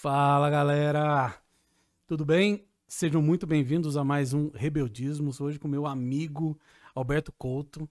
Fala 0.00 0.48
galera, 0.48 1.42
tudo 2.06 2.24
bem? 2.24 2.64
Sejam 2.86 3.20
muito 3.20 3.48
bem-vindos 3.48 3.96
a 3.96 4.04
mais 4.04 4.32
um 4.32 4.48
Rebeldismos. 4.50 5.40
Hoje 5.40 5.58
com 5.58 5.66
meu 5.66 5.86
amigo 5.86 6.56
Alberto 6.94 7.32
Couto, 7.32 7.90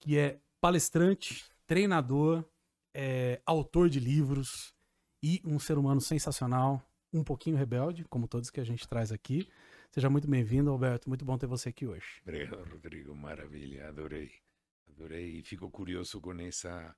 que 0.00 0.18
é 0.18 0.40
palestrante, 0.60 1.44
treinador, 1.64 2.44
é, 2.92 3.40
autor 3.46 3.88
de 3.88 4.00
livros 4.00 4.74
e 5.22 5.40
um 5.44 5.56
ser 5.60 5.78
humano 5.78 6.00
sensacional, 6.00 6.82
um 7.12 7.22
pouquinho 7.22 7.56
rebelde, 7.56 8.04
como 8.06 8.26
todos 8.26 8.50
que 8.50 8.58
a 8.58 8.64
gente 8.64 8.88
traz 8.88 9.12
aqui. 9.12 9.48
Seja 9.92 10.10
muito 10.10 10.28
bem-vindo, 10.28 10.68
Alberto. 10.68 11.08
Muito 11.08 11.24
bom 11.24 11.38
ter 11.38 11.46
você 11.46 11.68
aqui 11.68 11.86
hoje. 11.86 12.20
Obrigado, 12.22 12.68
Rodrigo. 12.68 13.14
Maravilha, 13.14 13.86
adorei. 13.86 14.32
Adorei 14.90 15.38
e 15.38 15.42
fico 15.44 15.70
curioso 15.70 16.20
com 16.20 16.32
essa 16.40 16.92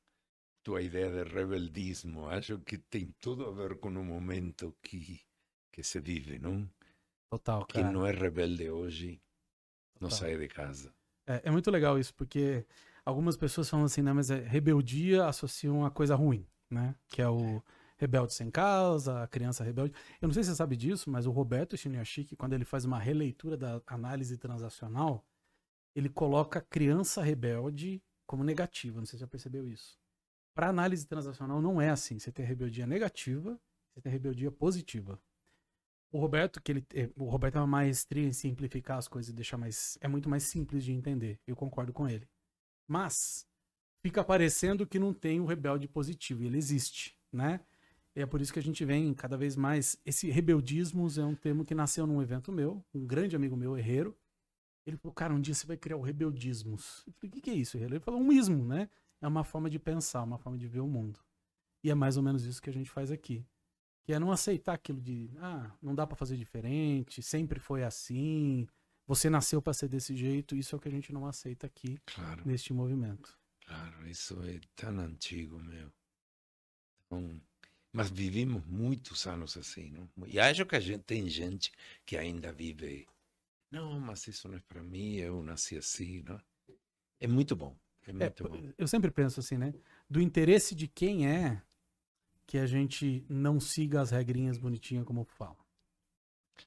tua 0.69 0.83
ideia 0.83 1.11
de 1.11 1.31
rebeldismo. 1.31 2.29
Acho 2.29 2.59
que 2.59 2.77
tem 2.77 3.11
tudo 3.23 3.47
a 3.47 3.51
ver 3.51 3.79
com 3.79 3.89
o 3.89 4.05
momento 4.05 4.77
que, 4.83 5.19
que 5.73 5.83
se 5.83 5.99
vive, 5.99 6.39
não? 6.39 6.69
Total, 7.31 7.65
Quem 7.65 7.85
cara. 7.85 7.95
não 7.95 8.07
é 8.07 8.11
rebelde 8.11 8.69
hoje 8.69 9.19
não 9.99 10.11
Total. 10.11 10.19
sai 10.29 10.37
de 10.37 10.47
casa. 10.47 10.93
É, 11.27 11.41
é 11.45 11.51
muito 11.51 11.71
legal 11.71 11.99
isso, 11.99 12.15
porque 12.15 12.67
algumas 13.03 13.35
pessoas 13.35 13.71
falam 13.71 13.87
assim, 13.87 14.03
né, 14.03 14.13
mas 14.13 14.31
é, 14.31 14.41
rebeldia 14.41 15.25
associam 15.25 15.87
a 15.87 15.91
coisa 15.91 16.15
ruim, 16.15 16.47
né? 16.71 16.95
Que 17.09 17.23
é 17.23 17.29
o 17.29 17.63
rebelde 17.97 18.35
sem 18.35 18.51
causa, 18.51 19.23
a 19.23 19.27
criança 19.27 19.65
rebelde. 19.65 19.95
Eu 20.21 20.29
não 20.29 20.35
sei 20.35 20.43
se 20.43 20.51
você 20.51 20.57
sabe 20.57 20.77
disso, 20.77 21.11
mas 21.11 21.25
o 21.25 21.31
Roberto 21.31 21.79
Chiniachik, 21.79 22.37
quando 22.37 22.53
ele 22.53 22.67
faz 22.67 22.85
uma 22.85 22.99
releitura 22.99 23.57
da 23.57 23.81
análise 23.87 24.37
transacional, 24.37 25.25
ele 25.97 26.11
coloca 26.11 26.61
criança 26.61 27.23
rebelde 27.23 28.03
como 28.27 28.45
negativa. 28.45 28.99
Não 28.99 29.07
sei 29.07 29.13
se 29.13 29.21
você 29.21 29.25
já 29.25 29.27
percebeu 29.27 29.67
isso. 29.67 29.99
Para 30.59 30.71
análise 30.71 31.07
transacional 31.07 31.63
não 31.63 31.81
é 31.81 31.89
assim. 31.89 32.19
Você 32.19 32.33
tem 32.33 32.45
rebeldia 32.45 32.85
negativa, 32.85 33.57
você 33.95 34.01
tem 34.01 34.11
rebeldia 34.11 34.51
positiva. 34.51 35.17
O 36.11 36.19
Roberto, 36.19 36.61
que 36.61 36.73
ele, 36.73 36.87
eh, 36.93 37.09
o 37.17 37.27
Roberto 37.27 37.59
é 37.59 37.61
uma 37.61 37.67
maestria 37.69 38.27
em 38.27 38.33
simplificar 38.33 38.99
as 38.99 39.07
coisas 39.07 39.31
e 39.31 39.33
deixar 39.33 39.57
mais. 39.57 39.97
É 40.01 40.09
muito 40.09 40.29
mais 40.29 40.43
simples 40.43 40.83
de 40.83 40.91
entender. 40.91 41.39
Eu 41.47 41.55
concordo 41.55 41.93
com 41.93 42.09
ele. 42.09 42.29
Mas 42.89 43.47
fica 44.03 44.25
parecendo 44.25 44.85
que 44.85 44.99
não 44.99 45.15
tem 45.15 45.39
o 45.39 45.45
rebelde 45.45 45.87
positivo. 45.87 46.43
Ele 46.43 46.59
existe, 46.59 47.17
né? 47.33 47.61
E 48.17 48.21
é 48.21 48.27
por 48.27 48.41
isso 48.41 48.53
que 48.53 48.59
a 48.59 48.63
gente 48.63 48.85
vem 48.85 49.15
cada 49.15 49.37
vez 49.37 49.55
mais. 49.55 49.97
Esse 50.05 50.29
rebeldismos 50.29 51.19
é 51.19 51.25
um 51.25 51.37
termo 51.37 51.65
que 51.65 51.73
nasceu 51.73 52.05
num 52.05 52.21
evento 52.21 52.51
meu, 52.51 52.85
um 52.93 53.07
grande 53.07 53.37
amigo 53.37 53.57
meu, 53.57 53.79
Herreiro. 53.79 54.13
Ele 54.85 54.97
falou, 54.97 55.15
cara, 55.15 55.33
um 55.33 55.41
dia 55.41 55.55
você 55.55 55.69
vai 55.69 55.77
criar 55.77 55.99
o 55.99 56.03
rebeldismos. 56.03 57.05
Eu 57.07 57.13
falei, 57.13 57.29
o 57.29 57.33
que, 57.35 57.43
que 57.43 57.51
é 57.51 57.55
isso, 57.55 57.77
Herreiro? 57.77 57.95
Ele 57.95 58.01
falou, 58.01 58.21
um 58.21 58.33
ismo, 58.33 58.65
né? 58.65 58.91
É 59.21 59.27
uma 59.27 59.45
forma 59.45 59.69
de 59.71 59.79
pensar, 59.79 60.23
uma 60.23 60.39
forma 60.39 60.59
de 60.59 60.67
ver 60.67 60.81
o 60.81 60.87
mundo. 60.87 61.21
E 61.83 61.91
é 61.91 61.95
mais 61.95 62.17
ou 62.17 62.23
menos 62.23 62.45
isso 62.45 62.63
que 62.63 62.71
a 62.71 62.73
gente 62.73 62.91
faz 62.91 63.11
aqui. 63.11 63.45
Que 64.05 64.13
é 64.13 64.19
não 64.19 64.33
aceitar 64.33 64.75
aquilo 64.75 65.01
de, 65.01 65.31
ah, 65.39 65.73
não 65.83 65.95
dá 65.95 66.07
pra 66.07 66.17
fazer 66.17 66.37
diferente, 66.37 67.23
sempre 67.23 67.61
foi 67.61 67.85
assim, 67.85 68.67
você 69.07 69.29
nasceu 69.31 69.61
pra 69.61 69.75
ser 69.75 69.89
desse 69.89 70.17
jeito, 70.17 70.57
isso 70.57 70.75
é 70.75 70.79
o 70.79 70.81
que 70.81 70.89
a 70.89 70.91
gente 70.91 71.13
não 71.13 71.27
aceita 71.27 71.67
aqui 71.67 72.01
Claro, 72.07 72.43
neste 72.47 72.73
movimento. 72.73 73.39
claro, 73.67 74.09
isso 74.09 74.43
é 74.45 74.61
tão 74.75 74.99
antigo, 75.01 75.59
meu. 75.61 75.93
Então, 77.07 77.41
mas 77.93 78.11
vivimos 78.11 78.65
muitos 78.67 79.27
anos 79.27 79.57
assim, 79.57 79.91
não? 79.91 80.09
E 80.27 80.39
acho 80.39 80.65
que 80.67 80.77
a 80.77 80.81
gente 80.81 81.03
tem 81.05 81.29
gente 81.29 81.73
que 82.05 82.17
ainda 82.17 82.53
vive. 82.53 83.07
Não, 83.71 83.99
mas 84.01 84.27
isso 84.27 84.49
não 84.49 84.57
é 84.57 84.61
para 84.61 84.83
mim, 84.83 85.17
eu 85.17 85.43
nasci 85.43 85.77
assim, 85.77 86.23
não? 86.23 86.41
É 87.21 87.27
muito 87.27 87.57
bom, 87.57 87.77
é 88.07 88.25
É, 88.25 88.75
eu 88.79 88.89
sempre 88.89 89.11
penso 89.11 89.41
assim, 89.41 89.57
né? 89.57 89.75
Do 90.09 90.21
interesse 90.21 90.75
de 90.75 90.89
quem 90.89 91.27
é 91.29 91.63
que 92.47 92.59
a 92.59 92.67
gente 92.67 93.25
não 93.29 93.61
siga 93.61 94.01
as 94.01 94.11
regrinhas 94.11 94.57
bonitinhas 94.57 95.05
como 95.05 95.25
fala. 95.25 95.59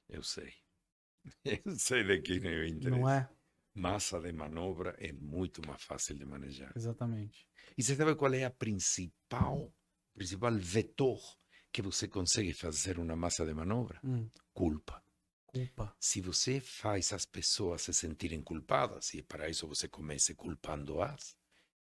Eu 0.08 0.22
sei. 0.22 0.52
Eu 1.44 1.76
sei 1.76 2.04
de 2.04 2.20
quem 2.20 2.38
é 2.38 2.60
o 2.60 2.66
interesse. 2.66 2.90
Não 2.90 3.08
é? 3.08 3.28
Massa 3.74 4.20
de 4.20 4.32
manobra 4.32 4.94
é 4.98 5.12
muito 5.12 5.66
mais 5.66 5.82
fácil 5.82 6.16
de 6.16 6.24
manejar. 6.24 6.72
Exatamente. 6.76 7.48
E 7.76 7.82
você 7.82 7.96
sabe 7.96 8.14
qual 8.14 8.32
é 8.34 8.44
a 8.44 8.50
principal, 8.50 9.72
principal 10.14 10.54
vetor 10.58 11.18
que 11.72 11.80
você 11.80 12.06
consegue 12.06 12.52
fazer 12.52 12.98
uma 12.98 13.16
massa 13.16 13.46
de 13.46 13.54
manobra? 13.54 13.98
Hum, 14.04 14.28
Culpa. 14.52 15.02
Culpa. 15.52 15.94
Se 16.00 16.20
você 16.20 16.60
faz 16.60 17.12
as 17.12 17.26
pessoas 17.26 17.82
se 17.82 17.92
sentirem 17.92 18.42
culpadas, 18.42 19.12
e 19.14 19.22
para 19.22 19.48
isso 19.48 19.66
você 19.66 19.86
comece 19.86 20.34
culpando-as, 20.34 21.36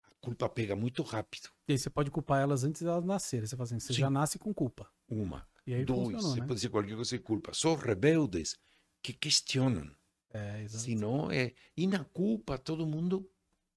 a 0.02 0.10
culpa 0.20 0.48
pega 0.48 0.76
muito 0.76 1.02
rápido. 1.02 1.50
E 1.66 1.72
aí 1.72 1.78
você 1.78 1.90
pode 1.90 2.10
culpar 2.10 2.40
elas 2.40 2.64
antes 2.64 2.80
de 2.80 2.88
elas 2.88 3.04
nascerem. 3.04 3.46
Você 3.46 3.60
assim, 3.60 3.80
você 3.80 3.92
Sim. 3.92 4.00
já 4.00 4.10
nasce 4.10 4.38
com 4.38 4.54
culpa. 4.54 4.90
Uma. 5.08 5.46
E 5.66 5.74
aí 5.74 5.84
Dois, 5.84 6.22
você 6.22 6.40
né? 6.40 6.46
pode 6.46 6.54
dizer 6.54 6.68
qualquer 6.70 6.94
coisa 6.94 7.16
de 7.16 7.22
culpa. 7.22 7.52
Só 7.52 7.74
rebeldes 7.74 8.56
que 9.02 9.12
questionam. 9.12 9.90
É, 10.30 10.62
exato. 10.62 10.84
Se 10.84 10.94
não, 10.94 11.30
é. 11.30 11.52
E 11.76 11.86
na 11.86 12.04
culpa, 12.04 12.58
todo 12.58 12.86
mundo 12.86 13.30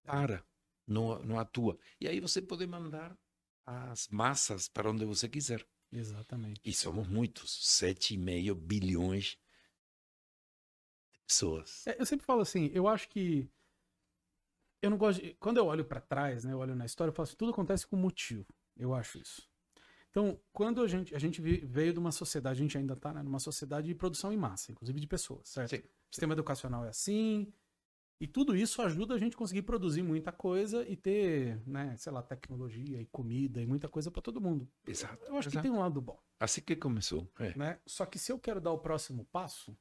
para, 0.03 0.45
não, 0.87 1.21
não 1.23 1.39
atua. 1.39 1.77
E 1.99 2.07
aí 2.07 2.19
você 2.19 2.41
pode 2.41 2.65
mandar 2.67 3.17
as 3.65 4.07
massas 4.09 4.67
para 4.67 4.89
onde 4.89 5.05
você 5.05 5.27
quiser. 5.27 5.65
Exatamente. 5.91 6.61
E 6.63 6.73
somos 6.73 7.07
muitos 7.07 7.59
7,5 7.81 8.53
bilhões 8.55 9.37
pessoas. 11.31 11.87
É, 11.87 11.99
eu 11.99 12.05
sempre 12.05 12.25
falo 12.25 12.41
assim, 12.41 12.69
eu 12.73 12.87
acho 12.87 13.07
que 13.09 13.49
eu 14.81 14.89
não 14.89 14.97
gosto 14.97 15.21
de, 15.21 15.33
quando 15.35 15.57
eu 15.57 15.65
olho 15.65 15.85
pra 15.85 16.01
trás, 16.01 16.43
né, 16.43 16.51
eu 16.51 16.57
olho 16.59 16.75
na 16.75 16.85
história, 16.85 17.09
eu 17.09 17.15
falo 17.15 17.27
assim, 17.27 17.37
tudo 17.37 17.51
acontece 17.51 17.87
com 17.87 17.95
motivo. 17.95 18.45
Eu 18.75 18.93
acho 18.93 19.17
isso. 19.19 19.49
Então, 20.09 20.39
quando 20.51 20.81
a 20.81 20.87
gente 20.87 21.15
a 21.15 21.19
gente 21.19 21.41
veio 21.41 21.93
de 21.93 21.99
uma 21.99 22.11
sociedade, 22.11 22.59
a 22.59 22.63
gente 22.63 22.77
ainda 22.77 22.95
tá, 22.95 23.13
né, 23.13 23.23
numa 23.23 23.39
sociedade 23.39 23.87
de 23.87 23.95
produção 23.95 24.33
em 24.33 24.37
massa, 24.37 24.71
inclusive 24.71 24.99
de 24.99 25.07
pessoas, 25.07 25.47
certo? 25.47 25.69
Sim. 25.69 25.77
O 25.77 26.13
sistema 26.13 26.33
educacional 26.33 26.83
é 26.83 26.89
assim, 26.89 27.53
e 28.19 28.27
tudo 28.27 28.55
isso 28.55 28.81
ajuda 28.81 29.15
a 29.15 29.17
gente 29.17 29.35
a 29.35 29.37
conseguir 29.37 29.61
produzir 29.61 30.03
muita 30.03 30.31
coisa 30.31 30.85
e 30.87 30.97
ter, 30.97 31.61
né, 31.65 31.95
sei 31.97 32.11
lá, 32.11 32.21
tecnologia 32.21 33.01
e 33.01 33.05
comida 33.05 33.61
e 33.61 33.65
muita 33.65 33.87
coisa 33.87 34.11
pra 34.11 34.21
todo 34.21 34.41
mundo. 34.41 34.69
Exato. 34.85 35.23
Eu 35.25 35.37
acho 35.37 35.49
que 35.49 35.55
exato. 35.55 35.63
tem 35.63 35.71
um 35.71 35.79
lado 35.79 36.01
bom 36.01 36.19
Assim 36.39 36.61
que 36.61 36.75
começou. 36.75 37.27
É. 37.39 37.57
né? 37.57 37.79
Só 37.85 38.05
que 38.05 38.19
se 38.19 38.31
eu 38.31 38.37
quero 38.37 38.59
dar 38.59 38.71
o 38.71 38.79
próximo 38.79 39.25
passo, 39.25 39.77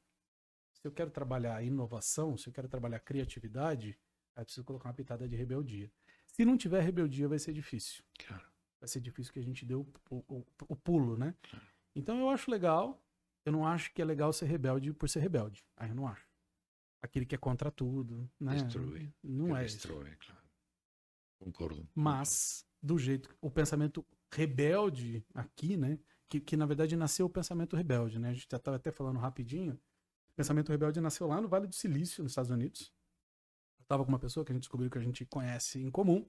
se 0.81 0.87
eu 0.87 0.91
quero 0.91 1.11
trabalhar 1.11 1.61
inovação, 1.63 2.35
se 2.37 2.47
eu 2.49 2.53
quero 2.53 2.67
trabalhar 2.67 2.99
criatividade, 2.99 3.97
aí 4.35 4.41
eu 4.41 4.45
preciso 4.45 4.65
colocar 4.65 4.89
uma 4.89 4.95
pitada 4.95 5.27
de 5.27 5.35
rebeldia. 5.35 5.91
Se 6.27 6.43
não 6.43 6.57
tiver 6.57 6.81
rebeldia, 6.81 7.27
vai 7.27 7.37
ser 7.39 7.53
difícil. 7.53 8.03
Claro. 8.25 8.45
Vai 8.79 8.87
ser 8.87 8.99
difícil 8.99 9.31
que 9.31 9.39
a 9.39 9.43
gente 9.43 9.63
dê 9.65 9.75
o, 9.75 9.85
o- 10.09 10.45
o- 10.67 10.75
pulo, 10.75 11.15
né? 11.17 11.35
Então 11.95 12.19
eu 12.19 12.29
acho 12.29 12.49
legal. 12.49 13.03
Eu 13.45 13.51
não 13.51 13.65
acho 13.65 13.93
que 13.93 14.01
é 14.01 14.05
legal 14.05 14.31
ser 14.33 14.45
rebelde 14.45 14.91
por 14.93 15.07
ser 15.09 15.19
rebelde. 15.19 15.63
Aí 15.77 15.89
eu 15.89 15.95
não 15.95 16.07
acho. 16.07 16.25
Aquele 17.01 17.25
que 17.25 17.35
é 17.35 17.37
contra 17.37 17.69
tudo, 17.71 18.29
né? 18.39 18.53
Destrói. 18.55 19.13
Não 19.23 19.55
é 19.55 19.65
isso. 19.65 19.75
destrói, 19.75 20.15
claro. 20.15 20.41
Concordo. 21.39 21.87
Mas, 21.93 22.65
do 22.81 22.97
jeito. 22.97 23.35
O 23.41 23.49
pensamento 23.49 24.05
rebelde 24.31 25.23
aqui, 25.33 25.75
né? 25.77 25.99
Que, 26.29 26.39
que 26.39 26.55
na 26.55 26.65
verdade 26.65 26.95
nasceu 26.95 27.25
o 27.25 27.29
pensamento 27.29 27.75
rebelde, 27.75 28.17
né? 28.19 28.29
A 28.29 28.33
gente 28.33 28.47
já 28.49 28.57
estava 28.57 28.77
até 28.77 28.91
falando 28.91 29.19
rapidinho. 29.19 29.79
O 30.33 30.35
pensamento 30.35 30.69
rebelde 30.69 31.01
nasceu 31.01 31.27
lá 31.27 31.39
no 31.41 31.47
Vale 31.47 31.67
do 31.67 31.75
Silício, 31.75 32.23
nos 32.23 32.31
Estados 32.31 32.51
Unidos. 32.51 32.93
Eu 33.79 33.83
estava 33.83 34.03
com 34.03 34.09
uma 34.09 34.19
pessoa 34.19 34.45
que 34.45 34.51
a 34.51 34.55
gente 34.55 34.63
descobriu 34.63 34.89
que 34.89 34.97
a 34.97 35.01
gente 35.01 35.25
conhece 35.25 35.81
em 35.81 35.91
comum, 35.91 36.23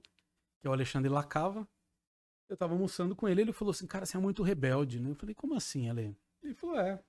que 0.59 0.67
é 0.67 0.69
o 0.69 0.73
Alexandre 0.73 1.09
Lacava. 1.09 1.67
Eu 2.49 2.55
estava 2.55 2.73
almoçando 2.73 3.15
com 3.15 3.27
ele, 3.27 3.41
ele 3.41 3.53
falou 3.53 3.71
assim: 3.71 3.87
Cara, 3.87 4.05
você 4.05 4.17
é 4.17 4.19
muito 4.19 4.43
rebelde, 4.43 4.99
né? 4.99 5.09
Eu 5.09 5.15
falei: 5.15 5.33
Como 5.33 5.55
assim, 5.55 5.89
Ale? 5.89 6.17
Ele 6.41 6.53
falou: 6.53 6.77
É. 6.77 7.01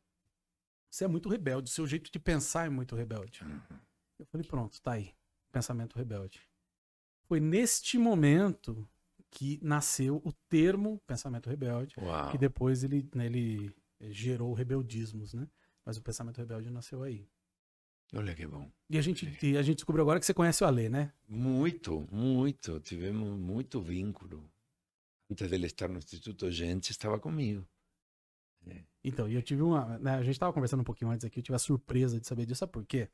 Você 0.94 1.05
é 1.05 1.09
muito 1.09 1.28
rebelde, 1.28 1.71
seu 1.71 1.84
jeito 1.88 2.09
de 2.09 2.21
pensar 2.21 2.66
é 2.66 2.69
muito 2.69 2.94
rebelde. 2.94 3.43
Uhum. 3.43 3.81
Eu 4.16 4.26
falei, 4.26 4.47
pronto, 4.47 4.81
tá 4.81 4.93
aí. 4.93 5.12
Pensamento 5.50 5.97
rebelde. 5.97 6.41
Foi 7.25 7.41
neste 7.41 7.99
momento 7.99 8.88
que 9.28 9.59
nasceu 9.61 10.23
o 10.25 10.32
termo 10.49 11.00
pensamento 11.05 11.50
rebelde, 11.50 11.97
Uau. 11.99 12.31
que 12.31 12.38
depois 12.38 12.85
ele, 12.85 13.11
né, 13.12 13.26
ele 13.26 13.75
gerou 14.02 14.52
rebeldismos, 14.52 15.35
né? 15.35 15.49
Mas 15.84 15.96
o 15.96 16.02
pensamento 16.02 16.38
rebelde 16.38 16.70
nasceu 16.70 17.02
aí. 17.02 17.28
Olha 18.14 18.34
que 18.34 18.46
bom. 18.46 18.70
E 18.88 18.96
a 18.96 19.02
gente, 19.02 19.26
e 19.42 19.56
a 19.56 19.62
gente 19.62 19.76
descobriu 19.76 20.02
agora 20.02 20.20
que 20.20 20.26
você 20.26 20.34
conhece 20.34 20.62
o 20.62 20.66
Alê, 20.66 20.88
né? 20.88 21.12
Muito, 21.28 22.06
muito. 22.12 22.78
Tivemos 22.81 23.38
muito 23.38 23.81
vínculo. 23.81 24.48
Antes 25.31 25.50
dele 25.50 25.66
estar 25.66 25.88
no 25.88 25.98
Instituto 25.98 26.50
Gente, 26.50 26.90
estava 26.90 27.19
comigo. 27.19 27.66
Então, 29.02 29.28
e 29.28 29.34
eu 29.34 29.42
tive 29.42 29.62
uma. 29.62 29.98
né, 29.98 30.14
a 30.14 30.22
gente 30.22 30.38
tava 30.38 30.52
conversando 30.52 30.81
um 30.81 30.84
pouquinho 30.84 31.10
antes 31.10 31.25
aqui, 31.25 31.38
eu 31.38 31.42
tive 31.42 31.56
a 31.56 31.58
surpresa 31.58 32.19
de 32.19 32.26
saber 32.26 32.46
disso, 32.46 32.60
sabe 32.60 32.72
por 32.72 32.87
quê? 32.87 33.10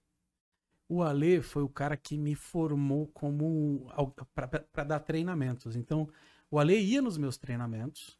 O 0.88 1.02
Ale 1.02 1.40
foi 1.40 1.62
o 1.62 1.68
cara 1.68 1.96
que 1.96 2.16
me 2.16 2.34
formou 2.34 3.08
como. 3.08 3.88
para 4.34 4.84
dar 4.84 5.00
treinamentos. 5.00 5.76
Então, 5.76 6.08
o 6.50 6.58
Ale 6.58 6.76
ia 6.78 7.02
nos 7.02 7.16
meus 7.16 7.36
treinamentos 7.36 8.18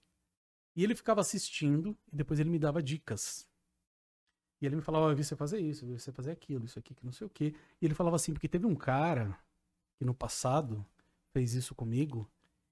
e 0.74 0.82
ele 0.84 0.94
ficava 0.94 1.20
assistindo 1.20 1.96
e 2.12 2.16
depois 2.16 2.40
ele 2.40 2.50
me 2.50 2.58
dava 2.58 2.82
dicas. 2.82 3.46
E 4.60 4.66
ele 4.66 4.76
me 4.76 4.82
falava, 4.82 5.10
eu 5.10 5.16
vi 5.16 5.24
você 5.24 5.34
fazer 5.34 5.58
isso, 5.58 5.84
eu 5.84 5.88
vi 5.88 5.98
você 5.98 6.12
fazer 6.12 6.30
aquilo, 6.30 6.66
isso 6.66 6.78
aqui, 6.78 6.94
que 6.94 7.04
não 7.04 7.12
sei 7.12 7.26
o 7.26 7.30
quê. 7.30 7.54
E 7.80 7.84
ele 7.84 7.94
falava 7.94 8.16
assim, 8.16 8.32
porque 8.32 8.48
teve 8.48 8.66
um 8.66 8.74
cara 8.74 9.38
que 9.96 10.04
no 10.04 10.14
passado 10.14 10.84
fez 11.32 11.54
isso 11.54 11.74
comigo 11.74 12.30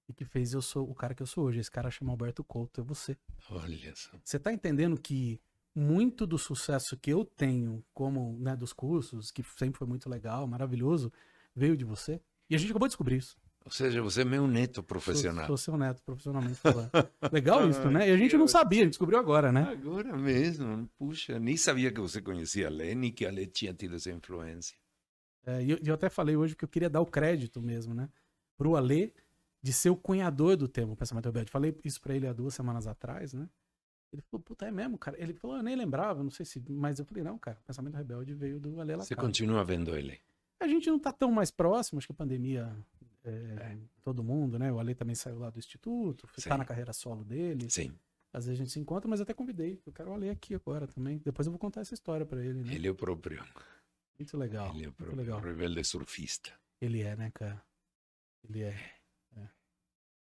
e 0.08 0.12
que 0.12 0.25
fez 0.25 0.52
eu 0.52 0.62
sou 0.62 0.88
o 0.90 0.94
cara 0.94 1.14
que 1.14 1.23
eu 1.23 1.26
sou 1.26 1.44
hoje. 1.44 1.61
Esse 1.61 1.70
cara 1.70 1.90
chama 1.90 2.12
Alberto 2.12 2.44
Couto, 2.44 2.81
é 2.81 2.85
você. 2.85 3.17
Olha 3.50 3.94
só. 3.94 4.19
Você 4.23 4.38
tá 4.38 4.52
entendendo 4.52 5.00
que 5.00 5.40
muito 5.75 6.26
do 6.26 6.38
sucesso 6.38 6.96
que 6.96 7.11
eu 7.11 7.25
tenho, 7.25 7.85
como 7.94 8.37
né, 8.38 8.56
dos 8.56 8.73
cursos, 8.73 9.31
que 9.31 9.43
sempre 9.56 9.79
foi 9.79 9.87
muito 9.87 10.08
legal, 10.11 10.46
maravilhoso, 10.46 11.12
veio 11.55 11.76
de 11.76 11.84
você? 11.84 12.20
E 12.50 12.55
a 12.55 12.58
gente 12.58 12.70
acabou 12.70 12.88
de 12.88 12.93
descobrir 12.93 13.17
isso. 13.17 13.37
Ou 13.69 13.73
seja, 13.73 14.00
você 14.00 14.23
é 14.23 14.25
meu 14.25 14.47
neto 14.47 14.82
profissional. 14.82 15.47
Sou, 15.47 15.59
sou 15.59 15.73
seu 15.75 15.76
neto, 15.76 16.03
profissionalmente 16.03 16.55
falando. 16.55 16.91
Legal 17.31 17.69
isso, 17.69 17.87
né? 17.91 18.09
E 18.09 18.12
a 18.12 18.17
gente 18.17 18.35
não 18.35 18.49
sabia, 18.49 18.81
a 18.81 18.85
gente 18.85 18.93
descobriu 18.93 19.19
agora, 19.19 19.53
né? 19.53 19.61
Agora 19.70 20.17
mesmo. 20.17 20.88
Puxa, 20.99 21.38
nem 21.38 21.55
sabia 21.55 21.93
que 21.93 22.00
você 22.00 22.23
conhecia 22.23 22.69
a 22.69 22.70
Lê, 22.70 22.94
nem 22.94 23.12
que 23.12 23.26
a 23.26 23.31
Lê 23.31 23.44
tinha 23.44 23.75
tido 23.75 23.97
essa 23.97 24.11
influência. 24.11 24.75
É, 25.44 25.62
e 25.62 25.70
eu, 25.70 25.79
eu 25.85 25.94
até 25.94 26.09
falei 26.09 26.35
hoje 26.35 26.56
que 26.56 26.65
eu 26.65 26.69
queria 26.69 26.88
dar 26.88 27.03
o 27.03 27.06
crédito 27.06 27.61
mesmo, 27.61 27.93
né? 27.93 28.09
Pro 28.56 28.75
Alê 28.75 29.12
de 29.62 29.70
ser 29.70 29.91
o 29.91 29.97
cunhador 29.97 30.56
do 30.56 30.67
termo 30.67 30.97
pensamento 30.97 31.26
rebelde. 31.26 31.50
Falei 31.50 31.79
isso 31.85 32.00
pra 32.00 32.15
ele 32.15 32.26
há 32.26 32.32
duas 32.32 32.55
semanas 32.55 32.87
atrás, 32.87 33.35
né? 33.35 33.50
Ele 34.11 34.23
falou, 34.23 34.43
puta, 34.43 34.65
é 34.65 34.70
mesmo, 34.70 34.97
cara? 34.97 35.20
Ele 35.20 35.35
falou, 35.35 35.59
eu 35.59 35.62
nem 35.62 35.76
lembrava, 35.76 36.23
não 36.23 36.31
sei 36.31 36.47
se. 36.47 36.59
Mas 36.70 36.99
eu 36.99 37.05
falei, 37.05 37.23
não, 37.23 37.37
cara, 37.37 37.59
o 37.62 37.67
pensamento 37.67 37.97
rebelde 37.97 38.32
veio 38.32 38.59
do 38.59 38.81
Ale 38.81 38.97
Você 38.97 39.15
continua 39.15 39.62
vendo 39.62 39.94
ele? 39.94 40.19
A 40.59 40.67
gente 40.67 40.88
não 40.88 40.99
tá 40.99 41.12
tão 41.12 41.31
mais 41.31 41.50
próximo, 41.50 41.99
acho 41.99 42.06
que 42.06 42.12
a 42.12 42.17
pandemia. 42.17 42.75
É, 43.25 43.31
é. 43.31 43.79
Todo 44.03 44.23
mundo, 44.23 44.59
né? 44.59 44.73
O 44.73 44.79
Ale 44.79 44.94
também 44.94 45.15
saiu 45.15 45.38
lá 45.38 45.50
do 45.50 45.59
instituto, 45.59 46.29
Sim. 46.37 46.49
tá 46.49 46.59
na 46.59 46.65
carreira 46.65 46.93
solo 46.93 47.25
dele. 47.25 47.70
Sim. 47.70 47.93
Às 48.32 48.47
vezes 48.47 48.61
a 48.61 48.62
gente 48.62 48.73
se 48.73 48.79
encontra, 48.79 49.09
mas 49.09 49.20
até 49.20 49.32
convidei. 49.32 49.81
Eu 49.87 49.93
quero 49.93 50.11
o 50.11 50.15
Ale 50.15 50.31
aqui 50.31 50.55
agora 50.55 50.87
também. 50.87 51.19
Depois 51.25 51.47
eu 51.47 51.53
vou 51.53 51.59
contar 51.59 51.81
essa 51.81 51.94
história 51.94 52.26
para 52.26 52.44
ele, 52.44 52.62
né? 52.62 52.75
Ele 52.75 52.88
é 52.88 52.91
o 52.91 52.94
próprio. 52.94 53.43
Muito 54.19 54.37
legal. 54.37 54.75
Ele 54.75 54.85
é 54.85 54.88
o 54.88 54.93
próprio 54.93 55.17
legal. 55.17 55.41
rebelde 55.41 55.85
surfista. 55.85 56.53
Ele 56.81 57.03
é, 57.03 57.17
né, 57.17 57.31
cara? 57.32 57.62
Ele 58.49 58.62
é. 58.62 58.99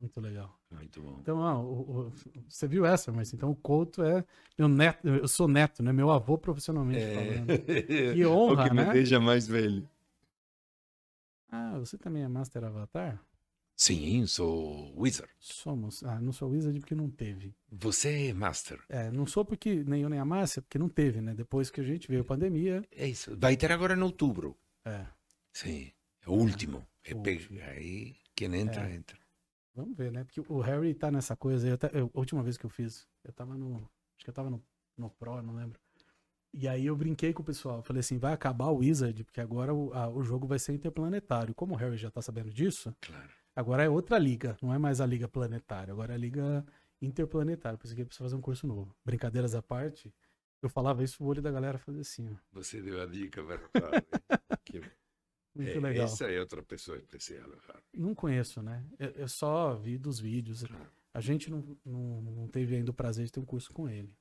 Muito 0.04 0.20
legal. 0.20 0.60
Muito 0.70 1.02
bom. 1.02 1.18
Então, 1.22 1.38
ó, 1.38 1.62
o, 1.62 2.08
o, 2.08 2.14
você 2.50 2.68
viu 2.68 2.86
essa, 2.86 3.10
mas 3.10 3.34
então 3.34 3.50
o 3.50 3.56
Couto 3.56 4.04
é 4.04 4.26
meu 4.60 4.68
neto, 4.68 5.08
eu 5.08 5.28
sou 5.30 5.48
neto, 5.48 5.82
né? 5.82 5.94
Meu 5.94 6.12
avô 6.12 6.38
profissionalmente 6.38 7.00
é... 7.02 7.14
falando. 7.14 7.48
Que 8.14 8.26
honra, 8.26 8.66
o 8.66 8.68
que 8.68 8.74
né? 8.76 8.86
me 8.86 8.92
deixa 8.92 9.18
mais 9.18 9.48
velho. 9.48 9.88
Ah, 11.56 11.78
você 11.78 12.00
também 12.00 12.24
é 12.24 12.28
Master 12.28 12.64
Avatar? 12.64 13.24
Sim, 13.76 14.26
sou 14.26 14.92
Wizard. 15.00 15.32
Somos. 15.38 16.04
Ah, 16.04 16.20
não 16.20 16.32
sou 16.32 16.50
Wizard 16.50 16.80
porque 16.80 16.96
não 16.96 17.12
teve. 17.12 17.56
Você 17.72 18.30
é 18.30 18.34
Master. 18.34 18.84
É, 18.90 19.12
não 19.12 19.28
sou 19.28 19.46
porque 19.46 19.84
nem 19.84 20.02
eu 20.02 20.10
nem 20.10 20.20
a 20.20 20.26
Márcia, 20.26 20.64
porque 20.64 20.80
não 20.80 20.90
teve, 20.90 21.22
né? 21.22 21.36
Depois 21.36 21.70
que 21.70 21.80
a 21.80 21.84
gente 21.84 22.08
veio 22.08 22.22
a 22.22 22.26
pandemia. 22.26 22.84
É 22.92 23.08
isso. 23.08 23.38
Vai 23.38 23.56
ter 23.56 23.72
agora 23.72 23.96
em 23.96 24.02
outubro. 24.02 24.58
É. 24.84 25.06
Sim. 25.52 25.92
É 26.26 26.30
o 26.30 26.34
último. 26.34 26.84
É, 27.04 27.12
é 27.12 27.70
Aí 27.70 28.16
quem 28.34 28.56
entra, 28.56 28.90
é. 28.90 28.96
entra. 28.96 29.20
Vamos 29.76 29.96
ver, 29.96 30.12
né? 30.12 30.24
Porque 30.24 30.42
o 30.42 30.60
Harry 30.60 30.96
tá 30.96 31.12
nessa 31.12 31.36
coisa. 31.36 31.68
Eu, 31.68 31.78
eu, 31.94 32.12
a 32.16 32.20
última 32.20 32.42
vez 32.42 32.58
que 32.58 32.66
eu 32.66 32.70
fiz, 32.72 33.08
eu 33.24 33.32
tava 33.32 33.56
no. 33.56 33.76
Acho 34.16 34.24
que 34.24 34.30
eu 34.32 34.34
tava 34.34 34.50
no, 34.50 34.64
no 34.98 35.12
Pro, 35.12 35.40
não 35.44 35.54
lembro. 35.54 35.80
E 36.54 36.68
aí 36.68 36.86
eu 36.86 36.96
brinquei 36.96 37.34
com 37.34 37.42
o 37.42 37.46
pessoal. 37.46 37.82
Falei 37.82 38.02
assim: 38.02 38.18
vai 38.18 38.34
acabar 38.34 38.68
o 38.68 38.78
Wizard, 38.78 39.24
porque 39.24 39.42
agora 39.42 39.74
o, 39.74 39.92
a, 39.94 40.08
o 40.10 40.24
jogo 40.24 40.46
vai 40.46 40.60
ser 40.60 40.74
interplanetário. 40.74 41.54
Como 41.56 41.74
o 41.74 41.78
Harry 41.78 41.98
já 41.98 42.12
tá 42.12 42.22
sabendo 42.22 42.52
disso, 42.52 42.96
claro. 43.02 43.30
agora 43.56 43.84
é 43.84 43.90
outra 43.90 44.18
liga. 44.20 44.56
Não 44.62 44.74
é 44.74 44.78
mais 44.78 45.02
a 45.02 45.06
liga 45.06 45.28
planetária, 45.28 45.92
agora 45.92 46.14
é 46.14 46.16
a 46.16 46.20
liga 46.20 46.66
interplanetária. 47.02 47.78
Por 47.78 47.86
isso 47.86 47.96
que 47.96 48.06
precisa 48.06 48.26
fazer 48.26 48.36
um 48.36 48.42
curso 48.42 48.68
novo. 48.68 48.96
Brincadeiras 49.04 49.56
à 49.56 49.62
parte, 49.64 50.14
eu 50.62 50.70
falava 50.70 51.04
isso, 51.04 51.24
o 51.24 51.28
olho 51.28 51.42
da 51.42 51.52
galera 51.52 51.78
fazia 51.78 52.02
assim, 52.02 52.30
ó. 52.32 52.36
Você 52.52 52.82
deu 52.82 53.02
a 53.02 53.06
dica 53.06 53.44
verdade. 53.44 54.06
que 54.64 54.82
muito 55.56 55.78
é, 55.78 55.80
legal. 55.80 56.06
Essa 56.06 56.26
é 56.26 56.40
outra 56.40 56.64
pessoa 56.64 56.98
especial. 56.98 57.48
Não 57.96 58.16
conheço, 58.16 58.62
né? 58.62 58.84
Eu, 58.98 59.10
eu, 59.10 59.28
só 59.28 59.76
vi 59.76 59.98
dos 59.98 60.20
vídeos. 60.20 60.66
A 61.14 61.22
gente 61.22 61.50
não, 61.52 61.78
não, 61.86 62.22
não 62.22 62.48
teve 62.48 62.76
ainda 62.76 62.92
o 62.92 62.94
prazer 62.94 63.26
de 63.26 63.32
ter 63.32 63.40
um 63.40 63.46
curso 63.46 63.72
com 63.72 63.88
ele. 63.88 64.12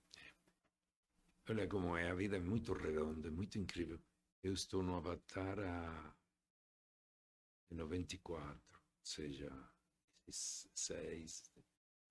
Olha 1.49 1.67
como 1.67 1.97
é, 1.97 2.11
a 2.11 2.15
vida 2.15 2.37
é 2.37 2.41
muito 2.41 2.73
redonda, 2.73 3.29
é 3.29 3.31
muito 3.31 3.59
incrível. 3.59 3.99
Eu 4.43 4.53
estou 4.53 4.83
no 4.83 4.97
Avatar 4.97 5.59
há 5.59 6.15
94, 7.71 8.55
ou 8.55 8.81
seja, 9.03 9.53
6, 10.29 11.43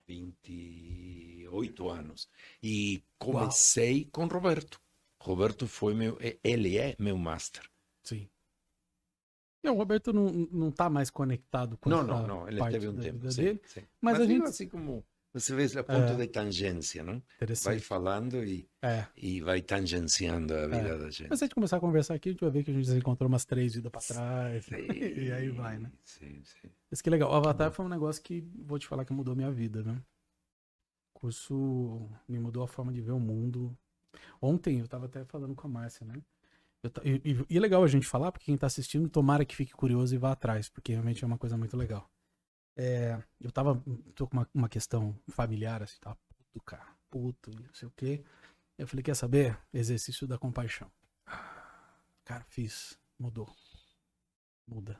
28 0.06 1.88
anos. 1.88 2.28
E 2.62 3.02
comecei 3.18 4.02
Uau. 4.02 4.10
com 4.12 4.26
Roberto. 4.26 4.80
Roberto 5.20 5.66
foi 5.66 5.94
meu, 5.94 6.18
ele 6.42 6.76
é 6.76 6.96
meu 6.98 7.16
master. 7.16 7.68
Sim. 8.02 8.28
E 9.62 9.68
o 9.68 9.74
Roberto 9.74 10.12
não, 10.12 10.30
não 10.30 10.72
tá 10.72 10.90
mais 10.90 11.08
conectado 11.08 11.76
com 11.76 11.88
Não, 11.88 12.02
não, 12.02 12.26
não. 12.26 12.48
Ele 12.48 12.60
teve 12.70 12.88
um 12.88 12.98
tempo. 12.98 13.30
Sim, 13.30 13.42
dele, 13.42 13.60
sim. 13.64 13.80
Mas, 14.00 14.18
mas, 14.18 14.20
a 14.20 14.26
gente. 14.26 14.48
Assim 14.48 14.68
como 14.68 15.06
você 15.32 15.54
vê 15.54 15.78
a 15.78 15.82
ponto 15.82 16.12
é. 16.12 16.14
de 16.14 16.26
tangência, 16.26 17.02
não? 17.02 17.22
Vai 17.64 17.78
falando 17.78 18.44
e, 18.44 18.68
é. 18.82 19.06
e 19.16 19.40
vai 19.40 19.62
tangenciando 19.62 20.54
a 20.54 20.66
vida 20.66 20.88
é. 20.88 20.98
da 20.98 21.10
gente. 21.10 21.30
Mas 21.30 21.38
se 21.38 21.44
a 21.44 21.46
gente 21.46 21.54
começar 21.54 21.78
a 21.78 21.80
conversar 21.80 22.14
aqui, 22.14 22.28
a 22.28 22.32
gente 22.32 22.40
vai 22.42 22.50
ver 22.50 22.64
que 22.64 22.70
a 22.70 22.74
gente 22.74 22.86
se 22.86 22.96
encontrou 22.96 23.28
umas 23.28 23.46
três 23.46 23.74
vidas 23.74 23.90
pra 23.90 24.00
trás. 24.02 24.66
Sim, 24.66 24.74
e 24.92 25.32
aí 25.32 25.48
vai, 25.48 25.78
né? 25.78 25.90
Sim, 26.04 26.42
sim. 26.44 26.68
Isso 26.90 27.02
que 27.02 27.08
é 27.08 27.12
legal. 27.12 27.30
O 27.30 27.34
Avatar 27.34 27.72
foi 27.72 27.86
um 27.86 27.88
negócio 27.88 28.22
que, 28.22 28.46
vou 28.54 28.78
te 28.78 28.86
falar, 28.86 29.06
que 29.06 29.12
mudou 29.12 29.34
minha 29.34 29.50
vida, 29.50 29.82
né? 29.82 30.02
O 31.14 31.20
curso 31.20 32.10
me 32.28 32.38
mudou 32.38 32.62
a 32.62 32.68
forma 32.68 32.92
de 32.92 33.00
ver 33.00 33.12
o 33.12 33.20
mundo. 33.20 33.74
Ontem 34.40 34.80
eu 34.80 34.86
tava 34.86 35.06
até 35.06 35.24
falando 35.24 35.54
com 35.54 35.66
a 35.66 35.70
Márcia, 35.70 36.06
né? 36.06 36.20
E, 37.04 37.22
e, 37.24 37.46
e, 37.48 37.56
é 37.56 37.60
legal 37.60 37.82
a 37.82 37.86
gente 37.86 38.06
falar, 38.06 38.32
porque 38.32 38.46
quem 38.46 38.56
tá 38.56 38.66
assistindo, 38.66 39.08
tomara 39.08 39.44
que 39.44 39.54
fique 39.56 39.72
curioso 39.72 40.14
e 40.14 40.18
vá 40.18 40.32
atrás, 40.32 40.68
porque 40.68 40.92
realmente 40.92 41.22
é 41.22 41.26
uma 41.26 41.38
coisa 41.38 41.56
muito 41.56 41.76
legal. 41.76 42.10
É, 42.76 43.22
eu 43.40 43.50
tava. 43.50 43.82
tô 44.14 44.26
com 44.26 44.36
uma, 44.36 44.48
uma 44.54 44.68
questão 44.68 45.14
familiar, 45.28 45.82
assim, 45.82 45.98
tá 46.00 46.14
puto, 46.14 46.64
cara, 46.64 46.86
puto, 47.10 47.50
não 47.50 47.74
sei 47.74 47.88
o 47.88 47.92
quê. 47.96 48.24
Eu 48.78 48.86
falei, 48.86 49.02
quer 49.02 49.14
saber? 49.14 49.58
Exercício 49.72 50.26
da 50.26 50.38
compaixão. 50.38 50.90
Cara, 52.24 52.44
fiz. 52.48 52.98
Mudou. 53.18 53.48
Muda. 54.66 54.98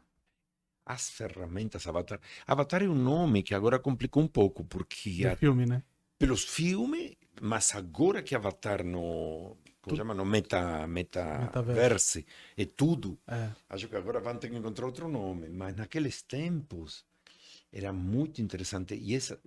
As 0.85 1.11
ferramentas 1.11 1.87
Avatar. 1.87 2.21
Avatar 2.47 2.83
é 2.83 2.89
um 2.89 2.95
nome 2.95 3.43
que 3.43 3.55
agora 3.55 3.79
complicou 3.79 4.23
um 4.23 4.29
pouco, 4.29 4.65
porque. 4.65 5.27
A... 5.27 5.37
filme, 5.37 5.65
né? 5.65 5.83
Pelos 6.19 6.45
filmes, 6.45 7.17
mas 7.41 7.75
agora 7.75 8.23
que 8.23 8.35
Avatar 8.35 8.85
no 8.85 9.57
como 9.81 9.97
chamano 9.97 10.25
meta, 10.25 10.87
meta 10.87 11.41
metaverse, 11.41 12.25
é 12.57 12.65
tudo. 12.65 13.19
É. 13.27 13.51
Acho 13.69 13.89
que 13.89 13.97
agora 13.97 14.21
vão 14.21 14.37
ter 14.37 14.49
que 14.49 14.57
encontrar 14.57 14.87
outro 14.87 15.09
nome, 15.09 15.49
mas 15.49 15.75
naqueles 15.75 16.23
tempos 16.23 17.05
era 17.73 17.93
muito 17.93 18.43
interessante. 18.43 18.95
E 18.95 19.15
essa, 19.15 19.41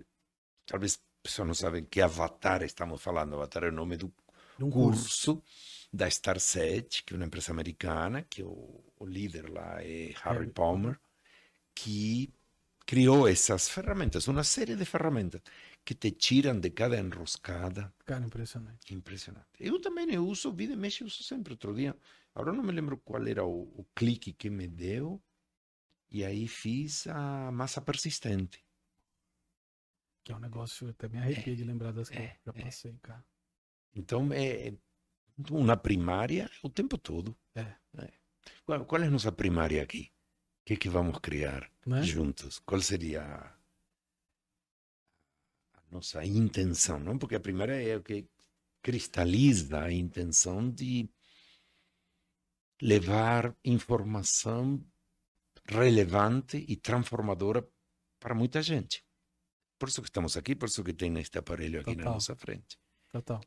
talvez 0.66 1.00
pessoas 1.22 1.46
não 1.46 1.54
sabem 1.54 1.84
que 1.84 2.00
Avatar 2.00 2.62
estamos 2.62 3.00
falando. 3.02 3.34
Avatar 3.34 3.64
é 3.64 3.68
o 3.68 3.72
nome 3.72 3.96
do 3.96 4.12
um 4.60 4.70
curso, 4.70 5.02
curso 5.02 5.42
da 5.92 6.08
Starset, 6.08 7.04
que 7.04 7.14
é 7.14 7.16
uma 7.16 7.26
empresa 7.26 7.52
americana, 7.52 8.22
que 8.22 8.42
o, 8.42 8.84
o 8.98 9.06
líder 9.06 9.50
lá 9.50 9.82
é 9.82 10.12
Harry 10.22 10.50
Palmer, 10.50 10.98
que 11.74 12.32
criou 12.86 13.26
essas 13.26 13.68
ferramentas, 13.68 14.28
uma 14.28 14.44
série 14.44 14.76
de 14.76 14.84
ferramentas 14.84 15.42
que 15.84 15.94
te 15.94 16.10
tiram 16.12 16.58
de 16.58 16.70
cada 16.70 16.98
enroscada. 16.98 17.92
Cara, 18.04 18.24
impressionante. 18.24 18.94
Impressionante. 18.94 19.46
Eu 19.58 19.80
também 19.80 20.12
eu 20.12 20.26
uso, 20.26 20.52
vida 20.52 20.72
e 20.72 20.76
mexe, 20.76 21.04
uso 21.04 21.22
sempre. 21.22 21.52
Outro 21.52 21.74
dia, 21.74 21.96
agora 22.34 22.52
não 22.52 22.62
me 22.62 22.72
lembro 22.72 22.96
qual 22.98 23.26
era 23.26 23.44
o, 23.44 23.62
o 23.76 23.86
clique 23.94 24.32
que 24.32 24.48
me 24.48 24.66
deu, 24.68 25.20
e 26.10 26.24
aí 26.24 26.46
fiz 26.48 27.06
a 27.06 27.50
massa 27.52 27.80
persistente. 27.80 28.64
Que 30.24 30.32
é 30.32 30.36
um 30.36 30.40
negócio, 30.40 30.86
eu 30.86 30.90
até 30.90 31.08
me 31.08 31.18
arrepio 31.18 31.52
é, 31.52 31.56
de 31.56 31.64
lembrar 31.64 31.92
das 31.92 32.08
que 32.08 32.18
é, 32.18 32.38
eu 32.44 32.52
já 32.52 32.60
é. 32.60 32.64
passei, 32.64 32.90
é. 32.92 32.98
cara. 33.02 33.24
Então, 33.94 34.32
é, 34.32 34.74
uma 35.50 35.76
primária 35.76 36.50
o 36.62 36.68
tempo 36.68 36.98
todo. 36.98 37.36
É. 37.54 37.74
é. 37.98 38.12
Qual, 38.64 38.84
qual, 38.84 39.02
é 39.02 39.06
a 39.06 39.10
nossa 39.10 39.32
primária 39.32 39.82
aqui? 39.82 40.12
O 40.62 40.66
que 40.66 40.74
é 40.74 40.76
que 40.76 40.88
vamos 40.88 41.18
criar 41.18 41.70
é? 41.86 42.02
juntos? 42.02 42.58
Qual 42.60 42.80
seria 42.80 43.56
nossa 45.90 46.24
intenção, 46.24 46.98
não? 46.98 47.18
Porque 47.18 47.34
a 47.34 47.40
primeira 47.40 47.80
é 47.80 47.96
o 47.96 48.02
que 48.02 48.28
cristaliza 48.82 49.82
a 49.82 49.92
intenção 49.92 50.70
de 50.70 51.08
levar 52.80 53.56
informação 53.64 54.84
relevante 55.68 56.64
e 56.68 56.76
transformadora 56.76 57.66
para 58.18 58.34
muita 58.34 58.62
gente. 58.62 59.04
Por 59.78 59.88
isso 59.88 60.00
que 60.00 60.08
estamos 60.08 60.36
aqui, 60.36 60.54
por 60.54 60.68
isso 60.68 60.82
que 60.82 60.92
tem 60.92 61.16
este 61.18 61.38
aparelho 61.38 61.80
aqui 61.80 61.90
Total. 61.90 62.04
na 62.04 62.12
nossa 62.12 62.34
frente. 62.34 62.78
Total. 63.10 63.40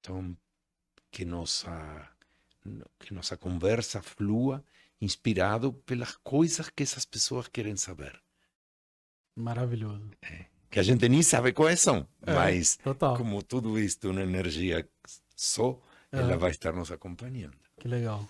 Então, 0.00 0.36
que 1.10 1.24
nossa 1.24 2.08
que 2.98 3.14
nossa 3.14 3.36
conversa 3.38 4.02
flua 4.02 4.62
inspirado 5.00 5.72
pelas 5.72 6.16
coisas 6.16 6.68
que 6.68 6.82
essas 6.82 7.06
pessoas 7.06 7.48
querem 7.48 7.76
saber. 7.76 8.20
Maravilhoso. 9.34 10.10
É 10.20 10.46
que 10.70 10.78
a 10.78 10.82
gente 10.82 11.08
nem 11.08 11.22
sabe 11.22 11.52
quais 11.52 11.80
são, 11.80 12.06
é, 12.24 12.32
mas 12.32 12.76
total. 12.76 13.16
como 13.16 13.42
tudo 13.42 13.78
isto 13.78 14.06
é 14.06 14.10
uma 14.10 14.22
energia 14.22 14.88
só, 15.34 15.80
é. 16.12 16.18
ela 16.18 16.36
vai 16.36 16.52
estar 16.52 16.72
nos 16.72 16.92
acompanhando. 16.92 17.58
Que 17.78 17.88
legal. 17.88 18.26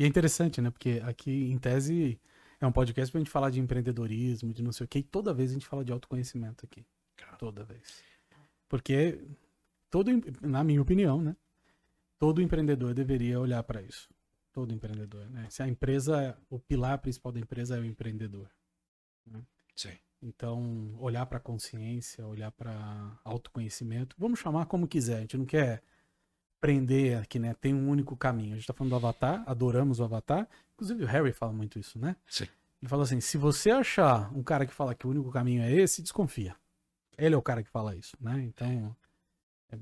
E 0.00 0.04
é 0.04 0.06
interessante, 0.06 0.62
né? 0.62 0.70
Porque 0.70 1.02
aqui, 1.04 1.50
em 1.50 1.58
tese, 1.58 2.18
É 2.60 2.66
um 2.66 2.72
podcast 2.72 3.10
pra 3.10 3.18
gente 3.18 3.30
falar 3.30 3.48
de 3.48 3.58
empreendedorismo, 3.58 4.52
de 4.52 4.62
não 4.62 4.70
sei 4.70 4.84
o 4.84 4.88
quê, 4.88 4.98
e 4.98 5.02
toda 5.02 5.32
vez 5.32 5.50
a 5.50 5.54
gente 5.54 5.66
fala 5.66 5.82
de 5.82 5.92
autoconhecimento 5.92 6.66
aqui. 6.66 6.84
Claro. 7.16 7.38
Toda 7.38 7.64
vez. 7.64 8.02
Porque 8.68 9.18
todo, 9.90 10.10
na 10.42 10.62
minha 10.62 10.82
opinião, 10.82 11.22
né? 11.22 11.34
Todo 12.18 12.42
empreendedor 12.42 12.92
deveria 12.92 13.40
olhar 13.40 13.62
para 13.62 13.80
isso. 13.80 14.10
Todo 14.52 14.74
empreendedor, 14.74 15.28
né? 15.30 15.48
Se 15.48 15.62
a 15.62 15.68
empresa, 15.68 16.36
o 16.50 16.58
pilar 16.58 16.98
principal 16.98 17.32
da 17.32 17.40
empresa 17.40 17.78
é 17.78 17.80
o 17.80 17.84
empreendedor. 17.84 18.50
Sim. 19.74 19.96
Então, 20.20 20.94
olhar 20.98 21.24
para 21.24 21.38
a 21.38 21.40
consciência, 21.40 22.26
olhar 22.26 22.50
para 22.52 23.18
autoconhecimento, 23.24 24.14
vamos 24.18 24.38
chamar 24.38 24.66
como 24.66 24.86
quiser. 24.86 25.16
A 25.16 25.20
gente 25.20 25.38
não 25.38 25.46
quer 25.46 25.82
prender 26.60 27.18
aqui, 27.18 27.38
né? 27.38 27.54
Tem 27.54 27.74
um 27.74 27.88
único 27.88 28.16
caminho. 28.16 28.52
A 28.52 28.56
gente 28.56 28.66
tá 28.66 28.72
falando 28.74 28.90
do 28.90 28.96
Avatar, 28.96 29.42
adoramos 29.46 29.98
o 30.00 30.04
Avatar. 30.04 30.48
Inclusive 30.74 31.04
o 31.04 31.06
Harry 31.06 31.32
fala 31.32 31.52
muito 31.52 31.78
isso, 31.78 31.98
né? 31.98 32.16
Sim. 32.26 32.46
Ele 32.80 32.88
fala 32.88 33.02
assim: 33.02 33.20
se 33.20 33.36
você 33.38 33.70
achar 33.70 34.32
um 34.36 34.42
cara 34.42 34.66
que 34.66 34.72
fala 34.72 34.94
que 34.94 35.06
o 35.06 35.10
único 35.10 35.30
caminho 35.30 35.62
é 35.62 35.72
esse, 35.72 36.02
desconfia. 36.02 36.54
Ele 37.18 37.34
é 37.34 37.38
o 37.38 37.42
cara 37.42 37.62
que 37.62 37.68
fala 37.68 37.94
isso, 37.94 38.16
né? 38.20 38.40
Então, 38.42 38.96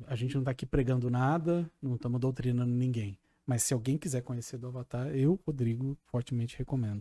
a 0.06 0.16
gente 0.16 0.34
não 0.36 0.42
tá 0.42 0.50
aqui 0.50 0.66
pregando 0.66 1.08
nada, 1.08 1.70
não 1.80 1.94
estamos 1.94 2.20
doutrinando 2.20 2.72
ninguém. 2.72 3.18
Mas 3.46 3.62
se 3.62 3.72
alguém 3.72 3.96
quiser 3.96 4.22
conhecer 4.22 4.58
do 4.58 4.66
Avatar, 4.66 5.06
eu, 5.08 5.40
Rodrigo, 5.46 5.96
fortemente 6.06 6.58
recomendo. 6.58 7.00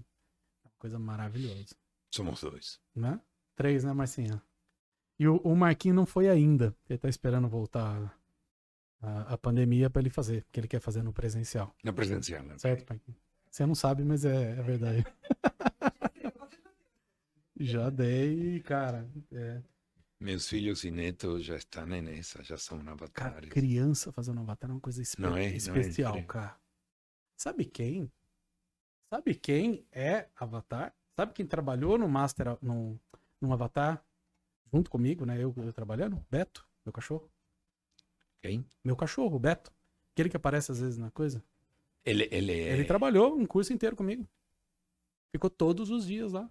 É 0.64 0.68
uma 0.68 0.74
coisa 0.78 0.98
maravilhosa 1.00 1.76
Somos 2.12 2.40
dois. 2.42 2.80
né? 2.96 3.20
Três, 3.56 3.84
né, 3.84 3.92
Marcinha? 3.92 4.42
E 5.20 5.28
o, 5.28 5.38
o 5.38 5.56
Marquinho 5.56 5.96
não 5.96 6.06
foi 6.06 6.30
ainda. 6.30 6.76
Ele 6.88 7.00
tá 7.00 7.10
esperando 7.10 7.50
voltar 7.50 8.17
a, 9.02 9.34
a 9.34 9.38
pandemia 9.38 9.90
pra 9.90 10.02
ele 10.02 10.10
fazer, 10.10 10.44
porque 10.46 10.60
ele 10.60 10.68
quer 10.68 10.80
fazer 10.80 11.02
no 11.04 11.14
presencial. 11.14 11.76
Na 11.84 11.94
presencial. 11.94 12.44
né? 12.44 12.58
Certo, 12.58 12.86
Marquinho? 12.90 13.18
Você 13.50 13.66
não 13.66 13.76
sabe, 13.76 14.04
mas 14.04 14.24
é, 14.26 14.52
é 14.52 14.62
verdade. 14.62 15.06
Já 17.60 17.90
dei, 17.90 18.60
cara. 18.62 19.10
É. 19.32 19.62
Meus 20.20 20.48
filhos 20.48 20.84
e 20.84 20.92
netos 20.92 21.44
já 21.44 21.56
estão 21.56 21.86
nessa, 21.86 22.44
já 22.44 22.58
são 22.58 22.78
Cara, 22.80 22.92
avatares. 22.92 23.50
criança 23.50 24.12
fazendo 24.12 24.40
avatar 24.42 24.70
é 24.70 24.74
uma 24.74 24.80
coisa 24.80 25.02
espe- 25.02 25.22
Não 25.22 25.36
é? 25.38 25.46
É 25.46 25.56
especial, 25.56 26.12
diferente. 26.14 26.28
cara. 26.28 26.58
Sabe 27.36 27.66
quem? 27.66 28.12
Sabe 29.12 29.36
quem 29.36 29.86
é 29.92 30.28
Avatar? 30.36 30.94
Sabe 31.16 31.34
quem 31.34 31.46
trabalhou 31.46 31.98
no 31.98 32.10
Master, 32.10 32.58
no, 32.62 33.00
no 33.40 33.54
Avatar, 33.54 34.04
junto 34.74 34.90
comigo, 34.90 35.26
né? 35.26 35.42
Eu, 35.42 35.54
eu 35.58 35.72
trabalhando? 35.72 36.24
Beto, 36.30 36.68
meu 36.86 36.92
cachorro. 36.92 37.32
Quem? 38.48 38.66
Meu 38.84 38.96
cachorro, 38.96 39.36
o 39.36 39.40
Beto. 39.40 39.72
Aquele 40.14 40.30
que 40.30 40.38
aparece 40.38 40.72
às 40.72 40.80
vezes 40.80 40.98
na 40.98 41.12
coisa. 41.12 41.44
Ele, 42.06 42.28
ele 42.32 42.52
é 42.54 42.74
Ele 42.74 42.86
trabalhou 42.86 43.38
um 43.38 43.46
curso 43.46 43.74
inteiro 43.74 43.96
comigo. 43.96 44.28
Ficou 45.32 45.50
todos 45.50 45.90
os 45.90 46.06
dias 46.08 46.32
lá, 46.32 46.50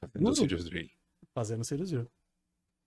fazendo. 0.00 0.34
Sirius 0.34 0.64
Drill. 0.64 0.90
fazendo 1.34 1.64
cirurgia. 1.64 2.06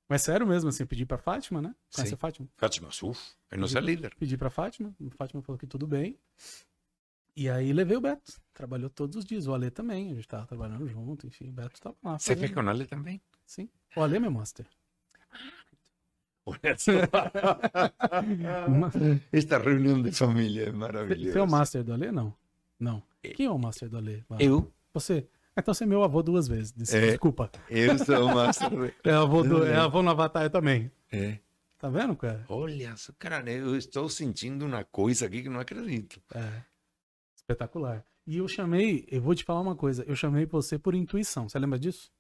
Mas 0.09 0.23
sério 0.23 0.47
mesmo, 0.47 0.69
assim, 0.69 0.85
pedi 0.87 1.05
pra 1.05 1.19
Fátima, 1.19 1.61
né? 1.61 1.75
Conhece 1.93 2.09
Sim. 2.09 2.15
a 2.15 2.17
Fátima? 2.17 2.47
Fátima, 2.57 2.89
uf, 3.03 3.35
é 3.51 3.55
nossa 3.55 3.79
líder. 3.79 4.15
Pedi 4.15 4.35
pra 4.35 4.49
Fátima, 4.49 4.93
a 4.99 5.11
Fátima 5.15 5.41
falou 5.43 5.59
que 5.59 5.67
tudo 5.67 5.85
bem. 5.85 6.17
E 7.35 7.47
aí 7.47 7.71
levei 7.71 7.95
o 7.95 8.01
Beto. 8.01 8.41
Trabalhou 8.53 8.89
todos 8.89 9.15
os 9.17 9.23
dias. 9.25 9.45
O 9.45 9.53
Ale 9.53 9.69
também, 9.69 10.11
a 10.11 10.15
gente 10.15 10.27
tava 10.27 10.47
trabalhando 10.47 10.87
junto, 10.87 11.27
enfim, 11.27 11.49
o 11.49 11.53
Beto 11.53 11.79
tava 11.79 11.95
lá. 12.03 12.17
Você 12.17 12.33
fazendo- 12.33 12.39
fez 12.39 12.53
com 12.65 12.71
ele 12.71 12.85
também? 12.87 13.21
Sim. 13.45 13.69
O 13.95 14.01
Ale 14.01 14.15
é 14.17 14.19
meu 14.19 14.31
master. 14.31 14.67
Esta 19.31 19.57
reunião 19.57 20.01
de 20.01 20.11
família 20.11 20.63
é 20.63 20.65
Você 20.65 20.71
maravilhosa. 20.71 21.39
é 21.39 21.41
o 21.41 21.49
master 21.49 21.83
do 21.83 21.93
Ale? 21.93 22.11
Não. 22.11 22.33
Não. 22.79 23.03
É. 23.23 23.29
Quem 23.29 23.45
é 23.45 23.51
o 23.51 23.57
master 23.57 23.89
do 23.89 23.97
Ale? 23.97 24.23
Lá? 24.29 24.37
Eu? 24.39 24.71
Você. 24.93 25.27
Então 25.57 25.73
você 25.73 25.83
é 25.83 25.87
meu 25.87 26.03
avô 26.03 26.23
duas 26.23 26.47
vezes. 26.47 26.93
É. 26.93 27.07
Desculpa. 27.07 27.51
Eu 27.69 27.97
sou 27.99 28.25
o 28.25 28.35
master. 28.35 28.95
É 29.03 29.11
avô, 29.11 29.43
do, 29.43 29.65
é 29.65 29.75
avô 29.75 30.01
no 30.01 30.09
Avatar 30.11 30.49
também. 30.49 30.91
É. 31.11 31.37
Tá 31.77 31.89
vendo, 31.89 32.15
cara? 32.15 32.45
Olha 32.49 32.95
só, 32.97 33.13
cara, 33.17 33.49
eu 33.51 33.75
estou 33.75 34.09
sentindo 34.09 34.65
uma 34.65 34.83
coisa 34.83 35.25
aqui 35.25 35.43
que 35.43 35.49
não 35.49 35.59
acredito. 35.59 36.21
É. 36.33 36.61
Espetacular. 37.35 38.05
E 38.27 38.37
eu 38.37 38.47
chamei, 38.47 39.07
eu 39.09 39.21
vou 39.21 39.33
te 39.33 39.43
falar 39.43 39.61
uma 39.61 39.75
coisa, 39.75 40.03
eu 40.05 40.15
chamei 40.15 40.45
você 40.45 40.77
por 40.77 40.93
intuição. 40.93 41.49
Você 41.49 41.57
lembra 41.57 41.79
disso? 41.79 42.11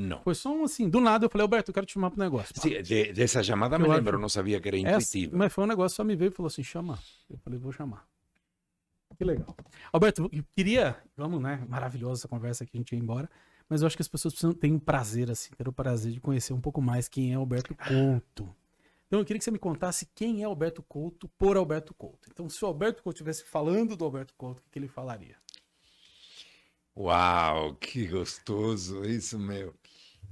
Não. 0.00 0.22
Foi 0.22 0.34
só 0.34 0.50
um 0.54 0.62
assim, 0.64 0.88
do 0.88 1.00
nada 1.00 1.24
eu 1.26 1.30
falei, 1.30 1.42
Alberto, 1.42 1.70
eu 1.70 1.74
quero 1.74 1.84
te 1.86 1.94
chamar 1.94 2.10
pro 2.10 2.20
negócio. 2.20 2.54
Sim, 2.60 2.80
de- 2.82 3.12
dessa 3.12 3.42
chamada 3.42 3.76
me 3.78 3.84
Eu 3.86 3.90
lembro, 3.90 4.10
acho- 4.10 4.16
eu 4.16 4.20
não 4.20 4.28
sabia 4.28 4.60
que 4.60 4.68
era 4.68 4.76
intuitiva. 4.78 5.36
mas 5.36 5.52
foi 5.52 5.64
um 5.64 5.66
negócio, 5.66 5.96
só 5.96 6.04
me 6.04 6.14
veio 6.14 6.28
e 6.28 6.32
falou 6.32 6.46
assim, 6.46 6.62
chama. 6.62 6.98
Eu 7.28 7.36
falei, 7.38 7.58
vou 7.58 7.72
chamar. 7.72 8.06
Que 9.16 9.24
legal. 9.24 9.56
Alberto, 9.92 10.30
eu 10.32 10.44
queria, 10.54 10.96
vamos, 11.16 11.40
né, 11.42 11.64
maravilhosa 11.68 12.20
essa 12.20 12.28
conversa 12.28 12.64
que 12.64 12.76
a 12.76 12.78
gente 12.78 12.92
ia 12.92 12.98
embora, 13.00 13.28
mas 13.68 13.80
eu 13.80 13.86
acho 13.88 13.96
que 13.96 14.02
as 14.02 14.06
pessoas 14.08 14.32
precisam 14.34 14.52
ter 14.54 14.70
um 14.70 14.78
prazer, 14.78 15.28
assim, 15.30 15.50
ter 15.56 15.66
o 15.68 15.72
prazer 15.72 16.12
de 16.12 16.20
conhecer 16.20 16.52
um 16.52 16.60
pouco 16.60 16.80
mais 16.80 17.08
quem 17.08 17.32
é 17.32 17.34
Alberto 17.34 17.74
Couto. 17.74 18.48
Então 19.08 19.18
eu 19.18 19.24
queria 19.24 19.38
que 19.38 19.44
você 19.44 19.50
me 19.50 19.58
contasse 19.58 20.06
quem 20.14 20.42
é 20.42 20.44
Alberto 20.44 20.80
Couto 20.82 21.26
por 21.36 21.56
Alberto 21.56 21.92
Couto. 21.94 22.28
Então 22.30 22.48
se 22.48 22.64
o 22.64 22.68
Alberto 22.68 23.02
Couto 23.02 23.16
estivesse 23.16 23.42
falando 23.44 23.96
do 23.96 24.04
Alberto 24.04 24.32
Couto, 24.36 24.62
o 24.64 24.70
que 24.70 24.78
ele 24.78 24.86
falaria? 24.86 25.34
Uau, 26.96 27.74
que 27.76 28.06
gostoso 28.06 29.04
isso, 29.04 29.38
meu. 29.38 29.72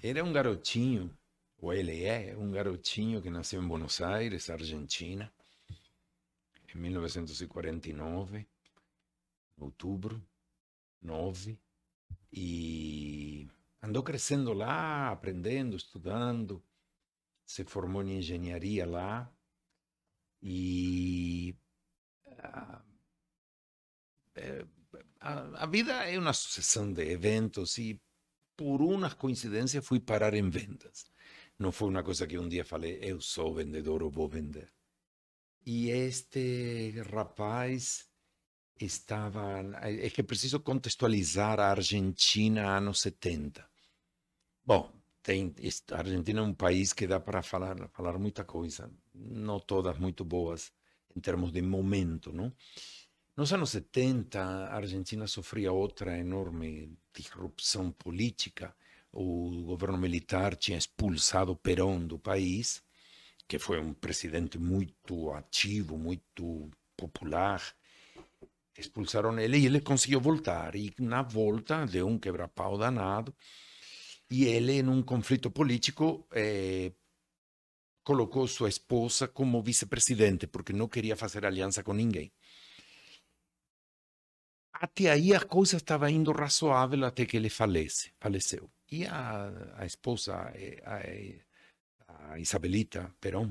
Ele 0.02 0.18
é 0.18 0.22
um 0.22 0.32
garotinho, 0.32 1.16
ou 1.58 1.72
ele 1.72 2.04
é 2.04 2.36
um 2.36 2.50
garotinho 2.50 3.22
que 3.22 3.30
nasceu 3.30 3.62
em 3.62 3.66
Buenos 3.66 4.00
Aires, 4.00 4.50
Argentina, 4.50 5.32
em 6.74 6.78
1949, 6.78 8.38
em 8.38 8.46
outubro, 9.56 10.22
9, 11.00 11.58
e 12.32 13.48
andou 13.82 14.02
crescendo 14.02 14.52
lá, 14.52 15.10
aprendendo, 15.10 15.76
estudando, 15.76 16.62
se 17.44 17.64
formou 17.64 18.02
em 18.02 18.18
engenharia 18.18 18.84
lá, 18.84 19.32
e 20.42 21.56
ah, 22.38 22.82
eh, 24.34 24.66
a, 25.18 25.64
a 25.64 25.66
vida 25.66 25.92
é 26.04 26.18
uma 26.18 26.32
sucessão 26.32 26.92
de 26.92 27.02
eventos 27.02 27.78
e 27.78 28.00
por 28.56 28.80
uma 28.82 29.10
coincidência 29.14 29.82
fui 29.82 30.00
parar 30.00 30.34
em 30.34 30.48
vendas. 30.48 31.04
Não 31.58 31.72
foi 31.72 31.88
uma 31.88 32.02
coisa 32.02 32.26
que 32.26 32.38
um 32.38 32.48
dia 32.48 32.64
falei, 32.64 32.98
eu 33.02 33.20
sou 33.20 33.54
vendedor 33.54 34.02
ou 34.02 34.10
vou 34.10 34.28
vender. 34.28 34.72
E 35.64 35.90
este 35.90 36.92
rapaz 37.12 38.08
estava. 38.78 39.62
É 39.82 40.08
que 40.10 40.22
preciso 40.22 40.60
contextualizar 40.60 41.58
a 41.58 41.70
Argentina 41.70 42.76
anos 42.76 43.00
70. 43.00 43.68
Bom, 44.64 44.92
tem, 45.22 45.54
a 45.92 45.98
Argentina 45.98 46.40
é 46.40 46.42
um 46.42 46.54
país 46.54 46.92
que 46.92 47.06
dá 47.06 47.18
para 47.18 47.42
falar, 47.42 47.88
falar 47.88 48.18
muita 48.18 48.44
coisa, 48.44 48.90
não 49.14 49.58
todas 49.58 49.98
muito 49.98 50.24
boas 50.24 50.72
em 51.16 51.20
termos 51.20 51.50
de 51.50 51.62
momento, 51.62 52.32
não? 52.32 52.52
Nos 53.36 53.52
anos 53.52 53.68
70, 53.70 54.40
a 54.40 54.76
Argentina 54.76 55.26
sofria 55.26 55.70
outra 55.70 56.18
enorme 56.18 56.96
disrupção 57.14 57.92
política. 57.92 58.74
O 59.12 59.62
governo 59.64 59.98
militar 59.98 60.56
tinha 60.56 60.78
expulsado 60.78 61.54
Perón 61.54 62.06
do 62.06 62.18
país, 62.18 62.82
que 63.46 63.58
foi 63.58 63.78
um 63.78 63.92
presidente 63.92 64.58
muito 64.58 65.30
ativo, 65.32 65.98
muito 65.98 66.70
popular. 66.96 67.62
Expulsaram 68.78 69.38
ele 69.38 69.58
e 69.58 69.66
ele 69.66 69.82
conseguiu 69.82 70.18
voltar. 70.18 70.74
E 70.74 70.94
na 70.98 71.20
volta 71.20 71.84
deu 71.84 72.08
um 72.08 72.18
quebra-pau 72.18 72.78
danado. 72.78 73.34
E 74.30 74.46
ele, 74.46 74.82
num 74.82 75.02
conflito 75.02 75.50
político, 75.50 76.26
eh, 76.32 76.90
colocou 78.02 78.48
sua 78.48 78.70
esposa 78.70 79.28
como 79.28 79.62
vice-presidente, 79.62 80.46
porque 80.46 80.72
não 80.72 80.88
queria 80.88 81.16
fazer 81.16 81.44
aliança 81.44 81.82
com 81.82 81.92
ninguém. 81.92 82.32
Até 84.80 85.10
aí 85.10 85.34
a 85.34 85.40
coisa 85.40 85.76
estava 85.76 86.10
indo 86.10 86.32
razoável 86.32 87.04
até 87.04 87.24
que 87.24 87.36
ele 87.36 87.48
falece, 87.48 88.12
faleceu. 88.20 88.70
E 88.90 89.06
a, 89.06 89.74
a 89.76 89.86
esposa, 89.86 90.34
eh, 90.54 90.82
a, 90.84 90.98
eh, 91.00 91.40
a 92.08 92.38
Isabelita 92.38 93.14
Perón, 93.20 93.50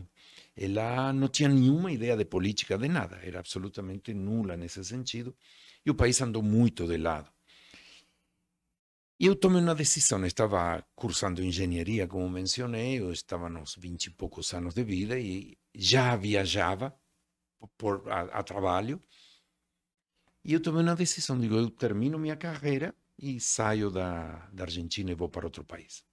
ela 0.55 1.11
não 1.11 1.27
tinha 1.27 1.49
nenhuma 1.49 1.91
ideia 1.91 2.15
de 2.15 2.25
política, 2.25 2.77
de 2.77 2.87
nada, 2.87 3.19
era 3.23 3.39
absolutamente 3.39 4.13
nula 4.13 4.55
nesse 4.55 4.83
sentido, 4.83 5.35
e 5.85 5.89
o 5.89 5.95
país 5.95 6.21
andou 6.21 6.43
muito 6.43 6.87
de 6.87 6.97
lado. 6.97 7.29
E 9.19 9.25
eu 9.27 9.35
tomei 9.35 9.61
uma 9.61 9.73
decisão, 9.75 10.19
eu 10.19 10.27
estava 10.27 10.85
cursando 10.93 11.41
engenharia, 11.41 12.07
como 12.07 12.29
mencionei, 12.29 12.99
eu 12.99 13.11
estava 13.11 13.49
nos 13.49 13.75
20 13.75 14.07
e 14.07 14.11
poucos 14.11 14.53
anos 14.53 14.73
de 14.73 14.83
vida 14.83 15.17
e 15.17 15.57
já 15.73 16.15
viajava 16.15 16.93
por, 17.77 18.03
a, 18.11 18.21
a 18.39 18.43
trabalho, 18.43 19.01
e 20.45 20.53
eu 20.53 20.61
tomei 20.61 20.83
uma 20.83 20.95
decisão, 20.95 21.39
digo, 21.39 21.55
eu 21.55 21.71
termino 21.71 22.19
minha 22.19 22.35
carreira 22.35 22.93
e 23.17 23.39
saio 23.39 23.89
da, 23.89 24.47
da 24.53 24.63
Argentina 24.63 25.09
e 25.09 25.15
vou 25.15 25.27
para 25.27 25.47
outro 25.47 25.63
país. 25.63 26.05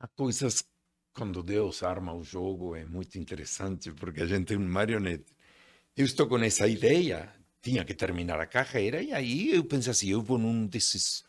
Há 0.00 0.08
coisas, 0.08 0.64
quando 1.14 1.44
Deus 1.44 1.84
arma 1.84 2.12
o 2.12 2.24
jogo, 2.24 2.74
é 2.74 2.84
muito 2.84 3.16
interessante, 3.18 3.92
porque 3.92 4.22
a 4.22 4.26
gente 4.26 4.52
é 4.52 4.58
um 4.58 4.68
marionete. 4.68 5.32
Eu 5.96 6.04
estou 6.04 6.26
com 6.26 6.38
essa 6.38 6.66
ideia, 6.66 7.32
tinha 7.62 7.84
que 7.84 7.94
terminar 7.94 8.40
a 8.40 8.46
carreira, 8.46 9.00
e 9.00 9.12
aí 9.12 9.54
eu 9.54 9.62
pensei 9.62 9.92
assim, 9.92 10.08
eu 10.08 10.20
vou 10.20 10.36
num 10.36 10.66
desses 10.66 11.22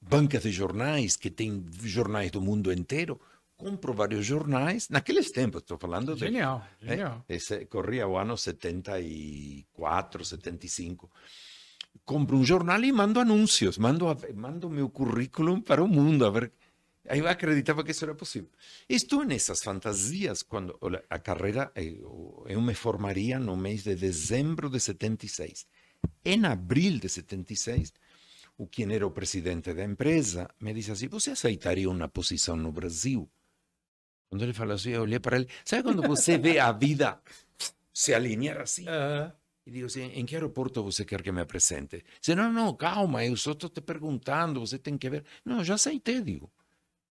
bancas 0.00 0.42
de 0.42 0.50
jornais 0.50 1.16
que 1.16 1.30
tem 1.30 1.64
jornais 1.82 2.32
do 2.32 2.40
mundo 2.40 2.72
inteiro, 2.72 3.20
compro 3.56 3.92
vários 3.92 4.24
jornais, 4.26 4.88
naqueles 4.88 5.30
tempos, 5.30 5.62
estou 5.62 5.78
falando 5.78 6.14
de... 6.14 6.20
Genial, 6.20 6.66
genial. 6.80 7.24
É, 7.28 7.36
esse, 7.36 7.66
corria 7.66 8.06
o 8.06 8.16
ano 8.16 8.36
74, 8.36 10.24
75. 10.24 11.10
Compro 12.04 12.36
um 12.36 12.44
jornal 12.44 12.82
e 12.82 12.92
mando 12.92 13.20
anúncios, 13.20 13.78
mando, 13.78 14.06
mando 14.34 14.68
meu 14.68 14.88
currículo 14.90 15.62
para 15.62 15.82
o 15.82 15.88
mundo, 15.88 16.26
a 16.26 16.30
ver... 16.30 16.52
Aí 17.06 17.18
eu 17.18 17.28
acreditava 17.28 17.84
que 17.84 17.90
isso 17.90 18.04
era 18.04 18.14
possível. 18.14 18.48
Estou 18.88 19.24
nessas 19.24 19.62
fantasias 19.62 20.42
quando 20.42 20.78
a 21.10 21.18
carreira, 21.18 21.70
eu, 21.76 22.44
eu 22.48 22.60
me 22.62 22.74
formaria 22.74 23.38
no 23.38 23.56
mês 23.56 23.82
de 23.82 23.94
dezembro 23.94 24.70
de 24.70 24.80
76. 24.80 25.66
Em 26.24 26.46
abril 26.46 26.98
de 26.98 27.10
76, 27.10 27.92
o 28.56 28.66
quem 28.66 28.90
era 28.94 29.06
o 29.06 29.10
presidente 29.10 29.74
da 29.74 29.84
empresa 29.84 30.48
me 30.60 30.72
disse 30.72 30.92
assim: 30.92 31.08
Você 31.08 31.32
aceitaria 31.32 31.90
uma 31.90 32.08
posição 32.08 32.56
no 32.56 32.72
Brasil? 32.72 33.28
Quando 34.34 34.42
ele 34.42 34.52
falou 34.52 34.74
assim, 34.74 34.90
eu 34.90 35.02
olhei 35.02 35.20
para 35.20 35.36
ele. 35.36 35.48
Sabe 35.64 35.84
quando 35.84 36.02
você 36.02 36.36
vê 36.36 36.58
a 36.58 36.72
vida 36.72 37.20
se 37.92 38.12
alinhar 38.12 38.60
assim? 38.60 38.84
Aham. 38.88 39.32
E 39.64 39.70
digo 39.70 39.86
assim: 39.86 40.06
Em 40.06 40.26
que 40.26 40.34
aeroporto 40.34 40.82
você 40.82 41.04
quer 41.04 41.22
que 41.22 41.30
me 41.30 41.40
apresente? 41.40 42.04
Diz: 42.20 42.34
Não, 42.34 42.52
não, 42.52 42.74
calma, 42.74 43.24
eu 43.24 43.36
só 43.36 43.52
estou 43.52 43.70
te 43.70 43.80
perguntando, 43.80 44.58
você 44.58 44.76
tem 44.76 44.98
que 44.98 45.08
ver. 45.08 45.24
Não, 45.44 45.62
já 45.62 45.74
aceitei, 45.74 46.20
digo. 46.20 46.50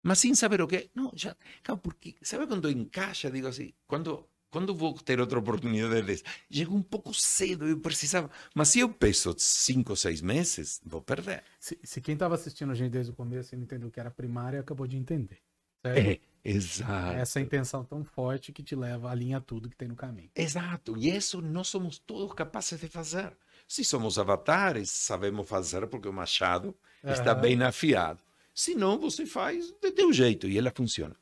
Mas 0.03 0.19
sem 0.19 0.35
saber 0.35 0.61
o 0.61 0.67
que. 0.67 0.89
Não, 0.93 1.09
já. 1.15 1.37
Calma, 1.63 1.81
porque. 1.81 2.15
Sabe 2.21 2.45
quando 2.47 2.69
encaixa? 2.69 3.31
Digo 3.31 3.47
assim: 3.47 3.71
quando 3.87 4.27
quando 4.55 4.73
vou 4.73 4.93
ter 4.93 5.19
outra 5.19 5.37
oportunidade 5.37 6.01
dessa? 6.03 6.23
Chegou 6.49 6.77
um 6.77 6.81
pouco 6.81 7.13
cedo, 7.13 7.67
eu 7.67 7.77
precisava. 7.79 8.29
Mas 8.53 8.69
se 8.69 8.79
eu 8.79 8.87
peço 8.87 9.35
cinco 9.37 9.91
ou 9.91 9.95
seis 9.97 10.21
meses, 10.21 10.81
vou 10.85 11.01
perder. 11.01 11.43
Se, 11.59 11.77
se 11.83 11.99
quem 11.99 12.13
estava 12.13 12.35
assistindo 12.35 12.71
a 12.71 12.75
gente 12.75 12.91
desde 12.91 13.11
o 13.11 13.15
começo 13.15 13.53
e 13.53 13.57
não 13.57 13.63
entendeu 13.63 13.89
o 13.89 13.91
que 13.91 13.99
era 13.99 14.09
primária, 14.09 14.59
acabou 14.59 14.87
de 14.87 14.95
entender. 14.95 15.39
Certo? 15.85 15.99
É, 15.99 16.19
exato. 16.43 17.17
Essa 17.17 17.39
intenção 17.39 17.83
tão 17.83 18.03
forte 18.03 18.51
que 18.51 18.63
te 18.63 18.75
leva 18.75 19.11
a 19.11 19.41
tudo 19.41 19.69
que 19.69 19.75
tem 19.75 19.87
no 19.87 19.95
caminho. 19.95 20.31
Exato. 20.35 20.97
E 20.97 21.15
isso 21.15 21.41
nós 21.41 21.67
somos 21.67 21.99
todos 21.99 22.33
capazes 22.33 22.79
de 22.79 22.87
fazer. 22.87 23.37
Se 23.67 23.83
somos 23.83 24.17
avatares, 24.17 24.89
sabemos 24.89 25.47
fazer 25.47 25.85
porque 25.87 26.07
o 26.07 26.13
machado 26.13 26.75
está 27.03 27.33
Aham. 27.33 27.41
bem 27.41 27.63
afiado. 27.63 28.23
Se 28.53 28.73
não, 28.73 28.97
você 28.97 29.25
faz 29.25 29.71
de 29.81 29.91
teu 29.91 30.11
jeito 30.11 30.47
e 30.47 30.57
ela 30.57 30.71
funciona. 30.75 31.15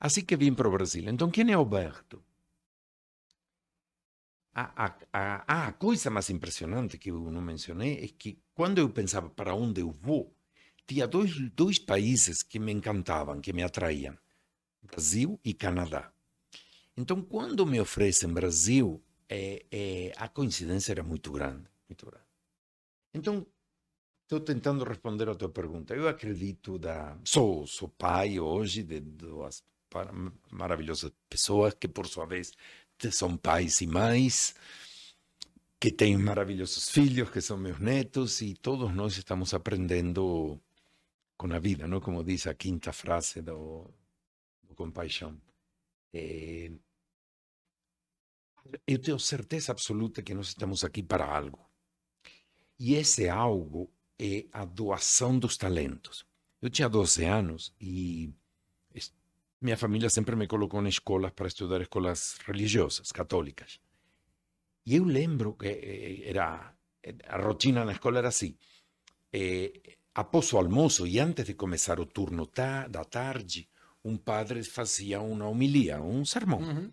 Assim 0.00 0.24
que 0.24 0.36
vim 0.36 0.54
para 0.54 0.68
o 0.68 0.72
Brasil. 0.72 1.04
Então, 1.08 1.30
quem 1.30 1.50
é 1.50 1.54
Alberto? 1.54 2.22
A, 4.54 4.86
a, 4.86 4.96
a, 5.12 5.68
a 5.68 5.72
coisa 5.72 6.10
mais 6.10 6.30
impressionante 6.30 6.98
que 6.98 7.10
eu 7.10 7.30
não 7.30 7.40
mencionei 7.40 8.04
é 8.04 8.08
que 8.08 8.40
quando 8.54 8.78
eu 8.78 8.90
pensava 8.90 9.28
para 9.30 9.54
onde 9.54 9.80
eu 9.80 9.90
vou, 9.90 10.34
tinha 10.88 11.06
dois, 11.06 11.38
dois 11.50 11.78
países 11.78 12.42
que 12.42 12.58
me 12.58 12.72
encantavam, 12.72 13.40
que 13.40 13.52
me 13.52 13.62
atraíam: 13.62 14.16
Brasil 14.82 15.38
e 15.44 15.52
Canadá. 15.52 16.10
Então, 16.96 17.22
quando 17.22 17.64
me 17.66 17.78
oferecem 17.78 18.32
Brasil, 18.32 19.00
é, 19.28 19.64
é, 19.70 20.12
a 20.16 20.26
coincidência 20.28 20.92
era 20.92 21.02
muito 21.02 21.30
grande, 21.30 21.68
muito 21.88 22.06
grande. 22.06 22.24
Então, 23.14 23.46
estou 24.22 24.40
tentando 24.40 24.82
responder 24.84 25.28
a 25.28 25.34
tua 25.34 25.50
pergunta. 25.50 25.94
Eu 25.94 26.08
acredito 26.08 26.78
da 26.78 27.16
sou 27.24 27.66
sou 27.66 27.88
pai 27.88 28.40
hoje 28.40 28.82
de 28.82 29.00
duas 29.00 29.62
maravilhosas 30.50 31.12
pessoas 31.28 31.74
que 31.74 31.88
por 31.88 32.06
sua 32.06 32.26
vez 32.26 32.52
são 33.10 33.36
pais 33.36 33.80
e 33.80 33.86
mães 33.86 34.54
que 35.80 35.92
têm 35.92 36.16
maravilhosos 36.18 36.88
filhos 36.90 37.30
que 37.30 37.40
são 37.40 37.56
meus 37.56 37.78
netos 37.78 38.40
e 38.42 38.54
todos 38.54 38.92
nós 38.92 39.16
estamos 39.16 39.54
aprendendo 39.54 40.60
com 41.38 41.50
a 41.52 41.58
vida, 41.58 41.86
não? 41.86 42.00
Como 42.00 42.24
diz 42.24 42.46
a 42.46 42.54
quinta 42.54 42.92
frase 42.92 43.40
do 43.40 43.88
Compaixão. 44.74 45.40
É, 46.12 46.70
eu 48.86 48.98
tenho 48.98 49.18
certeza 49.18 49.72
absoluta 49.72 50.22
que 50.22 50.34
nós 50.34 50.48
estamos 50.48 50.84
aqui 50.84 51.02
para 51.02 51.24
algo. 51.24 51.60
E 52.78 52.94
esse 52.94 53.28
algo 53.28 53.90
é 54.18 54.46
a 54.52 54.64
doação 54.64 55.38
dos 55.38 55.56
talentos. 55.56 56.26
Eu 56.60 56.70
tinha 56.70 56.88
12 56.88 57.24
anos 57.24 57.72
e 57.80 58.32
minha 59.60 59.76
família 59.76 60.10
sempre 60.10 60.36
me 60.36 60.46
colocou 60.46 60.80
em 60.82 60.88
escolas 60.88 61.32
para 61.32 61.48
estudar 61.48 61.80
escolas 61.80 62.38
religiosas, 62.46 63.10
católicas. 63.10 63.80
E 64.86 64.96
eu 64.96 65.04
lembro 65.04 65.54
que 65.54 65.68
eh, 65.68 66.28
era 66.30 66.74
a 67.26 67.36
rotina 67.38 67.84
na 67.84 67.92
escola 67.92 68.18
era 68.18 68.28
assim: 68.28 68.56
eh, 69.32 69.97
após 70.22 70.52
o 70.52 70.58
almoço 70.58 71.02
e 71.06 71.14
antes 71.26 71.44
de 71.48 71.54
começar 71.62 71.98
o 72.00 72.06
turno 72.16 72.44
ta- 72.58 72.88
da 72.88 73.04
tarde, 73.18 73.60
um 74.04 74.16
padre 74.16 74.58
fazia 74.64 75.20
uma 75.20 75.46
homilia, 75.52 75.96
um 76.00 76.24
sermão. 76.24 76.60
Uhum. 76.60 76.92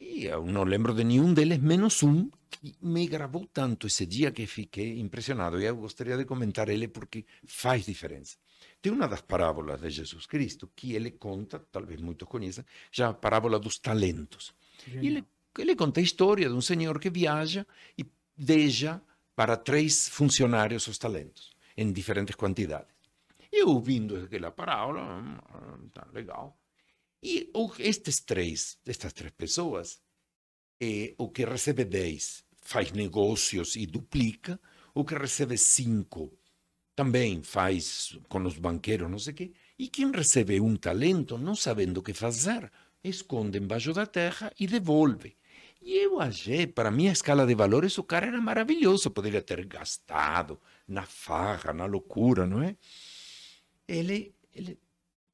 E 0.00 0.26
eu 0.26 0.44
não 0.46 0.64
lembro 0.72 0.92
de 0.94 1.04
nenhum 1.10 1.34
deles, 1.34 1.58
menos 1.58 2.02
um 2.02 2.30
que 2.50 2.74
me 2.80 3.04
gravou 3.14 3.44
tanto 3.52 3.86
esse 3.88 4.06
dia 4.06 4.30
que 4.30 4.46
fiquei 4.46 5.00
impressionado. 5.00 5.60
E 5.60 5.64
eu 5.64 5.76
gostaria 5.76 6.16
de 6.16 6.24
comentar 6.24 6.68
ele 6.68 6.86
porque 6.86 7.24
faz 7.46 7.84
diferença. 7.84 8.36
Tem 8.80 8.92
uma 8.92 9.08
das 9.08 9.20
parábolas 9.20 9.80
de 9.80 9.90
Jesus 9.90 10.24
Cristo 10.26 10.70
que 10.76 10.94
ele 10.94 11.10
conta, 11.10 11.58
talvez 11.72 12.00
muitos 12.00 12.28
conheçam, 12.28 12.64
já 12.92 13.08
a 13.08 13.14
parábola 13.14 13.58
dos 13.58 13.76
talentos. 13.78 14.54
E 15.02 15.06
ele, 15.08 15.24
ele 15.58 15.74
conta 15.74 15.98
a 16.00 16.02
história 16.02 16.48
de 16.48 16.54
um 16.54 16.60
senhor 16.60 16.98
que 17.00 17.10
viaja 17.10 17.66
e 17.96 18.06
deixa 18.36 19.02
para 19.34 19.56
três 19.56 20.08
funcionários 20.08 20.86
os 20.86 20.98
talentos, 20.98 21.52
em 21.78 21.92
diferentes 21.92 22.34
quantidades. 22.34 22.92
Eu 23.52 23.68
ouvindo 23.68 24.16
aquela 24.16 24.50
parábola, 24.50 25.02
hum, 25.22 25.88
tá 25.94 26.04
legal. 26.12 26.58
E 27.22 27.50
estes 27.78 28.20
três, 28.20 28.78
estas 28.84 29.12
três 29.12 29.32
pessoas, 29.32 30.00
eh, 30.80 31.14
o 31.16 31.30
que 31.30 31.44
recebe 31.44 31.84
10 31.84 32.44
faz 32.60 32.90
negócios 32.92 33.76
e 33.76 33.86
duplica, 33.86 34.60
o 34.92 35.04
que 35.04 35.14
recebe 35.14 35.56
5 35.56 36.36
também 36.96 37.44
faz 37.44 38.18
com 38.28 38.42
os 38.44 38.58
banqueiros, 38.58 39.08
não 39.08 39.20
sei 39.20 39.32
o 39.32 39.36
quê, 39.36 39.52
e 39.78 39.88
quem 39.88 40.10
recebe 40.10 40.60
um 40.60 40.74
talento, 40.74 41.38
não 41.38 41.54
sabendo 41.54 41.98
o 41.98 42.02
que 42.02 42.12
fazer, 42.12 42.70
esconde 43.04 43.56
embaixo 43.58 43.92
da 43.92 44.04
terra 44.04 44.52
e 44.58 44.66
devolve. 44.66 45.36
E 45.88 46.04
eu 46.06 46.20
achei, 46.20 46.66
para 46.66 46.90
minha 46.98 47.12
escala 47.18 47.46
de 47.46 47.54
valores, 47.54 47.96
o 47.96 48.04
cara 48.04 48.26
era 48.26 48.40
maravilhoso, 48.42 49.10
poderia 49.10 49.40
ter 49.40 49.64
gastado 49.64 50.60
na 50.86 51.04
farra, 51.06 51.72
na 51.72 51.86
loucura, 51.86 52.44
não 52.46 52.62
é? 52.62 52.76
Ele, 53.96 54.34
ele 54.52 54.78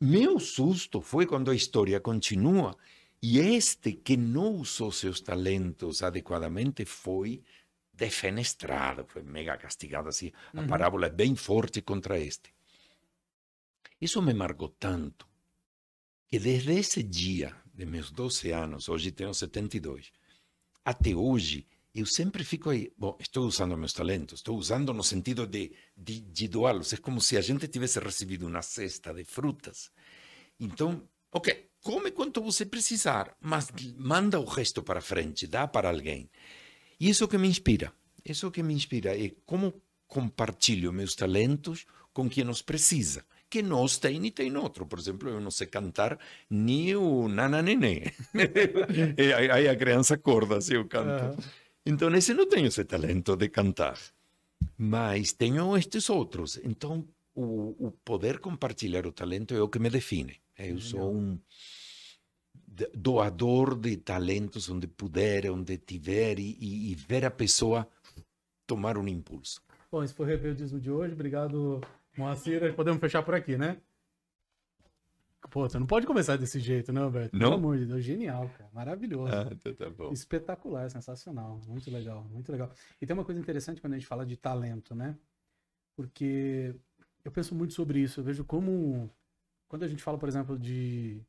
meu 0.00 0.38
susto 0.38 1.00
foi 1.00 1.26
quando 1.26 1.50
a 1.50 1.56
história 1.56 1.98
continua 1.98 2.76
e 3.20 3.40
este 3.40 3.90
que 3.94 4.16
não 4.16 4.50
usou 4.64 4.92
seus 4.92 5.20
talentos 5.20 6.04
adequadamente 6.04 6.84
foi 6.84 7.42
defenestrado, 7.92 9.04
foi 9.08 9.24
mega 9.24 9.56
castigado 9.56 10.08
assim. 10.08 10.30
A 10.54 10.60
Uhum. 10.60 10.68
parábola 10.68 11.06
é 11.06 11.10
bem 11.10 11.34
forte 11.34 11.82
contra 11.82 12.16
este. 12.16 12.54
Isso 14.00 14.22
me 14.22 14.34
marcou 14.34 14.68
tanto 14.68 15.26
que 16.28 16.38
desde 16.38 16.74
esse 16.78 17.02
dia, 17.02 17.56
de 17.74 17.84
meus 17.84 18.12
12 18.12 18.52
anos, 18.52 18.88
hoje 18.88 19.10
tenho 19.10 19.34
72, 19.34 20.12
até 20.84 21.14
hoje, 21.14 21.66
eu 21.94 22.04
sempre 22.06 22.44
fico 22.44 22.70
aí. 22.70 22.92
Bom, 22.98 23.16
estou 23.20 23.46
usando 23.46 23.76
meus 23.76 23.92
talentos, 23.92 24.40
estou 24.40 24.58
usando 24.58 24.92
no 24.92 25.04
sentido 25.04 25.46
de, 25.46 25.72
de, 25.96 26.20
de 26.20 26.48
doá-los. 26.48 26.92
É 26.92 26.96
como 26.96 27.20
se 27.20 27.36
a 27.36 27.40
gente 27.40 27.68
tivesse 27.68 28.00
recebido 28.00 28.46
uma 28.46 28.62
cesta 28.62 29.14
de 29.14 29.24
frutas. 29.24 29.90
Então, 30.58 31.08
ok, 31.32 31.70
come 31.80 32.10
quanto 32.10 32.42
você 32.42 32.66
precisar, 32.66 33.36
mas 33.40 33.68
manda 33.96 34.40
o 34.40 34.44
resto 34.44 34.82
para 34.82 35.00
frente, 35.00 35.46
dá 35.46 35.68
para 35.68 35.88
alguém. 35.88 36.28
E 36.98 37.08
isso 37.08 37.28
que 37.28 37.38
me 37.38 37.48
inspira, 37.48 37.92
isso 38.24 38.50
que 38.50 38.62
me 38.62 38.74
inspira 38.74 39.16
é 39.16 39.30
como 39.46 39.80
compartilho 40.06 40.92
meus 40.92 41.14
talentos 41.14 41.86
com 42.12 42.28
quem 42.28 42.48
os 42.48 42.62
precisa, 42.62 43.24
que 43.50 43.62
nós 43.62 43.98
tem 43.98 44.24
e 44.26 44.30
tem 44.30 44.56
outro. 44.56 44.84
Por 44.86 44.98
exemplo, 44.98 45.28
eu 45.28 45.40
não 45.40 45.50
sei 45.50 45.66
cantar 45.66 46.18
nem 46.50 46.94
o 46.96 47.28
Nana 47.28 47.62
Nenê. 47.62 48.04
E 49.16 49.32
aí 49.32 49.68
a 49.68 49.76
criança 49.76 50.14
acorda 50.14 50.60
se 50.60 50.74
eu 50.74 50.84
canto. 50.86 51.22
Aham. 51.24 51.36
Então, 51.86 52.14
esse 52.14 52.32
não 52.34 52.48
tenho 52.48 52.66
esse 52.66 52.84
talento 52.84 53.36
de 53.36 53.48
cantar. 53.48 53.98
Mas 54.78 55.32
tenho 55.32 55.76
estes 55.76 56.08
outros. 56.08 56.58
Então, 56.64 57.06
o, 57.34 57.86
o 57.88 57.90
poder 58.04 58.38
compartilhar 58.38 59.06
o 59.06 59.12
talento 59.12 59.54
é 59.54 59.60
o 59.60 59.68
que 59.68 59.78
me 59.78 59.90
define. 59.90 60.40
Eu 60.58 60.80
sou 60.80 61.14
um 61.14 61.38
doador 62.94 63.76
de 63.76 63.96
talentos 63.98 64.68
onde 64.68 64.86
puder, 64.86 65.50
onde 65.50 65.76
tiver, 65.78 66.38
e, 66.38 66.56
e- 66.60 66.90
e 66.90 66.94
ver 66.94 67.24
a 67.24 67.30
pessoa 67.30 67.86
tomar 68.66 68.96
um 68.98 69.06
impulso. 69.06 69.62
Bom, 69.90 70.02
esse 70.02 70.14
foi 70.14 70.26
o 70.26 70.28
Rebeldismo 70.28 70.80
de 70.80 70.90
hoje. 70.90 71.12
Obrigado, 71.12 71.80
Moacir. 72.16 72.74
Podemos 72.74 73.00
fechar 73.00 73.22
por 73.22 73.34
aqui, 73.34 73.56
né? 73.56 73.80
Pô, 75.50 75.68
você 75.68 75.78
não 75.78 75.86
pode 75.86 76.06
começar 76.06 76.36
desse 76.36 76.58
jeito, 76.58 76.92
né, 76.92 77.00
Alberto? 77.02 77.34
Não? 77.36 77.40
Pelo 77.50 77.54
amor 77.54 77.78
de 77.78 77.84
Deus, 77.86 78.02
genial, 78.02 78.48
cara. 78.56 78.70
Maravilhoso. 78.72 79.32
Ah, 79.32 79.48
então 79.52 79.74
tá 79.74 79.90
bom. 79.90 80.10
Espetacular, 80.12 80.90
sensacional. 80.90 81.60
Muito 81.66 81.90
legal, 81.90 82.24
muito 82.24 82.50
legal. 82.50 82.70
E 83.00 83.06
tem 83.06 83.14
uma 83.14 83.24
coisa 83.24 83.40
interessante 83.40 83.80
quando 83.80 83.92
a 83.92 83.96
gente 83.98 84.06
fala 84.06 84.24
de 84.24 84.36
talento, 84.36 84.94
né? 84.94 85.16
Porque 85.94 86.74
eu 87.24 87.30
penso 87.30 87.54
muito 87.54 87.74
sobre 87.74 88.00
isso. 88.00 88.20
Eu 88.20 88.24
vejo 88.24 88.44
como. 88.44 89.10
Quando 89.68 89.82
a 89.84 89.88
gente 89.88 90.02
fala, 90.02 90.18
por 90.18 90.28
exemplo, 90.28 90.58
de 90.58 91.20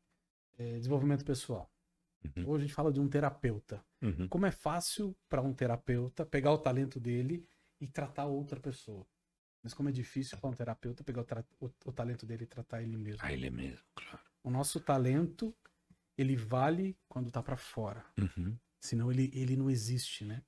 eh, 0.57 0.77
desenvolvimento 0.77 1.25
pessoal, 1.25 1.69
Uhum. 2.35 2.47
ou 2.47 2.55
a 2.55 2.59
gente 2.59 2.73
fala 2.73 2.91
de 2.91 2.99
um 2.99 3.07
terapeuta. 3.07 3.83
Uhum. 4.01 4.27
Como 4.27 4.45
é 4.47 4.51
fácil 4.51 5.15
para 5.29 5.41
um 5.43 5.53
terapeuta 5.53 6.25
pegar 6.25 6.51
o 6.51 6.57
talento 6.57 6.99
dele 6.99 7.47
e 7.79 7.87
tratar 7.87 8.25
outra 8.25 8.59
pessoa. 8.59 9.05
Mas 9.65 9.73
como 9.73 9.89
é 9.89 9.91
difícil 9.91 10.37
para 10.37 10.47
um 10.47 10.53
terapeuta 10.53 11.03
pegar 11.03 11.21
o, 11.21 11.23
tra- 11.25 11.43
o- 11.59 11.71
o 11.85 11.91
talento 11.91 12.23
dele 12.23 12.43
e 12.43 12.45
tratar 12.47 12.83
ele 12.83 12.95
mesmo. 12.97 13.17
A 13.23 13.33
ele 13.33 13.49
mesmo, 13.49 13.83
claro. 13.95 14.19
O 14.43 14.51
nosso 14.51 14.79
talento, 14.79 15.55
ele 16.15 16.35
vale 16.35 16.95
quando 17.09 17.31
tá 17.31 17.41
para 17.41 17.57
fora. 17.57 18.05
Uhum. 18.15 18.55
Senão 18.79 19.11
ele, 19.11 19.31
ele 19.33 19.57
não 19.57 19.67
existe, 19.67 20.23
né? 20.23 20.43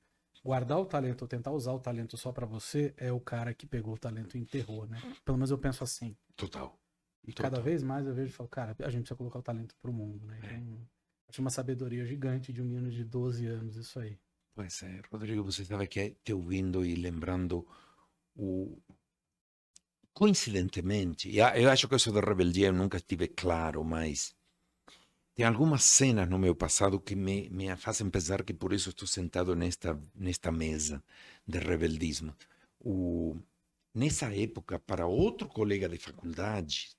Guardar 0.46 0.78
o 0.78 0.86
talento 0.86 1.24
ou 1.24 1.28
tentar 1.28 1.50
usar 1.50 1.72
o 1.72 1.80
talento 1.80 2.16
só 2.16 2.32
para 2.32 2.46
você 2.46 2.94
é 2.96 3.12
o 3.12 3.20
cara 3.20 3.56
que 3.56 3.66
pegou 3.66 3.96
o 3.96 3.98
talento 3.98 4.38
e 4.38 4.40
enterrou, 4.40 4.86
né? 4.86 5.02
Pelo 5.26 5.36
menos 5.36 5.50
eu 5.50 5.58
penso 5.58 5.84
assim. 5.84 6.16
Total. 6.36 6.80
E 7.24 7.34
Total. 7.34 7.50
cada 7.50 7.60
vez 7.60 7.82
mais 7.82 8.06
eu 8.06 8.14
vejo 8.14 8.30
e 8.30 8.34
falo, 8.34 8.48
cara, 8.50 8.76
a 8.78 8.90
gente 8.92 9.02
precisa 9.02 9.16
colocar 9.18 9.40
o 9.40 9.42
talento 9.42 9.76
pro 9.82 9.92
mundo, 9.92 10.28
né? 10.28 10.38
Então, 10.44 10.88
acho 11.28 11.42
uma 11.42 11.50
sabedoria 11.50 12.06
gigante 12.06 12.54
de 12.54 12.62
um 12.62 12.66
menino 12.66 12.92
de 12.92 13.04
12 13.04 13.48
anos, 13.48 13.78
isso 13.78 14.00
aí. 14.00 14.20
Pois 14.54 14.84
é, 14.84 15.02
Rodrigo, 15.12 15.44
você 15.44 15.66
sabe 15.66 15.88
que 15.88 16.12
te 16.24 16.32
ouvindo 16.34 16.86
e 16.86 16.94
lembrando 16.94 17.68
o 18.36 18.80
coincidentemente, 20.18 21.30
eu 21.38 21.70
acho 21.70 21.88
que 21.88 21.96
isso 21.96 22.12
da 22.12 22.22
rebeldia 22.22 22.70
eu 22.70 22.74
nunca 22.74 23.00
tive 23.00 23.28
claro, 23.28 23.84
mas 23.84 24.34
tem 25.36 25.46
algumas 25.46 25.84
cenas 25.84 26.28
no 26.28 26.40
meu 26.40 26.56
passado 26.56 27.00
que 27.00 27.16
me, 27.16 27.48
me 27.52 27.76
fazem 27.78 28.10
pensar 28.10 28.44
que 28.44 28.52
por 28.52 28.74
isso 28.74 28.90
estou 28.90 29.08
sentado 29.08 29.56
nesta 29.56 29.96
nesta 30.16 30.52
mesa 30.52 31.04
de 31.48 31.60
rebeldismo. 31.60 32.36
O, 32.80 33.38
nessa 33.94 34.36
época, 34.36 34.80
para 34.80 35.06
outro 35.06 35.48
colega 35.48 35.88
de 35.88 36.00
faculdade, 36.00 36.90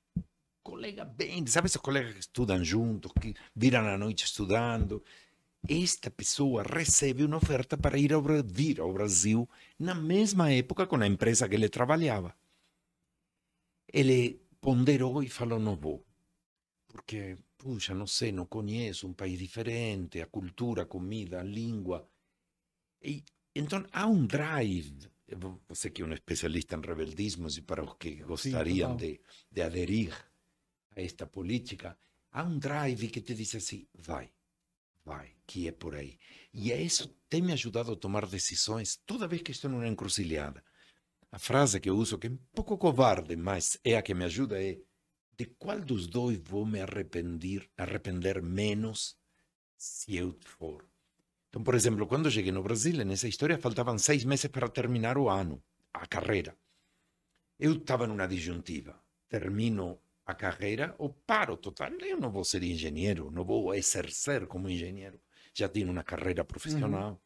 colega 0.62 1.04
bem, 1.04 1.44
sabe 1.48 1.66
esses 1.66 1.80
colegas 1.80 2.14
que 2.14 2.20
estudam 2.20 2.62
juntos, 2.62 3.10
que 3.20 3.34
viram 3.52 3.88
a 3.88 3.98
noite 3.98 4.26
estudando, 4.26 5.02
esta 5.68 6.08
pessoa 6.08 6.62
recebe 6.62 7.24
uma 7.24 7.38
oferta 7.38 7.76
para 7.76 7.98
ir 7.98 8.12
ao, 8.12 8.22
vir 8.44 8.80
ao 8.80 8.92
Brasil 8.92 9.48
na 9.76 9.92
mesma 9.92 10.52
época 10.52 10.86
com 10.86 10.94
a 11.02 11.06
empresa 11.08 11.48
que 11.48 11.56
ele 11.56 11.68
trabalhava. 11.68 12.32
Ele 13.92 14.40
ponderou 14.60 15.22
e 15.22 15.28
falou: 15.28 15.58
não 15.58 15.76
vou, 15.76 16.04
porque, 16.88 17.38
puxa, 17.56 17.94
não 17.94 18.06
sei, 18.06 18.32
não 18.32 18.46
conheço 18.46 19.06
um 19.06 19.12
país 19.12 19.38
diferente, 19.38 20.20
a 20.20 20.26
cultura, 20.26 20.82
a 20.82 20.86
comida, 20.86 21.40
a 21.40 21.42
língua. 21.42 22.08
E, 23.02 23.22
então, 23.54 23.84
há 23.92 24.06
um 24.06 24.26
drive. 24.26 25.08
Você 25.68 25.90
que 25.90 26.00
é 26.00 26.06
um 26.06 26.12
especialista 26.14 26.74
em 26.74 26.80
rebeldismos 26.80 27.58
e 27.58 27.62
para 27.62 27.84
os 27.84 27.94
que 27.98 28.16
gostariam 28.16 28.92
total. 28.92 28.96
de, 28.96 29.20
de 29.50 29.62
aderir 29.62 30.14
a 30.96 31.02
esta 31.02 31.26
política, 31.26 31.98
há 32.32 32.42
um 32.42 32.58
drive 32.58 33.08
que 33.08 33.20
te 33.20 33.34
diz 33.34 33.54
assim: 33.54 33.86
vai, 33.94 34.32
vai, 35.04 35.34
que 35.46 35.68
é 35.68 35.72
por 35.72 35.94
aí. 35.94 36.18
E 36.52 36.72
isso 36.72 37.08
tem 37.28 37.42
me 37.42 37.52
ajudado 37.52 37.92
a 37.92 37.96
tomar 37.96 38.26
decisões 38.26 38.96
toda 39.04 39.28
vez 39.28 39.42
que 39.42 39.52
estou 39.52 39.70
numa 39.70 39.86
encruzilhada. 39.86 40.64
A 41.30 41.38
frase 41.38 41.78
que 41.80 41.90
eu 41.90 41.96
uso, 41.96 42.18
que 42.18 42.26
é 42.26 42.30
um 42.30 42.38
pouco 42.54 42.78
covarde, 42.78 43.36
mas 43.36 43.78
é 43.84 43.96
a 43.96 44.02
que 44.02 44.14
me 44.14 44.24
ajuda, 44.24 44.62
é: 44.62 44.78
de 45.36 45.44
qual 45.44 45.80
dos 45.80 46.06
dois 46.06 46.38
vou 46.38 46.64
me 46.64 46.80
arrepender, 46.80 47.70
arrepender 47.76 48.42
menos 48.42 49.16
se 49.76 50.16
eu 50.16 50.36
for? 50.40 50.88
Então, 51.48 51.62
por 51.62 51.74
exemplo, 51.74 52.06
quando 52.06 52.30
cheguei 52.30 52.52
no 52.52 52.62
Brasil, 52.62 53.04
nessa 53.04 53.28
história, 53.28 53.58
faltavam 53.58 53.98
seis 53.98 54.24
meses 54.24 54.50
para 54.50 54.68
terminar 54.68 55.16
o 55.16 55.28
ano, 55.28 55.62
a 55.92 56.06
carreira. 56.06 56.56
Eu 57.58 57.72
estava 57.74 58.06
numa 58.06 58.26
disjuntiva. 58.26 58.98
Termino 59.28 59.98
a 60.24 60.34
carreira 60.34 60.94
ou 60.98 61.10
paro 61.10 61.56
total. 61.56 61.90
Eu 62.00 62.20
não 62.20 62.30
vou 62.30 62.44
ser 62.44 62.62
engenheiro, 62.62 63.30
não 63.30 63.44
vou 63.44 63.74
exercer 63.74 64.46
como 64.46 64.68
engenheiro. 64.68 65.20
Já 65.54 65.68
tenho 65.68 65.90
uma 65.90 66.04
carreira 66.04 66.44
profissional. 66.44 67.20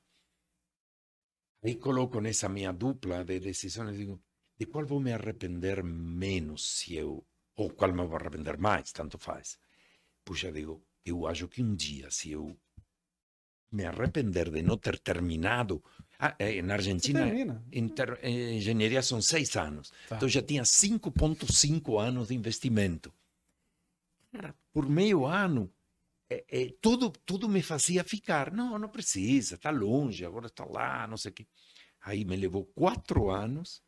Aí 1.65 1.77
coloco 1.77 2.21
nessa 2.21 2.49
minha 2.49 2.73
dupla 2.73 3.25
de 3.25 3.39
decisões, 3.41 3.97
digo, 3.97 4.21
de 4.59 4.67
qual 4.67 4.85
vou 4.85 5.01
me 5.01 5.13
arrepender 5.13 5.83
menos 5.85 6.79
se 6.79 6.95
eu, 6.97 7.25
ou 7.57 7.71
qual 7.71 7.93
me 7.93 8.05
vou 8.05 8.17
arrepender 8.17 8.59
mais, 8.59 8.93
tanto 8.93 9.17
faz. 9.19 9.59
Puxa, 10.25 10.51
digo, 10.53 10.85
eu 11.05 11.27
acho 11.27 11.49
que 11.49 11.63
um 11.63 11.75
dia, 11.75 12.11
se 12.11 12.33
eu 12.33 12.57
me 13.71 13.85
arrepender 13.85 14.51
de 14.51 14.61
não 14.63 14.77
ter 14.77 14.99
terminado, 14.99 15.83
ah, 16.19 16.35
eh, 16.39 16.61
na 16.63 16.75
Argentina, 16.75 17.21
inter- 17.73 18.19
eh, 18.23 18.55
engenharia 18.55 19.03
são 19.03 19.21
seis 19.23 19.57
anos. 19.57 19.93
Tá. 20.09 20.17
Então 20.17 20.29
já 20.29 20.43
tinha 20.43 20.65
5,5 20.65 21.99
anos 21.99 22.29
de 22.29 22.35
investimento. 22.35 23.13
Cara, 24.31 24.55
por 24.73 24.89
meio 24.89 25.27
ano, 25.27 25.73
eh, 26.33 26.45
eh, 26.49 26.75
tudo, 26.81 27.11
tudo 27.27 27.49
me 27.49 27.63
fazia 27.63 28.03
ficar. 28.05 28.53
Não, 28.53 28.79
não 28.79 28.89
precisa, 28.89 29.57
está 29.57 29.71
longe, 29.71 30.25
agora 30.25 30.47
está 30.47 30.65
lá, 30.65 31.07
não 31.07 31.17
sei 31.17 31.31
o 31.31 31.35
quê. 31.35 31.47
Aí 32.01 32.25
me 32.25 32.37
levou 32.37 32.65
quatro 32.67 33.31
anos 33.31 33.83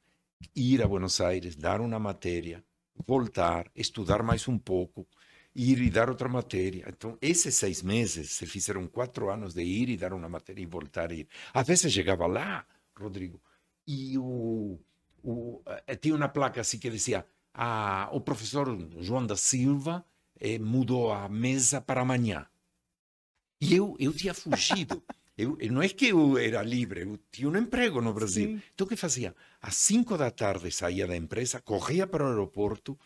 ir 0.55 0.83
a 0.83 0.89
Buenos 0.89 1.21
Aires, 1.21 1.57
dar 1.57 1.81
uma 1.81 1.99
matéria, 1.99 2.65
voltar, 3.07 3.71
estudar 3.75 4.23
mais 4.23 4.47
um 4.49 4.59
pouco, 4.59 5.07
ir 5.55 5.81
e 5.81 5.91
dar 5.91 6.09
outra 6.11 6.29
matéria. 6.29 6.85
Então, 6.89 7.17
esses 7.21 7.55
seis 7.55 7.83
meses 7.83 8.33
se 8.33 8.47
fizeram 8.47 8.87
quatro 8.87 9.31
anos 9.31 9.55
de 9.55 9.63
ir 9.63 9.89
e 9.89 9.97
dar 9.97 10.13
uma 10.13 10.29
matéria 10.29 10.63
e 10.63 10.67
voltar 10.67 11.11
a 11.11 11.15
ir. 11.15 11.29
Às 11.53 11.67
vezes 11.67 11.93
chegava 11.93 12.27
lá, 12.27 12.67
Rodrigo, 12.97 13.41
e 13.87 14.19
o, 14.19 14.79
o, 15.23 15.63
eh, 15.87 15.97
tinha 15.97 16.15
uma 16.15 16.29
placa 16.29 16.61
assim 16.61 16.79
que 16.79 16.91
dizia: 16.91 17.27
ah, 17.53 18.09
o 18.13 18.21
professor 18.21 18.67
João 19.01 19.27
da 19.27 19.37
Silva 19.37 20.05
eh, 20.41 20.59
mudou 20.59 21.13
a 21.13 21.29
mesa 21.29 21.81
para 21.81 22.01
amanhã. 22.03 22.47
E 23.61 23.75
eu, 23.75 23.97
eu 23.99 24.13
tinha 24.13 24.35
fugido. 24.35 25.03
Eu, 25.37 25.59
não 25.73 25.83
é 25.83 25.89
que 25.89 26.07
eu 26.07 26.39
era 26.39 26.63
livre, 26.63 27.01
eu 27.01 27.19
tinha 27.33 27.49
um 27.49 27.57
emprego 27.57 28.01
no 28.01 28.15
Brasil. 28.15 28.51
Sim. 28.51 28.63
Então, 28.73 28.87
o 28.87 28.89
que 28.89 28.95
fazia? 28.95 29.35
Às 29.61 29.75
cinco 29.75 30.17
da 30.17 30.31
tarde 30.31 30.71
saía 30.71 31.09
da 31.09 31.17
empresa, 31.17 31.61
corria 31.61 32.07
para 32.07 32.25
o 32.25 32.29
aeroporto, 32.29 32.97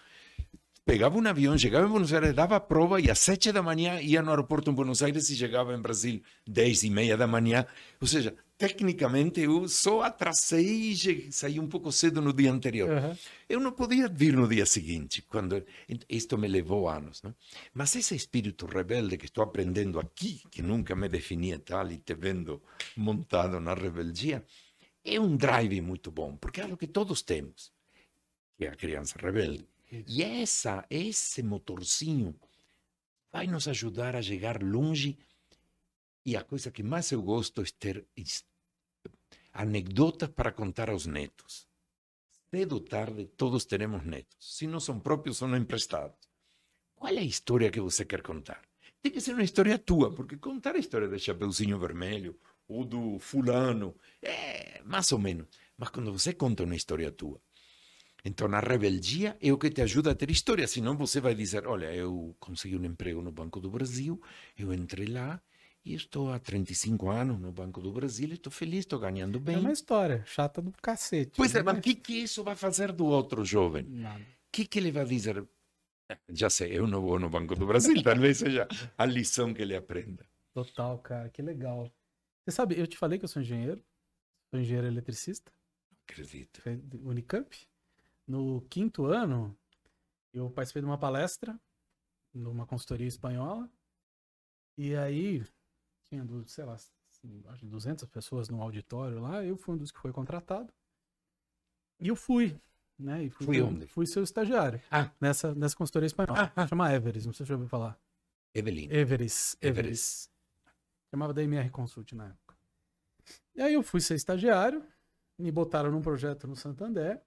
pegava 0.89 1.19
um 1.19 1.29
avião, 1.29 1.59
chegava 1.59 1.87
em 1.87 1.91
Buenos 1.91 2.15
Aires, 2.15 2.33
dava 2.33 2.57
a 2.57 2.61
prova 2.61 2.99
e 2.99 3.11
às 3.11 3.19
sete 3.19 3.53
da 3.53 3.63
manhã 3.63 4.01
ia 4.01 4.23
no 4.23 4.31
aeroporto 4.31 4.71
em 4.71 4.75
Buenos 4.75 5.03
Aires 5.03 5.29
e 5.29 5.37
chegava 5.37 5.75
em 5.75 5.83
Brasil 5.83 6.23
dez 6.47 6.83
e 6.83 6.89
meia 6.89 7.15
da 7.15 7.27
manhã. 7.27 7.67
Ou 8.01 8.07
seja, 8.07 8.35
tecnicamente 8.57 9.39
eu 9.39 9.69
só 9.69 10.01
atrasei 10.01 10.93
e 10.93 11.31
saí 11.31 11.61
um 11.61 11.67
pouco 11.69 11.93
cedo 11.93 12.23
no 12.23 12.33
dia 12.33 12.51
anterior. 12.51 12.89
Aham. 12.89 13.19
Eu 13.47 13.61
não 13.61 13.73
podia 13.73 14.09
vir 14.09 14.35
no 14.35 14.49
dia 14.49 14.65
seguinte, 14.65 15.21
quando 15.21 15.63
isto 16.09 16.39
me 16.39 16.49
levou 16.49 16.89
anos. 16.89 17.23
Não? 17.23 17.35
Mas 17.75 17.95
esse 17.95 18.17
espírito 18.17 18.65
rebelde 18.65 19.19
que 19.19 19.27
estou 19.27 19.45
aprendendo 19.45 20.01
aqui, 20.01 20.41
que 20.51 20.63
nunca 20.63 20.97
me 20.97 21.07
definia 21.11 21.59
tal 21.59 21.91
e 21.91 21.99
te 21.99 22.15
vendo 22.15 22.63
montado 22.97 23.61
na 23.61 23.75
rebeldia, 23.75 24.43
é 25.05 25.21
um 25.21 25.37
drive 25.37 25.83
muito 25.83 26.11
bom, 26.11 26.35
porque 26.35 26.63
é 26.63 26.65
algo 26.65 26.79
que 26.79 26.87
todos 26.87 27.21
temos, 27.21 27.71
que 28.57 28.65
é 28.65 28.71
a 28.71 28.75
criança 28.75 29.19
rebelde. 29.21 29.67
E 29.91 30.23
essa, 30.23 30.85
esse 30.91 31.43
motorzinho 31.43 32.39
vai 33.33 33.47
nos 33.47 33.67
ajudar 33.69 34.15
a 34.15 34.23
chegar 34.23 34.63
longe. 34.63 35.19
E 36.25 36.37
a 36.37 36.45
coisa 36.45 36.71
que 36.71 36.83
mais 36.83 37.11
eu 37.11 37.23
gosto 37.23 37.63
é 37.63 37.65
ter 37.79 38.07
anedotas 39.53 40.29
para 40.29 40.53
contar 40.53 40.91
aos 40.91 41.07
netos. 41.07 41.67
Cedo 42.51 42.75
ou 42.75 42.81
tarde, 42.81 43.27
todos 43.37 43.65
teremos 43.65 44.05
netos. 44.05 44.37
Se 44.57 44.67
não 44.67 44.81
são 44.81 44.99
próprios, 44.99 45.39
são 45.39 45.55
emprestados. 45.57 46.19
Qual 46.95 47.13
é 47.13 47.19
a 47.19 47.23
história 47.23 47.71
que 47.71 47.81
você 47.81 48.05
quer 48.05 48.23
contar? 48.23 48.63
Tem 49.01 49.13
que 49.13 49.21
ser 49.21 49.33
uma 49.33 49.45
história 49.45 49.79
tua, 49.79 50.13
porque 50.13 50.37
contar 50.37 50.75
a 50.75 50.79
história 50.79 51.09
do 51.09 51.19
Chapeuzinho 51.19 51.79
Vermelho 51.79 52.39
ou 52.67 52.85
do 52.85 53.19
fulano 53.19 53.95
é 54.21 54.83
mais 54.85 55.13
ou 55.13 55.19
menos. 55.19 55.47
Mas 55.77 55.91
quando 55.91 56.13
você 56.13 56.33
conta 56.33 56.65
uma 56.65 56.75
história 56.75 57.11
tua, 57.13 57.41
então 58.25 58.47
a 58.53 58.61
rebeldia 58.61 59.37
é 59.41 59.53
o 59.53 59.59
que 59.59 59.71
te 59.71 59.81
ajuda 59.83 60.11
a 60.11 60.15
ter 60.15 60.31
história. 60.31 60.67
Senão 60.67 60.97
você 60.97 61.21
vai 61.21 61.35
dizer: 61.35 61.67
Olha, 61.67 61.93
eu 61.95 62.35
consegui 62.41 62.77
um 62.77 62.85
emprego 62.85 63.23
no 63.23 63.31
Banco 63.33 63.61
do 63.61 63.71
Brasil, 63.71 64.21
eu 64.57 64.73
entrei 64.73 65.07
lá 65.07 65.41
e 65.85 65.95
estou 65.95 66.31
há 66.33 66.39
35 66.39 67.09
anos 67.09 67.41
no 67.41 67.51
Banco 67.53 67.81
do 67.81 67.93
Brasil, 67.93 68.33
estou 68.33 68.53
feliz, 68.53 68.81
estou 68.81 68.99
ganhando 68.99 69.39
É 69.39 69.41
bem. 69.41 69.57
uma 69.59 69.73
história 69.73 70.23
chata 70.27 70.61
do 70.61 70.73
cacete. 70.83 71.33
Pois 71.37 71.55
é, 71.55 71.59
né? 71.59 71.63
mas 71.65 71.79
o 71.79 71.81
que, 71.81 71.95
que 71.95 72.15
isso 72.15 72.43
vai 72.45 72.57
fazer 72.57 72.93
do 72.93 73.07
outro 73.07 73.45
jovem? 73.45 73.85
Nada. 73.85 74.21
O 74.21 74.51
que, 74.53 74.67
que 74.67 74.79
ele 74.79 74.91
vai 74.91 75.05
dizer? 75.07 75.47
"Eh, 76.11 76.19
Já 76.31 76.51
sei, 76.51 76.77
eu 76.77 76.87
não 76.87 77.01
vou 77.01 77.19
no 77.19 77.31
Banco 77.31 77.55
do 77.55 77.67
Brasil, 77.67 77.95
talvez 78.03 78.39
seja 78.39 78.67
a 78.99 79.05
lição 79.07 79.55
que 79.55 79.63
ele 79.63 79.77
aprenda. 79.77 80.27
Total, 80.53 80.99
cara, 80.99 81.29
que 81.31 81.41
legal. 81.41 81.91
Você 82.45 82.51
sabe, 82.57 82.79
eu 82.79 82.87
te 82.87 82.97
falei 82.99 83.19
que 83.19 83.25
eu 83.25 83.29
sou 83.29 83.41
engenheiro, 83.41 83.83
sou 84.51 84.61
engenheiro 84.61 84.87
eletricista, 84.89 85.53
Acredito. 86.11 86.63
Unicamp. 87.05 87.68
No 88.29 88.61
quinto 88.69 89.07
ano, 89.07 89.57
eu 90.35 90.51
participei 90.51 90.83
de 90.83 90.87
uma 90.87 90.99
palestra 90.99 91.59
numa 92.35 92.67
consultoria 92.67 93.07
espanhola. 93.07 93.71
E 94.77 94.95
aí, 94.95 95.43
tinha, 96.05 96.27
sei 96.47 96.65
lá, 96.65 96.77
acho 97.49 97.67
200 97.67 98.05
pessoas 98.09 98.51
no 98.51 98.61
auditório 98.61 99.19
lá. 99.19 99.43
Eu 99.43 99.57
fui 99.57 99.75
um 99.75 99.79
dos 99.79 99.91
que 99.91 99.99
foi 99.99 100.13
contratado. 100.13 100.71
E 101.99 102.09
eu 102.09 102.15
fui, 102.15 102.61
né? 102.99 103.25
E 103.25 103.31
fui, 103.31 103.47
fui 103.47 103.63
onde? 103.63 103.87
Fui 103.87 104.07
seu 104.07 104.23
estagiário. 104.23 104.81
Ah. 104.91 105.11
Nessa, 105.19 105.55
nessa 105.55 105.75
consultoria 105.75 106.07
espanhola. 106.07 106.53
Ah, 106.55 106.63
ah. 106.63 106.67
Chama 106.69 106.93
Everest, 106.93 107.27
não 107.27 107.33
sei 107.33 107.45
se 107.45 107.49
você 107.49 107.49
já 107.49 107.55
ouviu 107.55 107.69
falar. 107.69 107.99
Evelyn. 108.55 108.89
Everest. 108.91 109.57
Everest. 109.61 110.31
Chamava 111.11 111.33
da 111.33 111.43
MR 111.43 111.71
Consult 111.71 112.13
na 112.13 112.29
época. 112.29 112.57
E 113.55 113.63
aí 113.63 113.75
eu 113.75 113.83
fui 113.83 114.01
ser 114.01 114.15
estagiário, 114.15 114.85
me 115.39 115.51
botaram 115.51 115.91
num 115.91 116.03
projeto 116.03 116.47
no 116.47 116.55
Santander, 116.55 117.23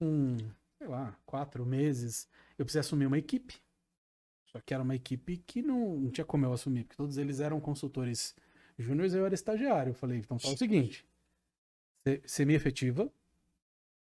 com, 0.00 0.38
sei 0.78 0.88
lá, 0.88 1.16
quatro 1.26 1.64
meses. 1.66 2.26
Eu 2.58 2.64
precisei 2.64 2.80
assumir 2.80 3.06
uma 3.06 3.18
equipe. 3.18 3.62
Só 4.46 4.58
que 4.60 4.74
era 4.74 4.82
uma 4.82 4.96
equipe 4.96 5.36
que 5.36 5.62
não, 5.62 5.96
não 5.96 6.10
tinha 6.10 6.24
como 6.24 6.44
eu 6.44 6.52
assumir, 6.52 6.84
porque 6.84 6.96
todos 6.96 7.18
eles 7.18 7.38
eram 7.38 7.60
consultores 7.60 8.34
júniores 8.76 9.14
eu 9.14 9.24
era 9.24 9.34
estagiário. 9.34 9.90
Eu 9.90 9.94
falei, 9.94 10.18
então 10.18 10.38
fala 10.38 10.54
o 10.54 10.58
seguinte: 10.58 11.06
me 12.44 12.54
efetiva, 12.54 13.12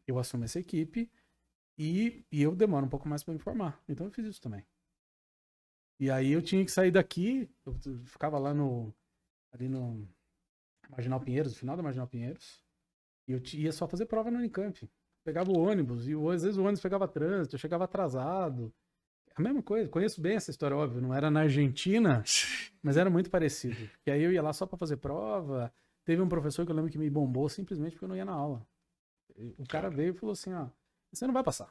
eu 0.07 0.19
assumo 0.19 0.45
essa 0.45 0.59
equipe 0.59 1.11
e, 1.77 2.25
e 2.33 2.41
eu 2.41 2.55
demoro 2.55 2.87
um 2.87 2.89
pouco 2.89 3.09
mais 3.09 3.23
para 3.23 3.35
me 3.35 3.41
formar. 3.41 3.83
Então 3.87 4.07
eu 4.07 4.13
fiz 4.13 4.25
isso 4.25 4.41
também. 4.41 4.65
E 6.01 6.11
aí 6.11 6.31
eu 6.31 6.41
tinha 6.41 6.65
que 6.65 6.71
sair 6.71 6.93
daqui, 6.93 7.51
eu 7.67 7.75
ficava 8.07 8.39
lá 8.39 8.55
no. 8.55 8.95
ali 9.53 9.69
no 9.69 10.09
Marginal 10.89 11.21
Pinheiros, 11.21 11.53
no 11.53 11.59
final 11.59 11.77
da 11.77 11.83
Marginal 11.83 12.07
Pinheiros. 12.07 12.65
E 13.27 13.33
eu 13.33 13.43
ia 13.53 13.73
só 13.73 13.87
fazer 13.87 14.07
prova 14.07 14.31
no 14.31 14.39
Unicamp. 14.39 14.89
Pegava 15.29 15.53
o 15.53 15.59
ônibus, 15.59 16.09
e 16.09 16.15
às 16.15 16.43
vezes 16.43 16.57
o 16.57 16.63
ônibus 16.63 16.81
pegava 16.81 17.07
trânsito, 17.07 17.55
eu 17.55 17.59
chegava 17.59 17.85
atrasado. 17.85 18.73
A 19.37 19.43
mesma 19.43 19.63
coisa, 19.63 19.87
conheço 19.87 20.23
bem 20.23 20.37
essa 20.37 20.51
história, 20.51 20.75
óbvio. 20.75 21.03
Não 21.03 21.13
era 21.13 21.31
na 21.31 21.41
Argentina, 21.41 22.25
mas 22.83 22.97
era 22.97 23.11
muito 23.11 23.29
parecido. 23.29 23.91
E 24.07 24.11
aí 24.11 24.23
eu 24.23 24.33
ia 24.33 24.41
lá 24.41 24.55
só 24.55 24.65
para 24.65 24.79
fazer 24.79 24.97
prova. 24.97 25.71
Teve 26.03 26.23
um 26.23 26.29
professor 26.31 26.65
que 26.65 26.73
eu 26.73 26.75
lembro 26.75 26.91
que 26.91 26.97
me 26.97 27.11
bombou 27.11 27.47
simplesmente 27.47 27.93
porque 27.93 28.07
eu 28.07 28.09
não 28.09 28.17
ia 28.17 28.25
na 28.25 28.33
aula. 28.33 28.67
O 29.59 29.67
cara 29.69 29.91
veio 29.91 30.15
e 30.15 30.17
falou 30.17 30.33
assim: 30.33 30.51
ó, 30.55 30.69
você 31.13 31.27
não 31.27 31.35
vai 31.35 31.45
passar. 31.45 31.71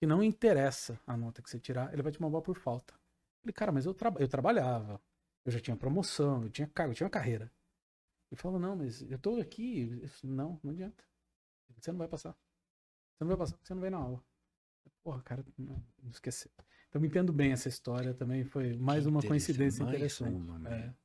E 0.00 0.06
não 0.06 0.22
interessa 0.22 0.98
a 1.06 1.18
nota 1.18 1.42
que 1.42 1.50
você 1.50 1.60
tirar, 1.60 1.92
ele 1.92 2.02
vai 2.02 2.12
te 2.12 2.18
bombar 2.18 2.40
por 2.40 2.56
falta. 2.56 2.94
Eu 2.94 3.40
falei, 3.42 3.52
cara, 3.52 3.72
mas 3.72 3.84
eu, 3.84 3.92
tra 3.92 4.10
eu 4.18 4.26
trabalhava, 4.26 4.98
eu 5.44 5.52
já 5.52 5.60
tinha 5.60 5.76
promoção, 5.76 6.44
eu 6.44 6.50
tinha 6.50 6.66
cargo, 6.66 6.92
eu 6.92 6.96
tinha 6.96 7.04
uma 7.04 7.10
carreira. 7.10 7.52
Ele 8.32 8.40
falou, 8.40 8.58
não, 8.58 8.74
mas 8.74 9.02
eu 9.02 9.18
tô 9.18 9.36
aqui. 9.38 10.00
Eu 10.02 10.08
falei, 10.08 10.34
não, 10.34 10.58
não 10.62 10.72
adianta. 10.72 11.04
Você 11.78 11.92
não 11.92 11.98
vai 11.98 12.08
passar. 12.08 12.34
Você 13.16 13.24
não 13.24 13.28
vai 13.28 13.36
passar 13.36 13.56
porque 13.56 13.66
você 13.66 13.74
não 13.74 13.80
vai 13.80 13.90
na 13.90 13.98
aula. 13.98 14.22
Porra, 15.02 15.22
cara, 15.22 15.44
não, 15.58 15.82
não 16.02 16.10
esqueci. 16.10 16.50
Então 16.88 17.00
me 17.00 17.08
entendo 17.08 17.32
bem 17.32 17.52
essa 17.52 17.68
história 17.68 18.14
também. 18.14 18.44
Foi 18.44 18.76
mais 18.76 19.06
uma 19.06 19.22
coincidência 19.22 19.82
interessante. 19.82 20.34
Uma, 20.34 20.58
né? 20.58 20.94
é. 20.98 21.04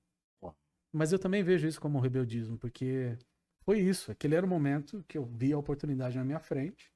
Mas 0.91 1.11
eu 1.11 1.19
também 1.19 1.43
vejo 1.43 1.67
isso 1.67 1.79
como 1.79 1.97
um 1.97 2.01
rebeldismo, 2.01 2.57
porque 2.57 3.17
foi 3.61 3.79
isso. 3.79 4.11
Aquele 4.11 4.35
era 4.35 4.45
o 4.45 4.49
momento 4.49 5.03
que 5.07 5.17
eu 5.17 5.25
vi 5.25 5.53
a 5.53 5.57
oportunidade 5.57 6.17
na 6.17 6.25
minha 6.25 6.39
frente. 6.39 6.91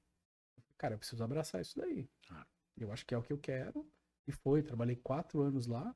Cara, 0.77 0.95
eu 0.95 0.97
preciso 0.97 1.23
abraçar 1.23 1.61
isso 1.61 1.77
daí. 1.77 2.09
Eu 2.75 2.91
acho 2.91 3.05
que 3.05 3.13
é 3.13 3.17
o 3.17 3.21
que 3.21 3.31
eu 3.31 3.37
quero. 3.37 3.87
E 4.27 4.31
foi. 4.31 4.63
Trabalhei 4.63 4.95
quatro 4.95 5.41
anos 5.41 5.67
lá. 5.67 5.95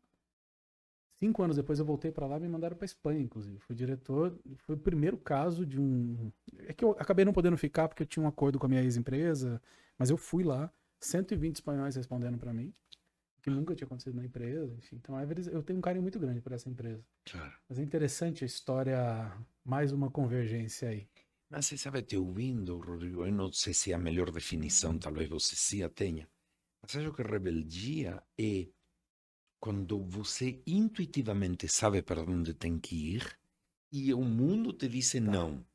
Cinco 1.19 1.41
anos 1.41 1.55
depois 1.55 1.79
eu 1.79 1.85
voltei 1.85 2.11
para 2.11 2.27
lá 2.27 2.37
e 2.37 2.41
me 2.41 2.47
mandaram 2.47 2.77
para 2.77 2.85
Espanha, 2.85 3.19
inclusive. 3.19 3.57
Fui 3.59 3.75
diretor, 3.75 4.37
foi 4.59 4.75
o 4.75 4.79
primeiro 4.79 5.17
caso 5.17 5.65
de 5.65 5.79
um. 5.79 6.31
É 6.59 6.73
que 6.73 6.85
eu 6.85 6.91
acabei 6.91 7.25
não 7.25 7.33
podendo 7.33 7.57
ficar 7.57 7.87
porque 7.87 8.03
eu 8.03 8.07
tinha 8.07 8.23
um 8.23 8.27
acordo 8.27 8.59
com 8.59 8.67
a 8.67 8.69
minha 8.69 8.83
ex-empresa, 8.83 9.61
mas 9.97 10.11
eu 10.11 10.17
fui 10.17 10.43
lá, 10.43 10.71
120 10.99 11.55
espanhóis 11.55 11.95
respondendo 11.95 12.37
para 12.37 12.53
mim, 12.53 12.71
que 13.41 13.49
nunca 13.49 13.73
tinha 13.73 13.85
acontecido 13.85 14.15
na 14.15 14.25
empresa. 14.25 14.75
Enfim, 14.75 14.97
então 14.97 15.15
eu 15.51 15.63
tenho 15.63 15.79
um 15.79 15.81
carinho 15.81 16.03
muito 16.03 16.19
grande 16.19 16.39
por 16.39 16.51
essa 16.51 16.69
empresa. 16.69 17.03
Claro. 17.25 17.53
Mas 17.67 17.79
é 17.79 17.81
interessante 17.81 18.43
a 18.43 18.47
história, 18.47 19.33
mais 19.65 19.91
uma 19.91 20.11
convergência 20.11 20.89
aí. 20.89 21.07
Mas 21.49 21.65
você 21.65 21.77
sabe, 21.77 22.01
te 22.01 22.17
ouvindo, 22.17 22.77
Rodrigo, 22.77 23.25
eu 23.25 23.31
não 23.31 23.51
sei 23.51 23.73
se 23.73 23.91
é 23.91 23.95
a 23.95 23.97
melhor 23.97 24.29
definição, 24.31 24.99
talvez 24.99 25.29
você 25.29 25.55
sim 25.55 25.81
a 25.81 25.89
tenha. 25.89 26.29
Mas 26.81 26.95
acho 26.95 27.13
que 27.13 27.23
rebeldia 27.23 28.21
é 28.37 28.67
quando 29.59 30.03
você 30.03 30.61
intuitivamente 30.65 31.67
sabe 31.67 32.01
para 32.01 32.21
onde 32.21 32.53
tem 32.53 32.79
que 32.79 33.15
ir 33.15 33.37
e 33.91 34.13
o 34.13 34.21
mundo 34.21 34.73
te 34.73 34.87
diz 34.87 35.11
tá. 35.11 35.19
não. 35.19 35.65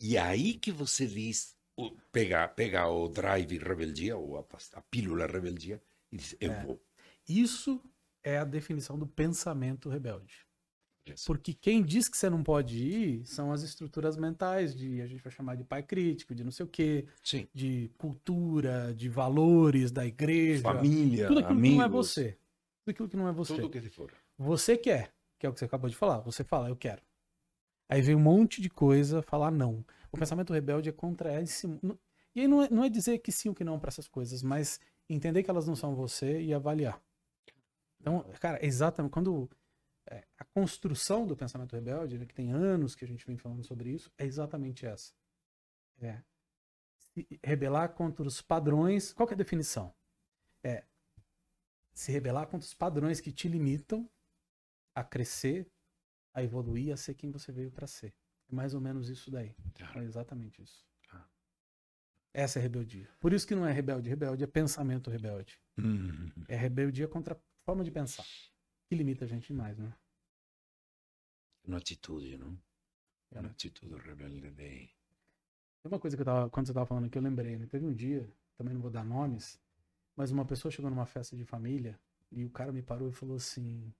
E 0.00 0.16
aí 0.16 0.54
que 0.54 0.70
você 0.70 1.06
diz, 1.06 1.56
pega, 2.12 2.46
pega 2.48 2.88
o 2.88 3.08
drive 3.08 3.58
rebeldia, 3.58 4.16
ou 4.16 4.38
a, 4.38 4.44
a 4.74 4.80
pílula 4.82 5.26
rebeldia, 5.26 5.82
e 6.12 6.16
diz, 6.16 6.36
eu 6.40 6.52
é. 6.52 6.64
vou. 6.64 6.80
Isso 7.28 7.82
é 8.22 8.38
a 8.38 8.44
definição 8.44 8.98
do 8.98 9.06
pensamento 9.06 9.88
rebelde. 9.88 10.46
Porque 11.24 11.54
quem 11.54 11.82
diz 11.82 12.06
que 12.06 12.18
você 12.18 12.28
não 12.28 12.42
pode 12.42 12.76
ir 12.76 13.24
são 13.24 13.50
as 13.50 13.62
estruturas 13.62 14.14
mentais 14.14 14.74
de, 14.74 15.00
a 15.00 15.06
gente 15.06 15.22
vai 15.22 15.32
chamar 15.32 15.54
de 15.54 15.64
pai 15.64 15.82
crítico, 15.82 16.34
de 16.34 16.44
não 16.44 16.50
sei 16.50 16.66
o 16.66 16.68
quê, 16.68 17.06
Sim. 17.24 17.48
de 17.54 17.90
cultura, 17.96 18.92
de 18.94 19.08
valores 19.08 19.90
da 19.90 20.04
igreja. 20.04 20.62
Família, 20.62 21.26
tudo 21.26 21.40
aquilo 21.40 21.58
amigos. 21.58 21.70
que 21.70 21.76
não 21.78 21.84
é 21.84 21.88
você 21.88 22.38
daquilo 22.88 23.08
que 23.08 23.16
não 23.16 23.28
é 23.28 23.32
você. 23.32 23.54
Tudo 23.54 23.70
que 23.70 23.80
for. 23.88 24.12
Você 24.36 24.76
quer, 24.76 25.14
que 25.38 25.46
é 25.46 25.48
o 25.48 25.52
que 25.52 25.58
você 25.58 25.64
acabou 25.64 25.88
de 25.88 25.96
falar. 25.96 26.20
Você 26.20 26.42
fala, 26.44 26.68
eu 26.68 26.76
quero. 26.76 27.02
Aí 27.88 28.02
vem 28.02 28.14
um 28.14 28.20
monte 28.20 28.60
de 28.60 28.68
coisa 28.68 29.22
falar 29.22 29.50
não. 29.50 29.84
O 30.12 30.18
pensamento 30.18 30.52
rebelde 30.52 30.88
é 30.88 30.92
contra 30.92 31.40
esse. 31.40 31.66
E 32.34 32.40
aí 32.40 32.48
não 32.48 32.62
é, 32.62 32.70
não 32.70 32.84
é 32.84 32.88
dizer 32.88 33.18
que 33.18 33.32
sim 33.32 33.48
ou 33.48 33.54
que 33.54 33.64
não 33.64 33.78
para 33.78 33.88
essas 33.88 34.06
coisas, 34.06 34.42
mas 34.42 34.78
entender 35.08 35.42
que 35.42 35.50
elas 35.50 35.66
não 35.66 35.74
são 35.74 35.94
você 35.94 36.40
e 36.40 36.52
avaliar. 36.52 37.02
Então, 38.00 38.24
cara, 38.40 38.64
exatamente 38.64 39.12
quando 39.12 39.48
é, 40.06 40.24
a 40.38 40.44
construção 40.44 41.26
do 41.26 41.36
pensamento 41.36 41.74
rebelde, 41.74 42.18
né, 42.18 42.26
que 42.26 42.34
tem 42.34 42.50
anos 42.50 42.94
que 42.94 43.04
a 43.04 43.08
gente 43.08 43.26
vem 43.26 43.36
falando 43.36 43.64
sobre 43.64 43.90
isso, 43.90 44.10
é 44.18 44.24
exatamente 44.24 44.86
essa. 44.86 45.12
É 46.00 46.22
rebelar 47.42 47.90
contra 47.94 48.26
os 48.26 48.40
padrões. 48.40 49.12
Qual 49.12 49.28
é 49.28 49.32
a 49.32 49.36
definição? 49.36 49.92
É 50.62 50.84
se 51.98 52.12
rebelar 52.12 52.46
contra 52.46 52.64
os 52.64 52.74
padrões 52.74 53.20
que 53.20 53.32
te 53.32 53.48
limitam 53.48 54.08
a 54.94 55.02
crescer, 55.02 55.68
a 56.32 56.44
evoluir, 56.44 56.92
a 56.92 56.96
ser 56.96 57.14
quem 57.14 57.28
você 57.28 57.50
veio 57.50 57.72
para 57.72 57.88
ser. 57.88 58.14
É 58.48 58.54
mais 58.54 58.72
ou 58.72 58.80
menos 58.80 59.08
isso 59.08 59.32
daí. 59.32 59.52
É 59.96 60.04
exatamente 60.04 60.62
isso. 60.62 60.86
Ah. 61.10 61.28
Essa 62.32 62.60
é 62.60 62.62
rebeldia. 62.62 63.10
Por 63.18 63.32
isso 63.32 63.44
que 63.44 63.54
não 63.54 63.66
é 63.66 63.72
rebelde. 63.72 64.08
Rebelde 64.08 64.44
é 64.44 64.46
pensamento 64.46 65.10
rebelde. 65.10 65.60
Uhum. 65.76 66.30
É 66.46 66.54
rebeldia 66.54 67.08
contra 67.08 67.34
a 67.34 67.38
forma 67.66 67.82
de 67.82 67.90
pensar. 67.90 68.24
Que 68.88 68.94
limita 68.94 69.24
a 69.24 69.28
gente 69.28 69.52
mais, 69.52 69.76
né? 69.76 69.92
Uma 71.64 71.78
atitude, 71.78 72.38
não? 72.38 72.56
É 73.32 73.40
uma 73.40 73.50
atitude 73.50 73.92
rebelde 73.96 74.40
de... 74.40 74.48
Tem 74.54 74.92
uma 75.84 75.98
coisa 75.98 76.16
que 76.16 76.22
eu 76.22 76.26
tava, 76.26 76.48
quando 76.48 76.68
você 76.68 76.72
tava 76.72 76.86
falando 76.86 77.10
que 77.10 77.18
eu 77.18 77.22
lembrei, 77.22 77.58
né? 77.58 77.66
Teve 77.66 77.84
um 77.84 77.92
dia, 77.92 78.32
também 78.56 78.72
não 78.72 78.80
vou 78.80 78.90
dar 78.90 79.04
nomes, 79.04 79.60
mas 80.18 80.32
uma 80.32 80.44
pessoa 80.44 80.72
chegou 80.72 80.90
numa 80.90 81.06
festa 81.06 81.36
de 81.36 81.44
família 81.44 81.96
e 82.32 82.44
o 82.44 82.50
cara 82.50 82.72
me 82.72 82.82
parou 82.82 83.08
e 83.08 83.12
falou 83.12 83.36
assim: 83.36 83.94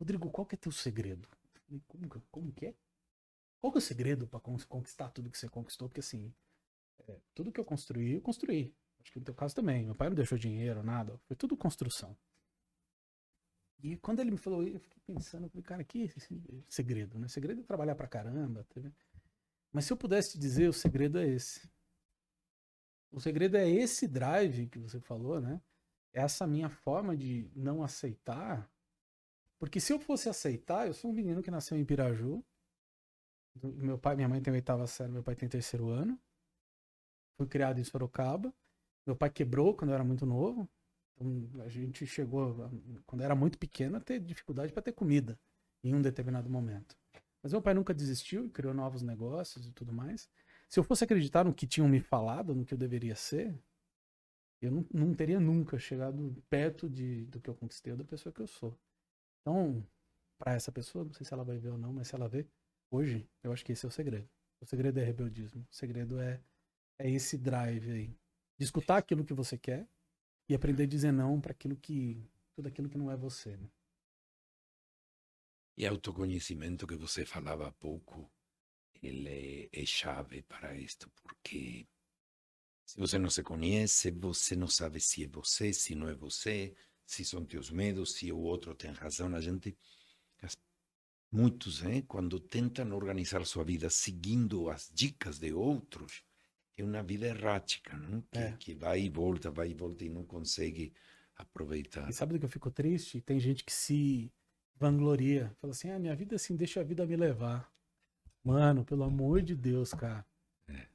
Rodrigo, 0.00 0.28
qual 0.28 0.44
que 0.44 0.56
é 0.56 0.58
teu 0.58 0.72
segredo? 0.72 1.28
Falei, 1.64 1.80
como, 1.86 2.08
como 2.28 2.52
que 2.52 2.66
é? 2.66 2.74
Qual 3.60 3.70
que 3.72 3.78
é 3.78 3.80
o 3.80 3.82
segredo 3.82 4.26
para 4.26 4.40
conquistar 4.40 5.10
tudo 5.10 5.30
que 5.30 5.38
você 5.38 5.48
conquistou? 5.48 5.88
Porque 5.88 6.00
assim, 6.00 6.34
é, 7.06 7.20
tudo 7.32 7.52
que 7.52 7.60
eu 7.60 7.64
construí, 7.64 8.14
eu 8.14 8.20
construí. 8.20 8.74
Acho 8.98 9.12
que 9.12 9.20
no 9.20 9.24
teu 9.24 9.34
caso 9.34 9.54
também. 9.54 9.84
Meu 9.84 9.94
pai 9.94 10.08
não 10.08 10.16
deixou 10.16 10.36
dinheiro, 10.36 10.82
nada. 10.82 11.16
Foi 11.28 11.36
tudo 11.36 11.56
construção. 11.56 12.16
E 13.80 13.96
quando 13.98 14.18
ele 14.18 14.32
me 14.32 14.38
falou, 14.38 14.66
eu 14.66 14.80
fiquei 14.80 15.00
pensando, 15.06 15.48
cara, 15.62 15.84
que 15.84 16.10
segredo, 16.68 17.16
né? 17.16 17.28
Segredo 17.28 17.60
é 17.60 17.64
trabalhar 17.64 17.94
pra 17.94 18.08
caramba. 18.08 18.66
Tá 18.74 18.80
Mas 19.72 19.84
se 19.84 19.92
eu 19.92 19.96
pudesse 19.96 20.32
te 20.32 20.38
dizer, 20.40 20.68
o 20.68 20.72
segredo 20.72 21.16
é 21.18 21.28
esse. 21.28 21.70
O 23.14 23.20
segredo 23.20 23.56
é 23.56 23.68
esse 23.70 24.08
drive 24.08 24.66
que 24.66 24.76
você 24.76 24.98
falou, 24.98 25.40
né? 25.40 25.60
Essa 26.12 26.48
minha 26.48 26.68
forma 26.68 27.16
de 27.16 27.48
não 27.54 27.80
aceitar. 27.80 28.68
Porque 29.56 29.78
se 29.78 29.92
eu 29.92 30.00
fosse 30.00 30.28
aceitar, 30.28 30.88
eu 30.88 30.92
sou 30.92 31.12
um 31.12 31.14
menino 31.14 31.40
que 31.40 31.50
nasceu 31.50 31.78
em 31.78 31.84
Piraju. 31.84 32.44
Meu 33.62 33.96
pai, 33.96 34.16
minha 34.16 34.28
mãe 34.28 34.42
tem 34.42 34.52
oitava 34.52 34.84
série, 34.88 35.12
meu 35.12 35.22
pai 35.22 35.36
tem 35.36 35.48
terceiro 35.48 35.90
ano. 35.90 36.18
Fui 37.36 37.46
criado 37.46 37.78
em 37.78 37.84
Sorocaba. 37.84 38.52
Meu 39.06 39.14
pai 39.14 39.30
quebrou 39.30 39.76
quando 39.76 39.90
eu 39.90 39.94
era 39.94 40.04
muito 40.04 40.26
novo. 40.26 40.68
Então, 41.16 41.62
a 41.62 41.68
gente 41.68 42.04
chegou, 42.08 42.68
quando 43.06 43.22
era 43.22 43.36
muito 43.36 43.56
pequeno, 43.58 43.96
a 43.96 44.00
ter 44.00 44.18
dificuldade 44.18 44.72
para 44.72 44.82
ter 44.82 44.92
comida 44.92 45.38
em 45.84 45.94
um 45.94 46.02
determinado 46.02 46.50
momento. 46.50 46.96
Mas 47.40 47.52
meu 47.52 47.62
pai 47.62 47.74
nunca 47.74 47.94
desistiu 47.94 48.46
e 48.46 48.50
criou 48.50 48.74
novos 48.74 49.02
negócios 49.02 49.68
e 49.68 49.72
tudo 49.72 49.92
mais. 49.92 50.28
Se 50.68 50.80
eu 50.80 50.84
fosse 50.84 51.04
acreditar 51.04 51.44
no 51.44 51.54
que 51.54 51.66
tinham 51.66 51.88
me 51.88 52.00
falado, 52.00 52.54
no 52.54 52.64
que 52.64 52.74
eu 52.74 52.78
deveria 52.78 53.14
ser, 53.14 53.56
eu 54.60 54.70
não, 54.70 54.86
não 54.92 55.14
teria 55.14 55.38
nunca 55.38 55.78
chegado 55.78 56.42
perto 56.48 56.88
de, 56.88 57.26
do 57.26 57.40
que 57.40 57.48
eu 57.48 57.54
conquistei 57.54 57.92
ou 57.92 57.98
da 57.98 58.04
pessoa 58.04 58.32
que 58.32 58.40
eu 58.40 58.46
sou. 58.46 58.76
Então, 59.40 59.86
para 60.38 60.54
essa 60.54 60.72
pessoa, 60.72 61.04
não 61.04 61.12
sei 61.12 61.24
se 61.24 61.32
ela 61.32 61.44
vai 61.44 61.58
ver 61.58 61.70
ou 61.70 61.78
não, 61.78 61.92
mas 61.92 62.08
se 62.08 62.14
ela 62.14 62.28
vê, 62.28 62.46
hoje, 62.90 63.28
eu 63.42 63.52
acho 63.52 63.64
que 63.64 63.72
esse 63.72 63.84
é 63.84 63.88
o 63.88 63.92
segredo. 63.92 64.28
O 64.60 64.66
segredo 64.66 64.98
é 64.98 65.04
rebeldismo. 65.04 65.66
O 65.70 65.74
segredo 65.74 66.18
é, 66.18 66.42
é 66.98 67.10
esse 67.10 67.36
drive 67.36 67.90
aí. 67.90 68.16
De 68.56 68.64
escutar 68.64 68.96
aquilo 68.96 69.24
que 69.24 69.34
você 69.34 69.58
quer 69.58 69.86
e 70.48 70.54
aprender 70.54 70.84
a 70.84 70.86
dizer 70.86 71.12
não 71.12 71.40
para 71.40 71.52
aquilo 71.52 71.76
que 71.76 72.26
tudo 72.54 72.68
aquilo 72.68 72.88
que 72.88 72.98
não 72.98 73.10
é 73.10 73.16
você, 73.16 73.56
né? 73.56 73.68
E 75.76 75.84
autoconhecimento 75.86 76.86
que 76.86 76.94
você 76.94 77.26
falava 77.26 77.66
há 77.66 77.72
pouco, 77.72 78.30
ele 79.06 79.68
é 79.72 79.86
chave 79.86 80.42
para 80.42 80.74
isto, 80.76 81.10
porque 81.22 81.86
se 82.84 82.98
você 82.98 83.18
não 83.18 83.30
se 83.30 83.42
conhece, 83.42 84.10
você 84.10 84.54
não 84.54 84.68
sabe 84.68 85.00
se 85.00 85.24
é 85.24 85.26
você, 85.26 85.72
se 85.72 85.94
não 85.94 86.08
é 86.08 86.14
você, 86.14 86.74
se 87.06 87.24
são 87.24 87.44
teus 87.44 87.70
medos, 87.70 88.14
se 88.14 88.30
o 88.30 88.38
outro 88.38 88.74
tem 88.74 88.92
razão. 88.92 89.34
A 89.34 89.40
gente, 89.40 89.76
muitos, 91.30 91.82
né, 91.82 92.02
quando 92.02 92.38
tentam 92.38 92.92
organizar 92.92 93.44
sua 93.46 93.64
vida 93.64 93.90
seguindo 93.90 94.68
as 94.70 94.90
dicas 94.92 95.38
de 95.38 95.52
outros, 95.52 96.22
é 96.76 96.84
uma 96.84 97.02
vida 97.02 97.26
errática, 97.26 97.96
não? 97.96 98.20
Que, 98.22 98.38
é. 98.38 98.56
que 98.58 98.74
vai 98.74 99.00
e 99.02 99.08
volta, 99.08 99.50
vai 99.50 99.70
e 99.70 99.74
volta 99.74 100.04
e 100.04 100.08
não 100.08 100.24
consegue 100.24 100.92
aproveitar. 101.36 102.08
E 102.08 102.12
sabe 102.12 102.34
do 102.34 102.38
que 102.38 102.44
eu 102.44 102.50
fico 102.50 102.70
triste? 102.70 103.20
Tem 103.20 103.38
gente 103.38 103.64
que 103.64 103.72
se 103.72 104.32
vangloria, 104.76 105.54
fala 105.60 105.72
assim: 105.72 105.90
ah, 105.90 105.98
minha 105.98 106.14
vida 106.14 106.36
assim, 106.36 106.56
deixa 106.56 106.80
a 106.80 106.84
vida 106.84 107.06
me 107.06 107.16
levar. 107.16 107.72
Mano, 108.44 108.84
pelo 108.84 109.04
amor 109.04 109.40
de 109.40 109.54
Deus, 109.54 109.94
cara. 109.94 110.24
É. 110.68 110.86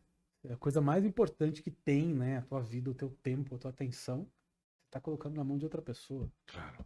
é 0.45 0.53
a 0.53 0.57
coisa 0.57 0.79
mais 0.79 1.03
importante 1.03 1.63
que 1.63 1.71
tem, 1.71 2.13
né? 2.13 2.37
A 2.37 2.41
tua 2.43 2.61
vida, 2.61 2.91
o 2.91 2.93
teu 2.93 3.09
tempo, 3.23 3.55
a 3.55 3.57
tua 3.57 3.71
atenção. 3.71 4.23
Você 4.83 4.91
tá 4.91 5.01
colocando 5.01 5.35
na 5.35 5.43
mão 5.43 5.57
de 5.57 5.65
outra 5.65 5.81
pessoa. 5.81 6.31
Claro. 6.45 6.85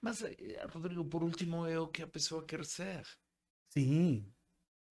Mas, 0.00 0.22
eh, 0.22 0.66
Rodrigo, 0.72 1.04
por 1.04 1.22
último, 1.22 1.66
é 1.66 1.78
o 1.78 1.88
que 1.88 2.02
a 2.02 2.06
pessoa 2.06 2.44
quer 2.44 2.64
ser. 2.64 3.06
Sim. 3.70 4.32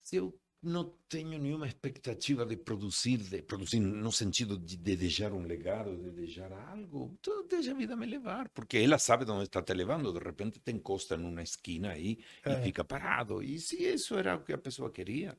Se 0.01 0.15
eu 0.15 0.39
não 0.61 0.93
tenho 1.07 1.37
nenhuma 1.37 1.67
expectativa 1.67 2.45
de 2.45 2.57
produzir, 2.57 3.17
de 3.17 3.41
produzir 3.41 3.79
no 3.79 4.11
sentido 4.11 4.57
de, 4.57 4.75
de 4.75 4.95
deixar 4.95 5.31
um 5.31 5.43
legado, 5.43 5.95
de 5.95 6.09
deixar 6.09 6.51
algo. 6.51 7.15
Então 7.19 7.47
deixa 7.47 7.71
a 7.71 7.75
vida 7.75 7.95
me 7.95 8.05
levar, 8.05 8.49
porque 8.49 8.77
ela 8.77 8.97
sabe 8.97 9.29
onde 9.29 9.43
está 9.43 9.61
te 9.61 9.73
levando. 9.73 10.11
De 10.11 10.19
repente 10.19 10.59
te 10.59 10.71
encosta 10.71 11.15
numa 11.15 11.43
esquina 11.43 11.91
aí 11.91 12.19
é. 12.43 12.53
e 12.53 12.63
fica 12.63 12.83
parado. 12.83 13.43
E 13.43 13.59
se 13.59 13.75
isso 13.83 14.15
era 14.15 14.35
o 14.35 14.43
que 14.43 14.53
a 14.53 14.57
pessoa 14.57 14.91
queria. 14.91 15.37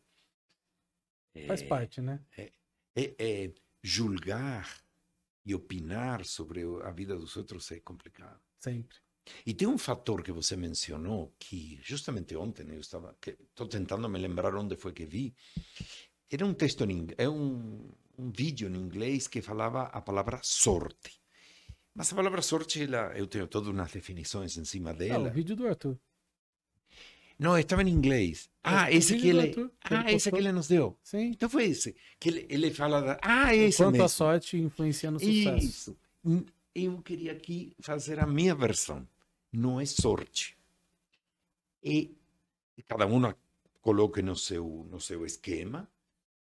Faz 1.46 1.62
é, 1.62 1.66
parte, 1.66 2.00
né? 2.00 2.20
É, 2.36 2.52
é, 2.94 3.14
é, 3.18 3.52
julgar 3.82 4.80
e 5.44 5.54
opinar 5.54 6.24
sobre 6.24 6.62
a 6.82 6.90
vida 6.90 7.16
dos 7.16 7.36
outros 7.36 7.70
é 7.72 7.80
complicado. 7.80 8.40
Sempre. 8.58 8.96
E 9.44 9.54
tem 9.54 9.66
um 9.68 9.78
fator 9.78 10.22
que 10.22 10.32
você 10.32 10.56
mencionou 10.56 11.32
que 11.38 11.78
justamente 11.82 12.36
ontem 12.36 12.66
eu 12.70 12.80
estava, 12.80 13.16
estou 13.24 13.66
tentando 13.66 14.08
me 14.08 14.18
lembrar 14.18 14.54
onde 14.54 14.76
foi 14.76 14.92
que 14.92 15.06
vi. 15.06 15.34
Era 16.30 16.44
um 16.44 16.54
texto 16.54 16.84
em 16.84 17.08
é 17.16 17.28
um, 17.28 17.88
um 18.18 18.30
vídeo 18.30 18.68
em 18.68 18.76
inglês 18.76 19.28
que 19.28 19.40
falava 19.42 19.84
a 19.84 20.00
palavra 20.00 20.40
sorte. 20.42 21.20
Mas 21.94 22.12
a 22.12 22.16
palavra 22.16 22.42
sorte, 22.42 22.82
ela, 22.82 23.12
eu 23.16 23.26
tenho 23.26 23.46
todas 23.46 23.68
umas 23.68 23.90
definições 23.90 24.56
em 24.56 24.64
cima 24.64 24.92
dela. 24.92 25.28
Ah, 25.28 25.30
o 25.30 25.34
vídeo 25.34 25.56
do 25.56 25.66
Arthur. 25.66 25.98
Não, 27.38 27.58
estava 27.58 27.82
em 27.82 27.88
inglês. 27.88 28.50
Ah, 28.62 28.90
esse 28.90 29.16
que 29.16 29.28
ele, 29.28 29.48
Arthur, 29.48 29.70
ah, 29.84 30.10
esse 30.10 30.30
que 30.30 30.38
ele 30.38 30.52
nos 30.52 30.68
deu. 30.68 30.98
Sim. 31.02 31.28
Então 31.28 31.48
foi 31.48 31.64
esse. 31.66 31.94
Que 32.18 32.28
ele, 32.28 32.46
ele 32.48 32.70
fala, 32.70 33.00
da, 33.00 33.20
ah, 33.22 33.54
esse 33.54 33.78
Quanto 33.78 33.92
mesmo. 33.92 34.04
a 34.04 34.08
sorte 34.08 34.58
influencia 34.58 35.10
no 35.10 35.18
sucesso. 35.18 35.64
Isso. 35.64 35.96
Eu 36.74 37.00
queria 37.00 37.32
aqui 37.32 37.74
fazer 37.80 38.18
a 38.18 38.26
minha 38.26 38.54
versão 38.54 39.06
não 39.56 39.80
é 39.80 39.86
sorte. 39.86 40.58
E 41.82 42.14
cada 42.86 43.06
um 43.06 43.22
coloca 43.80 44.20
no 44.20 44.36
seu, 44.36 44.86
no 44.90 45.00
seu 45.00 45.24
esquema, 45.24 45.90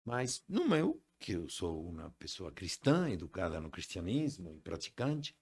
mas 0.05 0.44
no 0.47 0.68
meu, 0.68 1.01
que 1.18 1.33
eu 1.33 1.49
sou 1.49 1.88
uma 1.88 2.11
pessoa 2.18 2.53
cristã, 2.53 3.09
educada 3.11 3.61
no 3.61 3.71
cristianismo 3.71 4.55
e 4.55 4.61
praticante, 4.61 5.35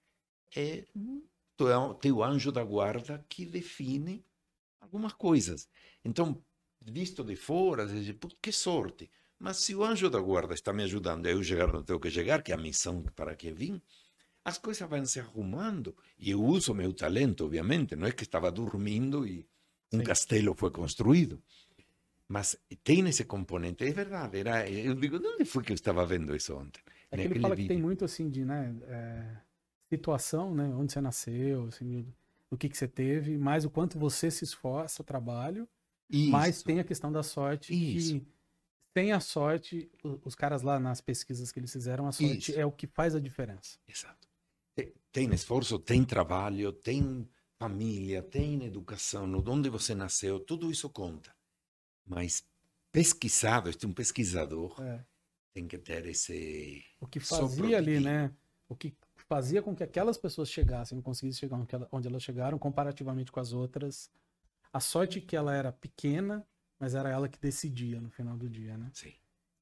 é 0.55 0.85
teu 1.99 2.23
anjo 2.23 2.51
da 2.53 2.63
guarda 2.63 3.25
que 3.27 3.45
define 3.45 4.23
algumas 4.79 5.13
coisas. 5.13 5.67
Então, 6.05 6.41
visto 6.81 7.21
de 7.21 7.35
fora, 7.35 7.85
diz, 7.85 8.15
que 8.41 8.51
sorte. 8.51 9.11
Mas 9.37 9.57
se 9.57 9.75
o 9.75 9.83
anjo 9.83 10.09
da 10.09 10.19
guarda 10.19 10.53
está 10.53 10.71
me 10.71 10.83
ajudando 10.83 11.25
eu 11.25 11.43
chegar 11.43 11.75
onde 11.75 11.85
tenho 11.85 11.99
que 11.99 12.09
chegar, 12.09 12.41
que 12.41 12.53
é 12.53 12.55
a 12.55 12.57
missão 12.57 13.03
para 13.15 13.35
que 13.35 13.51
vim, 13.51 13.81
as 14.47 14.57
coisas 14.57 14.89
vão 14.89 15.05
se 15.05 15.19
arrumando. 15.19 15.93
E 16.17 16.31
eu 16.31 16.41
uso 16.41 16.73
meu 16.73 16.93
talento, 16.93 17.43
obviamente. 17.43 17.97
Não 17.97 18.07
é 18.07 18.13
que 18.13 18.23
estava 18.23 18.49
dormindo 18.49 19.27
e 19.27 19.45
um 19.91 19.97
Sim. 19.97 20.05
castelo 20.05 20.55
foi 20.55 20.71
construído. 20.71 21.43
Mas 22.29 22.57
tem 22.81 23.05
esse 23.09 23.25
componente. 23.25 23.83
É 23.83 23.91
verdade. 23.91 24.37
Era, 24.37 24.69
eu 24.69 24.95
digo, 24.95 25.19
de 25.19 25.27
onde 25.27 25.43
foi 25.43 25.61
que 25.63 25.73
eu 25.73 25.75
estava 25.75 26.05
vendo 26.05 26.33
isso 26.33 26.55
ontem? 26.55 26.81
É 27.11 27.17
que 27.17 27.23
ele 27.23 27.41
fala 27.41 27.55
vídeo. 27.55 27.67
que 27.67 27.73
tem 27.75 27.83
muito 27.83 28.05
assim 28.05 28.29
de 28.29 28.45
né, 28.45 28.73
é, 28.87 29.35
situação, 29.89 30.55
né? 30.55 30.63
Onde 30.69 30.93
você 30.93 31.01
nasceu, 31.01 31.65
assim, 31.65 32.07
o 32.49 32.55
que, 32.55 32.69
que 32.69 32.77
você 32.77 32.87
teve, 32.87 33.37
mais 33.37 33.65
o 33.65 33.69
quanto 33.69 33.99
você 33.99 34.31
se 34.31 34.45
esforça, 34.45 35.03
trabalho. 35.03 35.67
Isso. 36.09 36.31
Mas 36.31 36.63
tem 36.63 36.79
a 36.79 36.85
questão 36.85 37.11
da 37.11 37.21
sorte 37.21 37.73
Isso. 37.73 38.21
que 38.21 38.27
sem 38.97 39.11
a 39.11 39.19
sorte, 39.19 39.91
os 40.23 40.35
caras 40.35 40.61
lá 40.61 40.79
nas 40.79 41.01
pesquisas 41.01 41.51
que 41.51 41.59
eles 41.59 41.71
fizeram, 41.71 42.07
a 42.07 42.13
sorte 42.13 42.51
Isso. 42.51 42.59
é 42.59 42.65
o 42.65 42.71
que 42.71 42.87
faz 42.87 43.13
a 43.13 43.19
diferença. 43.19 43.77
Exato 43.85 44.26
tem 45.17 45.33
esforço, 45.33 45.79
tem 45.79 46.05
trabalho, 46.05 46.71
tem 46.71 47.27
família, 47.57 48.21
tem 48.21 48.63
educação, 48.63 49.25
onde 49.47 49.67
você 49.67 49.95
nasceu, 49.95 50.39
tudo 50.39 50.69
isso 50.69 50.87
conta. 50.91 51.35
Mas 52.05 52.47
pesquisado, 52.91 53.67
este 53.67 53.83
é 53.87 53.89
um 53.89 53.93
pesquisador, 53.93 54.79
é. 54.79 55.03
tem 55.55 55.67
que 55.67 55.75
ter 55.79 56.05
esse. 56.05 56.85
O 56.99 57.07
que 57.07 57.19
fazia 57.19 57.77
ali, 57.77 57.99
né? 57.99 58.31
O 58.69 58.75
que 58.75 58.95
fazia 59.27 59.59
com 59.59 59.75
que 59.75 59.83
aquelas 59.83 60.19
pessoas 60.19 60.51
chegassem, 60.51 61.01
conseguissem 61.01 61.39
chegar 61.39 61.87
onde 61.91 62.07
elas 62.07 62.21
chegaram, 62.21 62.59
comparativamente 62.59 63.31
com 63.31 63.39
as 63.39 63.53
outras. 63.53 64.11
A 64.71 64.79
sorte 64.79 65.19
que 65.19 65.35
ela 65.35 65.55
era 65.55 65.71
pequena, 65.71 66.45
mas 66.79 66.93
era 66.93 67.09
ela 67.09 67.27
que 67.27 67.39
decidia 67.39 67.99
no 67.99 68.11
final 68.11 68.37
do 68.37 68.47
dia, 68.47 68.77
né? 68.77 68.91
Sim. 68.93 69.15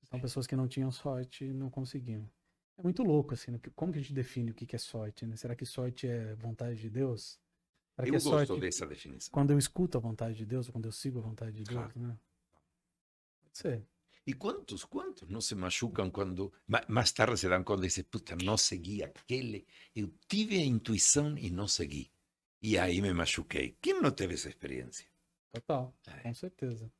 Então, 0.03 0.19
pessoas 0.19 0.45
que 0.45 0.55
não 0.55 0.67
tinham 0.67 0.91
sorte 0.91 1.45
não 1.53 1.69
conseguiam. 1.69 2.29
É 2.77 2.83
muito 2.83 3.03
louco, 3.03 3.33
assim, 3.33 3.51
né? 3.51 3.59
como 3.75 3.91
que 3.93 3.99
a 3.99 4.01
gente 4.01 4.13
define 4.13 4.51
o 4.51 4.53
que 4.53 4.75
é 4.75 4.79
sorte, 4.79 5.25
né? 5.25 5.35
Será 5.35 5.55
que 5.55 5.65
sorte 5.65 6.07
é 6.07 6.35
vontade 6.35 6.79
de 6.79 6.89
Deus? 6.89 7.39
Será 7.95 8.07
eu 8.07 8.11
que 8.11 8.17
é 8.17 8.19
gosto 8.19 8.47
sorte 8.47 8.59
dessa 8.59 8.85
definição. 8.85 9.31
Quando 9.31 9.51
eu 9.51 9.57
escuto 9.57 9.97
a 9.97 10.01
vontade 10.01 10.35
de 10.35 10.45
Deus, 10.45 10.69
quando 10.69 10.85
eu 10.85 10.91
sigo 10.91 11.19
a 11.19 11.21
vontade 11.21 11.55
de 11.55 11.63
Deus, 11.63 11.91
claro. 11.93 11.99
né? 11.99 12.17
Pode 13.41 13.57
ser. 13.57 13.87
E 14.27 14.33
quantos, 14.33 14.83
quantos 14.83 15.29
não 15.29 15.39
se 15.39 15.53
machucam 15.53 16.09
quando 16.09 16.51
mais 16.87 17.11
tarde 17.11 17.37
se 17.37 17.47
dão 17.47 17.63
conta 17.63 17.83
e 17.83 17.87
dizem, 17.87 18.03
puta, 18.03 18.35
não 18.35 18.57
segui 18.57 19.03
aquele, 19.03 19.67
eu 19.95 20.11
tive 20.27 20.57
a 20.57 20.65
intuição 20.65 21.37
e 21.37 21.49
não 21.51 21.67
segui. 21.67 22.11
E 22.61 22.77
aí 22.77 23.01
me 23.01 23.13
machuquei. 23.13 23.77
Quem 23.79 24.01
não 24.01 24.09
teve 24.09 24.33
essa 24.33 24.49
experiência? 24.49 25.05
Total, 25.53 25.95
é. 26.07 26.21
com 26.21 26.33
certeza. 26.33 26.91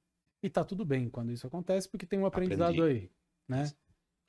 E 0.41 0.49
tá 0.49 0.63
tudo 0.63 0.85
bem 0.85 1.09
quando 1.09 1.31
isso 1.31 1.47
acontece, 1.47 1.89
porque 1.89 2.05
tem 2.05 2.19
um 2.19 2.25
aprendizado 2.27 2.75
Aprendi. 2.75 3.05
aí, 3.05 3.11
né? 3.47 3.73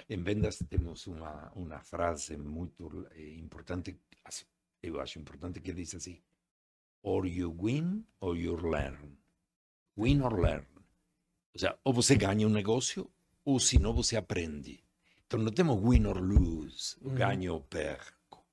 Em 0.09 0.23
vendas 0.23 0.59
uma, 1.07 1.51
uma 1.55 1.81
frase 1.81 2.37
muito 2.37 3.09
eh, 3.13 3.35
importante, 3.35 3.99
eu 4.83 5.01
acho 5.01 5.19
importante, 5.19 5.61
que 5.61 5.73
diz 5.73 5.95
assim: 5.95 6.23
or 7.03 7.27
you 7.27 7.57
win 7.61 8.05
or 8.21 8.37
you 8.37 8.57
learn. 8.57 9.19
Win 9.97 10.21
or 10.23 10.39
learn. 10.39 10.67
Ou 11.55 11.59
seja, 11.59 11.79
ou 11.85 11.93
você 11.93 12.17
ganha 12.17 12.47
um 12.47 12.51
negócio, 12.51 13.11
ou 13.45 13.59
se 13.59 13.79
não 13.79 13.95
você 13.95 14.17
aprende. 14.17 14.85
Então 15.27 15.41
não 15.41 15.53
temos 15.53 15.83
win 15.83 16.07
or 16.07 16.19
lose, 16.19 16.97
uhum. 17.01 17.15
ganho 17.15 17.55
ou 17.55 17.61
perco. 17.63 18.47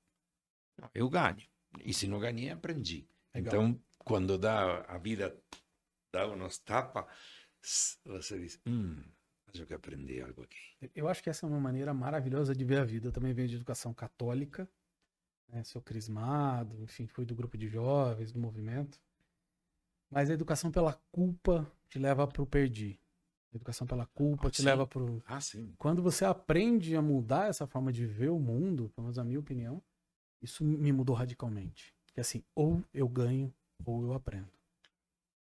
Não, 0.79 0.89
eu 0.93 1.10
ganho. 1.10 1.47
E 1.84 1.93
se 1.93 2.08
não 2.08 2.19
ganhei, 2.19 2.49
aprendi. 2.49 3.08
Legal. 3.34 3.53
Então, 3.53 3.82
quando 3.99 4.38
dá 4.38 4.82
a 4.82 4.97
vida 4.97 5.38
dá 6.12 6.27
umas 6.27 6.60
tapas, 6.60 7.06
você 8.06 8.39
diz, 8.39 8.62
hum, 8.65 9.03
eu 9.62 9.68
que 9.68 9.74
aprendi 9.74 10.22
algo 10.22 10.44
aqui. 10.44 10.89
Eu 10.96 11.08
acho 11.08 11.22
que 11.22 11.30
essa 11.30 11.46
é 11.46 11.50
uma 11.50 11.60
maneira 11.60 11.94
maravilhosa 11.94 12.56
de 12.56 12.66
ver 12.66 12.80
a 12.80 12.84
vida. 12.84 13.08
Eu 13.08 13.12
também 13.12 13.34
venho 13.34 13.48
de 13.48 13.56
educação 13.56 13.94
católica, 13.94 14.68
né? 15.48 15.63
sou 15.63 15.82
crismado, 15.82 16.82
enfim, 16.84 17.08
fui 17.08 17.26
do 17.26 17.36
grupo 17.36 17.58
de 17.58 17.68
jovens, 17.68 18.32
do 18.32 18.39
movimento. 18.39 19.00
Mas 20.10 20.30
a 20.30 20.34
educação 20.34 20.72
pela 20.72 20.94
culpa 21.12 21.72
te 21.88 22.00
leva 22.00 22.28
para 22.28 22.42
o 22.42 22.46
perdi. 22.46 23.00
A 23.52 23.56
educação 23.56 23.86
pela 23.86 24.08
culpa 24.08 24.48
ah, 24.48 24.52
te 24.52 24.58
sim. 24.58 24.65
leva 24.65 24.88
para 24.88 25.04
o. 25.04 25.21
Ah, 25.25 25.40
sim. 25.40 25.73
Quando 25.77 26.02
você 26.02 26.25
aprende 26.25 26.96
a 26.96 27.02
mudar 27.02 27.50
essa 27.50 27.67
forma 27.67 27.92
de 27.92 28.06
ver 28.06 28.30
o 28.30 28.40
mundo, 28.40 28.92
pelo 28.96 29.06
menos 29.06 29.19
a 29.19 29.23
minha 29.23 29.40
opinião, 29.40 29.82
isso 30.42 30.63
me 30.63 30.92
mudou 30.92 31.15
radicalmente. 31.15 31.94
Que 32.13 32.19
assim, 32.19 32.44
ou 32.56 32.84
eu 32.94 33.08
ganho, 33.08 33.54
ou 33.86 34.04
eu 34.04 34.13
aprendo. 34.13 34.50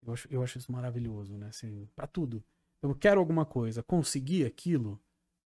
Eu 0.02 0.12
acho, 0.12 0.28
eu 0.30 0.42
acho 0.42 0.58
isso 0.58 0.70
maravilhoso, 0.70 1.36
né? 1.36 1.48
Assim, 1.48 1.88
para 1.94 2.06
tudo. 2.06 2.44
Eu 2.90 2.94
quero 2.94 3.20
alguma 3.20 3.44
coisa, 3.44 3.82
consegui 3.82 4.44
aquilo, 4.44 5.00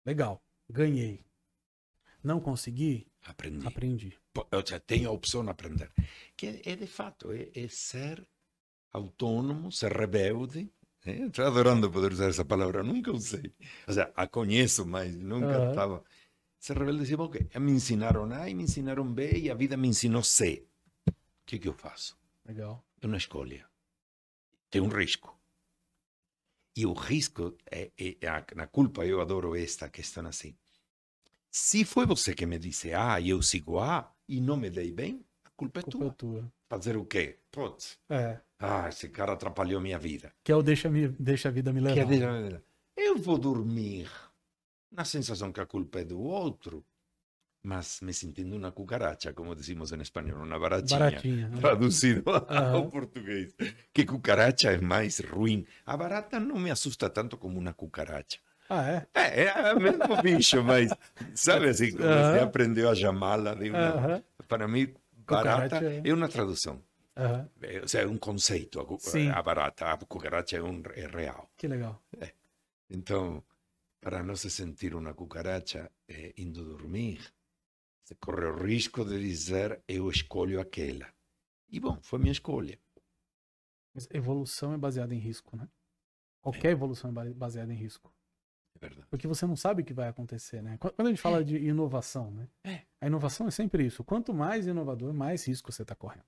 legal, 0.06 0.44
ganhei. 0.70 1.26
Não 2.24 2.40
consegui, 2.40 3.08
aprendi. 3.24 3.66
aprendi. 3.66 4.20
Eu 4.52 4.66
já 4.66 4.80
tenho 4.80 5.10
a 5.10 5.12
opção 5.12 5.44
de 5.44 5.50
aprender. 5.50 5.92
Que 6.36 6.62
é, 6.66 6.76
de 6.76 6.88
fato, 6.88 7.32
é, 7.32 7.50
é 7.56 7.68
ser 7.68 8.26
autônomo, 8.92 9.72
ser 9.72 9.92
rebelde. 9.94 10.70
É, 11.06 11.12
Estou 11.12 11.46
adorando 11.46 11.90
poder 11.90 12.12
usar 12.12 12.28
essa 12.30 12.44
palavra, 12.44 12.84
nunca 12.84 13.12
usei. 13.12 13.54
Ou 13.88 13.94
seja, 13.94 14.12
a 14.16 14.28
conheço, 14.28 14.86
mas 14.86 15.16
nunca 15.16 15.70
estava. 15.70 15.96
Uhum. 15.96 16.04
Ser 16.60 16.78
rebelde, 16.78 17.00
dizer, 17.00 17.20
ok, 17.20 17.50
me 17.58 17.72
ensinaram 17.72 18.26
A 18.34 18.50
e 18.50 18.54
me 18.54 18.64
ensinaram 18.64 19.12
B 19.12 19.32
e 19.32 19.50
a 19.50 19.56
vida 19.56 19.78
me 19.78 19.88
ensinou 19.88 20.24
C. 20.24 20.68
que, 21.46 21.58
que 21.58 21.68
eu 21.70 21.74
faço? 21.74 22.18
Legal. 22.46 22.86
Eu 23.02 23.08
não 23.08 23.18
escolho. 23.18 23.64
Tem 24.70 24.82
um 24.82 24.90
risco. 24.90 25.39
E 26.80 26.86
o 26.86 26.94
risco, 26.94 27.54
é, 27.70 27.92
é, 28.00 28.26
a, 28.26 28.46
na 28.56 28.66
culpa, 28.66 29.06
eu 29.06 29.20
adoro 29.20 29.54
esta 29.54 29.90
questão 29.90 30.26
assim. 30.26 30.56
Se 31.52 31.84
foi 31.84 32.06
você 32.06 32.34
que 32.34 32.46
me 32.46 32.58
disse 32.58 32.94
A 32.94 33.20
e 33.20 33.30
eu 33.32 33.42
sigo 33.42 33.80
A 33.80 34.10
e 34.30 34.40
não 34.40 34.56
me 34.56 34.70
dei 34.70 34.90
bem, 34.90 35.22
a 35.44 35.50
culpa 35.58 35.82
é 35.82 35.84
Culpa 35.84 35.98
é 35.98 36.02
tua. 36.02 36.14
tua. 36.14 36.52
Fazer 36.70 36.96
o 36.96 37.04
quê? 37.04 37.38
Putz, 37.52 38.00
É. 38.10 38.40
ah, 38.60 38.88
esse 38.88 39.10
cara 39.10 39.34
atrapalhou 39.34 39.82
minha 39.82 40.00
vida. 40.00 40.32
Que 40.42 40.54
é 40.54 40.56
o 40.56 40.62
deixa, 40.64 40.90
-me, 40.90 41.10
deixa 41.20 41.50
a 41.50 41.52
vida 41.52 41.74
me 41.74 41.82
levar. 41.82 42.62
Eu 42.96 43.18
vou 43.18 43.38
dormir 43.38 44.10
na 44.90 45.04
sensação 45.04 45.52
que 45.52 45.60
a 45.60 45.66
culpa 45.66 46.00
é 46.00 46.06
do 46.06 46.22
outro, 46.22 46.86
mas 47.62 48.00
me 48.02 48.14
sentindo 48.14 48.56
uma 48.56 48.72
cucaracha, 48.72 49.34
como 49.34 49.54
decimos 49.56 49.92
em 49.92 50.02
espanhol, 50.02 50.44
uma 50.44 50.58
baratinha. 50.60 51.00
Baratinha. 51.00 51.52
Traduzido 51.60 52.24
ao 52.48 52.88
português. 52.90 53.54
Que 53.94 54.06
cucaracha 54.06 54.72
é 54.72 54.78
mais 54.80 55.20
ruim. 55.20 55.66
A 55.86 55.98
barata 55.98 56.40
não 56.40 56.58
me 56.58 56.72
assusta 56.72 57.10
tanto 57.10 57.38
como 57.38 57.60
uma 57.60 57.74
cucaracha. 57.74 58.40
Ah, 58.70 58.88
é? 58.88 59.08
É, 59.14 59.44
é 59.46 59.74
o 59.74 59.80
mesmo 59.80 60.22
bicho, 60.22 60.64
mas 60.64 60.92
sabe 61.34 61.70
assim, 61.70 61.92
como 61.92 62.04
Aham. 62.06 62.34
você 62.34 62.40
aprendeu 62.40 62.90
a 62.90 62.96
chamá-la 62.96 63.56
de 63.56 63.72
uma... 63.72 64.24
Para 64.48 64.68
mim, 64.68 64.94
barata 65.28 65.78
Cucaracha 65.78 65.86
é- 65.86 66.02
é 66.10 66.14
uma 66.14 66.28
tradução. 66.30 66.82
É, 67.62 67.82
ou 67.82 67.88
seja, 67.88 68.04
é 68.04 68.08
um 68.08 68.18
conceito. 68.18 68.80
A, 68.80 69.00
Sim. 69.00 69.30
a 69.30 69.42
barata, 69.42 69.92
a 69.92 69.98
cucaracha 69.98 70.56
é, 70.58 70.62
um, 70.64 70.82
é 70.96 71.08
real. 71.08 71.50
Que 71.58 71.68
legal. 71.68 72.02
Então, 72.90 73.44
para 74.00 74.24
não 74.24 74.36
se 74.36 74.50
sentir 74.50 74.96
uma 74.96 75.14
cucaracha 75.14 75.92
é, 76.08 76.34
indo 76.38 76.64
dormir, 76.64 77.20
você 78.10 78.16
corre 78.16 78.46
o 78.46 78.64
risco 78.64 79.06
de 79.06 79.20
dizer 79.20 79.84
eu 79.88 80.10
escolho 80.10 80.60
aquela. 80.60 81.08
E 81.70 81.80
bom, 81.80 82.00
foi 82.02 82.18
minha 82.18 82.32
escolha. 82.32 82.80
Mas 83.94 84.08
evolução 84.12 84.74
é 84.74 84.78
baseada 84.78 85.14
em 85.14 85.20
risco, 85.20 85.56
né? 85.56 85.70
Qualquer 86.42 86.72
evolução 86.72 87.12
é 87.12 87.14
ba- 87.14 87.34
baseada 87.34 87.72
em 87.72 87.76
risco. 87.76 88.12
É 88.76 88.80
verdade. 88.80 89.08
Porque 89.12 89.28
você 89.28 89.46
não 89.46 89.56
sabe 89.56 89.84
o 89.84 89.86
que 89.86 89.94
vai 89.94 90.08
acontecer, 90.08 90.62
né? 90.64 90.78
Qu- 90.80 90.92
Quando 90.92 91.08
a 91.08 91.12
gente 91.12 91.22
fala 91.22 91.44
de 91.46 91.58
inovação, 91.58 92.32
né? 92.32 92.48
É. 92.64 92.82
A 93.00 93.06
inovação 93.06 93.48
é 93.48 93.52
sempre 93.52 93.86
isso. 93.86 94.04
Quanto 94.04 94.34
mais 94.34 94.66
inovador, 94.66 95.14
mais 95.14 95.46
risco 95.48 95.72
você 95.72 95.84
está 95.84 95.94
correndo. 95.94 96.26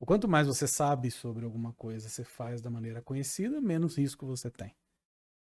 O 0.00 0.06
quanto 0.06 0.26
mais 0.26 0.48
você 0.48 0.66
sabe 0.66 1.08
sobre 1.10 1.44
alguma 1.44 1.72
coisa, 1.74 2.08
você 2.08 2.24
faz 2.24 2.60
da 2.60 2.70
maneira 2.70 3.00
conhecida, 3.00 3.60
menos 3.60 3.96
risco 3.96 4.26
você 4.26 4.50
tem. 4.50 4.74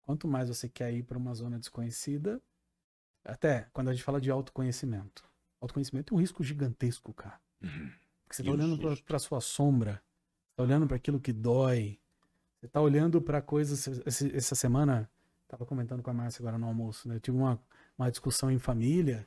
Quanto 0.03 0.27
mais 0.27 0.49
você 0.49 0.69
quer 0.69 0.93
ir 0.93 1.05
para 1.05 1.19
uma 1.19 1.35
zona 1.35 1.57
desconhecida, 1.59 2.43
até 3.25 3.69
quando 3.73 3.91
a 3.91 3.93
gente 3.93 4.03
fala 4.05 4.21
de 4.21 4.31
autoconhecimento. 4.31 5.29
Autoconhecimento 5.61 6.13
é 6.13 6.17
um 6.17 6.21
risco 6.21 6.43
gigantesco, 6.43 7.13
cara. 7.13 7.41
Uhum. 7.63 7.91
Porque 8.25 8.37
você 8.37 8.43
tá 8.43 8.51
olhando 8.51 8.77
susto. 8.81 9.05
para 9.05 9.19
sua 9.19 9.41
sombra, 9.41 10.03
tá 10.55 10.63
olhando 10.63 10.87
para 10.87 10.97
aquilo 10.97 11.21
que 11.21 11.33
dói, 11.33 11.99
você 12.61 12.69
tá 12.69 12.81
olhando 12.81 13.21
para 13.21 13.41
coisas. 13.41 14.01
Essa 14.07 14.55
semana, 14.55 15.09
tava 15.47 15.65
comentando 15.65 16.03
com 16.03 16.11
a 16.11 16.15
Márcia 16.15 16.43
agora 16.43 16.59
no 16.59 16.67
almoço, 16.67 17.09
né? 17.09 17.17
Eu 17.17 17.21
tive 17.21 17.37
uma, 17.37 17.61
uma 17.97 18.11
discussão 18.11 18.51
em 18.51 18.59
família, 18.59 19.27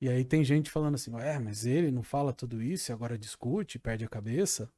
e 0.00 0.08
aí 0.08 0.24
tem 0.24 0.44
gente 0.44 0.70
falando 0.70 0.94
assim: 0.94 1.14
é, 1.18 1.38
mas 1.38 1.66
ele 1.66 1.90
não 1.90 2.02
fala 2.02 2.32
tudo 2.32 2.62
isso 2.62 2.90
e 2.90 2.92
agora 2.92 3.18
discute, 3.18 3.78
perde 3.78 4.04
a 4.04 4.08
cabeça. 4.08 4.70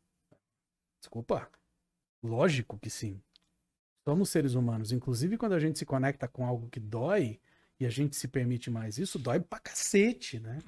Desculpa. 0.99 1.49
Lógico 2.23 2.79
que 2.79 2.91
sim. 2.91 3.21
Somos 4.05 4.31
seres 4.31 4.55
humanos. 4.55 4.93
Inclusive, 4.93 5.37
quando 5.39 5.53
a 5.53 5.61
gente 5.61 5.79
se 5.79 5.87
conecta 5.87 6.27
com 6.27 6.45
algo 6.47 6.69
que 6.69 6.81
dói 6.81 7.41
e 7.79 7.87
a 7.87 7.91
gente 7.91 8.17
se 8.17 8.29
permite 8.29 8.71
mais 8.71 8.99
isso, 8.99 9.19
dói 9.19 9.41
pra 9.41 9.59
cacete, 9.59 10.39
né? 10.39 10.59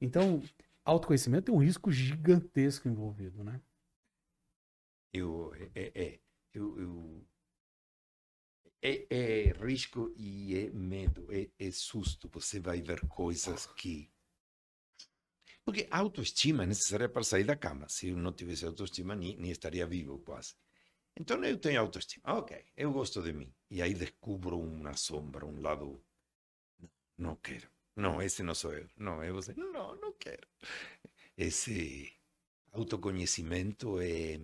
Então, 0.00 0.42
autoconhecimento 0.84 1.46
tem 1.46 1.54
um 1.54 1.58
risco 1.62 1.90
gigantesco 1.92 2.88
envolvido, 2.88 3.44
né? 3.44 3.60
Eu, 5.12 5.52
é, 5.74 5.92
é, 5.94 6.20
eu, 6.54 6.78
eu- 6.80 7.26
é, 8.82 9.06
é 9.10 9.52
risco 9.52 10.12
e 10.16 10.56
é 10.56 10.70
medo, 10.70 11.26
é, 11.32 11.48
é 11.58 11.70
susto. 11.70 12.28
Você 12.32 12.58
vai 12.60 12.80
ver 12.82 13.00
coisas 13.08 13.66
que. 13.66 14.10
Porque 15.64 15.86
a 15.90 15.98
autoestima 15.98 16.64
é 16.64 16.66
necessária 16.66 17.08
para 17.08 17.22
sair 17.22 17.44
da 17.44 17.54
cama. 17.64 17.88
Se 17.88 18.08
eu 18.08 18.16
não 18.16 18.32
tivesse 18.32 18.64
autoestima, 18.64 19.14
nem, 19.14 19.36
nem 19.36 19.50
estaria 19.52 19.86
vivo 19.86 20.18
quase. 20.18 20.54
Então 21.18 21.42
eu 21.44 21.58
tenho 21.58 21.80
autoestima. 21.80 22.24
Ok, 22.38 22.64
eu 22.76 22.92
gosto 22.92 23.22
de 23.22 23.32
mim. 23.32 23.52
E 23.70 23.82
aí 23.82 23.94
descubro 23.94 24.58
uma 24.60 24.94
sombra, 24.96 25.46
um 25.46 25.60
lado. 25.62 26.02
Não 27.18 27.36
quero. 27.36 27.68
Não, 27.98 28.22
esse 28.22 28.44
não 28.44 28.54
sou 28.54 28.72
eu. 28.72 28.88
Não, 28.96 29.20
é 29.20 29.32
você. 29.32 29.52
Não, 29.54 29.96
não 29.96 30.12
quero. 30.12 30.46
Esse 31.36 32.12
autoconhecimento 32.72 33.98
é 34.00 34.40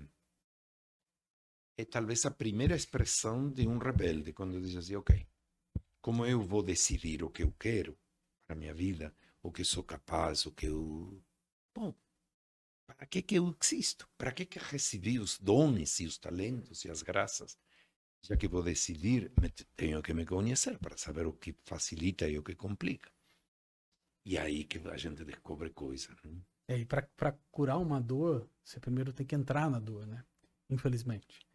é 1.76 1.84
talvez 1.84 2.24
a 2.26 2.30
primeira 2.30 2.74
expressão 2.74 3.48
de 3.50 3.66
um 3.66 3.78
rebelde, 3.78 4.32
quando 4.32 4.60
diz 4.60 4.76
assim, 4.76 4.96
ok, 4.96 5.26
como 6.00 6.26
eu 6.26 6.40
vou 6.40 6.62
decidir 6.62 7.22
o 7.22 7.30
que 7.30 7.42
eu 7.42 7.52
quero 7.52 7.96
para 8.46 8.54
a 8.54 8.58
minha 8.58 8.74
vida, 8.74 9.14
o 9.42 9.50
que 9.50 9.64
sou 9.64 9.82
capaz, 9.82 10.46
o 10.46 10.52
que 10.52 10.66
eu... 10.66 11.20
Bom, 11.74 11.94
para 12.86 13.06
que 13.06 13.22
que 13.22 13.36
eu 13.36 13.56
existo? 13.60 14.08
Para 14.16 14.32
que 14.32 14.46
que 14.46 14.58
recebi 14.58 15.18
os 15.18 15.38
dons 15.38 16.00
e 16.00 16.06
os 16.06 16.18
talentos 16.18 16.84
e 16.84 16.90
as 16.90 17.02
graças? 17.02 17.58
Já 18.22 18.36
que 18.36 18.48
vou 18.48 18.62
decidir, 18.62 19.32
tenho 19.76 20.02
que 20.02 20.14
me 20.14 20.24
conhecer 20.24 20.78
para 20.78 20.96
saber 20.96 21.26
o 21.26 21.32
que 21.32 21.54
facilita 21.64 22.28
e 22.28 22.38
o 22.38 22.42
que 22.42 22.54
complica. 22.54 23.13
E 24.24 24.38
aí 24.38 24.64
que 24.64 24.78
a 24.88 24.96
gente 24.96 25.24
descobre 25.24 25.70
coisas. 25.70 26.10
Né? 26.24 26.40
É, 26.68 26.78
e 26.78 26.86
para 26.86 27.32
curar 27.50 27.78
uma 27.78 28.00
dor, 28.00 28.48
você 28.62 28.80
primeiro 28.80 29.12
tem 29.12 29.26
que 29.26 29.34
entrar 29.34 29.70
na 29.70 29.78
dor, 29.78 30.06
né? 30.06 30.24
Infelizmente. 30.70 31.46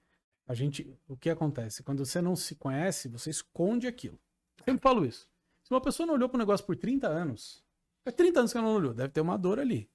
A 0.47 0.53
gente, 0.53 0.95
o 1.07 1.17
que 1.17 1.30
acontece? 1.30 1.84
Quando 1.84 2.05
você 2.05 2.22
não 2.22 2.36
se 2.36 2.55
conhece, 2.55 3.07
você 3.07 3.30
esconde 3.30 3.88
aquilo. 3.88 4.20
Eu 4.59 4.65
sempre 4.65 4.82
falo 4.82 5.05
isso. 5.05 5.30
Se 5.63 5.72
uma 5.72 5.82
pessoa 5.82 6.07
não 6.07 6.15
olhou 6.15 6.30
para 6.30 6.39
negócio 6.39 6.65
por 6.65 6.76
30 6.76 7.07
anos, 7.07 7.63
é 8.05 8.11
30 8.11 8.39
anos 8.39 8.51
que 8.51 8.57
ela 8.57 8.67
não 8.67 8.76
olhou, 8.76 8.93
deve 8.93 9.13
ter 9.13 9.22
uma 9.22 9.38
dor 9.38 9.59
ali. 9.59 9.89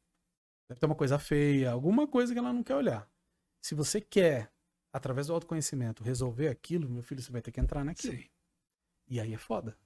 Deve 0.69 0.81
ter 0.81 0.87
uma 0.87 0.95
coisa 0.95 1.19
feia, 1.19 1.71
alguma 1.71 2.07
coisa 2.07 2.33
que 2.33 2.39
ela 2.39 2.53
não 2.53 2.63
quer 2.63 2.77
olhar. 2.77 3.09
Se 3.61 3.75
você 3.75 4.01
quer, 4.01 4.53
através 4.93 5.27
do 5.27 5.35
autoconhecimento, 5.35 6.05
resolver 6.05 6.49
aquilo, 6.49 6.89
meu 6.89 7.03
filho, 7.03 7.21
você 7.21 7.33
vai 7.33 7.43
ter 7.43 7.51
que 7.51 7.61
entrar 7.61 7.85
naquilo. 7.85 8.15
Sim. 8.15 8.25
E 9.09 9.21
aí 9.21 9.35
é 9.35 9.39
foda. 9.39 9.77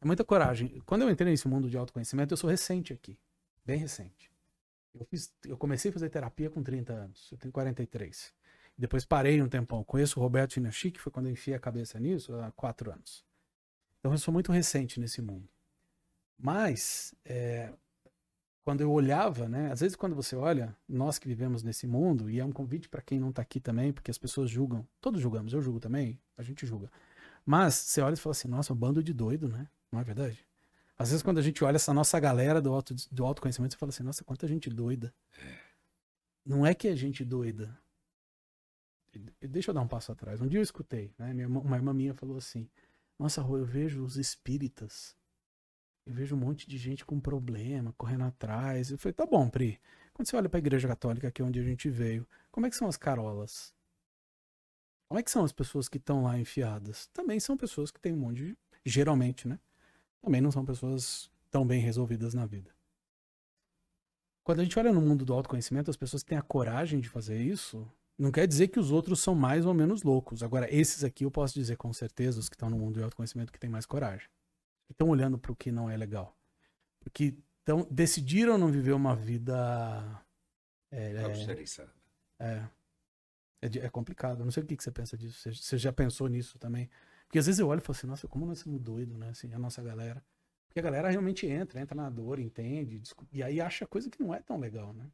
É 0.00 0.06
muita 0.06 0.24
coragem. 0.24 0.80
Quando 0.86 1.02
eu 1.02 1.10
entrei 1.10 1.30
nesse 1.30 1.48
mundo 1.48 1.68
de 1.68 1.76
autoconhecimento, 1.76 2.32
eu 2.32 2.36
sou 2.36 2.48
recente 2.48 2.92
aqui. 2.92 3.18
Bem 3.64 3.78
recente. 3.78 4.30
Eu, 4.94 5.04
fiz, 5.04 5.32
eu 5.44 5.56
comecei 5.56 5.90
a 5.90 5.94
fazer 5.94 6.08
terapia 6.08 6.48
com 6.48 6.62
30 6.62 6.92
anos. 6.92 7.28
Eu 7.30 7.38
tenho 7.38 7.52
43. 7.52 8.32
Depois 8.76 9.04
parei 9.04 9.42
um 9.42 9.48
tempão. 9.48 9.82
Conheço 9.82 10.20
o 10.20 10.22
Roberto 10.22 10.54
Chinachi, 10.54 10.90
que 10.90 11.00
foi 11.00 11.10
quando 11.10 11.26
eu 11.26 11.32
enfiei 11.32 11.56
a 11.56 11.60
cabeça 11.60 11.98
nisso, 11.98 12.34
há 12.36 12.50
quatro 12.52 12.90
anos. 12.92 13.24
Então 13.98 14.12
eu 14.12 14.18
sou 14.18 14.32
muito 14.32 14.52
recente 14.52 15.00
nesse 15.00 15.20
mundo. 15.20 15.48
Mas, 16.38 17.12
é, 17.24 17.72
quando 18.64 18.80
eu 18.82 18.92
olhava, 18.92 19.48
né? 19.48 19.72
Às 19.72 19.80
vezes 19.80 19.96
quando 19.96 20.14
você 20.14 20.36
olha, 20.36 20.76
nós 20.88 21.18
que 21.18 21.26
vivemos 21.26 21.62
nesse 21.64 21.86
mundo, 21.86 22.30
e 22.30 22.38
é 22.38 22.44
um 22.44 22.52
convite 22.52 22.88
para 22.88 23.02
quem 23.02 23.18
não 23.18 23.32
tá 23.32 23.42
aqui 23.42 23.58
também, 23.58 23.92
porque 23.92 24.10
as 24.10 24.18
pessoas 24.18 24.48
julgam. 24.48 24.86
Todos 25.00 25.20
julgamos, 25.20 25.52
eu 25.52 25.60
julgo 25.60 25.80
também, 25.80 26.20
a 26.36 26.42
gente 26.42 26.64
julga. 26.64 26.88
Mas 27.44 27.74
você 27.74 28.00
olha 28.00 28.14
e 28.14 28.16
fala 28.16 28.32
assim, 28.32 28.46
nossa, 28.46 28.72
um 28.72 28.76
bando 28.76 29.02
de 29.02 29.12
doido, 29.12 29.48
né? 29.48 29.66
Não 29.90 30.00
é 30.00 30.04
verdade? 30.04 30.46
Às 30.98 31.10
vezes, 31.10 31.22
quando 31.22 31.38
a 31.38 31.42
gente 31.42 31.62
olha 31.64 31.76
essa 31.76 31.94
nossa 31.94 32.18
galera 32.18 32.60
do, 32.60 32.72
auto, 32.72 32.94
do 33.10 33.24
autoconhecimento, 33.24 33.74
você 33.74 33.78
fala 33.78 33.90
assim, 33.90 34.02
nossa, 34.02 34.24
quanta 34.24 34.48
gente 34.48 34.68
doida. 34.68 35.14
Não 36.44 36.66
é 36.66 36.74
que 36.74 36.88
é 36.88 36.96
gente 36.96 37.24
doida. 37.24 37.78
Deixa 39.40 39.70
eu 39.70 39.74
dar 39.74 39.82
um 39.82 39.88
passo 39.88 40.12
atrás. 40.12 40.40
Um 40.40 40.48
dia 40.48 40.58
eu 40.58 40.62
escutei, 40.62 41.14
né? 41.18 41.32
Minha 41.32 41.48
uma 41.48 41.76
irmã 41.76 41.92
minha 41.92 42.14
falou 42.14 42.36
assim: 42.36 42.68
Nossa, 43.18 43.40
Rô, 43.42 43.58
eu 43.58 43.64
vejo 43.64 44.02
os 44.02 44.16
espíritas. 44.16 45.16
Eu 46.06 46.14
vejo 46.14 46.34
um 46.34 46.38
monte 46.38 46.68
de 46.68 46.78
gente 46.78 47.04
com 47.04 47.20
problema, 47.20 47.92
correndo 47.96 48.24
atrás. 48.24 48.90
Eu 48.90 48.98
falei: 48.98 49.12
Tá 49.12 49.26
bom, 49.26 49.48
Pri. 49.48 49.80
Quando 50.12 50.28
você 50.28 50.36
olha 50.36 50.48
pra 50.48 50.58
igreja 50.58 50.88
católica, 50.88 51.30
que 51.30 51.40
é 51.40 51.44
onde 51.44 51.60
a 51.60 51.62
gente 51.62 51.88
veio, 51.88 52.26
como 52.50 52.66
é 52.66 52.70
que 52.70 52.76
são 52.76 52.88
as 52.88 52.96
carolas? 52.96 53.74
Como 55.08 55.18
é 55.18 55.22
que 55.22 55.30
são 55.30 55.44
as 55.44 55.52
pessoas 55.52 55.88
que 55.88 55.96
estão 55.96 56.22
lá 56.22 56.38
enfiadas? 56.38 57.06
Também 57.08 57.40
são 57.40 57.56
pessoas 57.56 57.90
que 57.90 58.00
têm 58.00 58.12
um 58.12 58.18
monte 58.18 58.36
de. 58.36 58.58
Geralmente, 58.84 59.46
né? 59.46 59.58
Também 60.22 60.40
não 60.40 60.50
são 60.50 60.64
pessoas 60.64 61.30
tão 61.50 61.66
bem 61.66 61.80
resolvidas 61.80 62.34
na 62.34 62.46
vida. 62.46 62.70
Quando 64.44 64.60
a 64.60 64.62
gente 64.62 64.78
olha 64.78 64.92
no 64.92 65.00
mundo 65.00 65.24
do 65.24 65.34
autoconhecimento, 65.34 65.90
as 65.90 65.96
pessoas 65.96 66.22
que 66.22 66.30
têm 66.30 66.38
a 66.38 66.42
coragem 66.42 67.00
de 67.00 67.08
fazer 67.08 67.40
isso, 67.40 67.86
não 68.18 68.32
quer 68.32 68.46
dizer 68.46 68.68
que 68.68 68.80
os 68.80 68.90
outros 68.90 69.20
são 69.20 69.34
mais 69.34 69.64
ou 69.64 69.74
menos 69.74 70.02
loucos. 70.02 70.42
Agora, 70.42 70.66
esses 70.74 71.04
aqui 71.04 71.24
eu 71.24 71.30
posso 71.30 71.54
dizer 71.54 71.76
com 71.76 71.92
certeza, 71.92 72.40
os 72.40 72.48
que 72.48 72.56
estão 72.56 72.68
no 72.68 72.78
mundo 72.78 72.98
do 72.98 73.04
autoconhecimento, 73.04 73.52
que 73.52 73.60
têm 73.60 73.70
mais 73.70 73.86
coragem. 73.86 74.28
Estão 74.90 75.08
olhando 75.08 75.38
para 75.38 75.52
o 75.52 75.56
que 75.56 75.70
não 75.70 75.88
é 75.88 75.96
legal. 75.96 76.36
Porque 76.98 77.36
tão, 77.64 77.86
decidiram 77.90 78.58
não 78.58 78.72
viver 78.72 78.92
uma 78.92 79.14
vida. 79.14 80.24
É, 80.90 81.12
é, 81.12 81.24
Austerizada. 81.24 81.92
é, 82.40 82.64
é, 83.60 83.78
é 83.84 83.90
complicado. 83.90 84.44
Não 84.44 84.50
sei 84.50 84.62
o 84.62 84.66
que, 84.66 84.76
que 84.76 84.82
você 84.82 84.90
pensa 84.90 85.16
disso. 85.16 85.38
Você, 85.38 85.52
você 85.52 85.78
já 85.78 85.92
pensou 85.92 86.26
nisso 86.26 86.58
também? 86.58 86.88
Porque 87.28 87.38
às 87.38 87.46
vezes 87.46 87.58
eu 87.60 87.68
olho 87.68 87.78
e 87.78 87.82
falo 87.82 87.96
assim, 87.96 88.06
nossa, 88.06 88.26
como 88.26 88.44
nós 88.46 88.58
somos 88.58 88.80
doidos, 88.80 89.16
né? 89.16 89.28
Assim, 89.28 89.52
a 89.52 89.58
nossa 89.58 89.82
galera. 89.82 90.24
Porque 90.66 90.80
a 90.80 90.82
galera 90.82 91.08
realmente 91.10 91.46
entra, 91.46 91.80
entra 91.80 91.94
na 91.94 92.10
dor, 92.10 92.38
entende, 92.38 93.00
e 93.32 93.42
aí 93.42 93.60
acha 93.60 93.86
coisa 93.86 94.10
que 94.10 94.20
não 94.22 94.34
é 94.34 94.40
tão 94.40 94.58
legal, 94.58 94.92
né? 94.92 95.10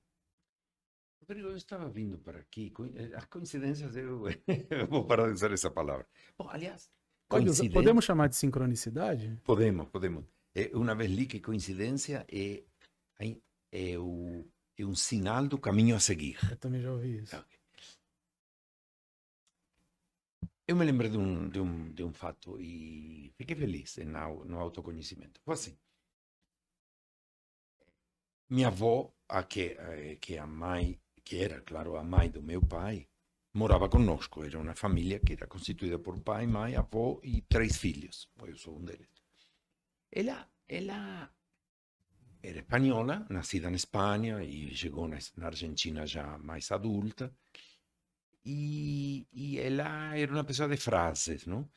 Rodrigo, 1.20 1.48
eu 1.48 1.56
estava 1.56 1.88
vindo 1.88 2.18
para 2.18 2.38
aqui. 2.40 2.72
eh, 2.96 3.14
As 3.16 3.24
coincidências, 3.26 3.96
eu, 3.96 4.24
eu 4.70 4.86
vou 4.88 5.04
parar 5.06 5.26
de 5.28 5.32
usar 5.32 5.52
essa 5.52 5.70
palavra. 5.70 6.06
Bom, 6.36 6.48
aliás, 6.48 6.90
coincidência- 7.28 7.72
podemos 7.72 8.04
chamar 8.04 8.28
de 8.28 8.36
sincronicidade? 8.36 9.40
Podemos, 9.44 9.88
podemos. 9.88 10.24
Eh, 10.54 10.70
uma 10.74 10.94
vez 10.94 11.10
li 11.10 11.26
que 11.26 11.40
coincidência 11.40 12.26
é, 12.30 12.62
é, 13.18 13.36
é, 13.72 13.98
o, 13.98 14.44
é 14.78 14.84
um 14.84 14.94
sinal 14.94 15.46
do 15.48 15.58
caminho 15.58 15.96
a 15.96 16.00
seguir. 16.00 16.36
Eu 16.50 16.56
também 16.58 16.80
já 16.82 16.92
ouvi 16.92 17.18
isso. 17.18 17.34
Ok. 17.36 17.58
Eu 20.68 20.76
me 20.76 20.84
lembrei 20.84 21.10
de 21.10 21.16
um, 21.18 21.48
de 21.48 21.58
um, 21.60 21.90
de 21.92 22.04
um 22.04 22.12
fato 22.12 22.60
e 22.60 23.32
fiquei 23.38 23.56
feliz 23.56 23.96
no, 23.96 24.18
au- 24.18 24.44
no 24.44 24.58
autoconhecimento. 24.60 25.40
Foi 25.44 25.54
assim. 25.54 25.76
Minha 28.54 28.68
avó, 28.72 28.96
a 29.28 29.40
que, 29.52 29.64
eh, 29.88 30.16
que, 30.24 30.32
a 30.38 30.46
mãe, 30.46 30.84
que 31.26 31.34
era, 31.46 31.58
claro, 31.70 31.90
a 31.96 32.04
mãe 32.14 32.26
do 32.36 32.42
meu 32.50 32.62
pai, 32.76 32.96
morava 33.60 33.88
conosco. 33.96 34.36
Era 34.44 34.58
uma 34.64 34.74
família 34.84 35.20
que 35.24 35.34
era 35.34 35.46
constituída 35.54 35.98
por 35.98 36.16
pai, 36.30 36.44
mãe, 36.46 36.70
avó 36.76 37.20
e 37.22 37.34
três 37.54 37.76
filhos. 37.84 38.16
Eu 38.50 38.56
sou 38.56 38.74
um 38.78 38.84
deles. 38.88 39.12
Ela, 40.20 40.38
ela 40.78 41.00
era 42.48 42.58
espanhola, 42.60 43.26
nascida 43.36 43.68
na 43.70 43.76
Espanha 43.82 44.34
e 44.44 44.74
chegou 44.80 45.06
na, 45.08 45.18
na 45.36 45.46
Argentina 45.52 46.06
já 46.06 46.38
mais 46.38 46.70
adulta. 46.70 47.24
E, 48.44 49.26
e 49.32 49.58
ela 49.58 50.16
era 50.16 50.32
uma 50.32 50.44
pessoa 50.44 50.68
de 50.68 50.76
frases, 50.76 51.46
não? 51.46 51.68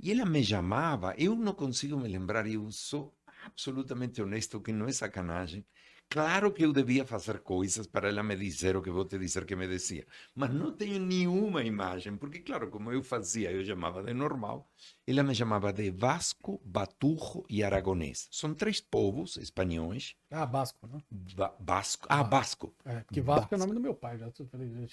E 0.00 0.12
ela 0.12 0.24
me 0.26 0.44
chamava, 0.44 1.14
eu 1.18 1.34
não 1.36 1.54
consigo 1.54 1.96
me 1.98 2.08
lembrar, 2.08 2.46
eu 2.46 2.70
sou 2.72 3.16
absolutamente 3.46 4.22
honesto, 4.22 4.60
que 4.60 4.72
não 4.72 4.86
é 4.88 4.92
sacanagem. 4.92 5.64
Claro 6.12 6.52
que 6.52 6.62
eu 6.66 6.72
devia 6.74 7.06
fazer 7.06 7.40
coisas 7.40 7.86
para 7.86 8.08
ela 8.10 8.22
me 8.22 8.36
dizer 8.36 8.76
o 8.76 8.82
que 8.82 8.90
vou 8.90 9.06
te 9.06 9.18
dizer 9.18 9.46
que 9.46 9.56
me 9.56 9.66
dizia, 9.66 10.04
mas 10.34 10.52
não 10.52 10.70
tenho 10.70 10.98
nenhuma 11.00 11.62
imagem, 11.64 12.16
porque, 12.18 12.40
claro, 12.40 12.70
como 12.70 12.92
eu 12.92 13.02
fazia, 13.02 13.50
eu 13.50 13.64
chamava 13.64 14.02
de 14.02 14.12
normal, 14.12 14.68
ela 15.06 15.22
me 15.22 15.34
chamava 15.34 15.72
de 15.72 15.90
Vasco, 15.90 16.60
Baturro 16.64 17.46
e 17.48 17.62
Aragonês. 17.64 18.28
São 18.30 18.52
três 18.54 18.78
povos 18.78 19.38
espanhóis, 19.38 20.14
Ah, 20.30 20.44
Basco, 20.44 20.86
né? 20.86 20.98
Va- 21.34 21.54
Vasco, 21.58 22.06
ah, 22.10 22.22
Basco, 22.22 22.74
É, 22.84 23.00
porque 23.00 23.20
Vasco, 23.22 23.54
é 23.54 23.56
Basco. 23.56 23.56
o 23.56 23.58
nome 23.58 23.72
do 23.74 23.80
meu 23.80 23.94
pai. 23.94 24.18
Já 24.18 24.30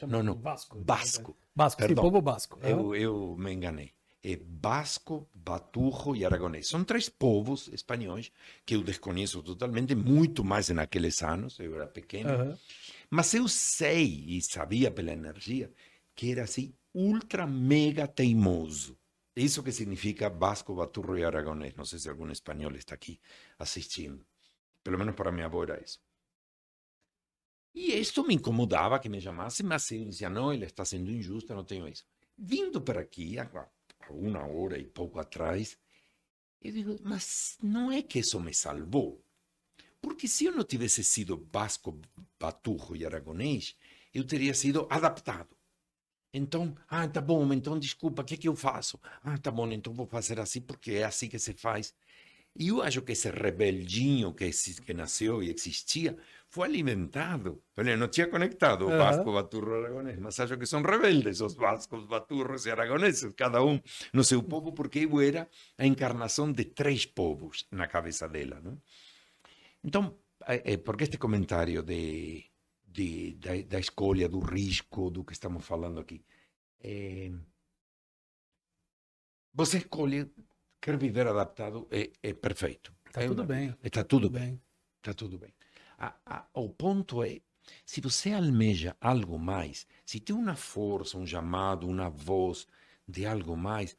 Não, 0.07 0.23
não. 0.23 0.35
Vasco. 0.35 0.77
Basco, 0.79 1.37
sim, 1.81 1.87
Perdão. 1.87 2.03
povo 2.05 2.21
Basco. 2.21 2.57
É. 2.61 2.71
Eu, 2.71 2.95
eu 2.95 3.35
me 3.37 3.51
enganei. 3.51 3.91
É 4.21 4.35
Basco, 4.35 5.29
Baturro 5.33 6.15
e 6.15 6.25
Aragonês. 6.25 6.67
São 6.67 6.83
três 6.83 7.07
povos 7.07 7.69
espanhóis 7.69 8.31
que 8.65 8.75
eu 8.75 8.83
desconheço 8.83 9.41
totalmente, 9.41 9.95
muito 9.95 10.43
mais 10.43 10.69
naqueles 10.69 11.23
anos, 11.23 11.57
eu 11.59 11.75
era 11.75 11.87
pequeno. 11.87 12.29
Aham. 12.29 12.59
Mas 13.09 13.33
eu 13.33 13.47
sei 13.47 14.25
e 14.27 14.41
sabia 14.41 14.91
pela 14.91 15.11
energia 15.11 15.71
que 16.13 16.31
era 16.31 16.43
assim, 16.43 16.73
ultra 16.93 17.47
mega 17.47 18.07
teimoso. 18.07 18.97
Isso 19.35 19.63
que 19.63 19.71
significa 19.71 20.29
Basco, 20.29 20.75
Baturro 20.75 21.17
e 21.17 21.23
Aragonês. 21.23 21.73
Não 21.75 21.85
sei 21.85 21.97
se 21.97 22.09
algum 22.09 22.29
espanhol 22.29 22.75
está 22.75 22.95
aqui 22.95 23.19
assistindo. 23.57 24.25
Pelo 24.83 24.97
menos 24.97 25.15
para 25.15 25.31
minha 25.31 25.45
avó 25.45 25.63
era 25.63 25.81
isso. 25.81 25.99
E 27.73 27.93
isto 27.97 28.25
me 28.25 28.35
incomodava 28.35 28.99
que 28.99 29.07
me 29.07 29.21
chamasse, 29.21 29.63
mas 29.63 29.89
eu 29.91 30.03
dizia, 30.03 30.29
não, 30.29 30.51
ele 30.51 30.65
está 30.65 30.83
sendo 30.83 31.09
injusto, 31.09 31.51
eu 31.51 31.55
não 31.55 31.63
tenho 31.63 31.87
isso. 31.87 32.05
Vindo 32.37 32.81
para 32.81 32.99
aqui, 32.99 33.39
há 33.39 33.45
uma 34.13 34.45
hora 34.45 34.77
e 34.77 34.85
pouco 34.85 35.19
atrás, 35.19 35.77
eu 36.61 36.71
digo, 36.71 36.97
mas 37.03 37.57
não 37.61 37.91
é 37.91 38.01
que 38.01 38.19
isso 38.19 38.39
me 38.39 38.53
salvou. 38.53 39.23
Porque 40.01 40.27
se 40.27 40.45
eu 40.45 40.53
não 40.53 40.63
tivesse 40.63 41.03
sido 41.03 41.37
basco, 41.37 41.99
baturro 42.39 42.95
e 42.95 43.05
aragonês, 43.05 43.75
eu 44.13 44.25
teria 44.25 44.53
sido 44.53 44.87
adaptado. 44.89 45.55
Então, 46.33 46.75
ah, 46.87 47.07
tá 47.07 47.19
bom, 47.19 47.51
então 47.53 47.79
desculpa, 47.79 48.21
o 48.21 48.25
que 48.25 48.35
é 48.35 48.37
que 48.37 48.47
eu 48.47 48.55
faço? 48.55 48.99
Ah, 49.23 49.37
tá 49.37 49.49
bom, 49.49 49.67
então 49.71 49.93
vou 49.93 50.05
fazer 50.05 50.39
assim 50.39 50.61
porque 50.61 50.91
é 50.91 51.03
assim 51.03 51.27
que 51.27 51.39
se 51.39 51.53
faz. 51.53 51.93
E 52.55 52.69
eu 52.69 52.81
acho 52.81 53.01
que 53.01 53.13
esse 53.13 53.29
rebeldinho 53.29 54.33
que, 54.33 54.49
que 54.85 54.93
nasceu 54.93 55.41
e 55.41 55.49
existia 55.49 56.17
foi 56.49 56.67
alimentado. 56.67 57.61
Olha, 57.77 57.95
não 57.95 58.07
tinha 58.07 58.27
conectado 58.27 58.87
o 58.87 58.89
basco, 58.89 59.31
baturro 59.31 59.73
aragonês, 59.75 60.19
mas 60.19 60.39
acho 60.39 60.57
que 60.57 60.65
são 60.65 60.81
rebeldes 60.81 61.41
os 61.41 61.53
bascos, 61.53 62.05
baturros 62.05 62.65
e 62.65 62.71
aragoneses, 62.71 63.31
cada 63.35 63.63
um 63.63 63.79
no 64.11 64.23
seu 64.23 64.41
povo, 64.41 64.73
porque 64.73 64.99
eu 64.99 65.21
era 65.21 65.47
a 65.77 65.85
encarnação 65.85 66.51
de 66.51 66.65
três 66.65 67.05
povos 67.05 67.67
na 67.71 67.87
cabeça 67.87 68.27
dela. 68.27 68.59
Não? 68.61 68.81
Então, 69.83 70.17
é, 70.45 70.73
é, 70.73 70.77
porque 70.77 71.03
este 71.03 71.17
comentário 71.17 71.83
de, 71.83 72.45
de, 72.83 73.33
da, 73.35 73.61
da 73.61 73.79
escolha, 73.79 74.27
do 74.27 74.39
risco, 74.39 75.09
do 75.09 75.23
que 75.23 75.33
estamos 75.33 75.65
falando 75.65 75.99
aqui. 75.99 76.23
É, 76.81 77.31
você 79.53 79.77
escolhe, 79.77 80.31
quer 80.81 80.97
viver 80.97 81.27
adaptado, 81.27 81.87
é, 81.91 82.11
é 82.21 82.33
perfeito. 82.33 82.93
Tá 83.11 83.21
É 83.23 83.27
tudo 83.27 83.39
uma- 83.41 83.47
bem. 83.47 83.75
Está 83.83 84.03
tudo 84.03 84.27
Tudo 84.27 84.33
bem. 84.39 84.49
bem. 84.51 84.61
Está 84.97 85.13
tudo 85.13 85.37
bem. 85.37 85.53
A- 85.97 86.15
a- 86.25 86.47
o 86.53 86.69
ponto 86.69 87.23
é, 87.23 87.41
se 87.85 88.01
você 88.01 88.31
almeja 88.31 88.95
algo 89.01 89.37
mais, 89.37 89.85
se 90.05 90.19
tem 90.19 90.35
uma 90.35 90.55
força, 90.55 91.17
um 91.17 91.25
chamado, 91.25 91.87
uma 91.87 92.09
voz 92.09 92.67
de 93.07 93.25
algo 93.25 93.55
mais, 93.57 93.95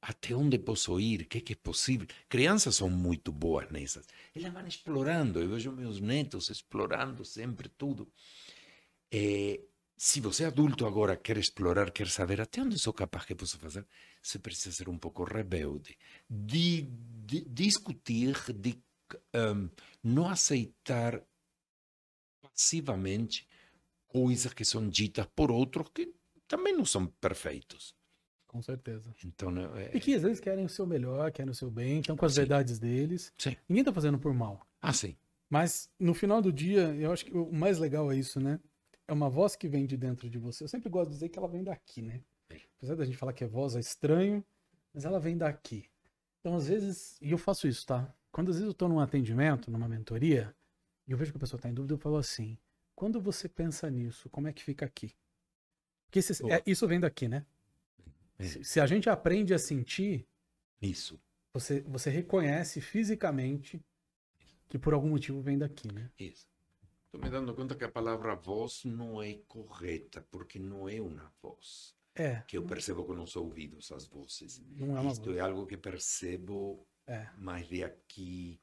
até 0.00 0.34
onde 0.34 0.58
posso 0.58 0.98
ir? 1.00 1.22
O 1.22 1.26
que, 1.26 1.40
que 1.40 1.52
é 1.52 1.56
possível? 1.56 2.06
Crianças 2.28 2.76
são 2.76 2.88
muito 2.88 3.30
boas 3.32 3.70
nessas. 3.70 4.06
Elas 4.34 4.52
vão 4.52 4.66
explorando. 4.66 5.40
Eu 5.40 5.48
vejo 5.50 5.72
meus 5.72 6.00
netos 6.00 6.50
explorando 6.50 7.24
sempre 7.24 7.68
tudo. 7.68 8.10
Eh, 9.10 9.60
se 9.96 10.20
você 10.20 10.44
adulto 10.44 10.86
agora 10.86 11.16
quer 11.16 11.36
explorar, 11.38 11.90
quer 11.90 12.08
saber 12.08 12.40
até 12.40 12.62
onde 12.62 12.78
sou 12.78 12.92
capaz 12.92 13.24
que 13.26 13.34
posso 13.34 13.58
fazer, 13.58 13.84
você 14.28 14.38
precisa 14.38 14.74
ser 14.74 14.88
um 14.88 14.98
pouco 14.98 15.24
rebelde. 15.24 15.96
De, 16.28 16.82
de 16.82 17.44
discutir, 17.44 18.36
de 18.54 18.78
um, 19.34 19.70
não 20.02 20.28
aceitar 20.28 21.22
passivamente 22.42 23.48
coisas 24.06 24.52
que 24.52 24.64
são 24.64 24.88
ditas 24.88 25.26
por 25.34 25.50
outros 25.50 25.88
que 25.94 26.14
também 26.46 26.76
não 26.76 26.84
são 26.84 27.06
perfeitos. 27.06 27.94
Com 28.46 28.62
certeza. 28.62 29.14
Então, 29.24 29.50
né, 29.50 29.68
é, 29.76 29.96
E 29.96 30.00
que 30.00 30.14
às 30.14 30.22
vezes 30.22 30.40
querem 30.40 30.64
o 30.64 30.68
seu 30.68 30.86
melhor, 30.86 31.30
querem 31.30 31.50
o 31.50 31.54
seu 31.54 31.70
bem, 31.70 32.00
estão 32.00 32.16
com 32.16 32.24
as 32.24 32.32
Sim. 32.32 32.40
verdades 32.40 32.78
deles. 32.78 33.32
Sim. 33.36 33.56
Ninguém 33.68 33.84
tá 33.84 33.92
fazendo 33.92 34.18
por 34.18 34.32
mal. 34.32 34.66
Ah, 34.80 34.92
sim. 34.92 35.16
Mas 35.50 35.90
no 35.98 36.14
final 36.14 36.40
do 36.40 36.52
dia, 36.52 36.94
eu 36.94 37.12
acho 37.12 37.24
que 37.24 37.36
o 37.36 37.52
mais 37.52 37.78
legal 37.78 38.10
é 38.10 38.16
isso, 38.16 38.40
né? 38.40 38.58
É 39.06 39.12
uma 39.12 39.28
voz 39.30 39.56
que 39.56 39.68
vem 39.68 39.86
de 39.86 39.96
dentro 39.96 40.28
de 40.28 40.38
você. 40.38 40.64
Eu 40.64 40.68
sempre 40.68 40.88
gosto 40.88 41.08
de 41.10 41.16
dizer 41.16 41.28
que 41.28 41.38
ela 41.38 41.48
vem 41.48 41.62
daqui, 41.62 42.02
né? 42.02 42.22
Apesar 42.76 42.94
da 42.94 43.04
gente 43.04 43.16
falar 43.16 43.32
que 43.32 43.44
é 43.44 43.46
voz 43.46 43.76
é 43.76 43.80
estranho, 43.80 44.44
mas 44.92 45.04
ela 45.04 45.18
vem 45.20 45.36
daqui. 45.36 45.88
Então, 46.40 46.54
às 46.56 46.68
vezes, 46.68 47.18
e 47.20 47.30
eu 47.30 47.38
faço 47.38 47.66
isso, 47.68 47.84
tá? 47.86 48.12
Quando 48.30 48.50
às 48.50 48.56
vezes 48.56 48.68
eu 48.68 48.74
tô 48.74 48.88
num 48.88 49.00
atendimento, 49.00 49.70
numa 49.70 49.88
mentoria, 49.88 50.54
e 51.06 51.12
eu 51.12 51.18
vejo 51.18 51.32
que 51.32 51.36
a 51.36 51.40
pessoa 51.40 51.60
tá 51.60 51.68
em 51.68 51.74
dúvida, 51.74 51.94
eu 51.94 51.98
falo 51.98 52.16
assim: 52.16 52.56
quando 52.94 53.20
você 53.20 53.48
pensa 53.48 53.90
nisso, 53.90 54.28
como 54.30 54.46
é 54.48 54.52
que 54.52 54.62
fica 54.62 54.86
aqui? 54.86 55.14
Porque 56.06 56.20
esse- 56.20 56.42
é- 56.50 56.62
isso 56.66 56.86
vem 56.86 57.00
daqui, 57.00 57.28
né? 57.28 57.44
Se, 58.40 58.62
se 58.64 58.80
a 58.80 58.86
gente 58.86 59.10
aprende 59.10 59.52
a 59.52 59.58
sentir, 59.58 60.26
Isso, 60.80 61.20
você, 61.52 61.80
você 61.82 62.08
reconhece 62.08 62.80
fisicamente 62.80 63.84
que 64.68 64.78
por 64.78 64.94
algum 64.94 65.08
motivo 65.10 65.40
vem 65.40 65.58
daqui, 65.58 65.92
né? 65.92 66.10
isso. 66.18 66.46
Estou 67.06 67.20
me 67.20 67.30
dando 67.30 67.54
conta 67.54 67.74
que 67.74 67.84
a 67.84 67.90
palavra 67.90 68.36
voz 68.36 68.84
não 68.84 69.20
é 69.22 69.34
correta, 69.48 70.24
porque 70.30 70.58
não 70.58 70.88
é 70.88 71.00
uma 71.00 71.32
voz. 71.42 71.97
É, 72.18 72.42
Que 72.46 72.58
eu 72.58 72.64
percebo 72.64 73.04
com 73.04 73.12
os 73.22 73.36
ouvidos 73.36 73.90
as 73.92 74.06
vozes. 74.06 74.60
não 74.76 74.96
é 74.96 75.00
uma 75.00 75.12
Isto 75.12 75.26
voz. 75.26 75.36
é 75.36 75.40
algo 75.40 75.66
que 75.66 75.76
percebo 75.76 76.86
É. 77.06 77.28
mais 77.38 77.66
de 77.68 77.82
aqui. 77.84 78.60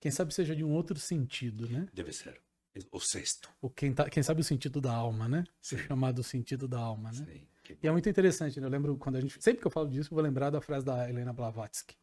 Quem 0.00 0.10
sabe 0.10 0.32
seja 0.32 0.56
de 0.56 0.64
um 0.64 0.72
outro 0.72 0.98
sentido, 0.98 1.68
né? 1.68 1.86
Deve 1.92 2.10
ser. 2.10 2.40
É 2.74 2.80
O 2.90 2.98
sexto. 2.98 3.50
Ou 3.60 3.68
quem, 3.68 3.92
tá, 3.92 4.08
quem 4.08 4.22
sabe 4.22 4.40
o 4.40 4.44
sentido 4.44 4.80
da 4.80 4.94
alma, 4.94 5.28
né? 5.28 5.44
O 5.46 5.52
Sim. 5.60 5.76
chamado 5.76 6.22
sentido 6.22 6.66
da 6.66 6.78
alma, 6.78 7.12
né? 7.12 7.42
Que 7.62 7.76
E 7.82 7.86
é 7.86 7.90
muito 7.92 8.08
interessante, 8.08 8.58
né? 8.58 8.66
Eu 8.66 8.70
lembro 8.70 8.96
quando 8.96 9.16
a 9.16 9.20
gente. 9.20 9.42
Sempre 9.42 9.60
que 9.60 9.66
eu 9.66 9.70
falo 9.70 9.90
disso, 9.90 10.08
eu 10.10 10.14
vou 10.14 10.24
lembrar 10.24 10.48
da 10.48 10.60
frase 10.62 10.86
da 10.86 11.06
Helena 11.06 11.34
Blavatsky. 11.34 11.94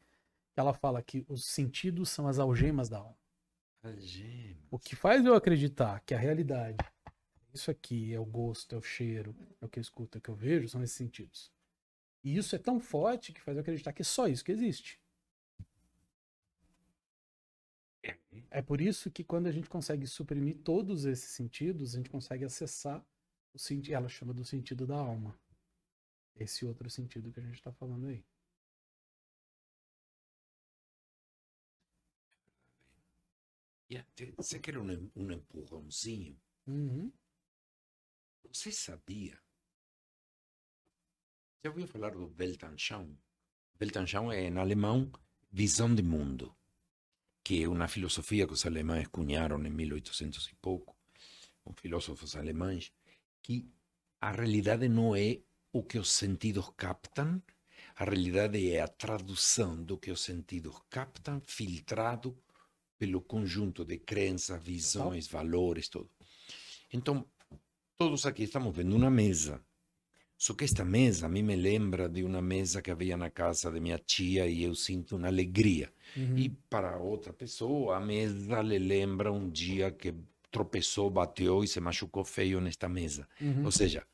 Ela 0.56 0.76
fala 0.76 1.02
que 1.02 1.26
os 1.28 1.46
sentidos 1.46 2.10
são 2.12 2.28
as 2.28 2.38
algemas 2.38 2.88
da 2.88 3.00
alma. 3.00 3.18
Algema. 3.82 4.60
O 4.70 4.78
que 4.78 4.96
faz 4.96 5.26
eu 5.26 5.34
acreditar 5.34 6.00
que 6.02 6.14
a 6.14 6.20
realidade, 6.20 6.78
isso 7.58 7.72
aqui 7.72 8.14
é 8.14 8.20
o 8.20 8.26
gosto, 8.26 8.76
é 8.76 8.78
o 8.78 8.82
cheiro, 8.82 9.36
é 9.62 9.66
o 9.66 9.70
que 9.70 9.80
eu 9.80 9.82
escuto, 9.82 10.18
é 10.18 10.20
o 10.20 10.22
que 10.22 10.30
eu 10.30 10.36
vejo, 10.36 10.70
são 10.70 10.84
esses 10.84 10.96
sentidos. 10.96 11.52
E 12.24 12.38
isso 12.38 12.56
é 12.56 12.60
tão 12.60 12.80
forte 12.80 13.34
que 13.34 13.42
faz 13.42 13.58
eu 13.58 13.62
acreditar 13.62 13.94
que 13.94 14.02
é 14.02 14.06
só 14.06 14.28
isso 14.28 14.44
que 14.44 14.52
existe. 14.52 15.00
É 18.50 18.62
por 18.62 18.80
isso 18.82 19.12
que 19.12 19.24
quando 19.24 19.48
a 19.48 19.52
gente 19.52 19.70
consegue 19.70 20.08
suprimir 20.08 20.58
todos 20.64 21.06
esses 21.06 21.30
sentidos, 21.32 21.94
a 21.94 21.98
gente 21.98 22.10
consegue 22.10 22.46
acessar 22.46 23.06
o 23.54 23.60
sentido. 23.60 23.94
Ela 23.94 24.10
chama 24.10 24.34
do 24.34 24.46
sentido 24.46 24.86
da 24.88 24.96
alma. 24.96 25.38
Esse 26.36 26.66
outro 26.66 26.90
sentido 26.90 27.32
que 27.32 27.40
a 27.40 27.44
gente 27.44 27.56
está 27.56 27.72
falando 27.72 28.08
aí. 28.08 28.24
Yeah, 33.90 34.06
Você 34.36 34.60
quer 34.60 34.78
um, 34.78 35.10
um 35.16 35.32
empurrãozinho? 35.32 36.38
Uhum. 36.68 37.12
Você 38.52 38.72
sabia? 38.72 39.38
Já 41.64 41.70
ouviu 41.70 41.88
falar 41.88 42.12
do 42.12 42.34
Weltanschauung? 42.40 43.18
Weltanschauung 43.80 44.32
é, 44.34 44.48
em 44.48 44.58
alemão, 44.58 45.12
visão 45.52 45.94
de 45.94 46.02
mundo, 46.02 46.56
que 47.44 47.64
é 47.64 47.68
uma 47.68 47.88
filosofia 47.88 48.48
que 48.48 48.54
os 48.54 48.66
alemães 48.66 49.08
cunharam 49.08 49.64
em 49.66 49.70
1800 49.70 50.48
e 50.48 50.56
pouco, 50.56 50.96
com 51.64 51.74
filósofos 51.74 52.36
alemães, 52.36 52.92
que 53.42 53.70
a 54.22 54.32
realidade 54.32 54.88
não 54.88 55.16
é 55.16 55.40
o 55.72 55.84
que 55.84 56.00
os 56.00 56.12
sentidos 56.12 56.70
captam, 56.76 57.42
a 57.96 58.06
realidade 58.06 58.72
é 58.72 58.82
a 58.82 58.88
tradução 58.88 59.84
do 59.84 59.98
que 59.98 60.12
os 60.12 60.22
sentidos 60.22 60.76
captam, 60.90 61.42
filtrado 61.42 62.38
pelo 62.98 63.22
conjunto 63.22 63.84
de 63.86 64.00
crenças, 64.00 64.64
visões, 64.64 65.28
valores, 65.28 65.90
tudo. 65.90 66.10
Então, 66.92 67.28
todos 67.98 68.26
aqui 68.26 68.44
estamos 68.44 68.76
vendo 68.76 68.96
uma 68.96 69.10
mesa. 69.10 69.60
Só 70.38 70.54
que 70.54 70.64
esta 70.64 70.86
mesa 70.86 71.26
a 71.26 71.30
mim 71.30 71.42
me 71.42 71.56
lembra 71.56 72.08
de 72.08 72.24
uma 72.24 72.42
mesa 72.42 72.80
que 72.80 72.92
havia 72.92 73.18
na 73.18 73.30
casa 73.30 73.72
de 73.72 73.80
minha 73.80 73.98
tia 73.98 74.46
e 74.46 74.64
eu 74.64 74.76
sinto 74.76 75.16
uma 75.16 75.28
alegria. 75.28 75.92
Uhum. 76.16 76.38
E 76.38 76.50
para 76.50 76.98
outra 76.98 77.34
pessoa, 77.34 77.98
a 77.98 78.00
mesa 78.00 78.62
lhe 78.62 78.78
lembra 78.78 79.32
um 79.32 79.50
dia 79.50 79.90
que 79.92 80.14
tropeçou, 80.52 81.10
bateu 81.10 81.64
e 81.64 81.68
se 81.68 81.80
machucou 81.80 82.24
feio 82.24 82.62
nesta 82.62 82.88
mesa. 82.88 83.28
Uhum. 83.42 83.66
Ou 83.66 83.72
seja, 83.72 84.06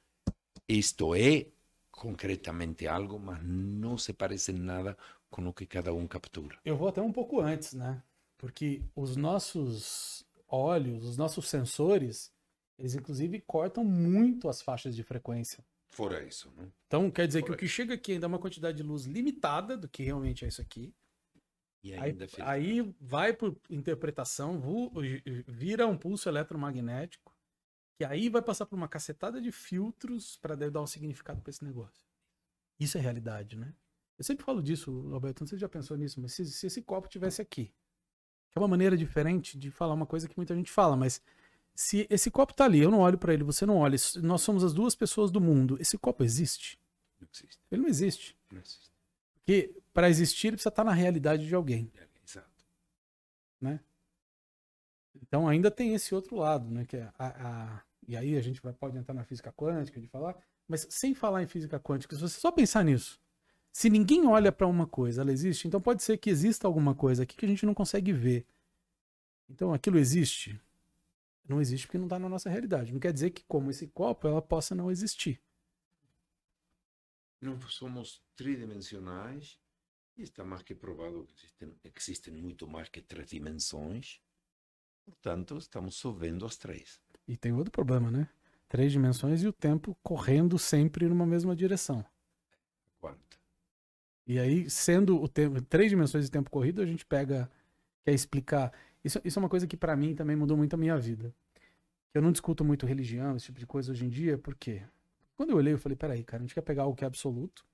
isto 0.66 1.14
é 1.14 1.48
concretamente 1.92 2.88
algo, 2.88 3.20
mas 3.20 3.44
não 3.44 3.98
se 3.98 4.14
parece 4.14 4.54
em 4.54 4.60
nada 4.60 4.98
com 5.30 5.46
o 5.46 5.54
que 5.54 5.66
cada 5.66 5.94
um 5.94 6.08
captura. 6.08 6.58
Eu 6.64 6.78
vou 6.78 6.88
até 6.88 7.02
um 7.02 7.12
pouco 7.12 7.42
antes, 7.42 7.74
né? 7.74 8.02
Porque 8.38 8.82
os 8.96 9.18
nossos 9.18 10.26
olhos, 10.48 11.04
os 11.04 11.18
nossos 11.18 11.50
sensores, 11.50 12.32
eles 12.78 12.96
inclusive 12.96 13.40
cortam 13.42 13.84
muito 13.84 14.50
as 14.50 14.62
faixas 14.62 14.96
de 14.96 15.04
frequência. 15.04 15.64
Fora 15.90 16.24
isso, 16.24 16.52
não? 16.58 16.72
Então 16.88 17.12
quer 17.12 17.28
dizer 17.28 17.44
que 17.44 17.52
o 17.52 17.58
que 17.58 17.68
chega 17.68 17.94
aqui 17.94 18.14
ainda 18.14 18.26
é 18.26 18.28
uma 18.30 18.40
quantidade 18.40 18.78
de 18.78 18.84
luz 18.84 19.06
limitada 19.06 19.78
do 19.78 19.88
que 19.88 20.04
realmente 20.04 20.44
é 20.44 20.48
isso 20.48 20.62
aqui. 20.62 20.94
E 21.84 21.94
Aí, 21.94 22.00
ainda 22.12 22.28
fez- 22.28 22.48
aí 22.48 22.96
vai 23.00 23.34
por 23.34 23.56
interpretação, 23.70 24.62
vira 25.48 25.86
um 25.86 25.98
pulso 25.98 26.30
eletromagnético, 26.30 27.36
que 27.98 28.06
aí 28.06 28.30
vai 28.30 28.42
passar 28.42 28.66
por 28.66 28.76
uma 28.76 28.88
cacetada 28.88 29.40
de 29.42 29.52
filtros 29.52 30.38
para 30.38 30.56
dar 30.56 30.82
um 30.82 30.88
significado 30.88 31.42
para 31.42 31.52
esse 31.52 31.64
negócio. 31.64 32.04
Isso 32.80 32.98
é 32.98 33.02
realidade, 33.02 33.56
né? 33.58 33.74
Eu 34.18 34.24
sempre 34.24 34.46
falo 34.46 34.64
disso, 34.64 35.10
Alberto, 35.14 35.42
não 35.44 35.48
sei 35.48 35.58
se 35.58 35.60
você 35.60 35.62
já 35.62 35.70
pensou 35.70 35.98
nisso, 35.98 36.20
mas 36.22 36.34
se, 36.34 36.46
se 36.46 36.68
esse 36.68 36.82
copo 36.82 37.08
tivesse 37.08 37.42
aqui, 37.42 37.66
que 38.50 38.58
é 38.58 38.62
uma 38.62 38.68
maneira 38.68 38.96
diferente 38.98 39.58
de 39.58 39.70
falar 39.70 39.94
uma 39.94 40.06
coisa 40.06 40.28
que 40.28 40.38
muita 40.38 40.56
gente 40.56 40.72
fala, 40.72 40.96
mas 40.96 41.22
se 41.76 42.06
esse 42.10 42.30
copo 42.32 42.54
tá 42.54 42.66
ali, 42.66 42.80
eu 42.80 42.92
não 42.92 43.00
olho 43.00 43.18
para 43.18 43.34
ele, 43.34 43.44
você 43.44 43.66
não 43.66 43.78
olha, 43.78 43.98
nós 44.22 44.42
somos 44.42 44.64
as 44.64 44.74
duas 44.74 44.96
pessoas 44.96 45.32
do 45.32 45.42
mundo, 45.42 45.78
esse 45.80 45.98
copo 45.98 46.24
existe? 46.24 46.80
Não 47.20 47.28
existe, 47.34 47.60
Ele 47.72 47.82
não 47.82 47.90
existe. 47.90 48.38
não 48.52 48.60
existe. 48.60 48.92
Porque 49.36 49.76
para 49.94 50.10
existir 50.10 50.48
ele 50.48 50.56
precisa 50.58 50.70
estar 50.70 50.84
na 50.84 50.94
realidade 50.94 51.46
de 51.48 51.54
alguém. 51.56 51.92
Exato. 52.26 52.48
Então 55.22 55.48
ainda 55.48 55.72
tem 55.72 55.94
esse 55.94 56.14
outro 56.14 56.36
lado, 56.38 56.70
né? 56.70 56.86
Que 56.86 56.98
é 56.98 57.12
a, 57.18 57.28
a- 57.76 57.82
e 58.08 58.18
aí 58.18 58.36
a 58.36 58.42
gente 58.42 58.62
vai, 58.62 58.74
pode 58.74 58.98
entrar 58.98 59.14
na 59.14 59.24
física 59.24 59.52
quântica 59.54 60.00
de 60.00 60.08
falar, 60.08 60.36
mas 60.68 60.86
sem 60.90 61.16
falar 61.16 61.42
em 61.42 61.48
física 61.48 61.80
quântica, 61.80 62.16
se 62.16 62.22
você 62.22 62.40
só 62.40 62.52
pensar 62.52 62.84
nisso, 62.84 63.20
se 63.72 63.90
ninguém 63.90 64.28
olha 64.28 64.52
para 64.52 64.68
uma 64.68 64.86
coisa, 64.86 65.22
ela 65.22 65.32
existe, 65.32 65.68
então 65.68 65.80
pode 65.80 66.04
ser 66.04 66.18
que 66.18 66.30
exista 66.30 66.68
alguma 66.68 66.94
coisa 66.94 67.24
aqui 67.24 67.36
que 67.38 67.46
a 67.46 67.48
gente 67.50 67.66
não 67.66 67.74
consegue 67.74 68.12
ver. 68.12 68.46
Então 69.50 69.74
aquilo 69.74 69.98
existe? 69.98 70.60
Não 71.48 71.60
existe 71.60 71.88
porque 71.88 71.98
não 71.98 72.06
está 72.06 72.18
na 72.18 72.30
nossa 72.30 72.50
realidade. 72.50 72.94
Não 72.94 73.00
quer 73.00 73.12
dizer 73.12 73.32
que 73.32 73.44
como 73.44 73.70
esse 73.70 73.88
copo 73.88 74.28
ela 74.28 74.42
possa 74.42 74.74
não 74.74 74.90
existir. 74.90 75.42
Não 77.42 77.60
somos 77.62 78.24
tridimensionais 78.36 79.60
e 80.18 80.24
está 80.24 80.46
mais 80.46 80.64
que 80.64 80.74
provado 80.74 81.26
que 81.26 81.34
existem, 81.34 81.76
existem 81.96 82.34
muito 82.34 82.68
mais 82.68 82.88
que 82.88 83.02
três 83.02 83.30
dimensões. 83.30 84.22
Portanto, 85.04 85.58
estamos 85.58 85.96
só 85.96 86.12
vendo 86.12 86.46
as 86.46 86.56
três. 86.56 87.02
E 87.28 87.36
tem 87.36 87.52
outro 87.52 87.72
problema, 87.72 88.10
né? 88.10 88.30
Três 88.70 88.92
dimensões 88.92 89.44
e 89.44 89.48
o 89.48 89.54
tempo 89.54 89.98
correndo 90.02 90.58
sempre 90.58 91.08
numa 91.08 91.26
mesma 91.26 91.56
direção. 91.56 92.06
Quarta. 93.00 93.38
E 94.26 94.40
aí, 94.40 94.70
sendo 94.70 95.22
o 95.22 95.28
tempo, 95.28 95.62
três 95.62 95.90
dimensões 95.90 96.26
de 96.26 96.32
tempo 96.32 96.50
corrido, 96.50 96.82
a 96.82 96.86
gente 96.86 97.06
pega, 97.06 97.52
quer 98.06 98.14
explicar. 98.14 98.72
Isso, 99.04 99.20
isso 99.24 99.40
é 99.40 99.42
uma 99.42 99.50
coisa 99.50 99.68
que 99.68 99.78
pra 99.78 99.96
mim 99.96 100.16
também 100.16 100.36
mudou 100.36 100.58
muito 100.58 100.74
a 100.74 100.78
minha 100.78 100.98
vida. 100.98 101.34
Eu 102.14 102.22
não 102.22 102.32
discuto 102.32 102.64
muito 102.66 102.86
religião, 102.86 103.36
esse 103.36 103.48
tipo 103.48 103.60
de 103.60 103.68
coisa 103.68 103.92
hoje 103.92 104.06
em 104.06 104.10
dia, 104.10 104.38
porque 104.38 104.84
quando 105.36 105.52
eu 105.52 105.58
olhei, 105.58 105.74
eu 105.74 105.80
falei, 105.80 105.96
peraí, 105.98 106.24
cara, 106.24 106.44
a 106.44 106.46
gente 106.46 106.56
quer 106.56 106.62
pegar 106.62 106.84
algo 106.84 106.96
que 106.96 107.04
é 107.04 107.08
absoluto 107.08 107.66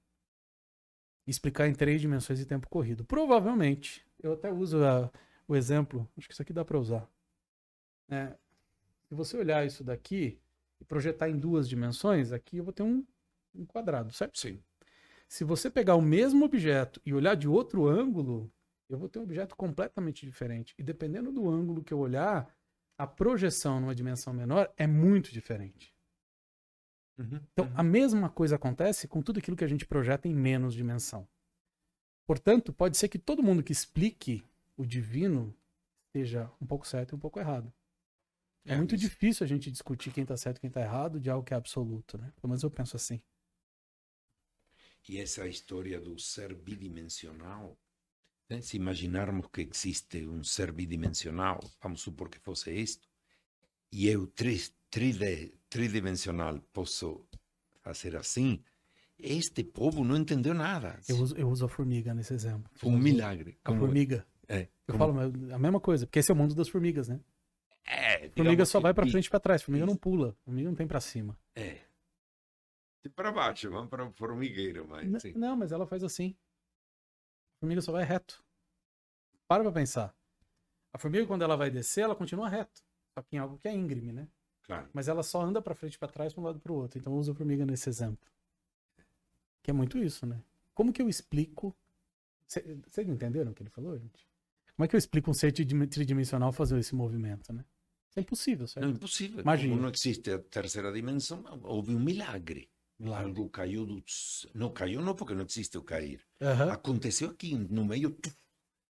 e 1.26 1.32
explicar 1.32 1.68
em 1.68 1.74
três 1.74 2.02
dimensões 2.02 2.40
de 2.40 2.46
tempo 2.46 2.68
corrido. 2.70 3.06
Provavelmente, 3.06 4.06
eu 4.22 4.34
até 4.34 4.52
uso 4.52 4.84
a- 4.84 5.12
o 5.48 5.56
exemplo, 5.56 6.08
acho 6.18 6.28
que 6.28 6.34
isso 6.34 6.42
aqui 6.42 6.54
dá 6.54 6.64
pra 6.66 6.80
usar. 6.80 7.08
né? 8.08 8.36
se 9.10 9.16
você 9.16 9.38
olhar 9.38 9.66
isso 9.66 9.84
daqui 9.84 10.40
e 10.80 10.86
projetar 10.86 11.30
em 11.30 11.38
duas 11.38 11.70
dimensões, 11.70 12.32
aqui 12.32 12.58
eu 12.58 12.64
vou 12.64 12.74
ter 12.74 12.84
um, 12.84 13.06
um 13.56 13.66
quadrado, 13.66 14.14
certo? 14.14 14.40
Sim. 14.40 14.62
Se 15.28 15.44
você 15.44 15.70
pegar 15.70 15.96
o 15.96 16.02
mesmo 16.02 16.46
objeto 16.46 17.02
e 17.06 17.14
olhar 17.14 17.36
de 17.36 17.48
outro 17.48 17.88
ângulo, 17.88 18.52
eu 18.90 18.98
vou 18.98 19.08
ter 19.08 19.20
um 19.20 19.24
objeto 19.24 19.56
completamente 19.56 20.26
diferente. 20.26 20.74
E 20.78 20.84
dependendo 20.84 21.32
do 21.32 21.48
ângulo 21.48 21.84
que 21.84 21.94
eu 21.94 22.00
olhar, 22.00 22.54
a 22.98 23.08
projeção 23.08 23.80
numa 23.80 23.96
dimensão 23.96 24.34
menor 24.34 24.74
é 24.76 24.88
muito 24.88 25.32
diferente. 25.32 25.96
Então, 27.52 27.70
a 27.76 27.84
mesma 27.84 28.30
coisa 28.30 28.56
acontece 28.56 29.08
com 29.08 29.22
tudo 29.22 29.40
aquilo 29.40 29.58
que 29.58 29.64
a 29.64 29.68
gente 29.68 29.86
projeta 29.86 30.28
em 30.28 30.34
menos 30.34 30.74
dimensão. 30.74 31.28
Portanto, 32.26 32.72
pode 32.72 32.98
ser 32.98 33.10
que 33.10 33.20
todo 33.20 33.44
mundo 33.44 33.62
que 33.62 33.74
explique 33.74 34.44
o 34.78 34.86
divino 34.86 35.54
esteja 36.08 36.50
um 36.62 36.66
pouco 36.66 36.88
certo 36.88 37.12
e 37.12 37.16
um 37.16 37.20
pouco 37.20 37.40
errado. 37.40 37.74
É, 38.66 38.76
muito 38.78 38.96
isso. 38.96 39.04
difícil 39.04 39.44
a 39.44 39.48
gente 39.48 39.70
discutir 39.70 40.14
quem 40.14 40.24
está 40.24 40.38
certo 40.38 40.58
e 40.58 40.62
quem 40.62 40.68
está 40.70 40.82
errado 40.82 41.20
de 41.20 41.30
algo 41.30 41.46
que 41.46 41.54
é 41.54 41.58
absoluto, 41.58 42.18
né? 42.18 42.32
Pelo 42.36 42.50
menos 42.50 42.64
eu 42.64 42.72
penso 42.72 42.96
assim. 42.96 43.22
E 45.08 45.18
essa 45.18 45.48
história 45.48 46.00
do 46.00 46.18
ser 46.20 46.54
bidimensional, 46.54 47.78
se 48.62 48.78
imaginarmos 48.78 49.48
que 49.54 49.62
existe 49.62 50.26
um 50.28 50.44
ser 50.44 50.72
bidimensional, 50.72 51.60
vamos 51.82 52.02
supor 52.02 52.30
que 52.30 52.40
fosse 52.40 52.72
isto, 52.72 53.08
e 53.92 54.08
eu 54.08 54.26
tri- 54.28 54.62
tride- 54.90 55.54
tridimensional 55.70 56.60
posso 56.74 57.26
fazer 57.82 58.16
assim, 58.16 58.62
este 59.18 59.64
povo 59.64 60.04
não 60.04 60.18
entendeu 60.18 60.54
nada. 60.54 61.00
Eu 61.08 61.18
uso, 61.18 61.36
eu 61.38 61.48
uso 61.50 61.66
a 61.66 61.70
formiga 61.70 62.14
nesse 62.14 62.34
exemplo. 62.34 62.72
Um 62.84 62.98
milagre. 62.98 63.58
A 63.64 63.74
formiga. 63.76 64.26
É, 64.48 64.62
Eu 64.88 64.98
como- 64.98 64.98
falo 64.98 65.54
a 65.54 65.60
mesma 65.60 65.80
coisa, 65.80 66.08
porque 66.08 66.20
esse 66.20 66.32
é 66.32 66.34
o 66.34 66.38
mundo 66.38 66.56
das 66.56 66.70
formigas, 66.70 67.08
né? 67.08 67.20
é, 67.86 68.30
formiga 68.30 68.66
só 68.66 68.80
vai 68.80 68.94
bi- 68.94 69.10
frente 69.10 69.26
e 69.26 69.30
pra 69.30 69.40
trás, 69.40 69.64
formiga 69.64 69.86
não 69.86 69.94
Isso. 69.94 70.00
pula, 70.02 70.30
a 70.42 70.44
formiga 70.46 70.68
não 70.70 70.76
tem 70.76 70.86
pra 70.88 71.00
cima. 71.00 71.38
É. 71.56 71.80
Para 73.16 73.32
baixo, 73.32 73.70
vamos 73.72 73.90
para 73.90 74.06
o 74.06 74.12
formigueiro, 74.12 74.86
mas 74.88 75.08
N- 75.08 75.20
sim. 75.20 75.34
Não, 75.34 75.56
mas 75.56 75.72
ela 75.72 75.88
faz 75.88 76.04
assim. 76.04 76.36
A 77.60 77.66
formiga 77.66 77.82
só 77.82 77.92
vai 77.92 78.06
reto. 78.06 78.42
Para 79.48 79.64
pra 79.64 79.72
pensar. 79.74 80.16
A 80.94 80.98
formiga, 80.98 81.26
quando 81.26 81.42
ela 81.42 81.58
vai 81.58 81.70
descer, 81.70 82.02
ela 82.02 82.16
continua 82.16 82.48
reto. 82.48 82.82
Só 83.14 83.22
que 83.22 83.36
em 83.36 83.40
algo 83.40 83.58
que 83.58 83.68
é 83.68 83.74
íngreme, 83.74 84.14
né? 84.14 84.28
Claro. 84.64 84.88
Mas 84.94 85.08
ela 85.10 85.24
só 85.24 85.42
anda 85.42 85.62
pra 85.62 85.76
frente 85.76 85.96
e 85.96 86.00
pra 86.00 86.08
trás, 86.08 86.32
pra 86.34 86.42
um 86.42 86.46
lado 86.46 86.60
pro 86.60 86.74
outro. 86.74 86.98
Então 86.98 87.12
eu 87.14 87.20
uso 87.20 87.32
a 87.32 87.36
formiga 87.36 87.66
nesse 87.66 87.90
exemplo. 87.90 88.26
Que 89.62 89.72
é 89.72 89.74
muito 89.74 89.98
isso, 89.98 90.26
né? 90.26 90.42
Como 90.74 90.94
que 90.94 91.02
eu 91.02 91.10
explico. 91.10 91.76
Cê- 92.48 92.78
Vocês 92.88 93.08
entenderam 93.10 93.52
o 93.52 93.54
que 93.54 93.62
ele 93.62 93.70
falou, 93.70 93.98
gente? 93.98 94.26
Como 94.76 94.86
é 94.86 94.88
que 94.88 94.96
eu 94.96 94.98
explico 94.98 95.30
um 95.30 95.34
ser 95.34 95.52
tridim- 95.52 95.86
tridimensional 95.88 96.54
fazer 96.54 96.80
esse 96.80 96.96
movimento, 96.96 97.52
né? 97.52 97.66
Isso 98.10 98.20
é 98.20 98.22
impossível, 98.22 98.68
certo? 98.68 98.86
Não 98.86 98.94
é 98.94 98.96
impossível. 98.96 99.44
Magia. 99.44 99.70
Como 99.70 99.82
não 99.82 99.90
existe 99.90 100.32
a 100.32 100.40
terceira 100.40 100.92
dimensão, 100.94 101.44
houve 101.64 101.94
um 101.94 102.00
milagre. 102.00 102.70
Algo 103.02 103.50
caiu 103.50 103.86
do. 103.86 104.04
Não 104.54 104.74
caiu, 104.74 105.02
não 105.02 105.16
porque 105.16 105.34
não 105.34 105.46
existe 105.46 105.78
o 105.78 105.84
cair. 105.84 106.22
Aham. 106.42 106.72
Aconteceu 106.72 107.30
aqui 107.30 107.56
no 107.56 107.86
meio, 107.86 108.18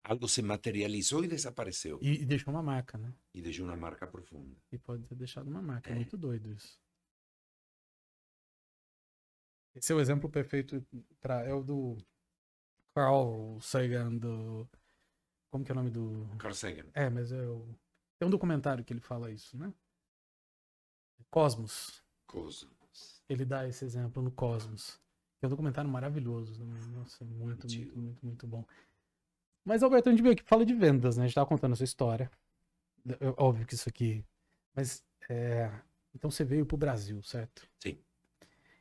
algo 0.03 0.28
se 0.28 0.42
materializou 0.42 1.24
e 1.24 1.28
desapareceu. 1.28 2.00
E, 2.03 2.22
e 2.22 2.26
deixou 2.26 2.53
uma 2.53 2.62
marca, 2.62 2.98
né? 2.98 3.14
E 3.32 3.40
deixou 3.40 3.64
uma 3.64 3.76
marca 3.76 4.07
profunda. 4.07 4.57
E 4.72 4.78
pode 4.78 5.05
ter 5.07 5.14
deixado 5.14 5.48
uma 5.48 5.62
marca. 5.62 5.88
É 5.88 5.92
É. 5.92 5.94
muito 5.96 6.16
doido 6.16 6.50
isso. 6.53 6.80
Esse 9.74 9.92
é 9.92 9.94
o 9.94 10.00
exemplo 10.00 10.28
perfeito 10.28 10.84
pra, 11.20 11.42
é 11.44 11.55
o 11.55 11.62
do 11.62 11.96
Carl 12.94 13.59
Sagan 13.61 14.16
do 14.18 14.68
como 15.50 15.64
que 15.64 15.70
é 15.70 15.74
o 15.74 15.76
nome 15.76 15.90
do 15.90 16.28
Carl 16.38 16.55
Sagan. 16.55 16.90
É, 16.92 17.09
mas 17.09 17.30
é 17.32 17.46
o 17.46 17.66
tem 18.18 18.26
um 18.26 18.30
documentário 18.30 18.84
que 18.84 18.92
ele 18.92 19.00
fala 19.00 19.30
isso, 19.30 19.57
né? 19.57 19.72
Cosmos. 21.30 22.05
Coisa. 22.26 22.68
Ele 23.33 23.45
dá 23.45 23.66
esse 23.66 23.85
exemplo 23.85 24.22
no 24.22 24.30
Cosmos. 24.30 25.01
É 25.41 25.47
um 25.47 25.51
documentário 25.51 25.91
maravilhoso. 25.91 26.64
Nossa, 26.95 27.24
muito, 27.24 27.66
muito, 27.66 27.99
muito, 27.99 28.26
muito 28.26 28.47
bom. 28.47 28.64
Mas, 29.64 29.83
Alberto, 29.83 30.09
a 30.09 30.12
gente 30.12 30.22
veio 30.22 30.35
aqui 30.35 30.43
fala 30.45 30.66
de 30.66 30.74
vendas, 30.74 31.16
né? 31.16 31.24
A 31.24 31.26
gente 31.26 31.35
tava 31.35 31.47
contando 31.47 31.72
a 31.72 31.76
sua 31.76 31.85
história. 31.85 32.30
É 33.07 33.35
óbvio 33.37 33.66
que 33.66 33.74
isso 33.74 33.89
aqui. 33.89 34.24
Mas 34.74 35.05
é, 35.28 35.70
Então 36.14 36.30
você 36.30 36.45
veio 36.45 36.66
pro 36.66 36.76
Brasil, 36.76 37.22
certo? 37.22 37.66
Sim. 37.80 37.99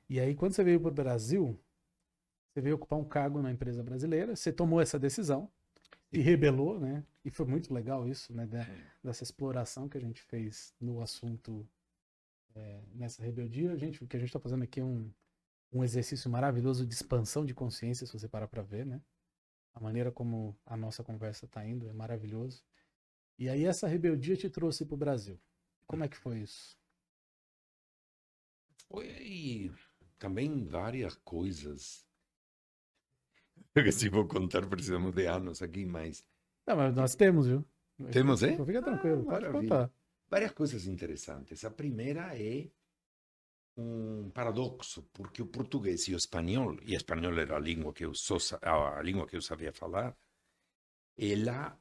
E 0.09 0.19
aí, 0.19 0.35
quando 0.35 0.53
você 0.53 0.63
veio 0.63 0.79
pro 0.79 0.91
Brasil, 0.91 1.57
você 2.53 2.61
veio 2.61 2.75
ocupar 2.75 2.99
um 2.99 3.05
cargo 3.05 3.41
na 3.41 3.51
empresa 3.51 3.81
brasileira, 3.81 4.35
você 4.35 4.51
tomou 4.51 4.81
essa 4.81 4.99
decisão 4.99 5.49
e 6.11 6.19
rebelou, 6.19 6.79
né? 6.79 7.03
E 7.23 7.31
foi 7.31 7.45
muito 7.45 7.73
legal 7.73 8.07
isso, 8.07 8.33
né? 8.33 8.45
da- 8.45 8.67
dessa 9.03 9.23
exploração 9.23 9.87
que 9.87 9.97
a 9.97 10.01
gente 10.01 10.21
fez 10.21 10.73
no 10.79 11.01
assunto 11.01 11.65
é, 12.55 12.81
nessa 12.93 13.23
rebeldia. 13.23 13.71
A 13.71 13.77
gente, 13.77 14.03
o 14.03 14.07
que 14.07 14.15
a 14.17 14.19
gente 14.19 14.29
está 14.29 14.39
fazendo 14.39 14.63
aqui 14.63 14.79
é 14.79 14.83
um, 14.83 15.11
um 15.71 15.83
exercício 15.83 16.29
maravilhoso 16.29 16.85
de 16.85 16.93
expansão 16.93 17.45
de 17.45 17.53
consciência, 17.53 18.07
se 18.07 18.13
você 18.13 18.27
parar 18.27 18.47
para 18.47 18.61
ver, 18.63 18.85
né? 18.85 19.01
A 19.73 19.79
maneira 19.81 20.11
como 20.11 20.57
a 20.65 20.77
nossa 20.77 21.03
conversa 21.03 21.45
está 21.45 21.65
indo 21.65 21.89
é 21.89 21.93
maravilhoso. 21.93 22.63
E 23.39 23.49
aí 23.49 23.65
essa 23.65 23.87
rebeldia 23.87 24.37
te 24.37 24.49
trouxe 24.49 24.85
para 24.85 24.95
o 24.95 24.97
Brasil. 24.97 25.39
Como 25.87 26.03
é 26.03 26.07
que 26.09 26.17
foi 26.17 26.39
isso? 26.39 26.77
Foi 28.87 29.71
também 30.19 30.63
várias 30.65 31.15
coisas. 31.15 32.05
Eu 33.75 33.91
se 33.91 34.09
vou 34.09 34.27
contar, 34.27 34.67
precisamos 34.67 35.13
de 35.13 35.25
anos 35.25 35.61
aqui, 35.61 35.85
mas 35.85 36.25
Não, 36.67 36.75
mas 36.75 36.95
nós 36.95 37.15
temos, 37.15 37.47
viu? 37.47 37.65
Temos, 38.11 38.43
hein? 38.43 38.57
Fica 38.65 38.81
tranquilo, 38.81 39.21
Ah, 39.21 39.25
pode 39.25 39.45
maravilha. 39.45 39.61
contar. 39.61 39.91
Várias 40.31 40.53
coisas 40.53 40.83
interessantes. 40.87 41.65
A 41.65 41.71
primeira 41.71 42.23
é 42.37 42.71
um 43.77 44.29
paradoxo, 44.31 45.03
porque 45.13 45.41
o 45.41 45.47
português 45.47 46.07
e 46.07 46.13
o 46.13 46.17
espanhol, 46.17 46.77
e 46.83 46.95
espanhol 46.95 47.37
era 47.37 47.55
a 47.57 47.59
língua 47.59 47.93
que 47.93 48.05
eu 48.05 48.13
só, 48.13 48.37
a 48.61 49.01
língua 49.01 49.27
que 49.27 49.35
eu 49.35 49.41
sabia 49.41 49.73
falar, 49.73 50.17
ela, 51.17 51.77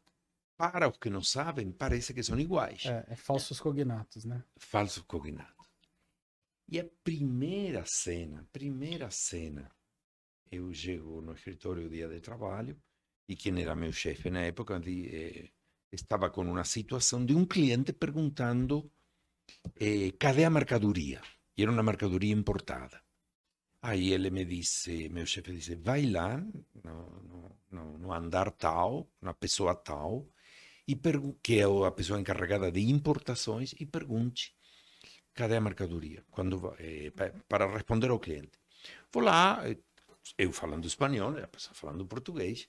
para 0.57 0.89
os 0.89 0.99
que 0.99 1.11
não 1.11 1.23
sabem, 1.23 1.73
parece 1.73 2.13
que 2.13 2.23
são 2.23 2.39
iguais. 2.39 2.85
É, 2.87 3.05
é 3.15 3.17
falsos 3.17 3.61
cognatos, 3.61 4.25
né? 4.25 4.43
falso 4.59 5.05
cognato. 5.05 5.61
E 6.69 6.79
a 6.79 6.85
primeira 7.03 7.85
cena, 7.87 8.47
primeira 8.53 9.11
cena, 9.11 9.71
eu 10.51 10.73
chego 10.73 11.21
no 11.21 11.33
escritório 11.33 11.89
dia 11.89 12.09
de 12.09 12.21
trabalho 12.21 12.81
e 13.29 13.35
quem 13.37 13.61
era 13.61 13.75
meu 13.75 13.93
chefe 13.93 14.31
na 14.31 14.43
época 14.43 14.79
di- 14.79 15.53
estava 15.93 16.31
com 16.31 16.43
uma 16.43 16.65
situação 16.65 17.25
de 17.25 17.35
um 17.35 17.45
cliente 17.45 17.93
perguntando 17.93 18.91
eh, 19.87 20.13
cadê 20.19 20.45
a 20.45 20.51
mercadoria? 20.51 21.21
E 21.57 21.63
era 21.63 21.71
uma 21.73 21.83
mercadoria 21.83 22.33
importada. 22.33 23.03
Aí 23.83 24.13
ele 24.13 24.31
me 24.31 24.45
disse, 24.45 25.09
meu 25.09 25.27
chefe 25.27 25.53
disse, 25.55 25.75
vai 25.77 26.03
lá 26.07 26.39
no, 26.85 27.57
no, 27.71 27.99
no, 27.99 28.13
andar 28.13 28.51
tal, 28.53 29.09
na 29.21 29.33
pessoa 29.35 29.75
tal, 29.75 30.29
e 30.87 30.95
que 31.43 31.61
é 31.61 31.65
a 31.87 31.91
pessoa 31.91 32.21
encarregada 32.21 32.71
de 32.73 32.81
importações, 32.91 33.75
e 33.81 33.87
pergunte 33.87 34.55
cadê 35.35 35.57
a 35.57 35.61
mercadoria? 35.69 36.25
Quando, 36.31 36.75
eh, 36.79 37.11
pa- 37.19 37.33
para 37.49 37.67
responder 37.79 38.11
ao 38.11 38.19
cliente. 38.21 38.57
Vou 39.13 39.23
lá, 39.23 39.61
eh, 39.69 39.79
eu 40.39 40.53
falando 40.53 40.87
espanhol, 40.87 41.33
a 41.39 41.47
pessoa 41.49 41.75
falando 41.75 42.07
português, 42.07 42.69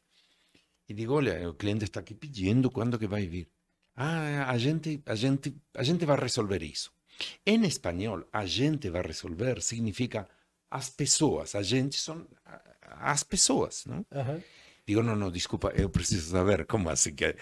e 0.87 0.93
digo, 0.93 1.13
olha, 1.13 1.49
o 1.49 1.53
cliente 1.53 1.85
está 1.85 1.99
aqui 1.99 2.13
pedindo, 2.13 2.69
quando 2.69 2.99
que 2.99 3.07
vai 3.07 3.27
vir? 3.27 3.49
Ah, 3.95 4.49
a 4.49 4.57
gente, 4.57 5.01
a 5.05 5.15
gente, 5.15 5.55
a 5.75 5.83
gente 5.83 6.05
vai 6.05 6.17
resolver 6.19 6.63
isso. 6.63 6.91
Em 7.45 7.63
espanhol, 7.65 8.27
a 8.31 8.45
gente 8.45 8.89
vai 8.89 9.01
resolver 9.01 9.61
significa 9.61 10.27
as 10.69 10.89
pessoas, 10.89 11.53
a 11.55 11.61
gente 11.61 11.97
são 11.99 12.27
as 12.81 13.23
pessoas, 13.23 13.85
não? 13.85 14.05
Aham. 14.11 14.41
Digo, 14.87 15.03
não, 15.03 15.15
não, 15.15 15.29
desculpa, 15.31 15.71
eu 15.75 15.89
preciso 15.89 16.31
saber 16.31 16.65
como 16.65 16.89
assim 16.89 17.13
que. 17.13 17.35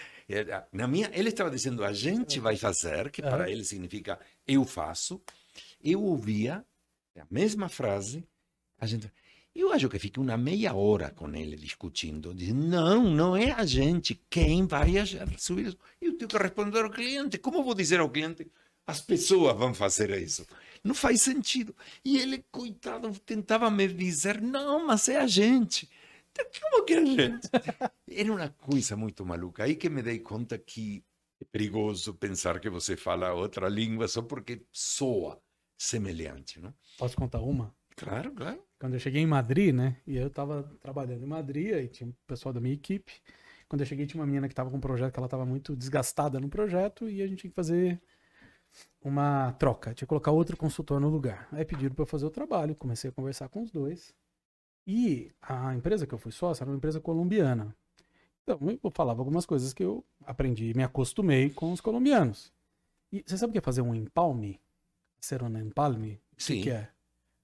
Na 0.72 0.86
minha, 0.86 1.10
ele 1.12 1.30
estava 1.30 1.50
dizendo 1.50 1.84
a 1.84 1.92
gente 1.92 2.38
vai 2.38 2.56
fazer, 2.56 3.10
que 3.10 3.22
para 3.22 3.44
Aham. 3.44 3.48
ele 3.48 3.64
significa 3.64 4.20
eu 4.46 4.64
faço. 4.64 5.22
Eu 5.82 6.02
ouvia 6.02 6.64
a 7.18 7.26
mesma 7.30 7.68
frase, 7.68 8.26
a 8.78 8.86
gente. 8.86 9.10
Eu 9.54 9.72
acho 9.72 9.88
que 9.88 9.98
fiquei 9.98 10.22
uma 10.22 10.36
meia 10.36 10.74
hora 10.74 11.10
com 11.10 11.34
ele 11.34 11.56
discutindo, 11.56 12.32
dizendo, 12.32 12.68
não, 12.68 13.10
não 13.10 13.36
é 13.36 13.50
a 13.50 13.66
gente, 13.66 14.14
quem 14.30 14.66
vai 14.66 14.92
subir 15.36 15.66
isso? 15.66 15.78
Eu 16.00 16.16
tenho 16.16 16.28
que 16.28 16.38
responder 16.38 16.84
ao 16.84 16.90
cliente. 16.90 17.38
Como 17.38 17.64
vou 17.64 17.74
dizer 17.74 17.98
ao 17.98 18.08
cliente, 18.08 18.50
as 18.86 19.00
pessoas 19.00 19.56
vão 19.56 19.74
fazer 19.74 20.10
isso? 20.20 20.46
Não 20.84 20.94
faz 20.94 21.22
sentido. 21.22 21.74
E 22.04 22.18
ele, 22.18 22.44
coitado, 22.50 23.10
tentava 23.20 23.70
me 23.70 23.88
dizer, 23.88 24.40
não, 24.40 24.86
mas 24.86 25.08
é 25.08 25.18
a 25.18 25.26
gente. 25.26 25.88
Como 26.60 26.84
que 26.84 26.94
é 26.94 26.98
a 26.98 27.04
gente? 27.04 27.48
Era 28.08 28.32
uma 28.32 28.48
coisa 28.50 28.96
muito 28.96 29.26
maluca. 29.26 29.64
Aí 29.64 29.74
que 29.74 29.88
me 29.88 30.00
dei 30.00 30.20
conta 30.20 30.56
que 30.58 31.04
é 31.40 31.44
perigoso 31.44 32.14
pensar 32.14 32.60
que 32.60 32.70
você 32.70 32.96
fala 32.96 33.34
outra 33.34 33.68
língua 33.68 34.06
só 34.06 34.22
porque 34.22 34.62
soa 34.72 35.42
semelhante, 35.76 36.60
não? 36.60 36.72
Posso 36.96 37.16
contar 37.16 37.40
uma? 37.40 37.74
Claro, 37.96 38.32
claro. 38.32 38.69
Quando 38.80 38.94
eu 38.94 38.98
cheguei 38.98 39.20
em 39.20 39.26
Madrid, 39.26 39.74
né? 39.74 39.98
E 40.06 40.16
eu 40.16 40.30
tava 40.30 40.62
trabalhando 40.80 41.22
em 41.22 41.26
Madrid, 41.26 41.74
aí 41.74 41.86
tinha 41.86 42.08
o 42.08 42.14
pessoal 42.26 42.50
da 42.50 42.60
minha 42.60 42.72
equipe. 42.72 43.12
Quando 43.68 43.82
eu 43.82 43.86
cheguei, 43.86 44.06
tinha 44.06 44.18
uma 44.18 44.26
menina 44.26 44.48
que 44.48 44.54
tava 44.54 44.70
com 44.70 44.78
um 44.78 44.80
projeto 44.80 45.12
que 45.12 45.20
ela 45.20 45.28
tava 45.28 45.44
muito 45.44 45.76
desgastada 45.76 46.40
no 46.40 46.48
projeto 46.48 47.08
e 47.08 47.20
a 47.20 47.26
gente 47.26 47.40
tinha 47.40 47.50
que 47.50 47.54
fazer 47.54 48.00
uma 49.02 49.52
troca, 49.52 49.92
tinha 49.92 50.06
que 50.06 50.08
colocar 50.08 50.30
outro 50.30 50.56
consultor 50.56 50.98
no 50.98 51.10
lugar. 51.10 51.46
Aí 51.52 51.62
pediram 51.62 51.94
para 51.94 52.02
eu 52.04 52.06
fazer 52.06 52.24
o 52.24 52.30
trabalho, 52.30 52.74
comecei 52.74 53.10
a 53.10 53.12
conversar 53.12 53.50
com 53.50 53.62
os 53.62 53.70
dois. 53.70 54.14
E 54.86 55.30
a 55.42 55.74
empresa 55.74 56.06
que 56.06 56.14
eu 56.14 56.18
fui 56.18 56.32
sócio 56.32 56.62
era 56.62 56.70
uma 56.70 56.76
empresa 56.78 57.00
colombiana. 57.00 57.76
Então, 58.42 58.58
eu 58.82 58.90
falava 58.90 59.20
algumas 59.20 59.44
coisas 59.44 59.74
que 59.74 59.84
eu 59.84 60.02
aprendi, 60.24 60.72
me 60.74 60.82
acostumei 60.82 61.50
com 61.50 61.70
os 61.70 61.82
colombianos. 61.82 62.50
E 63.12 63.22
você 63.26 63.36
sabe 63.36 63.50
o 63.50 63.52
que 63.52 63.58
é 63.58 63.62
fazer 63.62 63.82
um 63.82 63.94
empalme? 63.94 64.58
Ser 65.20 65.42
um 65.42 65.58
empalme? 65.58 66.18
O 66.36 66.42
Sim. 66.42 66.54
que 66.54 66.62
que 66.62 66.70
é? 66.70 66.88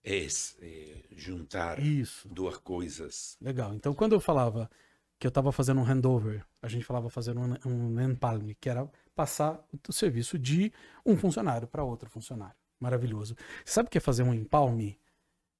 É 0.09 0.25
eh, 0.63 1.03
juntar 1.17 1.81
Isso. 1.81 2.29
duas 2.29 2.57
coisas. 2.59 3.37
Legal. 3.41 3.75
Então, 3.75 3.93
quando 3.93 4.13
eu 4.13 4.21
falava 4.21 4.71
que 5.19 5.27
eu 5.27 5.31
estava 5.31 5.51
fazendo 5.51 5.81
um 5.81 5.85
handover, 5.85 6.47
a 6.63 6.69
gente 6.69 6.85
falava 6.85 7.11
fazer 7.11 7.37
um, 7.37 7.55
um 7.67 8.01
empalme, 8.01 8.55
que 8.55 8.69
era 8.69 8.89
passar 9.17 9.67
o 9.89 9.93
serviço 9.93 10.39
de 10.39 10.73
um 11.05 11.17
funcionário 11.17 11.67
para 11.67 11.83
outro 11.83 12.09
funcionário. 12.09 12.55
Maravilhoso. 12.79 13.35
Sabe 13.65 13.89
o 13.89 13.91
que 13.91 13.99
é 13.99 14.01
fazer 14.01 14.23
um 14.23 14.33
empalme? 14.33 14.97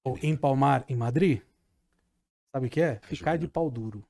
Ou 0.05 0.17
empalmar 0.23 0.85
em 0.89 0.95
Madrid? 0.95 1.43
Sabe 2.53 2.69
o 2.69 2.71
que 2.71 2.81
é? 2.81 3.01
Ficar 3.03 3.37
de 3.37 3.49
pau 3.49 3.69
duro. 3.69 4.07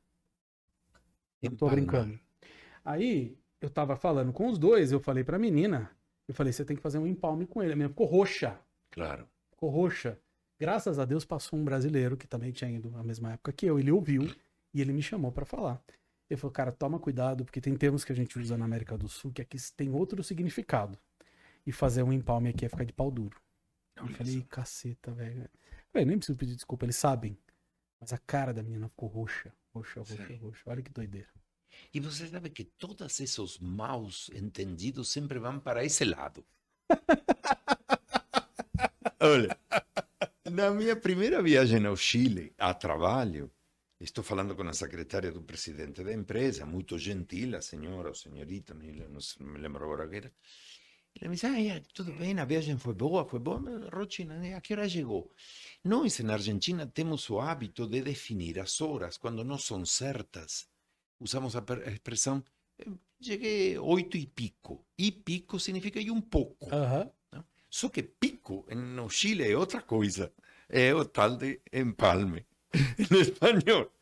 Não 1.42 1.56
tô 1.56 1.70
brincando. 1.70 2.20
Aí, 2.84 3.38
eu 3.58 3.70
tava 3.70 3.96
falando 3.96 4.34
com 4.34 4.48
os 4.48 4.58
dois, 4.58 4.92
eu 4.92 5.00
falei 5.00 5.24
pra 5.24 5.38
menina, 5.38 5.90
eu 6.28 6.34
falei, 6.34 6.52
você 6.52 6.62
tem 6.62 6.76
que 6.76 6.82
fazer 6.82 6.98
um 6.98 7.06
empalme 7.06 7.46
com 7.46 7.62
ele. 7.62 7.72
A 7.72 7.76
menina 7.76 7.88
ficou 7.88 8.06
roxa 8.06 8.60
Claro. 8.90 9.26
ficou 9.50 9.70
roxa. 9.70 10.18
Graças 10.58 10.98
a 10.98 11.04
Deus 11.04 11.24
passou 11.24 11.58
um 11.58 11.64
brasileiro 11.64 12.16
que 12.16 12.26
também 12.26 12.50
tinha 12.50 12.70
ido 12.70 12.90
na 12.90 13.02
mesma 13.02 13.32
época 13.32 13.52
que 13.52 13.66
eu. 13.66 13.78
Ele 13.78 13.90
ouviu 13.90 14.34
e 14.72 14.80
ele 14.80 14.92
me 14.92 15.02
chamou 15.02 15.30
pra 15.30 15.44
falar. 15.44 15.82
Ele 16.28 16.40
falou, 16.40 16.52
cara, 16.52 16.72
toma 16.72 16.98
cuidado, 16.98 17.44
porque 17.44 17.60
tem 17.60 17.76
termos 17.76 18.04
que 18.04 18.12
a 18.12 18.14
gente 18.14 18.38
usa 18.38 18.56
na 18.56 18.64
América 18.64 18.96
do 18.96 19.08
Sul 19.08 19.32
que 19.32 19.42
aqui 19.42 19.58
tem 19.76 19.90
outro 19.90 20.22
significado. 20.24 20.98
E 21.66 21.72
fazer 21.72 22.02
um 22.02 22.12
empalme 22.12 22.48
aqui 22.48 22.64
é 22.64 22.68
ficar 22.68 22.84
de 22.84 22.92
pau 22.92 23.10
duro. 23.10 23.40
Eu 23.96 24.08
falei, 24.08 24.42
caceta, 24.48 25.12
velho. 25.12 25.48
Falei, 25.92 26.06
nem 26.06 26.18
preciso 26.18 26.38
pedir 26.38 26.54
desculpa, 26.54 26.84
eles 26.84 26.96
sabem. 26.96 27.36
Mas 28.00 28.12
a 28.12 28.18
cara 28.18 28.52
da 28.52 28.62
menina 28.62 28.88
ficou 28.88 29.08
roxa, 29.08 29.52
roxa, 29.74 30.00
roxa, 30.00 30.26
Sei. 30.26 30.36
roxa. 30.36 30.62
Olha 30.66 30.82
que 30.82 30.92
doideira. 30.92 31.28
E 31.92 32.00
você 32.00 32.26
sabe 32.28 32.50
que 32.50 32.64
todos 32.64 33.20
esses 33.20 33.58
maus 33.58 34.30
entendidos 34.34 35.08
sempre 35.08 35.38
vão 35.38 35.58
para 35.58 35.84
esse 35.84 36.04
lado. 36.04 36.44
Olha, 39.20 39.58
na 40.50 40.70
minha 40.70 40.96
primeira 40.96 41.42
viagem 41.42 41.84
ao 41.86 41.96
Chile, 41.96 42.52
a 42.58 42.72
trabalho, 42.74 43.50
estou 44.00 44.22
falando 44.22 44.54
com 44.54 44.62
a 44.62 44.72
secretária 44.72 45.32
do 45.32 45.42
presidente 45.42 46.04
da 46.04 46.12
empresa, 46.12 46.64
muito 46.64 46.98
gentil, 46.98 47.56
a 47.56 47.62
senhora 47.62 48.08
ou 48.08 48.14
senhorita, 48.14 48.74
não, 48.74 49.18
me 49.52 49.58
lembro 49.58 49.84
agora 49.84 50.08
que 50.08 50.16
era. 50.16 50.32
Ele 51.14 51.30
me 51.30 51.34
disse, 51.34 51.46
ah, 51.46 51.82
tudo 51.94 52.12
bem, 52.12 52.38
a 52.38 52.44
viagem 52.44 52.76
foi 52.76 52.92
boa, 52.92 53.24
foi 53.24 53.38
boa, 53.38 53.58
mas, 53.58 53.88
Rochina, 53.88 54.56
a 54.56 54.60
que 54.60 54.74
hora 54.74 54.88
chegou? 54.88 55.32
Nós, 55.82 56.18
na 56.20 56.34
Argentina, 56.34 56.86
temos 56.86 57.28
o 57.30 57.40
hábito 57.40 57.86
de 57.86 58.02
definir 58.02 58.60
as 58.60 58.80
horas 58.82 59.16
quando 59.16 59.42
não 59.42 59.58
são 59.58 59.84
certas. 59.86 60.68
Usamos 61.18 61.56
a, 61.56 61.64
expressão, 61.90 62.44
eh, 62.78 62.84
cheguei 63.18 63.78
oito 63.78 64.18
e 64.18 64.26
pico. 64.26 64.84
E 64.98 65.10
pico 65.10 65.58
significa 65.58 65.98
e 65.98 66.10
um 66.10 66.20
pouco. 66.20 66.68
Só 67.78 67.90
que 67.90 68.02
pico 68.02 68.64
no 68.74 69.06
Chile 69.10 69.52
é 69.52 69.54
outra 69.54 69.82
coisa. 69.82 70.32
É 70.66 70.94
o 70.94 71.04
tal 71.04 71.36
de 71.36 71.60
empalme, 71.70 72.46
em 72.98 73.20
espanhol. 73.20 73.92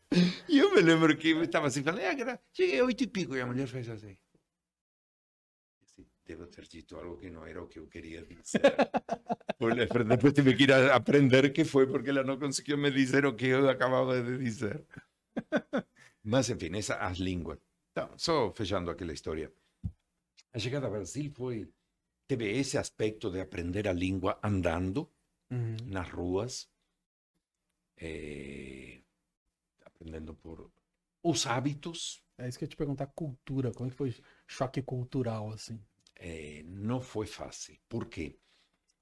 E 0.49 0.59
eu 0.61 0.73
me 0.73 0.81
lembro 0.81 1.17
que 1.17 1.31
eu 1.31 1.43
estava 1.43 1.67
assim, 1.67 1.83
falando, 1.83 2.05
ah, 2.05 2.15
gra- 2.15 2.41
cheguei 2.53 2.79
a 2.79 2.85
oito 2.85 3.03
e 3.03 3.09
pico, 3.09 3.35
e 3.35 3.41
a 3.41 3.47
mulher 3.47 3.67
fez 3.67 3.89
assim. 3.89 4.17
Assim, 5.83 6.07
Devo 6.25 6.47
ter 6.47 6.69
dito 6.69 6.97
algo 6.97 7.17
que 7.17 7.29
não 7.29 7.45
era 7.45 7.61
o 7.65 7.67
que 7.67 7.81
eu 7.81 7.89
queria 7.89 8.23
dizer. 8.25 8.63
Olha, 9.59 9.89
pero 9.89 10.05
depois 10.05 10.33
tive 10.33 10.55
que 10.55 10.63
ir 10.63 10.73
a 10.73 10.95
aprender 10.95 11.53
que 11.53 11.65
foi 11.65 11.89
porque 11.89 12.11
ela 12.11 12.23
não 12.23 12.39
conseguiu 12.39 12.79
me 12.79 12.93
dizer 12.93 13.27
o 13.27 13.35
que 13.35 13.47
eu 13.47 13.69
acabava 13.69 14.23
de 14.23 14.39
dizer. 14.39 14.87
Mas, 16.23 16.49
enfim, 16.49 16.71
essa, 16.77 16.95
as 16.95 17.19
línguas. 17.19 17.59
Então, 17.91 18.09
só 18.17 18.53
fechando 18.53 18.89
aquela 18.89 19.13
história. 19.13 19.53
A 20.53 20.61
chegada 20.61 20.87
ao 20.87 20.93
Brasil 20.93 21.33
foi 21.35 21.69
teve 22.27 22.47
esse 22.61 22.77
aspecto 22.79 23.31
de 23.31 23.41
aprender 23.41 23.89
a 23.89 23.93
língua 24.05 24.39
andando 24.43 25.11
nas 25.95 26.09
ruas, 26.11 26.69
eh, 27.97 29.03
aprendendo 29.87 30.35
por 30.35 30.71
os 31.23 31.47
hábitos. 31.47 32.23
É 32.39 32.49
isso 32.49 32.57
que 32.59 32.65
eu 32.65 32.67
ia 32.67 32.71
te 32.71 32.77
perguntar, 32.77 33.09
cultura. 33.09 33.73
Como 33.73 33.89
é 33.89 33.91
que 33.91 33.97
foi 33.97 34.15
choque 34.47 34.81
cultural, 34.83 35.51
assim? 35.53 35.81
eh, 36.17 36.63
não 36.67 37.01
foi 37.01 37.27
fácil. 37.27 37.77
Por 37.89 38.07
quê? 38.09 38.39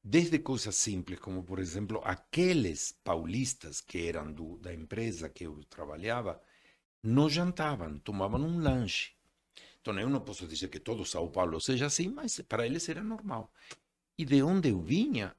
Desde 0.04 0.38
coisas 0.40 0.76
simples, 0.76 1.20
como 1.20 1.44
por 1.44 1.58
exemplo, 1.60 2.00
aqueles 2.04 2.92
paulistas 3.04 3.80
que 3.80 4.08
eram 4.08 4.32
do, 4.32 4.58
da 4.58 4.74
empresa 4.74 5.28
que 5.28 5.44
eu 5.46 5.62
trabalhava, 5.64 6.40
não 7.02 7.28
jantavam, 7.30 7.98
tomavam 8.00 8.42
um 8.42 8.58
lanche. 8.60 9.14
Então 9.82 9.98
eu 9.98 10.08
não 10.08 10.20
posso 10.20 10.46
dizer 10.46 10.68
que 10.68 10.78
todo 10.78 11.04
São 11.04 11.28
Paulo 11.28 11.60
seja 11.60 11.86
assim, 11.86 12.08
mas 12.08 12.40
para 12.42 12.64
eles 12.64 12.88
era 12.88 13.02
normal. 13.02 13.52
E 14.16 14.24
de 14.24 14.40
onde 14.40 14.68
eu 14.68 14.80
vinha, 14.80 15.34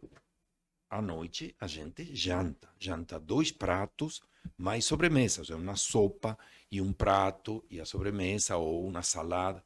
à 0.90 1.02
noite 1.02 1.56
a 1.60 1.66
gente 1.66 2.14
janta. 2.14 2.70
Janta 2.78 3.18
dois 3.18 3.54
pratos, 3.54 4.22
mais 4.58 4.84
sobremesa, 4.84 5.42
ou 5.42 5.46
seja, 5.46 5.58
uma 5.58 5.78
sopa 5.78 6.38
e 6.70 6.82
um 6.82 6.92
prato 6.92 7.66
e 7.70 7.80
a 7.80 7.86
sobremesa 7.86 8.58
ou 8.58 8.86
uma 8.86 9.02
salada. 9.02 9.64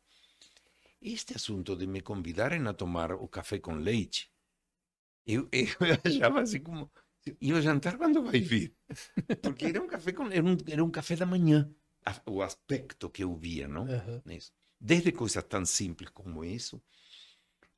Este 1.02 1.36
assunto 1.36 1.76
de 1.76 1.88
me 1.88 2.02
convidarem 2.02 2.68
a 2.68 2.74
tomar 2.74 3.12
o 3.14 3.28
café 3.28 3.58
com 3.58 3.76
leite, 3.76 4.32
eu, 5.26 5.50
eu 5.52 5.98
achava 6.06 6.42
assim 6.42 6.62
como. 6.62 6.92
E 7.42 7.52
o 7.52 7.62
jantar 7.62 7.98
quando 7.98 8.24
vai 8.24 8.40
vir? 8.40 8.76
Porque 9.42 9.66
era 9.66 9.82
um 9.82 9.88
café 9.88 10.14
com 10.14 10.28
era 10.32 10.46
um, 10.46 10.58
era 10.70 10.84
um 10.84 10.92
café 10.92 11.16
da 11.16 11.26
manhã. 11.26 11.70
O 12.26 12.42
aspecto 12.42 13.10
que 13.10 13.24
eu 13.24 13.36
via, 13.36 13.68
não? 13.68 13.84
Aham. 13.84 14.22
nisso. 14.26 14.54
Desde 14.80 15.12
coisas 15.12 15.44
tão 15.44 15.66
simples 15.66 16.10
como 16.12 16.44
isso, 16.44 16.82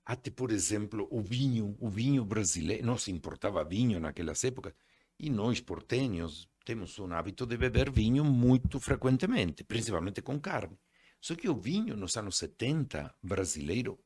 até, 0.06 0.32
por 0.32 0.52
exemplo, 0.52 1.08
o 1.12 1.22
vinho, 1.22 1.78
o 1.80 1.90
vinho 1.90 2.26
brasileiro. 2.26 2.86
Não 2.86 2.98
se 2.98 3.12
importava 3.12 3.64
vinho 3.64 4.00
naquelas 4.00 4.44
épocas. 4.44 4.74
E 5.20 5.30
nós, 5.30 5.62
portenhos, 5.62 6.50
temos 6.66 6.98
um 6.98 7.14
hábito 7.14 7.46
de 7.46 7.58
beber 7.58 7.92
vinho 7.92 8.24
muito 8.24 8.80
frequentemente, 8.80 9.64
principalmente 9.64 10.22
com 10.22 10.40
carne. 10.40 10.78
Só 11.22 11.36
que 11.36 11.50
o 11.50 11.56
vinho 11.56 11.96
nos 11.96 12.16
anos 12.18 12.38
70, 12.38 13.14
brasileiro, 13.22 14.00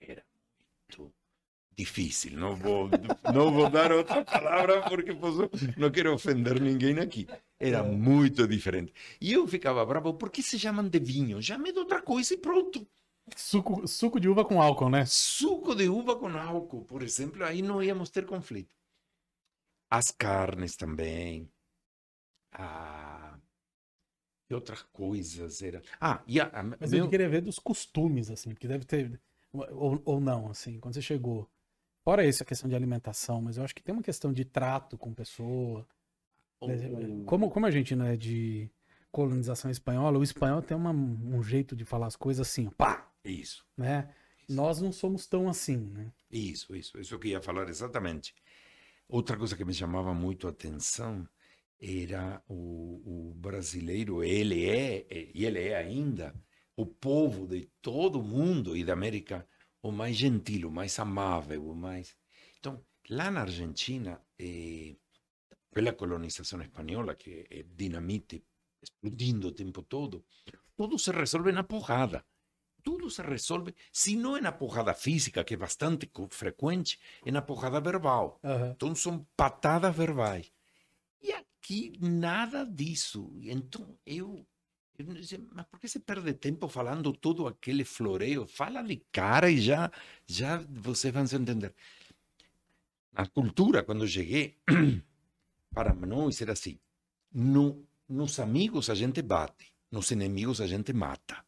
era 0.00 0.24
muito 0.88 1.14
difícil. 1.76 2.38
Não 2.38 2.54
vou, 2.54 2.88
não 3.34 3.52
vou 3.52 3.70
dar 3.70 3.90
outra 3.92 4.24
palavra 4.24 4.82
porque 4.88 5.14
posso, 5.14 5.50
não 5.76 5.90
quero 5.90 6.14
ofender 6.14 6.60
ninguém 6.60 6.98
aqui. 6.98 7.26
Era 7.60 7.82
muito 7.84 8.46
diferente. 8.48 8.92
E 9.20 9.32
eu 9.32 9.46
ficava 9.46 9.84
bravo, 9.84 10.14
por 10.14 10.30
que 10.30 10.42
se 10.42 10.58
chamam 10.58 10.88
de 10.88 10.98
vinho? 10.98 11.42
Chame 11.42 11.72
de 11.72 11.78
outra 11.78 12.00
coisa 12.00 12.32
e 12.34 12.38
pronto. 12.38 12.86
Suco, 13.36 13.86
suco 13.86 14.18
de 14.18 14.28
uva 14.28 14.44
com 14.44 14.60
álcool, 14.60 14.88
né? 14.90 15.04
Suco 15.06 15.74
de 15.74 15.88
uva 15.88 16.16
com 16.16 16.28
álcool, 16.28 16.84
por 16.84 17.02
exemplo, 17.02 17.44
aí 17.44 17.62
não 17.62 17.82
íamos 17.82 18.10
ter 18.10 18.24
conflito. 18.26 18.74
As 19.90 20.10
carnes 20.10 20.74
também. 20.76 21.48
Ah, 22.52 23.38
e 24.48 24.54
outras 24.54 24.82
coisas. 24.82 25.62
Era... 25.62 25.82
Ah, 26.00 26.22
e 26.26 26.40
a, 26.40 26.46
a, 26.46 26.62
Mas 26.62 26.92
meu- 26.92 27.04
eu 27.04 27.10
queria 27.10 27.28
ver 27.28 27.40
dos 27.42 27.58
costumes, 27.58 28.30
assim, 28.30 28.50
porque 28.50 28.66
deve 28.68 28.84
ter. 28.84 29.20
Ou, 29.52 30.00
ou 30.04 30.20
não, 30.20 30.48
assim, 30.50 30.78
quando 30.80 30.94
você 30.94 31.02
chegou. 31.02 31.48
Fora 32.04 32.26
isso, 32.26 32.42
a 32.42 32.46
questão 32.46 32.68
de 32.68 32.74
alimentação, 32.74 33.42
mas 33.42 33.56
eu 33.58 33.64
acho 33.64 33.74
que 33.74 33.82
tem 33.82 33.94
uma 33.94 34.02
questão 34.02 34.32
de 34.32 34.44
trato 34.44 34.96
com 34.96 35.12
pessoa. 35.12 35.86
Como, 37.26 37.50
como 37.50 37.66
a 37.66 37.70
gente 37.70 37.94
não 37.96 38.04
é 38.06 38.16
de 38.16 38.70
colonização 39.10 39.70
espanhola, 39.70 40.18
o 40.18 40.22
espanhol 40.22 40.62
tem 40.62 40.76
uma- 40.76 40.92
um 40.92 41.42
jeito 41.42 41.74
de 41.74 41.84
falar 41.84 42.06
as 42.06 42.16
coisas 42.16 42.46
assim, 42.46 42.68
pá, 42.70 43.06
Isso, 43.24 43.64
né? 43.76 44.08
Nós 44.48 44.80
não 44.80 44.92
somos 44.92 45.26
tão 45.26 45.48
assim, 45.48 45.76
né? 45.76 46.12
isso, 46.30 46.74
isso. 46.74 46.98
Isso 46.98 47.18
que 47.18 47.28
eu 47.28 47.32
ia 47.32 47.42
falar 47.42 47.68
exatamente. 47.68 48.34
Outra 49.08 49.36
coisa 49.36 49.56
que 49.56 49.64
me 49.64 49.74
chamava 49.74 50.14
muito 50.14 50.46
a 50.46 50.50
atenção 50.50 51.28
era 51.80 52.42
o, 52.48 53.30
o 53.30 53.34
brasileiro, 53.34 54.22
ele 54.22 54.66
é, 54.68 55.06
e 55.34 55.44
ele 55.44 55.60
é 55.68 55.76
ainda, 55.76 56.34
o 56.76 56.86
povo 56.86 57.46
de 57.46 57.68
todo 57.82 58.20
o 58.20 58.22
mundo 58.22 58.76
e 58.76 58.84
da 58.84 58.92
América, 58.92 59.46
o 59.82 59.90
mais 59.90 60.16
gentil, 60.16 60.68
o 60.68 60.72
mais 60.72 60.98
amável, 60.98 61.68
o 61.70 61.74
mais... 61.74 62.14
Então, 62.58 62.84
lá 63.08 63.30
na 63.30 63.42
Argentina, 63.42 64.20
eh, 64.38 64.94
pela 65.72 65.92
colonização 65.92 66.60
espanhola, 66.62 67.14
que 67.14 67.46
é 67.50 67.62
dinamite 67.62 68.44
explodindo 68.82 69.48
o 69.48 69.52
tempo 69.52 69.82
todo, 69.82 70.24
tudo 70.76 70.98
se 70.98 71.10
resolve 71.10 71.52
na 71.52 71.62
porrada. 71.62 72.24
Tudo 72.82 73.10
se 73.10 73.20
resolve, 73.20 73.74
se 73.92 74.16
não 74.16 74.36
é 74.38 74.40
na 74.40 74.52
porrada 74.52 74.94
física, 74.94 75.44
que 75.44 75.52
é 75.52 75.56
bastante 75.56 76.06
co- 76.06 76.28
frequente, 76.30 76.98
é 77.24 77.30
na 77.30 77.42
porrada 77.42 77.78
verbal. 77.80 78.40
Aham. 78.42 78.72
Então 78.74 78.94
são 78.94 79.26
patadas 79.36 79.94
verbais. 79.94 80.50
E 81.20 81.30
aqui 81.32 81.92
nada 82.00 82.64
disso. 82.64 83.30
Então 83.42 83.98
eu, 84.06 84.46
eu 84.98 85.04
não 85.04 85.22
sei, 85.22 85.46
mas 85.52 85.66
por 85.66 85.78
que 85.78 85.88
você 85.88 86.00
perde 86.00 86.32
tempo 86.32 86.68
falando 86.68 87.12
todo 87.12 87.46
aquele 87.46 87.84
floreio? 87.84 88.46
Fala 88.46 88.82
de 88.82 89.04
cara 89.12 89.50
e 89.50 89.60
já, 89.60 89.92
já 90.26 90.56
vocês 90.70 91.12
vão 91.12 91.26
se 91.26 91.36
entender. 91.36 91.74
Na 93.12 93.26
cultura, 93.26 93.82
quando 93.82 94.04
eu 94.04 94.08
cheguei, 94.08 94.56
para 95.72 95.94
nós 95.94 96.40
era 96.40 96.52
assim: 96.52 96.78
no, 97.32 97.86
nos 98.08 98.38
amigos 98.38 98.90
a 98.90 98.94
gente 98.94 99.22
bate, 99.22 99.72
nos 99.90 100.10
inimigos 100.10 100.60
a 100.60 100.66
gente 100.66 100.92
mata. 100.92 101.44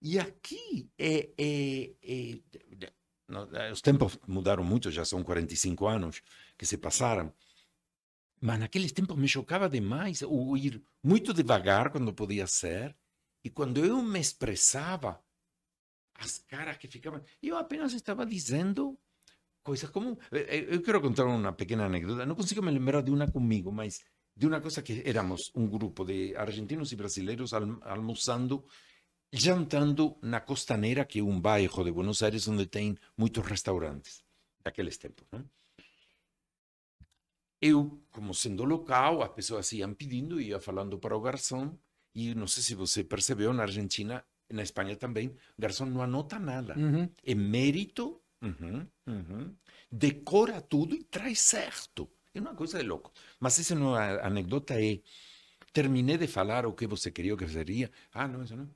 E 0.00 0.18
aqui 0.18 0.90
é, 0.98 1.30
é, 1.38 1.94
é, 2.02 3.72
os 3.72 3.80
tempos 3.80 4.18
mudaram 4.26 4.64
muito, 4.64 4.90
já 4.90 5.04
são 5.04 5.22
45 5.22 5.86
anos 5.86 6.22
que 6.58 6.66
se 6.66 6.76
passaram. 6.76 7.32
Mas 8.40 8.58
naqueles 8.58 8.90
tempos 8.90 9.16
me 9.16 9.28
chocava 9.28 9.68
demais 9.68 10.22
o 10.22 10.56
ir 10.56 10.82
muito 11.02 11.32
devagar 11.32 11.90
quando 11.90 12.12
podia 12.12 12.48
ser. 12.48 12.96
E 13.44 13.50
quando 13.50 13.84
eu 13.84 14.02
me 14.02 14.18
expressava, 14.18 15.22
as 16.14 16.38
caras 16.38 16.76
que 16.76 16.88
ficavam. 16.88 17.22
Eu 17.40 17.56
apenas 17.56 17.92
estava 17.92 18.26
dizendo 18.26 18.98
coisas 19.62 19.90
como. 19.90 20.18
eh, 20.32 20.46
eh, 20.58 20.66
Eu 20.74 20.82
quero 20.82 21.00
contar 21.00 21.24
uma 21.26 21.52
pequena 21.52 21.86
anedota. 21.86 22.26
Não 22.26 22.34
consigo 22.34 22.62
me 22.62 22.70
lembrar 22.70 23.02
de 23.02 23.10
uma 23.10 23.30
comigo, 23.30 23.70
mas 23.72 24.00
de 24.36 24.46
uma 24.46 24.60
coisa 24.60 24.82
que 24.82 25.02
éramos 25.04 25.50
um 25.54 25.66
grupo 25.68 26.04
de 26.04 26.34
argentinos 26.36 26.92
e 26.92 26.96
brasileiros 26.96 27.52
alm- 27.52 27.78
almoçando, 27.82 28.64
jantando 29.32 30.16
na 30.22 30.40
Costanera, 30.40 31.04
que 31.04 31.20
é 31.20 31.22
um 31.22 31.40
bairro 31.40 31.84
de 31.84 31.92
Buenos 31.92 32.22
Aires 32.22 32.48
onde 32.48 32.66
tem 32.66 32.96
muitos 33.16 33.44
restaurantes 33.46 34.22
daqueles 34.62 34.96
tempos. 34.96 35.26
Né? 35.32 35.44
Eu, 37.60 38.02
como 38.10 38.34
sendo 38.34 38.64
local, 38.64 39.22
as 39.22 39.30
pessoas 39.32 39.70
iam 39.72 39.94
pedindo, 39.94 40.40
ia 40.40 40.58
falando 40.58 40.98
para 40.98 41.16
o 41.16 41.20
garçom, 41.20 41.78
e 42.14 42.34
não 42.34 42.46
sei 42.46 42.62
se 42.62 42.74
você 42.74 43.04
percebeu, 43.04 43.52
na 43.52 43.62
Argentina, 43.62 44.24
na 44.50 44.62
Espanha 44.62 44.96
também, 44.96 45.28
o 45.28 45.60
garçom 45.60 45.86
não 45.86 46.02
anota 46.02 46.38
nada. 46.38 46.76
Uhum. 46.76 47.08
É 47.24 47.34
mérito, 47.34 48.20
uhum, 48.42 48.86
uhum, 49.06 49.56
decora 49.90 50.60
tudo 50.60 50.94
e 50.94 51.04
traz 51.04 51.40
certo. 51.40 52.10
É 52.34 52.40
uma 52.40 52.54
coisa 52.54 52.78
de 52.78 52.84
louco. 52.84 53.12
Mas 53.38 53.58
essa 53.58 53.74
não 53.74 53.96
é 53.96 54.20
a 54.20 54.26
anedota 54.26 54.74
é, 54.82 55.00
terminei 55.72 56.16
de 56.18 56.26
falar 56.26 56.66
o 56.66 56.72
que 56.74 56.86
você 56.86 57.10
queria 57.10 57.36
que 57.36 57.46
seria. 57.48 57.90
Ah, 58.12 58.26
não, 58.26 58.42
isso 58.42 58.56
não. 58.56 58.68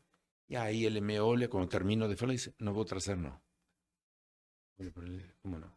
E 0.48 0.56
aí 0.56 0.84
ele 0.84 1.00
me 1.00 1.18
olha, 1.18 1.48
quando 1.48 1.68
termino 1.68 2.08
de 2.08 2.16
falar, 2.16 2.34
e 2.34 2.36
diz, 2.36 2.52
não 2.60 2.72
vou 2.72 2.84
trazer, 2.84 3.16
não. 3.16 3.38
Olha 4.78 4.90
para 4.92 5.04
ele, 5.04 5.24
como 5.42 5.58
não? 5.58 5.72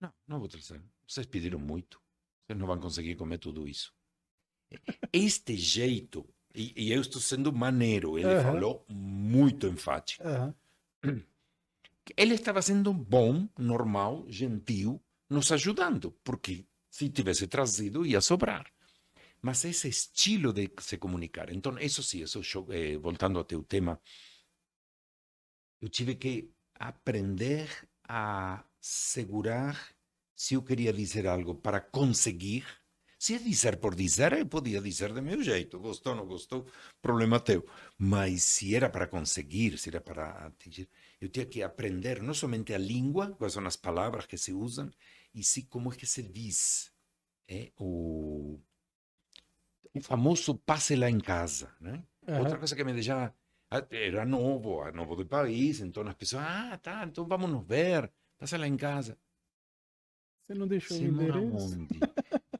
Não, 0.00 0.12
não 0.26 0.38
vou 0.38 0.48
trazer. 0.48 0.82
Vocês 1.06 1.26
pediram 1.26 1.58
muito. 1.58 2.00
Vocês 2.44 2.58
não 2.58 2.66
vão 2.66 2.78
conseguir 2.78 3.14
comer 3.14 3.38
tudo 3.38 3.68
isso. 3.68 3.94
Este 5.12 5.56
jeito, 5.56 6.28
e, 6.54 6.72
e 6.76 6.92
eu 6.92 7.00
estou 7.00 7.20
sendo 7.20 7.52
maneiro, 7.52 8.18
ele 8.18 8.34
Aham. 8.34 8.42
falou 8.42 8.86
muito 8.88 9.66
enfático. 9.66 10.26
Aham. 10.26 10.54
Ele 12.16 12.34
estava 12.34 12.60
sendo 12.60 12.92
bom, 12.92 13.48
normal, 13.58 14.24
gentil, 14.28 15.02
nos 15.30 15.50
ajudando, 15.52 16.12
porque 16.24 16.66
se 16.90 17.08
tivesse 17.08 17.46
trazido, 17.46 18.04
ia 18.04 18.20
sobrar. 18.20 18.66
Mas 19.40 19.64
esse 19.64 19.88
estilo 19.88 20.52
de 20.52 20.70
se 20.80 20.98
comunicar. 20.98 21.50
Então, 21.50 21.78
isso 21.78 22.02
sim, 22.02 22.22
isso, 22.22 22.40
eh, 22.70 22.96
voltando 22.96 23.38
ao 23.38 23.44
teu 23.44 23.62
tema, 23.62 24.00
eu 25.80 25.88
tive 25.88 26.14
que 26.14 26.52
aprender 26.74 27.68
a 28.08 28.64
segurar 28.80 29.76
se 30.34 30.54
eu 30.54 30.62
queria 30.62 30.92
dizer 30.92 31.26
algo 31.26 31.54
para 31.54 31.80
conseguir. 31.80 32.64
Se 33.18 33.34
é 33.34 33.38
dizer 33.38 33.78
por 33.78 33.94
dizer, 33.94 34.32
eu 34.32 34.46
podia 34.46 34.80
dizer 34.80 35.12
de 35.12 35.20
meu 35.20 35.42
jeito. 35.42 35.78
Gostou, 35.78 36.14
não 36.14 36.26
gostou, 36.26 36.66
problema 37.00 37.38
teu. 37.40 37.64
Mas 37.96 38.42
se 38.42 38.74
era 38.74 38.90
para 38.90 39.06
conseguir, 39.06 39.78
se 39.78 39.88
era 39.88 40.00
para 40.00 40.46
atingir, 40.46 40.88
eu 41.22 41.28
tinha 41.28 41.46
que 41.46 41.62
aprender 41.62 42.20
não 42.20 42.34
somente 42.34 42.74
a 42.74 42.78
língua, 42.78 43.30
quais 43.38 43.52
são 43.52 43.64
as 43.66 43.76
palavras 43.76 44.26
que 44.26 44.36
se 44.36 44.52
usam, 44.52 44.90
e 45.34 45.42
sim 45.44 45.64
como 45.66 45.92
é 45.92 45.96
que 45.96 46.06
se 46.06 46.22
diz. 46.22 46.92
É 47.48 47.70
o, 47.78 48.58
o 49.94 50.00
famoso 50.00 50.56
passe 50.56 50.96
lá 50.96 51.08
em 51.08 51.20
casa. 51.20 51.72
Né? 51.80 52.04
Aham. 52.26 52.40
Outra 52.40 52.58
coisa 52.58 52.74
que 52.74 52.84
me 52.84 52.92
deixava 52.92 53.34
Ah, 53.70 53.86
Era 53.90 54.24
novo, 54.26 54.82
era 54.82 54.92
novo 54.92 55.14
do 55.16 55.24
país, 55.24 55.80
então 55.80 56.06
as 56.06 56.14
pessoas, 56.14 56.42
ah, 56.44 56.78
tá, 56.82 57.04
então 57.06 57.26
vamos 57.26 57.50
nos 57.50 57.66
ver, 57.66 58.10
passa 58.38 58.58
lá 58.58 58.66
em 58.66 58.76
casa. 58.76 59.16
Você 60.44 60.54
não 60.54 60.66
deixou 60.66 60.96
Você 60.96 61.04
o 61.04 61.08
endereço? 61.08 61.74
onde? 61.76 62.00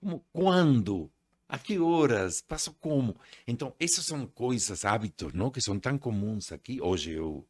Como, 0.00 0.24
quando? 0.32 1.10
A 1.48 1.58
que 1.58 1.78
horas? 1.78 2.40
Passo 2.40 2.72
como? 2.74 3.14
Então, 3.46 3.74
essas 3.78 4.06
são 4.06 4.26
coisas, 4.26 4.84
hábitos, 4.84 5.34
não? 5.34 5.50
Que 5.50 5.60
são 5.60 5.78
tão 5.78 5.98
comuns 5.98 6.50
aqui. 6.52 6.80
Hoje 6.80 7.12
eu 7.12 7.46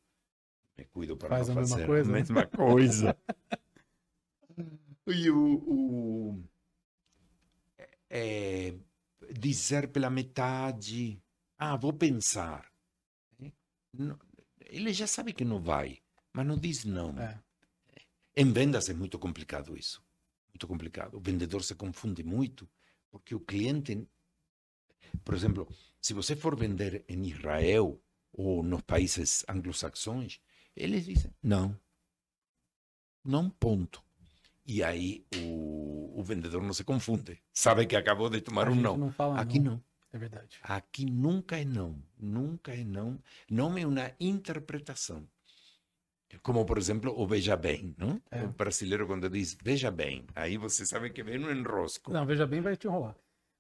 me 0.77 0.85
cuido 0.87 1.17
para 1.17 1.29
Faz 1.29 1.49
não 1.49 1.55
a 1.55 1.57
mesma 1.57 1.77
fazer 1.77 1.87
coisa, 1.87 2.11
a 2.11 2.13
né? 2.13 2.19
mesma 2.21 2.47
coisa. 2.47 3.17
e 5.07 5.31
o, 5.31 5.39
o- 5.67 6.43
é, 8.11 8.75
dizer 9.33 9.89
pela 9.89 10.11
metade, 10.11 11.21
ah, 11.59 11.77
vou 11.77 11.93
pensar. 11.93 12.71
Ele 14.61 14.93
já 14.93 15.07
sabe 15.07 15.33
que 15.33 15.45
não 15.45 15.61
vai, 15.61 15.99
mas 16.33 16.47
não 16.47 16.57
diz 16.57 16.85
não. 16.85 17.17
É. 17.19 17.39
Em 18.37 18.53
vendas 18.53 18.89
é 18.89 18.95
muito 18.95 19.19
complicado 19.19 19.77
isso. 19.77 20.03
Muito 20.53 20.67
complicado. 20.67 21.17
O 21.17 21.21
vendedor 21.21 21.63
se 21.65 21.75
confunde 21.75 22.23
muito, 22.23 22.69
porque 23.11 23.35
o 23.35 23.41
cliente, 23.41 24.07
por 25.25 25.35
exemplo, 25.35 25.69
se 26.01 26.15
você 26.15 26.35
for 26.37 26.57
vender 26.57 27.05
em 27.09 27.27
Israel 27.29 28.01
ou 28.33 28.63
nos 28.63 28.83
países 28.83 29.45
anglo-saxões, 29.49 30.41
eles 30.77 31.05
dizem 31.05 31.33
não. 31.43 31.79
Não, 33.25 33.49
ponto. 33.49 34.03
E 34.67 34.83
aí 34.83 35.25
o, 35.37 36.19
o 36.19 36.23
vendedor 36.23 36.63
não 36.63 36.73
se 36.73 36.85
confunde. 36.85 37.41
Sabe 37.53 37.87
que 37.87 37.97
acabou 37.97 38.29
de 38.29 38.41
tomar 38.41 38.69
A 38.69 38.71
um 38.71 38.75
não. 38.75 38.97
não 38.97 39.11
fala 39.11 39.41
Aqui 39.41 39.59
não. 39.59 39.73
não. 39.73 39.85
É 40.13 40.19
verdade. 40.19 40.59
Aqui 40.63 41.07
nunca 41.07 41.59
é 41.59 41.65
não. 41.65 41.97
Nunca 42.19 42.73
é 42.75 42.85
não. 42.85 43.19
Não 43.51 43.79
é 43.79 43.87
uma 43.87 44.13
interpretação. 44.21 45.27
Como, 46.43 46.65
por 46.65 46.79
exemplo, 46.79 47.13
o 47.19 47.27
veja 47.27 47.57
bem, 47.57 47.95
não? 47.99 48.21
É. 48.31 48.43
O 48.45 48.49
brasileiro, 48.49 49.07
quando 49.07 49.29
diz 49.29 49.57
veja 49.63 49.91
bem, 49.91 50.25
aí 50.35 50.57
você 50.57 50.85
sabe 50.87 51.11
que 51.11 51.23
vem 51.23 51.39
no 51.39 51.51
enrosco. 51.51 52.11
Não, 52.11 52.25
veja 52.27 52.47
bem, 52.47 52.61
vai 52.61 52.77
te 52.77 52.87
enrolar. 52.87 53.17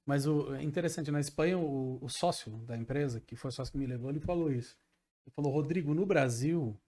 Mas 0.06 0.26
o 0.26 0.54
é 0.54 0.62
interessante, 0.62 1.10
na 1.10 1.20
Espanha, 1.20 1.58
o, 1.58 1.98
o 2.02 2.08
sócio 2.08 2.50
da 2.66 2.76
empresa, 2.76 3.20
que 3.20 3.36
foi 3.36 3.50
o 3.50 3.52
sócio 3.52 3.72
que 3.72 3.78
me 3.78 3.86
levou, 3.86 4.10
ele 4.10 4.20
falou 4.20 4.50
isso. 4.50 4.76
Ele 5.24 5.34
falou, 5.34 5.52
Rodrigo, 5.52 5.94
no 5.94 6.04
Brasil, 6.04 6.78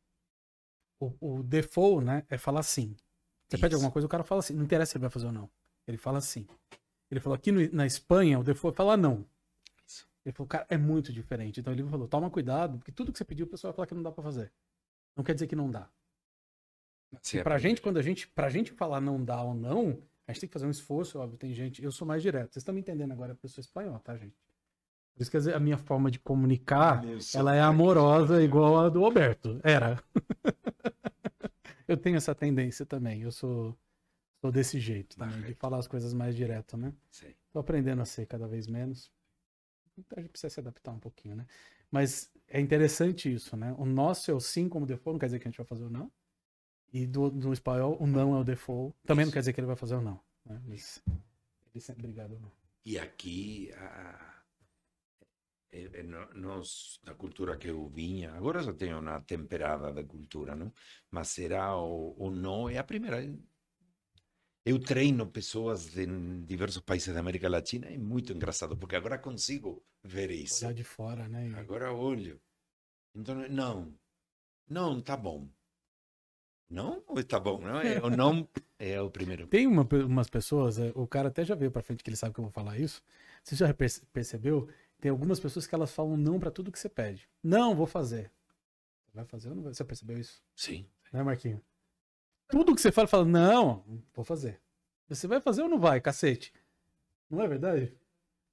o, 1.00 1.12
o 1.38 1.42
default, 1.42 2.04
né, 2.04 2.24
é 2.28 2.38
falar 2.38 2.62
sim. 2.62 2.96
Você 3.48 3.56
pede 3.58 3.66
Isso. 3.68 3.76
alguma 3.76 3.92
coisa, 3.92 4.06
o 4.06 4.08
cara 4.08 4.24
fala 4.24 4.38
assim. 4.40 4.54
Não 4.54 4.64
interessa 4.64 4.92
se 4.92 4.96
ele 4.96 5.02
vai 5.02 5.10
fazer 5.10 5.26
ou 5.26 5.32
não. 5.32 5.50
Ele 5.86 5.96
fala 5.98 6.20
sim. 6.20 6.46
Ele 7.10 7.20
falou, 7.20 7.36
aqui 7.36 7.52
no- 7.52 7.70
na 7.72 7.86
Espanha, 7.86 8.38
o 8.38 8.42
default 8.42 8.74
é 8.74 8.76
falar 8.76 8.96
não. 8.96 9.24
Isso. 9.86 10.08
Ele 10.24 10.32
falou, 10.32 10.48
cara, 10.48 10.66
é 10.68 10.76
muito 10.78 11.12
diferente. 11.12 11.60
Então 11.60 11.72
ele 11.72 11.84
falou, 11.84 12.08
toma 12.08 12.30
cuidado, 12.30 12.78
porque 12.78 12.90
tudo 12.90 13.12
que 13.12 13.18
você 13.18 13.24
pediu, 13.24 13.46
o 13.46 13.48
pessoal 13.48 13.72
vai 13.72 13.76
falar 13.76 13.86
que 13.86 13.94
não 13.94 14.02
dá 14.02 14.10
pra 14.10 14.24
fazer. 14.24 14.50
Não 15.16 15.22
quer 15.22 15.34
dizer 15.34 15.46
que 15.46 15.54
não 15.54 15.70
dá. 15.70 15.88
Sim, 17.22 17.38
E 17.38 17.42
pra 17.44 17.58
gente, 17.58 17.80
quando 17.80 17.98
a 17.98 18.02
gente, 18.02 18.26
pra 18.28 18.48
gente 18.48 18.72
falar 18.72 19.00
não 19.00 19.22
dá 19.22 19.40
ou 19.42 19.54
não, 19.54 20.02
a 20.26 20.32
gente 20.32 20.40
tem 20.40 20.48
que 20.48 20.52
fazer 20.52 20.66
um 20.66 20.70
esforço, 20.70 21.18
óbvio, 21.18 21.38
tem 21.38 21.52
gente, 21.54 21.84
eu 21.84 21.92
sou 21.92 22.06
mais 22.08 22.22
direto. 22.22 22.52
Vocês 22.52 22.62
estão 22.62 22.74
me 22.74 22.80
entendendo 22.80 23.12
agora, 23.12 23.38
eu 23.40 23.48
sou 23.48 23.60
espanhol, 23.60 23.98
tá, 24.00 24.16
gente? 24.16 24.34
Por 25.14 25.22
isso 25.22 25.30
que 25.30 25.36
a 25.52 25.60
minha 25.60 25.78
forma 25.78 26.10
de 26.10 26.18
comunicar, 26.18 27.02
ela 27.34 27.54
é 27.54 27.60
amorosa 27.60 28.42
igual 28.42 28.78
a 28.78 28.88
do 28.88 29.00
Roberto. 29.00 29.60
Era. 29.62 30.02
Eu 31.94 31.98
tenho 31.98 32.16
essa 32.16 32.34
tendência 32.34 32.84
também, 32.84 33.22
eu 33.22 33.32
sou, 33.32 33.76
sou 34.40 34.50
desse 34.52 34.78
jeito 34.78 35.16
também, 35.16 35.34
de 35.36 35.42
Correto. 35.42 35.58
falar 35.60 35.78
as 35.78 35.88
coisas 35.88 36.12
mais 36.12 36.34
direto, 36.36 36.76
né? 36.76 36.92
Sim. 37.10 37.34
Tô 37.52 37.58
aprendendo 37.58 38.02
a 38.02 38.04
ser 38.04 38.26
cada 38.26 38.46
vez 38.46 38.66
menos. 38.66 39.10
Então 39.96 40.18
a 40.18 40.20
gente 40.20 40.30
precisa 40.30 40.50
se 40.50 40.60
adaptar 40.60 40.92
um 40.92 40.98
pouquinho, 40.98 41.36
né? 41.36 41.46
Mas 41.90 42.30
é 42.48 42.60
interessante 42.60 43.32
isso, 43.32 43.56
né? 43.56 43.74
O 43.78 43.84
nosso 43.86 44.30
é 44.30 44.34
o 44.34 44.40
sim 44.40 44.68
como 44.68 44.84
default, 44.86 45.14
não 45.14 45.18
quer 45.20 45.26
dizer 45.26 45.38
que 45.38 45.46
a 45.46 45.50
gente 45.50 45.58
vai 45.58 45.66
fazer 45.66 45.84
o 45.84 45.90
não. 45.90 46.10
E 46.92 47.06
do, 47.06 47.30
do 47.30 47.52
espanhol, 47.52 47.96
o 48.00 48.06
não 48.06 48.36
é 48.36 48.40
o 48.40 48.44
default. 48.44 48.94
Também 49.04 49.24
não 49.24 49.32
quer 49.32 49.40
dizer 49.40 49.52
que 49.52 49.60
ele 49.60 49.66
vai 49.66 49.76
fazer 49.76 49.94
o 49.94 50.00
não. 50.00 50.20
Né? 50.44 50.60
Mas 50.66 51.02
ele 51.72 51.80
sempre 51.80 52.02
obrigado 52.04 52.38
não. 52.40 52.50
E 52.84 52.98
aqui, 52.98 53.72
a, 53.76 53.78
é- 53.78 54.33
é 54.33 54.33
nós, 56.34 57.00
da 57.02 57.14
cultura 57.14 57.56
que 57.56 57.68
eu 57.68 57.88
vinha, 57.88 58.32
agora 58.32 58.62
só 58.62 58.72
tenho 58.72 58.98
uma 59.00 59.20
temperada 59.20 59.92
da 59.92 60.04
cultura, 60.04 60.54
não? 60.54 60.72
Mas 61.10 61.28
será 61.28 61.76
o, 61.76 62.14
o 62.18 62.30
não 62.30 62.68
é 62.68 62.78
a 62.78 62.84
primeira. 62.84 63.18
Eu 64.64 64.78
treino 64.78 65.26
pessoas 65.26 65.86
de 65.90 66.06
diversos 66.46 66.80
países 66.80 67.12
da 67.12 67.20
América 67.20 67.48
Latina, 67.48 67.86
é 67.86 67.98
muito 67.98 68.32
engraçado, 68.32 68.76
porque 68.76 68.96
agora 68.96 69.18
consigo 69.18 69.84
ver 70.02 70.30
isso. 70.30 70.64
Olhar 70.64 70.74
de 70.74 70.84
fora, 70.84 71.28
né? 71.28 71.52
Agora 71.56 71.92
olho. 71.92 72.40
Então, 73.14 73.34
não. 73.48 73.94
Não, 74.68 75.00
tá 75.00 75.16
bom. 75.16 75.48
Não 76.70 77.02
ou 77.06 77.22
tá 77.22 77.38
bom? 77.38 77.60
Não, 77.60 77.80
é, 77.80 78.00
o 78.02 78.10
não 78.10 78.48
é 78.78 79.00
o 79.00 79.10
primeiro. 79.10 79.46
Tem 79.46 79.66
uma 79.66 79.86
umas 80.06 80.28
pessoas, 80.28 80.78
é, 80.78 80.90
o 80.94 81.06
cara 81.06 81.28
até 81.28 81.44
já 81.44 81.54
veio 81.54 81.70
pra 81.70 81.82
frente 81.82 82.02
que 82.02 82.10
ele 82.10 82.16
sabe 82.16 82.34
que 82.34 82.40
eu 82.40 82.44
vou 82.44 82.50
falar 82.52 82.78
isso. 82.78 83.02
Você 83.42 83.54
já 83.54 83.72
perce- 83.72 84.04
percebeu? 84.12 84.68
Tem 85.00 85.10
algumas 85.10 85.38
pessoas 85.38 85.66
que 85.66 85.74
elas 85.74 85.92
falam 85.92 86.16
não 86.16 86.38
pra 86.38 86.50
tudo 86.50 86.72
que 86.72 86.78
você 86.78 86.88
pede. 86.88 87.28
Não, 87.42 87.74
vou 87.74 87.86
fazer. 87.86 88.32
Vai 89.12 89.24
fazer 89.24 89.50
ou 89.50 89.54
não 89.54 89.62
vai? 89.62 89.74
Você 89.74 89.84
percebeu 89.84 90.18
isso? 90.18 90.42
Sim. 90.56 90.88
Né, 91.12 91.22
Marquinho? 91.22 91.62
Tudo 92.48 92.74
que 92.74 92.80
você 92.80 92.90
fala, 92.90 93.06
fala, 93.06 93.24
não, 93.24 93.84
vou 94.12 94.24
fazer. 94.24 94.60
Você 95.08 95.26
vai 95.26 95.40
fazer 95.40 95.62
ou 95.62 95.68
não 95.68 95.78
vai, 95.78 96.00
cacete? 96.00 96.52
Não 97.30 97.40
é 97.40 97.48
verdade? 97.48 97.96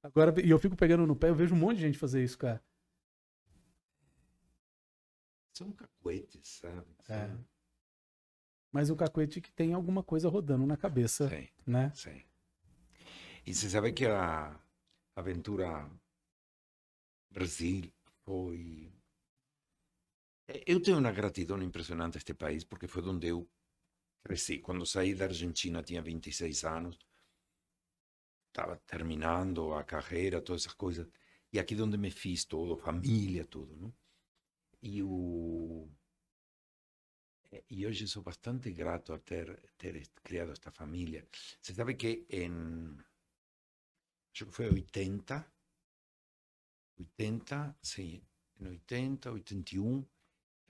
Agora, 0.04 0.34
e 0.42 0.50
eu 0.50 0.60
fico 0.60 0.76
pegando 0.76 1.06
no 1.06 1.16
pé, 1.16 1.30
eu 1.30 1.36
vejo 1.36 1.56
um 1.56 1.58
monte 1.58 1.78
de 1.78 1.84
gente 1.84 1.98
fazer 1.98 2.24
isso, 2.24 2.38
cara. 2.38 2.62
São 5.54 5.72
cacuetes, 5.72 6.48
sabe? 6.48 6.96
É. 7.10 7.30
Mas 8.72 8.90
o 8.90 8.96
cacuete 8.96 9.42
que 9.42 9.52
tem 9.52 9.74
alguma 9.74 10.02
coisa 10.02 10.30
rodando 10.30 10.66
na 10.66 10.78
cabeça, 10.78 11.30
Sim. 11.30 11.48
né? 11.66 11.92
Sim. 11.94 12.24
E 13.46 13.54
você 13.54 13.70
sabe 13.70 13.92
que 13.92 14.06
a 14.06 14.60
aventura 15.16 15.90
Brasil 17.32 17.92
foi. 18.24 18.94
Eh, 20.54 20.64
Eu 20.74 20.80
tenho 20.86 21.00
uma 21.00 21.18
gratidão 21.20 21.60
impressionante 21.70 22.16
a 22.18 22.22
este 22.22 22.36
país, 22.44 22.64
porque 22.70 22.92
foi 22.94 23.02
onde 23.14 23.28
eu 23.34 23.40
cresci. 24.26 24.56
Quando 24.66 24.86
saí 24.94 25.12
da 25.16 25.26
Argentina, 25.32 25.84
tinha 25.90 26.02
26 26.10 26.60
anos, 26.78 26.98
estava 28.50 28.78
terminando 28.86 29.74
a 29.74 29.84
carreira, 29.84 30.42
todas 30.42 30.62
essas 30.64 30.74
coisas. 30.74 31.08
E 31.54 31.60
aqui 31.60 31.76
onde 31.82 31.98
me 31.98 32.12
fiz 32.12 32.46
todo, 32.46 32.78
família, 32.78 33.46
tudo. 33.46 33.76
Não? 33.76 33.94
E 34.84 35.04
o. 35.04 35.90
eh, 37.52 37.64
E 37.76 37.86
hoje 37.88 38.08
sou 38.08 38.24
bastante 38.30 38.68
grato 38.82 39.14
a 39.14 39.20
ter, 39.20 39.48
ter 39.78 39.96
criado 40.24 40.52
esta 40.52 40.72
família. 40.72 41.22
Você 41.62 41.74
sabe 41.74 41.96
que 41.96 42.26
em. 42.30 42.98
Acho 44.34 44.46
que 44.48 44.52
foi 44.58 44.68
80. 44.68 45.50
80, 47.02 47.76
sim. 47.82 48.22
Em 48.60 48.68
80, 48.68 49.32
81. 49.32 50.06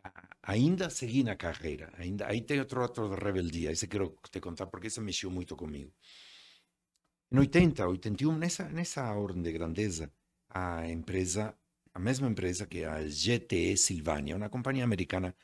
a- 0.04 0.28
Ainda 0.54 0.90
segui 0.90 1.24
na 1.24 1.36
carreira. 1.36 1.88
Ainda, 1.98 2.28
aí 2.28 2.42
tem 2.42 2.60
outro 2.60 2.84
ato 2.84 3.10
de 3.10 3.16
rebeldia. 3.26 3.72
Esse 3.72 3.88
quero 3.88 4.08
te 4.32 4.40
contar 4.48 4.68
porque 4.68 4.88
isso 4.88 5.02
mexeu 5.02 5.30
muito 5.32 5.56
comigo. 5.56 5.92
Em 7.32 7.38
80, 7.40 7.88
81, 7.88 8.38
nessa, 8.38 8.68
nessa 8.70 9.04
ordem 9.14 9.42
de 9.44 9.52
grandeza, 9.52 10.12
a 10.50 10.88
empresa, 10.90 11.56
a 11.94 12.00
mesma 12.00 12.28
empresa 12.28 12.66
que 12.68 12.84
a 12.84 13.08
GTE 13.08 13.78
Silvania, 13.78 14.36
uma 14.36 14.50
companhia 14.50 14.84
americana 14.84 15.36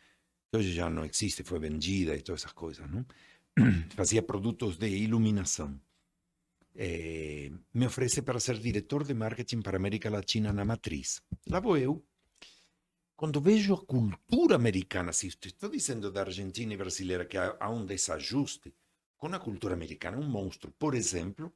que 0.51 0.57
hoje 0.57 0.73
já 0.73 0.89
não 0.89 1.05
existe, 1.05 1.43
foi 1.43 1.59
vendida 1.59 2.15
e 2.15 2.21
todas 2.23 2.41
essas 2.41 2.53
coisas, 2.53 2.89
não? 2.91 3.05
Fazia 3.95 4.21
produtos 4.23 4.77
de 4.77 4.87
iluminação. 4.89 5.79
Eh, 6.79 7.49
me 7.73 7.87
oferece 7.87 8.21
para 8.21 8.39
ser 8.39 8.59
diretor 8.59 9.03
de 9.03 9.15
marketing 9.15 9.61
para 9.63 9.77
América 9.77 10.11
Latina 10.11 10.53
na 10.53 10.63
matriz. 10.63 11.23
Lá 11.47 11.59
vou 11.59 11.75
eu. 11.75 12.05
Quando 13.15 13.41
vejo 13.41 13.73
a 13.73 13.83
cultura 13.83 14.55
americana, 14.55 15.11
se 15.11 15.25
estou 15.27 15.69
dizendo 15.71 16.11
da 16.11 16.21
Argentina 16.21 16.71
e 16.71 16.77
brasileira 16.77 17.25
que 17.25 17.35
há 17.35 17.67
um 17.67 17.83
desajuste 17.83 18.75
com 19.17 19.25
a 19.33 19.39
cultura 19.39 19.73
americana, 19.73 20.17
um 20.17 20.29
monstro. 20.29 20.71
Por 20.77 20.93
exemplo, 20.93 21.51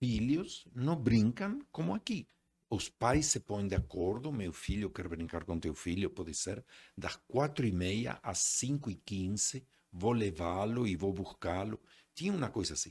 filhos 0.00 0.66
não 0.74 0.96
brincam 0.96 1.60
como 1.70 1.94
aqui. 1.94 2.26
Os 2.70 2.88
pais 2.88 3.26
se 3.26 3.40
põem 3.40 3.68
de 3.68 3.74
acordo, 3.74 4.32
meu 4.32 4.54
filho 4.54 4.90
quer 4.90 5.06
brincar 5.06 5.44
com 5.44 5.60
teu 5.60 5.74
filho, 5.74 6.08
pode 6.08 6.32
ser, 6.32 6.64
das 6.96 7.16
quatro 7.28 7.66
e 7.66 7.72
meia 7.72 8.18
às 8.22 8.38
cinco 8.38 8.90
e 8.90 8.94
quinze, 8.94 9.66
vou 9.92 10.12
levá-lo 10.12 10.86
e 10.86 10.96
vou 10.96 11.12
buscá-lo. 11.12 11.78
Tinha 12.14 12.32
uma 12.32 12.48
coisa 12.48 12.72
assim. 12.72 12.90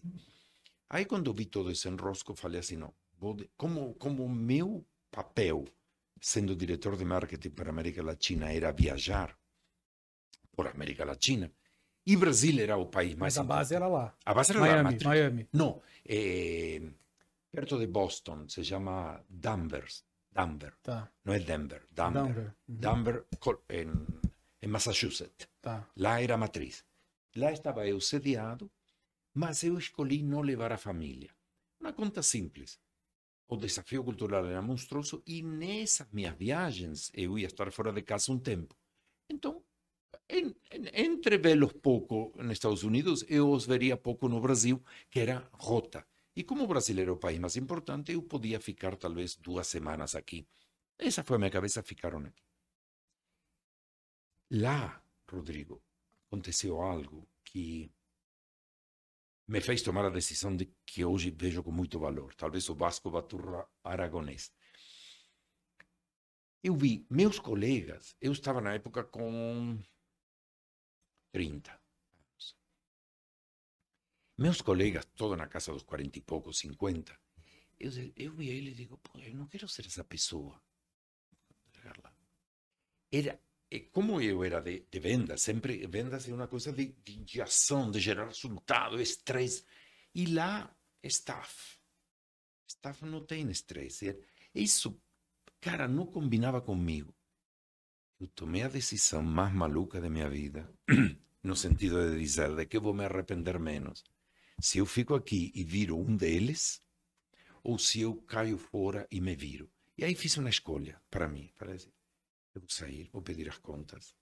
Aí 0.89 1.05
quando 1.05 1.33
vi 1.33 1.45
todo 1.45 1.71
esse 1.71 1.87
enrosco, 1.87 2.35
falei 2.35 2.59
assim, 2.59 2.77
não, 2.77 2.93
de- 3.35 3.49
como 3.57 3.93
como 3.95 4.27
meu 4.29 4.85
papel, 5.11 5.65
sendo 6.21 6.55
diretor 6.55 6.95
de 6.97 7.05
marketing 7.05 7.49
para 7.51 7.69
a 7.69 7.71
América 7.71 8.03
Latina, 8.03 8.51
era 8.53 8.71
viajar 8.71 9.37
por 10.55 10.67
América 10.67 11.03
Latina, 11.05 11.51
e 12.05 12.15
Brasil 12.15 12.61
era 12.61 12.77
o 12.77 12.85
país 12.85 13.15
mais 13.15 13.35
Mas 13.35 13.37
a 13.37 13.43
base 13.43 13.75
importante. 13.75 13.93
era 13.93 14.03
lá. 14.05 14.15
A 14.25 14.33
base 14.33 14.51
era 14.51 14.59
lá, 14.59 14.65
Miami, 14.67 14.83
matriz. 14.83 15.03
Miami. 15.03 15.49
No, 15.51 15.81
eh, 16.07 16.81
perto 17.51 17.77
de 17.79 17.87
Boston, 17.87 18.47
se 18.47 18.61
llama 18.63 19.23
Danvers. 19.29 20.03
Denver. 20.31 20.73
Tá. 20.83 21.09
Não 21.23 21.33
é 21.33 21.39
Denver, 21.39 21.83
Denver. 21.89 22.23
Denver. 22.23 22.53
Uhum. 22.67 22.75
Denver, 22.75 23.25
em, 23.69 24.05
em 24.61 24.67
Massachusetts. 24.67 25.47
Tá. 25.61 25.87
Lá 25.95 26.21
era 26.21 26.33
a 26.35 26.37
matriz. 26.37 26.83
Lá 27.37 27.51
estava 27.53 27.87
eu 27.87 28.01
sediado, 28.01 28.69
mas 29.41 29.63
eu 29.63 29.77
escolhi 29.77 30.23
não 30.23 30.41
levar 30.41 30.71
a 30.73 30.77
família. 30.87 31.31
Uma 31.81 31.93
conta 31.93 32.23
simples. 32.23 32.79
O 33.47 33.57
desafio 33.57 34.03
cultural 34.03 34.45
era 34.47 34.61
monstruoso 34.61 35.23
e 35.27 35.43
nessas 35.43 36.09
minhas 36.11 36.35
viagens 36.45 37.11
eu 37.13 37.37
ia 37.39 37.47
estar 37.47 37.71
fora 37.71 37.91
de 37.93 38.01
casa 38.03 38.31
um 38.33 38.39
tempo. 38.39 38.75
Então, 39.33 39.63
en- 40.37 40.55
en- 40.77 40.91
entre 41.07 41.37
vê-los 41.45 41.73
pouco 41.87 42.17
nos 42.37 42.53
Estados 42.57 42.83
Unidos, 42.83 43.17
eu 43.37 43.45
os 43.57 43.65
veria 43.73 43.97
pouco 44.07 44.25
no 44.29 44.41
Brasil, 44.41 44.77
que 45.11 45.19
era 45.25 45.37
rota. 45.53 46.01
E 46.35 46.43
como 46.43 46.63
o 46.63 46.67
Brasil 46.73 46.97
era 46.99 47.13
o 47.13 47.17
país 47.25 47.39
mais 47.39 47.55
importante, 47.63 48.11
eu 48.13 48.23
podia 48.23 48.59
ficar 48.69 48.95
talvez 48.97 49.35
duas 49.47 49.67
semanas 49.67 50.15
aqui. 50.15 50.47
Essa 51.07 51.23
foi 51.23 51.35
a 51.37 51.39
minha 51.39 51.51
cabeça, 51.57 51.83
ficaram 51.83 52.19
aqui. 52.19 52.43
Lá, 54.49 55.03
Rodrigo, 55.29 55.83
aconteceu 56.27 56.81
algo 56.81 57.27
que 57.43 57.91
me 59.47 59.61
fez 59.61 59.81
tomar 59.81 60.05
a 60.05 60.09
decisão 60.09 60.55
de 60.55 60.65
que 60.85 61.05
hoje 61.05 61.29
vejo 61.29 61.63
com 61.63 61.71
muito 61.71 61.99
valor. 61.99 62.33
Talvez 62.35 62.67
o 62.69 62.75
Vasco 62.75 63.11
Baturra 63.11 63.67
aragonês. 63.83 64.51
Eu 66.63 66.75
vi 66.75 67.05
meus 67.09 67.39
colegas, 67.39 68.15
eu 68.19 68.31
estava 68.31 68.59
na 68.59 68.73
época 68.73 69.03
com 69.03 69.79
30 71.31 71.71
anos. 71.71 72.57
Meus 74.37 74.61
colegas, 74.61 75.05
todos 75.15 75.37
na 75.37 75.47
casa 75.47 75.71
dos 75.71 75.83
40 75.83 76.17
e 76.17 76.21
poucos, 76.21 76.57
50. 76.57 77.17
Eu, 77.79 77.91
eu 78.15 78.33
vi 78.33 78.49
ele 78.49 78.71
e 78.71 78.73
digo, 78.73 78.97
pô, 78.97 79.19
eu 79.19 79.35
não 79.35 79.47
quero 79.47 79.67
ser 79.67 79.85
essa 79.85 80.03
pessoa. 80.03 80.59
Era, 83.11 83.39
e 83.69 83.79
como 83.79 84.21
eu 84.21 84.43
era 84.43 84.61
de, 84.61 84.85
de 84.91 84.99
vendas, 84.99 85.41
sempre 85.41 85.85
vendas 85.87 86.27
é 86.29 86.33
uma 86.33 86.47
coisa 86.47 86.71
de, 86.71 86.95
de, 87.03 87.17
de 87.17 87.41
ação, 87.41 87.89
de 87.89 87.99
gerar 87.99 88.27
resultado, 88.27 89.01
estresse. 89.01 89.65
E 90.13 90.27
lá, 90.27 90.73
staff. 91.03 91.77
Staff 92.67 93.05
não 93.05 93.25
tem 93.25 93.49
estresse. 93.49 94.17
E 94.53 94.63
Isso, 94.63 95.01
cara, 95.59 95.87
não 95.87 96.05
combinava 96.05 96.61
comigo. 96.61 97.13
Eu 98.19 98.27
tomei 98.27 98.63
a 98.63 98.69
decisão 98.69 99.21
mais 99.21 99.53
maluca 99.53 99.99
da 99.99 100.09
minha 100.09 100.29
vida, 100.29 100.71
no 101.43 101.55
sentido 101.55 102.11
de 102.11 102.19
dizer 102.19 102.55
de 102.55 102.65
que 102.65 102.79
vou 102.79 102.93
me 102.93 103.03
arrepender 103.03 103.59
menos. 103.59 104.03
Se 104.59 104.77
eu 104.77 104.85
fico 104.85 105.15
aqui 105.15 105.51
e 105.53 105.63
viro 105.65 105.97
um 105.99 106.15
deles, 106.15 106.81
ou 107.61 107.77
se 107.77 108.01
eu 108.01 108.15
caio 108.21 108.57
fora 108.57 109.05
e 109.11 109.19
me 109.19 109.35
viro. 109.35 109.69
E 109.97 110.05
aí 110.05 110.15
fiz 110.15 110.37
uma 110.37 110.49
escolha 110.49 111.01
para 111.09 111.27
mim, 111.27 111.51
para 111.57 111.73
dizer, 111.73 111.94
eu 112.55 112.61
vou 112.61 112.69
sair, 112.69 113.09
vou 113.11 113.21
pedir 113.21 113.49
as 113.49 113.57
contas, 113.57 114.15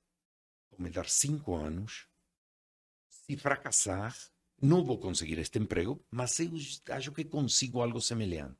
vou 0.71 0.81
me 0.81 0.89
dar 0.89 1.07
cinco 1.07 1.55
anos, 1.55 2.07
se 3.09 3.37
fracassar, 3.37 4.15
não 4.61 4.83
vou 4.83 4.97
conseguir 4.99 5.37
este 5.39 5.59
emprego, 5.59 6.05
mas 6.11 6.39
eu 6.39 6.51
acho 6.89 7.11
que 7.11 7.25
consigo 7.25 7.81
algo 7.81 8.01
semelhante. 8.01 8.57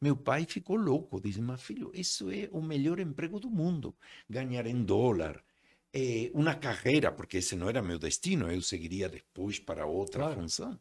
Meu 0.00 0.16
pai 0.16 0.46
ficou 0.46 0.76
louco, 0.76 1.20
disse, 1.20 1.40
mas 1.40 1.62
filho, 1.62 1.90
isso 1.94 2.30
é 2.30 2.48
o 2.52 2.62
melhor 2.62 2.98
emprego 3.00 3.38
do 3.38 3.50
mundo, 3.50 3.96
ganhar 4.28 4.66
em 4.66 4.82
dólar, 4.84 5.44
é, 5.92 6.30
uma 6.34 6.54
carreira, 6.54 7.12
porque 7.12 7.38
esse 7.38 7.56
não 7.56 7.68
era 7.68 7.82
meu 7.82 7.98
destino, 7.98 8.50
eu 8.50 8.62
seguiria 8.62 9.08
depois 9.08 9.58
para 9.58 9.86
outra 9.86 10.24
Claro. 10.24 10.40
função. 10.40 10.80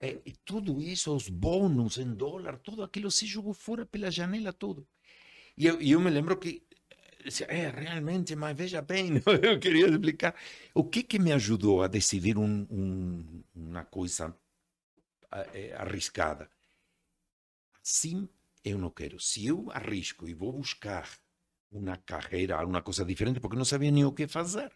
É, 0.00 0.20
e 0.26 0.32
tudo 0.44 0.80
isso, 0.80 1.14
os 1.14 1.28
bônus 1.28 1.96
em 1.98 2.14
dólar, 2.14 2.58
tudo 2.58 2.82
aquilo 2.82 3.10
se 3.10 3.26
jogou 3.26 3.54
fora 3.54 3.86
pela 3.86 4.10
janela, 4.10 4.52
tudo. 4.52 4.86
E 5.56 5.66
eu, 5.66 5.80
e 5.80 5.92
eu 5.92 6.00
me 6.00 6.10
lembro 6.10 6.38
que, 6.38 6.65
é, 7.48 7.68
realmente, 7.70 8.34
mas 8.36 8.56
veja 8.56 8.82
bem, 8.82 9.22
eu 9.42 9.58
queria 9.58 9.88
explicar. 9.88 10.34
O 10.74 10.84
que 10.84 11.02
que 11.02 11.18
me 11.18 11.32
ajudou 11.32 11.82
a 11.82 11.88
decidir 11.88 12.38
um, 12.38 12.66
um, 12.70 13.42
uma 13.54 13.84
coisa 13.84 14.34
eh, 15.54 15.74
arriscada? 15.76 16.50
Assim, 17.82 18.28
eu 18.64 18.78
não 18.78 18.90
quero. 18.90 19.18
Se 19.20 19.46
eu 19.46 19.70
arrisco 19.70 20.28
e 20.28 20.34
vou 20.34 20.52
buscar 20.52 21.08
uma 21.70 21.96
carreira, 21.96 22.64
uma 22.64 22.82
coisa 22.82 23.04
diferente, 23.04 23.40
porque 23.40 23.56
não 23.56 23.64
sabia 23.64 23.90
nem 23.90 24.04
o 24.04 24.12
que 24.12 24.26
fazer, 24.28 24.72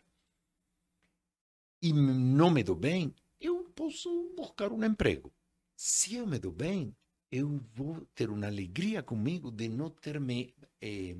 e 1.82 1.92
não 1.92 2.50
me 2.50 2.62
dou 2.62 2.76
bem, 2.76 3.14
eu 3.40 3.64
posso 3.74 4.32
buscar 4.36 4.72
um 4.72 4.84
emprego. 4.84 5.32
Se 5.76 6.16
eu 6.16 6.26
me 6.26 6.38
dou 6.38 6.52
bem, 6.52 6.94
eu 7.30 7.58
vou 7.74 8.06
ter 8.14 8.28
uma 8.30 8.46
alegria 8.46 9.02
comigo 9.02 9.50
de 9.50 9.68
não 9.68 9.88
ter 9.90 10.20
me 10.20 10.54
eh, 10.80 11.16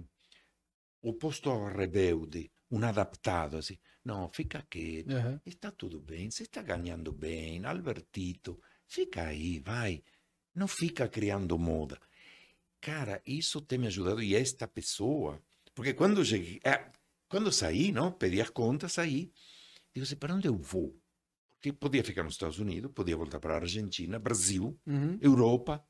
oposto 1.02 1.50
ao 1.50 1.66
rebelde, 1.66 2.50
um 2.70 2.82
adaptado, 2.84 3.56
assim. 3.56 3.78
Não, 4.04 4.28
fica 4.28 4.62
quieto, 4.68 5.10
Aham. 5.10 5.40
está 5.44 5.70
tudo 5.70 6.00
bem, 6.00 6.30
você 6.30 6.44
está 6.44 6.62
ganhando 6.62 7.12
bem, 7.12 7.64
Albertito, 7.64 8.60
fica 8.86 9.24
aí, 9.24 9.60
vai. 9.60 10.02
Não 10.54 10.66
fica 10.66 11.08
criando 11.08 11.58
moda. 11.58 11.98
Cara, 12.80 13.22
isso 13.26 13.60
tem 13.60 13.78
me 13.78 13.86
ajudado. 13.86 14.22
E 14.22 14.34
esta 14.34 14.66
pessoa, 14.66 15.42
porque 15.74 15.92
quando 15.92 16.24
cheguei, 16.24 16.60
quando 17.28 17.46
eu 17.46 17.52
saí, 17.52 17.92
não, 17.92 18.10
pedi 18.10 18.40
as 18.40 18.50
contas, 18.50 18.92
saí, 18.92 19.30
digo 19.94 20.04
assim, 20.04 20.16
para 20.16 20.34
onde 20.34 20.48
eu 20.48 20.56
vou? 20.56 20.98
Porque 21.50 21.72
podia 21.72 22.02
ficar 22.02 22.22
nos 22.22 22.34
Estados 22.34 22.58
Unidos, 22.58 22.90
podia 22.92 23.16
voltar 23.16 23.38
para 23.38 23.54
a 23.54 23.58
Argentina, 23.58 24.18
Brasil, 24.18 24.80
Uhum. 24.86 25.18
Europa. 25.20 25.84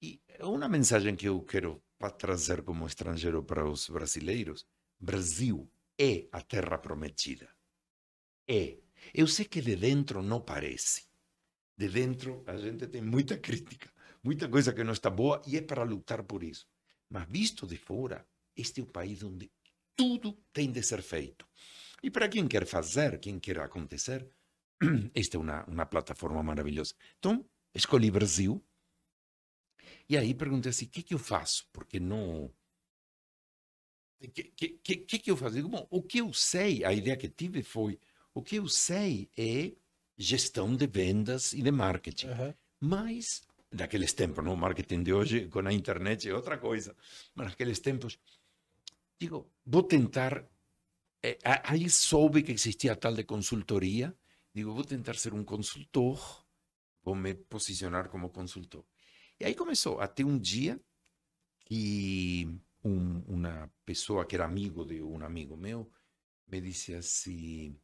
E 0.00 0.20
uma 0.40 0.68
mensagem 0.68 1.16
que 1.16 1.26
eu 1.26 1.42
quero 1.42 1.82
pa- 1.98 2.10
trazer 2.10 2.62
como 2.62 2.86
estrangeiro 2.86 3.42
para 3.42 3.68
os 3.68 3.88
brasileiros: 3.88 4.66
Brasil 4.98 5.70
é 5.98 6.28
a 6.32 6.40
terra 6.40 6.78
prometida. 6.78 7.48
É. 8.48 8.78
Eu 9.14 9.26
sei 9.28 9.44
que 9.44 9.60
de 9.62 9.76
dentro 9.76 10.22
não 10.22 10.40
parece. 10.40 11.06
De 11.76 11.88
dentro 11.88 12.42
a 12.46 12.56
gente 12.56 12.86
tem 12.88 13.00
muita 13.02 13.38
crítica, 13.46 13.90
muita 14.22 14.48
coisa 14.48 14.72
que 14.72 14.82
não 14.84 14.92
está 14.92 15.10
boa 15.10 15.40
e 15.46 15.56
é 15.56 15.62
para 15.62 15.82
lutar 15.84 16.22
por 16.24 16.42
isso. 16.42 16.66
Mas 17.08 17.28
visto 17.28 17.66
de 17.66 17.76
fora, 17.76 18.26
este 18.56 18.80
é 18.80 18.82
o 18.82 18.86
país 18.86 19.22
onde 19.22 19.50
tudo 19.96 20.32
tem 20.52 20.70
de 20.70 20.82
ser 20.82 21.02
feito. 21.02 21.46
E 22.02 22.10
para 22.10 22.28
quem 22.28 22.46
quer 22.46 22.66
fazer, 22.66 23.18
quem 23.18 23.38
quer 23.38 23.58
acontecer, 23.60 24.28
esta 25.14 25.36
é 25.36 25.40
uma, 25.40 25.64
uma 25.66 25.86
plataforma 25.86 26.42
maravilhosa. 26.42 26.94
Então, 27.18 27.48
escolhi 27.74 28.10
Brasil. 28.10 28.62
E 30.08 30.16
aí 30.16 30.34
perguntei 30.34 30.70
assim, 30.70 30.86
o 30.86 30.88
que, 30.88 31.02
que 31.02 31.14
eu 31.14 31.18
faço? 31.18 31.66
Porque 31.72 31.98
não... 32.00 32.50
O 34.20 34.28
que, 34.30 34.42
que, 34.82 34.96
que, 34.96 35.18
que 35.18 35.30
eu 35.30 35.36
faço? 35.36 35.54
Digo, 35.54 35.68
bom, 35.68 35.86
o 35.90 36.02
que 36.02 36.18
eu 36.18 36.32
sei, 36.32 36.84
a 36.84 36.92
ideia 36.92 37.16
que 37.16 37.28
tive 37.28 37.62
foi, 37.62 37.98
o 38.34 38.42
que 38.42 38.56
eu 38.56 38.68
sei 38.68 39.30
é 39.36 39.72
gestão 40.16 40.74
de 40.74 40.86
vendas 40.86 41.52
e 41.52 41.62
de 41.62 41.70
marketing. 41.70 42.26
Aham. 42.28 42.54
Mas, 42.80 43.42
naqueles 43.72 44.12
tempos, 44.12 44.44
não? 44.44 44.54
o 44.54 44.56
marketing 44.56 45.02
de 45.04 45.12
hoje 45.12 45.48
com 45.48 45.60
a 45.60 45.72
internet 45.72 46.28
é 46.28 46.34
outra 46.34 46.58
coisa. 46.58 46.96
Mas 47.34 47.48
naqueles 47.48 47.78
tempos, 47.78 48.18
digo, 49.20 49.50
vou 49.64 49.82
tentar. 49.82 50.44
eh, 51.22 51.38
aí 51.64 51.88
soube 51.90 52.42
que 52.42 52.52
existia 52.52 52.92
a 52.92 52.96
tal 52.96 53.14
de 53.14 53.24
consultoria. 53.24 54.14
Digo, 54.54 54.74
vou 54.74 54.84
tentar 54.84 55.14
ser 55.16 55.34
um 55.34 55.44
consultor, 55.44 56.44
vou 57.04 57.14
me 57.14 57.34
posicionar 57.34 58.08
como 58.08 58.30
consultor. 58.30 58.84
E 59.40 59.44
aí 59.44 59.54
começou. 59.54 60.00
Até 60.00 60.24
um 60.24 60.38
dia 60.38 60.80
que 61.66 62.48
um, 62.84 63.20
uma 63.28 63.70
pessoa 63.84 64.24
que 64.26 64.34
era 64.36 64.44
amigo 64.44 64.84
de 64.84 65.02
um 65.02 65.24
amigo 65.24 65.56
meu 65.56 65.90
me 66.48 66.60
disse 66.60 66.94
assim: 66.94 67.76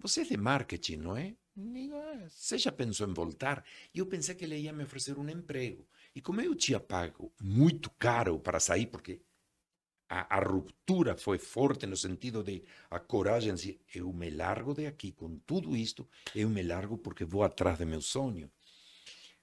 Você 0.00 0.22
é 0.22 0.24
de 0.24 0.36
marketing, 0.36 0.96
não 0.98 1.16
é? 1.16 1.36
Digo, 1.56 1.96
"Ah, 1.96 2.28
você 2.28 2.58
já 2.58 2.72
pensou 2.72 3.08
em 3.08 3.14
voltar? 3.14 3.64
E 3.94 3.98
eu 3.98 4.06
pensei 4.06 4.34
que 4.34 4.44
ele 4.44 4.58
ia 4.58 4.72
me 4.72 4.84
oferecer 4.84 5.18
um 5.18 5.28
emprego. 5.28 5.88
E 6.14 6.20
como 6.20 6.40
eu 6.40 6.54
tinha 6.54 6.80
pago 6.80 7.32
muito 7.40 7.90
caro 7.92 8.38
para 8.40 8.60
sair, 8.60 8.86
porque 8.86 9.22
a, 10.08 10.36
a 10.36 10.40
ruptura 10.40 11.16
foi 11.16 11.38
forte 11.38 11.86
no 11.86 11.96
sentido 11.96 12.42
de 12.42 12.64
a 12.90 12.98
coragem 13.00 13.54
de 13.54 13.80
eu 13.94 14.12
me 14.12 14.30
largo 14.30 14.74
de 14.74 14.86
aqui 14.86 15.12
com 15.12 15.38
tudo 15.40 15.76
isto, 15.76 16.08
eu 16.34 16.48
me 16.50 16.62
largo 16.62 16.98
porque 16.98 17.24
vou 17.24 17.42
atrás 17.42 17.78
de 17.78 17.84
meu 17.84 18.00
sonho. 18.00 18.50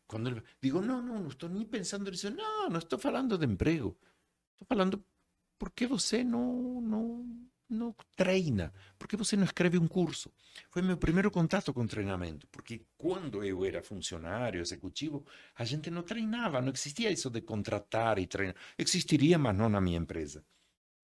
Quando 0.07 0.29
ele, 0.29 0.43
digo, 0.61 0.81
não, 0.81 1.01
não, 1.01 1.19
não 1.19 1.27
estou 1.27 1.49
nem 1.49 1.65
pensando 1.65 2.09
nisso, 2.09 2.29
não, 2.29 2.69
não 2.69 2.79
estou 2.79 2.99
falando 2.99 3.37
de 3.37 3.45
emprego, 3.45 3.97
estou 4.51 4.67
falando 4.67 5.03
por 5.57 5.71
que 5.71 5.87
você 5.87 6.23
não, 6.23 6.81
não, 6.81 7.25
não 7.69 7.95
treina, 8.15 8.73
por 8.97 9.07
que 9.07 9.15
você 9.15 9.35
não 9.35 9.45
escreve 9.45 9.77
um 9.77 9.87
curso. 9.87 10.31
Foi 10.69 10.81
meu 10.81 10.97
primeiro 10.97 11.31
contato 11.31 11.73
com 11.73 11.87
treinamento, 11.87 12.47
porque 12.47 12.85
quando 12.97 13.43
eu 13.43 13.65
era 13.65 13.81
funcionário 13.81 14.61
executivo, 14.61 15.25
a 15.55 15.63
gente 15.63 15.89
não 15.89 16.03
treinava, 16.03 16.61
não 16.61 16.71
existia 16.71 17.11
isso 17.11 17.29
de 17.29 17.41
contratar 17.41 18.19
e 18.19 18.27
treinar. 18.27 18.55
Existiria, 18.77 19.37
mas 19.39 19.55
não 19.55 19.69
na 19.69 19.81
minha 19.81 19.97
empresa 19.97 20.45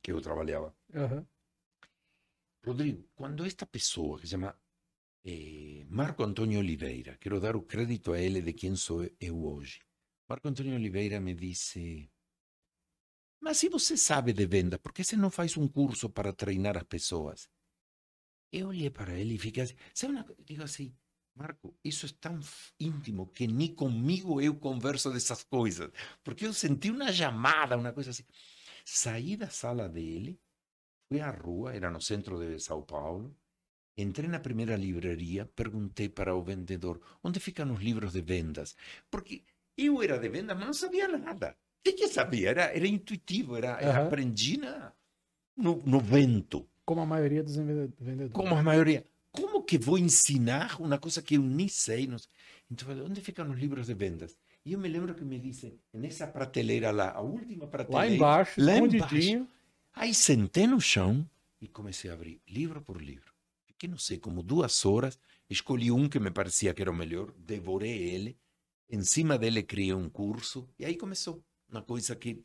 que 0.01 0.11
eu 0.11 0.21
trabalhava. 0.21 0.75
Rodrigo, 2.65 3.07
quando 3.15 3.45
esta 3.45 3.65
pessoa 3.65 4.19
que 4.19 4.27
se 4.27 4.31
chama 4.31 4.55
eh, 5.23 5.85
Marco 5.89 6.23
Antônio 6.23 6.59
Oliveira, 6.59 7.17
quero 7.17 7.39
dar 7.39 7.55
o 7.55 7.63
crédito 7.63 8.13
a 8.13 8.19
ele 8.19 8.41
de 8.41 8.53
quem 8.53 8.75
sou 8.75 9.07
eu 9.19 9.43
hoje. 9.45 9.81
Marco 10.27 10.47
Antônio 10.47 10.75
Oliveira 10.75 11.19
me 11.19 11.33
disse: 11.33 12.09
mas 13.39 13.57
se 13.57 13.69
você 13.69 13.95
sabe 13.95 14.33
de 14.33 14.45
venda, 14.45 14.77
por 14.77 14.93
que 14.93 15.03
você 15.03 15.15
não 15.15 15.29
faz 15.31 15.55
um 15.55 15.67
curso 15.67 16.09
para 16.09 16.33
treinar 16.33 16.77
as 16.77 16.83
pessoas? 16.83 17.49
Eu 18.51 18.67
olhei 18.67 18.89
para 18.89 19.17
ele 19.17 19.35
e 19.35 19.39
fiquei 19.39 19.63
assim, 19.63 19.75
sabe 19.93 20.13
uma 20.13 20.23
coisa? 20.23 20.43
Digo 20.43 20.63
assim, 20.63 20.93
Marco, 21.35 21.77
isso 21.83 22.05
é 22.05 22.09
tão 22.19 22.39
íntimo 22.79 23.27
que 23.27 23.47
nem 23.47 23.73
comigo 23.73 24.41
eu 24.41 24.55
converso 24.55 25.11
dessas 25.11 25.43
coisas. 25.43 25.89
Porque 26.23 26.45
eu 26.45 26.53
senti 26.53 26.89
uma 26.89 27.13
chamada, 27.13 27.77
uma 27.77 27.93
coisa 27.93 28.09
assim. 28.09 28.25
Saí 28.83 29.37
da 29.37 29.49
sala 29.49 29.87
dele, 29.87 30.39
fui 31.07 31.21
à 31.21 31.31
rua, 31.31 31.73
era 31.73 31.89
no 31.89 32.01
centro 32.01 32.39
de 32.39 32.59
São 32.59 32.81
Paulo, 32.83 33.35
entrei 33.97 34.29
na 34.29 34.39
primeira 34.39 34.75
livraria, 34.75 35.45
perguntei 35.55 36.09
para 36.09 36.35
o 36.35 36.41
vendedor 36.41 37.01
onde 37.23 37.39
ficam 37.39 37.71
os 37.73 37.81
livros 37.81 38.13
de 38.13 38.21
vendas. 38.21 38.75
Porque 39.09 39.43
eu 39.77 40.01
era 40.01 40.17
de 40.17 40.29
vendas, 40.29 40.57
mas 40.57 40.65
não 40.65 40.73
sabia 40.73 41.07
nada. 41.07 41.55
O 41.87 41.91
que, 41.91 42.07
sabia? 42.07 42.49
Era, 42.49 42.63
era 42.75 42.87
intuitivo, 42.87 43.55
era, 43.55 43.79
era 43.81 43.99
Aham. 43.99 44.07
aprendi 44.07 44.57
na, 44.57 44.91
no, 45.55 45.81
no 45.85 45.99
vento. 45.99 46.67
Como 46.85 47.01
a 47.01 47.05
maioria 47.05 47.43
dos 47.43 47.55
vende- 47.55 47.93
vendedores. 47.99 48.33
Como 48.33 48.55
a 48.55 48.63
maioria. 48.63 49.05
Como 49.31 49.63
que 49.63 49.77
vou 49.77 49.97
ensinar 49.97 50.81
uma 50.81 50.97
coisa 50.97 51.21
que 51.21 51.35
eu 51.35 51.41
nem 51.41 51.67
sei? 51.67 52.07
Não 52.07 52.17
sei. 52.17 52.29
Então, 52.69 52.87
falei, 52.87 53.03
onde 53.03 53.21
ficam 53.21 53.49
os 53.49 53.57
livros 53.57 53.87
de 53.87 53.93
vendas? 53.93 54.35
E 54.65 54.73
eu 54.73 54.79
me 54.79 54.89
lembro 54.89 55.13
que 55.15 55.23
me 55.23 55.39
disse, 55.39 55.79
nessa 55.93 56.27
prateleira 56.27 56.91
lá, 56.91 57.11
a 57.11 57.21
última 57.21 57.67
prateleira. 57.67 58.09
Lá 58.09 58.15
embaixo, 58.15 58.61
lá 58.61 58.73
escondidinho. 58.73 59.47
Aí 59.93 60.13
sentei 60.13 60.67
no 60.67 60.79
chão 60.81 61.27
e 61.61 61.67
comecei 61.67 62.09
a 62.09 62.13
abrir 62.13 62.41
livro 62.47 62.81
por 62.81 63.01
livro. 63.01 63.33
Fiquei, 63.79 63.89
não 63.89 63.97
sei, 63.97 64.17
como 64.19 64.43
duas 64.43 64.85
horas, 64.85 65.17
escolhi 65.49 65.89
um 65.89 66.09
que 66.09 66.19
me 66.19 66.29
parecia 66.29 66.73
que 66.73 66.81
era 66.81 66.91
o 66.91 66.93
melhor, 66.93 67.31
devorei 67.37 68.09
ele, 68.09 68.37
em 68.89 69.01
cima 69.05 69.37
dele 69.37 69.63
criei 69.63 69.93
um 69.93 70.09
curso, 70.09 70.67
e 70.77 70.83
aí 70.83 70.97
começou 70.97 71.41
uma 71.69 71.81
coisa 71.81 72.13
que 72.13 72.43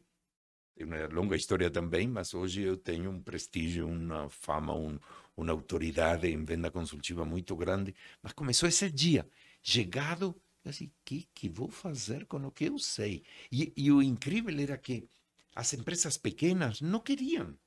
é 0.76 0.84
uma 0.84 1.08
longa 1.08 1.34
história 1.34 1.68
também, 1.68 2.06
mas 2.06 2.34
hoje 2.34 2.62
eu 2.62 2.76
tenho 2.76 3.10
um 3.10 3.20
prestígio, 3.20 3.88
uma 3.88 4.30
fama, 4.30 4.76
um, 4.76 4.96
uma 5.36 5.50
autoridade 5.50 6.28
em 6.28 6.44
venda 6.44 6.70
consultiva 6.70 7.24
muito 7.24 7.56
grande. 7.56 7.92
Mas 8.22 8.32
começou 8.32 8.68
esse 8.68 8.88
dia, 8.88 9.28
chegado, 9.60 10.40
eu 10.64 10.70
assim, 10.70 10.86
o 10.86 10.92
que, 11.04 11.28
que 11.34 11.48
vou 11.48 11.68
fazer 11.68 12.26
com 12.26 12.46
o 12.46 12.52
que 12.52 12.66
eu 12.66 12.78
sei? 12.78 13.24
E, 13.50 13.72
e 13.76 13.90
o 13.90 14.00
incrível 14.00 14.56
era 14.56 14.78
que 14.78 15.08
as 15.52 15.74
empresas 15.74 16.16
pequenas 16.16 16.80
não 16.80 17.00
queriam. 17.00 17.58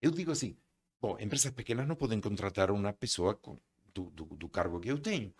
Eu 0.00 0.12
digo 0.12 0.30
assim, 0.30 0.56
bom, 1.02 1.18
empresas 1.18 1.50
pequenas 1.50 1.88
não 1.88 1.96
podem 1.96 2.20
contratar 2.20 2.70
uma 2.70 2.92
pessoa 2.92 3.34
com, 3.34 3.58
do, 3.92 4.08
do, 4.10 4.24
do 4.24 4.48
cargo 4.48 4.78
que 4.78 4.88
eu 4.88 4.98
tenho, 4.98 5.34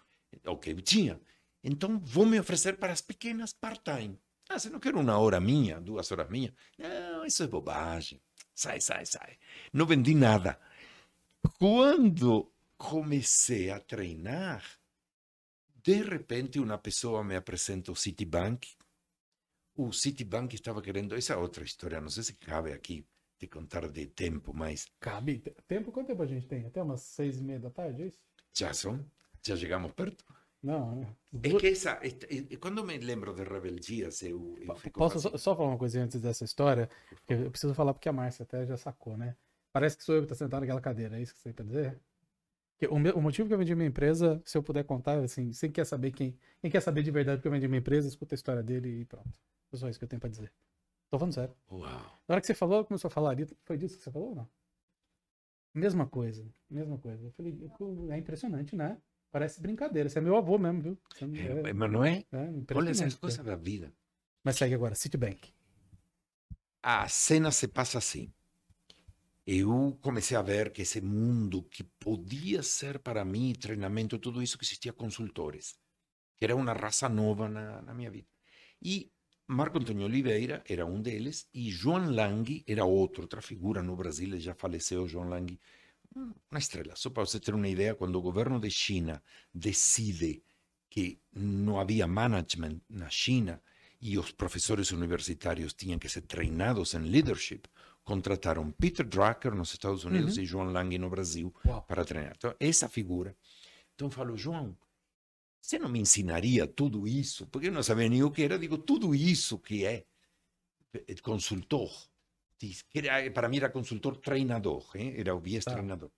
ou 0.44 0.58
que 0.58 0.70
eu 0.70 0.82
tinha. 0.82 1.20
Então, 1.62 2.00
vou 2.00 2.26
me 2.26 2.40
oferecer 2.40 2.76
para 2.76 2.92
as 2.92 3.00
pequenas 3.00 3.52
part-time. 3.52 4.18
Ah, 4.48 4.58
você 4.58 4.68
não 4.68 4.80
quer 4.80 4.92
uma 4.92 5.16
hora 5.16 5.40
minha, 5.40 5.80
duas 5.80 6.10
horas 6.10 6.28
minha? 6.28 6.52
Não, 6.76 7.24
isso 7.24 7.44
é 7.44 7.46
bobagem. 7.46 8.20
Sai, 8.52 8.80
sai, 8.80 9.06
sai. 9.06 9.38
Não 9.72 9.86
vendi 9.86 10.14
nada. 10.14 10.58
Quando 11.58 12.52
comecei 12.76 13.70
a 13.70 13.78
treinar, 13.78 14.64
de 15.76 16.02
repente 16.02 16.58
uma 16.58 16.76
pessoa 16.76 17.22
me 17.22 17.36
apresenta 17.36 17.92
o 17.92 17.96
Citibank. 17.96 18.68
O 19.76 19.92
Citibank 19.92 20.54
estava 20.56 20.82
querendo. 20.82 21.14
Essa 21.14 21.34
é 21.34 21.36
outra 21.36 21.62
história, 21.62 22.00
não 22.00 22.10
sei 22.10 22.24
se 22.24 22.34
cabe 22.34 22.72
aqui 22.72 23.06
te 23.42 23.48
contar 23.48 23.88
de 23.88 24.06
tempo, 24.06 24.54
mas 24.54 24.86
Cabe. 25.00 25.38
Te- 25.40 25.54
Tempo, 25.66 25.90
quanto 25.90 26.06
tempo 26.06 26.22
a 26.22 26.26
gente 26.26 26.46
tem? 26.46 26.64
Até 26.64 26.80
umas 26.80 27.00
seis 27.02 27.38
e 27.38 27.42
meia 27.42 27.58
da 27.58 27.70
tarde, 27.70 28.02
é 28.02 28.06
isso? 28.06 28.20
já 28.54 28.72
são, 28.72 29.04
já 29.44 29.56
chegamos 29.56 29.92
perto. 29.92 30.24
Não, 30.62 31.02
é. 31.02 31.06
É 31.48 31.54
que 31.60 31.66
essa, 31.68 31.98
esta- 32.02 32.26
e- 32.30 32.56
quando 32.56 32.84
me 32.84 32.96
lembro 32.98 33.34
de 33.34 33.42
rebeldias, 33.42 34.22
eu, 34.22 34.54
eu 34.60 34.90
Posso 34.92 35.18
só, 35.18 35.36
só 35.36 35.56
falar 35.56 35.70
uma 35.70 35.78
coisinha 35.78 36.04
antes 36.04 36.20
dessa 36.20 36.44
história? 36.44 36.88
Que 37.26 37.34
eu 37.34 37.50
preciso 37.50 37.74
falar 37.74 37.92
porque 37.94 38.08
a 38.08 38.12
Márcia 38.12 38.44
até 38.44 38.64
já 38.64 38.76
sacou, 38.76 39.16
né? 39.16 39.34
Parece 39.72 39.96
que 39.96 40.04
sou 40.04 40.14
eu 40.14 40.22
que 40.22 40.28
tô 40.28 40.34
sentado 40.34 40.60
naquela 40.60 40.80
cadeira, 40.80 41.18
é 41.18 41.22
isso 41.22 41.34
que 41.34 41.40
você 41.40 41.52
quer 41.52 41.64
dizer? 41.64 42.00
Que 42.78 42.86
o, 42.88 42.98
meu- 42.98 43.16
o 43.16 43.22
motivo 43.22 43.48
que 43.48 43.54
eu 43.54 43.58
vendi 43.58 43.74
minha 43.74 43.88
empresa, 43.88 44.42
se 44.44 44.58
eu 44.58 44.62
puder 44.62 44.84
contar, 44.84 45.18
assim, 45.20 45.52
você 45.52 45.68
quer 45.68 45.86
saber 45.86 46.12
quem, 46.12 46.36
quem 46.60 46.70
quer 46.70 46.80
saber 46.82 47.02
de 47.02 47.10
verdade 47.10 47.38
porque 47.38 47.48
eu 47.48 47.52
vendi 47.52 47.68
minha 47.68 47.80
empresa, 47.80 48.08
escuta 48.08 48.34
a 48.34 48.36
história 48.36 48.62
dele 48.62 49.02
e 49.02 49.04
pronto. 49.04 49.30
É 49.72 49.76
só 49.76 49.88
isso 49.88 49.98
que 49.98 50.04
eu 50.04 50.08
tenho 50.08 50.20
pra 50.20 50.30
dizer. 50.30 50.52
Tô 51.12 51.18
falando 51.18 51.34
sério. 51.34 51.54
Uau. 51.70 51.82
Na 52.26 52.32
hora 52.34 52.40
que 52.40 52.46
você 52.46 52.54
falou, 52.54 52.86
começou 52.86 53.08
a 53.08 53.10
falar 53.10 53.32
ali, 53.32 53.46
foi 53.66 53.76
disso 53.76 53.98
que 53.98 54.02
você 54.02 54.10
falou 54.10 54.30
ou 54.30 54.34
não? 54.34 54.48
Mesma 55.74 56.06
coisa, 56.06 56.50
mesma 56.70 56.96
coisa. 56.96 57.26
Eu 57.26 57.30
falei, 57.32 57.54
é 58.10 58.16
impressionante, 58.16 58.74
né? 58.74 58.96
Parece 59.30 59.60
brincadeira. 59.60 60.08
Você 60.08 60.18
é 60.18 60.22
meu 60.22 60.34
avô 60.36 60.56
mesmo, 60.56 60.80
viu? 60.80 60.98
É, 61.20 61.68
é- 61.68 61.72
mas 61.74 61.92
não 61.92 62.02
é? 62.02 62.24
é 62.32 62.74
Olha 62.74 62.88
essas 62.88 63.14
coisas 63.14 63.44
da 63.44 63.54
vida. 63.56 63.92
Mas 64.42 64.56
segue 64.56 64.74
agora, 64.74 64.94
Citibank. 64.94 65.52
A 66.82 67.06
cena 67.08 67.50
se 67.50 67.68
passa 67.68 67.98
assim. 67.98 68.32
Eu 69.46 69.98
comecei 70.00 70.34
a 70.34 70.40
ver 70.40 70.72
que 70.72 70.80
esse 70.80 71.02
mundo 71.02 71.62
que 71.64 71.84
podia 72.00 72.62
ser 72.62 72.98
para 72.98 73.22
mim 73.22 73.52
treinamento, 73.52 74.18
tudo 74.18 74.42
isso 74.42 74.56
que 74.56 74.64
existia 74.64 74.94
consultores, 74.94 75.74
que 76.38 76.46
era 76.46 76.56
uma 76.56 76.72
raça 76.72 77.06
nova 77.06 77.50
na, 77.50 77.82
na 77.82 77.92
minha 77.92 78.10
vida. 78.10 78.28
E 78.80 79.12
Marco 79.46 79.78
Antônio 79.78 80.04
Oliveira 80.04 80.62
era 80.68 80.86
um 80.86 81.00
deles 81.00 81.48
e 81.52 81.70
João 81.70 82.10
Lang 82.10 82.64
era 82.66 82.84
outro, 82.84 83.22
outra 83.22 83.42
figura 83.42 83.82
no 83.82 83.96
Brasil, 83.96 84.28
ele 84.28 84.40
já 84.40 84.54
faleceu, 84.54 85.06
João 85.06 85.28
Lang, 85.28 85.58
uma 86.14 86.58
estrela. 86.58 86.94
Só 86.96 87.10
para 87.10 87.24
você 87.24 87.40
ter 87.40 87.54
uma 87.54 87.68
ideia, 87.68 87.94
quando 87.94 88.16
o 88.16 88.22
governo 88.22 88.60
de 88.60 88.70
China 88.70 89.22
decide 89.52 90.42
que 90.88 91.18
não 91.34 91.80
havia 91.80 92.06
management 92.06 92.80
na 92.88 93.08
China 93.08 93.62
e 94.00 94.18
os 94.18 94.32
professores 94.32 94.90
universitários 94.90 95.72
tinham 95.72 95.98
que 95.98 96.08
ser 96.08 96.22
treinados 96.22 96.94
em 96.94 97.00
leadership, 97.00 97.62
contrataram 98.04 98.70
Peter 98.72 99.06
Drucker 99.06 99.54
nos 99.54 99.72
Estados 99.72 100.04
Unidos 100.04 100.36
e 100.36 100.44
João 100.44 100.70
Lang 100.70 100.98
no 100.98 101.08
Brasil 101.08 101.54
Uau. 101.64 101.82
para 101.82 102.04
treinar. 102.04 102.34
Então, 102.36 102.54
essa 102.58 102.88
figura. 102.88 103.36
Então, 103.94 104.08
eu 104.08 104.12
falo, 104.12 104.36
João, 104.36 104.76
você 105.62 105.78
não 105.78 105.88
me 105.88 106.00
ensinaria 106.00 106.66
tudo 106.66 107.06
isso? 107.06 107.46
Porque 107.46 107.68
eu 107.68 107.72
não 107.72 107.84
sabia 107.84 108.08
nem 108.08 108.22
o 108.24 108.30
que 108.32 108.42
era. 108.42 108.58
Digo, 108.58 108.76
tudo 108.76 109.14
isso 109.14 109.58
que 109.58 109.86
é 109.86 110.04
consultor. 111.22 111.90
Para 113.32 113.48
mim 113.48 113.56
era 113.58 113.70
consultor 113.70 114.16
treinador, 114.16 114.90
hein? 114.96 115.14
era 115.16 115.34
o 115.34 115.38
viés 115.38 115.64
Tá. 115.64 115.72
treinador. 115.72 116.10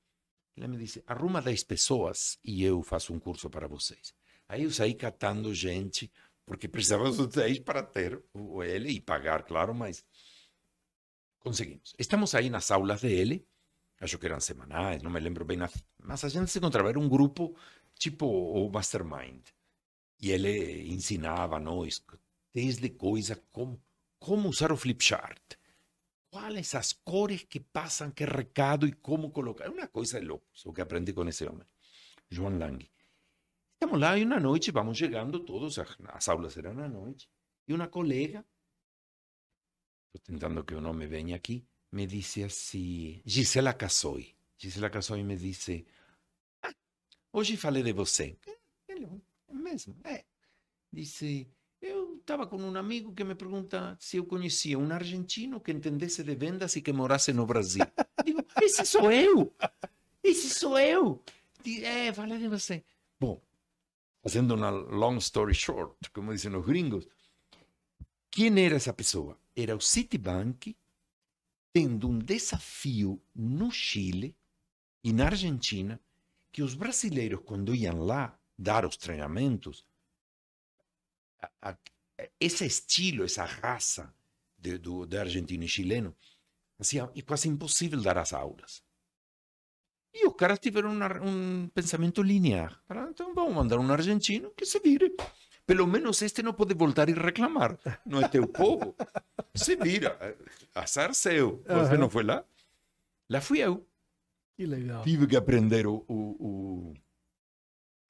Ele 0.57 0.69
me 0.69 0.79
disse, 0.79 1.03
arruma 1.07 1.43
10 1.43 1.63
pessoas 1.65 2.39
e 2.43 2.63
eu 2.65 2.83
faço 2.83 3.13
um 3.13 3.19
curso 3.19 3.51
para 3.51 3.67
vocês. 3.69 4.15
Aí 4.49 4.63
eu 4.63 4.71
saí 4.71 4.95
catando 4.95 5.53
gente, 5.53 6.11
porque 6.47 6.69
precisava 6.69 7.05
dos 7.11 7.29
10 7.29 7.59
para 7.61 7.83
ter 7.83 8.23
o 8.33 8.63
ele 8.63 8.91
e 8.93 9.01
pagar, 9.01 9.43
claro, 9.43 9.75
mas 9.75 10.05
conseguimos. 11.41 11.93
Estamos 11.99 12.35
aí 12.35 12.49
nas 12.49 12.71
aulas 12.71 13.01
dele, 13.03 13.47
acho 14.01 14.19
que 14.19 14.27
eram 14.27 14.41
semanais, 14.41 15.03
não 15.03 15.11
me 15.11 15.21
lembro 15.21 15.45
bem, 15.45 15.59
mas 15.99 16.25
a 16.25 16.29
gente 16.29 16.51
se 16.51 16.59
encontrava, 16.59 16.89
era 16.89 16.99
um 17.01 17.09
grupo 17.09 17.57
tipo 17.99 18.27
o 18.27 18.71
Mastermind. 18.71 19.43
E 20.21 20.31
ele 20.31 20.89
ensinava 20.93 21.57
a 21.57 21.61
nós 21.61 22.03
desde 22.53 22.89
coisa 22.91 23.37
como 23.53 23.83
como 24.19 24.49
usar 24.49 24.73
o 24.73 24.77
flip 24.77 25.05
chart, 25.05 25.43
quais 26.31 26.75
as 26.75 26.95
cores 26.95 27.43
que 27.45 27.61
passam, 27.61 28.11
que 28.11 28.25
recado 28.25 28.87
e 28.87 28.93
como 28.93 29.31
colocar. 29.31 29.67
É 29.67 29.69
uma 29.69 29.87
coisa 29.87 30.19
de 30.19 30.31
o 30.31 30.73
que 30.73 30.81
aprendi 30.81 31.13
com 31.13 31.29
esse 31.29 31.45
homem, 31.47 31.67
João 32.31 32.57
Lang. 32.57 32.91
Estamos 33.75 34.01
lá 34.01 34.17
e 34.17 34.25
uma 34.25 34.41
noite 34.41 34.71
vamos 34.71 34.97
chegando 34.97 35.41
todos, 35.41 35.79
as- 35.79 35.97
as 36.09 36.29
aulas 36.31 36.57
eram 36.57 36.79
à 36.83 36.89
noite, 36.89 37.29
e 37.69 37.75
uma 37.75 37.87
colega, 37.87 38.43
estou 40.15 40.21
tentando 40.35 40.65
que 40.65 40.75
o 40.75 40.81
nome 40.81 41.07
venha 41.07 41.37
aqui, 41.37 41.67
me 41.93 42.07
disse 42.07 42.43
assim, 42.43 43.21
Gisela 43.27 43.75
Cassoy. 43.75 44.35
Gisela 44.57 44.89
Cassoy 44.89 45.23
me 45.23 45.37
disse, 45.37 45.87
hoje 47.35 47.57
falei 47.57 47.83
de 47.83 47.93
você. 47.93 48.37
Ele, 48.89 49.09
é 49.49 49.53
mesmo, 49.53 49.97
é. 50.05 50.25
Disse, 50.91 51.49
eu 51.83 52.17
estava 52.17 52.47
com 52.47 52.57
um 52.57 52.77
amigo 52.77 53.13
que 53.13 53.25
me 53.25 53.35
pergunta 53.35 53.97
se 54.01 54.17
eu 54.17 54.25
conhecia 54.25 54.79
um 54.79 54.91
argentino 54.93 55.61
que 55.61 55.73
entendesse 55.73 56.23
de 56.23 56.35
vendas 56.37 56.77
e 56.77 56.81
que 56.81 56.93
morasse 56.93 57.33
no 57.33 57.45
Brasil. 57.45 57.85
Digo, 58.25 58.43
esse 58.63 58.87
sou 58.87 59.11
eu! 59.11 59.53
Esse 60.23 60.49
sou 60.49 60.79
eu! 60.79 61.21
É, 61.83 62.13
falei 62.13 62.39
de 62.39 62.49
você. 62.49 62.85
Bom, 63.19 63.43
fazendo 64.23 64.55
uma 64.55 64.71
long 64.71 65.17
story 65.19 65.55
short, 65.55 66.11
como 66.13 66.33
dizem 66.33 66.55
os 66.55 66.65
gringos, 66.65 67.09
quem 68.31 68.65
era 68.65 68.77
essa 68.77 68.93
pessoa? 68.93 69.37
Era 69.57 69.75
o 69.75 69.81
Citibank 69.81 70.77
tendo 71.73 72.09
um 72.09 72.19
desafio 72.19 73.21
no 73.35 73.71
Chile 73.71 74.37
e 75.03 75.13
na 75.13 75.27
Argentina 75.27 76.01
que 76.55 76.63
os 76.63 76.75
brasileiros, 76.75 77.41
quando 77.45 77.75
iam 77.75 77.99
lá 78.05 78.39
dar 78.57 78.87
os 78.87 78.97
treinamentos, 78.97 79.85
a- 81.43 81.51
a- 81.71 81.79
esse 82.39 82.65
estilo, 82.65 83.25
essa 83.25 83.45
raça 83.45 84.15
de, 84.57 84.79
do, 84.79 85.05
de 85.05 85.19
argentino 85.19 85.65
e 85.65 85.69
chileno, 85.69 86.15
assim, 86.79 86.99
é 87.01 87.23
quase 87.23 87.49
impossível 87.49 88.01
dar 88.01 88.19
as 88.19 88.33
aulas. 88.33 88.83
E 90.15 90.29
os 90.29 90.35
caras 90.37 90.61
tiveram 90.61 90.93
uma- 90.93 91.21
um 91.21 91.69
pensamento 91.75 92.23
linear. 92.23 92.81
Falaram, 92.87 93.11
então 93.11 93.35
vamos 93.35 93.53
mandar 93.53 93.79
um 93.81 93.93
argentino 93.93 94.53
que 94.57 94.65
se 94.65 94.79
vire. 94.79 95.11
pelo 95.67 95.87
menos 95.89 96.21
este 96.23 96.43
não 96.43 96.53
pode 96.53 96.75
voltar 96.75 97.09
e 97.09 97.15
reclamar. 97.15 97.79
Não 98.07 98.21
é 98.21 98.29
teu 98.29 98.47
povo. 98.47 98.95
Se 99.55 99.75
vira. 99.77 100.11
Azar 100.75 101.15
seu. 101.15 101.63
Você 101.67 101.95
Aham. 101.95 101.97
não 101.99 102.11
foi 102.11 102.23
lá? 102.23 102.45
Lá 103.31 103.41
fui 103.41 103.59
eu. 103.61 103.85
Que 104.57 104.67
legal. 104.67 105.03
Tive 105.03 105.27
que 105.27 105.37
aprender 105.37 105.87
o, 105.87 106.05
o, 106.09 106.19
o, 106.49 106.95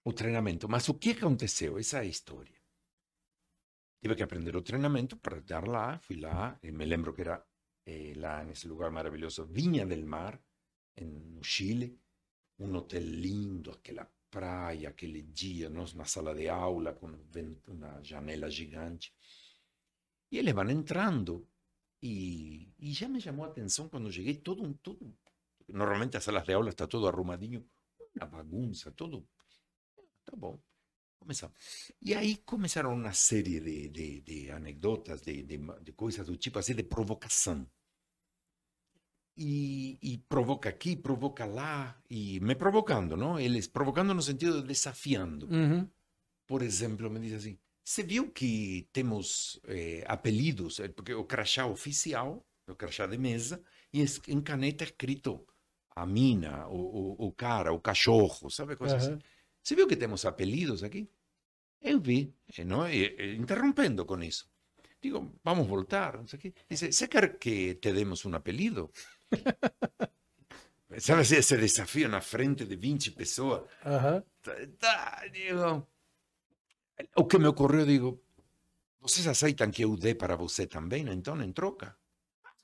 o 0.04 0.12
treinamento. 0.12 0.68
Mas 0.68 0.88
o 0.88 0.94
que 0.94 1.10
aconteceu? 1.12 1.78
Essa 1.78 1.98
é 1.98 2.00
a 2.00 2.04
história. 2.04 2.60
Tive 4.00 4.14
que 4.14 4.22
aprender 4.22 4.54
o 4.54 4.62
treinamento 4.62 5.16
para 5.16 5.40
dar 5.40 5.66
lá. 5.66 5.98
Fui 5.98 6.16
lá. 6.16 6.58
E 6.62 6.70
me 6.70 6.84
lembro 6.84 7.14
que 7.14 7.22
era 7.22 7.42
eh, 7.86 8.12
lá 8.16 8.44
nesse 8.44 8.68
lugar 8.68 8.90
maravilhoso, 8.90 9.46
Viña 9.46 9.86
del 9.86 10.04
Mar, 10.04 10.38
em, 10.96 11.06
no 11.06 11.42
Chile. 11.42 11.98
Um 12.58 12.74
hotel 12.76 13.02
lindo, 13.02 13.70
aquela 13.70 14.06
praia, 14.30 14.88
aquele 14.88 15.22
dia, 15.22 15.70
nós 15.70 15.94
na 15.94 16.04
sala 16.04 16.34
de 16.34 16.48
aula, 16.48 16.92
com 16.92 17.06
uma 17.68 18.02
janela 18.02 18.50
gigante. 18.50 19.14
E 20.30 20.38
eles 20.38 20.54
vão 20.54 20.68
entrando. 20.70 21.48
E, 22.02 22.70
e 22.78 22.92
já 22.92 23.08
me 23.08 23.20
chamou 23.20 23.46
a 23.46 23.48
atenção 23.48 23.88
quando 23.88 24.12
cheguei, 24.12 24.34
todo 24.34 24.62
um. 24.62 24.74
Todo, 24.74 25.16
normalmente 25.68 26.16
as 26.16 26.24
salas 26.24 26.44
de 26.46 26.52
aula 26.54 26.70
está 26.70 26.86
todo 26.86 27.08
arrumadinho, 27.08 27.66
uma 28.16 28.26
bagunça, 28.26 28.90
todo. 28.92 29.26
Tá 30.24 30.36
bom. 30.36 30.58
Começamos. 31.20 31.56
E 32.02 32.14
aí 32.14 32.36
começaram 32.38 32.94
uma 32.94 33.12
série 33.12 33.60
de, 33.60 33.88
de, 33.88 34.20
de 34.22 34.50
anedotas, 34.50 35.22
de, 35.22 35.42
de, 35.42 35.58
ma- 35.58 35.78
de 35.80 35.92
coisas 35.92 36.26
do 36.26 36.36
tipo 36.36 36.58
assim, 36.58 36.74
de 36.74 36.82
provocação. 36.84 37.66
E, 39.36 39.98
e 40.00 40.18
provoca 40.18 40.68
aqui, 40.68 40.94
provoca 40.94 41.44
lá, 41.44 42.00
e 42.08 42.38
me 42.38 42.54
provocando, 42.54 43.16
não? 43.16 43.38
Eles 43.38 43.66
provocando 43.66 44.14
no 44.14 44.22
sentido 44.22 44.62
de 44.62 44.68
desafiando. 44.68 45.46
Uhum. 45.50 45.88
Por 46.46 46.62
exemplo, 46.62 47.10
me 47.10 47.18
diz 47.20 47.32
assim: 47.34 47.58
você 47.84 48.02
viu 48.04 48.30
que 48.30 48.88
temos 48.92 49.60
eh, 49.64 50.04
apelidos? 50.06 50.78
Eh, 50.80 50.88
Porque 50.88 51.14
o 51.14 51.24
crachá 51.24 51.66
oficial, 51.66 52.46
o 52.68 52.76
crachá 52.76 53.06
de 53.08 53.18
mesa, 53.18 53.60
e 53.92 54.00
es- 54.02 54.20
em 54.28 54.40
caneta 54.40 54.84
escrito 54.84 55.44
a 55.94 56.04
mina, 56.06 56.66
o, 56.68 56.78
o, 57.18 57.26
o 57.28 57.32
cara, 57.32 57.72
o 57.72 57.80
cachorro, 57.80 58.50
sabe? 58.50 58.76
Coisas 58.76 59.02
assim. 59.02 59.12
Aham. 59.12 59.22
Você 59.62 59.74
viu 59.74 59.88
que 59.88 59.96
temos 59.96 60.24
apelidos 60.24 60.84
aqui? 60.84 61.08
Eu 61.80 62.00
vi, 62.00 62.34
eh, 62.56 62.64
não? 62.64 62.88
E, 62.88 63.14
e, 63.18 63.36
interrompendo 63.36 64.04
com 64.04 64.22
isso. 64.22 64.48
Digo, 65.00 65.32
vamos 65.44 65.66
voltar, 65.66 66.16
não 66.16 66.26
sei 66.26 66.38
o 66.38 66.42
quê. 66.42 66.54
Dice, 66.68 66.92
¿você 66.92 67.06
quer 67.08 67.38
que 67.38 67.74
te 67.76 67.92
demos 67.92 68.24
um 68.24 68.34
apelido? 68.34 68.90
Sabe 70.98 71.22
assim, 71.22 71.36
esse 71.36 71.56
desafio 71.56 72.08
na 72.08 72.20
frente 72.20 72.64
de 72.64 72.76
20 72.76 73.12
pessoas? 73.12 73.62
Tá, 74.42 74.52
tá, 74.78 75.26
digo. 75.32 75.86
O 77.16 77.24
que 77.24 77.38
me 77.38 77.48
ocorreu, 77.48 77.84
digo, 77.84 78.22
vocês 79.00 79.26
aceitam 79.26 79.70
que 79.70 79.82
eu 79.82 79.96
dê 79.96 80.14
para 80.14 80.36
você 80.36 80.66
também, 80.66 81.08
então, 81.08 81.40
em 81.42 81.52
troca? 81.52 81.96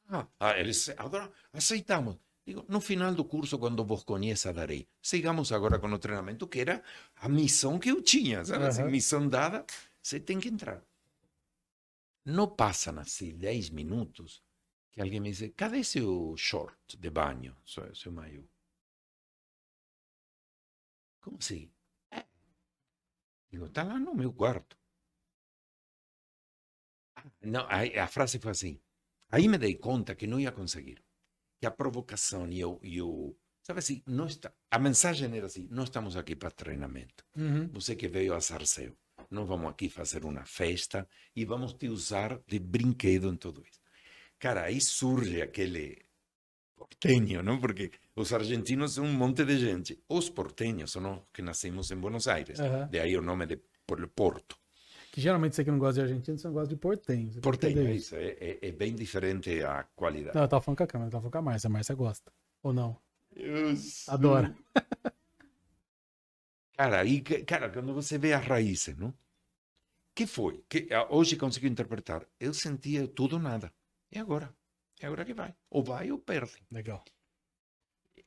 Ah, 0.08 0.26
ah, 0.38 0.58
eles 0.58 0.88
agora 0.96 1.30
aceitamos. 1.52 2.16
Digo, 2.50 2.62
no 2.74 2.80
final 2.80 3.12
do 3.14 3.24
curso, 3.34 3.60
quando 3.62 3.84
vos 3.90 4.02
conheça, 4.12 4.52
darei. 4.60 4.82
Sigamos 5.10 5.52
agora 5.52 5.78
com 5.78 5.86
o 5.92 5.98
treinamento, 6.04 6.48
que 6.48 6.58
era 6.66 6.82
a 7.24 7.28
missão 7.28 7.78
que 7.78 7.90
eu 7.94 8.02
tinha, 8.02 8.44
sabe? 8.44 8.66
Assim, 8.66 8.82
Aham. 8.82 8.90
missão 8.90 9.28
dada, 9.28 9.64
você 10.02 10.18
tem 10.18 10.40
que 10.40 10.48
entrar. 10.48 10.82
Não 12.24 12.48
passam 12.48 12.98
assim 12.98 13.36
10 13.36 13.68
minutos 13.68 14.42
que 14.90 15.02
alguém 15.02 15.20
me 15.20 15.30
diz, 15.30 15.52
cadê 15.54 15.84
seu 15.84 16.34
short 16.36 16.96
de 16.96 17.10
banho, 17.10 17.54
seu, 17.66 17.94
seu 17.94 18.10
maiô? 18.10 18.42
Como 21.22 21.38
assim? 21.38 21.70
É. 22.10 22.20
Digo, 23.50 23.66
está 23.66 23.82
lá 23.84 23.96
no 24.00 24.12
meu 24.20 24.32
quarto. 24.40 24.74
Ah, 27.16 27.22
Não, 27.54 27.64
aí 27.76 27.90
a 27.98 28.06
frase 28.14 28.38
foi 28.42 28.50
assim. 28.52 28.74
Aí 29.30 29.46
me 29.48 29.58
dei 29.58 29.74
conta 29.76 30.16
que 30.18 30.26
não 30.26 30.40
ia 30.40 30.50
conseguir. 30.60 30.98
Que 31.60 31.66
a 31.66 31.70
provocação 31.70 32.48
e 32.50 32.64
o, 32.64 32.80
e 32.82 33.02
o 33.02 33.36
sabe 33.62 33.78
assim, 33.80 34.02
não 34.06 34.26
está, 34.26 34.52
a 34.70 34.78
mensagem 34.78 35.36
era 35.36 35.46
assim, 35.46 35.68
não 35.70 35.84
estamos 35.84 36.16
aqui 36.16 36.34
para 36.34 36.50
treinamento. 36.50 37.24
Uhum. 37.36 37.68
Você 37.72 37.94
que 37.94 38.08
veio 38.08 38.34
a 38.34 38.40
Sarceu. 38.40 38.96
Nós 39.30 39.46
vamos 39.46 39.70
aqui 39.70 39.88
fazer 39.88 40.24
uma 40.24 40.44
festa 40.44 41.06
e 41.36 41.44
vamos 41.44 41.74
te 41.74 41.86
usar 41.88 42.40
de 42.48 42.58
brinquedo 42.58 43.28
em 43.28 43.36
tudo 43.36 43.62
isso. 43.62 43.78
Cara, 44.38 44.62
aí 44.64 44.80
surge 44.80 45.40
aquele 45.42 45.98
porteño, 46.74 47.42
não? 47.42 47.60
Porque 47.60 47.92
os 48.16 48.32
argentinos 48.32 48.94
são 48.94 49.04
um 49.04 49.12
monte 49.12 49.44
de 49.44 49.58
gente. 49.58 50.02
Os 50.08 50.30
porteños 50.30 50.90
são 50.92 51.12
os 51.12 51.22
que 51.32 51.42
nascemos 51.42 51.90
em 51.90 51.96
Buenos 51.96 52.26
Aires. 52.26 52.58
De 52.86 52.98
aí 52.98 53.16
o 53.16 53.22
nome 53.22 53.46
de 53.46 53.58
por- 53.86 54.08
Porto. 54.08 54.56
Que 55.12 55.20
geralmente 55.20 55.56
você 55.56 55.64
que 55.64 55.70
não 55.70 55.78
gosta 55.78 55.94
de 55.94 56.00
argentino, 56.02 56.38
você 56.38 56.46
não 56.46 56.54
gosta 56.54 56.68
de 56.68 56.76
portenho. 56.80 57.30
Entender 57.36 57.86
é 57.88 57.94
isso. 57.94 58.14
É, 58.14 58.28
é- 58.40 58.58
é 58.62 58.72
bem 58.72 58.94
diferente 58.94 59.60
a 59.62 59.82
qualidade. 59.96 60.36
Não, 60.36 60.42
eu 60.42 60.48
tava 60.48 60.62
falando 60.62 60.78
com 60.78 60.84
a 60.84 60.86
câmera, 60.86 61.08
eu 61.08 61.12
tava 61.12 61.22
falando 61.22 61.32
com 61.32 61.38
a 61.38 61.42
Márcia. 61.42 61.66
A 61.68 61.70
Márcia 61.70 61.94
gosta. 61.94 62.32
Ou 62.62 62.72
não? 62.72 62.96
Deus. 63.34 64.08
Adora. 64.08 64.54
Cara, 66.76 67.04
que- 67.04 67.44
cara, 67.44 67.68
quando 67.68 67.92
você 67.92 68.16
vê 68.16 68.32
as 68.32 68.44
raízes, 68.46 68.96
não? 68.96 69.12
que 70.14 70.26
foi? 70.26 70.64
Que 70.68 70.88
hoje 71.10 71.36
consigo 71.36 71.66
interpretar. 71.66 72.26
Eu 72.38 72.52
sentia 72.52 73.06
tudo 73.08 73.34
ou 73.36 73.42
nada. 73.42 73.72
E 74.12 74.18
agora? 74.18 74.54
É 75.00 75.06
agora 75.06 75.24
que 75.24 75.32
vai. 75.34 75.54
Ou 75.70 75.82
vai 75.82 76.10
ou 76.10 76.18
perde. 76.18 76.62
Legal. 76.70 77.02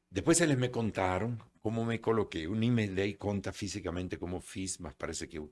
Depois 0.09 0.39
eles 0.41 0.57
me 0.57 0.69
contaram 0.69 1.37
como 1.61 1.85
me 1.85 1.97
coloquei. 1.99 2.45
Eu 2.45 2.55
nem 2.55 2.71
me 2.71 2.87
dei 2.87 3.13
conta 3.15 3.51
fisicamente 3.51 4.17
como 4.17 4.39
fiz, 4.39 4.77
mas 4.77 4.93
parece 4.93 5.27
que 5.27 5.37
eu 5.37 5.51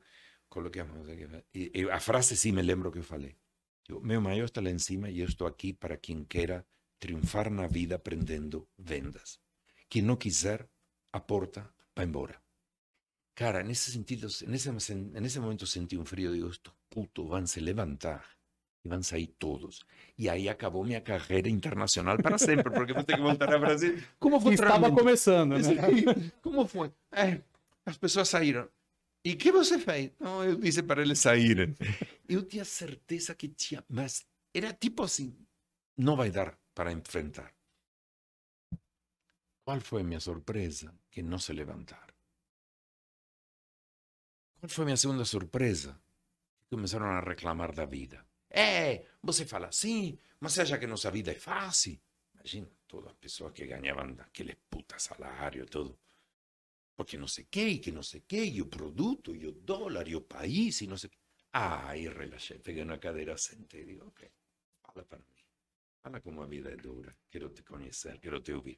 aqui. 1.12 1.46
E, 1.54 1.72
e 1.74 1.90
a 1.90 2.00
frase 2.00 2.36
sim 2.36 2.52
me 2.52 2.62
lembro 2.62 2.92
que 2.92 3.00
eu 3.00 3.04
falei. 3.04 3.36
Eu, 3.88 4.02
meu 4.02 4.22
maior 4.22 4.46
está 4.46 4.62
lá 4.62 4.70
em 4.70 4.80
cima 4.80 5.10
e 5.10 5.20
eu 5.20 5.28
estou 5.28 5.48
aqui 5.48 5.74
para 5.74 5.98
quem 5.98 6.24
queira 6.24 6.66
triunfar 7.00 7.50
na 7.50 7.68
vida 7.68 7.96
aprendendo 7.96 8.68
vendas. 8.78 9.40
Quem 9.90 10.02
não 10.02 10.16
quiser, 10.16 10.68
a 11.12 11.20
porta 11.20 11.70
vai 11.96 12.06
embora. 12.06 12.42
Cara, 13.36 13.64
nesse 13.64 13.92
sentido, 13.92 14.28
nesse, 14.48 14.72
nesse 14.94 15.40
momento 15.40 15.66
senti 15.66 15.98
um 15.98 16.06
frio. 16.06 16.34
Digo, 16.34 16.50
estos 16.50 16.74
putos 16.90 17.28
vão 17.28 17.46
se 17.48 17.60
levantar 17.60 18.24
e 18.84 18.90
vão 18.90 19.02
sair 19.02 19.28
todos. 19.28 19.86
E 20.18 20.30
aí 20.30 20.48
acabou 20.48 20.84
minha 20.84 21.02
carreira 21.02 21.50
internacional 21.50 22.18
para 22.18 22.38
sempre, 22.38 22.72
porque 22.72 22.94
vou 22.94 23.04
ter 23.04 23.16
que 23.16 23.22
voltar 23.22 23.52
ao 23.54 23.60
Brasil. 23.60 24.02
Como 24.20 24.40
foi 24.40 24.54
estava 24.54 24.92
começando, 24.92 25.58
né? 25.58 26.32
Como 26.42 26.68
foi? 26.68 26.92
É, 27.12 27.42
as 27.86 27.98
pessoas 27.98 28.30
saíram. 28.30 28.68
E 29.24 29.36
que 29.36 29.52
você 29.52 29.78
fez? 29.78 30.12
Não, 30.20 30.44
eu 30.44 30.56
disse 30.56 30.82
para 30.82 31.02
eles 31.02 31.20
saírem. 31.20 31.76
Eu 32.28 32.44
tinha 32.44 32.66
certeza 32.66 33.36
que 33.36 33.48
tinha, 33.48 33.84
mas 33.88 34.26
era 34.54 34.74
tipo 34.74 35.04
assim, 35.04 35.36
não 35.96 36.16
vai 36.16 36.32
dar 36.32 36.58
para 36.74 36.92
enfrentar. 36.92 37.54
Qual 39.64 39.80
foi 39.80 40.02
a 40.02 40.04
minha 40.04 40.20
surpresa? 40.20 40.94
Que 41.12 41.22
não 41.22 41.38
se 41.38 41.54
levantaram. 41.54 42.14
Foi 44.68 44.84
a 44.84 44.86
minha 44.86 44.98
segunda 44.98 45.24
surpresa? 45.24 46.00
Que 46.64 46.76
começaram 46.76 47.06
a 47.06 47.20
reclamar 47.20 47.72
da 47.74 47.86
vida. 47.86 48.26
É, 48.50 49.06
você 49.22 49.46
fala 49.46 49.68
assim, 49.68 50.18
mas 50.40 50.54
você 50.54 50.62
acha 50.62 50.78
que 50.78 50.88
nossa 50.88 51.12
vida 51.12 51.32
é 51.32 51.36
fácil? 51.36 52.00
Imagina, 52.34 52.68
todas 52.88 53.12
as 53.12 53.18
pessoas 53.18 53.54
que 53.54 53.66
ganhavam 53.68 54.16
aquele 54.20 54.56
puta 54.70 54.98
salário, 54.98 55.66
tudo. 55.68 55.98
Porque 57.02 57.18
não 57.18 57.28
sei 57.28 57.44
o 57.44 57.48
que, 57.50 57.80
que 57.80 57.92
não 57.92 58.04
sei 58.04 58.20
o 58.20 58.24
que, 58.28 58.44
e 58.44 58.62
o 58.62 58.68
produto, 58.68 59.36
e 59.36 59.48
o 59.48 59.52
dólar, 59.52 60.08
e 60.08 60.16
o 60.16 60.22
país, 60.22 60.82
e 60.82 60.88
não 60.88 60.96
sei 60.98 61.08
o 61.08 61.12
que. 61.12 61.18
Ah, 61.52 61.90
aí 61.90 62.08
relaxei, 62.08 62.60
peguei 62.60 62.86
na 62.86 63.00
cadeira, 63.00 63.36
sentei 63.38 63.82
e 63.82 63.86
digo, 63.86 64.06
ok, 64.06 64.30
fala 64.86 65.04
para 65.04 65.18
mim. 65.18 65.42
Fala 66.04 66.22
como 66.22 66.44
a 66.44 66.46
vida 66.46 66.70
é 66.70 66.76
dura, 66.76 67.16
quero 67.32 67.50
te 67.50 67.64
conhecer, 67.64 68.20
quero 68.20 68.40
te 68.40 68.54
ouvir. 68.54 68.78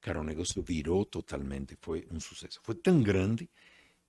Cara, 0.00 0.20
o 0.20 0.24
negócio 0.24 0.60
virou 0.62 1.04
totalmente, 1.04 1.78
foi 1.80 2.08
um 2.10 2.18
sucesso. 2.18 2.60
Foi 2.64 2.74
tão 2.74 3.00
grande 3.00 3.48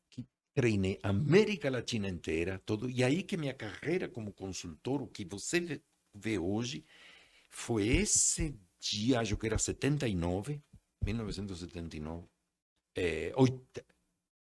que 0.10 0.26
treinei 0.52 1.00
a 1.04 1.10
América 1.10 1.70
Latina 1.70 2.10
inteira, 2.10 2.60
todo, 2.66 2.90
e 2.90 3.04
aí 3.04 3.22
que 3.22 3.38
minha 3.38 3.54
carreira 3.54 4.10
como 4.10 4.34
consultor, 4.34 5.04
o 5.04 5.08
que 5.08 5.24
você 5.24 5.60
vê, 5.60 5.82
vê 6.16 6.40
hoje, 6.40 6.84
foi 7.52 7.88
esse 7.88 8.58
dia, 8.80 9.20
acho 9.20 9.38
que 9.38 9.46
era 9.46 9.60
79, 9.60 10.60
1979, 11.04 12.28
eh, 12.96 13.32
oit- 13.36 13.86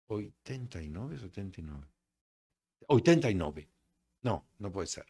89, 0.09 1.17
79, 1.19 1.88
89, 2.89 3.67
não, 4.23 4.45
não 4.59 4.71
pode 4.71 4.89
ser, 4.89 5.05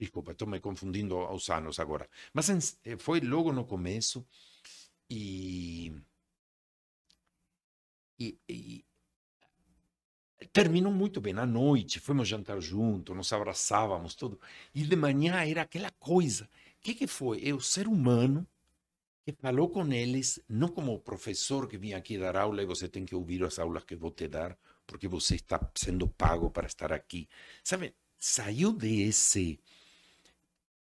desculpa, 0.00 0.32
estou 0.32 0.48
me 0.48 0.60
confundindo 0.60 1.16
aos 1.16 1.48
anos 1.50 1.78
agora, 1.80 2.08
mas 2.34 2.48
eh, 2.84 2.96
foi 2.98 3.20
logo 3.20 3.52
no 3.52 3.64
começo, 3.66 4.26
e, 5.10 5.92
e, 8.18 8.36
e 8.48 8.84
terminou 10.52 10.92
muito 10.92 11.20
bem 11.20 11.34
à 11.38 11.46
noite, 11.46 12.00
fomos 12.00 12.28
jantar 12.28 12.60
juntos, 12.60 13.16
nos 13.16 13.32
abraçávamos, 13.32 14.14
tudo. 14.14 14.40
E 14.74 14.82
de 14.82 14.96
manhã 14.96 15.44
era 15.44 15.62
aquela 15.62 15.90
coisa. 15.92 16.44
O 16.78 16.80
que, 16.80 16.94
que 16.94 17.06
foi? 17.06 17.46
É 17.46 17.52
o 17.54 17.60
ser 17.60 17.86
humano 17.88 18.46
que 19.32 19.40
falou 19.42 19.68
com 19.68 19.92
eles, 19.92 20.40
não 20.48 20.68
como 20.68 20.92
o 20.94 20.98
professor 20.98 21.68
que 21.68 21.76
vinha 21.78 21.96
aqui 21.98 22.18
dar 22.18 22.36
aula 22.36 22.62
e 22.62 22.66
você 22.66 22.88
tem 22.88 23.04
que 23.04 23.14
ouvir 23.14 23.42
as 23.44 23.58
aulas 23.58 23.84
que 23.84 23.94
vou 23.96 24.10
te 24.10 24.26
dar, 24.28 24.56
porque 24.86 25.06
você 25.08 25.34
está 25.36 25.60
sendo 25.74 26.08
pago 26.08 26.50
para 26.50 26.66
estar 26.66 26.92
aqui. 26.92 27.28
Sabe, 27.62 27.94
saiu 28.18 28.72
desse. 28.72 29.60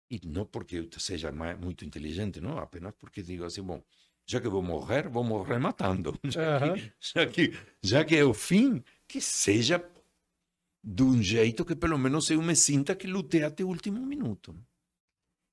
E 0.10 0.20
não 0.26 0.45
porque 0.45 0.76
eu 0.78 0.99
seja 0.99 1.32
muito 1.32 1.86
inteligente, 1.86 2.41
não, 2.41 2.57
apenas 2.57 2.94
porque 2.99 3.22
digo 3.22 3.44
assim, 3.45 3.61
bom, 3.61 3.84
já 4.26 4.40
que 4.41 4.48
vou 4.48 4.61
morrer, 4.61 5.07
vou 5.07 5.24
morrer 5.24 5.60
matando. 5.60 6.20
Já, 6.26 6.41
Aham. 6.57 6.74
que, 6.74 6.94
já, 6.99 7.28
que, 7.28 7.53
já 7.84 8.06
que 8.06 8.16
é 8.16 8.24
o 8.24 8.34
fim, 8.34 8.84
que 9.07 9.20
seja 9.22 9.84
de 10.84 11.03
um 11.03 11.22
jeito 11.24 11.66
que 11.66 11.76
pelo 11.76 11.98
menos 11.98 12.30
eu 12.30 12.41
me 12.41 12.56
sinta 12.56 12.95
que 12.95 13.07
lutei 13.07 13.44
até 13.44 13.64
o 13.64 13.68
último 13.70 14.06
minuto. 14.06 14.56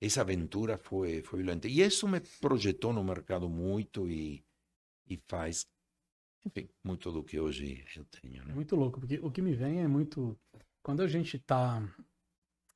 Essa 0.01 0.21
aventura 0.21 0.77
foi, 0.77 1.23
foi 1.23 1.43
violenta. 1.43 1.69
E 1.69 1.81
isso 1.81 2.07
me 2.07 2.21
projetou 2.41 2.93
no 2.93 3.03
mercado 3.03 3.49
muito 3.49 4.09
e, 4.09 4.45
e 5.09 5.17
faz, 5.27 5.67
enfim, 6.45 6.69
muito 6.85 7.11
do 7.11 7.25
que 7.25 7.41
hoje 7.41 7.85
eu 7.97 8.05
tenho. 8.05 8.45
Né? 8.45 8.55
muito 8.55 8.77
louco, 8.77 9.01
porque 9.01 9.19
o 9.19 9.31
que 9.31 9.41
me 9.41 9.55
vem 9.55 9.81
é 9.81 9.89
muito. 9.89 10.39
Quando 10.83 11.03
a 11.03 11.09
gente 11.09 11.39
tá 11.39 11.83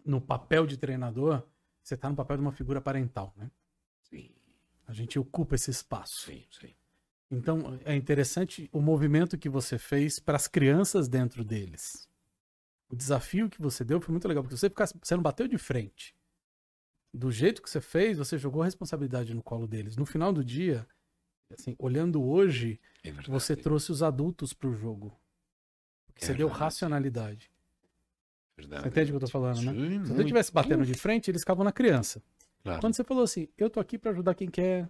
no 0.04 0.20
papel 0.20 0.66
de 0.66 0.76
treinador, 0.76 1.42
você 1.82 1.96
tá 1.96 2.08
no 2.08 2.16
papel 2.16 2.38
de 2.38 2.42
uma 2.42 2.52
figura 2.52 2.80
parental, 2.80 3.32
né? 3.36 3.50
Sim, 4.02 4.30
A 4.86 4.92
gente 4.92 5.18
ocupa 5.18 5.54
esse 5.54 5.70
espaço. 5.70 6.26
sim, 6.26 6.44
sim. 6.50 6.74
Então 7.30 7.78
é 7.84 7.94
interessante 7.94 8.68
o 8.72 8.80
movimento 8.80 9.38
que 9.38 9.48
você 9.48 9.78
fez 9.78 10.18
para 10.18 10.34
as 10.34 10.48
crianças 10.48 11.06
dentro 11.06 11.44
deles. 11.44 12.08
O 12.88 12.96
desafio 12.96 13.48
que 13.48 13.62
você 13.62 13.84
deu 13.84 14.00
foi 14.00 14.10
muito 14.10 14.26
legal, 14.26 14.42
porque 14.42 14.56
você, 14.56 14.68
ficasse, 14.68 14.98
você 15.00 15.14
não 15.14 15.22
bateu 15.22 15.46
de 15.46 15.56
frente. 15.56 16.12
Do 17.12 17.30
jeito 17.30 17.60
que 17.60 17.68
você 17.68 17.80
fez, 17.80 18.18
você 18.18 18.38
jogou 18.38 18.62
a 18.62 18.64
responsabilidade 18.64 19.34
no 19.34 19.42
colo 19.42 19.66
deles. 19.66 19.96
No 19.96 20.06
final 20.06 20.32
do 20.32 20.44
dia, 20.44 20.86
assim, 21.52 21.74
olhando 21.78 22.22
hoje, 22.22 22.80
É 23.02 23.10
você 23.10 23.56
trouxe 23.56 23.90
os 23.90 24.02
adultos 24.02 24.52
para 24.52 24.68
o 24.68 24.74
jogo. 24.74 25.12
Porque 26.06 26.24
É 26.24 26.26
você 26.28 26.34
deu 26.34 26.46
verdade. 26.46 26.64
racionalidade. 26.64 27.50
verdade. 28.56 28.82
Você 28.82 28.88
entende 28.88 29.10
o 29.10 29.12
que 29.12 29.16
eu 29.16 29.20
tô 29.26 29.32
falando, 29.32 29.60
né? 29.62 29.72
Sim, 29.72 30.04
Se 30.04 30.12
você 30.12 30.20
estivesse 30.20 30.52
batendo 30.52 30.84
de 30.86 30.94
frente, 30.94 31.30
eles 31.30 31.42
ficavam 31.42 31.64
na 31.64 31.72
criança. 31.72 32.22
Claro. 32.62 32.80
Quando 32.80 32.94
você 32.94 33.02
falou 33.02 33.24
assim, 33.24 33.48
eu 33.58 33.68
tô 33.70 33.80
aqui 33.80 33.98
para 33.98 34.10
ajudar 34.12 34.34
quem 34.34 34.48
quer 34.48 34.88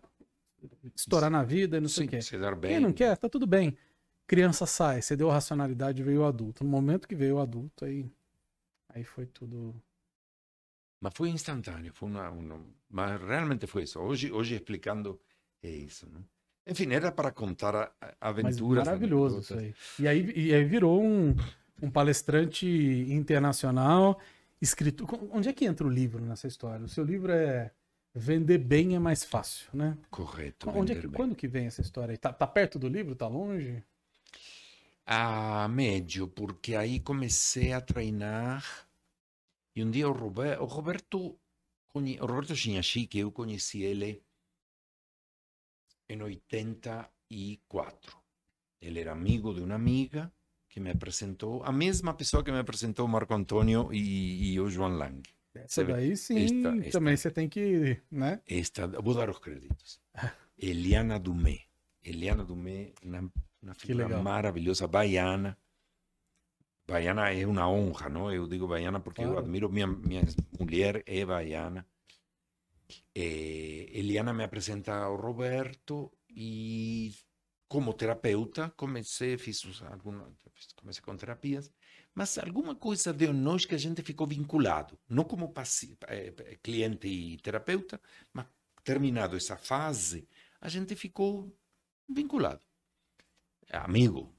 estourar 0.94 1.30
na 1.30 1.42
vida 1.42 1.78
e 1.78 1.80
não 1.80 1.88
sei 1.88 2.06
o 2.06 2.08
quê. 2.10 2.18
Quem 2.62 2.80
não 2.80 2.92
quer, 2.92 3.16
tá 3.16 3.28
tudo 3.28 3.46
bem. 3.46 3.76
Criança 4.26 4.66
sai, 4.66 5.00
você 5.02 5.16
deu 5.16 5.28
racionalidade, 5.28 6.02
veio 6.02 6.20
o 6.20 6.24
adulto. 6.24 6.62
No 6.64 6.70
momento 6.70 7.08
que 7.08 7.14
veio 7.14 7.36
o 7.36 7.40
adulto, 7.40 7.84
aí, 7.84 8.10
aí 8.88 9.04
foi 9.04 9.26
tudo. 9.26 9.74
Mas 11.00 11.12
foi 11.14 11.30
instantâneo, 11.30 11.92
foi 11.94 12.08
uma, 12.10 12.30
mas 12.90 13.20
realmente 13.22 13.66
foi 13.66 13.84
isso. 13.84 13.98
Hoje, 13.98 14.30
hoje 14.30 14.54
explicando 14.54 15.18
é 15.62 15.70
isso, 15.70 16.06
né? 16.10 16.20
Enfim, 16.66 16.92
era 16.92 17.10
para 17.10 17.32
contar 17.32 17.74
a- 17.74 17.92
a- 18.00 18.06
Mas 18.10 18.18
aventuras. 18.20 18.86
maravilhoso 18.86 19.40
isso 19.40 19.54
aí. 19.54 19.74
E 19.98 20.06
aí, 20.06 20.32
e 20.36 20.54
aí 20.54 20.62
virou 20.64 21.02
um, 21.02 21.34
um 21.82 21.90
palestrante 21.90 22.66
internacional, 23.08 24.20
escrito. 24.60 25.06
Onde 25.32 25.48
é 25.48 25.52
que 25.54 25.64
entra 25.64 25.86
o 25.86 25.90
livro 25.90 26.22
nessa 26.24 26.46
história? 26.46 26.84
O 26.84 26.88
seu 26.88 27.02
livro 27.02 27.32
é 27.32 27.70
Vender 28.14 28.58
Bem 28.58 28.94
é 28.94 28.98
Mais 28.98 29.24
Fácil, 29.24 29.68
né? 29.72 29.96
Correto. 30.10 30.68
Onde 30.70 30.92
é 30.92 30.94
que, 30.96 31.06
bem. 31.08 31.16
quando 31.16 31.34
que 31.34 31.48
vem 31.48 31.66
essa 31.66 31.80
história 31.80 32.12
aí? 32.12 32.18
Tá, 32.18 32.30
tá 32.32 32.46
perto 32.46 32.78
do 32.78 32.88
livro? 32.88 33.14
Tá 33.16 33.26
longe? 33.26 33.82
A 35.06 35.66
médio, 35.68 36.28
porque 36.28 36.74
aí 36.76 37.00
comecei 37.00 37.72
a 37.72 37.80
treinar 37.80 38.64
e 39.74 39.82
um 39.84 39.90
dia 39.90 40.08
o 40.08 40.12
Roberto, 40.12 40.62
o 40.62 40.66
Roberto, 40.66 41.38
o 41.94 42.26
Roberto 42.26 42.54
que 43.08 43.18
eu 43.18 43.30
conheci 43.32 43.82
ele 43.82 44.22
em 46.08 46.20
84. 46.22 48.18
Ele 48.80 49.00
era 49.00 49.12
amigo 49.12 49.54
de 49.54 49.60
uma 49.60 49.74
amiga 49.74 50.32
que 50.68 50.80
me 50.80 50.90
apresentou, 50.90 51.62
a 51.64 51.72
mesma 51.72 52.14
pessoa 52.14 52.42
que 52.44 52.50
me 52.52 52.58
apresentou 52.58 53.04
o 53.06 53.08
Marco 53.08 53.34
Antônio 53.34 53.92
e, 53.92 54.52
e 54.52 54.60
o 54.60 54.70
João 54.70 54.96
Lang. 54.96 55.22
Essa 55.54 55.82
daí 55.84 56.16
sim, 56.16 56.38
Esta- 56.44 56.76
esta- 56.78 56.90
também 56.98 57.16
você 57.16 57.30
tem 57.30 57.48
que, 57.48 58.00
né? 58.10 58.40
Esta, 58.46 58.86
vou 58.86 59.14
dar 59.14 59.28
os 59.28 59.38
créditos. 59.40 60.00
Eliana 60.56 61.18
Dumé. 61.18 61.60
Eliana 62.02 62.44
Dumé, 62.44 62.92
uma, 63.02 63.32
uma 63.60 63.74
figura 63.74 64.04
maravilhosa, 64.22 64.86
baiana. 64.86 65.58
Baiana 66.90 67.30
é 67.32 67.46
uma 67.46 67.68
honra, 67.68 68.08
não? 68.08 68.32
Eu 68.32 68.46
digo 68.46 68.66
baiana 68.66 69.00
porque 69.00 69.20
eu 69.22 69.26
Claro. 69.30 69.40
admiro 69.40 69.68
minha 69.70 69.86
minha 69.86 70.22
mulher 70.58 71.02
é 71.06 71.24
baiana. 71.24 71.86
Eh, 73.14 73.86
Eliana 73.98 74.32
me 74.32 74.42
apresenta 74.44 74.92
ao 75.04 75.16
Roberto 75.16 76.10
e 76.28 77.14
como 77.68 77.94
terapeuta 77.94 78.70
comecei 78.76 79.38
fiz 79.38 79.62
os- 79.64 79.82
alguma 79.82 80.24
comecei 80.80 81.02
com 81.02 81.16
terapias 81.16 81.72
mas 82.14 82.36
alguma 82.38 82.74
coisa 82.74 83.12
deu 83.12 83.32
nós 83.32 83.64
que 83.64 83.76
a 83.76 83.78
gente 83.78 84.02
ficou 84.02 84.26
vinculado 84.26 84.98
não 85.08 85.22
como 85.24 85.52
eh, 86.08 86.58
cliente 86.62 87.06
e 87.06 87.36
terapeuta 87.38 88.00
mas 88.32 88.46
terminado 88.82 89.36
essa 89.36 89.56
fase 89.56 90.28
a 90.60 90.68
gente 90.68 90.96
ficou 90.96 91.56
vinculado 92.08 92.64
amigo 93.70 94.34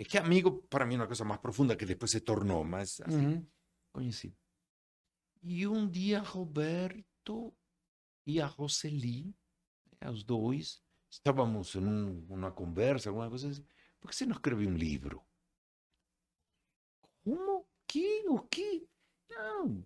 é 0.00 0.04
que 0.04 0.16
amigo 0.18 0.62
para 0.68 0.86
mim 0.86 0.94
é 0.94 0.98
uma 0.98 1.06
coisa 1.06 1.24
mais 1.24 1.40
profunda 1.40 1.76
que 1.76 1.84
depois 1.86 2.10
se 2.10 2.20
tornou 2.20 2.64
mas 2.64 3.00
assim, 3.00 3.26
Uhum. 3.26 3.46
conhecido. 3.92 4.36
E 5.42 5.66
um 5.66 5.88
dia 5.88 6.20
Roberto 6.20 7.54
e 8.26 8.40
a 8.40 8.46
Roseli, 8.46 9.34
eh, 10.00 10.10
os 10.10 10.24
dois, 10.24 10.82
estávamos 11.10 11.74
em 11.74 11.84
um, 11.84 12.26
uma 12.28 12.50
conversa, 12.50 13.10
alguma 13.10 13.28
coisa 13.28 13.50
assim, 13.50 13.64
por 14.00 14.10
que 14.10 14.16
você 14.16 14.26
não 14.26 14.34
escreve 14.34 14.66
um 14.66 14.74
livro? 14.76 15.22
Como? 17.24 17.66
Que? 17.86 18.24
O 18.28 18.40
que? 18.40 18.88
Não, 19.30 19.84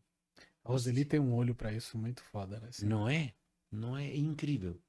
A 0.65 0.69
Roseli 0.71 1.05
tem 1.05 1.21
um 1.21 1.35
olho 1.35 1.55
pra 1.55 1.73
isso 1.73 1.99
muito 1.99 2.23
foda, 2.25 2.61
né? 2.61 2.71
Não 2.83 3.09
é. 3.09 3.35
Não 3.71 3.97
é, 3.97 4.07
é 4.09 4.17
incrível. 4.17 4.81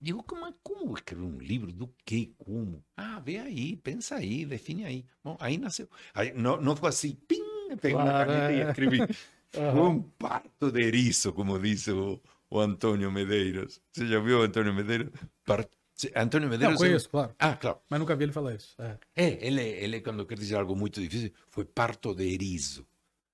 Digo, 0.00 0.22
como, 0.22 0.46
é- 0.46 0.54
como 0.62 0.94
escrever 0.94 1.24
um 1.24 1.38
livro? 1.38 1.72
Do 1.72 1.92
que? 2.04 2.32
Como? 2.38 2.84
Ah, 2.96 3.18
vê 3.20 3.38
aí, 3.38 3.76
pensa 3.76 4.14
aí, 4.16 4.44
define 4.46 4.84
aí. 4.84 5.04
Bom, 5.24 5.36
aí 5.40 5.58
nasceu. 5.58 5.88
Aí, 6.14 6.32
não, 6.32 6.60
não 6.60 6.76
foi 6.76 6.88
assim, 6.90 7.14
pim, 7.26 7.42
peguei 7.80 7.94
uma 7.96 8.04
Claro, 8.04 8.30
caneta 8.30 8.52
e 8.52 8.60
é. 8.60 8.68
escrevi. 8.70 8.98
Aham. 9.56 9.72
Foi 9.72 9.80
um 9.88 10.02
parto 10.02 10.70
de 10.70 10.82
eriço, 10.82 11.32
como 11.32 11.58
disse 11.58 11.90
o, 11.90 12.20
o 12.50 12.60
Antônio 12.60 13.10
Medeiros. 13.10 13.80
Você 13.92 14.06
já 14.06 14.20
viu 14.20 14.38
o 14.40 14.42
Antônio 14.42 14.72
Medeiros? 14.74 15.10
Par... 15.44 15.66
Se- 15.94 16.12
Antônio 16.14 16.46
Não, 16.48 16.50
Medeiros. 16.52 16.76
é- 16.80 16.84
conheço, 16.86 17.08
claro. 17.08 17.34
Ah, 17.38 17.56
claro. 17.56 17.80
Mas 17.88 17.98
nunca 17.98 18.14
vi 18.14 18.24
ele 18.24 18.32
falar 18.32 18.54
isso. 18.54 18.76
É. 18.80 18.98
É, 19.16 19.46
ele, 19.46 19.62
ele, 19.62 20.00
quando 20.00 20.24
quer 20.26 20.38
dizer 20.38 20.56
algo 20.56 20.76
muito 20.76 21.00
difícil, 21.00 21.32
foi 21.48 21.64
parto 21.64 22.14
de 22.14 22.24
eriço. 22.24 22.86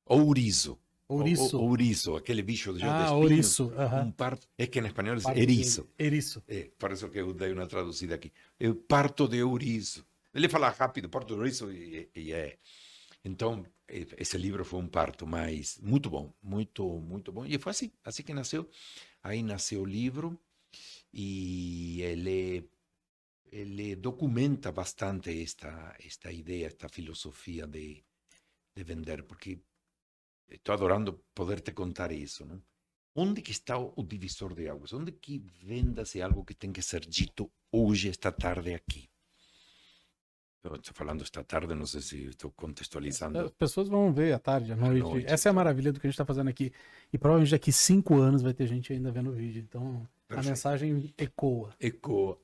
Ouriço. 0.06 0.78
Ouriço. 0.78 0.78
O- 1.06 1.22
o- 1.22 1.60
Ouriço, 1.62 2.16
aquele 2.16 2.42
bicho 2.42 2.72
de 2.72 2.82
ah, 2.84 3.04
espinhos. 3.04 3.12
ouriço. 3.12 3.72
aham. 3.76 4.04
Um 4.04 4.10
parto. 4.12 4.48
É 4.56 4.66
que 4.66 4.78
em 4.80 4.86
espanhol 4.86 5.16
é 5.16 5.38
eriço. 5.38 5.88
Eriço. 5.98 6.42
É, 6.48 6.70
por 6.78 6.92
isso 6.92 7.08
que 7.10 7.18
eu 7.18 7.32
dei 7.34 7.52
uma 7.52 7.66
traduzida 7.66 8.14
aqui. 8.14 8.32
Parto 8.88 9.28
de 9.28 9.42
ouriço. 9.42 10.04
Ele 10.32 10.48
fala 10.48 10.70
rápido, 10.70 11.08
parto 11.08 11.28
de 11.28 11.34
ouriço, 11.34 11.70
e, 11.70 12.08
e 12.14 12.32
é. 12.32 12.58
Então, 13.24 13.64
esse 13.88 14.36
livro 14.38 14.64
foi 14.64 14.80
um 14.80 14.88
parto, 14.88 15.26
mas 15.26 15.78
muito 15.82 16.08
bom, 16.10 16.32
muito, 16.42 17.00
muito 17.00 17.30
bom. 17.32 17.44
E 17.46 17.58
foi 17.58 17.70
assim, 17.70 17.90
assim 18.04 18.22
que 18.22 18.34
nasceu. 18.34 18.68
Aí 19.22 19.42
nasceu 19.42 19.82
o 19.82 19.86
livro 19.86 20.38
e 21.12 22.02
ele, 22.02 22.68
ele 23.52 23.94
documenta 23.96 24.72
bastante 24.72 25.42
esta, 25.42 25.94
esta 26.04 26.32
ideia, 26.32 26.66
esta 26.66 26.88
filosofia 26.88 27.66
de, 27.66 28.02
de 28.74 28.84
vender, 28.84 29.22
porque 29.22 29.58
estou 30.48 30.72
adorando 30.72 31.24
poder 31.34 31.60
te 31.60 31.72
contar 31.72 32.12
isso? 32.12 32.46
Onde 33.14 33.42
que 33.42 33.52
está 33.52 33.78
o 33.78 34.02
divisor 34.02 34.54
de 34.54 34.68
águas? 34.68 34.92
Onde 34.92 35.12
que 35.12 35.38
venda-se 35.38 36.20
algo 36.20 36.44
que 36.44 36.54
tem 36.54 36.72
que 36.72 36.82
ser 36.82 37.00
dito 37.06 37.50
hoje, 37.70 38.08
esta 38.08 38.32
tarde 38.32 38.74
aqui? 38.74 39.08
Eu 40.64 40.76
estou 40.76 40.94
falando 40.94 41.22
esta 41.22 41.44
tarde, 41.44 41.74
não 41.74 41.86
sei 41.86 42.00
se 42.00 42.24
estou 42.24 42.50
contextualizando. 42.50 43.38
As 43.38 43.50
pessoas 43.50 43.86
vão 43.86 44.10
ver 44.12 44.32
à 44.32 44.38
tarde, 44.38 44.72
à 44.72 44.76
noite. 44.76 45.02
noite, 45.02 45.26
Essa 45.26 45.48
é 45.48 45.50
a 45.50 45.52
então. 45.52 45.54
maravilha 45.54 45.92
do 45.92 46.00
que 46.00 46.06
a 46.06 46.08
gente 46.08 46.14
está 46.14 46.24
fazendo 46.24 46.48
aqui. 46.48 46.72
E 47.12 47.18
provavelmente 47.18 47.50
daqui 47.50 47.70
cinco 47.70 48.14
anos 48.14 48.40
vai 48.40 48.54
ter 48.54 48.66
gente 48.66 48.90
ainda 48.92 49.12
vendo 49.12 49.28
o 49.28 49.34
vídeo. 49.34 49.60
Então 49.62 50.08
a 50.24 50.26
Perfeito. 50.26 50.48
mensagem 50.48 51.14
ecoa. 51.18 51.74
Ecoa. 51.78 52.40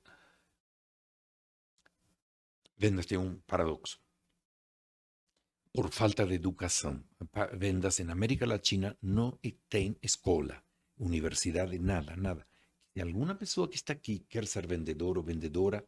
Vendas 2.77 3.06
tem 3.06 3.16
um 3.16 3.36
paradoxo. 3.47 3.98
Por 5.73 5.91
falta 5.91 6.27
de 6.27 6.35
educação, 6.35 7.03
pa- 7.31 7.47
vendas 7.47 7.99
na 8.01 8.13
América 8.13 8.45
Latina 8.47 8.97
não 9.01 9.39
tem 9.69 9.97
escola, 10.03 10.63
universidade, 10.99 11.79
nada, 11.79 12.17
nada. 12.17 12.47
Se 12.93 13.01
alguma 13.01 13.35
pessoa 13.37 13.69
que 13.69 13.77
está 13.77 13.93
aqui 13.93 14.19
quer 14.29 14.47
ser 14.47 14.67
vendedor 14.67 15.17
ou 15.17 15.23
vendedora, 15.23 15.85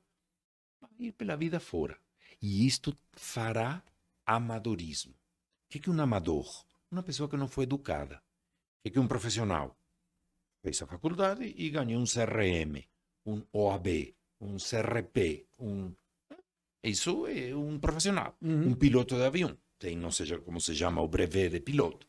vai 0.80 0.90
ir 1.00 1.12
pela 1.12 1.36
vida 1.36 1.58
fora. 1.58 1.98
E 2.40 2.64
isto 2.66 2.96
fará 3.12 3.82
amadorismo. 4.24 5.12
O 5.12 5.68
que 5.78 5.88
é 5.88 5.92
um 5.92 6.00
amador? 6.00 6.64
Uma 6.90 7.02
pessoa 7.02 7.28
que 7.28 7.36
não 7.36 7.48
foi 7.48 7.64
educada. 7.64 8.22
O 8.84 8.90
que 8.90 8.98
é 8.98 9.00
um 9.00 9.08
profissional? 9.08 9.76
Fez 10.62 10.80
a 10.80 10.86
faculdade 10.86 11.52
e 11.56 11.70
ganhou 11.70 12.00
um 12.00 12.04
CRM, 12.04 12.84
um 13.26 13.42
OAB, 13.52 14.14
um 14.40 14.56
CRP, 14.58 15.44
um... 15.58 15.92
Isso 16.84 17.26
é 17.26 17.54
um 17.54 17.78
profissional, 17.80 18.36
Uhum. 18.40 18.68
um 18.70 18.74
piloto 18.74 19.16
de 19.16 19.22
avião. 19.24 19.56
Tem, 19.82 19.96
não 19.96 20.12
seja 20.12 20.38
como 20.38 20.60
se 20.60 20.76
chama, 20.76 21.02
o 21.02 21.08
brevet 21.08 21.50
de 21.50 21.58
piloto. 21.58 22.06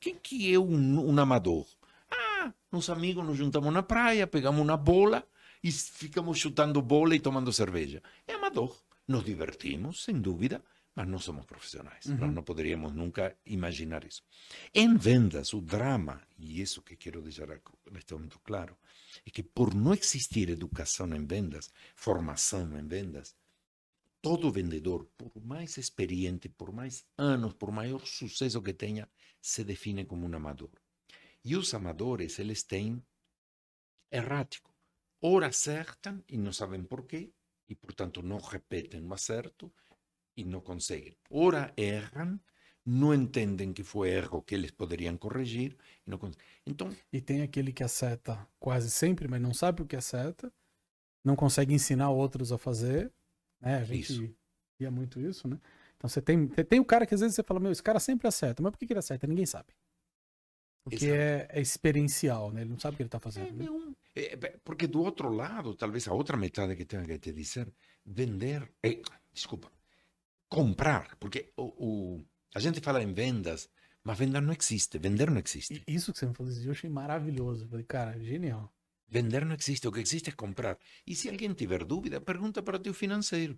Quem 0.00 0.16
que 0.16 0.52
é 0.52 0.58
um, 0.58 1.08
um 1.08 1.20
amador? 1.20 1.64
Ah, 2.10 2.52
uns 2.72 2.90
amigos 2.90 3.24
nos 3.24 3.36
juntamos 3.38 3.72
na 3.72 3.84
praia, 3.84 4.26
pegamos 4.26 4.60
uma 4.60 4.76
bola 4.76 5.24
e 5.62 5.70
ficamos 5.70 6.36
chutando 6.40 6.82
bola 6.82 7.14
e 7.14 7.20
tomando 7.20 7.52
cerveja. 7.52 8.02
É 8.26 8.34
amador. 8.34 8.76
Nos 9.06 9.24
divertimos, 9.24 10.02
sem 10.02 10.20
dúvida, 10.20 10.60
mas 10.92 11.06
não 11.06 11.20
somos 11.20 11.46
profissionais. 11.46 12.06
Uhum. 12.06 12.16
Nós 12.16 12.34
não 12.34 12.42
poderíamos 12.42 12.92
nunca 12.92 13.36
imaginar 13.46 14.02
isso. 14.02 14.24
Em 14.74 14.96
vendas, 14.96 15.54
o 15.54 15.60
drama, 15.60 16.20
e 16.36 16.60
isso 16.60 16.82
que 16.82 16.96
quero 16.96 17.22
deixar 17.22 17.46
neste 17.92 18.12
momento 18.12 18.40
claro, 18.42 18.76
é 19.24 19.30
que 19.30 19.44
por 19.44 19.72
não 19.72 19.94
existir 19.94 20.50
educação 20.50 21.14
em 21.14 21.24
vendas, 21.24 21.70
formação 21.94 22.76
em 22.76 22.84
vendas, 22.84 23.36
todo 24.24 24.50
vendedor, 24.50 25.06
por 25.18 25.32
mais 25.44 25.76
experiente, 25.76 26.48
por 26.48 26.72
mais 26.72 27.04
anos, 27.18 27.52
por 27.52 27.70
maior 27.70 28.00
sucesso 28.06 28.62
que 28.62 28.72
tenha, 28.72 29.06
se 29.38 29.62
define 29.62 30.06
como 30.06 30.26
um 30.26 30.34
amador. 30.34 30.70
E 31.44 31.54
os 31.54 31.74
amadores, 31.74 32.38
eles 32.38 32.62
têm 32.62 33.04
errático. 34.10 34.72
Ora 35.20 35.48
acertam 35.48 36.24
e 36.26 36.38
não 36.38 36.54
sabem 36.54 36.82
porquê, 36.84 37.34
e 37.68 37.74
portanto 37.74 38.22
não 38.22 38.38
repetem 38.38 39.06
o 39.06 39.12
acerto 39.12 39.70
e 40.34 40.42
não 40.42 40.62
conseguem. 40.62 41.18
Ora 41.28 41.70
erram, 41.76 42.40
não 42.82 43.12
entendem 43.12 43.74
que 43.74 43.84
foi 43.84 44.08
erro 44.08 44.40
que 44.40 44.54
eles 44.54 44.70
poderiam 44.70 45.18
corrigir 45.18 45.76
e 46.06 46.10
não 46.10 46.16
conseguem. 46.16 46.46
Então, 46.64 46.96
E 47.12 47.20
tem 47.20 47.42
aquele 47.42 47.74
que 47.74 47.84
acerta 47.84 48.48
quase 48.58 48.90
sempre, 48.90 49.28
mas 49.28 49.42
não 49.42 49.52
sabe 49.52 49.82
o 49.82 49.86
que 49.86 49.96
acerta, 49.96 50.50
não 51.22 51.36
consegue 51.36 51.74
ensinar 51.74 52.08
outros 52.08 52.52
a 52.52 52.56
fazer, 52.56 53.12
né? 53.64 53.76
A 53.78 53.84
gente 53.84 54.12
Isso. 54.12 54.34
via 54.78 54.90
muito 54.90 55.20
isso, 55.20 55.48
né? 55.48 55.58
Então 55.96 56.08
você 56.08 56.20
tem, 56.20 56.46
tem- 56.48 56.64
tem 56.64 56.80
o 56.80 56.84
cara 56.84 57.06
que 57.06 57.14
às 57.14 57.20
vezes 57.20 57.34
você 57.34 57.42
fala, 57.42 57.58
meu, 57.60 57.72
esse 57.72 57.82
cara 57.82 57.98
sempre 57.98 58.28
acerta, 58.28 58.62
mas 58.62 58.70
por 58.72 58.78
que, 58.78 58.86
que 58.86 58.92
ele 58.92 58.98
acerta? 59.00 59.26
Ninguém 59.26 59.46
sabe. 59.46 59.68
Porque 60.82 61.06
é, 61.06 61.48
é 61.50 61.60
experiencial, 61.62 62.52
né? 62.52 62.60
Ele 62.60 62.70
não 62.70 62.78
sabe 62.78 62.94
o 62.94 62.96
que 62.98 63.02
ele 63.04 63.08
tá 63.08 63.16
É, 63.16 63.20
fazendo. 63.20 63.52
né? 63.56 63.64
é 63.66 63.70
um- 63.70 63.94
é, 64.16 64.36
porque 64.62 64.86
do 64.86 65.00
outro 65.02 65.30
lado, 65.30 65.74
talvez 65.74 66.06
a 66.06 66.12
outra 66.12 66.36
metade 66.36 66.76
que 66.76 66.84
tenha 66.84 67.04
que 67.04 67.18
te 67.18 67.32
dizer, 67.32 67.72
vender, 68.04 68.70
é, 68.82 69.00
desculpa, 69.32 69.72
comprar, 70.48 71.16
porque 71.16 71.50
o, 71.56 71.62
o- 72.18 72.24
a 72.54 72.60
gente 72.60 72.80
fala 72.80 73.02
em 73.02 73.12
vendas, 73.12 73.68
mas 74.04 74.18
venda 74.18 74.40
não 74.40 74.52
existe, 74.52 74.98
vender 74.98 75.30
não 75.30 75.40
existe. 75.40 75.82
E 75.86 75.94
isso 75.94 76.12
que 76.12 76.18
você 76.18 76.26
me 76.26 76.34
falou 76.34 76.52
eu 76.52 76.70
achei 76.70 76.90
maravilhoso. 76.90 77.64
Eu 77.64 77.68
falei, 77.68 77.84
cara, 77.84 78.18
genial. 78.20 78.70
Vender 79.14 79.42
não 79.46 79.54
existe, 79.54 79.86
o 79.86 79.92
que 79.92 80.00
existe 80.00 80.30
é 80.30 80.32
comprar. 80.44 80.76
E 81.06 81.12
se 81.14 81.28
alguém 81.28 81.52
tiver 81.54 81.82
dúvida, 81.84 82.20
pergunta 82.30 82.62
para 82.64 82.78
o 82.78 82.84
teu 82.84 82.92
financeiro. 83.02 83.54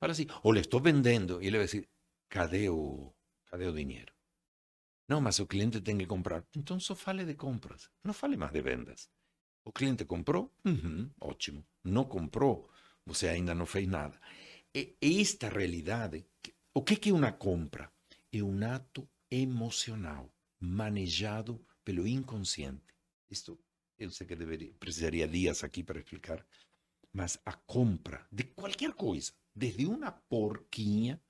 Fala 0.00 0.12
assim, 0.12 0.26
olha, 0.42 0.60
estou 0.60 0.80
vendendo. 0.80 1.42
E 1.42 1.46
ele 1.46 1.58
vai 1.58 1.66
dizer, 1.66 1.84
cadê 2.34 2.68
o, 2.70 3.12
cadê 3.50 3.66
o 3.66 3.72
dinheiro? 3.80 4.12
Não, 5.06 5.20
mas 5.20 5.38
o 5.38 5.46
cliente 5.46 5.80
tem 5.80 5.98
que 5.98 6.06
comprar. 6.06 6.42
Então 6.56 6.80
só 6.80 6.94
fale 6.94 7.24
de 7.26 7.34
compras, 7.34 7.90
não 8.02 8.14
fale 8.14 8.36
mais 8.36 8.52
de 8.52 8.62
vendas. 8.62 9.10
O 9.62 9.70
cliente 9.72 10.04
comprou? 10.06 10.50
Uhum, 10.64 11.10
ótimo. 11.20 11.66
Não 11.82 12.04
comprou? 12.04 12.70
Você 13.04 13.28
ainda 13.28 13.54
não 13.54 13.66
fez 13.66 13.86
nada. 13.86 14.18
E 14.74 14.96
esta 15.00 15.48
realidade, 15.50 16.26
que- 16.42 16.54
o 16.72 16.82
que 16.82 16.96
que 16.96 17.10
é 17.10 17.12
uma 17.12 17.32
compra? 17.32 17.92
É 18.32 18.42
um 18.42 18.64
ato 18.76 19.06
emocional 19.30 20.32
manejado 20.58 21.62
pelo 21.84 22.06
inconsciente. 22.06 22.94
Isto 23.30 23.58
eu 23.98 24.10
sei 24.10 24.26
que 24.26 24.36
deveria, 24.36 24.72
precisaria 24.74 25.28
dias 25.28 25.62
aqui 25.62 25.82
para 25.82 25.98
explicar, 25.98 26.44
mas 27.12 27.38
a 27.44 27.52
compra 27.52 28.26
de 28.30 28.44
qualquer 28.44 28.92
coisa, 28.92 29.32
desde 29.54 29.86
uma 29.86 30.10
porquinha 30.12 31.20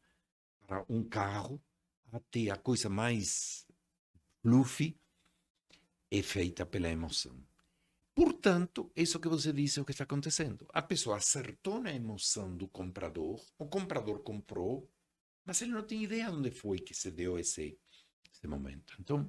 para 0.67 0.85
um 0.89 1.05
carro 1.05 1.63
até 2.11 2.51
a 2.51 2.57
coisa 2.57 2.89
mais 2.89 3.67
fluffy, 4.41 4.99
é 6.11 6.23
feita 6.23 6.65
pela 6.65 6.89
emoção. 6.89 7.37
Portanto, 8.15 8.91
isso 8.95 9.19
que 9.19 9.29
você 9.29 9.53
disse 9.53 9.79
é 9.79 9.83
o 9.83 9.85
que 9.85 9.91
está 9.91 10.05
acontecendo. 10.05 10.67
A 10.73 10.81
pessoa 10.81 11.17
acertou 11.17 11.81
na 11.81 11.93
emoção 11.93 12.57
do 12.57 12.69
comprador, 12.69 13.45
o 13.59 13.67
comprador 13.67 14.23
comprou, 14.23 14.89
mas 15.45 15.61
ele 15.61 15.73
não 15.73 15.83
tem 15.83 16.05
ideia 16.05 16.31
onde 16.31 16.51
foi 16.51 16.79
que 16.79 16.95
se 16.95 17.11
deu 17.11 17.39
esse, 17.39 17.77
esse 18.33 18.47
momento. 18.47 18.95
Então, 19.01 19.27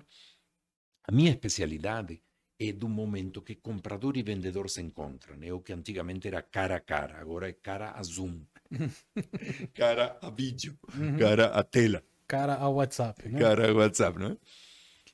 a 1.03 1.12
minha 1.12 1.32
especialidade 1.32 2.22
é 2.60 2.72
do 2.72 2.88
momento 2.88 3.41
que 3.41 3.56
comprador 3.56 4.15
e 4.18 4.23
vendedor 4.23 4.69
se 4.69 4.82
encontram. 4.82 5.38
É 5.44 5.52
o 5.53 5.61
que 5.61 5.73
antigamente 5.73 6.27
era 6.27 6.41
cara 6.41 6.77
a 6.77 6.80
cara, 6.80 7.19
agora 7.19 7.49
é 7.49 7.53
cara 7.53 7.91
a 7.91 8.02
Zoom, 8.03 8.45
cara 9.73 10.18
a 10.22 10.30
vídeo, 10.30 10.77
Uhum. 10.94 11.18
cara 11.18 11.48
a 11.48 11.64
tela 11.64 12.03
Cara 12.27 12.56
ao 12.56 12.76
WhatsApp, 12.76 13.30
né? 13.30 13.40
cara 13.40 13.73
WhatsApp, 13.73 14.18
não 14.18 14.32
é? 14.32 14.38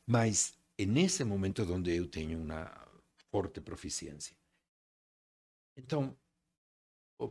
Mas 0.07 0.53
é 0.77 0.85
nesse 0.85 1.23
momento 1.23 1.61
onde 1.73 1.91
eu 1.95 2.07
tenho 2.07 2.39
uma 2.39 2.71
forte 3.31 3.59
proficiência. 3.61 4.35
Então, 5.75 6.15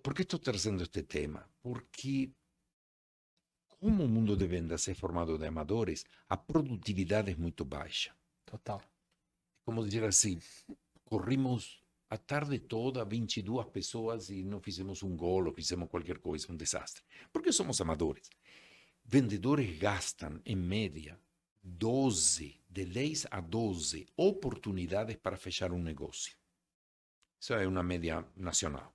por 0.02 0.14
que 0.14 0.22
estou 0.22 0.38
trazendo 0.38 0.82
este 0.82 1.02
tema? 1.02 1.48
Porque 1.62 2.30
como 3.78 4.04
o 4.04 4.08
mundo 4.08 4.36
de 4.36 4.46
vendas 4.46 4.86
é 4.88 4.94
formado 4.94 5.38
de 5.38 5.46
amadores, 5.46 6.04
a 6.28 6.36
produtividade 6.36 7.30
é 7.32 7.36
muito 7.36 7.64
baixa. 7.64 8.14
Total. 8.44 8.80
Como 9.70 9.84
dizer 9.84 10.02
assim, 10.02 10.36
corrimos 11.04 11.80
a 12.08 12.16
tarde 12.18 12.58
toda, 12.58 13.04
22 13.04 13.68
pessoas 13.68 14.28
e 14.28 14.42
não 14.42 14.58
fizemos 14.58 15.00
um 15.04 15.14
gol 15.16 15.46
ou 15.46 15.52
fizemos 15.52 15.88
qualquer 15.88 16.18
coisa, 16.18 16.50
um 16.50 16.56
desastre. 16.56 17.04
Porque 17.32 17.52
somos 17.52 17.80
amadores. 17.80 18.28
Vendedores 19.04 19.78
gastam, 19.78 20.40
em 20.44 20.56
média, 20.56 21.16
12, 21.62 22.60
de 22.68 22.84
10 22.84 23.28
a 23.30 23.40
12 23.40 24.08
oportunidades 24.16 25.14
para 25.18 25.36
fechar 25.36 25.70
um 25.70 25.80
negócio. 25.80 26.36
Isso 27.40 27.54
é 27.54 27.64
uma 27.64 27.84
média 27.84 28.26
nacional. 28.36 28.92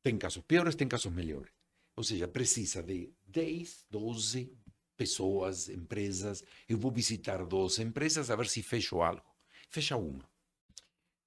Tem 0.00 0.16
casos 0.16 0.44
piores, 0.44 0.76
tem 0.76 0.86
casos 0.86 1.12
melhores. 1.12 1.52
Ou 1.96 2.04
seja, 2.04 2.28
precisa 2.28 2.84
de 2.84 3.12
10, 3.26 3.86
12 3.90 4.56
pessoas, 4.96 5.68
empresas. 5.68 6.44
Eu 6.68 6.78
vou 6.78 6.92
visitar 6.92 7.44
12 7.44 7.82
empresas 7.82 8.30
a 8.30 8.36
ver 8.36 8.46
se 8.46 8.62
fecho 8.62 9.02
algo. 9.02 9.27
Fecha 9.68 9.96
uma. 9.96 10.28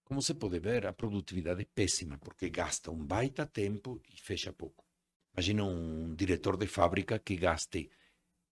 Como 0.04 0.22
você 0.22 0.34
pode 0.34 0.60
ver, 0.60 0.86
a 0.86 0.94
produtividade 0.94 1.62
é 1.62 1.66
péssima, 1.66 2.18
porque 2.18 2.50
gasta 2.50 2.92
um 2.92 3.06
baita 3.06 3.46
tempo 3.46 4.02
e 4.14 4.20
fecha 4.20 4.52
pouco. 4.52 4.86
Imagina 5.34 5.64
um 5.64 6.14
diretor 6.16 6.58
de 6.58 6.68
fábrica 6.68 7.18
que 7.20 7.36
gaste 7.38 7.90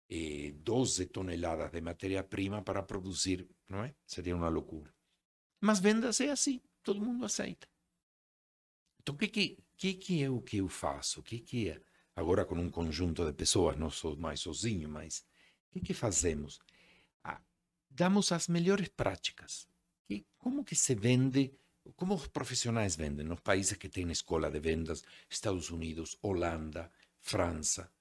eh, 0.10 0.54
12 0.56 1.08
toneladas 1.08 1.72
de 1.72 1.82
matéria-prima 1.82 2.62
para 2.62 2.84
produzir, 2.84 3.48
não 3.68 3.84
é? 3.84 3.94
Seria 4.06 4.36
uma 4.36 4.48
loucura. 4.48 4.94
Mas 5.60 5.80
vendas 5.80 6.22
é 6.22 6.30
assim, 6.30 6.62
todo 6.82 7.02
mundo 7.02 7.26
aceita. 7.26 7.68
Então, 9.02 9.16
o 9.16 9.18
que, 9.18 9.28
que, 9.28 9.94
que 9.94 10.24
é 10.24 10.30
o 10.30 10.42
que 10.42 10.58
eu 10.58 10.70
faço? 10.70 11.20
O 11.20 11.24
que, 11.24 11.40
que 11.40 11.70
é? 11.70 11.82
Agora 12.16 12.46
com 12.46 12.56
um 12.56 12.70
conjunto 12.70 13.26
de 13.26 13.34
pessoas, 13.34 13.78
não 13.78 13.90
sou 13.90 14.16
mais 14.18 14.40
sozinho, 14.40 14.90
mas 14.90 15.26
o 15.68 15.72
que, 15.72 15.82
que 15.82 15.94
fazemos? 15.94 16.60
Ah, 17.24 17.42
damos 17.90 18.32
as 18.32 18.48
melhores 18.48 18.90
práticas. 18.90 19.69
Que, 20.10 20.26
como 20.40 20.66
que 20.66 20.76
se 20.76 20.96
vende, 20.96 21.54
como 21.96 22.16
os 22.16 22.28
profissionais 22.28 22.96
vendem 22.96 23.24
nos 23.24 23.42
países 23.42 23.78
que 23.78 23.88
têm 23.88 24.10
escola 24.10 24.50
de 24.50 24.60
vendas, 24.60 25.04
Estados 25.30 25.70
Unidos, 25.70 26.18
Holanda, 26.24 26.92
França, 27.20 27.92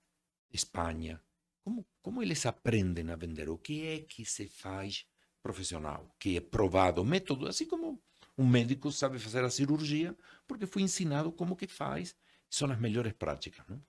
Espanha, 0.51 1.20
como, 1.62 1.86
como 2.01 2.22
eles 2.22 2.47
aprendem 2.47 3.10
a 3.10 3.16
vender? 3.16 3.51
O 3.51 3.59
que 3.59 3.86
é 3.86 3.98
que 4.01 4.24
se 4.24 4.48
faz 4.48 5.05
profissional? 5.43 6.16
Que 6.18 6.39
é 6.39 6.40
provado, 6.40 7.05
método, 7.05 7.47
assim 7.47 7.66
como 7.66 8.02
um 8.39 8.47
médico 8.47 8.90
sabe 8.90 9.18
fazer 9.18 9.44
a 9.44 9.51
cirurgia, 9.51 10.16
porque 10.47 10.64
foi 10.64 10.80
ensinado 10.80 11.30
como 11.30 11.56
que 11.56 11.66
faz, 11.66 12.16
são 12.48 12.70
as 12.70 12.80
melhores 12.80 13.12
práticas. 13.12 13.66
Não? 13.68 13.82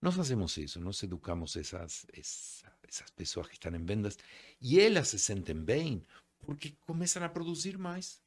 Nós 0.00 0.14
fazemos 0.14 0.56
isso, 0.56 0.78
nós 0.78 1.02
educamos 1.02 1.56
essas, 1.56 2.06
essa, 2.12 2.72
essas 2.86 3.10
pessoas 3.10 3.48
que 3.48 3.54
estão 3.54 3.74
em 3.74 3.84
vendas 3.84 4.16
e 4.60 4.78
elas 4.78 5.08
se 5.08 5.18
sentem 5.18 5.56
bem 5.56 6.00
porque 6.44 6.76
começam 6.86 7.22
a 7.22 7.28
produzir 7.28 7.78
mais. 7.78 8.20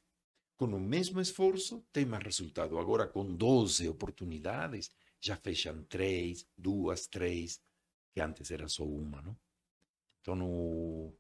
Com 0.58 0.66
o 0.66 0.80
mesmo 0.80 1.22
esforço, 1.22 1.86
tem 1.94 2.06
mais 2.06 2.24
resultado. 2.24 2.80
Agora, 2.80 3.08
com 3.08 3.24
12 3.24 3.88
oportunidades, 3.88 4.90
já 5.22 5.36
fecham 5.36 5.84
três, 5.84 6.48
duas, 6.58 7.08
três, 7.08 7.62
que 8.12 8.20
antes 8.22 8.50
era 8.50 8.68
só 8.68 8.84
uma, 8.84 9.22
não? 9.22 9.38
Então, 10.22 10.42
o, 10.44 11.14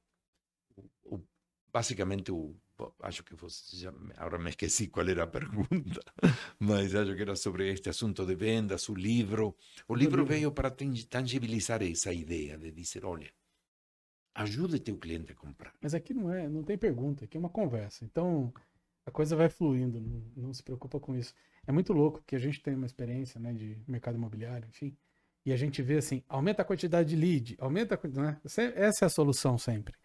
o, 1.06 1.20
basicamente, 1.72 2.32
o, 2.32 2.56
acho 3.02 3.24
que 3.24 3.36
você 3.36 3.78
já, 3.78 3.94
agora 4.18 4.40
me 4.40 4.50
esqueci 4.50 4.88
qual 4.88 5.08
era 5.08 5.24
a 5.24 5.28
pergunta, 5.28 6.02
mas 6.60 6.94
acho 6.94 7.16
que 7.16 7.22
era 7.22 7.36
sobre 7.36 7.72
este 7.72 7.90
assunto 7.90 8.26
de 8.26 8.36
vendas, 8.36 8.90
o 8.90 8.96
livro. 8.96 9.56
O 9.88 9.96
livro 9.96 10.22
livro. 10.22 10.26
veio 10.26 10.52
para 10.52 10.72
tangibilizar 10.72 11.82
essa 11.84 12.14
ideia 12.14 12.58
de 12.58 12.72
dizer, 12.72 13.06
olha, 13.06 13.32
ajude 14.38 14.80
teu 14.80 14.96
cliente 14.96 15.32
a 15.32 15.36
comprar. 15.36 15.74
Mas 15.82 15.94
aqui 15.96 16.14
não 16.14 16.32
é, 16.32 16.48
não 16.48 16.64
tem 16.64 16.78
pergunta, 16.78 17.26
aqui 17.26 17.36
é 17.36 17.40
uma 17.40 17.50
conversa. 17.50 18.06
Então 18.06 18.54
a 19.06 19.12
coisa 19.12 19.36
vai 19.36 19.50
fluindo, 19.50 20.00
não, 20.00 20.22
não 20.36 20.54
se 20.54 20.62
preocupa 20.62 21.00
com 21.00 21.16
isso. 21.16 21.34
É 21.66 21.72
muito 21.72 21.92
louco 21.92 22.20
porque 22.20 22.36
a 22.36 22.40
gente 22.40 22.62
tem 22.62 22.76
uma 22.76 22.86
experiência, 22.86 23.40
né, 23.40 23.52
de 23.52 23.78
mercado 23.88 24.16
imobiliário, 24.16 24.68
enfim. 24.68 24.96
E 25.44 25.52
a 25.52 25.58
gente 25.58 25.82
vê 25.82 25.98
assim, 25.98 26.24
aumenta 26.30 26.62
a 26.62 26.66
quantidade 26.66 27.10
de 27.10 27.16
lead, 27.16 27.58
aumenta 27.60 27.96
a 27.96 27.98
quantidade. 27.98 28.28
Né? 28.28 28.74
Essa 28.76 29.06
é 29.06 29.08
a 29.08 29.10
solução 29.10 29.58
sempre. 29.58 29.96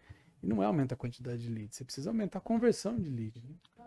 E 0.41 0.47
não 0.47 0.63
é 0.63 0.65
aumenta 0.65 0.95
a 0.95 0.97
quantidade 0.97 1.43
de 1.43 1.49
lead, 1.49 1.75
você 1.75 1.83
precisa 1.83 2.09
aumentar 2.09 2.39
a 2.39 2.41
conversão 2.41 2.99
de 2.99 3.09
lead. 3.09 3.39
Né? 3.39 3.85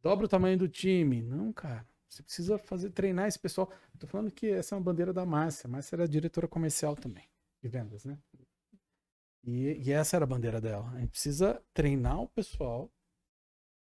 Dobra 0.00 0.26
o 0.26 0.28
tamanho 0.28 0.56
do 0.56 0.68
time. 0.68 1.22
Não, 1.22 1.52
cara. 1.52 1.84
Você 2.08 2.22
precisa 2.22 2.56
fazer 2.58 2.90
treinar 2.90 3.26
esse 3.26 3.38
pessoal. 3.38 3.72
Tô 3.98 4.06
falando 4.06 4.30
que 4.30 4.46
essa 4.46 4.74
é 4.74 4.78
uma 4.78 4.84
bandeira 4.84 5.12
da 5.12 5.26
Márcia. 5.26 5.66
A 5.66 5.70
Márcia 5.70 5.96
era 5.96 6.06
diretora 6.06 6.46
comercial 6.46 6.94
também, 6.94 7.24
de 7.60 7.68
vendas, 7.68 8.04
né? 8.04 8.16
E, 9.46 9.82
e 9.86 9.92
essa 9.92 10.16
era 10.16 10.24
a 10.24 10.28
bandeira 10.28 10.60
dela. 10.60 10.90
A 10.94 11.00
gente 11.00 11.10
precisa 11.10 11.62
treinar 11.72 12.20
o 12.20 12.28
pessoal 12.28 12.90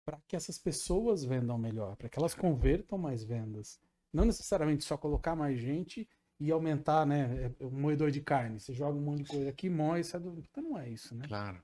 para 0.05 0.19
que 0.27 0.35
essas 0.35 0.59
pessoas 0.59 1.25
vendam 1.25 1.59
melhor, 1.59 1.97
para 1.97 2.09
que 2.09 2.19
elas 2.19 2.35
convertam 2.35 2.99
mais 2.99 3.23
vendas. 3.23 3.79
Não 4.13 4.25
necessariamente 4.25 4.85
só 4.85 4.97
colocar 4.97 5.37
mais 5.37 5.59
gente 5.59 6.09
e 6.41 6.51
aumentar, 6.51 7.07
né, 7.07 7.53
é, 7.61 7.65
o 7.65 7.71
moedor 7.71 8.11
de 8.11 8.21
carne. 8.21 8.59
Você 8.59 8.73
joga 8.73 8.99
um 8.99 9.03
monte 9.03 9.25
de 9.25 9.29
coisa 9.29 9.51
aqui, 9.51 9.69
moe, 9.69 10.03
sai 10.03 10.21
do... 10.21 10.43
Então 10.51 10.65
não 10.65 10.79
é 10.79 10.89
isso, 10.89 11.15
né? 11.15 11.27
Claro. 11.29 11.63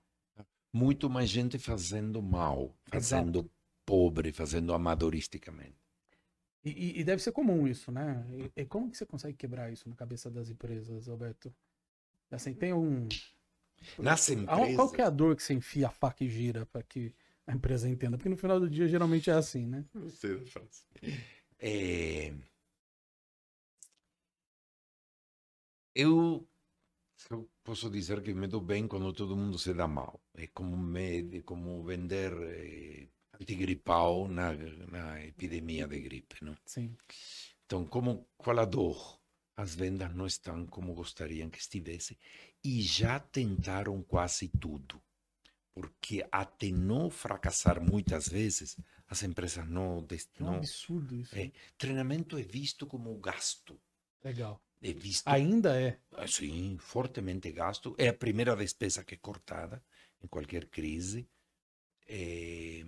Muito 0.73 1.09
mais 1.09 1.31
gente 1.31 1.59
fazendo 1.59 2.23
mal, 2.23 2.77
fazendo 2.85 3.39
Exato. 3.39 3.51
pobre, 3.87 4.31
fazendo 4.33 4.75
amadoristicamente. 4.75 5.75
E, 6.63 7.01
e, 7.01 7.05
deve 7.05 7.23
ser 7.23 7.31
comum 7.31 7.67
isso, 7.67 7.93
né? 7.93 8.27
E, 8.29 8.63
e, 8.63 8.65
como 8.67 8.91
que 8.91 8.97
você 8.97 9.07
consegue 9.07 9.37
quebrar 9.37 9.73
isso 9.73 9.89
na 9.89 9.95
cabeça 9.95 10.29
das 10.29 10.51
empresas, 10.51 11.09
Alberto? 11.09 11.55
Assim, 12.31 12.53
tem 12.53 12.73
um... 12.73 13.09
Nas 13.99 14.29
empresas... 14.29 14.77
Qual 14.77 14.91
que 14.91 15.01
é 15.01 15.05
a 15.05 15.11
dor 15.11 15.37
que 15.37 15.43
você 15.43 15.55
enfia 15.55 15.89
a 15.89 15.91
faca 15.91 16.25
e 16.25 16.29
gira 16.29 16.67
para 16.67 16.83
que 16.83 17.15
a 17.47 17.53
empresa 17.53 17.89
entenda? 17.89 18.17
Porque 18.17 18.29
no 18.29 18.37
final 18.37 18.59
do 18.59 18.69
dia 18.69 18.89
geralmente 18.89 19.31
é 19.31 19.35
assim, 19.35 19.67
né? 19.67 19.85
Não 19.95 20.09
sei. 20.11 20.43
É... 21.59 22.35
Eu, 25.95 26.47
eu 27.31 27.49
posso 27.65 27.89
dizer 27.91 28.23
que 28.23 28.35
me 28.35 28.47
dou 28.47 28.61
bem 28.61 28.87
quando 28.87 29.13
todo 29.13 29.37
mundo 29.37 29.59
se 29.59 29.73
dá 29.73 29.89
mal. 29.89 30.21
É 30.35 30.47
como, 30.49 30.77
me, 30.77 31.43
como 31.43 31.83
vender 31.83 32.33
eh, 32.33 33.09
antigripal 33.41 34.29
na, 34.29 34.53
na 34.53 35.25
epidemia 35.25 35.87
de 35.89 36.01
gripe, 36.01 36.45
não? 36.45 36.55
Sim. 36.67 36.95
Então, 37.65 37.87
como, 37.87 38.29
qual 38.37 38.59
a 38.59 38.65
dor? 38.65 39.19
As 39.57 39.75
vendas 39.75 40.15
não 40.15 40.27
estão 40.27 40.67
como 40.67 40.93
gostariam 40.93 41.49
que 41.49 41.59
estivesse 41.59 42.19
e 42.63 42.83
já 42.83 43.19
tentaram 43.19 44.03
quase 44.03 44.49
tudo. 44.49 45.01
Porque 45.73 46.27
até 46.31 46.71
não 46.71 47.11
fracassar 47.11 47.81
muitas 47.81 48.29
vezes, 48.29 48.77
as 49.09 49.23
empresas 49.23 49.67
não... 49.69 50.07
É 50.39 50.43
um 50.43 50.55
absurdo 50.57 51.17
isso. 51.17 51.37
É, 51.39 51.51
treinamento 51.79 52.37
é 52.39 52.43
visto 52.43 52.87
como 52.87 53.19
gasto. 53.19 53.81
Legal. 54.23 54.61
É 54.83 54.93
visto, 54.93 55.27
Ainda 55.27 55.81
é? 55.81 55.99
Ah, 56.13 56.27
sim, 56.27 56.77
fortemente 56.79 57.51
gasto. 57.51 57.95
É 57.99 58.09
a 58.09 58.15
primeira 58.15 58.55
despesa 58.55 59.05
que 59.05 59.15
é 59.15 59.19
cortada 59.19 59.83
em 60.23 60.27
qualquer 60.27 60.67
crise. 60.67 61.27
É... 62.07 62.85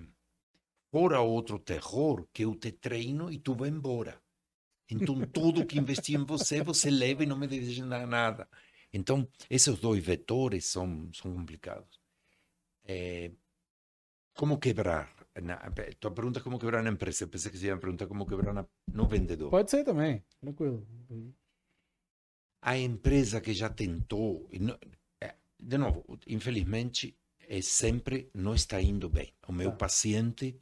Fora 0.90 1.20
outro 1.20 1.58
terror, 1.58 2.26
que 2.32 2.44
eu 2.44 2.54
te 2.54 2.72
treino 2.72 3.30
e 3.30 3.38
tu 3.38 3.54
vai 3.54 3.68
embora. 3.68 4.20
Então, 4.90 5.20
tudo 5.27 5.66
que 5.66 5.78
investi 5.78 6.15
em 6.15 6.24
você, 6.24 6.62
você 6.62 6.90
leva 6.90 7.23
e 7.23 7.27
não 7.27 7.39
me 7.39 7.47
deixa 7.47 7.85
nada. 7.85 8.48
Então, 8.93 9.28
esses 9.51 9.78
dois 9.78 10.02
vetores 10.02 10.65
são, 10.66 11.10
são 11.12 11.32
complicados. 11.35 12.01
É... 12.85 13.31
Como 14.35 14.59
quebrar? 14.59 15.15
Na, 15.43 15.56
tua 16.01 16.10
pergunta 16.10 16.40
é 16.40 16.43
como 16.43 16.59
quebrar 16.59 16.82
na 16.82 16.90
empresa. 16.90 17.24
Eu 17.24 17.28
pensei 17.28 17.51
que 17.51 17.59
você 17.59 17.66
ia 17.66 17.77
perguntar 17.77 18.06
como 18.06 18.27
quebrar 18.27 18.52
na, 18.52 18.66
no 18.93 19.06
vendedor. 19.06 19.51
Pode 19.51 19.70
ser 19.70 19.85
também, 19.85 20.24
tranquilo 20.40 20.86
a 22.60 22.77
empresa 22.77 23.40
que 23.40 23.55
já 23.55 23.69
tentou, 23.69 24.48
é, 25.20 25.35
de 25.59 25.78
novo, 25.78 26.05
infelizmente, 26.27 27.16
é 27.48 27.60
sempre 27.62 28.31
não 28.35 28.55
está 28.55 28.81
indo 28.81 29.09
bem. 29.09 29.32
O 29.47 29.52
meu 29.52 29.70
tá. 29.70 29.77
paciente, 29.77 30.59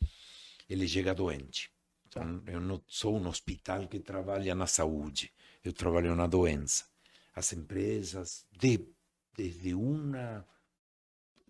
ele 0.69 0.86
chega 0.86 1.15
doente. 1.15 1.70
Então, 2.16 2.43
eu 2.47 2.60
não 2.62 2.82
sou 2.86 3.18
um 3.18 3.28
hospital 3.28 3.86
que 3.86 4.01
trabalha 4.01 4.55
na 4.55 4.66
saúde, 4.66 5.30
eu 5.62 5.70
trabalho 5.70 6.16
na 6.16 6.26
doença. 6.26 6.86
As 7.34 7.52
empresas, 7.52 8.47
de, 8.51 8.88
desde 9.36 9.74
uma, 9.74 10.47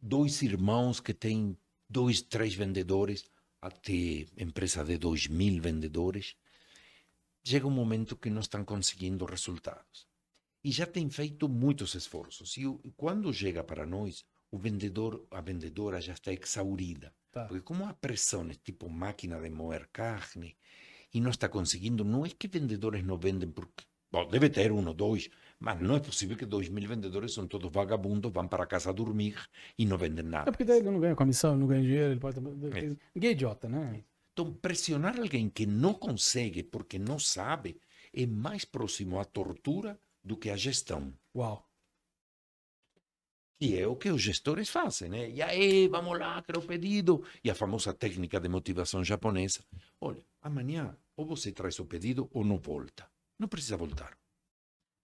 dois 0.03 0.43
irmãos 0.43 0.99
que 0.99 1.15
têm 1.15 1.57
dois, 1.89 2.21
três 2.21 2.57
vendedores, 2.57 3.31
até 3.63 4.27
empresa 4.37 4.85
de 4.85 4.99
dois 4.99 5.29
mil 5.29 5.63
vendedores, 5.63 6.35
chega 7.45 7.69
um 7.69 7.71
momento 7.71 8.17
que 8.17 8.29
não 8.29 8.41
estão 8.41 8.65
conseguindo 8.65 9.25
resultados 9.25 10.09
e 10.65 10.73
já 10.73 10.85
tem 10.85 11.09
feito 11.09 11.49
muitos 11.49 11.95
esforços. 11.95 12.57
E 12.57 12.65
quando 12.97 13.33
chega 13.33 13.63
para 13.63 13.87
nós, 13.87 14.25
o 14.51 14.59
vendedor, 14.59 15.25
a 15.31 15.41
vendedora 15.41 16.01
já 16.01 16.15
está 16.15 16.33
exaurida. 16.33 17.15
Tá. 17.37 17.45
Porque 17.45 17.61
como 17.61 17.85
a 17.85 17.93
pressão 17.93 18.49
é 18.49 18.55
tipo 18.55 18.89
máquina 18.89 19.39
de 19.39 19.51
moer 19.51 19.87
carne 19.93 20.57
e 21.13 21.21
não 21.21 21.29
está 21.29 21.51
conseguindo, 21.51 22.03
não 22.03 22.25
é 22.25 22.31
que 22.31 22.49
vendedores 22.49 23.05
não 23.05 23.19
vendem 23.19 23.51
porque... 23.51 23.85
Bom, 24.11 24.27
deve 24.27 24.49
ter 24.49 24.73
um 24.73 24.87
ou 24.87 24.95
dois, 24.95 25.29
mas 25.61 25.79
não 25.79 25.97
é 25.97 26.01
possível 26.01 26.35
que 26.35 26.47
dois 26.47 26.71
mil 26.71 26.89
vendedores 26.89 27.35
são 27.35 27.47
todos 27.47 27.71
vagabundos, 27.71 28.33
vão 28.33 28.49
para 28.49 28.65
casa 28.65 28.91
dormir 28.91 29.37
e 29.79 29.85
não 29.85 29.99
vendem 29.99 30.25
nada. 30.25 30.49
É 30.49 30.51
porque 30.51 30.65
daí 30.65 30.79
ele 30.79 30.91
não 30.91 30.99
ganha 30.99 31.15
comissão, 31.15 31.55
não 31.59 31.67
ganha 31.67 31.83
dinheiro, 31.83 32.13
ele 32.13 32.21
pode... 32.21 32.39
É. 32.39 32.97
Ninguém 33.15 33.29
é 33.29 33.33
idiota, 33.33 33.69
né? 33.69 34.03
Então, 34.33 34.55
pressionar 34.55 35.21
alguém 35.21 35.51
que 35.51 35.67
não 35.67 35.93
consegue 35.93 36.63
porque 36.63 36.99
não 36.99 37.19
sabe 37.19 37.79
é 38.15 38.25
mais 38.25 38.65
próximo 38.65 39.21
à 39.21 39.27
tortura 39.27 40.01
do 40.25 40.39
que 40.39 40.49
a 40.49 40.57
gestão. 40.57 41.13
Uau! 41.35 41.66
Que 43.59 43.79
é 43.79 43.87
o 43.87 43.97
que 43.97 44.11
os 44.11 44.21
gestores 44.21 44.69
fazem, 44.69 45.09
né? 45.09 45.31
E 45.31 45.41
aí, 45.41 45.89
vamos 45.89 46.19
lá, 46.19 46.43
quero 46.43 46.61
o 46.61 46.67
pedido. 46.67 47.25
E 47.43 47.51
a 47.51 47.55
famosa 47.55 47.95
técnica 47.95 48.39
de 48.39 48.49
motivação 48.49 49.03
japonesa. 49.03 49.61
Olha, 50.01 50.23
amanhã 50.43 50.97
ou 51.17 51.25
você 51.25 51.51
traz 51.53 51.79
o 51.79 51.87
pedido 51.87 52.29
ou 52.33 52.45
não 52.45 52.59
volta. 52.59 53.11
Não 53.39 53.49
precisa 53.49 53.77
voltar. 53.77 54.17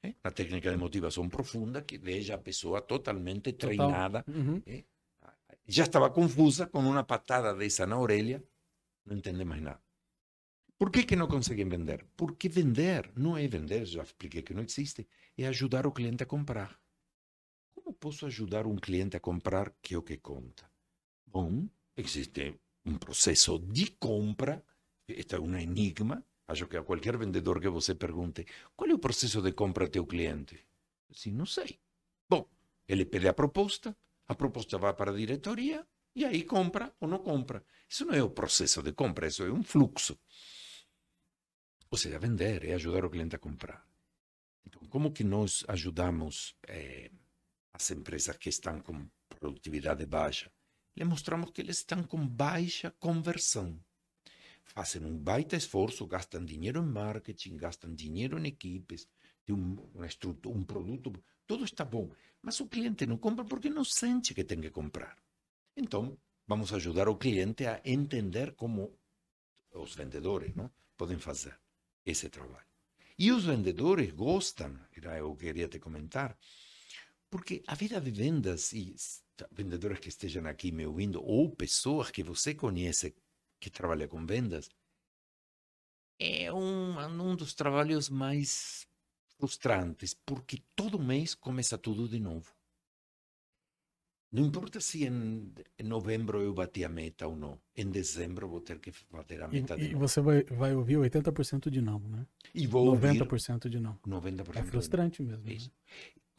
É? 0.03 0.15
A 0.23 0.31
técnica 0.31 0.71
de 0.71 0.77
motivação 0.77 1.29
profunda 1.29 1.81
que 1.83 1.97
deixa 1.97 2.35
a 2.35 2.39
pessoa 2.39 2.83
totalmente 2.83 3.53
treinada. 3.53 4.25
Uhum. 4.29 4.61
É? 4.67 4.85
Já 5.67 5.85
estava 5.85 6.11
confusa 6.11 6.67
com 6.67 6.81
uma 6.81 7.05
patada 7.05 7.55
dessa 7.55 7.87
na 7.87 7.99
orelha, 7.99 8.43
não 9.07 9.17
entende 9.17 9.45
mais 9.45 9.63
nada. 9.63 9.81
Por 10.77 10.91
que, 10.91 11.05
que 11.05 11.15
não 11.15 11.29
conseguem 11.29 11.69
vender? 11.69 12.05
Porque 12.17 12.49
vender 12.49 13.11
não 13.17 13.37
é 13.37 13.47
vender, 13.47 13.87
já 13.87 14.03
expliquei 14.03 14.43
que 14.43 14.53
não 14.53 14.63
existe, 14.65 15.07
é 15.39 15.47
ajudar 15.47 15.87
o 15.87 15.93
cliente 15.93 16.25
a 16.25 16.27
comprar. 16.27 16.82
Posso 18.03 18.27
ajudar 18.27 18.67
um 18.67 18.75
cliente 18.75 19.17
a 19.17 19.21
comprar 19.21 19.75
que 19.81 19.95
é 19.95 19.97
o 19.97 20.03
que 20.03 20.17
conta? 20.17 20.69
Bom, 21.25 21.69
existe 21.97 22.59
um 22.85 22.99
processo 22.99 23.61
de 23.61 23.93
compra, 23.93 24.61
este 25.07 25.37
é 25.37 25.39
um 25.39 25.57
enigma, 25.57 26.21
acho 26.49 26.67
que 26.67 26.77
a 26.77 26.83
qualquer 26.83 27.17
vendedor 27.17 27.61
que 27.61 27.69
você 27.69 27.95
pergunte, 27.95 28.45
qual 28.75 28.91
é 28.91 28.95
o 28.95 28.99
processo 28.99 29.41
de 29.41 29.53
compra 29.53 29.89
teu 29.89 30.05
cliente? 30.05 30.59
Assim, 31.13 31.31
não 31.31 31.47
sei. 31.47 31.79
Bom, 32.29 32.45
ele 32.89 33.05
pede 33.05 33.29
a 33.29 33.33
proposta, 33.33 33.97
a 34.27 34.35
proposta 34.35 34.79
vai 34.79 34.95
para 34.95 35.13
a 35.13 35.17
diretoria, 35.17 35.87
e 36.17 36.25
aí 36.25 36.43
compra 36.43 36.93
ou 36.99 37.07
não 37.07 37.21
compra. 37.21 37.65
Isso 37.89 38.05
não 38.05 38.15
é 38.15 38.23
o 38.23 38.31
processo 38.31 38.83
de 38.83 38.93
compra, 38.93 39.29
isso 39.29 39.45
é 39.45 39.53
um 39.53 39.63
fluxo. 39.63 40.19
Ou 41.89 41.97
seja, 41.97 42.19
vender 42.19 42.65
é 42.65 42.75
ajudar 42.75 43.05
o 43.05 43.11
cliente 43.11 43.37
a 43.37 43.39
comprar. 43.39 43.87
Então, 44.67 44.83
como 44.89 45.13
que 45.13 45.23
nós 45.23 45.65
ajudamos 45.69 46.57
eh, 46.67 47.13
as 47.73 47.91
empresas 47.91 48.37
que 48.37 48.49
estão 48.49 48.81
com 48.81 49.09
produtividade 49.41 50.05
baixa? 50.07 50.51
Le 50.95 51.05
mostramos 51.05 51.51
que 51.51 51.63
eles 51.63 51.79
estão 51.79 52.03
com 52.03 52.27
baixa 52.27 52.91
conversão. 52.99 53.79
Fazem 54.65 55.05
um 55.05 55.19
baita 55.19 55.57
esforço, 55.57 56.07
gastam 56.07 56.45
dinheiro 56.45 56.81
em 56.81 56.87
marketing, 56.87 57.57
gastam 57.57 57.95
dinheiro 57.95 58.39
em 58.39 58.47
equipes, 58.47 59.09
tem 59.45 59.55
um, 59.55 59.77
um 60.47 60.65
produto, 60.65 61.13
tudo 61.47 61.65
está 61.65 61.85
bom. 61.85 62.11
Mas 62.41 62.61
o 62.61 62.69
cliente 62.69 63.07
não 63.07 63.17
compra 63.17 63.45
porque 63.45 63.69
não 63.69 63.85
sente 63.85 64.35
que 64.35 64.45
tem 64.45 64.61
que 64.61 64.71
comprar. 64.71 65.17
Então, 65.77 66.17
vamos 66.47 66.73
ajudar 66.73 67.09
o 67.09 67.17
cliente 67.17 67.67
a 67.67 67.81
entender 67.85 68.55
como 68.55 68.99
os 69.75 69.95
vendedores 69.95 70.55
não, 70.55 70.71
podem 70.97 71.19
fazer 71.19 71.59
esse 72.05 72.29
trabalho. 72.29 72.67
E 73.19 73.31
os 73.31 73.45
vendedores 73.45 74.13
gostam, 74.13 74.79
era 74.97 75.19
eu 75.19 75.35
queria 75.37 75.69
te 75.69 75.79
comentar, 75.79 76.37
porque 77.33 77.55
a 77.73 77.75
vida 77.83 77.99
de 78.07 78.11
vendas, 78.23 78.63
e 78.73 78.85
vendedores 79.59 79.99
que 80.03 80.09
estejam 80.15 80.45
aqui 80.47 80.69
me 80.71 80.87
ouvindo, 80.91 81.19
ou 81.37 81.45
pessoas 81.65 82.11
que 82.15 82.23
você 82.31 82.51
conhece 82.65 83.07
que 83.61 83.71
trabalham 83.79 84.09
com 84.09 84.25
vendas, 84.35 84.65
é 86.19 86.51
um, 86.53 86.99
um 86.99 87.37
dos 87.37 87.53
trabalhos 87.55 88.09
mais 88.09 88.87
frustrantes, 89.39 90.15
porque 90.15 90.63
todo 90.75 90.99
mês 90.99 91.35
começa 91.35 91.77
tudo 91.77 92.09
de 92.09 92.19
novo. 92.21 92.51
Não 94.35 94.45
importa 94.49 94.81
se 94.81 94.99
em, 95.07 95.55
em 95.79 95.85
novembro 95.95 96.37
eu 96.43 96.53
bati 96.53 96.83
a 96.85 96.89
meta 96.89 97.29
ou 97.29 97.37
não. 97.37 97.55
Em 97.77 97.89
dezembro 97.89 98.49
vou 98.49 98.61
ter 98.61 98.81
que 98.81 98.93
bater 99.11 99.41
a 99.43 99.49
E, 99.51 99.57
meta 99.57 99.79
de 99.79 99.89
e 99.91 99.95
novo. 99.95 100.03
você 100.03 100.21
vai, 100.21 100.43
vai 100.45 100.75
ouvir 100.75 100.97
80% 100.97 101.71
de 101.71 101.81
não, 101.81 101.99
né? 102.01 102.27
E 102.55 102.67
vou 102.67 102.87
ouvir 102.87 103.29
90% 103.29 103.69
de 103.69 103.79
não. 103.79 103.99
90% 104.07 104.61
É 104.61 104.63
frustrante 104.65 105.23
mesmo. 105.23 105.53
né? 105.53 105.61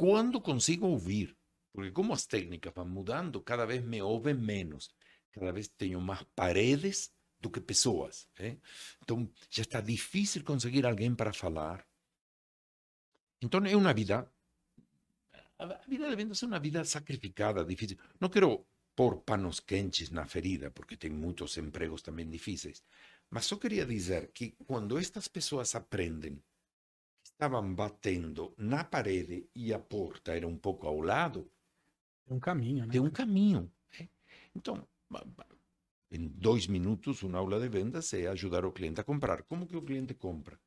Quando 0.03 0.41
consigo 0.41 0.85
ouvir, 0.87 1.33
porque 1.71 1.89
como 1.89 2.11
as 2.11 2.25
técnicas 2.25 2.73
vão 2.73 2.85
mudando, 2.85 3.41
cada 3.41 3.65
vez 3.65 3.81
me 3.81 4.01
ouvem 4.01 4.33
menos. 4.33 4.93
Cada 5.31 5.53
vez 5.53 5.69
tenho 5.69 6.01
mais 6.01 6.21
paredes 6.35 7.13
do 7.39 7.49
que 7.49 7.61
pessoas. 7.61 8.27
eh? 8.37 8.57
Então 9.01 9.31
já 9.49 9.61
está 9.61 9.79
difícil 9.79 10.43
conseguir 10.43 10.85
alguém 10.85 11.15
para 11.15 11.31
falar. 11.31 11.87
Então 13.41 13.65
é 13.65 13.77
uma 13.77 13.93
vida. 13.93 14.29
A 15.57 15.65
vida 15.87 16.09
de 16.09 16.15
vendas 16.17 16.43
é 16.43 16.47
uma 16.47 16.59
vida 16.59 16.83
sacrificada, 16.83 17.63
difícil. 17.63 17.97
Não 18.19 18.27
quero 18.27 18.67
pôr 18.93 19.21
panos 19.21 19.61
quentes 19.61 20.09
na 20.09 20.25
ferida, 20.25 20.69
porque 20.69 20.97
tem 20.97 21.11
muitos 21.11 21.55
empregos 21.55 22.01
também 22.01 22.29
difíceis. 22.29 22.83
Mas 23.29 23.45
só 23.45 23.55
queria 23.55 23.85
dizer 23.85 24.33
que 24.33 24.51
quando 24.67 24.97
estas 24.97 25.29
pessoas 25.29 25.73
aprendem 25.75 26.43
estavam 27.33 27.73
batendo 27.73 28.53
na 28.57 28.83
parede 28.83 29.47
e 29.53 29.73
a 29.73 29.79
porta 29.79 30.35
era 30.35 30.47
um 30.47 30.57
pouco 30.57 30.87
ao 30.87 30.99
lado, 31.01 31.49
Tem 32.25 32.37
um 32.37 32.39
caminho, 32.39 32.85
né? 32.85 32.91
tem 32.91 33.01
um 33.01 33.09
caminho. 33.09 33.71
né? 33.99 34.07
Então, 34.55 34.87
em 36.11 36.27
dois 36.27 36.67
minutos, 36.67 37.23
uma 37.23 37.39
aula 37.39 37.59
de 37.59 37.67
vendas 37.67 38.13
é 38.13 38.27
ajudar 38.27 38.65
o 38.65 38.71
cliente 38.71 39.01
a 39.01 39.03
comprar. 39.03 39.43
Como 39.43 39.65
que 39.67 39.75
o 39.75 39.81
cliente 39.81 40.13
compra? 40.13 40.59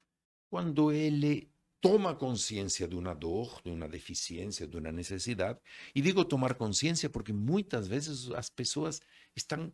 Quando 0.50 0.92
ele 0.92 1.48
toma 1.80 2.14
consciência 2.14 2.88
de 2.88 2.96
uma 2.96 3.14
dor, 3.14 3.60
de 3.64 3.70
uma 3.70 3.88
deficiência, 3.88 4.66
de 4.66 4.76
uma 4.76 4.90
necessidade. 4.90 5.60
E 5.94 6.00
digo 6.00 6.24
tomar 6.24 6.54
consciência 6.54 7.08
porque 7.08 7.32
muitas 7.32 7.86
vezes 7.86 8.30
as 8.32 8.50
pessoas 8.50 9.00
estão 9.34 9.72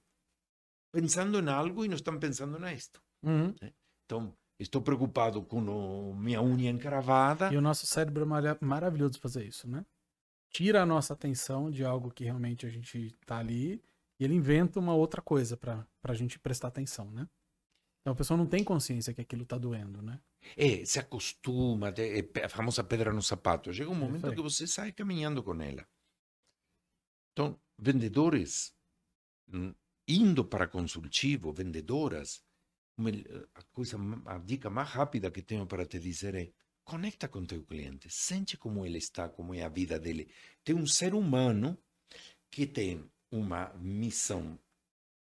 pensando 0.93 1.39
em 1.39 1.49
algo 1.49 1.85
e 1.85 1.89
não 1.89 1.97
estão 1.97 2.19
pensando 2.19 2.59
nisto. 2.59 3.03
Uhum. 3.23 3.55
Então, 4.05 4.37
estou 4.63 4.81
preocupado 4.83 5.43
com 5.43 6.15
minha 6.15 6.41
unha 6.43 6.71
encravada. 6.71 7.53
E 7.53 7.57
o 7.57 7.61
nosso 7.61 7.87
cérebro 7.87 8.23
é 8.23 8.27
mara- 8.27 8.59
maravilhoso 8.61 9.19
fazer 9.19 9.45
isso, 9.45 9.69
né? 9.69 9.85
Tira 10.51 10.83
a 10.83 10.87
nossa 10.87 11.13
atenção 11.15 11.71
de 11.71 11.85
algo 11.85 12.11
que 12.11 12.25
realmente 12.25 12.67
a 12.67 12.71
gente 12.71 13.17
tá 13.27 13.39
ali 13.39 13.83
e 14.19 14.25
ele 14.25 14.35
inventa 14.35 14.79
uma 14.79 14.95
outra 14.95 15.23
coisa 15.23 15.57
pra, 15.57 15.87
pra 16.01 16.15
gente 16.15 16.39
prestar 16.39 16.69
atenção, 16.69 17.11
né? 17.11 17.29
Então 18.01 18.13
a 18.13 18.17
pessoa 18.17 18.37
não 18.37 18.47
tem 18.47 18.65
consciência 18.65 19.15
que 19.15 19.21
aquilo 19.21 19.47
tá 19.47 19.57
doendo, 19.57 20.03
né? 20.03 20.21
É, 20.57 20.85
se 20.85 20.99
acostuma, 20.99 21.89
é, 21.97 22.19
é 22.19 22.45
a 22.45 22.49
famosa 22.49 22.83
pedra 22.83 23.13
no 23.13 23.23
sapato. 23.23 23.73
Chega 23.73 23.91
um 23.91 23.93
isso 23.93 24.01
momento 24.05 24.35
que 24.35 24.43
você 24.43 24.67
sai 24.67 24.93
caminhando 24.93 25.43
com 25.43 25.55
ela. 25.63 25.87
Então, 27.33 27.59
vendedores 27.79 28.75
hum, 29.53 29.75
indo 30.07 30.45
para 30.45 30.69
consultivo, 30.69 31.53
vendedoras, 31.53 32.45
a 33.55 33.63
coisa, 33.73 33.97
a 34.27 34.39
dica 34.39 34.69
mais 34.69 34.89
rápida 34.89 35.31
que 35.31 35.43
tenho 35.43 35.67
para 35.67 35.87
te 35.87 35.99
dizer 35.99 36.35
é 36.35 36.53
conecta 36.85 37.29
com 37.29 37.45
teu 37.45 37.63
cliente, 37.65 38.09
sente 38.11 38.57
como 38.57 38.85
ele 38.85 38.99
está, 38.99 39.29
como 39.29 39.55
é 39.55 39.63
a 39.63 39.69
vida 39.69 39.99
dele. 39.99 40.29
Tem 40.65 40.75
um 40.75 40.87
ser 40.87 41.15
humano 41.15 41.79
que 42.51 42.67
tem 42.67 43.11
uma 43.31 43.73
missão 43.75 44.59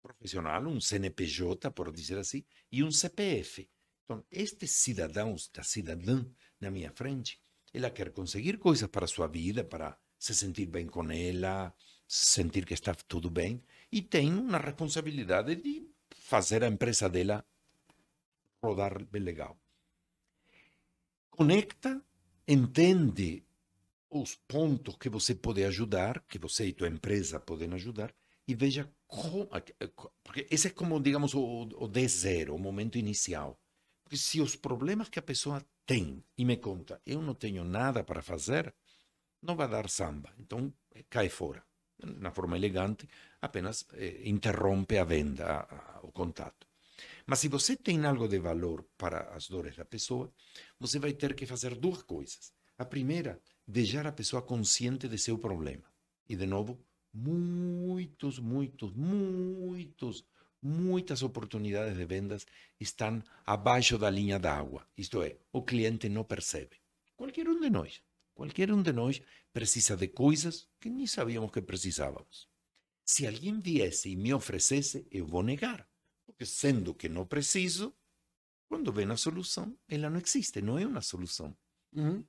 profissional, 0.03 0.63
um 0.67 0.81
CNPJ, 0.81 1.71
por 1.71 1.91
dizer 1.91 2.19
assim, 2.19 2.45
e 2.71 2.85
um 2.85 2.91
CPF. 2.91 3.69
Então, 4.05 4.23
este 4.31 4.67
cidadão, 4.67 5.35
esta 5.35 5.63
cidadã 5.63 6.27
na 6.61 6.71
minha 6.71 6.91
frente, 6.91 7.41
ela 7.73 7.91
quer 7.91 8.13
conseguir 8.13 8.59
coisas 8.59 8.89
para 8.89 9.07
a 9.07 9.09
sua 9.09 9.27
vida, 9.27 9.65
para 9.65 9.99
se 10.19 10.35
sentir 10.35 10.67
bem 10.67 10.87
com 10.87 11.11
ela, 11.11 11.75
sentir 12.07 12.67
que 12.67 12.75
está 12.75 12.95
tudo 12.95 13.31
bem, 13.31 13.63
e 13.91 14.03
tem 14.03 14.33
uma 14.33 14.59
responsabilidade 14.59 15.57
de 15.57 15.89
fazer 16.15 16.63
a 16.63 16.69
empresa 16.69 17.09
dela 17.09 17.45
rodar 18.69 18.93
bem 19.13 19.23
legal. 19.31 19.55
Conecta, 21.31 21.93
entende 22.57 23.31
os 24.11 24.31
pontos 24.53 24.97
que 25.03 25.09
você 25.17 25.35
pode 25.35 25.63
ajudar, 25.65 26.15
que 26.31 26.39
você 26.39 26.67
e 26.67 26.73
tua 26.79 26.89
empresa 26.89 27.41
podem 27.41 27.73
ajudar, 27.75 28.11
e 28.47 28.55
veja 28.55 28.85
como. 29.07 29.49
Porque 30.25 30.47
esse 30.51 30.69
é 30.69 30.71
como, 30.71 31.01
digamos, 31.01 31.35
o, 31.35 31.43
o 31.85 31.89
D0, 31.89 32.55
o 32.55 32.59
momento 32.59 32.99
inicial. 32.99 33.59
Porque 34.05 34.17
se 34.17 34.41
os 34.41 34.55
problemas 34.57 35.09
que 35.09 35.19
a 35.19 35.23
pessoa 35.33 35.65
tem 35.87 36.23
e 36.39 36.45
me 36.45 36.57
conta, 36.59 37.01
eu 37.07 37.21
não 37.23 37.35
tenho 37.35 37.65
nada 37.65 38.05
para 38.05 38.23
fazer, 38.23 38.73
não 39.43 39.57
vai 39.57 39.69
dar 39.69 39.89
samba. 39.91 40.31
Então, 40.39 40.73
cai 41.11 41.29
fora. 41.29 41.63
Na 42.25 42.31
forma 42.31 42.57
elegante, 42.57 43.09
apenas 43.41 43.87
eh, 43.95 44.23
interrompe 44.35 44.99
a 44.99 45.05
venda, 45.05 45.45
a- 45.47 45.99
a- 45.99 46.01
o 46.03 46.13
contato. 46.13 46.67
Mas 47.27 47.39
se 47.41 47.49
você 47.49 47.77
tem 47.77 48.05
algo 48.05 48.29
de 48.29 48.39
valor 48.39 48.85
para 48.97 49.35
as 49.35 49.49
dores 49.49 49.77
da 49.77 49.85
pessoa, 49.85 50.33
você 50.79 50.99
vai 50.99 51.13
ter 51.15 51.35
que 51.35 51.47
fazer 51.47 51.75
duas 51.75 52.03
coisas. 52.03 52.53
A 52.77 52.85
primeira, 52.85 53.41
deixar 53.67 54.07
a 54.07 54.13
pessoa 54.13 54.43
consciente 54.43 55.09
de 55.09 55.17
seu 55.17 55.39
problema. 55.39 55.85
E, 56.29 56.37
de 56.37 56.47
novo, 56.47 56.79
muitos, 57.13 58.39
muitos, 58.39 58.93
muitos, 58.93 60.25
muitas 60.61 61.23
oportunidades 61.23 61.97
de 61.97 62.05
vendas 62.05 62.47
estão 62.79 63.23
abaixo 63.47 63.97
da 63.97 64.11
linha 64.11 64.39
d'água. 64.39 64.87
Isto 64.97 65.23
é, 65.23 65.39
o 65.53 65.63
cliente 65.63 66.09
não 66.09 66.25
percebe. 66.25 66.77
Qualquer 67.17 67.49
um 67.49 67.61
de 67.61 67.71
nós, 67.71 68.03
qualquer 68.35 68.71
um 68.71 68.83
de 68.83 68.93
nós 68.93 69.23
precisa 69.53 69.97
de 69.97 70.09
coisas 70.09 70.69
que 70.81 70.91
nem 70.91 71.07
sabíamos 71.07 71.53
que 71.53 71.63
precisávamos. 71.63 72.49
Se 73.05 73.27
alguém 73.27 73.61
viesse 73.61 74.11
e 74.11 74.17
me 74.17 74.35
oferecesse, 74.35 75.07
eu 75.11 75.27
vou 75.27 75.43
negar. 75.43 75.87
Sendo 76.45 76.95
que 76.95 77.09
não 77.09 77.27
preciso, 77.27 77.95
quando 78.69 78.93
vem 78.93 79.11
a 79.11 79.17
solução, 79.17 79.79
ela 79.89 80.11
não 80.11 80.21
existe, 80.21 80.61
não 80.61 80.79
é 80.79 80.87
uma 80.87 81.01
solução. 81.01 81.57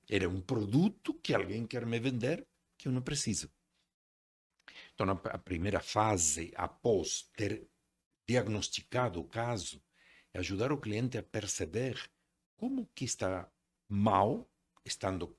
Era 0.09 0.29
um 0.29 0.41
produto 0.41 1.13
que 1.15 1.33
alguém 1.33 1.65
quer 1.65 1.85
me 1.85 1.99
vender 1.99 2.47
que 2.77 2.87
eu 2.87 2.91
não 2.91 3.01
preciso. 3.01 3.49
Então, 4.93 5.09
a 5.09 5.37
primeira 5.37 5.79
fase, 5.79 6.51
após 6.55 7.29
ter 7.35 7.67
diagnosticado 8.27 9.19
o 9.19 9.27
caso, 9.27 9.81
é 10.33 10.39
ajudar 10.39 10.71
o 10.71 10.79
cliente 10.79 11.17
a 11.17 11.23
perceber 11.23 11.99
como 12.57 12.87
que 12.93 13.05
está 13.05 13.49
mal, 13.87 14.49
estando 14.83 15.37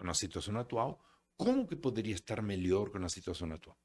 na 0.00 0.14
situação 0.14 0.56
atual, 0.58 1.02
como 1.36 1.66
que 1.66 1.76
poderia 1.76 2.14
estar 2.14 2.40
melhor 2.42 2.90
com 2.90 3.04
a 3.04 3.08
situação 3.08 3.50
atual. 3.52 3.76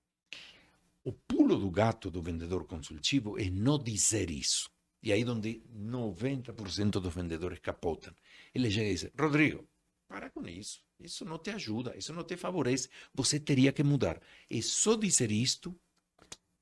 O 1.10 1.14
pulo 1.14 1.57
do 1.57 1.72
gato 1.72 2.11
do 2.11 2.22
vendedor 2.22 2.65
consultivo 2.68 3.40
é 3.40 3.49
não 3.49 3.80
dizer 3.81 4.30
isso. 4.30 4.69
E 5.02 5.11
aí 5.11 5.26
onde 5.26 5.64
90% 5.76 6.99
dos 7.02 7.15
vendedores 7.15 7.57
capotam. 7.60 8.14
Ele 8.53 8.68
e 8.68 8.69
diz, 8.69 9.10
Rodrigo, 9.19 9.68
para 10.07 10.30
com 10.30 10.45
isso. 10.48 10.84
Isso 10.99 11.26
não 11.26 11.40
te 11.40 11.49
ajuda, 11.49 11.98
isso 11.98 12.14
não 12.14 12.23
te 12.23 12.38
favorece. 12.38 12.90
Você 13.11 13.40
teria 13.40 13.72
que 13.73 13.81
mudar. 13.84 14.22
É 14.48 14.61
só 14.61 14.95
dizer 14.95 15.31
isto, 15.31 15.76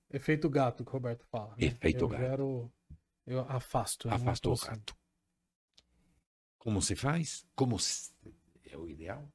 Efeito 0.10 0.50
gato 0.50 0.86
que 0.86 0.90
o 0.92 0.94
Roberto 0.94 1.26
fala. 1.30 1.50
né? 1.58 1.66
Efeito 1.66 2.06
eu 2.06 2.08
gato. 2.08 2.22
Gero, 2.22 2.72
eu 3.26 3.40
afasto. 3.42 4.08
eu 4.08 4.14
o 4.54 4.56
gato. 4.56 4.96
Como 6.58 6.82
se 6.82 6.96
faz? 6.96 7.46
Como 7.54 7.78
se- 7.78 8.14
é 8.64 8.78
o 8.78 8.88
ideal? 8.88 9.30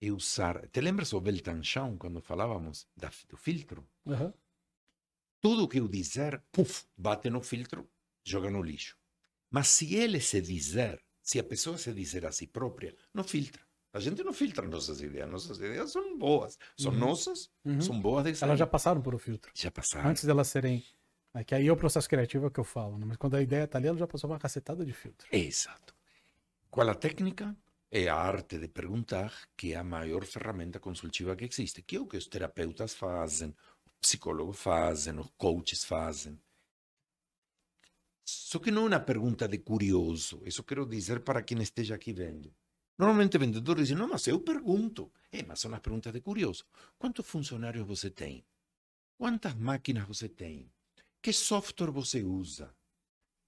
É 0.00 0.10
usar. 0.12 0.68
Te 0.68 0.80
lembras 0.80 1.12
o 1.12 1.20
Beltanchon, 1.20 1.96
quando 1.98 2.20
falávamos 2.20 2.86
da, 2.96 3.10
do 3.28 3.36
filtro? 3.36 3.86
Aham. 4.06 4.32
Tudo 5.40 5.68
que 5.68 5.78
eu 5.78 5.88
dizer, 5.88 6.42
puf, 6.52 6.84
bate 6.96 7.30
no 7.30 7.40
filtro, 7.42 7.88
joga 8.24 8.50
no 8.50 8.62
lixo. 8.62 8.96
Mas 9.50 9.68
se 9.68 9.94
ele 9.94 10.20
se 10.20 10.40
dizer, 10.40 11.02
se 11.22 11.38
a 11.38 11.44
pessoa 11.44 11.78
se 11.78 11.92
dizer 11.92 12.26
a 12.26 12.32
si 12.32 12.46
própria, 12.46 12.94
não 13.14 13.24
filtra. 13.24 13.62
A 13.92 14.00
gente 14.00 14.22
não 14.22 14.32
filtra 14.32 14.66
nossas 14.66 15.00
ideias. 15.00 15.28
Nossas 15.30 15.56
ideias 15.58 15.90
são 15.92 16.18
boas. 16.18 16.58
São 16.76 16.92
Uhum. 16.92 16.98
nossas, 16.98 17.50
Uhum. 17.64 17.80
são 17.80 18.00
boas 18.00 18.24
de 18.24 18.44
Elas 18.44 18.58
já 18.58 18.66
passaram 18.66 19.00
por 19.00 19.14
o 19.14 19.18
filtro. 19.18 19.50
já 19.54 19.70
passaram. 19.70 20.10
Antes 20.10 20.24
delas 20.24 20.48
serem. 20.48 20.84
É 21.34 21.44
que 21.44 21.54
aí 21.54 21.66
é 21.66 21.72
o 21.72 21.76
processo 21.76 22.08
criativo 22.08 22.44
é 22.44 22.48
o 22.48 22.50
que 22.50 22.60
eu 22.60 22.64
falo, 22.64 22.98
né? 22.98 23.04
Mas 23.06 23.16
quando 23.16 23.34
a 23.36 23.42
ideia 23.42 23.66
tá 23.66 23.78
ali, 23.78 23.86
ela 23.88 23.96
já 23.98 24.06
passou 24.06 24.28
uma 24.30 24.38
cacetada 24.38 24.84
de 24.84 24.92
filtro. 24.92 25.26
Exato. 25.32 25.94
Qual 26.70 26.88
a 26.88 26.94
técnica? 26.94 27.56
É 27.90 28.06
a 28.08 28.16
arte 28.16 28.58
de 28.58 28.68
perguntar, 28.68 29.32
que 29.56 29.72
é 29.72 29.76
a 29.76 29.84
maior 29.84 30.24
ferramenta 30.26 30.78
consultiva 30.78 31.34
que 31.34 31.46
existe, 31.46 31.82
que 31.82 31.96
é 31.96 32.00
o 32.00 32.06
que 32.06 32.18
os 32.18 32.26
terapeutas 32.26 32.92
fazem, 32.94 33.54
os 33.86 33.92
psicólogos 34.00 34.58
fazem, 34.58 35.18
os 35.18 35.30
coaches 35.38 35.84
fazem. 35.84 36.38
Só 38.24 38.58
que 38.58 38.70
não 38.70 38.84
é 38.84 38.88
uma 38.88 39.00
pergunta 39.00 39.48
de 39.48 39.58
curioso, 39.58 40.42
isso 40.44 40.62
quero 40.62 40.84
dizer 40.84 41.20
para 41.20 41.42
quem 41.42 41.62
esteja 41.62 41.94
aqui 41.94 42.12
vendo. 42.12 42.54
Normalmente 42.98 43.38
vendedores 43.38 43.88
dizem, 43.88 43.96
não, 43.96 44.08
mas 44.08 44.26
eu 44.26 44.40
pergunto. 44.40 45.10
É, 45.32 45.42
mas 45.42 45.60
são 45.60 45.72
as 45.72 45.80
perguntas 45.80 46.12
de 46.12 46.20
curioso. 46.20 46.64
Quantos 46.98 47.26
funcionários 47.26 47.86
você 47.86 48.10
tem? 48.10 48.44
Quantas 49.16 49.54
máquinas 49.54 50.06
você 50.06 50.28
tem? 50.28 50.70
Que 51.22 51.32
software 51.32 51.90
você 51.90 52.22
usa? 52.22 52.74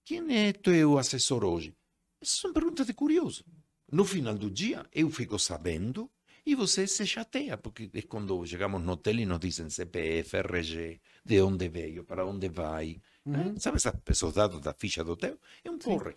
Quem 0.05 0.35
é 0.35 0.53
teu 0.53 0.99
assessor 0.99 1.45
hoje? 1.45 1.77
Essas 2.21 2.39
são 2.39 2.53
perguntas 2.53 2.87
de 2.87 2.95
curioso. 2.95 3.45
No 3.93 4.05
final 4.05 4.37
do 4.37 4.51
dia, 4.51 4.87
eu 4.93 5.11
fico 5.11 5.39
sabendo 5.39 6.11
E 6.47 6.55
você 6.55 6.87
se 6.87 7.07
chateia, 7.07 7.57
porque 7.59 7.91
é 7.93 8.03
quando 8.03 8.45
chegamos 8.47 8.83
no 8.83 8.93
hotel 8.93 9.17
e 9.21 9.27
nos 9.27 9.39
dizem 9.39 9.69
CPF, 9.69 10.37
RG, 10.39 11.01
de 11.23 11.41
onde 11.43 11.69
veio, 11.69 12.03
para 12.03 12.25
onde 12.25 12.49
vai. 12.49 13.01
Uhum. 13.27 13.61
Sabe 13.61 13.77
essa- 13.77 14.03
esses 14.09 14.33
dados 14.33 14.59
da 14.61 14.73
ficha 14.73 15.05
do 15.05 15.13
hotel? 15.13 15.39
É 15.63 15.71
um 15.71 15.79
porre. 15.79 16.17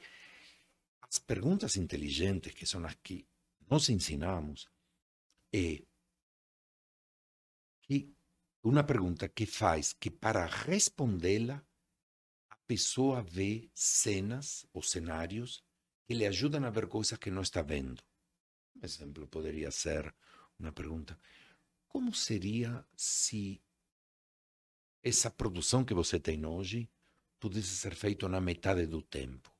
As 1.01 1.19
perguntas 1.19 1.75
inteligentes, 1.75 2.53
que 2.53 2.65
são 2.65 2.83
as 2.85 2.95
que 3.03 3.27
nós 3.69 3.89
ensinamos, 3.89 4.67
é 5.53 5.83
que 7.81 8.09
uma 8.63 8.83
pergunta 8.83 9.27
que 9.27 9.45
faz 9.45 9.91
que 9.93 10.09
para 10.09 10.45
respondê-la 10.45 11.61
a 12.49 12.55
pessoa 12.65 13.21
vê 13.21 13.69
cenas 13.73 14.65
ou 14.73 14.81
cenários 14.81 15.61
que 16.13 16.19
lhe 16.19 16.27
ajudam 16.27 16.63
a 16.63 16.69
ver 16.69 16.85
coisas 16.87 17.17
que 17.17 17.31
não 17.31 17.41
está 17.41 17.63
vendo. 17.63 17.99
Um 18.75 18.85
exemplo 18.85 19.27
poderia 19.27 19.71
ser 19.71 20.13
uma 20.59 20.71
pergunta: 20.71 21.17
como 21.87 22.13
seria 22.13 22.85
se 22.95 23.59
essa 25.01 25.31
produção 25.31 25.83
que 25.83 25.95
você 25.95 26.19
tem 26.19 26.45
hoje 26.45 26.87
pudesse 27.39 27.75
ser 27.75 27.95
feita 27.95 28.29
na 28.29 28.39
metade 28.39 28.85
do 28.85 29.01
tempo? 29.01 29.51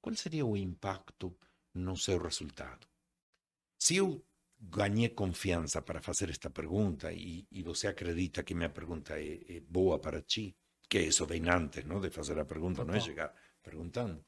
Qual 0.00 0.16
seria 0.16 0.44
o 0.44 0.56
impacto 0.56 1.38
no 1.72 1.96
seu 1.96 2.18
resultado? 2.20 2.88
Se 3.78 3.94
eu 3.94 4.20
ganhei 4.58 5.10
confiança 5.10 5.80
para 5.80 6.02
fazer 6.02 6.28
esta 6.28 6.50
pergunta 6.50 7.12
e, 7.12 7.46
e 7.52 7.62
você 7.62 7.86
acredita 7.86 8.42
que 8.42 8.52
minha 8.52 8.68
pergunta 8.68 9.16
é, 9.16 9.56
é 9.56 9.60
boa 9.60 9.96
para 10.00 10.20
ti, 10.20 10.56
que 10.88 11.00
isso 11.00 11.24
vem 11.24 11.48
antes 11.48 11.84
não, 11.84 12.00
de 12.00 12.10
fazer 12.10 12.36
a 12.40 12.44
pergunta, 12.44 12.84
não 12.84 12.94
é 12.94 13.00
chegar 13.00 13.32
perguntando, 13.62 14.24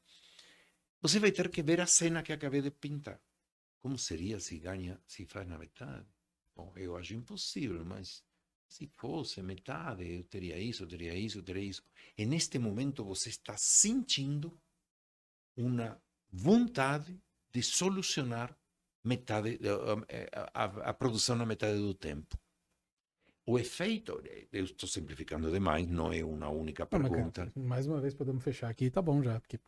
você 1.03 1.19
vai 1.19 1.33
ter 1.33 1.49
que 1.49 1.61
ver 1.61 1.81
a 1.81 1.85
cena 1.85 2.23
que 2.23 2.31
acabei 2.31 2.61
de 2.61 2.71
pintar. 2.71 3.19
Como 3.81 3.97
seria 3.97 4.39
se 4.39 4.57
ganha, 4.57 4.97
se 5.05 5.25
faz 5.25 5.45
na 5.45 5.57
metade? 5.57 6.07
Bom, 6.55 6.71
eu 6.77 6.95
acho 6.95 7.13
impossível, 7.13 7.83
mas 7.83 8.23
se 8.69 8.87
fosse 8.87 9.41
metade, 9.41 10.09
eu 10.09 10.23
teria 10.23 10.57
isso, 10.57 10.83
eu 10.83 10.87
teria 10.87 11.13
isso, 11.13 11.39
eu 11.39 11.43
teria 11.43 11.61
isso. 11.61 11.83
E 12.17 12.25
neste 12.25 12.57
momento 12.57 13.03
você 13.03 13.27
está 13.27 13.57
sentindo 13.57 14.57
uma 15.57 16.01
vontade 16.31 17.21
de 17.51 17.61
solucionar 17.61 18.57
metade 19.03 19.59
eh, 20.07 20.29
a, 20.31 20.63
a, 20.63 20.89
a 20.89 20.93
produção 20.93 21.35
na 21.35 21.45
metade 21.45 21.77
do 21.79 21.93
tempo. 21.93 22.39
O 23.45 23.59
efeito, 23.59 24.21
eh, 24.25 24.47
eu 24.53 24.63
estou 24.63 24.87
simplificando 24.87 25.51
demais, 25.51 25.85
não 25.85 26.13
é 26.13 26.23
uma 26.23 26.47
única 26.47 26.85
pergunta. 26.85 27.51
cara, 27.51 27.67
mais 27.67 27.87
uma 27.87 27.99
vez 27.99 28.13
podemos 28.13 28.41
fechar 28.41 28.69
aqui, 28.69 28.89
tá 28.89 29.01
bom 29.01 29.21
já. 29.21 29.37
Porque, 29.41 29.59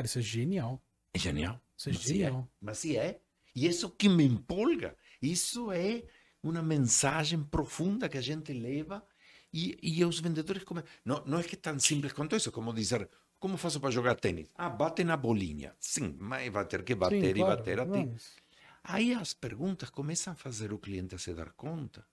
cara, 0.00 0.06
isso 0.06 0.18
é 0.18 0.22
genial. 0.22 0.82
É 1.12 1.18
genial. 1.18 1.60
Isso 1.76 1.88
é 1.88 1.92
Mas 1.92 2.02
é. 2.02 2.06
genial. 2.08 2.48
Mas 2.60 2.78
se 2.78 2.96
é. 2.96 3.20
E 3.54 3.66
isso 3.66 3.90
que 3.90 4.08
me 4.08 4.24
empolga. 4.24 4.96
Isso 5.20 5.70
é 5.72 6.04
uma 6.42 6.62
mensagem 6.62 7.42
profunda 7.42 8.08
que 8.08 8.16
a 8.16 8.22
gente 8.22 8.52
leva 8.52 9.04
e, 9.52 9.76
e 9.82 10.04
os 10.04 10.20
vendedores 10.20 10.64
come... 10.64 10.82
não, 11.04 11.22
não 11.26 11.38
é 11.38 11.42
que 11.42 11.54
é 11.54 11.58
tão 11.58 11.78
simples 11.78 12.12
quanto 12.12 12.36
isso, 12.36 12.50
como 12.52 12.72
dizer, 12.72 13.10
como 13.38 13.56
faço 13.56 13.80
para 13.80 13.90
jogar 13.90 14.14
tênis? 14.14 14.48
Ah, 14.54 14.70
bate 14.70 15.04
na 15.04 15.16
bolinha. 15.16 15.74
Sim, 15.78 16.16
mas 16.18 16.50
vai 16.50 16.64
ter 16.66 16.82
que 16.82 16.94
bater 16.94 17.20
Sim, 17.34 17.40
e 17.40 17.44
claro, 17.44 17.56
bater 17.56 17.80
a 17.80 17.84
ti. 17.84 17.90
vamos. 17.90 18.36
Aí 18.82 19.12
as 19.12 19.34
perguntas 19.34 19.90
começam 19.90 20.32
a 20.32 20.36
fazer 20.36 20.72
o 20.72 20.78
cliente 20.78 21.14
a 21.14 21.18
se 21.18 21.34
dar 21.34 21.52
conta. 21.52 22.06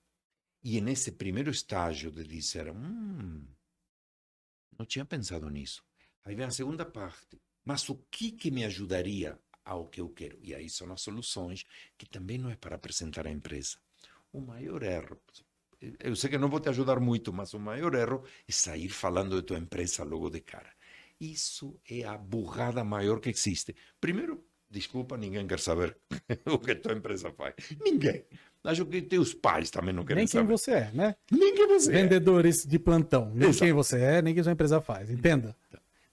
E 0.64 0.82
nesse 0.82 1.14
primeiro 1.14 1.50
estágio 1.52 2.12
de 2.12 2.26
dizer, 2.26 2.70
hum, 2.72 3.46
não 4.78 4.86
tinha 4.86 5.06
pensado 5.06 5.50
nisso. 5.50 5.86
Aí 6.26 6.36
vem 6.36 6.46
a 6.46 6.52
segunda 6.52 6.86
parte. 6.86 7.40
Mas 7.68 7.90
o 7.90 7.96
que, 8.10 8.32
que 8.32 8.50
me 8.50 8.64
ajudaria 8.64 9.38
ao 9.66 9.88
que 9.88 10.00
eu 10.00 10.08
quero? 10.08 10.40
E 10.42 10.56
aí 10.56 10.70
são 10.70 10.90
as 10.94 11.02
soluções, 11.02 11.66
que 11.98 12.06
também 12.06 12.38
não 12.38 12.50
é 12.50 12.56
para 12.56 12.78
apresentar 12.78 13.28
à 13.28 13.30
empresa. 13.30 13.76
O 14.32 14.40
maior 14.40 14.82
erro, 14.84 15.20
eu 16.00 16.16
sei 16.16 16.30
que 16.30 16.38
não 16.38 16.48
vou 16.48 16.62
te 16.62 16.70
ajudar 16.70 16.98
muito, 17.02 17.34
mas 17.34 17.54
o 17.54 17.60
maior 17.60 17.94
erro 17.94 18.24
é 18.48 18.52
sair 18.54 18.88
falando 18.88 19.36
de 19.36 19.42
tua 19.42 19.58
empresa 19.58 20.06
logo 20.06 20.30
de 20.30 20.40
cara. 20.40 20.72
Isso 21.20 21.78
é 21.90 22.06
a 22.06 22.18
burrada 22.18 22.86
maior 22.86 23.20
que 23.20 23.30
existe. 23.30 23.76
Primeiro, 24.00 24.46
desculpa, 24.70 25.18
ninguém 25.18 25.46
quer 25.46 25.60
saber 25.60 25.98
o 26.48 26.58
que 26.60 26.74
tua 26.74 26.94
empresa 26.94 27.34
faz. 27.34 27.54
Ninguém. 27.84 28.24
Acho 28.64 28.86
que 28.86 29.02
teus 29.02 29.34
pais 29.34 29.70
também 29.70 29.94
não 29.94 30.06
querem 30.06 30.22
Nem 30.24 30.28
quem 30.28 30.40
saber. 30.40 30.52
você 30.54 30.72
é, 30.72 30.92
né? 30.94 31.18
Nem 31.30 31.54
quem 31.54 31.68
você 31.68 31.92
é. 31.92 32.02
Vendedores 32.02 32.66
de 32.66 32.80
plantão. 32.80 33.30
Nem 33.36 33.50
Exato. 33.50 33.66
quem 33.66 33.74
você 33.74 34.00
é, 34.00 34.22
nem 34.22 34.34
quem 34.34 34.42
sua 34.42 34.54
empresa 34.54 34.80
faz. 34.80 35.10
Entenda. 35.10 35.54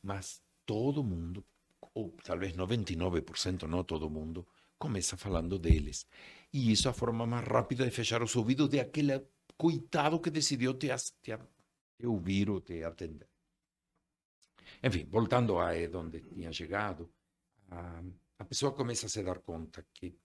Mas 0.02 0.43
todo 0.66 1.05
mundo, 1.05 1.45
ou 1.95 2.11
talvez 2.24 2.53
99%, 2.55 3.62
não 3.62 3.85
todo 3.85 4.11
mundo, 4.11 4.47
começa 4.78 5.16
falando 5.16 5.59
deles. 5.59 6.07
E 6.53 6.73
isso 6.73 6.89
é 6.89 6.91
a 6.91 6.95
forma 6.95 7.27
mais 7.27 7.47
rápida 7.47 7.85
de 7.85 7.91
fechar 7.91 8.23
os 8.23 8.35
ouvidos 8.36 8.69
de 8.69 8.81
aquele 8.81 9.20
coitado 9.57 10.20
que 10.20 10.31
decidiu 10.31 10.74
te, 10.74 10.89
te, 11.23 11.36
te 11.99 12.07
ouvir 12.07 12.51
ou 12.51 12.61
te 12.61 12.82
atender. 12.82 13.28
Enfim, 14.82 15.05
voltando 15.11 15.59
a 15.59 15.77
eh, 15.77 15.91
onde 15.95 16.20
tinha 16.20 16.53
chegado, 16.53 17.11
a, 17.70 18.03
a 18.39 18.45
pessoa 18.45 18.73
começa 18.73 19.07
a 19.07 19.09
se 19.09 19.23
dar 19.23 19.41
conta 19.41 19.86
que, 19.93 20.16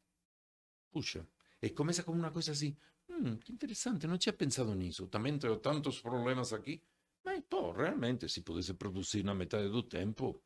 puxa, 0.92 1.28
e 1.62 1.70
começa 1.70 2.04
como 2.04 2.20
uma 2.20 2.32
coisa 2.32 2.52
assim, 2.52 2.76
hum, 3.10 3.38
que 3.38 3.52
interessante, 3.54 4.08
não 4.08 4.18
tinha 4.18 4.34
pensado 4.34 4.74
nisso. 4.76 5.08
Também 5.08 5.38
tenho 5.38 5.58
tantos 5.58 6.02
problemas 6.02 6.54
aqui, 6.54 6.82
mas, 7.24 7.44
pô, 7.50 7.72
realmente, 7.72 8.28
se 8.30 8.42
pudesse 8.42 8.74
produzir 8.74 9.24
na 9.24 9.36
metade 9.36 9.70
do 9.70 9.84
tempo, 9.84 10.44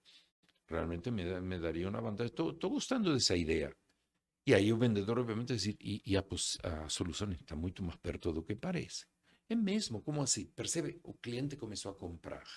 realmente 0.67 1.11
me, 1.11 1.23
me 1.41 1.59
daria 1.59 1.89
uma 1.89 2.01
vantagem. 2.01 2.33
Estou 2.33 2.69
gostando 2.69 3.13
dessa 3.13 3.35
ideia. 3.35 3.75
E 4.45 4.53
aí 4.53 4.73
o 4.73 4.77
vendedor, 4.77 5.19
obviamente, 5.19 5.55
diz, 5.55 5.65
e, 5.79 6.01
e 6.05 6.17
a, 6.17 6.23
a 6.63 6.89
solução 6.89 7.31
está 7.31 7.55
muito 7.55 7.81
mais 7.81 7.97
perto 7.97 8.33
do 8.33 8.43
que 8.43 8.55
parece. 8.55 9.05
É 9.49 9.55
mesmo, 9.55 10.01
como 10.01 10.21
assim? 10.21 10.45
Percebe? 10.47 10.99
O 11.03 11.13
cliente 11.13 11.55
começou 11.55 11.91
a 11.91 11.95
comprar. 11.95 12.47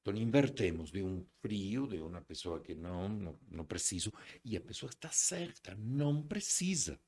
Então, 0.00 0.14
invertemos 0.20 0.90
de 0.90 1.02
um 1.02 1.24
frio, 1.40 1.86
de 1.86 1.98
uma 1.98 2.20
pessoa 2.20 2.60
que 2.60 2.74
não, 2.74 3.08
não, 3.08 3.38
não 3.48 3.64
preciso, 3.64 4.12
e 4.44 4.56
a 4.56 4.60
pessoa 4.60 4.90
está 4.90 5.10
certa, 5.10 5.76
não 5.76 6.22
precisa. 6.22 7.00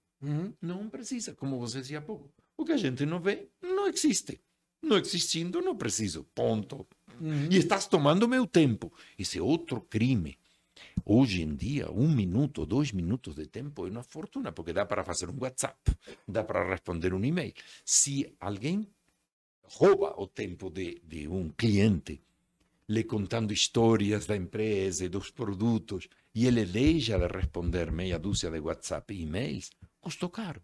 Não 0.62 0.88
precisa, 0.88 1.34
como 1.34 1.58
você 1.58 1.80
dizia 1.80 1.98
há 1.98 2.02
pouco. 2.02 2.32
O 2.56 2.64
que 2.64 2.72
a 2.72 2.76
gente 2.76 3.04
não 3.04 3.20
vê, 3.20 3.50
não 3.60 3.88
existe. 3.88 4.40
Não 4.84 4.98
existindo, 4.98 5.60
não 5.60 5.76
preciso. 5.76 6.24
Ponto. 6.34 6.86
Uhum. 7.20 7.48
E 7.50 7.56
estás 7.56 7.86
tomando 7.86 8.28
meu 8.28 8.46
tempo. 8.46 8.92
Esse 9.18 9.38
é 9.38 9.42
outro 9.42 9.80
crime. 9.80 10.36
Hoje 11.04 11.42
em 11.42 11.54
dia, 11.54 11.90
um 11.90 12.08
minuto, 12.08 12.64
dois 12.64 12.92
minutos 12.92 13.34
de 13.34 13.46
tempo 13.46 13.86
é 13.86 13.90
uma 13.90 14.02
fortuna, 14.02 14.52
porque 14.52 14.72
dá 14.72 14.86
para 14.86 15.04
fazer 15.04 15.28
um 15.28 15.36
WhatsApp, 15.38 15.78
dá 16.26 16.42
para 16.42 16.68
responder 16.68 17.12
um 17.12 17.24
e-mail. 17.24 17.52
Se 17.84 18.34
alguém 18.40 18.88
rouba 19.62 20.14
o 20.18 20.26
tempo 20.26 20.70
de, 20.70 21.00
de 21.04 21.28
um 21.28 21.50
cliente, 21.50 22.20
lhe 22.88 23.04
contando 23.04 23.52
histórias 23.52 24.26
da 24.26 24.36
empresa 24.36 25.04
e 25.04 25.08
dos 25.08 25.30
produtos, 25.30 26.08
e 26.34 26.46
ele 26.46 26.64
deixa 26.64 27.18
de 27.18 27.26
responder 27.26 27.90
meia 27.90 28.18
dúzia 28.18 28.50
de 28.50 28.60
WhatsApp 28.60 29.12
e 29.12 29.22
e-mails, 29.22 29.70
custou 30.00 30.28
caro. 30.28 30.62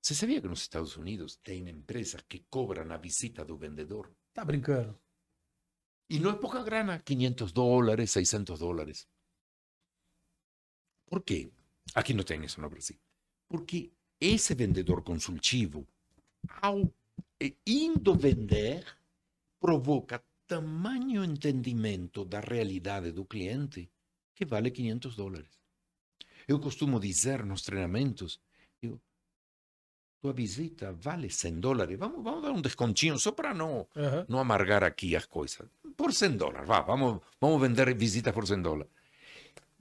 Você 0.00 0.14
sabia 0.14 0.40
que 0.40 0.48
nos 0.48 0.62
Estados 0.62 0.96
Unidos 0.96 1.36
tem 1.36 1.68
empresas 1.68 2.22
que 2.28 2.44
cobram 2.50 2.90
a 2.92 2.96
visita 2.96 3.44
do 3.44 3.56
vendedor? 3.56 4.12
Tá 4.32 4.44
brincando. 4.44 4.98
E 6.08 6.18
não 6.18 6.30
é 6.30 6.36
pouca 6.36 6.62
grana, 6.62 6.98
500 6.98 7.52
dólares, 7.52 8.10
600 8.10 8.58
dólares. 8.58 9.08
Por 11.06 11.22
quê? 11.22 11.50
Aqui 11.94 12.12
não 12.12 12.24
tem 12.24 12.44
isso 12.44 12.60
no 12.60 12.68
Brasil. 12.68 12.98
Porque 13.48 13.92
esse 14.20 14.54
vendedor 14.54 15.02
consultivo, 15.02 15.86
ao 16.62 16.92
eh, 17.40 17.54
indo 17.66 18.14
vender, 18.14 18.84
provoca 19.60 20.22
tamanho 20.46 21.24
entendimento 21.24 22.24
da 22.24 22.40
realidade 22.40 23.12
do 23.12 23.24
cliente 23.24 23.90
que 24.34 24.44
vale 24.44 24.70
500 24.70 25.16
dólares. 25.16 25.60
Eu 26.46 26.60
costumo 26.60 27.00
dizer 27.00 27.44
nos 27.44 27.62
treinamentos, 27.62 28.40
digo, 28.82 29.00
tua 30.24 30.32
visita 30.32 30.90
vale 30.94 31.28
100 31.28 31.60
dólares, 31.60 31.98
vamos, 31.98 32.24
vamos 32.24 32.42
dar 32.42 32.50
um 32.50 32.62
descontinho 32.62 33.18
só 33.18 33.30
para 33.30 33.52
não 33.52 33.86
Aham. 33.94 34.24
não 34.26 34.38
amargar 34.40 34.82
aqui 34.82 35.14
as 35.14 35.26
coisas. 35.26 35.68
Por 35.98 36.14
100 36.14 36.38
dólares, 36.38 36.66
vá, 36.66 36.80
vamos, 36.80 37.20
vamos 37.38 37.60
vender 37.60 37.94
visitas 37.94 38.32
por 38.32 38.46
100 38.46 38.62
dólares. 38.62 38.90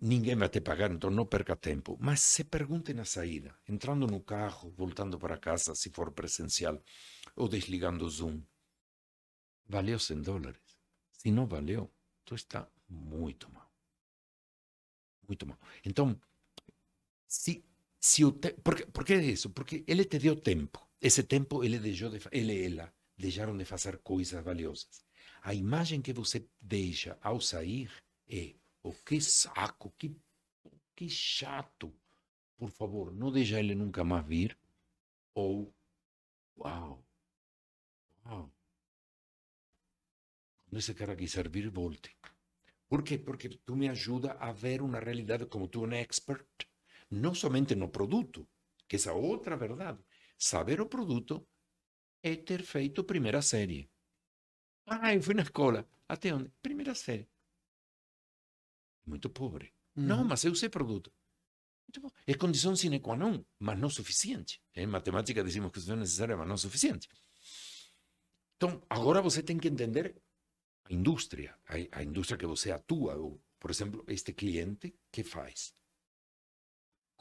Ninguém 0.01 0.35
vai 0.35 0.49
te 0.49 0.59
pagar, 0.59 0.91
então 0.91 1.09
não 1.09 1.25
perca 1.25 1.55
tempo. 1.55 1.97
Mas 1.97 2.19
se 2.19 2.43
pergunte 2.43 2.93
na 2.93 3.05
saída, 3.05 3.55
entrando 3.69 4.05
no 4.05 4.19
carro, 4.19 4.69
voltando 4.75 5.17
para 5.17 5.37
casa, 5.37 5.73
se 5.75 5.89
for 5.91 6.11
presencial, 6.11 6.77
ou 7.37 7.47
desligando 7.47 8.05
o 8.05 8.09
Zoom. 8.09 8.41
Valeu 9.65 9.97
100 9.97 10.21
dólares? 10.21 10.59
Se 11.09 11.31
não 11.31 11.47
valeu, 11.47 11.89
tu 12.25 12.35
está 12.35 12.67
muito 12.89 13.49
mal. 13.49 13.71
Muito 15.25 15.47
mal. 15.47 15.57
Então, 15.85 16.19
se, 17.25 17.63
se 18.09 18.21
o 18.25 18.31
te... 18.41 18.49
por, 18.65 18.75
que, 18.75 18.85
por 18.95 19.03
que 19.05 19.15
isso? 19.35 19.49
Porque 19.55 19.75
ele 19.87 20.03
te 20.11 20.17
deu 20.19 20.35
tempo. 20.35 20.79
Esse 20.99 21.23
tempo 21.23 21.63
ele 21.63 21.79
deixou 21.79 22.09
de 22.09 22.19
ele 22.39 22.55
ela 22.67 22.93
deixaram 23.17 23.55
de 23.57 23.63
fazer 23.63 23.95
coisas 23.99 24.43
valiosas. 24.43 25.05
A 25.41 25.53
imagem 25.53 26.01
que 26.01 26.11
você 26.11 26.45
deixa 26.59 27.17
ao 27.21 27.39
sair 27.39 27.89
é 28.27 28.55
o 28.81 28.91
que 28.93 29.21
saco, 29.21 29.93
que, 29.97 30.13
que 30.95 31.07
chato. 31.09 31.93
por 32.57 32.69
favor, 32.69 33.13
não 33.13 33.31
deixa 33.31 33.59
ele 33.59 33.75
nunca 33.75 34.03
mais 34.03 34.25
vir. 34.27 34.57
Ou, 35.33 35.73
uau, 36.57 37.03
uau, 38.25 38.51
quando 40.65 40.79
esse 40.79 40.93
cara 40.93 41.15
quiser 41.15 41.47
vir, 41.49 41.69
volte. 41.69 42.11
Por 42.89 43.01
quê? 43.01 43.17
Porque 43.17 43.47
tu 43.65 43.75
me 43.75 43.87
ajuda 43.87 44.33
a 44.33 44.51
ver 44.51 44.81
uma 44.81 44.99
realidade 44.99 45.45
como 45.45 45.67
tu, 45.67 45.83
um 45.85 45.93
expert, 45.93 46.67
não 47.13 47.33
somente 47.33 47.75
no 47.75 47.89
produto, 47.89 48.47
que 48.87 48.95
essa 48.95 49.13
outra 49.13 49.55
verdade. 49.55 50.03
Saber 50.37 50.81
o 50.81 50.87
produto 50.87 51.47
é 52.21 52.35
ter 52.35 52.63
feito 52.63 53.03
primeira 53.03 53.41
série. 53.41 53.89
Ah, 54.85 55.13
eu 55.13 55.21
fui 55.21 55.33
na 55.33 55.43
escola. 55.43 55.87
Até 56.07 56.33
onde? 56.33 56.51
Primeira 56.61 56.93
série. 56.95 57.29
Muito 59.05 59.29
pobre. 59.29 59.73
Uhum. 59.95 60.03
Não, 60.05 60.23
mas 60.23 60.43
eu 60.43 60.55
sei 60.55 60.69
produto. 60.69 61.11
É 62.25 62.33
condição 62.33 62.75
sine 62.75 62.99
qua 62.99 63.15
non, 63.15 63.43
mas 63.59 63.77
não 63.77 63.89
suficiente. 63.89 64.59
Em 64.75 64.87
matemática 64.87 65.43
dizemos 65.43 65.71
que 65.71 65.77
isso 65.77 65.91
é 65.91 65.95
necessário, 65.95 66.37
mas 66.37 66.47
não 66.47 66.57
suficiente. 66.57 67.07
Então, 68.55 68.81
agora 68.89 69.21
você 69.21 69.43
tem 69.43 69.57
que 69.57 69.67
entender 69.67 70.15
a 70.85 70.93
indústria, 70.93 71.55
a, 71.67 71.99
a 71.99 72.03
indústria 72.03 72.37
que 72.37 72.45
você 72.45 72.71
atua. 72.71 73.15
Ou, 73.15 73.39
por 73.59 73.69
exemplo, 73.69 74.03
este 74.07 74.33
cliente, 74.33 74.95
que 75.11 75.23
faz? 75.23 75.75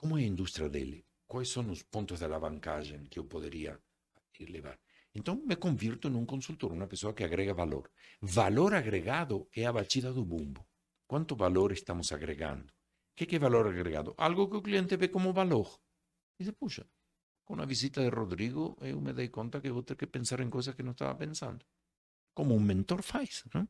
Como 0.03 0.19
é 0.19 0.23
a 0.23 0.27
indústria 0.27 0.69
dele? 0.69 1.07
Quais 1.29 1.49
são 1.49 1.70
os 1.70 1.85
pontos 1.85 2.19
de 2.19 2.24
alavancagem 2.24 3.05
que 3.05 3.20
eu 3.20 3.24
poderia 3.24 3.81
levar? 4.41 4.77
Então, 5.15 5.37
me 5.47 5.55
convirto 5.55 6.11
num 6.11 6.27
consultor, 6.27 6.73
uma 6.73 6.89
pessoa 6.89 7.15
que 7.15 7.23
agrega 7.23 7.55
valor. 7.55 7.89
Valor 8.20 8.74
agregado 8.74 9.49
é 9.55 9.65
a 9.65 9.73
batida 9.73 10.12
do 10.12 10.24
bumbo. 10.24 10.66
Quanto 11.07 11.37
valor 11.37 11.70
estamos 11.70 12.11
agregando? 12.11 12.66
O 13.12 13.15
que, 13.15 13.37
é 13.37 13.39
valor 13.39 13.69
agregado? 13.69 14.12
Algo 14.19 14.49
que 14.51 14.57
o 14.57 14.62
cliente 14.62 14.97
vê 14.97 15.07
como 15.07 15.33
valor. 15.33 15.79
E 16.37 16.43
diz, 16.43 16.53
puxa, 16.59 16.85
com 17.45 17.55
a 17.62 17.65
visita 17.65 18.03
de 18.03 18.09
Rodrigo, 18.09 18.77
eu 18.81 19.01
me 19.01 19.12
dei 19.12 19.29
conta 19.29 19.61
que 19.61 19.70
vou 19.70 19.85
ter 19.85 19.95
que 19.95 20.09
pensar 20.09 20.41
em 20.41 20.51
coisas 20.51 20.74
que 20.74 20.83
não 20.83 20.93
estava 20.93 21.15
pensando. 21.15 21.65
Como 22.35 22.57
um 22.57 22.61
mentor 22.61 23.03
faz, 23.03 23.45
não? 23.55 23.69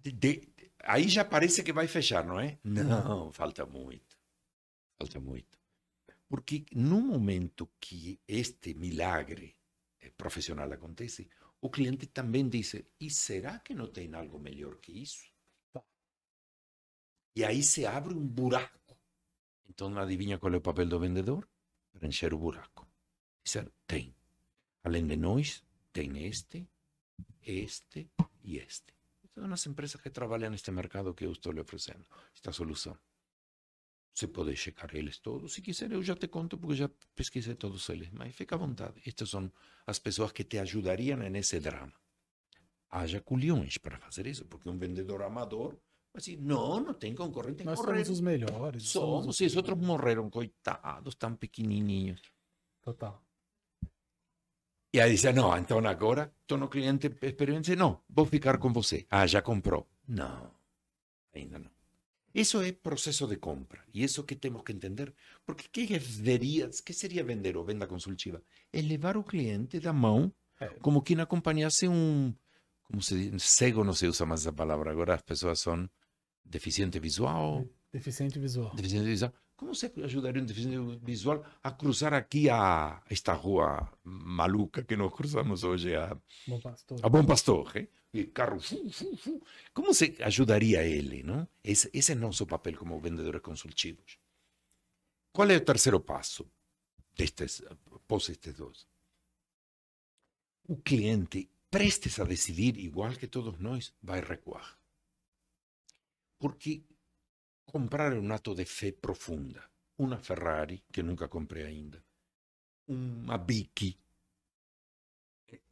De, 0.00 0.48
aí 0.82 1.08
já 1.08 1.24
parece 1.24 1.62
que 1.62 1.72
vai 1.72 1.86
fechar, 1.86 2.24
não 2.24 2.40
é? 2.40 2.58
Não, 2.64 3.32
falta 3.32 3.64
muito. 3.64 4.07
Falta 4.98 5.20
muito. 5.20 5.56
Porque 6.28 6.66
no 6.72 7.00
momento 7.00 7.70
que 7.80 8.20
este 8.26 8.74
milagre 8.74 9.56
profissional 10.16 10.70
acontece, 10.72 11.30
o 11.60 11.70
cliente 11.70 12.06
também 12.08 12.48
diz: 12.48 12.74
e 13.00 13.10
será 13.10 13.60
que 13.60 13.74
não 13.74 13.88
tem 13.88 14.12
algo 14.14 14.38
melhor 14.38 14.76
que 14.78 14.92
isso? 14.92 15.26
E 17.34 17.44
aí 17.44 17.62
se 17.62 17.86
abre 17.86 18.14
um 18.14 18.26
buraco. 18.26 18.96
Então, 19.68 19.96
adivinha 19.96 20.38
qual 20.38 20.54
é 20.54 20.56
o 20.56 20.60
papel 20.60 20.88
do 20.88 20.98
vendedor? 20.98 21.48
Preencher 21.92 22.34
o 22.34 22.38
buraco. 22.38 22.86
Dizer: 23.44 23.70
tem. 23.86 24.14
Além 24.82 25.06
de 25.06 25.16
nós, 25.16 25.64
tem 25.92 26.26
este, 26.26 26.66
este 27.42 28.10
e 28.42 28.58
este. 28.58 28.94
São 29.34 29.52
as 29.52 29.66
empresas 29.66 30.00
que 30.00 30.10
trabalham 30.10 30.50
neste 30.50 30.70
mercado 30.72 31.14
que 31.14 31.24
eu 31.26 31.32
estou 31.32 31.52
lhe 31.52 31.60
esta 31.60 32.52
solução. 32.52 32.98
Você 34.18 34.26
pode 34.26 34.56
checar 34.56 34.90
eles 34.96 35.20
todos. 35.20 35.52
Se 35.52 35.62
quiser, 35.62 35.92
eu 35.92 36.02
já 36.02 36.16
te 36.16 36.26
conto, 36.26 36.58
porque 36.58 36.74
já 36.74 36.90
pesquisei 37.14 37.54
todos 37.54 37.88
eles. 37.88 38.10
Mas 38.10 38.34
fica 38.34 38.56
à 38.56 38.58
vontade. 38.58 39.00
Estas 39.06 39.30
são 39.30 39.48
as 39.86 40.00
pessoas 40.00 40.32
que 40.32 40.42
te 40.42 40.58
ajudariam 40.58 41.18
nesse 41.30 41.60
drama. 41.60 41.92
Haja 42.90 43.20
culhões 43.20 43.78
para 43.78 43.96
fazer 43.96 44.26
isso, 44.26 44.44
porque 44.46 44.68
um 44.68 44.76
vendedor 44.76 45.22
amador 45.22 45.76
vai 46.12 46.20
dizer: 46.20 46.36
não, 46.36 46.80
não 46.80 46.94
tem 46.94 47.14
concorrente. 47.14 47.62
Nós 47.62 47.78
correram. 47.78 48.04
somos 48.06 48.18
os 48.18 48.20
melhores. 48.20 48.82
Somos, 48.88 49.28
os... 49.28 49.40
e 49.40 49.46
os 49.46 49.54
outros 49.54 49.78
morreram, 49.78 50.28
coitados, 50.28 51.14
tão 51.14 51.36
pequenininhos. 51.36 52.20
Total. 52.82 53.22
E 54.92 55.00
aí 55.00 55.14
diz: 55.14 55.22
não, 55.32 55.56
então 55.56 55.78
agora 55.86 56.34
estou 56.42 56.58
no 56.58 56.66
cliente 56.68 57.06
experiência. 57.22 57.76
Não, 57.76 58.02
vou 58.08 58.26
ficar 58.26 58.58
com 58.58 58.72
você. 58.72 59.06
Ah, 59.08 59.28
já 59.28 59.40
comprou. 59.40 59.86
Não, 60.08 60.50
ainda 61.32 61.60
não. 61.60 61.77
Isso 62.34 62.60
é 62.60 62.72
processo 62.72 63.26
de 63.26 63.36
compra. 63.36 63.82
E 63.92 64.02
isso 64.04 64.22
que 64.24 64.36
temos 64.36 64.62
que 64.62 64.72
entender. 64.72 65.12
Porque 65.46 65.68
que 65.72 65.86
deveria, 65.86 66.68
que 66.84 66.92
seria 66.92 67.24
vender 67.24 67.56
ou 67.56 67.64
venda 67.64 67.86
consultiva? 67.86 68.42
É 68.72 68.80
levar 68.82 69.16
o 69.16 69.24
cliente 69.24 69.80
da 69.80 69.92
mão, 69.92 70.32
É. 70.60 70.66
como 70.80 71.02
quem 71.02 71.20
acompanhasse 71.20 71.88
um. 71.88 72.34
Como 72.84 73.02
se 73.02 73.30
diz? 73.30 73.42
Cego 73.42 73.82
não 73.84 73.92
se 73.94 74.06
usa 74.06 74.24
mais 74.26 74.40
essa 74.42 74.52
palavra. 74.52 74.90
Agora 74.90 75.14
as 75.14 75.22
pessoas 75.22 75.60
são 75.60 75.88
deficiente 76.44 76.98
visual. 76.98 77.66
Deficiente 77.92 78.38
visual. 78.38 78.74
Deficiente 78.74 79.06
visual. 79.06 79.32
Como 79.56 79.74
você 79.74 79.92
ajudaria 80.04 80.40
um 80.40 80.46
deficiente 80.46 80.98
visual 81.04 81.44
a 81.62 81.70
cruzar 81.72 82.14
aqui 82.14 82.48
a 82.48 83.02
esta 83.10 83.32
rua 83.32 83.90
maluca 84.04 84.84
que 84.84 84.96
nós 84.96 85.12
cruzamos 85.12 85.64
hoje, 85.64 85.96
a, 85.96 86.16
Bom 86.46 86.60
pastor. 86.60 86.98
a 87.02 87.08
Bom 87.08 87.24
Pastor? 87.24 87.76
hein? 87.76 87.88
E 88.12 88.26
carro, 88.26 88.58
fu, 88.60 88.90
fu, 88.90 89.16
fu. 89.16 89.42
Como 89.74 89.92
você 89.92 90.16
ajudaria 90.20 90.82
ele? 90.82 91.22
Não? 91.22 91.46
Esse, 91.62 91.90
esse 91.92 92.12
é 92.12 92.14
nosso 92.14 92.46
papel 92.46 92.76
como 92.78 93.00
vendedores 93.00 93.42
consultivos. 93.42 94.18
Qual 95.32 95.50
é 95.50 95.56
o 95.56 95.64
terceiro 95.64 96.00
passo 96.00 96.50
destes, 97.14 97.62
após 97.92 98.28
estes 98.28 98.54
dois? 98.54 98.88
O 100.66 100.76
cliente, 100.76 101.50
prestes 101.70 102.18
a 102.18 102.24
decidir, 102.24 102.78
igual 102.78 103.12
que 103.12 103.28
todos 103.28 103.58
nós, 103.58 103.94
vai 104.02 104.20
recuar. 104.20 104.78
Porque 106.38 106.82
comprar 107.66 108.12
é 108.12 108.18
um 108.18 108.32
ato 108.32 108.54
de 108.54 108.64
fé 108.64 108.92
profunda. 108.92 109.70
Uma 109.98 110.18
Ferrari, 110.18 110.84
que 110.92 111.02
nunca 111.02 111.28
comprei 111.28 111.64
ainda. 111.64 112.02
Uma 112.86 113.36
Bici. 113.36 113.98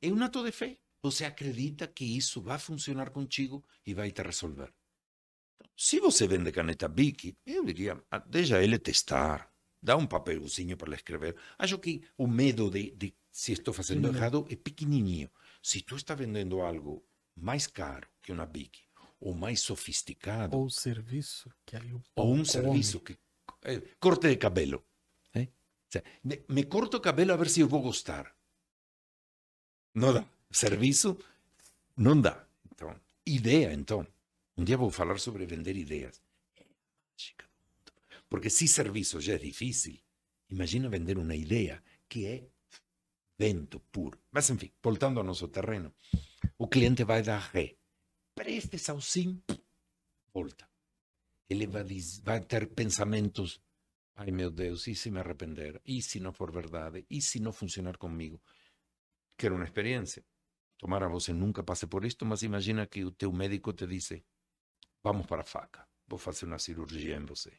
É 0.03 0.09
um 0.09 0.23
ato 0.23 0.43
de 0.45 0.53
fé. 0.53 0.79
Você 1.03 1.25
acredita 1.25 1.87
que 1.87 2.05
isso 2.05 2.41
vai 2.41 2.59
funcionar 2.59 3.11
contigo 3.11 3.65
e 3.87 3.95
vai 3.95 4.11
te 4.11 4.23
resolver. 4.23 4.73
Então, 5.55 5.71
se 5.77 6.01
você 6.01 6.27
vende 6.27 6.51
caneta 6.53 6.89
Bic, 6.89 7.37
eu 7.47 7.65
diria, 7.65 8.03
ah, 8.11 8.19
deixa 8.19 8.63
ele 8.63 8.79
testar. 8.79 9.53
Dá 9.83 9.97
um 9.97 10.07
papelzinho 10.07 10.77
para 10.77 10.89
ele 10.89 10.97
escrever. 10.97 11.37
Acho 11.59 11.79
que 11.79 12.03
o 12.17 12.27
medo 12.27 12.71
de, 12.71 12.91
de 12.93 13.15
se 13.31 13.53
estou 13.53 13.73
fazendo 13.75 14.09
Sim. 14.09 14.15
errado 14.17 14.47
é 14.51 14.57
pequenininho. 14.57 15.31
Se 15.63 15.81
tu 15.83 15.97
está 15.97 16.15
vendendo 16.15 16.61
algo 16.61 17.05
mais 17.37 17.67
caro 17.67 18.09
que 18.23 18.33
uma 18.33 18.47
Bic, 18.47 18.81
ou 19.21 19.35
mais 19.35 19.61
sofisticado, 19.61 20.57
Ou 20.57 20.71
serviço, 20.71 21.51
que 21.65 21.77
aí 21.77 21.93
o 21.93 22.03
ou 22.17 22.33
um 22.33 22.37
come. 22.39 22.47
serviço 22.47 23.01
que 23.01 23.19
eh, 23.65 23.83
corte 24.01 24.29
de 24.29 24.37
cabelo. 24.37 24.85
sea, 25.91 26.03
me, 26.25 26.45
me 26.49 26.65
corto 26.65 26.97
o 26.97 27.01
cabelo 27.01 27.33
a 27.33 27.37
ver 27.37 27.49
se 27.49 27.61
eu 27.61 27.69
vou 27.69 27.83
gostar. 27.83 28.35
Não 29.95 30.13
dá. 30.13 30.25
Serviço, 30.51 31.19
não 31.97 32.21
dá. 32.21 32.47
Então, 32.73 32.95
ideia, 33.27 33.73
então. 33.73 34.07
Um 34.57 34.65
dia 34.65 34.77
vou 34.77 34.91
falar 34.91 35.19
sobre 35.19 35.45
vender 35.45 35.77
ideias. 35.77 36.21
Porque 38.29 38.51
se 38.51 38.67
serviço 38.67 39.21
já 39.21 39.35
é 39.35 39.39
difícil, 39.39 39.99
imagina 40.51 40.89
vender 40.89 41.17
uma 41.19 41.37
ideia 41.37 41.83
que 42.09 42.27
é 42.27 42.49
vento 43.39 43.81
puro. 43.93 44.19
Mas, 44.31 44.51
enfim, 44.51 44.73
voltando 44.83 45.21
ao 45.21 45.25
nosso 45.25 45.49
terreno, 45.49 45.95
o 46.59 46.67
cliente 46.67 47.05
vai 47.05 47.23
dar 47.23 47.39
ré. 47.39 47.77
Prestes 48.35 48.89
ao 48.89 49.01
sim, 49.01 49.41
volta. 50.33 50.69
Ele 51.49 51.67
vai, 51.67 51.85
vai 52.23 52.41
ter 52.41 52.67
pensamentos. 52.69 53.61
Ai 54.17 54.31
meu 54.31 54.51
Deus, 54.51 54.87
e 54.87 54.95
se 54.95 55.11
me 55.11 55.21
arrepender? 55.21 55.81
E 55.85 56.03
se 56.03 56.19
não 56.19 56.33
for 56.33 56.51
verdade? 56.51 57.07
E 57.09 57.21
se 57.21 57.39
não 57.39 57.53
funcionar 57.53 57.97
comigo? 57.97 58.41
Quero 59.37 59.55
uma 59.55 59.65
experiência. 59.65 60.25
Tomara 60.79 61.09
você 61.09 61.33
nunca 61.33 61.63
passe 61.63 61.87
por 61.87 62.05
isto, 62.05 62.25
mas 62.27 62.43
imagina 62.43 62.87
que 62.87 63.05
o 63.05 63.11
teu 63.11 63.33
médico 63.33 63.73
te 63.73 63.87
disse: 63.87 64.25
Vamos 65.03 65.27
para 65.27 65.43
a 65.43 65.45
faca, 65.45 65.89
vou 66.07 66.19
fazer 66.19 66.47
uma 66.47 66.59
cirurgia 66.59 67.17
em 67.17 67.25
você. 67.25 67.53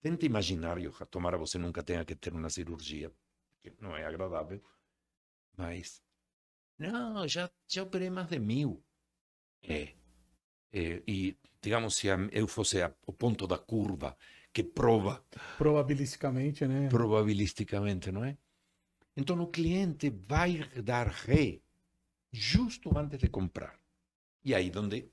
Tenta 0.00 0.24
imaginar, 0.26 0.78
Johan, 0.78 1.06
tomara 1.06 1.36
você 1.36 1.58
nunca 1.58 1.82
tenha 1.82 2.04
que 2.04 2.14
ter 2.14 2.32
uma 2.32 2.48
cirurgia, 2.50 3.12
que 3.60 3.72
não 3.80 3.96
é 3.96 4.04
agradável, 4.06 4.62
mas. 5.56 6.02
Não, 6.78 7.26
já, 7.26 7.50
já 7.66 7.82
operei 7.82 8.08
mais 8.08 8.28
de 8.28 8.38
mil. 8.38 8.82
É. 9.62 9.94
É, 10.72 11.02
e, 11.06 11.36
digamos, 11.60 11.96
se 11.96 12.06
eu 12.32 12.46
fosse 12.46 12.80
a- 12.82 12.94
o 13.06 13.12
ponto 13.12 13.46
da 13.46 13.58
curva 13.58 14.16
que 14.52 14.62
prova 14.62 15.24
Probabilisticamente, 15.56 16.66
né? 16.66 16.88
probabilisticamente, 16.88 18.12
não 18.12 18.24
é? 18.24 18.36
Então 19.16 19.40
o 19.40 19.46
cliente 19.48 20.10
vai 20.10 20.58
dar 20.82 21.08
ré 21.08 21.60
justo 22.32 22.96
antes 22.96 23.18
de 23.18 23.28
comprar. 23.28 23.78
E 24.44 24.54
aí 24.54 24.70
onde 24.76 25.10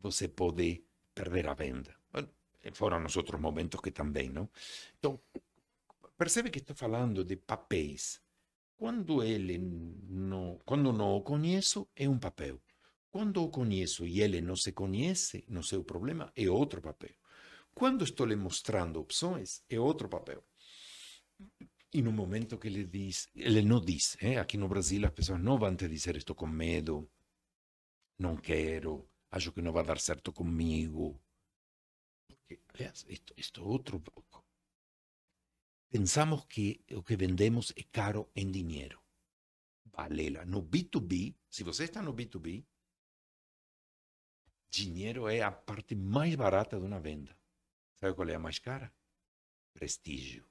você 0.00 0.28
pode 0.28 0.84
perder 1.14 1.48
a 1.48 1.54
venda. 1.54 1.94
Bueno, 2.12 2.30
Foram 2.72 3.04
os 3.04 3.16
outros 3.16 3.40
momentos 3.40 3.80
que 3.80 3.90
também, 3.90 4.28
não? 4.30 4.48
Então, 4.98 5.20
percebe 6.16 6.50
que 6.50 6.58
estou 6.58 6.76
falando 6.76 7.24
de 7.24 7.36
papéis. 7.36 8.20
Quando 8.76 9.22
ele 9.22 9.58
não, 9.58 10.58
quando 10.64 10.92
não 10.92 11.16
o 11.16 11.22
conheço, 11.22 11.88
é 11.96 12.08
um 12.08 12.18
papel. 12.18 12.60
Quando 13.10 13.42
o 13.42 13.48
conheço 13.50 14.06
e 14.06 14.20
ele 14.20 14.40
não 14.40 14.54
se 14.54 14.72
conhece, 14.72 15.44
não 15.48 15.62
sei 15.62 15.78
o 15.78 15.84
problema, 15.84 16.32
é 16.36 16.48
outro 16.48 16.80
papel. 16.80 17.14
Quando 17.74 18.04
estou 18.04 18.26
lhe 18.26 18.36
mostrando 18.36 19.00
opções, 19.00 19.62
é 19.68 19.78
outro 19.80 20.08
papel. 20.08 20.44
E 21.92 22.02
no 22.02 22.12
momento 22.12 22.58
que 22.58 22.68
ele 22.68 22.84
diz, 22.84 23.28
ele 23.34 23.62
não 23.62 23.80
diz, 23.80 24.16
eh? 24.20 24.38
aqui 24.38 24.58
no 24.58 24.68
Brasil 24.68 25.06
as 25.06 25.12
pessoas 25.12 25.40
não 25.40 25.58
vão 25.58 25.74
te 25.74 25.88
dizer 25.88 26.16
estou 26.16 26.36
com 26.36 26.46
medo, 26.46 27.10
não 28.18 28.36
quero, 28.36 29.08
acho 29.30 29.52
que 29.52 29.62
não 29.62 29.72
vai 29.72 29.84
dar 29.84 29.98
certo 29.98 30.32
comigo. 30.32 31.18
Porque, 32.26 32.60
aliás, 32.74 33.06
isto, 33.08 33.32
isto 33.36 33.60
é 33.60 33.64
outro 33.64 34.00
pouco. 34.00 34.44
Pensamos 35.90 36.44
que 36.44 36.84
o 36.92 37.02
que 37.02 37.16
vendemos 37.16 37.72
é 37.74 37.82
caro 37.84 38.30
em 38.36 38.50
dinheiro. 38.50 39.02
Balela. 39.84 40.44
No 40.44 40.62
B2B, 40.62 41.34
se 41.48 41.64
você 41.64 41.84
está 41.84 42.02
no 42.02 42.12
B2B, 42.12 42.64
dinheiro 44.70 45.28
é 45.28 45.40
a 45.40 45.50
parte 45.50 45.94
mais 45.94 46.34
barata 46.34 46.78
de 46.78 46.84
uma 46.84 47.00
venda. 47.00 47.36
Sabe 47.96 48.14
qual 48.14 48.28
é 48.28 48.34
a 48.34 48.38
mais 48.38 48.58
cara? 48.58 48.92
Prestígio. 49.72 50.47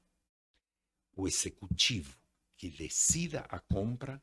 O 1.17 1.27
executivo 1.27 2.15
que 2.55 2.69
decida 2.69 3.41
a 3.49 3.59
compra, 3.59 4.21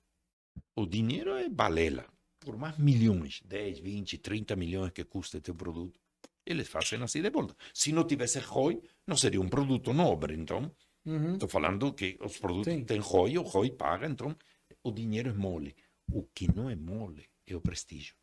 o 0.76 0.86
dinheiro 0.86 1.32
é 1.36 1.48
balela. 1.48 2.06
Por 2.40 2.56
mais 2.56 2.78
milhões, 2.78 3.42
10, 3.44 3.80
20, 3.80 4.18
30 4.18 4.54
milhões 4.54 4.92
que 4.92 5.04
custa 5.04 5.40
teu 5.40 5.54
produto, 5.54 5.98
eles 6.46 6.68
fazem 6.68 7.02
assim 7.02 7.20
de 7.20 7.30
volta. 7.30 7.56
Se 7.72 7.90
não 7.90 8.06
tivesse 8.06 8.38
ROI, 8.38 8.80
não 9.06 9.16
seria 9.16 9.40
um 9.40 9.48
produto 9.48 9.92
nobre. 9.92 10.34
Então, 10.34 10.70
Uhum. 11.06 11.34
estou 11.34 11.48
falando 11.48 11.92
que 11.92 12.16
os 12.20 12.38
produtos 12.38 12.72
Sim. 12.72 12.84
têm 12.84 12.98
ROI, 13.00 13.38
o 13.38 13.42
ROI 13.42 13.70
paga, 13.72 14.06
então 14.06 14.34
o 14.82 14.90
dinheiro 14.92 15.30
é 15.30 15.32
mole. 15.32 15.74
O 16.12 16.22
que 16.34 16.46
não 16.54 16.70
é 16.70 16.76
mole 16.76 17.26
é 17.46 17.54
o 17.56 17.60
prestígio. 17.60 18.14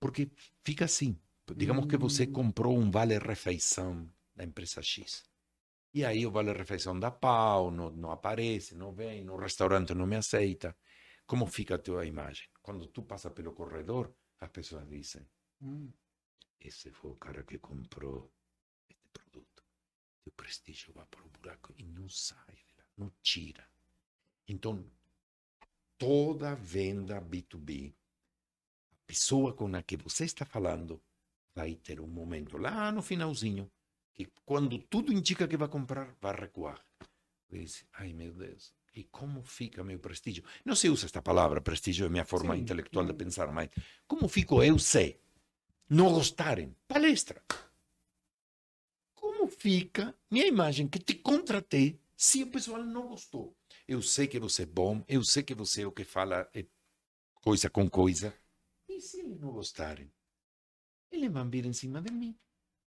Porque 0.00 0.30
fica 0.64 0.84
assim. 0.86 1.16
Digamos 1.56 1.86
que 1.86 1.96
você 1.96 2.24
Hum. 2.24 2.32
comprou 2.32 2.76
um 2.76 2.90
vale-refeição 2.90 4.10
da 4.34 4.44
empresa 4.44 4.82
X. 4.82 5.22
E 5.96 6.04
aí 6.04 6.26
o 6.26 6.30
vale-refeição 6.30 7.00
dá 7.00 7.10
pau, 7.10 7.70
não, 7.70 7.90
não 7.90 8.10
aparece, 8.10 8.74
não 8.74 8.92
vem, 8.92 9.24
no 9.24 9.34
restaurante 9.34 9.94
não 9.94 10.06
me 10.06 10.16
aceita. 10.16 10.76
Como 11.26 11.46
fica 11.46 11.76
a 11.76 11.78
tua 11.78 12.04
imagem? 12.04 12.46
Quando 12.60 12.86
tu 12.88 13.02
passa 13.02 13.30
pelo 13.30 13.54
corredor, 13.54 14.14
as 14.38 14.50
pessoas 14.50 14.86
dizem, 14.86 15.26
Hum. 15.62 15.90
esse 16.60 16.90
foi 16.90 17.12
o 17.12 17.16
cara 17.16 17.42
que 17.44 17.58
comprou 17.58 18.30
este 18.90 19.08
produto. 19.10 19.64
Teu 20.22 20.32
prestígio 20.34 20.92
vai 20.92 21.06
para 21.06 21.24
o 21.24 21.30
buraco 21.30 21.72
e 21.78 21.84
não 21.84 22.10
sai 22.10 22.54
de 22.54 22.74
lá, 22.76 22.84
não 22.98 23.10
tira. 23.22 23.66
Então, 24.46 24.84
toda 25.96 26.54
venda 26.54 27.22
B2B, 27.22 27.94
a 28.92 28.96
pessoa 29.06 29.54
com 29.54 29.74
a 29.74 29.82
que 29.82 29.96
você 29.96 30.26
está 30.26 30.44
falando 30.44 31.02
vai 31.54 31.74
ter 31.74 32.02
um 32.02 32.06
momento 32.06 32.58
lá 32.58 32.92
no 32.92 33.00
finalzinho 33.00 33.72
que 34.16 34.26
quando 34.44 34.78
tudo 34.78 35.12
indica 35.12 35.46
que 35.48 35.56
vai 35.56 35.68
comprar, 35.68 36.16
vai 36.20 36.34
recuar. 36.34 36.80
E 37.50 37.60
diz, 37.60 37.86
ai 37.92 38.12
meu 38.12 38.32
Deus, 38.32 38.74
e 38.94 39.04
como 39.04 39.42
fica 39.42 39.84
meu 39.84 39.98
prestígio? 39.98 40.42
Não 40.64 40.74
se 40.74 40.88
usa 40.88 41.06
esta 41.06 41.22
palavra, 41.22 41.60
prestígio 41.60 42.06
é 42.06 42.08
minha 42.08 42.24
forma 42.24 42.56
Sim, 42.56 42.62
intelectual 42.62 43.04
de 43.06 43.12
sim. 43.12 43.18
pensar, 43.22 43.52
mas 43.52 43.68
como 44.06 44.28
fico 44.28 44.62
eu 44.62 44.78
sei? 44.78 45.20
Não 45.88 46.12
gostarem, 46.12 46.74
palestra. 46.88 47.42
Como 49.14 49.48
fica 49.48 50.14
minha 50.30 50.46
imagem 50.46 50.88
que 50.88 50.98
te 50.98 51.14
contratei 51.16 52.00
se 52.16 52.42
o 52.42 52.50
pessoal 52.50 52.82
não 52.84 53.08
gostou? 53.08 53.54
Eu 53.86 54.00
sei 54.02 54.26
que 54.26 54.38
você 54.40 54.62
é 54.62 54.66
bom, 54.66 55.04
eu 55.08 55.22
sei 55.24 55.42
que 55.42 55.54
você 55.54 55.82
é 55.82 55.86
o 55.86 55.92
que 55.92 56.04
fala 56.04 56.48
é 56.54 56.64
coisa 57.42 57.68
com 57.70 57.88
coisa. 57.90 58.34
E 58.88 59.00
se 59.00 59.20
eles 59.20 59.38
não 59.38 59.52
gostarem? 59.52 60.10
Eles 61.10 61.32
vão 61.32 61.50
vir 61.50 61.66
em 61.66 61.72
cima 61.72 62.00
de 62.00 62.12
mim. 62.12 62.38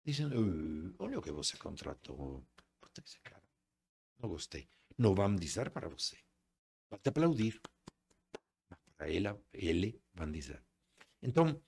"Ah, 0.08 1.04
olha 1.04 1.20
o 1.20 1.22
que 1.22 1.32
você 1.32 1.58
contratou. 1.58 2.46
Puta 2.80 3.02
esse 3.06 3.20
cara. 3.20 3.44
Não 4.20 4.30
gostei. 4.30 4.70
Não 4.98 5.14
vão 5.14 5.36
dizer 5.36 5.70
para 5.72 5.90
você. 5.90 6.18
Vão 6.90 7.00
te 7.00 7.10
aplaudir. 7.10 7.62
Para 8.96 9.12
ela, 9.12 9.40
ele, 9.54 10.02
vão 10.14 10.32
dizer. 10.32 10.64
Então, 11.22 11.62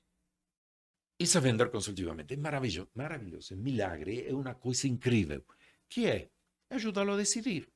isso 1.20 1.38
é 1.38 1.42
vender 1.42 1.70
consultivamente. 1.70 2.34
É 2.34 2.38
maravilhoso, 2.38 2.90
maravilhoso. 2.96 3.54
É 3.54 3.58
milagre. 3.58 4.26
É 4.26 4.34
uma 4.34 4.56
coisa 4.56 4.88
incrível. 4.88 5.46
Que 5.90 6.08
é 6.08 6.32
ajudá-lo 6.70 7.14
a 7.14 7.18
decidir. 7.18 7.70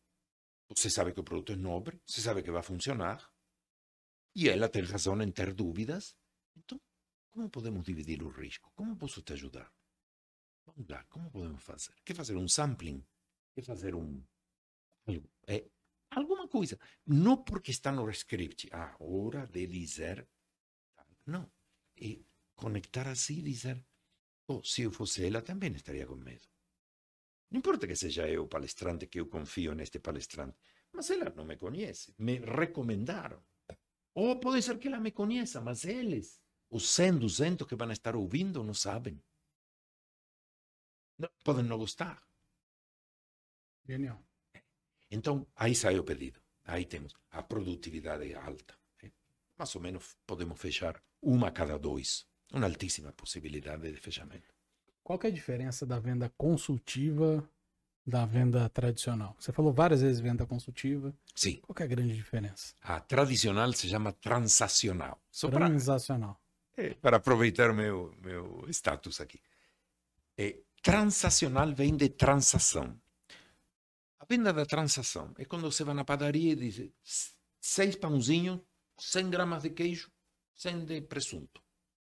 Você 0.69 0.90
sabe 0.90 1.14
que 1.14 1.19
o 1.19 1.23
produto 1.23 1.52
é 1.52 1.56
nobre, 1.56 2.02
você 2.06 2.22
sabe 2.22 2.41
que 2.41 2.52
vai 2.52 2.64
funcionar. 2.64 3.30
E 4.35 4.49
ela 4.49 4.69
tem 4.69 4.84
razão 4.84 5.22
em 5.22 5.31
ter 5.31 5.53
dúvidas. 5.53 6.15
Então, 6.56 6.80
como 7.30 7.49
podemos 7.49 7.84
dividir 7.84 8.23
o 8.23 8.30
risco? 8.30 8.72
Como 8.73 8.95
posso 8.95 9.22
te 9.22 9.34
ajudar? 9.34 9.72
Vamos 10.65 10.88
lá, 10.90 11.03
como 11.06 11.30
podemos 11.30 11.64
fazer? 11.64 11.94
Quer 12.06 12.15
fazer 12.15 12.35
um 12.35 12.48
sampling? 12.48 13.06
Quer 13.53 13.64
fazer 13.64 13.95
um. 13.95 14.23
É, 15.48 15.65
alguma 16.10 16.48
coisa. 16.48 16.80
Não 17.06 17.44
porque 17.44 17.72
está 17.72 17.91
no 17.91 18.10
script. 18.10 18.69
A 18.72 18.95
hora 18.99 19.45
de 19.48 19.68
dizer. 19.68 20.27
Não. 21.26 21.52
É 22.02 22.19
conectar 22.56 23.07
assim 23.07 23.40
e 23.40 23.41
dizer. 23.41 23.85
Oh, 24.48 24.64
se 24.64 24.81
eu 24.84 24.91
fosse 24.91 25.26
ela, 25.26 25.41
também 25.41 25.72
estaria 25.73 26.06
importa 27.52 27.88
que 27.88 27.95
seja 27.95 28.27
eu 28.27 28.48
palestrante, 28.48 29.07
que 29.07 29.19
eu 29.19 29.27
confio 29.27 29.73
neste 29.76 29.99
palestrante. 29.99 30.57
Mas 30.91 31.10
ela 31.10 31.31
não 31.35 31.45
me 31.45 31.56
conhece. 31.56 32.14
Me 32.18 32.40
recomendaram. 32.40 33.44
Ou 34.15 34.40
pode 34.40 34.61
ser 34.61 34.77
que 34.80 34.88
ela 34.88 34.99
me 34.99 35.11
conheça, 35.11 35.61
mas 35.61 35.85
eles, 35.85 36.40
os 36.69 36.90
100, 36.90 37.19
200 37.19 37.68
que 37.68 37.76
vão 37.76 37.91
estar 37.91 38.15
ouvindo, 38.15 38.64
não 38.64 38.73
sabem. 38.73 39.22
Podem 41.44 41.64
não 41.64 41.78
gostar. 41.78 42.22
Genial. 43.88 44.20
Então, 45.12 45.45
aí 45.56 45.76
sai 45.76 46.00
o 46.00 46.04
pedido. 46.04 46.40
Aí 46.66 46.86
temos 46.86 47.14
a 47.32 47.44
produtividade 47.44 48.34
alta. 48.34 48.74
né? 49.02 49.12
Mais 49.58 49.76
ou 49.76 49.82
menos 49.82 50.16
podemos 50.26 50.60
fechar 50.60 51.02
uma 51.22 51.48
a 51.50 51.52
cada 51.52 51.78
dois. 51.78 52.26
Uma 52.52 52.66
altíssima 52.68 53.12
possibilidade 53.12 53.91
de 53.91 53.98
fechamento. 54.00 54.54
Qual 55.04 55.18
que 55.20 55.28
é 55.28 55.30
a 55.30 55.34
diferença 55.34 55.86
da 55.86 56.00
venda 56.00 56.30
consultiva 56.38 57.48
da 58.06 58.26
venda 58.26 58.70
tradicional? 58.70 59.36
Você 59.40 59.52
falou 59.52 59.74
várias 59.74 60.02
vezes 60.02 60.20
venda 60.22 60.45
consultiva. 60.45 61.14
Sim, 61.36 61.60
Qual 61.62 61.76
que 61.76 61.82
é 61.84 61.86
a 61.86 61.90
grande 61.90 62.16
diferença? 62.16 62.74
a 62.82 63.00
tradicional 63.00 63.72
se 63.74 63.90
chama 63.90 64.14
transacional. 64.14 65.20
Só 65.32 65.50
para 65.50 65.66
Transacional. 65.68 66.40
É, 66.78 66.94
para 66.94 67.18
aproveitar 67.18 67.74
meu 67.74 68.16
meu 68.22 68.66
status 68.70 69.20
aqui. 69.20 69.41
É, 70.38 70.58
transacional 70.84 71.73
vem 71.73 71.95
de 71.95 72.10
transação. 72.10 72.99
A 74.19 74.26
venda 74.30 74.51
da 74.51 74.65
transação 74.65 75.34
é 75.38 75.45
quando 75.45 75.64
você 75.72 75.84
vai 75.84 75.95
na 75.95 76.03
padaria 76.03 76.51
e 76.51 76.55
diz 76.55 76.77
"S- 77.03 77.31
seis 77.61 77.95
pãozinhos, 77.95 78.60
100 78.99 79.30
gramas 79.30 79.64
de 79.64 79.69
queijo, 79.69 80.11
100 80.55 80.84
de 80.85 81.01
presunto. 81.01 81.64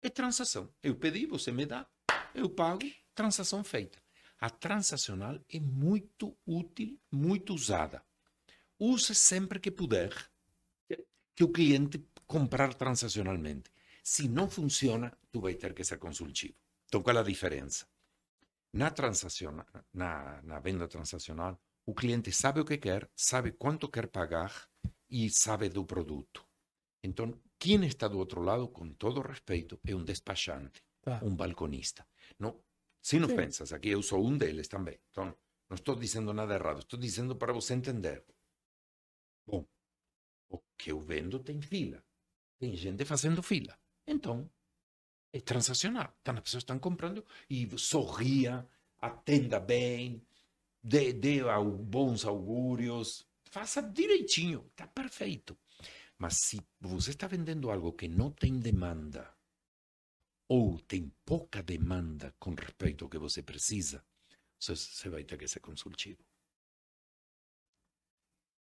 É 0.02 0.10
transação. 0.10 0.72
Eu 0.82 0.94
pedi, 0.96 1.24
você 1.26 1.50
me 1.50 1.64
dá, 1.64 1.88
eu 2.34 2.48
pago, 2.50 2.84
transação 3.14 3.64
feita. 3.64 3.98
A 4.38 4.50
transacional 4.50 5.40
é 5.48 5.58
muito 5.58 6.36
útil, 6.46 7.00
muito 7.10 7.54
usada. 7.54 8.04
Use 8.78 9.14
sempre 9.14 9.58
que 9.58 9.70
puder 9.70 10.12
que 11.34 11.42
o 11.42 11.48
cliente 11.50 12.04
comprar 12.26 12.74
transacionalmente. 12.74 13.70
Se 14.04 14.28
não 14.28 14.48
funciona, 14.50 15.16
tu 15.32 15.40
vai 15.40 15.54
ter 15.54 15.72
que 15.72 15.82
ser 15.84 15.98
consultivo. 15.98 16.54
Então, 16.86 17.02
qual 17.02 17.16
é 17.16 17.20
a 17.20 17.24
diferença? 17.24 17.86
Na, 18.72 18.90
transaciona- 18.90 19.66
na, 19.92 20.42
na 20.42 20.58
venda 20.60 20.86
transacional, 20.86 21.58
o 21.86 21.94
cliente 21.94 22.30
sabe 22.32 22.60
o 22.60 22.64
que 22.64 22.76
quer, 22.76 23.10
sabe 23.16 23.52
quanto 23.52 23.88
quer 23.90 24.08
pagar 24.08 24.68
e 25.08 25.30
sabe 25.30 25.68
do 25.70 25.84
produto. 25.86 26.46
Então, 27.02 27.32
quem 27.58 27.84
está 27.86 28.08
do 28.08 28.18
outro 28.18 28.42
lado, 28.42 28.68
com 28.68 28.92
todo 28.92 29.20
respeito, 29.22 29.80
é 29.86 29.94
um 29.94 30.04
despachante, 30.04 30.82
Tá. 31.00 31.20
um 31.24 31.34
balconista. 31.34 32.06
Não, 32.38 32.62
sem 33.02 33.20
Sim. 33.20 33.26
ofensas, 33.32 33.72
aqui 33.72 33.88
eu 33.88 34.02
sou 34.02 34.24
um 34.26 34.36
deles 34.36 34.68
também. 34.68 35.00
Então, 35.10 35.34
não 35.70 35.74
estou 35.74 35.94
dizendo 35.96 36.32
nada 36.34 36.54
errado, 36.54 36.80
estou 36.80 36.98
dizendo 36.98 37.36
para 37.36 37.52
você 37.52 37.72
entender. 37.74 38.24
Bom, 39.46 39.66
o 40.50 40.58
que 40.76 40.92
eu 40.92 41.00
vendo 41.00 41.38
tem 41.42 41.60
fila. 41.62 42.04
Tem 42.60 42.74
gente 42.76 43.04
fazendo 43.04 43.42
fila. 43.42 43.78
Então, 44.06 44.50
é 45.32 45.40
transacional. 45.40 46.14
Então, 46.20 46.34
as 46.34 46.40
pessoas 46.40 46.62
estão 46.62 46.78
comprando 46.78 47.24
e 47.48 47.68
sorria, 47.78 48.66
atenda 49.00 49.60
bem, 49.60 50.22
dê, 50.82 51.12
dê 51.12 51.40
bons 51.82 52.24
augúrios, 52.24 53.26
faça 53.44 53.82
direitinho, 53.82 54.66
está 54.70 54.86
perfeito. 54.86 55.56
Mas 56.16 56.38
se 56.38 56.60
você 56.80 57.10
está 57.10 57.26
vendendo 57.26 57.70
algo 57.70 57.92
que 57.92 58.08
não 58.08 58.30
tem 58.30 58.58
demanda, 58.58 59.32
ou 60.48 60.78
tem 60.80 61.12
pouca 61.24 61.62
demanda 61.62 62.34
com 62.38 62.54
respeito 62.54 63.04
ao 63.04 63.10
que 63.10 63.18
você 63.18 63.42
precisa, 63.42 64.04
você, 64.58 65.08
vai 65.08 65.22
ter 65.22 65.36
que 65.36 65.46
ser 65.46 65.60
consultivo. 65.60 66.24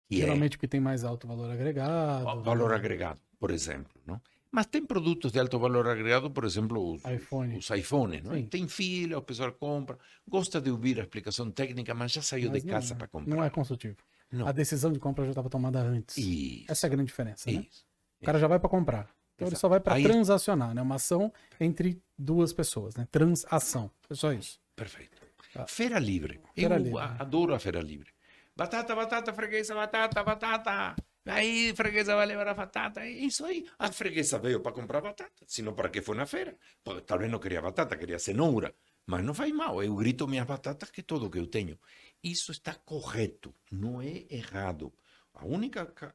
E 0.09 0.17
é- 0.17 0.19
Geralmente 0.21 0.57
porque 0.57 0.67
tem 0.67 0.79
mais 0.81 1.03
alto 1.03 1.27
valor 1.27 1.49
agregado. 1.49 2.25
Va- 2.25 2.35
valor 2.35 2.73
agregado, 2.73 3.21
por 3.39 3.51
exemplo, 3.51 4.01
não? 4.05 4.21
Mas 4.55 4.67
tem 4.67 4.85
produtos 4.85 5.33
de 5.33 5.39
alto 5.39 5.59
valor 5.59 5.85
agregado, 5.89 6.31
por 6.31 6.45
exemplo, 6.45 6.93
os 6.93 7.03
iPhone. 7.03 7.57
os 7.57 7.69
iPhones, 7.69 8.23
não 8.23 8.33
é? 8.33 8.41
Tem 8.43 8.65
fila, 8.69 9.17
o 9.17 9.21
pessoal 9.21 9.51
compra, 9.51 9.97
gosta 10.25 10.61
de 10.61 10.71
ouvir 10.71 10.97
a 10.99 11.03
explicação 11.03 11.51
técnica, 11.51 11.93
mas 11.93 12.13
já 12.13 12.21
saiu 12.21 12.49
Mas 12.51 12.63
de 12.63 12.69
casa 12.69 12.93
é- 12.93 12.97
para 12.97 13.07
comprar. 13.07 13.35
Não 13.35 13.43
é 13.43 13.49
consultivo. 13.49 13.97
Não. 14.31 14.47
A 14.47 14.53
decisão 14.53 14.91
de 14.93 14.99
compra 14.99 15.25
já 15.25 15.31
estava 15.31 15.49
tomada 15.49 15.79
antes. 15.81 16.17
Isso, 16.17 16.71
Essa 16.71 16.85
é 16.85 16.87
a 16.87 16.91
grande 16.91 17.07
diferença, 17.07 17.51
né? 17.51 17.65
isso. 17.69 17.85
O 18.21 18.25
cara 18.25 18.39
já 18.39 18.47
vai 18.47 18.57
para 18.59 18.69
comprar. 18.69 19.09
Então 19.35 19.45
ele 19.47 19.55
Exato. 19.55 19.59
só 19.59 19.67
vai 19.67 19.81
para 19.81 19.95
Aí- 19.95 20.03
transacionar, 20.03 20.73
né? 20.73 20.81
Uma 20.81 20.95
ação 20.95 21.31
entre 21.59 22.01
duas 22.17 22.53
pessoas, 22.53 22.95
né? 22.95 23.05
Transação. 23.11 23.91
É 24.09 24.15
só 24.15 24.31
isso. 24.31 24.57
Perfeito. 24.73 25.21
Tá. 25.53 25.67
Feira 25.67 25.99
livre. 25.99 26.39
Feira 26.55 26.75
Eu 26.75 26.83
livre. 26.83 26.99
a- 26.99 27.17
adoro 27.19 27.53
a 27.53 27.59
feira 27.59 27.81
livre. 27.81 28.09
Batata, 28.55 28.95
batata, 28.95 29.33
freguesa, 29.33 29.75
batata, 29.75 30.23
batata. 30.23 30.95
Aí, 31.25 31.73
freguesa 31.75 32.15
vai 32.15 32.25
levar 32.25 32.47
a 32.47 32.53
batata. 32.53 33.01
É 33.01 33.09
isso 33.09 33.43
aí. 33.45 33.67
A 33.79 33.91
freguesa 33.91 34.37
veio 34.37 34.61
para 34.61 34.71
comprar 34.71 35.01
batata. 35.01 35.43
Senão, 35.47 35.73
para 35.73 35.89
que 35.89 36.01
foi 36.01 36.15
na 36.15 36.25
feira? 36.25 36.57
Pô, 36.83 37.01
Talvez 37.01 37.31
não 37.31 37.39
queria 37.39 37.61
batata, 37.61 37.97
queria 37.97 38.19
cenoura. 38.19 38.75
Mas 39.07 39.23
não 39.23 39.33
faz 39.33 39.51
mal. 39.53 39.83
Eu 39.83 39.95
grito 39.95 40.27
minhas 40.27 40.45
batatas, 40.45 40.89
que 40.91 41.01
é 41.01 41.03
tudo 41.03 41.29
que 41.29 41.39
eu 41.39 41.47
tenho. 41.47 41.79
Isso 42.23 42.51
está 42.51 42.75
correto. 42.75 43.55
Não 43.71 44.01
é 44.01 44.25
errado. 44.29 44.93
A 45.33 45.45
única 45.45 45.85
ca- 45.87 46.13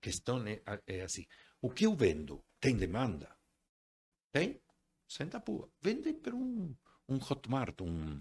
questão 0.00 0.44
é, 0.46 0.62
é 0.86 1.02
assim. 1.02 1.26
O 1.60 1.70
que 1.70 1.86
eu 1.86 1.94
vendo 1.94 2.44
tem 2.60 2.76
demanda? 2.76 3.36
Tem? 4.32 4.60
Senta 5.08 5.38
a 5.38 5.40
pua. 5.40 5.70
Vende 5.80 6.12
para 6.14 6.34
um, 6.34 6.74
um 7.08 7.16
Hotmart, 7.16 7.80
um, 7.80 8.20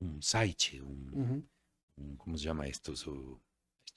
um 0.00 0.20
site, 0.22 0.80
um, 0.80 1.10
Uhum. 1.12 1.48
um- 1.98 2.16
como 2.16 2.36
se 2.38 2.44
chama 2.44 2.68
estos, 2.68 3.06
o, 3.06 3.40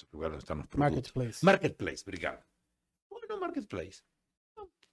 os 0.04 0.44
produtos? 0.44 0.78
Marketplace. 0.78 1.46
Marketplace, 1.46 2.04
obrigado. 2.04 2.44
Põe 3.10 3.22
no 3.30 3.40
Marketplace. 3.40 4.04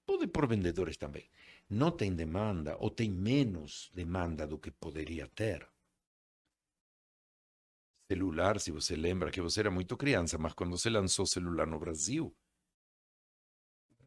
Pode 0.04 0.26
por 0.26 0.46
vendedores 0.46 0.96
também. 0.96 1.28
Não 1.70 1.90
tem 1.90 2.14
demanda 2.14 2.76
ou 2.78 2.90
tem 2.90 3.10
menos 3.10 3.90
demanda 3.94 4.46
do 4.46 4.58
que 4.58 4.70
poderia 4.70 5.28
ter. 5.28 5.66
Celular, 8.10 8.60
se 8.60 8.70
você 8.70 8.94
lembra 8.94 9.30
que 9.30 9.40
você 9.40 9.60
era 9.60 9.70
muito 9.70 9.96
criança, 9.96 10.36
mas 10.38 10.52
quando 10.52 10.76
você 10.76 10.90
lançou 10.90 11.24
celular 11.26 11.66
no 11.66 11.78
Brasil, 11.78 12.34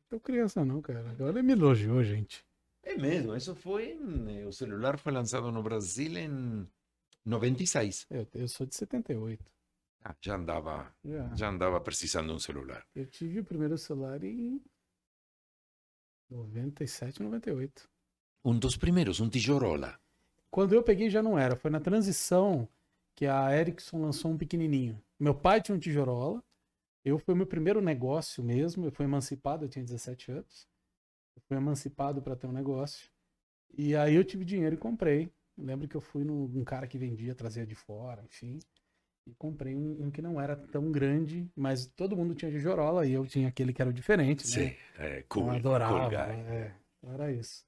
Tô 0.08 0.20
criança 0.20 0.64
não, 0.64 0.82
cara. 0.82 1.10
Agora 1.10 1.32
ele 1.32 1.42
me 1.42 1.54
elogiou, 1.54 2.04
gente. 2.04 2.46
É 2.84 2.96
mesmo, 2.96 3.36
isso 3.36 3.56
foi. 3.56 3.98
eh, 4.30 4.46
O 4.46 4.52
celular 4.52 5.00
foi 5.00 5.12
lançado 5.12 5.52
no 5.52 5.64
Brasil 5.64 6.16
em 6.18 6.68
96. 7.26 8.06
Eu, 8.12 8.28
eu 8.36 8.48
sou 8.48 8.68
de 8.68 8.76
78. 8.76 9.44
Ah, 10.08 10.16
já 10.22 10.36
andava, 10.36 10.96
Já. 11.04 11.36
já 11.36 11.50
andava 11.50 11.82
precisando 11.82 12.28
de 12.28 12.34
um 12.34 12.40
celular. 12.40 12.86
Eu 12.94 13.08
tive 13.08 13.40
o 13.40 13.44
primeiro 13.44 13.76
celular 13.76 14.24
em 14.24 14.62
97, 16.30 17.24
98. 17.24 17.90
Um 18.44 18.60
dos 18.60 18.78
primeiros, 18.78 19.20
um 19.20 19.28
tijorola. 19.28 20.00
Quando 20.52 20.74
eu 20.74 20.84
peguei 20.84 21.10
já 21.10 21.24
não 21.24 21.40
era. 21.40 21.56
Foi 21.56 21.72
na 21.72 21.80
transição 21.80 22.70
que 23.16 23.26
a 23.26 23.52
Ericsson 23.58 24.00
lançou 24.00 24.30
um 24.30 24.38
pequenininho. 24.38 25.02
Meu 25.20 25.34
pai 25.34 25.60
tinha 25.60 25.76
um 25.76 25.80
tijorola. 25.80 26.44
Eu 27.04 27.18
foi 27.18 27.34
o 27.34 27.38
meu 27.38 27.48
primeiro 27.48 27.82
negócio 27.82 28.44
mesmo. 28.44 28.86
Eu 28.86 28.92
fui 28.92 29.06
emancipado, 29.06 29.66
eu 29.66 29.70
tinha 29.70 29.84
17 29.84 30.32
anos. 30.32 30.68
Eu 31.36 31.42
fui 31.48 31.58
emancipado 31.58 32.22
para 32.22 32.36
ter 32.36 32.46
um 32.46 32.52
negócio. 32.52 33.10
E 33.76 33.96
aí 33.96 34.14
eu 34.14 34.24
tive 34.24 34.46
dinheiro 34.46 34.76
e 34.76 34.78
comprei. 34.78 35.32
Eu 35.58 35.66
lembro 35.66 35.88
que 35.88 35.96
eu 35.96 36.02
fui 36.02 36.24
num 36.24 36.44
um 36.44 36.64
cara 36.64 36.86
que 36.86 37.00
vendia, 37.00 37.34
trazia 37.34 37.66
de 37.66 37.74
fora, 37.74 38.24
enfim. 38.24 38.60
E 39.28 39.34
comprei 39.36 39.76
um, 39.76 40.06
um 40.06 40.12
que 40.12 40.22
não 40.22 40.40
era 40.40 40.56
tão 40.56 40.92
grande, 40.92 41.50
mas 41.56 41.88
todo 41.88 42.16
mundo 42.16 42.36
tinha 42.36 42.52
tijorola 42.52 43.08
e 43.08 43.14
eu 43.14 43.26
tinha 43.26 43.48
aquele 43.48 43.74
que 43.74 43.82
era 43.82 43.90
o 43.90 43.94
diferente, 43.94 44.48
né? 44.48 44.58
Sim, 44.68 44.76
é 45.00 45.22
Eu 45.22 45.28
cool, 45.30 45.50
adorava. 45.50 46.00
cool 46.00 46.10
guy. 46.10 46.18
é. 46.18 46.76
Então 47.00 47.14
era 47.14 47.32
isso. 47.32 47.66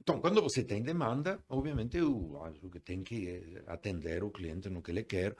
Então, 0.00 0.20
quando 0.20 0.42
você 0.42 0.62
tem 0.62 0.82
demanda, 0.82 1.42
obviamente 1.48 1.96
eu 1.96 2.42
acho 2.44 2.68
que 2.68 2.78
tem 2.80 3.02
que 3.02 3.28
eh, 3.28 3.62
atender 3.66 4.22
o 4.22 4.30
cliente 4.30 4.68
no 4.68 4.82
que 4.82 4.90
ele 4.90 5.02
quer, 5.02 5.34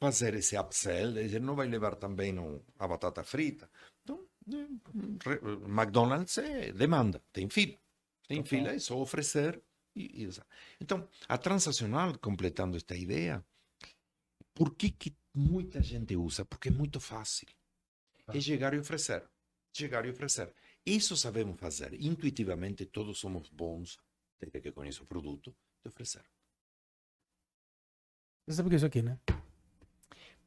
fazer 0.00 0.34
esse 0.34 0.56
upsell, 0.56 1.18
ele 1.18 1.38
não 1.38 1.54
vai 1.54 1.68
levar 1.68 1.96
também 1.96 2.32
no, 2.32 2.62
a 2.78 2.88
batata 2.88 3.22
frita. 3.22 3.68
Então, 4.02 4.26
re- 5.24 5.40
McDonald's 5.68 6.38
é 6.38 6.72
demanda, 6.72 7.22
tem 7.32 7.48
fila. 7.48 7.76
Tem 8.28 8.42
Total. 8.42 8.48
fila, 8.58 8.70
é 8.74 8.78
só 8.78 8.98
oferecer. 8.98 9.62
E, 9.94 10.24
e 10.24 10.28
então, 10.80 11.08
a 11.28 11.38
transacional, 11.38 12.18
completando 12.18 12.76
esta 12.76 12.96
ideia, 12.96 13.44
por 14.56 14.74
que, 14.74 14.90
que 14.90 15.14
muita 15.34 15.82
gente 15.82 16.16
usa? 16.16 16.46
Porque 16.46 16.68
é 16.68 16.72
muito 16.72 16.98
fácil. 16.98 17.46
É 18.28 18.40
chegar 18.40 18.72
e 18.72 18.78
oferecer. 18.78 19.22
Chegar 19.70 20.06
e 20.06 20.10
oferecer. 20.10 20.50
Isso 20.84 21.14
sabemos 21.14 21.60
fazer. 21.60 21.92
Intuitivamente, 22.02 22.86
todos 22.86 23.18
somos 23.18 23.50
bons, 23.50 23.98
desde 24.40 24.62
que 24.62 24.72
conheço 24.72 25.02
o 25.02 25.06
produto, 25.06 25.54
de 25.82 25.88
oferecer. 25.88 26.24
Você 28.46 28.56
sabe 28.56 28.68
o 28.68 28.70
que 28.70 28.76
é 28.76 28.78
isso 28.78 28.86
aqui, 28.86 29.02
né? 29.02 29.20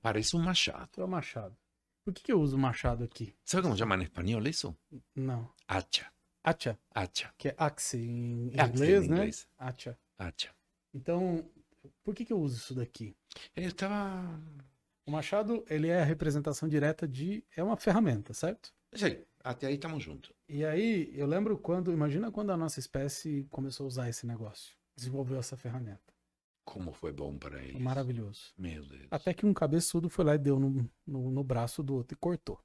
Parece 0.02 0.36
um 0.36 0.42
machado. 0.42 0.90
É 0.98 1.04
o 1.04 1.08
machado. 1.08 1.56
Por 2.04 2.12
que, 2.12 2.24
que 2.24 2.32
eu 2.32 2.42
uso 2.42 2.58
machado 2.58 3.04
aqui? 3.04 3.36
Sabe 3.46 3.62
como 3.62 3.78
chama 3.78 3.96
em 3.96 4.04
espanhol 4.04 4.42
isso? 4.48 4.76
Não. 5.16 5.54
Hacha. 5.68 6.12
Hacha, 6.44 6.80
Hacha. 6.96 7.32
que 7.38 7.50
é 7.50 7.56
axe 7.60 7.98
em 7.98 8.60
Axe 8.60 8.72
inglês, 8.74 9.04
em 9.04 9.10
né? 9.10 9.16
inglês. 9.18 9.48
Hacha. 9.56 10.00
Hacha. 10.18 10.56
Então, 10.94 11.48
por 12.04 12.16
que, 12.16 12.26
que 12.26 12.34
eu 12.34 12.40
uso 12.40 12.58
isso 12.58 12.74
daqui? 12.76 13.16
Eu 13.56 13.70
estava. 13.70 14.40
O 15.06 15.12
machado, 15.12 15.64
ele 15.70 15.88
é 15.88 16.02
a 16.02 16.06
representação 16.06 16.70
direta 16.70 17.08
de... 17.08 17.44
É 17.56 17.64
uma 17.64 17.76
ferramenta, 17.76 18.34
certo? 18.34 18.72
Sim, 18.94 19.18
até 19.44 19.66
aí 19.68 19.76
estamos 19.76 20.04
juntos. 20.04 20.32
E 20.48 20.64
aí, 20.64 21.12
eu 21.18 21.26
lembro 21.26 21.58
quando... 21.58 21.92
Imagina 21.92 22.32
quando 22.32 22.52
a 22.52 22.58
nossa 22.58 22.80
espécie 22.80 23.48
começou 23.50 23.86
a 23.86 23.88
usar 23.88 24.10
esse 24.10 24.28
negócio. 24.28 24.76
Desenvolveu 24.96 25.40
essa 25.40 25.58
ferramenta. 25.58 26.14
Como 26.64 26.94
foi 26.94 27.12
bom 27.12 27.36
para 27.38 27.58
Foi 27.58 27.70
eles. 27.70 27.82
maravilhoso. 27.82 28.54
Meu 28.56 28.86
Deus. 28.86 29.08
Até 29.10 29.34
que 29.34 29.46
um 29.48 29.54
cabeçudo 29.54 30.10
foi 30.10 30.24
lá 30.26 30.36
e 30.36 30.38
deu 30.38 30.60
no, 30.60 30.88
no, 31.08 31.32
no 31.32 31.44
braço 31.44 31.82
do 31.82 31.96
outro 31.96 32.16
e 32.16 32.20
cortou. 32.20 32.64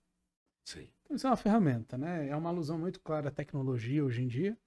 Sim. 0.67 0.87
Então, 1.03 1.17
isso 1.17 1.27
é 1.27 1.31
uma 1.31 1.37
ferramenta, 1.37 1.97
né? 1.97 2.29
É 2.29 2.37
uma 2.37 2.51
alusão 2.51 2.79
muito 2.79 3.01
clara 3.01 3.29
à 3.29 3.33
tecnologia 3.33 4.05
hoje 4.05 4.23
em 4.23 4.27
dia. 4.29 4.59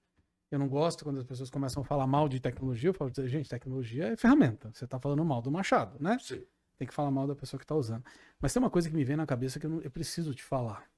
Eu 0.50 0.58
não 0.58 0.68
gosto 0.68 1.04
quando 1.04 1.18
as 1.18 1.24
pessoas 1.24 1.50
começam 1.50 1.82
a 1.82 1.86
falar 1.86 2.06
mal 2.06 2.28
de 2.28 2.40
tecnologia. 2.40 2.88
Eu 2.90 2.94
falo, 2.94 3.12
gente, 3.26 3.48
tecnologia 3.48 4.08
é 4.08 4.16
ferramenta. 4.16 4.70
Você 4.72 4.84
está 4.84 4.98
falando 4.98 5.24
mal 5.24 5.42
do 5.42 5.50
machado, 5.50 6.02
né? 6.02 6.18
Sim. 6.20 6.42
Tem 6.78 6.86
que 6.88 6.94
falar 6.94 7.10
mal 7.10 7.26
da 7.26 7.34
pessoa 7.34 7.58
que 7.58 7.64
está 7.64 7.74
usando. 7.74 8.04
Mas 8.40 8.52
tem 8.52 8.62
uma 8.62 8.70
coisa 8.70 8.88
que 8.88 8.94
me 8.94 9.04
vem 9.04 9.16
na 9.16 9.26
cabeça 9.26 9.58
que 9.60 9.66
eu, 9.66 9.70
não- 9.70 9.80
eu 9.82 9.90
preciso 9.90 10.34
te 10.34 10.42
falar. 10.42 10.88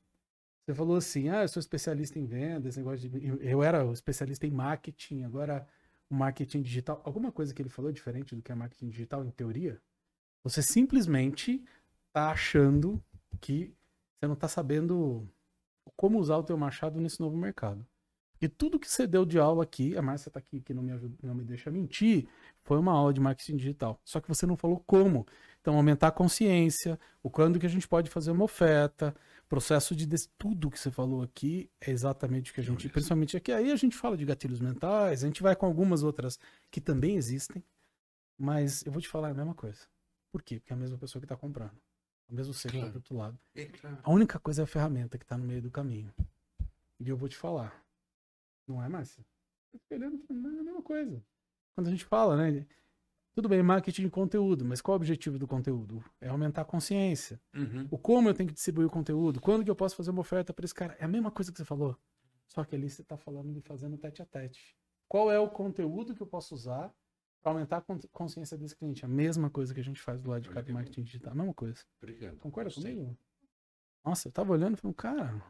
Você 0.65 0.75
falou 0.75 0.97
assim, 0.97 1.29
ah, 1.31 1.43
eu 1.43 1.49
sou 1.49 1.59
especialista 1.59 2.19
em 2.19 2.27
venda, 2.27 2.69
esse 2.69 2.79
negócio 2.79 3.09
de... 3.09 3.27
Eu, 3.41 3.63
era 3.63 3.85
especialista 3.93 4.47
em 4.47 4.51
marketing, 4.51 5.25
agora 5.25 5.67
o 6.09 6.15
marketing 6.15 6.63
digital. 6.63 7.01
Alguma 7.05 7.33
coisa 7.33 7.53
que 7.53 7.61
ele 7.61 7.69
falou 7.69 7.91
diferente 7.91 8.37
do 8.37 8.43
que 8.43 8.53
é 8.53 8.55
marketing 8.55 8.89
digital, 8.89 9.25
em 9.25 9.31
teoria? 9.31 9.81
Você 10.45 10.63
simplesmente 10.63 11.65
está 12.09 12.31
achando 12.31 13.03
que 13.41 13.75
você 14.21 14.27
não 14.27 14.35
está 14.35 14.47
sabendo 14.47 15.27
como 15.97 16.19
usar 16.19 16.37
o 16.37 16.45
teu 16.45 16.57
machado 16.57 17.01
nesse 17.01 17.21
novo 17.21 17.37
mercado. 17.37 17.87
E 18.41 18.49
tudo 18.49 18.79
que 18.79 18.91
você 18.91 19.07
deu 19.07 19.27
de 19.27 19.39
aula 19.39 19.63
aqui, 19.65 19.97
a 19.97 20.03
Márcia 20.03 20.31
está 20.31 20.39
aqui 20.39 20.61
que 20.61 20.73
não 20.73 20.83
me, 20.83 20.93
ajuda, 20.93 21.15
não 21.23 21.35
me 21.35 21.45
deixa 21.45 21.71
mentir, 21.71 22.27
foi 22.63 22.79
uma 22.79 22.93
aula 22.93 23.13
de 23.13 23.21
marketing 23.21 23.57
digital. 23.57 24.01
Só 24.05 24.21
que 24.21 24.29
você 24.29 24.47
não 24.47 24.57
falou 24.57 24.83
como. 24.87 25.27
Então, 25.61 25.77
aumentar 25.77 26.09
a 26.09 26.13
consciência, 26.13 26.99
o 27.23 27.29
quando 27.29 27.59
que 27.59 27.67
a 27.67 27.69
gente 27.69 27.87
pode 27.87 28.09
fazer 28.09 28.31
uma 28.31 28.45
oferta, 28.45 29.15
processo 29.47 29.95
de 29.95 30.07
tudo 30.39 30.71
que 30.71 30.79
você 30.79 30.91
falou 30.91 31.23
aqui 31.23 31.69
é 31.81 31.91
exatamente 31.91 32.51
o 32.51 32.55
que 32.55 32.61
a 32.61 32.65
gente, 32.65 32.89
principalmente 32.89 33.37
aqui, 33.37 33.53
aí 33.53 33.71
a 33.71 33.77
gente 33.77 33.97
fala 33.97 34.17
de 34.17 34.25
gatilhos 34.25 34.61
mentais, 34.61 35.23
a 35.23 35.27
gente 35.27 35.43
vai 35.43 35.55
com 35.57 35.67
algumas 35.67 36.03
outras 36.03 36.39
que 36.71 36.81
também 36.81 37.17
existem, 37.17 37.63
mas 38.39 38.87
eu 38.87 38.93
vou 38.93 39.03
te 39.03 39.09
falar 39.09 39.31
a 39.31 39.35
mesma 39.35 39.55
coisa. 39.55 39.81
Por 40.33 40.41
quê? 40.43 40.61
Porque 40.61 40.73
é 40.73 40.77
a 40.77 40.79
mesma 40.79 40.97
pessoa 40.97 41.21
que 41.21 41.27
está 41.27 41.37
comprando. 41.37 41.77
O 42.29 42.35
mesmo 42.35 42.55
ser 42.55 42.71
que 42.71 42.77
está 42.77 42.87
Claro. 42.87 42.93
do 42.93 42.97
outro 42.97 43.17
lado. 43.17 43.39
É 43.57 43.65
claro. 43.65 43.99
A 44.05 44.11
única 44.11 44.39
coisa 44.39 44.63
é 44.63 44.65
a 44.65 44.67
ferramenta 44.67 45.19
que 45.19 45.25
está 45.25 45.37
no 45.37 45.45
meio 45.45 45.61
do 45.61 45.71
caminho. 45.71 46.15
E 47.01 47.09
eu 47.09 47.17
vou 47.17 47.29
te 47.29 47.37
falar. 47.37 47.85
Não 48.71 48.83
é, 48.83 48.89
Márcia? 48.89 49.25
Eu 49.73 49.81
fiquei 49.81 49.99
olhando 49.99 50.23
não, 50.29 50.57
é 50.57 50.61
a 50.61 50.63
mesma 50.63 50.83
coisa. 50.83 51.23
Quando 51.75 51.89
a 51.89 51.91
gente 51.91 52.05
fala, 52.05 52.37
né? 52.37 52.67
Tudo 53.33 53.49
bem, 53.49 53.63
marketing 53.63 54.03
de 54.03 54.11
conteúdo, 54.11 54.65
mas 54.65 54.81
qual 54.81 54.95
é 54.95 54.97
o 54.97 55.01
objetivo 55.01 55.39
do 55.39 55.47
conteúdo? 55.47 56.05
É 56.21 56.29
aumentar 56.29 56.63
a 56.63 56.65
consciência. 56.65 57.41
Uhum. 57.55 57.87
O 57.91 57.99
como 57.99 58.29
eu 58.29 58.35
tenho 58.35 58.49
que 58.49 58.55
distribuir 58.55 58.87
o 58.87 58.91
conteúdo, 58.91 59.41
quando 59.41 59.65
que 59.65 59.71
eu 59.71 59.77
posso 59.77 59.97
fazer 59.97 60.11
uma 60.11 60.21
oferta 60.21 60.53
para 60.53 60.65
esse 60.65 60.75
cara. 60.75 60.97
É 60.99 61.05
a 61.05 61.09
mesma 61.09 61.31
coisa 61.31 61.51
que 61.53 61.59
você 61.59 61.65
falou. 61.65 61.97
Só 62.47 62.65
que 62.65 62.75
ali 62.75 62.91
você 62.91 63.03
está 63.03 63.17
falando 63.17 63.53
de 63.53 63.61
fazendo 63.61 63.97
tete 63.97 64.21
a 64.21 64.27
tete. 64.27 64.77
Qual 65.09 65.31
é 65.31 65.39
o 65.39 65.49
conteúdo 65.49 66.15
que 66.15 66.21
eu 66.21 66.27
posso 66.27 66.55
usar 66.55 66.93
para 67.41 67.53
aumentar 67.53 67.79
a 67.79 67.81
con- 67.81 68.01
consciência 68.13 68.59
desse 68.59 68.75
cliente? 68.77 69.05
A 69.05 69.09
mesma 69.09 69.49
coisa 69.49 69.73
que 69.73 69.81
a 69.81 69.85
gente 69.85 70.01
faz 70.01 70.21
do 70.21 70.31
lado 70.31 70.43
de 70.43 70.51
cá 70.51 70.61
do 70.61 70.73
marketing 70.73 71.03
digital. 71.03 71.33
A 71.33 71.37
mesma 71.37 71.55
coisa. 71.55 71.85
Obrigado. 72.03 72.37
Concorda 72.39 72.71
comigo? 72.73 73.17
Nossa, 74.05 74.29
eu 74.29 74.33
tava 74.33 74.53
olhando 74.53 74.75
e 74.75 74.81
falei, 74.81 74.95
cara. 74.95 75.41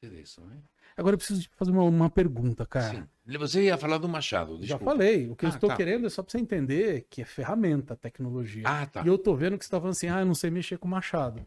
Né? 0.00 0.62
Agora 0.96 1.14
eu 1.14 1.18
preciso 1.18 1.48
fazer 1.56 1.72
uma, 1.72 1.82
uma 1.82 2.08
pergunta, 2.10 2.64
cara. 2.64 3.08
Sim. 3.26 3.38
Você 3.38 3.64
ia 3.64 3.76
falar 3.76 3.98
do 3.98 4.08
Machado, 4.08 4.54
Já 4.58 4.76
desculpa. 4.76 4.84
falei. 4.84 5.28
O 5.28 5.34
que 5.34 5.44
eu 5.44 5.48
Ah, 5.50 5.54
estou 5.54 5.68
tá. 5.68 5.76
querendo 5.76 6.06
é 6.06 6.10
só 6.10 6.22
pra 6.22 6.30
você 6.30 6.38
entender 6.38 7.06
que 7.10 7.22
é 7.22 7.24
ferramenta 7.24 7.96
tecnologia. 7.96 8.62
Ah, 8.64 8.86
tá. 8.86 9.02
E 9.02 9.08
eu 9.08 9.18
tô 9.18 9.34
vendo 9.34 9.58
que 9.58 9.64
você 9.64 9.70
tá 9.70 9.78
falando 9.78 9.92
assim, 9.92 10.08
ah, 10.08 10.20
eu 10.20 10.26
não 10.26 10.34
sei 10.34 10.50
mexer 10.50 10.78
com 10.78 10.86
machado. 10.86 11.44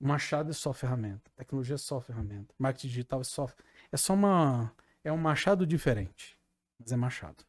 Machado 0.00 0.50
é 0.50 0.52
só 0.52 0.72
ferramenta. 0.72 1.30
Tecnologia 1.36 1.76
é 1.76 1.78
só 1.78 2.00
ferramenta. 2.00 2.52
Marketing 2.58 2.88
digital 2.88 3.20
é 3.20 3.24
só. 3.24 3.48
É 3.90 3.96
só 3.96 4.12
uma. 4.14 4.72
É 5.02 5.12
um 5.12 5.16
machado 5.16 5.66
diferente. 5.66 6.36
Mas 6.78 6.92
é 6.92 6.96
machado. 6.96 7.44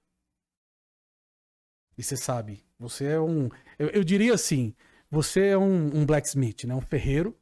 E 1.98 2.03
você 2.03 2.15
sabe, 2.15 2.64
você 2.80 3.06
é 3.06 3.19
um. 3.19 3.49
Eu, 3.78 3.90
eu 3.90 4.03
diria 4.03 4.34
assim: 4.34 4.74
você 5.10 5.48
é 5.48 5.57
um, 5.57 5.98
um, 5.98 6.06
blacksmith, 6.06 6.64
né? 6.65 6.76
Um 6.76 6.82
ferreiro. 6.82 7.36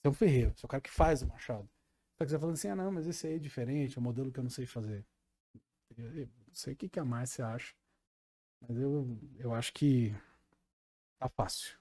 Você 0.00 0.06
é 0.06 0.10
um 0.10 0.14
ferreiro. 0.14 0.52
Você 0.56 0.64
é 0.64 0.66
o 0.66 0.68
cara 0.68 0.80
que 0.80 0.90
faz 0.90 1.22
o 1.22 1.26
machado. 1.26 1.68
Só 2.16 2.24
que 2.24 2.30
você 2.30 2.38
falando 2.38 2.54
assim: 2.54 2.68
ah, 2.68 2.76
não, 2.76 2.90
mas 2.90 3.06
esse 3.06 3.26
aí 3.26 3.34
é 3.34 3.38
diferente, 3.38 3.96
é 3.96 4.00
um 4.00 4.04
modelo 4.04 4.32
que 4.32 4.38
eu 4.38 4.42
não 4.42 4.50
sei 4.50 4.66
fazer. 4.66 5.04
Eu 5.96 6.26
não 6.26 6.54
sei 6.54 6.72
o 6.72 6.76
que, 6.76 6.88
que 6.88 7.00
a 7.00 7.04
Márcia 7.04 7.46
acha. 7.46 7.74
Mas 8.66 8.78
eu, 8.78 9.18
eu 9.38 9.54
acho 9.54 9.72
que 9.72 10.14
tá 11.18 11.28
fácil. 11.28 11.76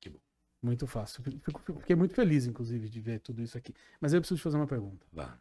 Que 0.00 0.10
bom. 0.10 0.20
Muito 0.62 0.86
fácil. 0.86 1.22
Fico, 1.22 1.60
fiquei 1.80 1.96
muito 1.96 2.14
feliz, 2.14 2.46
inclusive, 2.46 2.88
de 2.88 3.00
ver 3.00 3.20
tudo 3.20 3.42
isso 3.42 3.56
aqui. 3.58 3.74
Mas 4.00 4.12
eu 4.12 4.20
preciso 4.20 4.38
te 4.38 4.42
fazer 4.42 4.56
uma 4.56 4.66
pergunta. 4.66 5.06
Vá. 5.12 5.38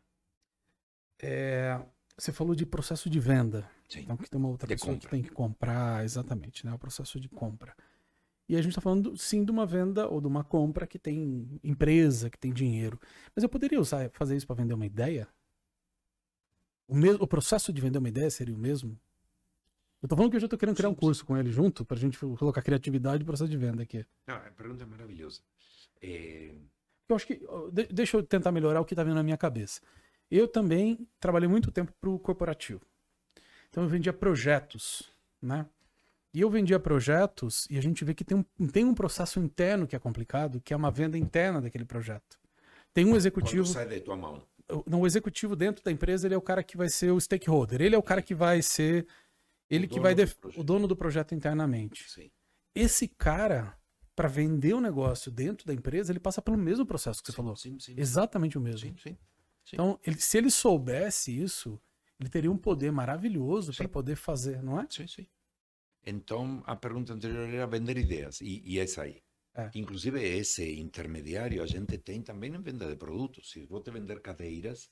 É, 1.22 1.80
você 2.18 2.32
falou 2.32 2.56
de 2.56 2.66
processo 2.66 3.10
de 3.10 3.20
venda. 3.20 3.70
Sim. 3.88 4.02
Então, 4.02 4.18
que 4.18 4.30
tem 4.30 4.40
uma 4.40 4.50
outra 4.50 4.68
De 4.68 4.74
pessoa 4.74 4.94
compra. 4.94 5.10
que 5.10 5.16
tem 5.16 5.22
que 5.24 5.30
comprar, 5.30 6.04
exatamente, 6.04 6.66
né? 6.66 6.74
O 6.74 6.80
processo 6.80 7.20
de 7.20 7.30
compra. 7.30 7.76
E 8.50 8.56
a 8.56 8.62
gente 8.62 8.72
está 8.72 8.82
falando, 8.82 9.16
sim, 9.16 9.46
de 9.46 9.52
uma 9.52 9.66
venda 9.66 10.08
ou 10.08 10.20
de 10.20 10.28
uma 10.28 10.44
compra 10.44 10.86
que 10.86 11.00
tem 11.00 11.48
empresa, 11.64 12.30
que 12.30 12.38
tem 12.38 12.52
dinheiro. 12.52 13.00
Mas 13.36 13.44
eu 13.44 13.50
poderia 13.50 13.80
usar, 13.80 14.10
fazer 14.12 14.36
isso 14.36 14.46
para 14.46 14.58
vender 14.58 14.74
uma 14.74 14.86
ideia? 14.86 15.28
O, 16.88 16.96
mesmo, 16.96 17.24
o 17.24 17.28
processo 17.28 17.72
de 17.72 17.80
vender 17.80 17.98
uma 17.98 18.10
ideia 18.10 18.30
seria 18.30 18.54
o 18.54 18.58
mesmo? 18.58 19.00
Eu 20.02 20.10
tô 20.10 20.16
falando 20.16 20.32
que 20.32 20.38
eu 20.38 20.42
já 20.42 20.48
tô 20.48 20.58
querendo 20.58 20.76
criar 20.76 20.90
um 20.90 20.96
curso 20.96 21.26
com 21.26 21.38
ele 21.38 21.52
junto, 21.52 21.86
pra 21.86 21.96
gente 21.96 22.18
colocar 22.18 22.62
criatividade 22.62 23.22
e 23.24 23.26
processo 23.26 23.50
de 23.50 23.58
venda 23.58 23.84
aqui. 23.84 24.06
Não, 24.28 24.36
a 24.36 24.52
pergunta 24.52 24.84
é 24.84 24.88
maravilhosa. 24.88 25.42
É, 26.02 26.52
Eu 27.08 27.16
acho 27.16 27.28
que. 27.28 27.40
Deixa 27.92 28.18
eu 28.18 28.24
tentar 28.24 28.52
melhorar 28.52 28.82
o 28.82 28.86
que 28.86 28.96
tá 28.96 29.04
vindo 29.04 29.16
na 29.16 29.24
minha 29.24 29.38
cabeça. 29.38 29.80
Eu 30.30 30.48
também 30.48 31.08
trabalhei 31.20 31.48
muito 31.48 31.72
tempo 31.72 31.94
pro 32.02 32.18
corporativo. 32.20 32.82
Então 33.70 33.84
eu 33.84 33.90
vendia 33.90 34.12
projetos, 34.12 35.10
né? 35.42 35.66
E 36.34 36.40
eu 36.42 36.50
vendia 36.50 36.80
projetos 36.80 37.68
e 37.70 37.78
a 37.78 37.82
gente 37.82 38.06
vê 38.06 38.14
que 38.14 38.24
tem 38.24 38.38
um, 38.38 38.68
tem 38.68 38.86
um 38.86 38.94
processo 38.94 39.40
interno 39.40 39.86
que 39.86 39.96
é 39.96 40.00
complicado, 40.00 40.62
que 40.62 40.74
é 40.74 40.78
uma 40.78 40.90
venda 40.90 41.18
interna 41.18 41.60
daquele 41.62 41.84
projeto. 41.86 42.40
Tem 42.94 43.04
um 43.06 43.10
quando 43.10 43.18
executivo. 43.18 43.66
sai 43.66 43.88
da 43.88 44.00
tua 44.00 44.16
mão. 44.16 44.42
o- 44.70 44.84
não, 44.88 45.02
o 45.02 45.06
executivo 45.08 45.56
dentro 45.56 45.84
da 45.84 45.92
empresa, 45.92 46.28
ele 46.28 46.34
é 46.34 46.38
o 46.38 46.42
cara 46.42 46.64
que 46.64 46.78
vai 46.78 46.88
ser 46.88 47.12
o 47.12 47.20
stakeholder. 47.20 47.82
Ele 47.82 47.96
é 47.96 47.98
o 47.98 48.04
cara 48.04 48.22
que 48.22 48.34
vai 48.34 48.62
ser. 48.62 49.06
Ele 49.70 49.86
que 49.88 49.96
dono 49.96 50.04
vai. 50.04 50.16
def-. 50.16 50.38
O 50.58 50.64
dono 50.64 50.88
do 50.88 50.96
projeto 50.96 51.36
internamente. 51.36 52.10
Sim. 52.10 52.32
Esse 52.74 53.08
cara, 53.10 53.78
para 54.16 54.30
vender 54.30 54.74
o 54.74 54.80
negócio 54.82 55.30
dentro 55.30 55.66
da 55.68 55.74
empresa, 55.74 56.12
ele 56.14 56.20
passa 56.22 56.42
pelo 56.42 56.58
mesmo 56.58 56.86
processo 56.86 57.22
que 57.22 57.30
você 57.30 57.36
falou. 57.36 57.56
Sim, 57.58 57.78
sim. 57.80 57.94
Exatamente 57.98 58.58
o 58.58 58.62
mesmo. 58.62 58.80
Sim, 58.90 58.96
sim. 58.98 59.18
Sim. 59.66 59.76
Então, 59.76 60.00
ele- 60.06 60.20
se 60.20 60.38
ele 60.38 60.50
soubesse 60.50 61.38
isso, 61.38 61.78
ele 62.20 62.30
teria 62.30 62.52
um 62.52 62.58
poder 62.58 62.92
maravilhoso 62.92 63.74
para 63.74 63.86
Sim. 63.86 63.92
poder 63.92 64.16
fazer, 64.16 64.62
não 64.64 64.80
é? 64.80 64.88
Sim, 64.90 65.08
sim. 65.08 65.28
Então, 66.06 66.64
a 66.66 66.76
pergunta 66.76 67.14
anterior 67.14 67.48
era 67.48 67.68
vender 67.68 67.98
ideias, 67.98 68.42
e, 68.42 68.62
e 68.66 68.80
essa 68.80 69.04
aí. 69.04 69.22
É. 69.54 69.70
Inclusive, 69.76 70.22
esse 70.22 70.80
intermediário 70.80 71.62
a 71.62 71.68
gente 71.68 71.98
tem 71.98 72.22
também 72.22 72.56
em 72.56 72.62
venda 72.62 72.88
de 72.88 72.96
produtos. 72.96 73.52
Se 73.52 73.68
te 73.68 73.92
vender 73.92 74.22
cadeiras, 74.22 74.90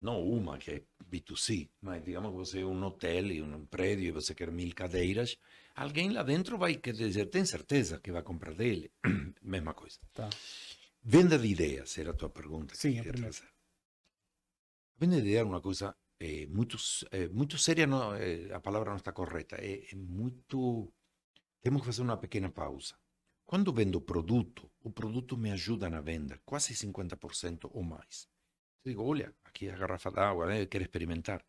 não 0.00 0.20
uma 0.20 0.58
que 0.58 0.70
é 0.72 0.82
B2C, 1.08 1.70
mas 1.80 2.02
digamos 2.04 2.32
que 2.32 2.36
você 2.36 2.60
é 2.60 2.66
um 2.66 2.82
hotel 2.82 3.26
e 3.26 3.40
um 3.40 3.64
prédio 3.66 4.08
e 4.08 4.10
você 4.10 4.34
quer 4.34 4.50
mil 4.50 4.74
cadeiras, 4.74 5.38
alguém 5.76 6.10
lá 6.10 6.24
dentro 6.24 6.58
vai 6.58 6.74
querer 6.74 6.96
dizer, 7.08 7.26
tem 7.26 7.44
certeza 7.44 8.00
que 8.00 8.10
vai 8.10 8.22
comprar 8.22 8.54
dele? 8.54 8.90
Mesma 9.40 9.74
coisa. 9.74 10.00
Tá. 10.12 10.28
Venda 11.04 11.38
de 11.38 11.46
ideias 11.54 11.96
era 11.98 12.10
a 12.10 12.14
tua 12.14 12.30
pergunta. 12.30 12.74
Sim, 12.74 12.98
a 12.98 13.02
queria 13.04 13.12
primeira. 13.12 13.36
trazer. 13.36 13.52
Venda 14.98 15.16
de 15.16 15.20
ideias 15.22 15.42
é 15.42 15.44
uma 15.44 15.60
coisa 15.60 15.96
eh, 16.22 16.46
muito, 16.46 16.76
eh, 17.10 17.28
muito 17.28 17.58
séria, 17.58 17.86
não, 17.86 18.14
eh, 18.14 18.48
a 18.52 18.60
palavra 18.60 18.90
não 18.90 18.96
está 18.96 19.12
correta. 19.12 19.56
É, 19.56 19.92
é 19.92 19.96
muito. 19.96 20.92
Temos 21.60 21.80
que 21.82 21.86
fazer 21.86 22.02
uma 22.02 22.16
pequena 22.16 22.50
pausa. 22.50 22.94
Quando 23.44 23.72
vendo 23.72 24.00
produto, 24.00 24.70
o 24.80 24.90
produto 24.90 25.36
me 25.36 25.50
ajuda 25.50 25.90
na 25.90 26.00
venda, 26.00 26.40
quase 26.44 26.74
50% 26.74 27.68
ou 27.72 27.82
mais. 27.82 28.28
Eu 28.84 28.90
digo, 28.90 29.02
olha, 29.02 29.34
aqui 29.44 29.68
é 29.68 29.72
a 29.72 29.76
garrafa 29.76 30.10
d'água, 30.10 30.46
né? 30.46 30.66
quero 30.66 30.84
experimentar. 30.84 31.44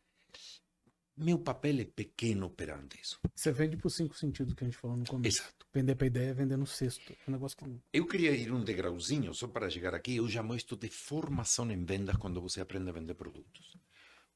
Meu 1.15 1.37
papel 1.37 1.79
é 1.81 1.85
pequeno 1.85 2.49
perante 2.49 2.99
isso. 2.99 3.19
Você 3.35 3.51
vende 3.51 3.77
por 3.77 3.91
cinco 3.91 4.15
sentidos 4.15 4.55
que 4.55 4.63
a 4.63 4.67
gente 4.67 4.77
falou 4.77 4.97
no 4.97 5.05
começo. 5.05 5.41
Exato. 5.41 5.65
Vender 5.71 5.95
para 5.95 6.07
ideia, 6.07 6.33
vender 6.33 6.57
no 6.57 6.65
sexto. 6.65 7.13
É 7.13 7.29
um 7.29 7.33
negócio 7.33 7.55
que. 7.55 7.65
Eu 7.93 8.07
queria 8.07 8.31
ir 8.31 8.51
um 8.51 8.63
degrauzinho 8.63 9.33
só 9.33 9.47
para 9.47 9.69
chegar 9.69 9.93
aqui. 9.93 10.15
Eu 10.15 10.27
chamo 10.27 10.55
isto 10.55 10.75
de 10.75 10.89
formação 10.89 11.69
em 11.71 11.85
vendas 11.85 12.17
quando 12.17 12.41
você 12.41 12.61
aprende 12.61 12.89
a 12.89 12.93
vender 12.93 13.13
produtos. 13.13 13.77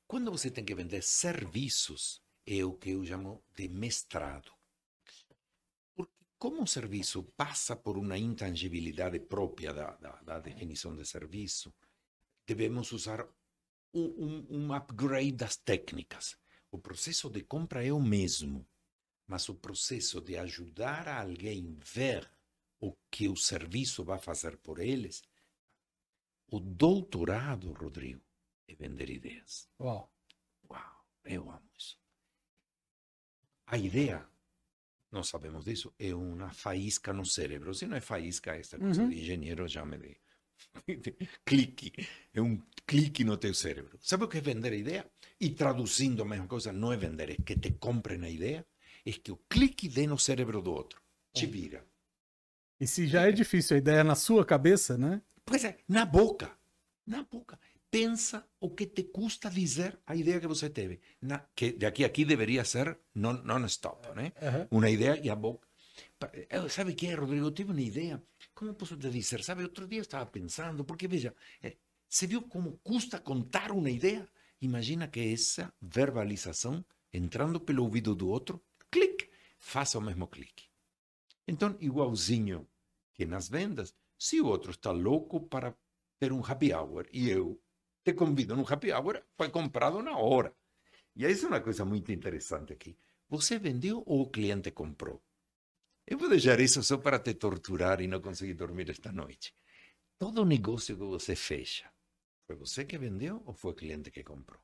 Quando 0.08 0.32
você 0.32 0.50
tem 0.50 0.64
que 0.64 0.74
vender 0.74 1.04
serviços, 1.04 2.22
é 2.46 2.64
o 2.64 2.74
que 2.74 2.92
eu 2.92 3.06
chamo 3.06 3.44
de 3.54 3.68
mestrado. 3.68 4.54
Porque 5.94 6.26
como 6.40 6.64
o 6.64 6.68
serviço 6.68 7.24
passa 7.36 7.76
por 7.76 7.98
uma 7.98 8.18
intangibilidade 8.18 9.20
própria 9.20 9.74
da, 9.74 9.98
da, 9.98 10.22
da 10.22 10.40
definição 10.40 10.96
de 10.96 11.06
serviço, 11.06 11.74
devemos 12.46 12.94
usar 12.94 13.28
um, 13.94 14.02
um, 14.02 14.48
um 14.50 14.74
upgrade 14.74 15.34
das 15.34 15.58
técnicas. 15.58 16.38
O 16.72 16.80
processo 16.80 17.30
de 17.30 17.44
compra 17.44 17.86
é 17.86 17.92
o 17.92 18.02
mesmo, 18.02 18.66
mas 19.28 19.50
o 19.50 19.56
processo 19.56 20.22
de 20.22 20.38
ajudar 20.38 21.10
alguém 21.10 21.78
ver 21.84 22.32
o 22.80 22.94
que 23.12 23.28
o 23.28 23.36
serviço 23.36 24.06
vai 24.06 24.20
fazer 24.20 24.56
por 24.58 24.80
eles, 24.80 25.22
o 26.50 26.62
doutorado, 26.62 27.74
Rodrigo, 27.74 28.27
é 28.68 28.76
vender 28.76 29.10
ideias. 29.10 29.70
Uau. 29.80 30.12
Uau, 30.70 31.06
eu 31.26 31.50
amo 31.50 31.70
isso. 31.78 31.98
A 33.66 33.78
ideia, 33.78 34.26
nós 35.12 35.28
sabemos 35.28 35.66
disso, 35.66 35.94
é 36.00 36.14
uma 36.14 36.52
faísca 36.52 37.12
no 37.14 37.26
cérebro. 37.26 37.74
Se 37.74 37.86
não 37.86 37.98
é 37.98 38.02
faísca, 38.02 38.56
essa 38.56 38.78
coisa 38.78 39.02
Uhum. 39.02 39.10
de 39.10 39.20
engenheiro 39.20 39.68
chama 39.70 39.98
de 40.88 41.14
clique. 41.46 41.92
É 42.34 42.42
um 42.42 42.62
clique 42.86 43.24
no 43.24 43.38
teu 43.38 43.54
cérebro. 43.54 43.98
Sabe 44.02 44.24
o 44.24 44.28
que 44.28 44.38
é 44.38 44.42
vender 44.42 44.74
ideia? 44.74 45.10
E 45.40 45.50
traduzindo 45.50 46.22
a 46.22 46.26
mesma 46.26 46.48
coisa, 46.48 46.72
não 46.72 46.92
é 46.94 46.98
vender, 46.98 47.30
é 47.32 47.36
que 47.36 47.56
te 47.58 47.72
comprem 47.74 48.24
a 48.24 48.30
ideia, 48.30 48.66
é 49.06 49.12
que 49.12 49.32
o 49.32 49.38
clique 49.50 49.88
dê 49.90 50.08
no 50.08 50.18
cérebro 50.18 50.62
do 50.62 50.72
outro. 50.72 51.02
Te 51.34 51.46
vira. 51.46 51.86
E 52.80 52.88
se 52.88 53.06
já 53.08 53.28
é 53.28 53.32
difícil 53.32 53.76
a 53.76 53.80
ideia 53.80 54.04
na 54.04 54.16
sua 54.16 54.46
cabeça, 54.46 54.98
né? 54.98 55.22
Pois 55.46 55.64
é, 55.64 55.78
na 55.88 56.06
boca. 56.06 56.58
Na 57.06 57.24
boca. 57.24 57.60
Pensa 57.90 58.46
o 58.60 58.70
que 58.76 58.86
te 58.86 59.04
custa 59.06 59.50
dizer 59.50 60.00
a 60.06 60.16
ideia 60.16 60.40
que 60.42 60.48
você 60.48 60.70
teve. 60.70 61.00
Na, 61.22 61.40
que 61.56 61.72
de 61.72 61.86
aqui 61.86 62.04
a 62.04 62.08
aqui 62.08 62.26
deveria 62.26 62.66
ser 62.66 63.00
non- 63.16 63.42
non-stop, 63.44 64.10
né? 64.16 64.34
Aham. 64.42 64.68
Uma 64.72 64.90
ideia 64.90 65.20
e 65.24 65.30
a 65.30 65.36
boca. 65.36 65.68
Pa- 66.20 66.30
eh, 66.34 66.70
Sabe 66.70 66.92
o 66.92 66.96
que 66.96 67.08
é, 67.08 67.16
Rodrigo? 67.16 67.46
Eu 67.46 67.52
tive 67.52 67.72
uma 67.72 67.82
ideia. 67.82 68.22
Como 68.54 68.74
posso 68.74 68.98
te 68.98 69.10
dizer? 69.10 69.42
Sabe, 69.44 69.64
outro 69.64 69.88
dia 69.88 70.02
estava 70.02 70.26
pensando, 70.26 70.84
porque 70.84 71.08
veja, 71.08 71.34
eh, 71.64 71.78
você 72.10 72.28
viu 72.28 72.42
como 72.42 72.78
custa 72.84 73.20
contar 73.20 73.72
uma 73.72 73.90
ideia? 73.90 74.28
Imagina 74.60 75.08
que 75.08 75.22
essa 75.34 75.74
verbalização, 75.82 76.84
entrando 77.14 77.60
pelo 77.60 77.84
ouvido 77.84 78.14
do 78.14 78.28
outro, 78.28 78.62
clique, 78.92 79.30
faça 79.60 79.98
o 79.98 80.02
mesmo 80.02 80.28
clique. 80.28 80.66
Então, 81.48 81.78
igualzinho 81.80 82.68
que 83.14 83.26
nas 83.26 83.48
vendas, 83.48 83.96
se 84.18 84.42
o 84.42 84.46
outro 84.48 84.72
está 84.72 84.92
louco 84.92 85.40
para 85.40 85.74
ter 86.20 86.34
um 86.34 86.44
happy 86.44 86.74
hour 86.74 87.08
e 87.14 87.30
eu 87.30 87.60
te 88.08 88.14
convido 88.14 88.56
num 88.56 88.66
happy 88.66 88.90
hour, 88.94 89.22
foi 89.36 89.50
comprado 89.50 90.02
na 90.02 90.18
hora. 90.18 90.56
E 91.14 91.26
isso 91.26 91.46
é 91.46 91.50
uma 91.50 91.60
coisa 91.60 91.84
muito 91.84 92.10
interessante 92.10 92.72
aqui. 92.72 92.98
Você 93.28 93.60
vendeu 93.60 94.02
ou 94.06 94.22
o 94.22 94.30
cliente 94.30 94.72
comprou? 94.72 95.22
Eu 96.06 96.18
vou 96.18 96.30
deixar 96.30 96.58
isso 96.62 96.82
só 96.82 96.98
para 96.98 97.20
te 97.20 97.34
torturar 97.34 98.00
e 98.00 98.08
não 98.08 98.22
conseguir 98.22 98.54
dormir 98.54 98.90
esta 98.90 99.12
noite. 99.12 99.54
Todo 100.18 100.46
negócio 100.46 100.96
que 100.96 101.04
você 101.04 101.36
fecha, 101.36 101.92
foi 102.46 102.56
você 102.56 102.86
que 102.86 102.98
vendeu 102.98 103.44
ou 103.46 103.54
foi 103.54 103.72
o 103.72 103.76
cliente 103.76 104.10
que 104.10 104.24
comprou? 104.24 104.62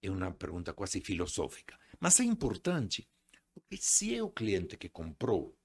É 0.00 0.08
uma 0.08 0.30
pergunta 0.32 0.72
quase 0.72 1.00
filosófica. 1.00 1.76
Mas 1.98 2.20
é 2.20 2.24
importante, 2.24 3.08
porque 3.52 3.78
se 3.78 4.14
é 4.14 4.22
o 4.22 4.30
cliente 4.30 4.76
que 4.76 4.88
comprou, 4.88 5.58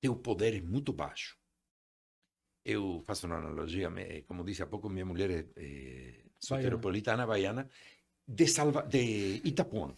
teu 0.00 0.16
poder 0.16 0.56
é 0.56 0.60
muito 0.60 0.92
baixo. 0.92 1.38
Eu 2.64 3.02
faço 3.06 3.26
uma 3.26 3.36
analogia, 3.36 3.90
me- 3.90 4.22
como 4.22 4.44
disse 4.44 4.62
há 4.62 4.66
pouco, 4.66 4.88
minha 4.88 5.04
mulher 5.04 5.30
é, 5.30 5.46
é 5.56 6.24
soteropolitana, 6.38 7.26
baiana, 7.26 7.68
de, 8.26 8.46
Salva, 8.46 8.82
de 8.82 9.40
Itapuã. 9.44 9.94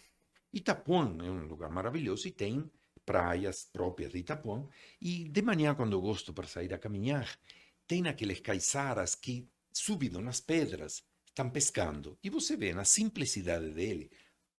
Itapuã 0.53 1.17
é 1.23 1.31
um 1.31 1.47
lugar 1.47 1.69
maravilhoso 1.69 2.27
e 2.27 2.31
tem 2.31 2.69
praias 3.05 3.69
próprias 3.71 4.11
de 4.11 4.19
Itapuã. 4.19 4.67
E 5.01 5.29
de 5.29 5.41
manhã, 5.41 5.75
quando 5.75 5.93
eu 5.93 6.01
gosto 6.01 6.33
para 6.33 6.47
sair 6.47 6.73
a 6.73 6.77
caminhar, 6.77 7.39
tem 7.87 8.07
aqueles 8.07 8.41
caiçaras 8.41 9.15
que, 9.15 9.47
subindo 9.71 10.19
nas 10.21 10.41
pedras, 10.41 11.03
estão 11.25 11.49
pescando. 11.49 12.17
E 12.21 12.29
você 12.29 12.57
vê 12.57 12.73
na 12.73 12.83
simplicidade 12.83 13.69
dele, 13.71 14.11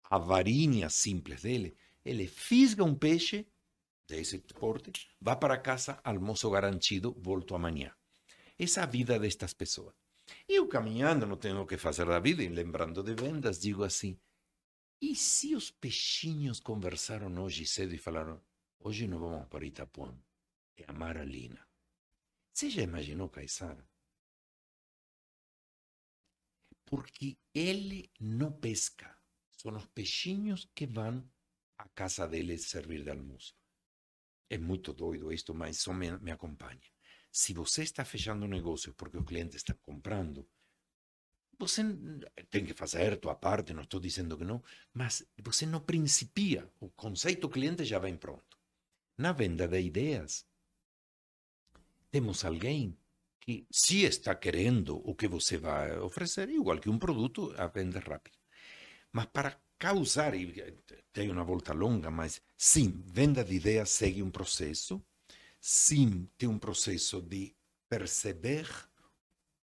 a 0.04 0.18
varinha 0.18 0.88
simples 0.88 1.42
dele, 1.42 1.76
ele 2.04 2.26
fisga 2.26 2.82
um 2.84 2.94
peixe, 2.94 3.46
desse 4.08 4.38
porte, 4.38 4.90
vá 5.20 5.36
para 5.36 5.58
casa, 5.58 6.00
almoço 6.02 6.48
garantido, 6.50 7.14
volto 7.20 7.54
amanhã. 7.54 7.92
Essa 8.58 8.86
vida 8.86 9.18
destas 9.18 9.54
pessoas. 9.54 9.94
Eu 10.48 10.68
caminhando, 10.68 11.26
não 11.26 11.36
tenho 11.36 11.60
o 11.60 11.66
que 11.66 11.78
fazer 11.78 12.06
da 12.06 12.18
vida, 12.18 12.42
e 12.42 12.48
lembrando 12.48 13.02
de 13.02 13.14
vendas, 13.14 13.60
digo 13.60 13.84
assim, 13.84 14.18
e 15.00 15.14
se 15.14 15.54
os 15.54 15.70
peixinhos 15.70 16.58
conversaram 16.58 17.32
hoje 17.42 17.64
cedo 17.64 17.94
e 17.94 17.98
falaram, 17.98 18.42
hoje 18.80 19.06
não 19.06 19.20
vamos 19.20 19.46
para 19.48 19.64
Itapuã, 19.64 20.12
é 20.76 20.84
a 20.88 20.92
Maralina. 20.92 21.66
Você 22.52 22.68
já 22.68 22.82
imaginou, 22.82 23.28
Caissara? 23.28 23.88
Porque 26.84 27.38
ele 27.54 28.10
não 28.18 28.50
pesca. 28.50 29.16
São 29.52 29.76
os 29.76 29.86
peixinhos 29.86 30.68
que 30.74 30.86
vão 30.86 31.30
à 31.76 31.88
casa 31.90 32.26
dele 32.26 32.58
servir 32.58 33.04
de 33.04 33.10
almoço. 33.10 33.54
É 34.50 34.58
muito 34.58 34.92
doido 34.92 35.32
isto, 35.32 35.54
mas 35.54 35.78
só 35.78 35.92
me, 35.92 36.10
me 36.18 36.32
acompanha. 36.32 36.80
Se 37.40 37.54
você 37.54 37.84
está 37.84 38.04
fechando 38.04 38.46
um 38.46 38.48
negócio 38.48 38.92
porque 38.94 39.16
o 39.16 39.22
cliente 39.22 39.56
está 39.56 39.72
comprando, 39.72 40.44
você 41.56 41.84
tem 42.50 42.64
que 42.64 42.74
fazer 42.74 43.12
a 43.12 43.16
tua 43.16 43.36
parte, 43.36 43.72
não 43.72 43.84
estou 43.84 44.00
dizendo 44.00 44.36
que 44.36 44.44
não, 44.44 44.60
mas 44.92 45.24
você 45.40 45.64
não 45.64 45.80
principia. 45.80 46.68
O 46.80 46.88
conceito 46.90 47.48
cliente 47.48 47.84
já 47.84 48.00
vem 48.00 48.16
pronto. 48.16 48.58
Na 49.16 49.30
venda 49.30 49.68
de 49.68 49.78
ideias, 49.78 50.44
temos 52.10 52.44
alguém 52.44 52.98
que 53.38 53.64
se 53.70 54.02
está 54.02 54.34
querendo 54.34 54.96
o 55.08 55.14
que 55.14 55.28
você 55.28 55.56
vai 55.58 55.96
oferecer, 56.00 56.48
igual 56.48 56.80
que 56.80 56.90
um 56.90 56.98
produto, 56.98 57.54
a 57.56 57.68
venda 57.68 58.00
rápida. 58.00 58.36
Mas 59.12 59.26
para 59.26 59.56
causar, 59.78 60.34
e 60.34 60.76
tem 61.12 61.30
uma 61.30 61.44
volta 61.44 61.72
longa, 61.72 62.10
mas 62.10 62.42
sim, 62.56 63.00
venda 63.06 63.44
de 63.44 63.54
ideias 63.54 63.90
segue 63.90 64.24
um 64.24 64.30
processo, 64.30 65.00
sim, 65.60 66.28
tem 66.36 66.48
um 66.48 66.58
processo 66.58 67.20
de 67.20 67.54
perceber 67.88 68.68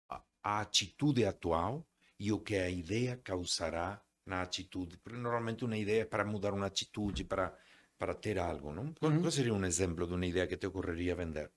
a, 0.09 0.23
a 0.43 0.61
atitude 0.61 1.25
atual 1.25 1.87
e 2.19 2.31
o 2.33 2.39
que 2.39 2.57
a 2.57 2.71
ideia 2.71 3.17
causará 3.17 4.03
na 4.25 4.43
atitude. 4.43 4.97
Porque 4.99 5.19
normalmente 5.19 5.65
uma 5.65 5.77
ideia 5.77 6.03
é 6.03 6.05
para 6.05 6.25
mudar 6.25 6.53
uma 6.53 6.67
atitude, 6.67 7.25
para, 7.25 7.57
para 7.99 8.15
ter 8.15 8.39
algo, 8.39 8.73
não? 8.73 8.93
Qual, 8.95 9.11
uhum. 9.11 9.21
qual 9.21 9.31
seria 9.31 9.55
um 9.55 9.65
exemplo 9.65 10.07
de 10.07 10.15
uma 10.15 10.27
ideia 10.27 10.47
que 10.47 10.57
te 10.57 10.67
ocorreria 10.67 11.17
vender? 11.17 11.51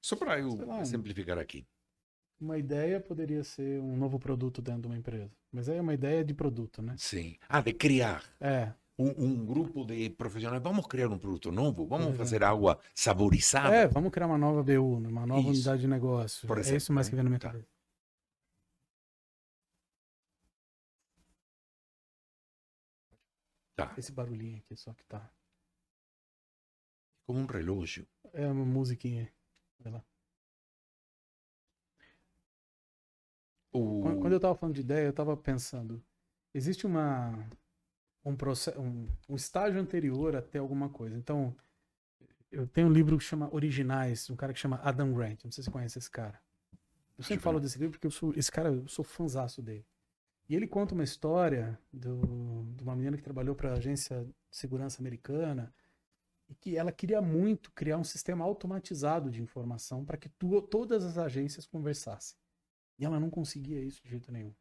Só 0.00 0.16
para 0.16 0.38
eu 0.38 0.54
lá, 0.64 0.84
simplificar 0.84 1.38
aqui. 1.38 1.66
Uma 2.40 2.58
ideia 2.58 3.00
poderia 3.00 3.42
ser 3.42 3.80
um 3.80 3.96
novo 3.96 4.18
produto 4.18 4.60
dentro 4.60 4.82
de 4.82 4.86
uma 4.88 4.96
empresa. 4.96 5.32
Mas 5.50 5.68
aí 5.68 5.78
é 5.78 5.80
uma 5.80 5.94
ideia 5.94 6.24
de 6.24 6.34
produto, 6.34 6.82
né? 6.82 6.94
Sim. 6.98 7.36
Ah, 7.48 7.60
de 7.60 7.72
criar. 7.72 8.22
É. 8.38 8.72
Um, 8.98 9.24
um 9.24 9.44
grupo 9.44 9.84
de 9.84 10.08
profissionais, 10.08 10.62
vamos 10.62 10.86
criar 10.86 11.08
um 11.08 11.18
produto 11.18 11.52
novo, 11.52 11.86
vamos 11.86 12.14
é. 12.14 12.14
fazer 12.14 12.42
água 12.42 12.80
saborizada. 12.94 13.74
É, 13.74 13.86
vamos 13.86 14.10
criar 14.10 14.26
uma 14.26 14.38
nova 14.38 14.62
BU, 14.62 15.00
né? 15.00 15.08
uma 15.08 15.26
nova 15.26 15.40
isso. 15.40 15.50
unidade 15.50 15.82
de 15.82 15.88
negócio. 15.88 16.48
Por 16.48 16.56
exemplo, 16.56 16.74
é 16.74 16.78
isso 16.78 16.92
mais 16.94 17.08
que 17.08 17.14
vem 17.14 17.22
na 17.22 17.28
minha 17.28 17.38
tá. 17.38 17.50
cabeça. 17.50 17.76
Tá. 23.76 23.94
Esse 23.98 24.10
barulhinho 24.10 24.56
aqui 24.56 24.74
só 24.74 24.94
que 24.94 25.04
tá. 25.04 25.30
Como 27.26 27.40
um 27.40 27.46
relógio. 27.46 28.08
É 28.32 28.46
uma 28.46 28.64
musiquinha. 28.64 29.30
Vai 29.78 29.92
lá. 29.92 30.04
O... 33.72 34.00
Quando 34.00 34.32
eu 34.32 34.36
estava 34.36 34.54
falando 34.54 34.74
de 34.74 34.80
ideia, 34.80 35.04
eu 35.04 35.10
estava 35.10 35.36
pensando, 35.36 36.02
existe 36.54 36.86
uma 36.86 37.46
um, 38.26 38.36
processo, 38.36 38.80
um, 38.80 39.08
um 39.28 39.36
estágio 39.36 39.80
anterior 39.80 40.34
até 40.34 40.58
alguma 40.58 40.88
coisa. 40.88 41.16
Então, 41.16 41.54
eu 42.50 42.66
tenho 42.66 42.88
um 42.88 42.92
livro 42.92 43.16
que 43.16 43.24
chama 43.24 43.48
Originais, 43.52 44.28
um 44.28 44.36
cara 44.36 44.52
que 44.52 44.58
chama 44.58 44.80
Adam 44.82 45.12
Grant. 45.12 45.44
Não 45.44 45.52
sei 45.52 45.62
se 45.62 45.66
você 45.66 45.70
conhece 45.70 45.98
esse 45.98 46.10
cara. 46.10 46.40
Eu 47.16 47.24
sempre 47.24 47.42
falo 47.42 47.60
desse 47.60 47.78
livro 47.78 47.92
porque 47.92 48.06
eu 48.06 48.10
sou, 48.10 48.34
esse 48.34 48.50
cara, 48.50 48.68
eu 48.68 48.88
sou 48.88 49.04
fãzaço 49.04 49.62
dele. 49.62 49.86
E 50.48 50.54
ele 50.54 50.66
conta 50.66 50.94
uma 50.94 51.04
história 51.04 51.78
do, 51.92 52.66
de 52.76 52.82
uma 52.82 52.94
menina 52.94 53.16
que 53.16 53.22
trabalhou 53.22 53.54
para 53.54 53.70
a 53.70 53.74
agência 53.74 54.24
de 54.24 54.56
segurança 54.56 55.00
americana 55.00 55.72
e 56.48 56.54
que 56.54 56.76
ela 56.76 56.92
queria 56.92 57.20
muito 57.22 57.72
criar 57.72 57.96
um 57.96 58.04
sistema 58.04 58.44
automatizado 58.44 59.30
de 59.30 59.42
informação 59.42 60.04
para 60.04 60.16
que 60.16 60.28
tu, 60.28 60.60
todas 60.62 61.04
as 61.04 61.16
agências 61.16 61.66
conversassem. 61.66 62.36
E 62.98 63.04
ela 63.04 63.18
não 63.18 63.30
conseguia 63.30 63.80
isso 63.80 64.02
de 64.02 64.10
jeito 64.10 64.30
nenhum. 64.30 64.54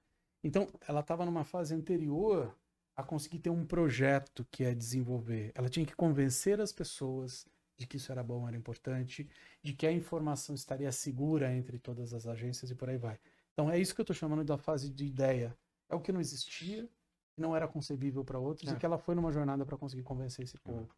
Então, 0.44 0.68
ela 0.88 1.02
estava 1.02 1.26
numa 1.26 1.44
fase 1.44 1.74
anterior 1.74 2.56
a 2.96 3.04
conseguir 3.04 3.40
ter 3.40 3.50
um 3.50 3.66
projeto 3.66 4.46
que 4.50 4.64
é 4.64 4.74
desenvolver. 4.74 5.52
Ela 5.54 5.70
tinha 5.70 5.86
que 5.86 5.96
convencer 5.96 6.62
as 6.62 6.72
pessoas 6.72 7.46
de 7.78 7.86
que 7.86 7.98
isso 7.98 8.12
era 8.12 8.24
bom, 8.24 8.48
era 8.48 8.56
importante, 8.56 9.28
de 9.62 9.74
que 9.74 9.86
a 9.86 9.92
informação 9.92 10.56
estaria 10.56 10.92
segura 10.92 11.54
entre 11.54 11.78
todas 11.78 12.14
as 12.14 12.26
agências 12.26 12.72
e 12.72 12.76
por 12.76 12.90
aí 12.90 12.98
vai. 12.98 13.20
Então, 13.54 13.70
é 13.70 13.78
isso 13.78 13.94
que 13.94 14.02
eu 14.02 14.04
estou 14.04 14.16
chamando 14.16 14.44
da 14.44 14.58
fase 14.58 14.90
de 14.90 15.06
ideia. 15.06 15.58
É 15.90 15.96
o 15.96 16.00
que 16.00 16.12
não 16.12 16.22
existia, 16.22 16.90
não 17.38 17.56
era 17.56 17.68
concebível 17.68 18.24
para 18.24 18.40
outros, 18.40 18.72
é. 18.72 18.74
e 18.74 18.78
que 18.78 18.86
ela 18.86 18.98
foi 18.98 19.14
numa 19.14 19.32
jornada 19.32 19.66
para 19.66 19.78
conseguir 19.78 20.04
convencer 20.04 20.46
esse 20.46 20.58
povo. 20.58 20.90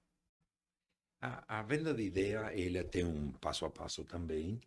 A, 1.20 1.60
a, 1.60 1.64
venda 1.64 1.94
de 1.94 2.04
ideia, 2.04 2.54
ele 2.54 2.84
tem 2.84 3.04
um 3.04 3.32
passo 3.32 3.66
a 3.66 3.72
passo 3.72 4.04
também. 4.06 4.60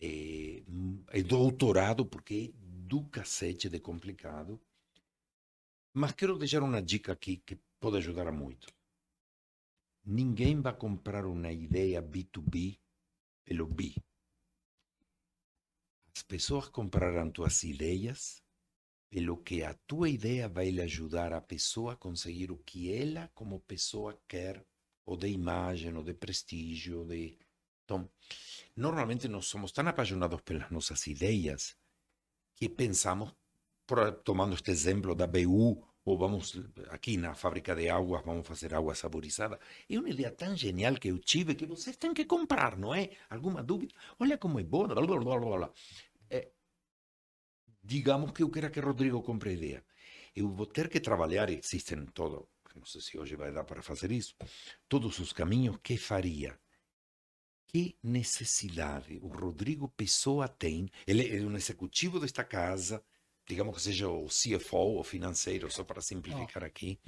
É, 0.00 0.62
é 1.08 1.22
doutorado, 1.22 2.06
porque 2.06 2.54
é 2.54 2.58
do 2.86 3.04
cacete 3.04 3.68
de 3.68 3.78
complicado. 3.78 4.58
Mas 5.92 6.12
quero 6.12 6.38
deixar 6.38 6.62
uma 6.62 6.80
dica 6.80 7.12
aqui 7.12 7.38
que 7.38 7.58
pode 7.80 7.96
ajudar 7.96 8.30
muito. 8.30 8.68
Ninguém 10.04 10.60
vai 10.60 10.76
comprar 10.76 11.26
uma 11.26 11.52
ideia 11.52 12.00
B2B 12.02 12.78
pelo 13.44 13.66
B. 13.66 13.94
As 16.16 16.22
pessoas 16.22 16.68
comprarão 16.68 17.30
tuas 17.30 17.62
ideias 17.64 18.42
pelo 19.08 19.38
que 19.38 19.64
a 19.64 19.74
tua 19.74 20.08
ideia 20.08 20.48
vai 20.48 20.70
lhe 20.70 20.80
ajudar 20.80 21.32
a 21.32 21.40
pessoa 21.40 21.94
a 21.94 21.96
conseguir 21.96 22.52
o 22.52 22.58
que 22.58 22.92
ela, 22.92 23.28
como 23.34 23.60
pessoa, 23.60 24.20
quer 24.28 24.64
ou 25.04 25.16
de 25.16 25.28
imagem, 25.28 25.96
ou 25.96 26.04
de 26.04 26.14
prestígio, 26.14 27.04
de... 27.04 27.36
Então, 27.84 28.08
normalmente 28.76 29.26
nós 29.26 29.46
somos 29.46 29.72
tão 29.72 29.88
apaixonados 29.88 30.40
pelas 30.42 30.70
nossas 30.70 31.04
ideias 31.08 31.76
que 32.54 32.68
pensamos, 32.68 33.34
por, 33.90 34.12
tomando 34.28 34.54
este 34.54 34.70
exemplo 34.70 35.16
da 35.16 35.26
BU, 35.26 35.82
ou 36.04 36.14
vamos 36.16 36.44
aqui 36.90 37.16
na 37.16 37.34
fábrica 37.34 37.74
de 37.74 37.88
águas, 37.88 38.24
vamos 38.24 38.46
fazer 38.46 38.72
água 38.72 38.94
saborizada. 38.94 39.58
É 39.88 39.98
uma 39.98 40.10
ideia 40.14 40.30
tão 40.30 40.56
genial 40.56 40.94
que 40.94 41.08
eu 41.08 41.18
tive 41.18 41.56
que 41.56 41.66
vocês 41.66 41.96
têm 41.96 42.14
que 42.14 42.24
comprar, 42.24 42.78
não 42.78 42.94
é? 42.94 43.10
Alguma 43.28 43.62
dúvida? 43.64 43.92
Olha 44.20 44.38
como 44.38 44.60
é 44.60 44.62
boa. 44.62 44.86
Blá, 44.94 45.04
blá, 45.04 45.18
blá, 45.18 45.56
blá. 45.58 45.70
É, 46.30 46.52
digamos 47.82 48.30
que 48.30 48.44
eu 48.44 48.50
quero 48.50 48.70
que 48.70 48.78
Rodrigo 48.80 49.20
compre 49.22 49.50
a 49.50 49.52
ideia. 49.54 49.84
Eu 50.36 50.48
vou 50.48 50.66
ter 50.66 50.88
que 50.88 51.00
trabalhar, 51.00 51.50
existem 51.50 52.06
todo 52.06 52.48
não 52.76 52.86
sei 52.86 53.00
se 53.00 53.18
hoje 53.18 53.34
vai 53.34 53.52
dar 53.52 53.64
para 53.64 53.82
fazer 53.82 54.12
isso, 54.12 54.34
todos 54.88 55.18
os 55.18 55.32
caminhos, 55.32 55.76
que 55.82 55.96
faria? 55.96 56.56
Que 57.66 57.98
necessidade 58.02 59.18
o 59.20 59.26
Rodrigo 59.26 59.88
Pessoa 59.88 60.46
tem? 60.48 60.88
Ele 61.04 61.36
é 61.36 61.40
um 61.40 61.56
executivo 61.56 62.20
desta 62.20 62.44
casa, 62.44 63.04
digamos 63.50 63.74
que 63.74 63.82
seja 63.82 64.08
o 64.08 64.26
CFO, 64.26 65.00
o 65.00 65.04
financeiro, 65.04 65.70
só 65.70 65.82
para 65.82 66.00
simplificar 66.00 66.62
oh. 66.62 66.66
aqui. 66.66 66.98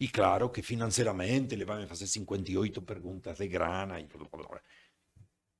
E 0.00 0.08
claro 0.08 0.50
que 0.50 0.60
financeiramente 0.60 1.54
ele 1.54 1.64
vai 1.64 1.80
me 1.80 1.86
fazer 1.86 2.06
58 2.06 2.82
perguntas 2.82 3.38
de 3.38 3.46
grana 3.46 4.00
e 4.00 4.06
blá, 4.06 4.26
blá, 4.30 4.48
blá. 4.48 4.60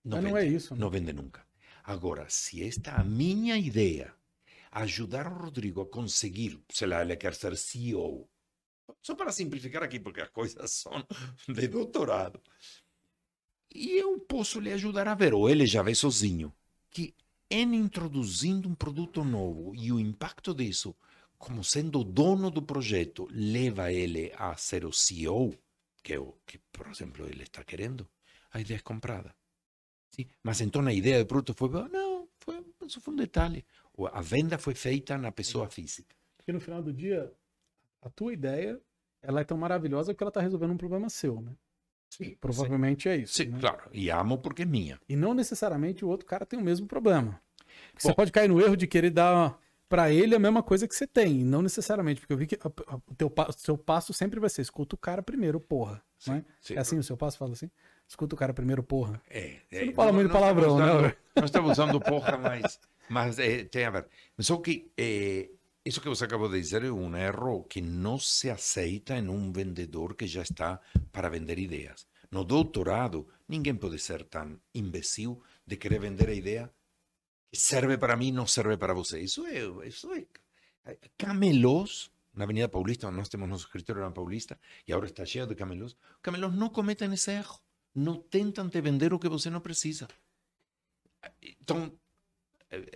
Não, 0.04 0.16
Mas 0.16 0.24
vende, 0.24 0.30
não 0.30 0.36
é 0.38 0.46
isso. 0.46 0.74
Né? 0.74 0.80
Não 0.80 0.90
vende 0.90 1.12
nunca. 1.12 1.46
Agora, 1.84 2.28
se 2.28 2.62
esta 2.62 2.92
a 2.92 3.04
minha 3.04 3.56
ideia 3.56 4.12
ajudar 4.72 5.26
o 5.28 5.38
Rodrigo 5.38 5.80
a 5.82 5.86
conseguir, 5.86 6.60
sei 6.68 6.88
lá, 6.88 7.00
ele 7.00 7.16
quer 7.16 7.34
ser 7.34 7.56
CEO, 7.56 8.28
só 9.00 9.14
para 9.14 9.32
simplificar 9.32 9.82
aqui, 9.82 10.00
porque 10.00 10.20
as 10.20 10.30
coisas 10.30 10.70
são 10.70 10.92
de 11.48 11.68
doutorado. 11.68 12.40
E 13.72 13.92
eu 13.98 14.18
posso 14.20 14.58
lhe 14.58 14.72
ajudar 14.72 15.06
a 15.06 15.14
ver, 15.14 15.32
ou 15.32 15.48
ele 15.48 15.66
já 15.66 15.82
vê 15.82 15.94
sozinho, 15.94 16.52
que 16.90 17.14
em 17.50 17.74
introduzindo 17.74 18.68
um 18.68 18.74
produto 18.74 19.24
novo 19.24 19.74
e 19.74 19.90
o 19.92 19.98
impacto 19.98 20.54
disso, 20.54 20.94
como 21.38 21.64
sendo 21.64 22.00
o 22.00 22.04
dono 22.04 22.50
do 22.50 22.62
projeto, 22.62 23.26
leva 23.30 23.92
ele 23.92 24.32
a 24.36 24.56
ser 24.56 24.84
o 24.84 24.92
CEO, 24.92 25.54
que 26.02 26.14
é 26.14 26.18
o 26.18 26.32
que, 26.46 26.58
por 26.72 26.86
exemplo, 26.88 27.26
ele 27.26 27.44
está 27.44 27.64
querendo, 27.64 28.08
a 28.50 28.60
ideia 28.60 28.78
é 28.78 28.82
comprada. 28.82 29.34
Sim? 30.10 30.26
Mas 30.42 30.60
então 30.60 30.86
a 30.86 30.92
ideia 30.92 31.20
do 31.20 31.26
produto 31.26 31.54
foi, 31.54 31.68
não, 31.88 32.28
foi, 32.40 32.64
isso 32.84 33.00
foi 33.00 33.14
um 33.14 33.16
detalhe. 33.16 33.64
A 34.12 34.20
venda 34.20 34.58
foi 34.58 34.74
feita 34.74 35.16
na 35.16 35.32
pessoa 35.32 35.68
física. 35.68 36.14
Porque 36.36 36.52
no 36.52 36.60
final 36.60 36.82
do 36.82 36.92
dia, 36.92 37.32
a 38.02 38.10
tua 38.10 38.32
ideia 38.32 38.80
ela 39.22 39.40
é 39.40 39.44
tão 39.44 39.58
maravilhosa 39.58 40.14
que 40.14 40.22
ela 40.22 40.30
está 40.30 40.40
resolvendo 40.40 40.72
um 40.72 40.76
problema 40.76 41.08
seu, 41.08 41.40
né? 41.40 41.54
Sim, 42.10 42.36
Provavelmente 42.40 43.04
sim. 43.04 43.08
é 43.08 43.16
isso. 43.16 43.34
Sim, 43.34 43.46
né? 43.46 43.58
claro. 43.60 43.82
E 43.92 44.10
amo 44.10 44.38
porque 44.38 44.62
é 44.62 44.66
minha. 44.66 44.98
E 45.08 45.16
não 45.16 45.34
necessariamente 45.34 46.04
o 46.04 46.08
outro 46.08 46.26
cara 46.26 46.46
tem 46.46 46.58
o 46.58 46.62
mesmo 46.62 46.86
problema. 46.86 47.32
Bom, 47.32 47.98
você 47.98 48.14
pode 48.14 48.32
cair 48.32 48.48
no 48.48 48.60
erro 48.60 48.76
de 48.76 48.86
querer 48.86 49.10
dar 49.10 49.58
para 49.88 50.10
ele 50.10 50.34
é 50.34 50.36
a 50.36 50.40
mesma 50.40 50.62
coisa 50.62 50.86
que 50.86 50.94
você 50.94 51.06
tem, 51.06 51.42
não 51.42 51.62
necessariamente, 51.62 52.20
porque 52.20 52.32
eu 52.32 52.36
vi 52.36 52.46
que 52.46 52.56
o 52.56 53.14
teu 53.14 53.32
o 53.34 53.52
seu 53.52 53.78
passo 53.78 54.12
sempre 54.12 54.38
vai 54.38 54.50
ser 54.50 54.60
escuta 54.60 54.94
o 54.94 54.98
cara 54.98 55.22
primeiro, 55.22 55.58
porra. 55.58 56.02
Sim, 56.18 56.30
não 56.30 56.36
é? 56.38 56.44
sim. 56.60 56.74
é 56.74 56.78
assim 56.78 56.98
o 56.98 57.02
seu 57.02 57.16
passo 57.16 57.38
fala 57.38 57.52
assim? 57.52 57.70
Escuta 58.06 58.34
o 58.34 58.38
cara 58.38 58.52
primeiro, 58.52 58.82
porra. 58.82 59.20
É, 59.28 59.56
Você 59.70 59.84
não 59.86 59.92
fala 59.94 60.12
muito 60.12 60.30
palavrão, 60.30 60.78
estamos 60.78 61.02
né? 61.02 61.16
Não 61.36 61.44
estamos 61.44 61.70
usando 61.72 62.00
porra, 62.00 62.36
mas, 62.38 62.80
mas 63.08 63.38
é, 63.38 63.64
tem 63.64 63.84
a 63.84 63.90
ver. 63.90 64.06
Só 64.38 64.56
que 64.58 64.90
é, 64.96 65.48
isso 65.88 66.00
que 66.00 66.08
você 66.08 66.24
acabou 66.24 66.48
de 66.48 66.60
dizer 66.60 66.84
é 66.84 66.90
um 66.90 67.16
erro 67.16 67.64
que 67.64 67.80
não 67.80 68.18
se 68.18 68.50
aceita 68.50 69.16
em 69.16 69.28
um 69.28 69.50
vendedor 69.50 70.14
que 70.14 70.26
já 70.26 70.42
está 70.42 70.80
para 71.10 71.30
vender 71.30 71.58
ideias. 71.58 72.06
No 72.30 72.44
doutorado, 72.44 73.26
ninguém 73.48 73.74
pode 73.74 73.98
ser 73.98 74.24
tão 74.24 74.60
imbecil 74.74 75.42
de 75.66 75.76
querer 75.76 76.00
vender 76.00 76.28
a 76.28 76.34
ideia 76.34 76.70
que 77.50 77.58
serve 77.58 77.96
para 77.96 78.16
mim, 78.16 78.30
não 78.30 78.46
serve 78.46 78.76
para 78.76 78.92
você. 78.92 79.18
Isso 79.20 79.46
é, 79.46 79.88
isso 79.88 80.12
é 80.12 80.26
camelós 81.16 82.10
na 82.34 82.44
Avenida 82.44 82.68
Paulista, 82.68 83.10
nós 83.10 83.28
temos 83.28 83.48
nosso 83.48 83.64
escritório 83.64 84.02
na 84.02 84.10
Paulista 84.10 84.60
e 84.86 84.92
agora 84.92 85.08
está 85.08 85.24
cheio 85.24 85.46
de 85.46 85.54
camelós. 85.54 85.96
Camelós 86.22 86.54
não 86.54 86.68
cometem 86.68 87.12
esse 87.12 87.32
erro. 87.32 87.58
Não 87.94 88.16
tentam 88.16 88.68
te 88.68 88.80
vender 88.80 89.12
o 89.12 89.18
que 89.18 89.28
você 89.28 89.50
não 89.50 89.60
precisa. 89.60 90.06
Então, 91.42 91.78
eh, 91.78 91.86
eh, 91.86 91.92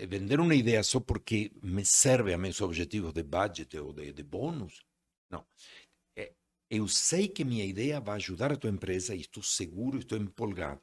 vender 0.09 0.39
uma 0.41 0.55
ideia 0.55 0.83
só 0.83 1.01
porque 1.01 1.51
me 1.63 1.85
serve 1.85 2.33
a 2.33 2.39
meus 2.39 2.61
objetivos 2.61 3.13
de 3.13 3.23
budget 3.23 3.79
ou 3.79 3.93
de, 3.93 4.13
de 4.13 4.23
bônus, 4.23 4.85
não. 5.31 5.47
Eh, 6.17 6.33
Eu 6.71 6.89
sei 6.89 7.29
que 7.29 7.45
minha 7.45 7.65
ideia 7.65 8.01
vai 8.01 8.17
ajudar 8.17 8.53
a 8.53 8.57
tua 8.57 8.71
empresa 8.71 9.15
e 9.15 9.21
estou 9.21 9.43
seguro, 9.43 9.99
estou 9.99 10.19
empolgado. 10.19 10.81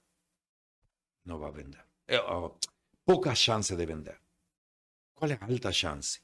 Não 1.25 1.37
vai 1.39 1.51
vender. 1.51 1.83
É, 2.07 2.17
pouca 3.05 3.35
chance 3.35 3.75
de 3.75 3.85
vender. 3.85 4.19
Qual 5.15 5.29
é 5.31 5.37
a 5.39 5.45
alta 5.45 5.71
chance? 5.71 6.19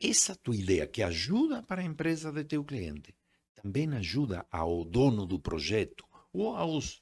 Essa 0.00 0.34
tua 0.36 0.56
ideia 0.56 0.86
que 0.86 1.02
ajuda 1.02 1.62
para 1.62 1.80
a 1.82 1.84
empresa 1.84 2.32
de 2.32 2.44
teu 2.44 2.64
cliente 2.64 3.14
também 3.54 3.88
ajuda 3.94 4.46
ao 4.50 4.84
dono 4.84 5.24
do 5.26 5.38
projeto 5.38 6.04
ou 6.32 6.54
aos 6.56 6.98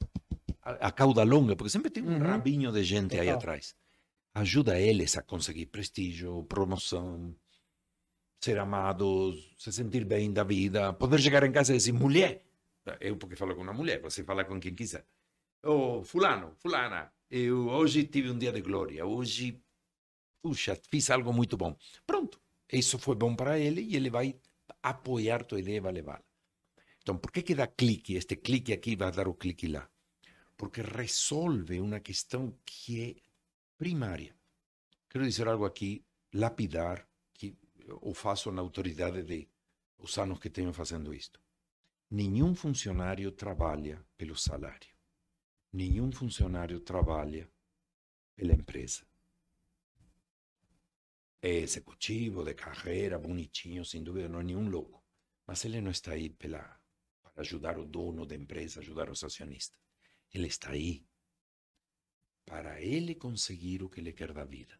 a, 0.61 0.87
a 0.87 0.91
cauda 0.91 1.23
longa, 1.23 1.55
porque 1.55 1.71
sempre 1.71 1.89
tem 1.91 2.03
um 2.03 2.17
Uhum. 2.17 2.19
rabinho 2.19 2.71
de 2.71 2.83
gente 2.83 3.17
aí 3.19 3.27
Total. 3.27 3.37
atrás. 3.37 3.75
Ajuda 4.35 4.79
eles 4.79 5.15
a 5.15 5.21
conseguir 5.21 5.67
prestígio, 5.67 6.43
promoção, 6.45 7.35
ser 8.43 8.57
amados, 8.57 9.53
se 9.57 9.71
sentir 9.71 10.05
bem 10.05 10.33
da 10.33 10.43
vida, 10.43 10.91
poder 10.93 11.19
chegar 11.21 11.43
em 11.43 11.51
casa 11.51 11.73
e 11.73 11.77
dizer, 11.77 11.93
mulher, 11.93 12.43
eu 12.99 13.15
porque 13.15 13.35
falo 13.35 13.55
com 13.55 13.61
uma 13.61 13.73
mulher, 13.73 14.01
você 14.01 14.23
fala 14.23 14.43
com 14.43 14.59
quem 14.59 14.73
quiser. 14.73 15.05
Ô, 15.63 16.03
fulano, 16.03 16.55
fulana, 16.57 17.13
eu 17.29 17.67
hoje 17.67 18.05
tive 18.05 18.31
um 18.31 18.37
dia 18.37 18.51
de 18.51 18.61
glória, 18.61 19.05
hoje, 19.05 19.61
puxa, 20.41 20.77
fiz 20.89 21.09
algo 21.09 21.31
muito 21.31 21.55
bom. 21.55 21.77
Pronto, 22.05 22.41
isso 22.71 22.97
foi 22.97 23.15
bom 23.15 23.35
para 23.35 23.59
ele 23.59 23.81
e 23.81 23.95
ele 23.95 24.09
vai 24.09 24.35
apoiar 24.81 25.45
tua 25.45 25.59
ideia 25.59 25.77
e 25.77 25.79
vai 25.79 25.93
levá-la. 25.93 26.23
Então, 27.01 27.17
por 27.17 27.31
que 27.31 27.43
que 27.43 27.53
dá 27.55 27.67
clique? 27.67 28.15
Este 28.15 28.35
clique 28.35 28.73
aqui 28.73 28.95
vai 28.95 29.11
dar 29.11 29.27
o 29.27 29.35
clique 29.35 29.67
lá. 29.67 29.87
Porque 30.57 30.81
resolve 30.81 31.79
uma 31.79 31.99
questão 31.99 32.57
que 32.65 33.01
é 33.01 33.15
primária. 33.83 34.33
Quero 35.09 35.25
dizer 35.25 35.45
algo 35.45 35.65
aqui, 35.65 36.05
lapidar, 36.33 37.05
que 37.33 37.53
eu 38.05 38.13
faço 38.13 38.49
na 38.49 38.61
autoridade 38.61 39.21
de 39.23 39.49
os 39.97 40.17
anos 40.17 40.39
que 40.39 40.49
tenho 40.49 40.71
fazendo 40.71 41.13
isto. 41.13 41.37
Nenhum 42.09 42.55
funcionário 42.55 43.29
trabalha 43.33 44.01
pelo 44.15 44.37
salário. 44.37 44.93
Nenhum 45.73 46.09
funcionário 46.13 46.79
trabalha 46.79 47.51
pela 48.37 48.53
empresa. 48.53 49.05
É 51.41 51.53
executivo, 51.67 52.41
de 52.41 52.53
carreira, 52.53 53.19
bonitinho, 53.19 53.83
sem 53.83 54.01
dúvida, 54.01 54.29
não 54.29 54.39
é 54.39 54.43
nenhum 54.43 54.69
louco. 54.69 55.03
Mas 55.45 55.65
ele 55.65 55.81
não 55.81 55.91
está 55.91 56.13
aí 56.13 56.29
pela, 56.29 56.63
para 57.21 57.33
ajudar 57.41 57.77
o 57.77 57.85
dono 57.85 58.25
da 58.25 58.33
empresa, 58.33 58.79
ajudar 58.79 59.09
os 59.09 59.25
acionistas. 59.25 59.77
Ele 60.33 60.47
está 60.47 60.69
aí 60.71 61.05
para 62.45 62.81
ele 62.81 63.15
conseguir 63.15 63.83
o 63.83 63.89
que 63.89 63.99
ele 63.99 64.13
quer 64.13 64.33
da 64.33 64.43
vida. 64.43 64.79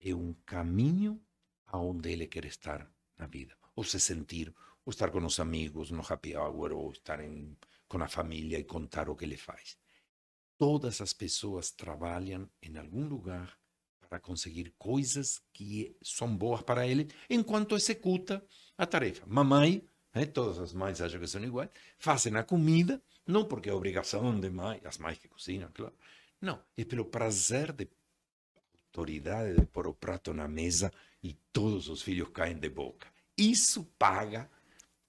É 0.00 0.14
um 0.14 0.34
caminho 0.46 1.20
aonde 1.66 2.10
ele 2.10 2.26
quer 2.26 2.44
estar 2.44 2.90
na 3.16 3.26
vida. 3.26 3.56
Ou 3.74 3.84
se 3.84 3.98
sentir, 3.98 4.54
ou 4.84 4.90
estar 4.90 5.10
com 5.10 5.24
os 5.24 5.40
amigos 5.40 5.90
no 5.90 6.02
happy 6.06 6.36
hour, 6.36 6.72
ou 6.72 6.92
estar 6.92 7.20
em, 7.20 7.56
com 7.88 8.02
a 8.02 8.08
família 8.08 8.58
e 8.58 8.64
contar 8.64 9.08
o 9.08 9.16
que 9.16 9.24
ele 9.24 9.36
faz. 9.36 9.78
Todas 10.58 11.00
as 11.00 11.12
pessoas 11.12 11.70
trabalham 11.70 12.48
em 12.62 12.76
algum 12.76 13.06
lugar 13.06 13.58
para 14.08 14.20
conseguir 14.20 14.74
coisas 14.76 15.42
que 15.52 15.96
são 16.02 16.36
boas 16.36 16.62
para 16.62 16.86
ele, 16.86 17.08
enquanto 17.30 17.74
executa 17.74 18.44
a 18.76 18.84
tarefa. 18.84 19.24
Mamãe, 19.26 19.82
né, 20.14 20.26
todas 20.26 20.58
as 20.58 20.74
mães 20.74 21.00
acham 21.00 21.18
que 21.18 21.26
são 21.26 21.42
iguais, 21.42 21.70
fazem 21.98 22.36
a 22.36 22.42
comida, 22.42 23.02
não 23.26 23.46
porque 23.46 23.70
é 23.70 23.72
obrigação 23.72 24.38
de 24.38 24.50
mãe, 24.50 24.80
as 24.84 24.98
mães 24.98 25.16
que 25.16 25.28
cozinham, 25.28 25.70
claro. 25.72 25.94
Não, 26.42 26.60
é 26.76 26.84
pelo 26.84 27.04
prazer 27.06 27.72
de 27.72 27.88
autoridade 28.88 29.54
de 29.58 29.64
pôr 29.66 29.86
o 29.86 29.94
prato 29.94 30.34
na 30.34 30.46
mesa 30.48 30.92
e 31.22 31.34
todos 31.52 31.88
os 31.88 32.02
filhos 32.02 32.28
caem 32.30 32.58
de 32.58 32.68
boca. 32.68 33.06
Isso 33.38 33.84
paga 33.98 34.50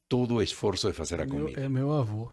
todo 0.07 0.35
o 0.35 0.41
esforço 0.41 0.87
de 0.87 0.93
fazer 0.93 1.19
a 1.19 1.25
Meu- 1.25 1.41
comida. 1.45 1.59
é 1.61 1.67
meu 1.67 1.91
avô. 1.91 2.31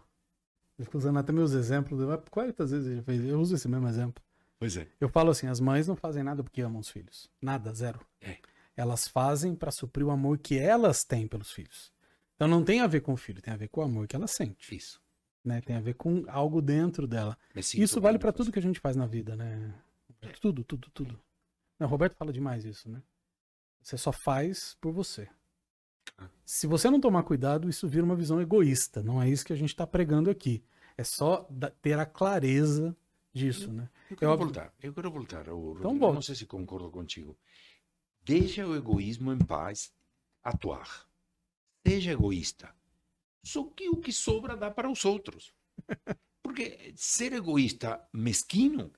Eu 0.77 0.85
fico 0.85 0.97
usando 0.97 1.19
até 1.19 1.31
meus 1.31 1.51
exemplos. 1.53 1.99
Quantas 2.29 2.71
vezes 2.71 2.87
ele 2.91 3.01
fez? 3.01 3.23
Eu 3.25 3.39
uso 3.39 3.55
esse 3.55 3.67
mesmo 3.67 3.87
exemplo. 3.87 4.23
Pois 4.57 4.77
é. 4.77 4.87
Eu 4.99 5.09
falo 5.09 5.31
assim, 5.31 5.47
as 5.47 5.59
mães 5.59 5.87
não 5.87 5.95
fazem 5.95 6.23
nada 6.23 6.43
porque 6.43 6.61
amam 6.61 6.79
os 6.79 6.89
filhos. 6.89 7.29
Nada, 7.41 7.73
zero. 7.73 7.99
É. 8.21 8.37
Elas 8.77 9.07
fazem 9.07 9.55
para 9.55 9.71
suprir 9.71 10.05
o 10.05 10.11
amor 10.11 10.37
que 10.37 10.57
elas 10.57 11.03
têm 11.03 11.27
pelos 11.27 11.51
filhos. 11.51 11.91
Então 12.35 12.47
não 12.47 12.63
tem 12.63 12.79
a 12.81 12.87
ver 12.87 13.01
com 13.01 13.13
o 13.13 13.17
filho, 13.17 13.41
tem 13.41 13.53
a 13.53 13.57
ver 13.57 13.67
com 13.67 13.81
o 13.81 13.83
amor 13.83 14.07
que 14.07 14.15
ela 14.15 14.27
sente. 14.27 14.75
Isso. 14.75 15.00
Né? 15.43 15.59
Tem 15.61 15.75
a 15.75 15.81
ver 15.81 15.95
com 15.95 16.23
algo 16.27 16.61
dentro 16.61 17.07
dela. 17.07 17.37
Isso 17.55 17.99
vale 17.99 18.19
para 18.19 18.31
tudo 18.31 18.51
que 18.51 18.59
a 18.59 18.61
gente 18.61 18.79
faz 18.79 18.95
na 18.95 19.07
vida, 19.07 19.35
né? 19.35 19.73
Tudo, 20.39 20.63
tudo, 20.63 20.89
tudo. 20.91 21.19
Não, 21.79 21.87
o 21.87 21.89
Roberto 21.89 22.15
fala 22.15 22.31
demais 22.31 22.63
isso, 22.63 22.87
né? 22.89 23.01
Você 23.81 23.97
só 23.97 24.11
faz 24.11 24.77
por 24.79 24.91
você. 24.93 25.27
Ah. 26.17 26.29
Se 26.45 26.67
você 26.67 26.89
não 26.91 26.99
tomar 27.01 27.23
cuidado, 27.23 27.67
isso 27.67 27.87
vira 27.87 28.03
uma 28.03 28.15
visão 28.15 28.39
egoísta. 28.39 29.01
Não 29.01 29.19
é 29.19 29.27
isso 29.27 29.43
que 29.43 29.53
a 29.53 29.55
gente 29.55 29.69
está 29.69 29.87
pregando 29.87 30.29
aqui. 30.29 30.63
É 30.95 31.03
só 31.03 31.47
ter 31.81 31.97
a 31.97 32.05
clareza 32.05 32.95
disso, 33.33 33.71
né? 33.73 33.89
Eu 34.11 34.17
quero 34.17 34.31
óbvio- 34.31 34.45
voltar, 34.47 34.73
eu 34.83 34.93
quero 34.93 35.09
voltar. 35.09 35.47
Rodrigo. 35.49 35.79
Então 35.79 35.93
Eu 35.93 35.97
volte. 35.99 36.15
não 36.15 36.21
sei 36.21 36.35
se 36.35 36.45
concordo 36.45 36.91
contigo. 36.91 37.35
Deixa 38.23 38.67
o 38.67 38.75
egoísmo 38.75 39.33
em 39.33 39.39
paz 39.39 39.91
atuar. 40.43 41.07
Seja 41.87 42.11
egoísta. 42.11 42.69
Só 43.43 43.63
que 43.63 43.89
o 43.89 43.97
que 43.97 44.11
sobra 44.11 44.55
dá 44.55 44.69
para 44.69 44.89
os 44.89 45.05
outros. 45.05 45.53
Porque 46.43 46.93
ser 46.95 47.33
egoísta 47.33 48.07
mesquinho 48.13 48.91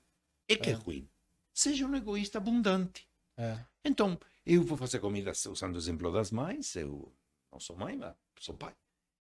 é 0.48 0.56
que 0.56 0.70
é, 0.70 0.72
É. 0.72 0.76
ruim. 0.76 1.08
Seja 1.52 1.86
um 1.86 1.94
egoísta 1.94 2.38
abundante. 2.38 3.08
É. 3.36 3.64
Então, 3.84 4.18
eu 4.44 4.62
vou 4.62 4.76
fazer 4.76 4.98
comida 4.98 5.32
usando 5.48 5.74
o 5.74 5.78
exemplo 5.78 6.12
das 6.12 6.30
mães. 6.30 6.74
Eu 6.74 7.12
não 7.52 7.60
sou 7.60 7.76
mãe, 7.76 7.96
mas 7.96 8.14
sou 8.40 8.54
pai. 8.56 8.74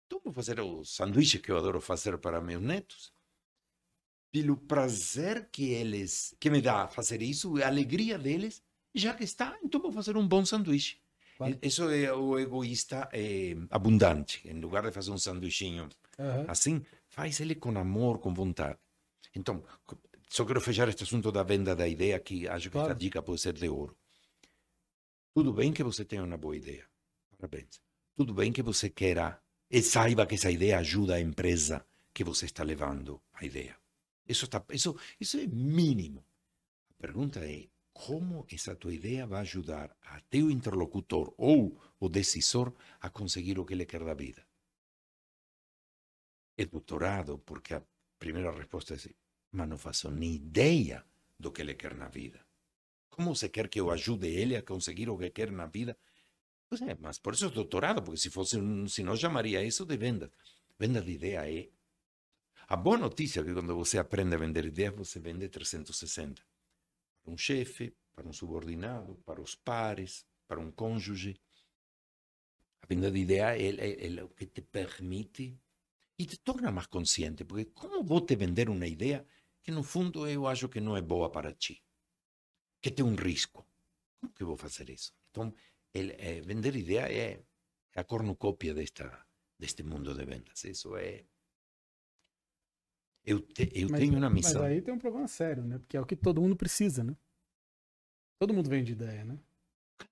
Então, 0.06 0.20
vou 0.22 0.32
fazer 0.32 0.60
os 0.60 0.94
sanduíches 0.94 1.40
que 1.40 1.50
eu 1.50 1.56
adoro 1.58 1.80
fazer 1.80 2.18
para 2.18 2.40
meus 2.40 2.62
netos. 2.62 3.12
Pelo 4.30 4.56
prazer 4.56 5.48
que 5.50 5.70
eles, 5.70 6.34
que 6.38 6.50
me 6.50 6.60
dá 6.60 6.86
fazer 6.86 7.22
isso, 7.22 7.56
a 7.62 7.66
alegria 7.66 8.18
deles, 8.18 8.62
já 8.94 9.14
que 9.14 9.24
está, 9.24 9.58
então 9.62 9.80
vou 9.80 9.90
fazer 9.92 10.16
um 10.16 10.28
bom 10.28 10.44
sanduíche. 10.44 11.00
Claro. 11.38 11.56
Isso 11.62 11.88
é 11.88 12.12
o 12.12 12.36
egoísta 12.38 13.08
eh, 13.12 13.54
abundante. 13.70 14.46
Em 14.46 14.58
lugar 14.60 14.82
de 14.82 14.90
fazer 14.92 15.12
um 15.12 15.18
sanduichinho 15.18 15.88
Aham. 16.18 16.44
assim, 16.48 16.84
faz 17.08 17.38
ele 17.40 17.54
com 17.54 17.70
amor, 17.78 18.18
com 18.18 18.34
vontade. 18.34 18.76
Então, 19.34 19.62
só 20.28 20.44
quero 20.44 20.60
fechar 20.60 20.88
este 20.88 21.04
assunto 21.04 21.30
da 21.30 21.44
venda 21.44 21.76
da 21.76 21.86
ideia, 21.86 22.18
que 22.18 22.48
acho 22.48 22.64
que 22.68 22.72
Claro. 22.72 22.90
esta 22.90 22.98
dica 22.98 23.22
pode 23.22 23.40
ser 23.40 23.52
de 23.52 23.68
ouro. 23.68 23.96
Tudo 25.32 25.52
bem 25.52 25.72
que 25.72 25.84
você 25.84 26.04
tenha 26.04 26.24
uma 26.24 26.36
boa 26.36 26.56
ideia. 26.56 26.84
Parabéns. 27.36 27.80
Tudo 28.16 28.34
bem 28.34 28.52
que 28.52 28.62
você 28.62 28.90
queira 28.90 29.40
e 29.70 29.80
saiba 29.80 30.26
que 30.26 30.34
essa 30.34 30.50
ideia 30.50 30.78
ajuda 30.78 31.14
a 31.14 31.20
empresa 31.20 31.86
que 32.12 32.24
você 32.24 32.46
está 32.46 32.64
levando 32.64 33.20
a 33.32 33.44
ideia. 33.44 33.76
Isso, 34.26 34.46
está, 34.46 34.62
isso, 34.72 34.96
isso 35.20 35.38
é 35.38 35.46
mínimo. 35.46 36.24
A 36.90 36.94
pergunta 37.00 37.38
é 37.40 37.68
como 38.06 38.46
essa 38.52 38.76
tua 38.76 38.94
ideia 38.94 39.26
vai 39.26 39.40
ajudar 39.40 39.88
a 40.02 40.20
teu 40.20 40.52
interlocutor 40.52 41.34
ou 41.36 41.76
o 41.98 42.08
decisor 42.08 42.72
a 43.00 43.10
conseguir 43.10 43.58
o 43.58 43.64
que 43.64 43.74
ele 43.74 43.84
quer 43.84 44.04
da 44.04 44.14
vida. 44.14 44.46
É 46.56 46.64
doutorado, 46.64 47.38
porque 47.40 47.74
a 47.74 47.82
primeira 48.18 48.52
resposta 48.52 48.94
é 48.94 48.98
mas 49.50 49.68
não 49.68 49.78
faço 49.78 50.10
nem 50.10 50.34
ideia 50.34 51.04
do 51.38 51.50
que 51.50 51.60
ele 51.60 51.74
quer 51.74 51.94
na 51.96 52.08
vida. 52.08 52.40
Como 53.10 53.34
você 53.34 53.48
quer 53.48 53.68
que 53.68 53.80
eu 53.80 53.90
ajude 53.90 54.28
ele 54.28 54.54
a 54.54 54.62
conseguir 54.62 55.08
o 55.08 55.18
que 55.18 55.30
quer 55.30 55.50
na 55.50 55.66
vida? 55.66 55.98
Pois 56.68 56.80
é, 56.82 56.96
mas 57.00 57.18
por 57.18 57.34
isso 57.34 57.46
é 57.46 57.50
doutorado, 57.50 58.02
porque 58.02 58.20
se 58.20 58.30
fosse 58.30 58.58
um, 58.58 58.86
se 58.86 59.02
não 59.02 59.16
chamaria 59.16 59.64
isso 59.64 59.84
de 59.84 59.96
venda. 59.96 60.30
Venda 60.78 61.00
de 61.02 61.12
ideia 61.12 61.50
é. 61.50 61.68
A 62.68 62.76
boa 62.76 62.98
notícia 62.98 63.40
é 63.40 63.44
que 63.44 63.54
quando 63.54 63.74
você 63.74 63.98
aprende 63.98 64.36
a 64.36 64.38
vender 64.38 64.66
ideias, 64.66 64.94
você 64.94 65.18
vende 65.18 65.48
360. 65.48 66.47
Um 67.28 67.36
chefe, 67.36 67.94
para 68.14 68.28
um 68.28 68.32
subordinado, 68.32 69.16
para 69.24 69.40
os 69.40 69.54
pares, 69.54 70.26
para 70.46 70.60
um 70.60 70.70
cônjuge. 70.70 71.40
A 72.82 72.86
venda 72.86 73.10
de 73.10 73.18
ideia 73.18 73.56
é, 73.56 73.68
é, 73.68 74.18
é 74.18 74.24
o 74.24 74.28
que 74.30 74.46
te 74.46 74.62
permite 74.62 75.60
e 76.18 76.26
te 76.26 76.38
torna 76.38 76.72
mais 76.72 76.86
consciente, 76.86 77.44
porque 77.44 77.66
como 77.66 78.02
vou 78.02 78.20
te 78.20 78.34
vender 78.34 78.68
uma 78.68 78.86
ideia 78.86 79.26
que 79.62 79.70
no 79.70 79.82
fundo 79.82 80.26
eu 80.26 80.46
acho 80.46 80.68
que 80.68 80.80
não 80.80 80.96
é 80.96 81.02
boa 81.02 81.30
para 81.30 81.52
ti, 81.52 81.84
que 82.80 82.90
tem 82.90 83.04
um 83.04 83.14
risco? 83.14 83.66
Como 84.18 84.32
que 84.32 84.44
vou 84.44 84.56
fazer 84.56 84.90
isso? 84.90 85.12
Então, 85.30 85.54
ele, 85.94 86.12
é, 86.18 86.40
vender 86.40 86.74
ideia 86.74 87.06
é 87.12 87.42
a 87.94 88.04
cornucópia 88.04 88.74
desta, 88.74 89.26
deste 89.58 89.82
mundo 89.82 90.14
de 90.14 90.24
vendas. 90.24 90.64
Isso 90.64 90.96
é 90.96 91.24
eu, 93.30 93.40
te, 93.40 93.68
eu 93.74 93.88
Mas- 93.90 94.00
tenho 94.00 94.16
uma 94.16 94.30
missão. 94.30 94.62
Mas 94.62 94.70
aí 94.72 94.82
tem 94.82 94.92
um 94.94 94.98
problema 94.98 95.28
sério, 95.28 95.64
né? 95.64 95.78
Porque 95.78 95.96
é 95.96 96.00
o 96.00 96.06
que 96.06 96.16
todo 96.16 96.40
mundo 96.40 96.56
precisa, 96.56 97.02
né? 97.04 97.16
Todo 98.40 98.54
mundo 98.54 98.68
vende 98.68 98.92
ideia, 98.92 99.24
né? 99.24 99.38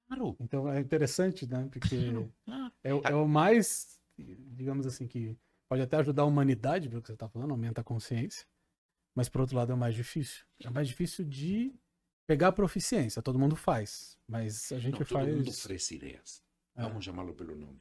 Claro, 0.09 0.37
Então 0.41 0.69
é 0.71 0.81
interessante, 0.81 1.47
né? 1.47 1.69
Porque 1.71 1.97
claro, 2.45 2.73
é, 2.83 2.95
o- 2.95 3.03
é 3.05 3.15
o 3.15 3.27
mais, 3.29 4.01
digamos 4.19 4.87
assim, 4.87 5.07
que 5.07 5.37
pode 5.69 5.83
até 5.83 5.97
ajudar 5.97 6.23
a 6.23 6.27
humanidade, 6.27 6.89
pelo 6.89 7.01
que 7.01 7.07
você 7.09 7.15
está 7.15 7.29
falando, 7.29 7.53
aumenta 7.53 7.81
a 7.81 7.85
consciência. 7.85 8.47
Mas 9.15 9.29
por 9.29 9.41
outro 9.41 9.57
lado 9.57 9.73
é 9.73 9.75
o 9.75 9.79
mais 9.79 9.95
difícil. 9.95 10.45
É 10.63 10.69
mais 10.71 10.89
difícil 10.89 11.25
de 11.25 11.75
pegar 12.27 12.49
a 12.49 12.53
proficiência. 12.53 13.23
Todo 13.23 13.39
mundo 13.39 13.57
faz, 13.57 14.19
mas 14.29 14.71
a 14.73 14.79
gente 14.79 14.93
Não, 14.99 14.99
todo 15.07 15.09
faz. 15.09 15.35
mundo 15.37 15.49
oferece 15.49 15.95
ideias. 15.95 16.43
É. 16.75 16.83
Vamos 16.83 17.05
chamá-lo 17.05 17.33
pelo 17.35 17.57
nome. 17.57 17.81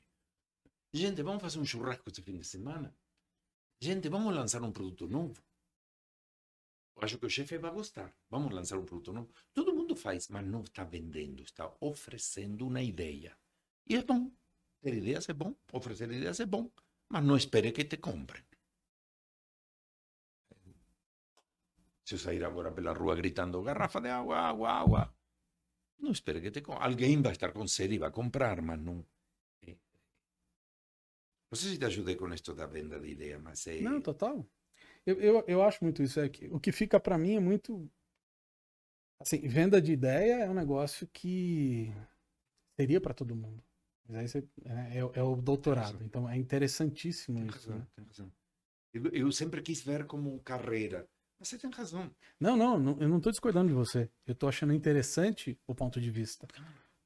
Gente, 0.94 1.22
vamos 1.22 1.42
fazer 1.42 1.60
um 1.60 1.66
churrasco 1.66 2.08
este 2.08 2.22
fim 2.22 2.38
de 2.38 2.46
semana? 2.48 2.96
Gente, 3.80 4.10
vamos 4.10 4.34
lançar 4.34 4.62
um 4.64 4.72
produto 4.72 5.08
novo? 5.08 5.42
Acho 6.98 7.18
que 7.20 7.26
o 7.26 7.30
chefe 7.30 7.58
vai 7.58 7.72
gostar. 7.72 8.14
Vamos 8.30 8.54
lançar 8.54 8.78
um 8.78 8.86
produto 8.86 9.12
novo. 9.14 9.30
Todo 9.54 9.74
mundo 9.74 9.96
faz, 9.96 10.30
mas 10.30 10.46
não 10.46 10.62
está 10.62 10.84
vendendo, 10.84 11.44
está 11.44 11.72
oferecendo 11.80 12.68
uma 12.68 12.82
ideia. 12.82 13.38
E 13.86 13.96
é 13.96 14.04
bom. 14.04 14.32
Ter 14.82 14.94
ideias 14.94 15.28
é 15.30 15.34
bom, 15.34 15.56
oferecer 15.74 16.12
ideias 16.12 16.40
é 16.40 16.46
bom, 16.46 16.70
mas 17.10 17.24
não 17.24 17.36
espere 17.36 17.72
que 17.72 17.84
te 17.86 17.98
comprem. 17.98 18.44
Se 22.06 22.14
eu 22.16 22.20
sair 22.20 22.44
agora 22.44 22.72
pela 22.72 22.94
rua 22.94 23.16
gritando 23.16 23.64
garrafa 23.64 24.00
de 24.00 24.10
água, 24.10 24.38
água, 24.38 24.70
água, 24.70 25.16
não 25.98 26.12
espere 26.12 26.40
que 26.40 26.52
te 26.52 26.62
comprem. 26.62 26.86
Alguém 26.86 27.22
vai 27.22 27.32
estar 27.32 27.52
com 27.52 27.68
sede 27.68 27.96
e 27.96 28.04
vai 28.04 28.12
comprar, 28.12 28.62
mas 28.62 28.80
não. 28.80 29.04
Não 31.56 31.62
sei 31.62 31.72
se 31.72 31.78
te 31.78 31.86
ajudei 31.86 32.18
com 32.18 32.28
isto 32.34 32.54
da 32.54 32.66
venda 32.68 33.00
de 33.00 33.08
ideia, 33.08 33.40
mas 33.40 33.66
é. 33.66 33.80
Não, 33.80 34.02
total. 34.02 34.46
Eu, 35.06 35.22
eu, 35.22 35.44
eu 35.48 35.64
acho 35.64 35.82
muito 35.82 36.04
isso. 36.04 36.20
É 36.20 36.28
que, 36.28 36.48
o 36.48 36.60
que 36.60 36.70
fica 36.70 37.00
pra 37.00 37.18
mim 37.18 37.36
é 37.36 37.40
muito. 37.40 37.90
Assim, 39.22 39.40
venda 39.48 39.82
de 39.82 39.94
ideia 39.94 40.44
é 40.44 40.50
um 40.50 40.54
negócio 40.54 41.08
que 41.14 41.94
seria 42.78 43.00
pra 43.00 43.14
todo 43.14 43.34
mundo. 43.38 43.64
Mas 44.06 44.18
aí 44.18 44.28
você, 44.28 44.40
é, 44.66 44.98
é- 45.00 45.20
é 45.20 45.24
o 45.24 45.38
doutorado. 45.38 46.04
Então 46.04 46.30
é 46.30 46.36
interessantíssimo 46.36 47.38
Tem 47.40 47.48
isso. 47.48 47.56
razão, 47.70 47.78
né? 47.80 47.88
tem 47.96 48.06
razão. 48.06 48.32
Eu, 48.94 49.06
eu 49.14 49.32
sempre 49.32 49.62
quis 49.62 49.82
ver 49.82 50.06
como 50.06 50.38
carreira. 50.42 51.08
Mas 51.40 51.48
você 51.48 51.58
tem 51.58 51.72
razão. 51.72 52.14
Não, 52.38 52.58
não, 52.58 52.78
não, 52.78 53.02
eu 53.02 53.08
não 53.08 53.22
tô 53.22 53.32
discordando 53.32 53.70
de 53.70 53.74
você. 53.74 54.12
Eu 54.28 54.36
tô 54.36 54.50
achando 54.50 54.74
interessante 54.74 55.58
o 55.66 55.74
ponto 55.74 56.02
de 56.02 56.12
vista. 56.12 56.46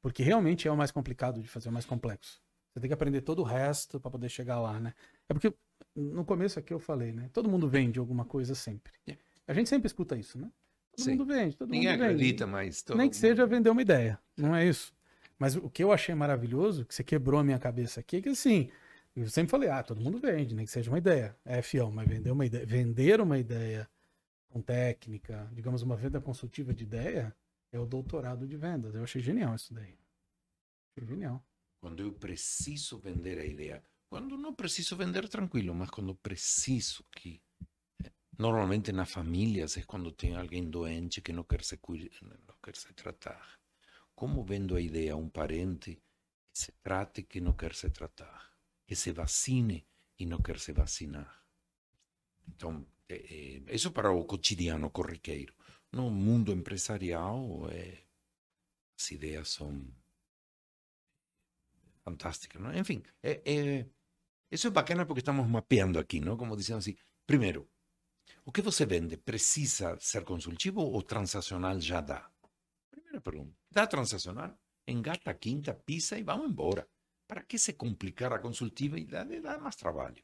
Porque 0.01 0.23
realmente 0.23 0.67
é 0.67 0.71
o 0.71 0.77
mais 0.77 0.89
complicado 0.89 1.39
de 1.39 1.47
fazer, 1.47 1.69
o 1.69 1.71
mais 1.71 1.85
complexo. 1.85 2.41
Você 2.73 2.79
tem 2.79 2.89
que 2.89 2.93
aprender 2.93 3.21
todo 3.21 3.39
o 3.39 3.43
resto 3.43 3.99
pra 3.99 4.11
poder 4.11 4.29
chegar 4.29 4.59
lá, 4.59 4.79
né? 4.79 4.93
É 5.27 5.33
porque 5.33 5.53
no 5.95 6.23
começo 6.23 6.59
aqui 6.59 6.73
eu 6.73 6.79
falei, 6.79 7.11
né? 7.11 7.29
Todo 7.33 7.49
mundo 7.49 7.67
vende 7.67 7.99
alguma 7.99 8.25
coisa 8.25 8.53
sempre. 8.55 8.93
É. 9.07 9.17
A 9.47 9.53
gente 9.53 9.69
sempre 9.69 9.87
escuta 9.87 10.15
isso, 10.15 10.37
né? 10.37 10.51
Todo 10.95 11.03
Sim. 11.05 11.11
mundo 11.11 11.25
vende, 11.25 11.55
todo 11.57 11.69
Ninguém 11.69 11.89
mundo 11.91 11.99
vende. 11.99 12.13
acredita, 12.13 12.47
mas. 12.47 12.81
todo 12.83 12.97
Nem 12.97 13.09
que 13.09 13.15
mundo- 13.15 13.21
seja 13.21 13.45
vender 13.47 13.69
uma 13.69 13.81
ideia, 13.81 14.19
não 14.37 14.55
é 14.55 14.65
isso. 14.67 14.93
Mas 15.37 15.55
o 15.55 15.69
que 15.69 15.83
eu 15.83 15.91
achei 15.91 16.13
maravilhoso, 16.13 16.85
que 16.85 16.93
você 16.93 17.03
quebrou 17.03 17.39
a 17.39 17.43
minha 17.43 17.57
cabeça 17.57 18.01
aqui, 18.01 18.17
é 18.17 18.21
que 18.21 18.29
assim, 18.29 18.69
eu 19.15 19.27
sempre 19.29 19.49
falei, 19.49 19.69
ah, 19.69 19.81
todo 19.81 20.01
mundo 20.01 20.19
vende, 20.19 20.53
nem 20.53 20.65
que 20.65 20.71
seja 20.71 20.91
uma 20.91 20.97
ideia. 20.97 21.35
É 21.45 21.61
fiel, 21.61 21.89
mas 21.91 22.07
vender 22.07 22.29
uma 22.31 22.45
ideia, 22.45 22.65
vender 22.65 23.21
uma 23.21 23.37
ideia 23.39 23.89
com 24.49 24.61
técnica, 24.61 25.49
digamos, 25.53 25.81
uma 25.81 25.95
venda 25.95 26.19
consultiva 26.19 26.73
de 26.73 26.83
ideia, 26.83 27.33
é 27.71 27.79
o 27.79 27.85
doutorado 27.85 28.45
de 28.47 28.57
vendas. 28.57 28.93
Eu 28.95 29.03
achei 29.03 29.21
genial 29.21 29.55
isso 29.55 29.73
daí. 29.73 29.97
Achei 30.97 31.07
genial. 31.07 31.41
Quando 31.80 32.01
eu 32.03 32.14
preciso 32.14 32.99
vender 32.99 33.39
a 33.39 33.45
ideia. 33.45 33.84
Quando 34.10 34.38
não 34.38 34.53
preciso 34.53 34.95
vender, 34.97 35.27
tranquilo, 35.30 35.73
mas 35.73 35.89
quando 35.89 36.15
preciso 36.15 37.06
que. 37.11 37.41
eh, 38.03 38.11
Normalmente 38.38 38.91
nas 38.91 39.11
famílias 39.11 39.77
é 39.77 39.84
quando 39.84 40.11
tem 40.11 40.35
alguém 40.35 40.69
doente 40.69 41.22
que 41.22 41.31
não 41.34 41.43
quer 41.43 41.64
se, 41.64 41.77
cuide, 41.77 42.10
não 42.22 42.56
se 42.73 42.93
tratar. 42.93 43.60
Como 44.15 44.43
vendo 44.43 44.76
a 44.76 44.81
ideia 44.81 45.14
a 45.14 45.18
um 45.18 45.30
parente 45.30 45.95
que 45.95 46.60
se 46.60 46.72
trate 46.84 47.23
que 47.23 47.39
não 47.39 47.53
quer 47.53 47.73
se 47.73 47.89
tratar? 47.89 48.51
Que 48.85 48.95
se 48.95 49.11
vacine 49.11 49.88
e 50.18 50.26
não 50.26 50.41
quer 50.41 50.60
se 50.60 50.73
vacinar? 50.73 51.45
Então, 52.47 52.85
é, 53.07 53.15
é, 53.69 53.76
isso 53.76 53.91
para 53.91 54.11
o 54.11 54.26
cotidiano 54.26 54.89
corriqueiro. 54.89 55.53
No 55.91 56.10
mundo 56.12 56.52
empresarial, 56.52 57.70
é, 57.71 58.03
as 58.97 59.12
ideias 59.12 59.49
são 59.49 59.87
fantásticas. 62.10 62.62
Não? 62.62 62.73
Enfim, 62.76 63.04
é, 63.21 63.41
é, 63.46 63.86
isso 64.52 64.68
é 64.68 64.71
bacana 64.71 65.05
porque 65.05 65.20
estamos 65.20 65.47
mapeando 65.47 65.99
aqui, 65.99 66.20
não? 66.20 66.36
como 66.38 66.55
dizendo 66.57 66.79
assim, 66.79 66.96
primeiro, 67.26 67.70
o 68.46 68.52
que 68.52 68.62
você 68.62 68.86
vende 68.86 69.18
precisa 69.18 69.97
ser 69.99 70.23
consultivo 70.23 70.81
ou 70.81 71.02
transacional 71.02 71.79
já 71.79 72.02
dá? 72.02 72.29
Primeira 72.91 73.21
pergunta. 73.21 73.55
Dá 73.71 73.86
transacional? 73.88 74.57
Engata 74.88 75.31
a 75.31 75.34
quinta, 75.34 75.73
pisa 75.73 76.18
e 76.18 76.23
vamos 76.23 76.49
embora. 76.49 76.88
Para 77.28 77.44
que 77.49 77.57
se 77.57 77.73
complicar 77.73 78.34
a 78.34 78.39
consultiva 78.39 78.99
e 78.99 79.05
dá, 79.05 79.23
mais 79.60 79.76
trabalho? 79.76 80.23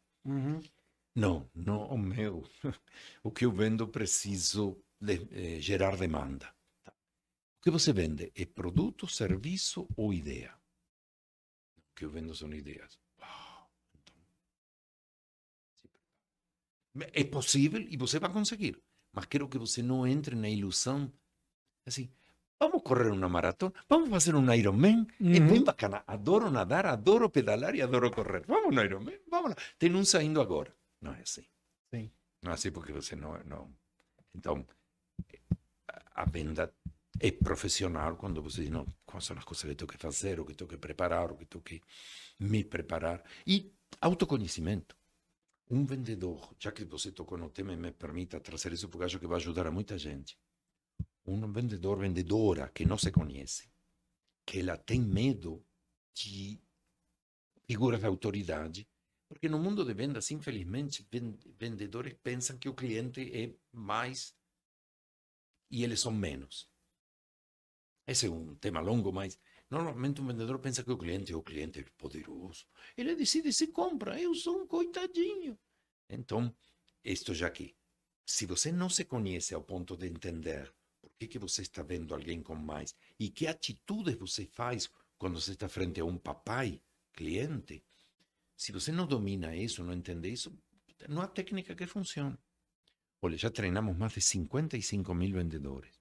Não, 1.15 1.49
não, 1.53 1.87
o 1.87 1.97
meu. 1.97 2.43
O 3.23 3.31
que 3.31 3.45
eu 3.45 3.51
vendo 3.51 3.87
preciso 3.87 4.83
de- 4.99 5.27
eh, 5.31 5.61
gerar 5.61 5.95
demanda. 5.97 6.47
Tá. 6.83 6.91
O 6.91 7.61
que 7.63 7.71
você 7.71 7.93
vende 7.93 8.31
é 8.35 8.45
produto, 8.45 9.07
serviço 9.07 9.87
ou 9.95 10.13
ideia? 10.13 10.53
Que 11.95 12.05
eu 12.05 12.09
vendo 12.09 12.35
são 12.35 12.51
ideias. 12.53 12.97
Uau, 13.19 13.71
então, 13.93 14.15
se. 15.75 15.89
É 17.13 17.23
possível 17.23 17.81
e 17.81 17.95
você 17.97 18.19
vai 18.19 18.31
conseguir. 18.31 18.81
Mas 19.13 19.25
quero 19.25 19.47
que 19.47 19.57
você 19.57 19.81
não 19.81 20.05
entre 20.05 20.35
na 20.35 20.49
ilusão 20.49 21.11
assim. 21.85 22.09
Vamos 22.59 22.83
correr 22.83 23.09
uma 23.11 23.27
maratona, 23.27 23.73
vamos 23.87 24.09
fazer 24.09 24.33
um 24.33 24.53
Ironman. 24.53 25.05
É 25.19 25.23
Uhum. 25.39 25.47
bem 25.47 25.63
bacana. 25.63 26.03
Adoro 26.07 26.49
nadar, 26.49 26.85
adoro 26.85 27.29
pedalar 27.29 27.75
e 27.75 27.81
adoro 27.81 28.09
correr. 28.11 28.45
Vamos 28.47 28.73
no 28.73 28.81
Ironman, 28.81 29.19
vamos 29.29 29.49
lá. 29.51 29.55
Tem 29.77 29.93
um 29.93 30.05
saindo 30.05 30.39
agora. 30.41 30.73
Não 31.01 31.13
é 31.13 31.21
assim. 31.21 31.45
Sim. 31.93 32.09
Não 32.41 32.51
é 32.51 32.55
assim 32.55 32.71
porque 32.71 32.93
você 32.93 33.15
não. 33.15 33.37
não. 33.43 33.73
Então, 34.33 34.65
a- 35.87 36.21
a 36.23 36.25
venda 36.25 36.73
é 37.19 37.31
profissional 37.31 38.15
quando 38.17 38.41
você 38.41 38.61
diz, 38.63 38.69
não, 38.69 38.85
quais 39.05 39.25
são 39.25 39.37
as 39.37 39.43
coisas 39.43 39.63
que 39.69 39.75
tenho 39.75 39.87
que 39.87 39.97
fazer, 39.97 40.39
o 40.39 40.45
que 40.45 40.53
tenho 40.53 40.69
que 40.69 40.77
preparar, 40.77 41.31
o 41.31 41.37
que 41.37 41.45
tenho 41.45 41.63
que 41.63 41.81
me 42.39 42.63
preparar. 42.63 43.23
E 43.47 43.73
autoconhecimento. 44.01 44.95
Um 45.69 45.83
vendedor, 45.85 46.55
já 46.59 46.71
que 46.71 46.85
você 46.85 47.11
tocou 47.11 47.37
no 47.37 47.49
tema 47.49 47.73
e 47.73 47.77
me 47.77 47.91
permita 47.91 48.39
trazer 48.39 48.71
isso, 48.73 48.87
porque 48.87 49.05
acho 49.05 49.19
que 49.19 49.25
vai 49.25 49.37
ajudar 49.37 49.65
a 49.65 49.71
muita 49.71 49.97
gente. 49.97 50.37
Um 51.25 51.51
vendedor, 51.51 51.97
vendedora 51.97 52.69
que 52.69 52.85
não 52.85 52.97
se 52.97 53.11
conhece, 53.11 53.71
que 54.45 54.59
ela 54.59 54.77
tem 54.77 55.01
medo 55.01 55.65
de 56.13 56.61
figuras 57.67 57.99
de 57.99 58.05
autoridade, 58.05 58.87
porque 59.27 59.49
no 59.49 59.57
mundo 59.57 59.83
de 59.83 59.93
vendas, 59.93 60.29
infelizmente, 60.29 61.07
ven- 61.11 61.39
vendedores 61.57 62.13
pensam 62.21 62.59
que 62.59 62.69
o 62.69 62.75
cliente 62.75 63.21
é 63.33 63.55
mais 63.71 64.35
e 65.71 65.83
eles 65.83 65.99
são 65.99 66.11
menos. 66.11 66.69
Esse 68.07 68.27
é 68.27 68.29
um 68.29 68.55
tema 68.55 68.79
longo, 68.79 69.11
mas 69.11 69.39
normalmente 69.69 70.21
um 70.21 70.27
vendedor 70.27 70.59
pensa 70.59 70.83
que 70.83 70.91
o 70.91 70.97
cliente 70.97 71.33
é 71.33 71.35
o 71.35 71.41
cliente 71.41 71.83
poderoso. 71.97 72.65
Ele 72.95 73.15
decide 73.15 73.51
se 73.51 73.67
compra, 73.67 74.19
eu 74.19 74.33
sou 74.35 74.61
um 74.61 74.67
coitadinho. 74.67 75.57
Então, 76.09 76.53
isto 77.03 77.33
já 77.33 77.47
aqui. 77.47 77.75
Se 78.25 78.45
você 78.45 78.71
não 78.71 78.89
se 78.89 79.05
conhece 79.05 79.53
ao 79.53 79.63
ponto 79.63 79.97
de 79.97 80.07
entender 80.07 80.73
por 81.01 81.11
que, 81.17 81.27
que 81.27 81.39
você 81.39 81.61
está 81.61 81.83
vendo 81.83 82.13
alguém 82.13 82.41
com 82.41 82.55
mais 82.55 82.95
e 83.19 83.29
que 83.29 83.47
atitudes 83.47 84.15
você 84.15 84.45
faz 84.45 84.89
quando 85.17 85.39
você 85.39 85.51
está 85.53 85.69
frente 85.69 85.99
a 85.99 86.05
um 86.05 86.17
papai 86.17 86.81
cliente, 87.13 87.83
se 88.55 88.71
você 88.71 88.91
não 88.91 89.07
domina 89.07 89.55
isso, 89.55 89.83
não 89.83 89.93
entende 89.93 90.29
isso, 90.31 90.55
não 91.09 91.21
há 91.21 91.27
técnica 91.27 91.75
que 91.75 91.85
funcione. 91.87 92.37
Olha, 93.21 93.37
já 93.37 93.49
treinamos 93.49 93.97
mais 93.97 94.13
de 94.13 94.21
55 94.21 95.13
mil 95.13 95.33
vendedores. 95.33 95.94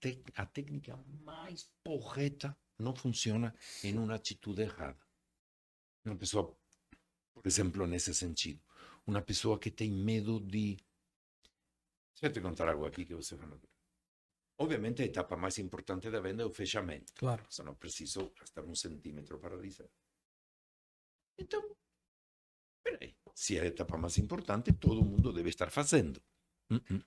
Tec- 0.00 0.32
a 0.34 0.46
técnica 0.46 0.96
mais 1.22 1.70
porreta 1.82 2.56
não 2.78 2.94
funciona 2.94 3.54
em 3.82 3.96
uma 3.98 4.14
atitude 4.14 4.62
errada. 4.62 4.98
Uma 6.04 6.16
pessoa, 6.16 6.56
por 7.32 7.46
exemplo, 7.46 7.86
nesse 7.86 8.14
sentido, 8.14 8.60
uma 9.06 9.22
pessoa 9.22 9.58
que 9.58 9.70
tem 9.70 9.90
medo 9.90 10.40
de. 10.40 10.76
Deixa 12.14 12.26
eu 12.26 12.32
te 12.32 12.40
contar 12.40 12.68
algo 12.68 12.86
aqui 12.86 13.04
que 13.04 13.14
você 13.14 13.34
vai 13.36 13.46
notar. 13.46 13.70
Ovviamente 14.58 15.02
a 15.02 15.06
etapa 15.06 15.36
mais 15.36 15.58
importante 15.58 16.10
da 16.10 16.20
venda 16.20 16.42
é 16.42 16.46
o 16.46 16.50
fechamento. 16.50 17.12
Claro. 17.14 17.44
Se 17.50 17.62
não 17.62 17.74
preciso 17.74 18.30
gastar 18.38 18.64
um 18.64 18.74
centímetro 18.74 19.38
para 19.38 19.60
dizer. 19.60 19.90
Então, 21.38 21.76
peraí. 22.82 23.16
Se 23.34 23.58
é 23.58 23.62
a 23.62 23.66
etapa 23.66 23.96
mais 23.98 24.16
importante, 24.18 24.72
todo 24.72 25.04
mundo 25.04 25.32
deve 25.32 25.48
estar 25.48 25.70
fazendo. 25.70 26.22
Uh 26.70 26.76
-uh. 26.76 27.04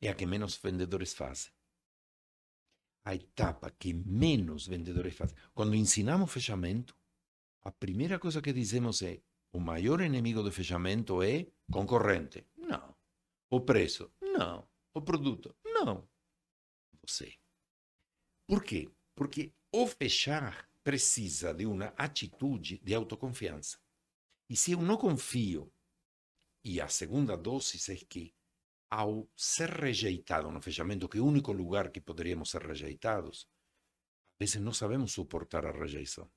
É 0.00 0.08
a 0.08 0.14
que 0.14 0.24
menos 0.24 0.56
vendedores 0.56 1.12
fazem. 1.12 1.52
A 3.04 3.14
etapa 3.14 3.70
que 3.70 3.92
menos 3.92 4.66
vendedores 4.66 5.14
fazem. 5.14 5.36
Quando 5.54 5.74
ensinamos 5.74 6.30
fechamento, 6.30 6.94
a 7.62 7.70
primeira 7.70 8.18
coisa 8.18 8.42
que 8.42 8.52
dizemos 8.52 9.02
é: 9.02 9.22
o 9.52 9.58
maior 9.58 10.00
inimigo 10.00 10.42
do 10.42 10.52
fechamento 10.52 11.22
é 11.22 11.46
concorrente. 11.70 12.46
Não. 12.56 12.94
O 13.50 13.60
preço. 13.60 14.10
Não. 14.20 14.68
O 14.94 15.00
produto. 15.00 15.54
Não. 15.64 16.08
Você. 17.02 17.34
Por 18.46 18.62
quê? 18.62 18.90
Porque 19.14 19.52
o 19.72 19.86
fechar 19.86 20.68
precisa 20.82 21.54
de 21.54 21.66
uma 21.66 21.86
atitude 21.96 22.78
de 22.78 22.94
autoconfiança. 22.94 23.78
E 24.48 24.56
se 24.56 24.72
eu 24.72 24.82
não 24.82 24.96
confio, 24.96 25.72
e 26.64 26.80
a 26.80 26.88
segunda 26.88 27.36
dose 27.36 27.78
é 27.92 27.96
que, 27.96 28.34
ao 28.90 29.28
ser 29.36 29.70
rejeitado 29.70 30.50
no 30.50 30.60
fechamento, 30.60 31.08
que 31.08 31.18
é 31.18 31.20
o 31.20 31.26
único 31.26 31.52
lugar 31.52 31.90
que 31.90 32.00
poderíamos 32.00 32.50
ser 32.50 32.62
rejeitados, 32.62 33.46
às 34.32 34.38
vezes 34.38 34.60
não 34.60 34.72
sabemos 34.72 35.12
suportar 35.12 35.64
a 35.64 35.70
rejeição. 35.70 36.28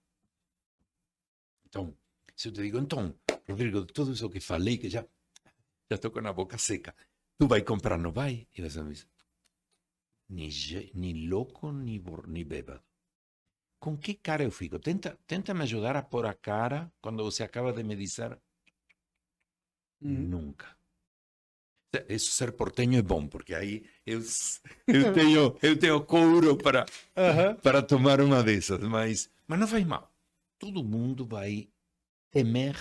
Então, 1.65 1.97
se 2.35 2.49
eu 2.49 2.53
te 2.53 2.61
digo, 2.61 2.77
então, 2.77 3.17
Rodrigo, 3.49 3.85
tudo 3.85 4.13
isso 4.13 4.29
que 4.29 4.39
falei, 4.39 4.77
que 4.77 4.89
já, 4.89 5.03
já 5.89 5.95
estou 5.95 6.11
com 6.11 6.19
a 6.19 6.33
boca 6.33 6.57
seca, 6.59 6.95
tu 7.39 7.47
vai 7.47 7.63
comprar, 7.63 7.97
não 7.97 8.11
vai? 8.11 8.47
E 8.55 8.61
você 8.61 8.83
me 8.83 8.93
diz, 8.93 9.07
ni, 10.29 10.49
ni 10.93 11.27
louco, 11.27 11.71
ni, 11.71 12.03
ni 12.27 12.43
bêbado. 12.43 12.83
Com 13.79 13.97
que 13.97 14.13
cara 14.13 14.43
eu 14.43 14.51
fico? 14.51 14.79
Tenta, 14.79 15.17
tenta 15.25 15.53
me 15.53 15.63
ajudar 15.63 15.95
a 15.95 16.03
pôr 16.03 16.25
a 16.25 16.33
cara 16.33 16.91
quando 17.01 17.23
você 17.23 17.43
acaba 17.43 17.73
de 17.73 17.83
me 17.83 17.95
dizer. 17.95 18.39
Uhum. 20.01 20.29
Nunca. 20.29 20.77
Isso 22.09 22.31
ser 22.31 22.51
portenho 22.53 22.97
é 22.97 23.01
bom, 23.01 23.27
porque 23.27 23.53
aí 23.53 23.83
eu, 24.05 24.21
eu, 24.87 25.13
tenho, 25.13 25.57
eu 25.61 25.77
tenho 25.77 26.01
couro 26.03 26.57
para, 26.57 26.85
uhum. 27.15 27.55
para 27.55 27.81
tomar 27.81 28.19
uma 28.21 28.41
dessas. 28.41 28.79
Mas, 28.79 29.29
mas 29.47 29.59
não 29.59 29.67
faz 29.67 29.85
mal. 29.85 30.11
Todo 30.57 30.83
mundo 30.83 31.25
vai 31.25 31.67
temer 32.31 32.75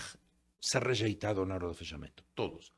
ser 0.60 0.82
rejeitado 0.82 1.44
na 1.44 1.54
hora 1.54 1.68
do 1.68 1.74
fechamento. 1.74 2.24
Todos. 2.34 2.72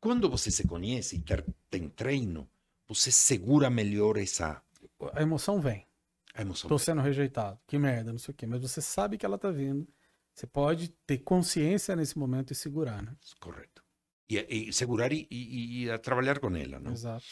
Quando 0.00 0.28
você 0.30 0.50
se 0.50 0.66
conhece 0.66 1.16
e 1.16 1.20
ter, 1.20 1.44
tem 1.68 1.88
treino, 1.88 2.48
você 2.86 3.10
segura 3.10 3.68
melhor 3.68 4.16
essa. 4.16 4.62
A 5.12 5.22
emoção 5.22 5.60
vem. 5.60 5.86
A 6.34 6.42
emoção 6.42 6.68
Tô 6.68 6.78
sendo 6.78 7.00
rejeitado. 7.00 7.58
Que 7.66 7.78
merda, 7.78 8.12
não 8.12 8.18
sei 8.18 8.32
o 8.32 8.36
quê. 8.36 8.46
Mas 8.46 8.62
você 8.62 8.80
sabe 8.80 9.18
que 9.18 9.26
ela 9.26 9.38
tá 9.38 9.50
vindo. 9.50 9.86
Você 10.34 10.46
pode 10.46 10.88
ter 11.06 11.18
consciência 11.18 11.94
nesse 11.94 12.18
momento 12.18 12.52
e 12.52 12.56
segurar, 12.56 13.02
né? 13.02 13.14
Correto. 13.38 13.83
E, 14.28 14.68
e 14.68 14.72
segurar 14.72 15.12
e, 15.12 15.26
e, 15.30 15.88
e 15.88 15.98
trabalhar 15.98 16.40
com 16.40 16.54
ela, 16.56 16.80
não? 16.80 16.92
Exato. 16.92 17.24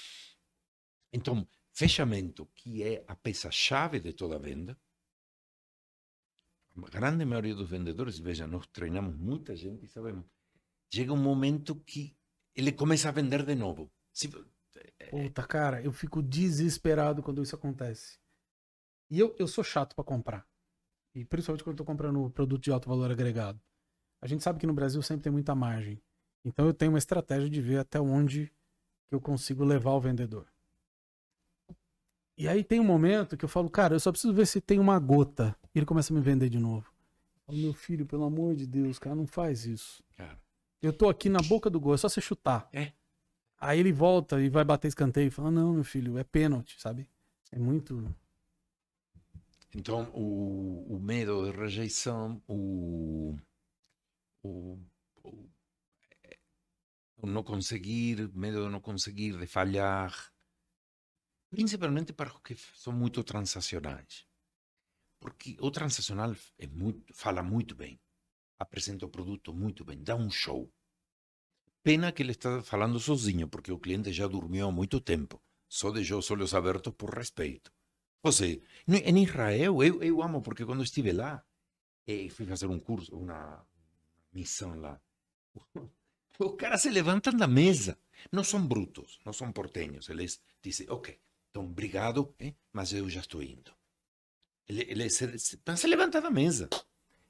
Então, 1.12 1.46
fechamento, 1.72 2.46
que 2.54 2.82
é 2.82 3.04
a 3.06 3.16
peça-chave 3.16 4.00
de 4.00 4.12
toda 4.12 4.36
a 4.36 4.38
venda, 4.38 4.78
a 6.76 6.90
grande 6.90 7.24
maioria 7.24 7.54
dos 7.54 7.68
vendedores, 7.68 8.18
veja, 8.18 8.46
nós 8.46 8.66
treinamos 8.66 9.16
muita 9.16 9.54
gente 9.54 9.84
e 9.84 9.88
sabemos, 9.88 10.24
chega 10.92 11.12
um 11.12 11.22
momento 11.22 11.76
que 11.76 12.16
ele 12.54 12.72
começa 12.72 13.08
a 13.08 13.12
vender 13.12 13.44
de 13.44 13.54
novo. 13.54 13.90
Se, 14.12 14.30
Puta, 15.10 15.46
cara, 15.46 15.82
eu 15.82 15.92
fico 15.92 16.22
desesperado 16.22 17.22
quando 17.22 17.42
isso 17.42 17.54
acontece. 17.54 18.18
E 19.10 19.18
eu, 19.18 19.34
eu 19.38 19.46
sou 19.46 19.62
chato 19.62 19.94
para 19.94 20.04
comprar. 20.04 20.46
E 21.14 21.24
principalmente 21.24 21.62
quando 21.62 21.74
eu 21.74 21.78
tô 21.78 21.84
comprando 21.84 22.30
produto 22.30 22.62
de 22.62 22.70
alto 22.70 22.88
valor 22.88 23.10
agregado. 23.10 23.60
A 24.20 24.26
gente 24.26 24.42
sabe 24.42 24.58
que 24.58 24.66
no 24.66 24.72
Brasil 24.72 25.02
sempre 25.02 25.24
tem 25.24 25.32
muita 25.32 25.54
margem. 25.54 26.02
Então 26.44 26.66
eu 26.66 26.74
tenho 26.74 26.92
uma 26.92 26.98
estratégia 26.98 27.48
de 27.48 27.60
ver 27.60 27.78
até 27.78 28.00
onde 28.00 28.52
que 29.08 29.14
eu 29.14 29.20
consigo 29.20 29.64
levar 29.64 29.92
o 29.92 30.00
vendedor. 30.00 30.46
E 32.36 32.48
aí 32.48 32.64
tem 32.64 32.80
um 32.80 32.84
momento 32.84 33.36
que 33.36 33.44
eu 33.44 33.48
falo, 33.48 33.70
cara, 33.70 33.94
eu 33.94 34.00
só 34.00 34.10
preciso 34.10 34.32
ver 34.32 34.46
se 34.46 34.60
tem 34.60 34.78
uma 34.78 34.98
gota. 34.98 35.56
E 35.74 35.78
ele 35.78 35.86
começa 35.86 36.12
a 36.12 36.16
me 36.16 36.22
vender 36.22 36.48
de 36.48 36.58
novo. 36.58 36.92
Eu 37.36 37.40
falo, 37.46 37.58
meu 37.58 37.72
filho, 37.72 38.06
pelo 38.06 38.24
amor 38.24 38.56
de 38.56 38.66
Deus, 38.66 38.98
cara, 38.98 39.14
não 39.14 39.26
faz 39.26 39.66
isso. 39.66 40.02
Cara. 40.16 40.38
Eu 40.80 40.92
tô 40.92 41.08
aqui 41.08 41.28
na 41.28 41.40
boca 41.40 41.70
do 41.70 41.78
gol, 41.78 41.94
é 41.94 41.96
só 41.96 42.08
você 42.08 42.20
chutar. 42.20 42.68
É. 42.72 42.92
Aí 43.60 43.78
ele 43.78 43.92
volta 43.92 44.40
e 44.40 44.48
vai 44.48 44.64
bater 44.64 44.88
escanteio 44.88 45.28
e 45.28 45.30
fala, 45.30 45.50
não, 45.50 45.74
meu 45.74 45.84
filho, 45.84 46.18
é 46.18 46.24
pênalti, 46.24 46.80
sabe? 46.80 47.08
É 47.52 47.58
muito. 47.58 48.12
Então, 49.72 50.10
o, 50.12 50.96
o 50.96 50.98
medo 50.98 51.44
de 51.44 51.56
rejeição, 51.56 52.42
o, 52.48 53.36
o, 54.42 54.78
o, 55.22 55.48
o 57.22 57.26
não 57.26 57.44
conseguir, 57.44 58.28
medo 58.34 58.64
de 58.64 58.68
não 58.68 58.80
conseguir, 58.80 59.38
de 59.38 59.46
falhar, 59.46 60.12
principalmente 61.48 62.12
para 62.12 62.34
os 62.34 62.40
que 62.42 62.56
são 62.56 62.92
muito 62.92 63.22
transacionais. 63.22 64.26
Porque 65.20 65.56
o 65.60 65.70
transacional 65.70 66.34
é 66.58 66.66
muito, 66.66 67.14
fala 67.14 67.42
muito 67.42 67.76
bem, 67.76 68.00
apresenta 68.58 69.06
o 69.06 69.08
produto 69.08 69.54
muito 69.54 69.84
bem, 69.84 70.02
dá 70.02 70.16
um 70.16 70.30
show. 70.30 70.68
Pena 71.84 72.10
que 72.12 72.22
ele 72.22 72.32
está 72.32 72.60
falando 72.62 72.98
sozinho, 72.98 73.48
porque 73.48 73.70
o 73.70 73.78
cliente 73.78 74.12
já 74.12 74.26
dormiu 74.26 74.66
há 74.66 74.72
muito 74.72 75.00
tempo. 75.00 75.40
Só 75.68 75.90
deixou 75.90 76.18
os 76.18 76.30
olhos 76.30 76.54
abertos 76.54 76.92
por 76.94 77.10
respeito. 77.10 77.72
Você, 78.22 78.62
em 78.88 79.22
Israel, 79.22 79.82
eu, 79.82 80.02
eu 80.02 80.22
amo, 80.22 80.42
porque 80.42 80.64
quando 80.64 80.82
estive 80.82 81.12
lá, 81.12 81.44
eh, 82.06 82.28
fui 82.30 82.46
fazer 82.46 82.66
um 82.66 82.78
curso, 82.78 83.16
uma 83.16 83.66
missão 84.32 84.74
lá. 84.74 85.00
Os 86.38 86.56
caras 86.56 86.82
se 86.82 86.90
levantam 86.90 87.34
da 87.34 87.46
mesa. 87.46 87.98
Não 88.30 88.44
são 88.44 88.64
brutos, 88.66 89.20
não 89.24 89.32
são 89.32 89.52
portenhos. 89.52 90.08
Eles 90.08 90.40
dizem, 90.62 90.88
ok, 90.88 91.18
então 91.50 91.64
obrigado, 91.64 92.34
eh, 92.38 92.54
mas 92.72 92.92
eu 92.92 93.08
já 93.10 93.20
estou 93.20 93.42
indo. 93.42 93.72
Ele, 94.68 94.82
ele 94.88 95.10
se, 95.10 95.38
se, 95.38 95.58
se 95.76 95.86
levanta 95.86 96.20
da 96.20 96.30
mesa. 96.30 96.68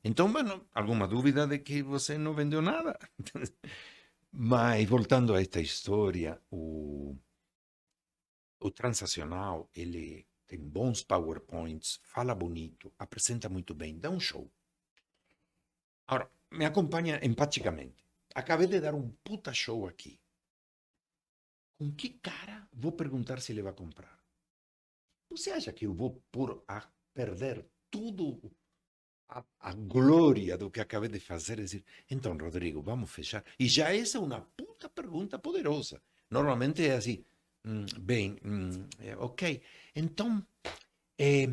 Então, 0.04 0.32
bueno, 0.32 0.66
alguma 0.74 1.06
dúvida 1.06 1.46
de 1.46 1.58
que 1.58 1.82
você 1.82 2.18
não 2.18 2.34
vendeu 2.34 2.60
nada? 2.60 2.98
Mas, 4.34 4.88
voltando 4.88 5.34
a 5.34 5.40
esta 5.40 5.60
história, 5.60 6.40
o, 6.50 7.14
o 8.58 8.70
transacional, 8.70 9.68
ele 9.74 10.26
tem 10.46 10.58
bons 10.58 11.02
PowerPoints, 11.02 12.00
fala 12.02 12.34
bonito, 12.34 12.92
apresenta 12.98 13.48
muito 13.48 13.74
bem, 13.74 13.98
dá 13.98 14.10
um 14.10 14.18
show. 14.18 14.50
Agora, 16.06 16.30
me 16.50 16.64
acompanha 16.64 17.20
empaticamente. 17.22 18.02
Acabei 18.34 18.66
de 18.66 18.80
dar 18.80 18.94
um 18.94 19.10
puta 19.24 19.52
show 19.52 19.86
aqui. 19.86 20.18
Com 21.78 21.92
que 21.92 22.10
cara 22.10 22.68
vou 22.72 22.92
perguntar 22.92 23.40
se 23.40 23.52
ele 23.52 23.62
vai 23.62 23.72
comprar? 23.72 24.22
Você 25.30 25.50
acha 25.50 25.72
que 25.72 25.86
eu 25.86 25.94
vou 25.94 26.22
por 26.30 26.62
a 26.68 26.86
perder 27.14 27.64
tudo 27.90 28.52
a, 29.28 29.42
a, 29.60 29.72
glória 29.72 30.56
do 30.56 30.70
que 30.70 30.80
acabei 30.80 31.08
de 31.08 31.18
fazer? 31.18 31.58
É 31.58 31.62
dizer, 31.62 31.84
então, 32.10 32.36
Rodrigo, 32.36 32.82
vamos 32.82 33.10
fechar. 33.10 33.44
E 33.58 33.66
já 33.66 33.94
essa 33.94 34.18
é 34.18 34.20
uma 34.20 34.40
puta 34.56 34.88
pergunta 34.88 35.38
poderosa. 35.38 36.00
Normalmente 36.30 36.86
é 36.86 36.94
assim, 36.94 37.24
hum, 37.64 37.86
bem, 37.98 38.36
hum, 38.44 38.86
é, 39.00 39.16
ok. 39.16 39.60
Então, 39.96 40.44
é, 41.18 41.48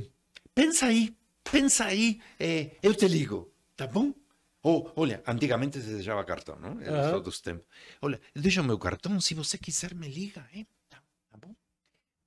pensa 0.53 0.87
aí, 0.87 1.15
pensa 1.43 1.85
aí, 1.85 2.21
é, 2.39 2.77
eu 2.83 2.93
te 2.93 3.07
ligo, 3.07 3.51
tá 3.75 3.87
bom? 3.87 4.13
Ou, 4.61 4.91
olha, 4.95 5.23
antigamente 5.25 5.81
se 5.81 5.93
deixava 5.95 6.23
cartão, 6.25 6.59
não? 6.59 6.81
Era 6.81 7.15
uhum. 7.15 7.23
dos 7.23 7.39
tempos. 7.39 7.65
Olha, 8.01 8.19
deixa 8.35 8.61
o 8.61 8.65
meu 8.65 8.77
cartão, 8.77 9.19
se 9.21 9.33
você 9.33 9.57
quiser 9.57 9.95
me 9.95 10.07
liga, 10.07 10.47
hein? 10.53 10.67
Tá, 10.89 11.01
tá 11.29 11.37
bom? 11.37 11.55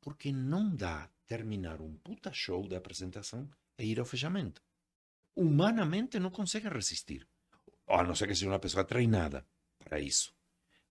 Porque 0.00 0.32
não 0.32 0.74
dá 0.74 1.10
terminar 1.26 1.80
um 1.80 1.94
puta 1.96 2.32
show 2.32 2.66
de 2.66 2.74
apresentação 2.74 3.48
e 3.78 3.84
ir 3.84 4.00
ao 4.00 4.06
fechamento. 4.06 4.62
Humanamente 5.36 6.18
não 6.18 6.30
consegue 6.30 6.68
resistir. 6.68 7.26
A 7.86 8.02
não 8.02 8.14
ser 8.14 8.26
que 8.26 8.34
seja 8.34 8.48
uma 8.48 8.58
pessoa 8.58 8.84
treinada 8.84 9.46
para 9.78 10.00
isso. 10.00 10.34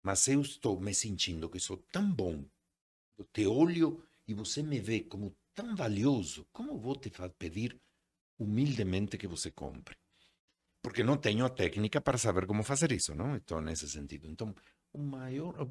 Mas 0.04 0.28
eu 0.28 0.42
estou 0.42 0.80
me 0.80 0.94
sentindo 0.94 1.50
que 1.50 1.60
sou 1.60 1.78
tão 1.92 2.12
bom, 2.12 2.44
eu 3.18 3.26
te 3.26 3.46
olho 3.46 4.04
e 4.28 4.34
você 4.34 4.64
me 4.64 4.80
vê 4.80 5.02
como 5.02 5.36
tão 5.54 5.76
valioso, 5.76 6.48
como 6.52 6.78
vou 6.78 6.96
te 6.96 7.12
pedir 7.38 7.80
humildemente 8.40 9.18
que 9.18 9.28
você 9.28 9.52
compre? 9.52 9.96
Porque 10.82 11.04
não 11.04 11.18
tenho 11.18 11.46
a 11.46 11.50
técnica 11.50 12.02
para 12.02 12.18
saber 12.18 12.46
como 12.46 12.64
fazer 12.64 12.92
isso, 12.92 13.14
não? 13.14 13.36
Então, 13.36 13.62
nesse 13.62 13.88
sentido. 13.88 14.28
Então, 14.28 14.54
o 14.92 14.98
maior, 15.00 15.70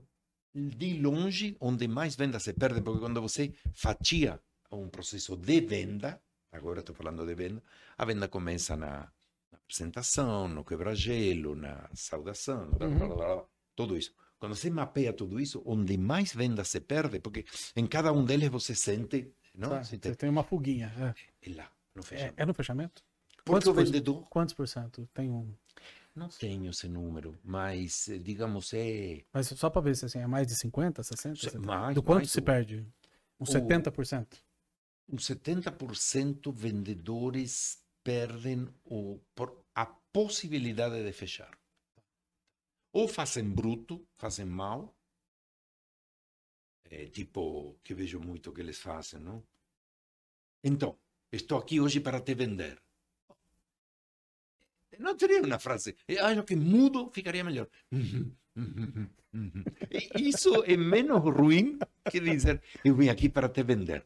de 0.55 0.99
longe, 1.01 1.57
onde 1.61 1.89
mais 1.89 2.15
venda 2.17 2.39
se 2.39 2.53
perde, 2.53 2.81
porque 2.81 3.01
quando 3.01 3.21
você 3.21 3.53
fatia 3.75 4.41
um 4.71 4.89
processo 4.89 5.37
de 5.37 5.61
venda, 5.63 6.21
agora 6.53 6.81
estou 6.81 6.95
falando 6.95 7.27
de 7.27 7.35
venda, 7.35 7.63
a 7.99 8.05
venda 8.05 8.29
começa 8.29 8.77
na, 8.77 9.11
na 9.51 9.59
apresentação, 9.59 10.47
no 10.49 10.65
quebra-gelo, 10.65 11.57
na 11.57 11.89
saudação, 11.93 12.71
blá, 12.71 12.89
blá, 12.89 13.09
blá, 13.09 13.45
tudo 13.75 13.97
isso. 13.97 14.15
Quando 14.39 14.55
você 14.55 14.71
mapeia 14.71 15.13
tudo 15.13 15.39
isso, 15.41 15.61
onde 15.67 15.99
mais 15.99 16.33
venda 16.33 16.65
se 16.65 16.81
perde, 16.81 17.19
porque 17.21 17.45
em 17.77 17.87
cada 17.87 18.13
um 18.13 18.25
deles 18.25 18.49
você 18.49 18.75
sente. 18.75 19.31
Não? 19.55 19.69
Tá, 19.71 19.83
Você 19.83 19.91
Você 19.97 19.99
tem- 19.99 20.15
tem 20.15 20.31
uma 20.31 20.45
fuguinha. 20.45 20.93
É. 21.43 21.51
É 21.51 21.55
lá, 21.57 21.71
no 21.95 22.01
É, 22.01 22.05
fechamento. 22.05 22.35
é 22.43 22.47
no 22.47 22.55
fechamento? 22.55 23.03
Porque 23.45 23.51
quantos 23.51 23.69
o 23.69 23.75
por- 23.75 23.85
vendedor. 23.85 24.29
Quantos 24.29 24.55
por 24.55 24.69
cento? 24.69 25.09
Tem 25.15 25.31
um. 25.31 25.55
Não 26.15 26.29
tenho 26.29 26.71
esse 26.71 26.89
número, 26.89 27.39
mas 27.45 28.09
eh, 28.09 28.19
digamos 28.19 28.73
é. 28.75 29.25
Mas 29.33 29.47
só 29.49 29.71
para 29.71 29.81
ver 29.83 29.97
se 29.97 30.05
assim, 30.05 30.19
é 30.19 30.27
mais 30.27 30.47
de 30.47 30.57
50, 30.57 31.03
60? 31.03 31.37
70? 31.37 31.67
Mais, 31.67 31.95
Do 31.95 32.03
quanto 32.03 32.17
mais, 32.19 32.31
se 32.31 32.41
o- 32.41 32.43
perde? 32.43 32.87
Uns 33.39 33.49
o- 33.51 33.53
70%? 33.53 34.39
uns 35.09 35.25
70% 35.25 36.53
vendedores 36.53 37.83
perdem 38.03 38.69
o, 38.85 39.21
por 39.35 39.65
a 39.75 39.87
possibilidade 39.87 41.03
de 41.05 41.13
fechar. 41.13 41.57
Ou 42.93 43.07
fazem 43.09 43.49
bruto, 43.49 44.05
fazem 44.19 44.47
mal, 44.47 44.95
é, 46.91 47.07
tipo, 47.07 47.79
que 47.85 47.95
vejo 47.95 48.21
muito 48.21 48.53
que 48.53 48.61
eles 48.61 48.79
fazem, 48.79 49.21
não? 49.21 49.43
Então, 50.63 50.99
estou 51.33 51.59
aqui 51.59 51.81
hoje 51.81 52.01
para 52.01 52.21
te 52.21 52.35
vender. 52.35 52.83
Não 54.99 55.17
teria 55.17 55.43
uma 55.43 55.59
frase. 55.59 55.97
Eu 56.07 56.25
acho 56.27 56.43
que 56.45 56.57
mudo 56.57 57.11
ficaria 57.13 57.45
melhor. 57.45 57.69
Isso 60.19 60.65
é 60.65 60.77
menos 60.77 61.21
ruim 61.23 61.79
que 62.11 62.21
dizer, 62.21 62.63
eu 62.85 62.95
vim 62.95 63.09
aqui 63.09 63.29
para 63.29 63.49
te 63.49 63.63
vender. 63.63 64.05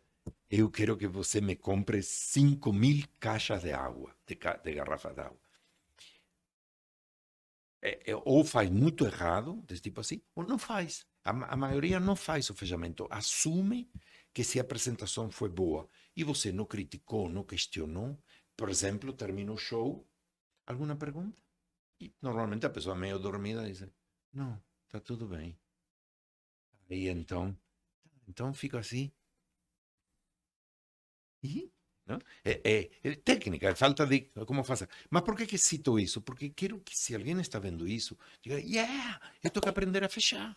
Eu 0.50 0.70
quero 0.70 0.96
que 0.96 1.06
você 1.06 1.40
me 1.40 1.56
compre 1.56 2.02
5 2.02 2.72
mil 2.72 3.04
caixas 3.18 3.62
de 3.62 3.72
água, 3.72 4.14
de, 4.26 4.36
ca- 4.36 4.56
de 4.56 4.72
garrafa. 4.74 5.12
É, 7.82 8.12
é, 8.12 8.16
ou 8.24 8.44
faz 8.44 8.70
muito 8.70 9.04
errado, 9.04 9.62
desse 9.66 9.82
tipo 9.82 10.00
assim, 10.00 10.20
ou 10.34 10.44
não 10.46 10.58
faz. 10.58 11.06
A, 11.22 11.30
a 11.30 11.56
maioria 11.56 12.00
não 12.00 12.16
faz 12.16 12.48
o 12.48 12.54
fechamento. 12.54 13.06
Assume 13.10 13.90
que 14.32 14.42
se 14.42 14.58
a 14.58 14.62
apresentação 14.62 15.30
foi 15.30 15.48
boa 15.48 15.88
e 16.16 16.24
você 16.24 16.50
não 16.50 16.64
criticou, 16.64 17.28
não 17.28 17.44
questionou, 17.44 18.18
por 18.56 18.70
exemplo, 18.70 19.12
termina 19.12 19.52
o 19.52 19.56
show, 19.58 20.06
alguma 20.66 20.96
pergunta? 21.04 21.40
E 22.04 22.06
normalmente 22.26 22.66
a 22.66 22.70
pessoa 22.76 22.96
meio 22.96 23.18
dormida 23.18 23.66
diz, 23.68 23.80
não, 24.32 24.52
está 24.86 25.00
tudo 25.00 25.26
bem. 25.28 25.58
Aí 26.90 27.08
então, 27.08 27.54
então 28.28 28.54
fico 28.54 28.76
assim. 28.78 29.12
E, 31.42 31.70
não? 32.06 32.18
É, 32.44 32.52
é- 32.74 32.90
é 33.02 33.14
técnica, 33.16 33.68
é 33.68 33.74
falta 33.74 34.06
de 34.06 34.18
como 34.46 34.64
fazer. 34.64 34.88
Mas 35.10 35.22
por 35.22 35.36
que, 35.36 35.46
que 35.46 35.58
cito 35.58 35.98
isso? 35.98 36.20
Porque 36.22 36.50
quero 36.50 36.80
que 36.80 36.96
se 36.96 37.14
alguém 37.14 37.38
está 37.40 37.58
vendo 37.58 37.86
isso, 37.86 38.16
diga, 38.42 38.58
yeah, 38.60 39.20
eu 39.42 39.50
tenho 39.50 39.62
que 39.62 39.68
aprender 39.68 40.02
a 40.04 40.08
fechar. 40.08 40.56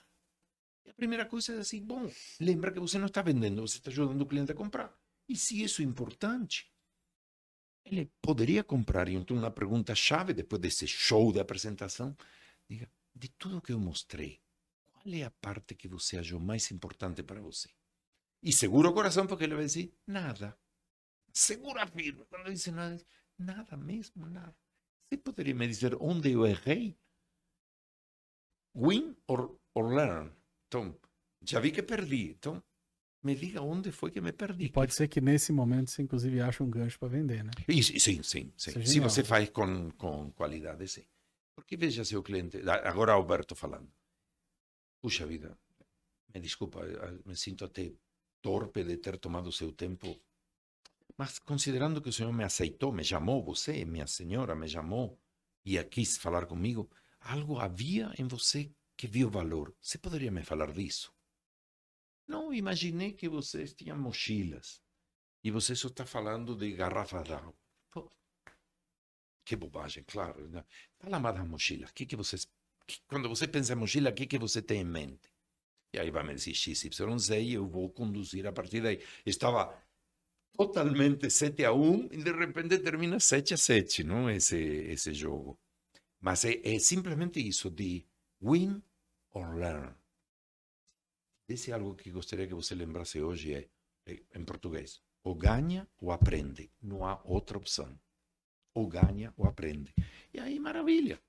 E 0.85 0.89
a 0.91 0.95
primeira 0.95 1.25
coisa 1.25 1.55
é 1.55 1.59
assim, 1.59 1.81
bom, 1.83 2.09
lembra 2.39 2.71
que 2.73 2.79
você 2.79 2.97
não 2.99 3.07
está 3.07 3.21
vendendo, 3.21 3.61
você 3.67 3.77
está 3.79 3.91
ajudando 3.91 4.21
o 4.21 4.27
cliente 4.27 4.51
a 4.51 4.55
comprar. 4.55 4.93
E 5.29 5.35
se 5.37 5.63
isso 5.63 5.81
é 5.81 5.85
importante, 5.85 6.71
ele 7.89 8.11
poderia 8.21 8.63
comprar. 8.63 9.07
E 9.07 9.15
então, 9.15 9.37
uma 9.37 9.51
pergunta-chave, 9.51 10.33
depois 10.33 10.61
desse 10.61 10.87
show 10.87 11.31
de 11.31 11.39
apresentação, 11.39 12.15
diga, 12.69 12.89
de 13.15 13.29
tudo 13.29 13.61
que 13.61 13.71
eu 13.71 13.79
mostrei, 13.79 14.39
qual 14.91 15.13
é 15.13 15.23
a 15.23 15.31
parte 15.31 15.75
que 15.75 15.87
você 15.87 16.17
achou 16.17 16.39
mais 16.39 16.69
importante 16.71 17.23
para 17.23 17.41
você? 17.41 17.69
E 18.41 18.51
segura 18.51 18.89
o 18.89 18.93
coração, 18.93 19.25
porque 19.25 19.43
ele 19.43 19.55
vai 19.55 19.65
dizer, 19.65 19.91
nada. 20.05 20.57
Segura 21.33 21.87
firme. 21.87 22.25
Quando 22.25 22.51
diz 22.51 22.67
nada, 22.67 23.03
nada 23.37 23.77
mesmo, 23.77 24.25
nada. 24.25 24.55
Você 25.09 25.17
poderia 25.17 25.55
me 25.55 25.67
dizer 25.67 25.95
onde 25.99 26.31
eu 26.31 26.45
errei? 26.45 26.97
Win 28.75 29.15
or, 29.27 29.57
or 29.73 29.93
learn? 29.93 30.31
Então, 30.67 30.95
já 31.41 31.59
vi 31.59 31.71
que 31.71 31.81
perdi. 31.81 32.31
Então, 32.31 32.61
me 33.23 33.35
diga 33.35 33.61
onde 33.61 33.91
foi 33.91 34.11
que 34.11 34.21
me 34.21 34.31
perdi. 34.31 34.65
E 34.65 34.69
pode 34.69 34.93
ser 34.93 35.07
que 35.07 35.19
nesse 35.19 35.51
momento 35.51 35.91
você, 35.91 36.01
inclusive, 36.01 36.39
ache 36.41 36.63
um 36.63 36.69
gancho 36.69 36.99
para 36.99 37.09
vender, 37.09 37.43
né? 37.43 37.51
Isso, 37.67 37.91
sim, 37.99 38.21
sim, 38.23 38.51
sim. 38.55 38.71
É 38.79 38.85
Se 38.85 38.99
você 38.99 39.23
faz 39.23 39.49
com, 39.49 39.91
com 39.91 40.31
qualidade, 40.31 40.87
sim. 40.87 41.05
Porque 41.55 41.75
veja 41.75 42.05
seu 42.05 42.21
cliente, 42.23 42.57
a- 42.69 42.89
agora 42.89 43.13
Alberto 43.13 43.55
falando. 43.55 43.89
Puxa 45.01 45.25
vida, 45.25 45.57
me 46.33 46.39
desculpa, 46.39 46.79
eh, 46.85 47.19
me 47.25 47.35
sinto 47.35 47.65
até 47.65 47.93
torpe 48.41 48.83
de 48.83 48.97
ter 48.97 49.17
tomado 49.17 49.51
seu 49.51 49.71
tempo. 49.71 50.07
Mas 51.17 51.39
considerando 51.39 52.01
que 52.01 52.09
o 52.09 52.13
senhor 52.13 52.31
me 52.33 52.43
aceitou, 52.43 52.91
me 52.91 53.03
chamou, 53.03 53.43
você, 53.43 53.83
minha 53.85 54.07
senhora, 54.07 54.55
me 54.55 54.67
chamou 54.67 55.19
e 55.65 55.83
quis 55.83 56.17
falar 56.17 56.45
comigo, 56.45 56.89
algo 57.19 57.59
havia 57.59 58.11
em 58.17 58.27
você 58.27 58.71
que 58.95 59.07
viu 59.07 59.29
valor. 59.29 59.73
Você 59.81 59.97
poderia 59.97 60.31
me 60.31 60.43
falar 60.43 60.71
disso? 60.71 61.13
Não, 62.27 62.53
imaginei 62.53 63.13
que 63.13 63.29
vocês 63.29 63.73
tinham 63.73 63.97
mochilas 63.97 64.81
e 65.43 65.49
você 65.51 65.75
só 65.75 65.87
está 65.87 66.05
falando 66.05 66.55
de 66.55 66.71
garrafa 66.73 67.23
d'água. 67.23 67.55
Que 69.45 69.55
bobagem, 69.55 70.03
claro. 70.05 70.47
né? 70.49 70.65
Fala 70.99 71.19
mais 71.19 71.35
das 71.35 71.47
mochilas. 71.47 71.91
Que 71.91 72.05
que 72.05 72.17
vocês, 72.17 72.45
que- 72.85 72.99
quando 73.07 73.29
você 73.29 73.47
pensa 73.47 73.73
em 73.73 73.77
mochila, 73.77 74.09
o 74.09 74.13
que, 74.13 74.27
que 74.27 74.37
você 74.37 74.61
tem 74.61 74.81
em 74.81 74.83
mente? 74.83 75.29
E 75.93 75.99
aí 75.99 76.11
vai 76.11 76.23
me 76.23 76.35
dizer 76.35 76.53
XYZ 76.53 77.29
e 77.41 77.53
eu 77.53 77.65
vou 77.65 77.89
conduzir 77.89 78.45
a 78.45 78.51
partir 78.51 78.81
daí. 78.81 79.01
Estava 79.25 79.81
totalmente 80.53 81.29
7 81.29 81.63
a 81.63 81.71
1 81.71 82.09
e 82.11 82.17
de 82.23 82.31
repente 82.33 82.77
termina 82.79 83.19
7 83.21 83.53
a 83.53 83.57
7, 83.57 84.03
não? 84.03 84.29
Esse, 84.29 84.57
esse 84.57 85.13
jogo. 85.13 85.57
Mas 86.19 86.43
é, 86.43 86.59
é 86.63 86.77
simplesmente 86.79 87.39
isso 87.39 87.69
de 87.71 88.05
win 88.41 88.83
or 89.31 89.55
learn. 89.55 89.95
Esse 91.47 91.71
é 91.71 91.73
algo 91.73 91.95
que 91.95 92.11
gostaria 92.11 92.45
que 92.45 92.53
você 92.53 92.75
lembrasse 92.75 93.21
hoje 93.21 93.53
é, 93.53 93.69
em 94.35 94.43
português. 94.43 95.01
Ou 95.23 95.33
ganha 95.33 95.87
ou 95.99 96.11
aprende. 96.11 96.69
Não 96.81 97.05
há 97.05 97.21
outra 97.23 97.57
opção. 97.57 97.97
Ou 98.73 98.87
ganha 98.87 99.33
ou 99.37 99.45
aprende. 99.45 99.93
E 100.33 100.39
aí, 100.39 100.59
maravilha. 100.59 101.19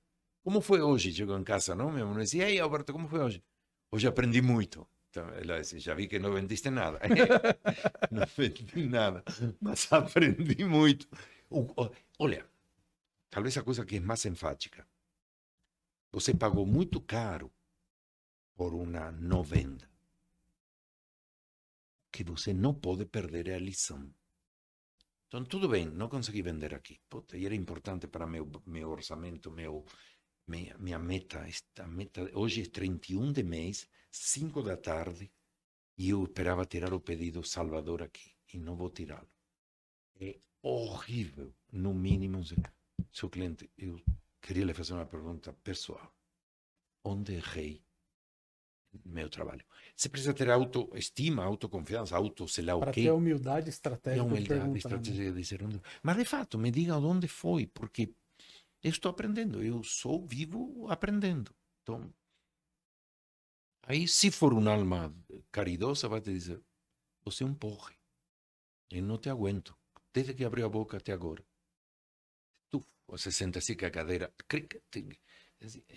Como 0.43 0.61
foi 0.61 0.81
hoje? 0.81 1.13
Chegou 1.13 1.37
em 1.37 1.43
casa, 1.43 1.73
não? 1.73 1.91
Minha 1.91 2.05
mãe 2.05 2.23
disse, 2.23 2.39
ei, 2.39 2.59
Alberto, 2.59 2.91
como 2.91 3.07
foi 3.07 3.19
hoje? 3.19 3.43
Hoje 3.91 4.07
aprendi 4.07 4.41
muito. 4.41 4.87
Então, 5.09 5.27
ela 5.29 5.59
disse, 5.59 5.79
já 5.79 5.95
vi 5.95 6.07
que 6.07 6.19
não 6.19 6.33
vendiste 6.33 6.69
nada. 6.69 6.99
não 8.11 8.25
vendi 8.37 8.87
nada, 8.87 9.23
mas 9.59 9.91
aprendi 9.91 10.63
muito. 10.63 11.07
Olha, 12.19 12.45
talvez 13.29 13.57
a 13.57 13.63
coisa 13.63 13.85
que 13.85 13.95
é 13.95 13.99
mais 13.99 14.23
enfática. 14.25 14.85
Você 16.11 16.33
pagou 16.33 16.65
muito 16.65 17.01
caro 17.01 17.51
por 18.55 18.73
uma 18.73 19.11
não 19.11 19.41
venda. 19.41 19.88
Que 22.11 22.23
você 22.23 22.53
não 22.53 22.73
pode 22.73 23.05
perder 23.05 23.47
é 23.47 23.55
a 23.55 23.59
lição. 23.59 24.13
Então, 25.27 25.45
tudo 25.45 25.69
bem, 25.69 25.85
não 25.85 26.09
consegui 26.09 26.41
vender 26.41 26.73
aqui. 26.73 26.99
Puta, 27.07 27.37
e 27.37 27.45
era 27.45 27.53
importante 27.53 28.07
para 28.07 28.25
meu, 28.25 28.49
meu 28.65 28.89
orçamento, 28.89 29.51
meu, 29.51 29.85
minha, 30.47 30.75
minha 30.77 30.97
meta. 30.97 31.39
Esta 31.47 31.87
meta. 31.87 32.29
Hoje 32.33 32.63
é 32.63 32.65
31 32.65 33.31
de 33.31 33.43
mês, 33.43 33.87
5 34.11 34.63
da 34.63 34.75
tarde, 34.75 35.31
e 35.97 36.09
eu 36.09 36.23
esperava 36.23 36.65
tirar 36.65 36.93
o 36.93 36.99
pedido 36.99 37.43
Salvador 37.43 38.01
aqui, 38.01 38.31
e 38.53 38.57
não 38.59 38.75
vou 38.75 38.89
tirá-lo. 38.89 39.29
É 40.19 40.39
horrível, 40.61 41.53
no 41.71 41.93
mínimo. 41.93 42.43
se- 42.43 42.55
Seu 43.11 43.29
cliente, 43.29 43.69
eu 43.77 44.01
queria 44.41 44.65
lhe 44.65 44.73
fazer 44.73 44.93
uma 44.93 45.05
pergunta 45.05 45.53
pessoal. 45.63 46.11
Onde 47.03 47.33
errei 47.35 47.81
no 47.81 47.88
meu 49.05 49.29
trabalho? 49.29 49.63
Você 49.95 50.09
precisa 50.09 50.33
ter 50.33 50.49
autoestima, 50.49 51.43
autoconfiança, 51.43 52.15
auto, 52.15 52.47
sei 52.47 52.63
lá 52.65 52.75
o 52.75 52.81
Para 52.81 52.91
quê. 52.91 53.01
ter 53.01 53.11
humildade 53.11 53.67
É 53.67 53.69
estratégica. 53.69 54.23
de 54.25 54.33
humildade, 54.33 54.69
né? 54.71 54.77
estratégia 54.77 55.31
de 55.31 55.41
dizer 55.41 55.63
onde. 55.63 55.81
Mas 56.03 56.17
de 56.17 56.25
fato, 56.25 56.57
me 56.57 56.71
diga 56.71 56.97
onde 56.97 57.27
foi, 57.27 57.67
porque 57.67 58.13
eu 58.83 58.89
estou 58.91 59.11
aprendendo, 59.11 59.63
eu 59.63 59.83
sou 59.83 60.25
vivo 60.25 60.87
aprendendo. 60.89 61.53
Então, 61.83 62.13
aí 63.83 64.07
se 64.07 64.31
for 64.31 64.53
uma 64.53 64.71
alma 64.71 65.13
caridosa, 65.51 66.07
vai 66.07 66.21
te 66.21 66.31
dizer: 66.31 66.61
você 67.25 67.43
é 67.43 67.47
um 67.47 67.53
porre, 67.53 67.95
eu 68.91 69.03
não 69.03 69.17
te 69.17 69.29
aguento, 69.29 69.77
desde 70.13 70.33
que 70.35 70.45
abriu 70.45 70.65
a 70.65 70.69
boca 70.69 70.97
até 70.97 71.13
agora. 71.13 71.43
Tu, 72.71 72.83
você 73.07 73.31
senta 73.31 73.59
assim 73.59 73.75
com 73.77 73.85
a 73.85 73.91
cadeira, 73.91 74.33
tic. 74.49 74.69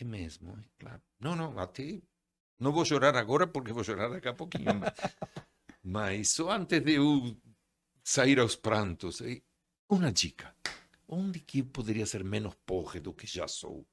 é 0.01 0.05
mesmo, 0.05 0.51
é 0.59 0.65
claro. 0.79 1.03
Não, 1.21 1.35
não, 1.37 1.59
até 1.59 2.03
não 2.63 2.73
vou 2.73 2.85
chorar 2.85 3.17
agora 3.17 3.47
porque 3.47 3.73
vou 3.73 3.85
chorar 3.85 4.09
daqui 4.09 4.29
a 4.29 4.35
pouquinho. 4.35 4.79
mas, 4.79 4.93
mas 5.83 6.31
só 6.31 6.51
antes 6.53 6.81
de 6.81 6.93
eu 6.93 7.37
sair 8.03 8.39
aos 8.39 8.57
prantos. 8.57 9.21
E 9.21 9.43
Uma 9.89 10.13
dica. 10.13 10.55
Onde 11.09 11.41
que 11.41 11.59
eu 11.59 11.67
poderia 11.67 12.07
ser 12.07 12.25
menos 12.25 12.55
porre 12.65 13.01
do 13.01 13.13
que 13.13 13.27
já 13.27 13.47
sou? 13.47 13.87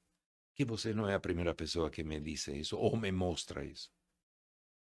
Que 0.54 0.64
você 0.64 0.94
não 0.94 1.08
é 1.08 1.14
a 1.14 1.20
primeira 1.20 1.54
pessoa 1.54 1.90
que 1.90 2.02
me 2.02 2.20
disse 2.20 2.56
isso 2.56 2.78
ou 2.78 2.96
me 2.96 3.12
mostra 3.12 3.64
isso. 3.64 3.90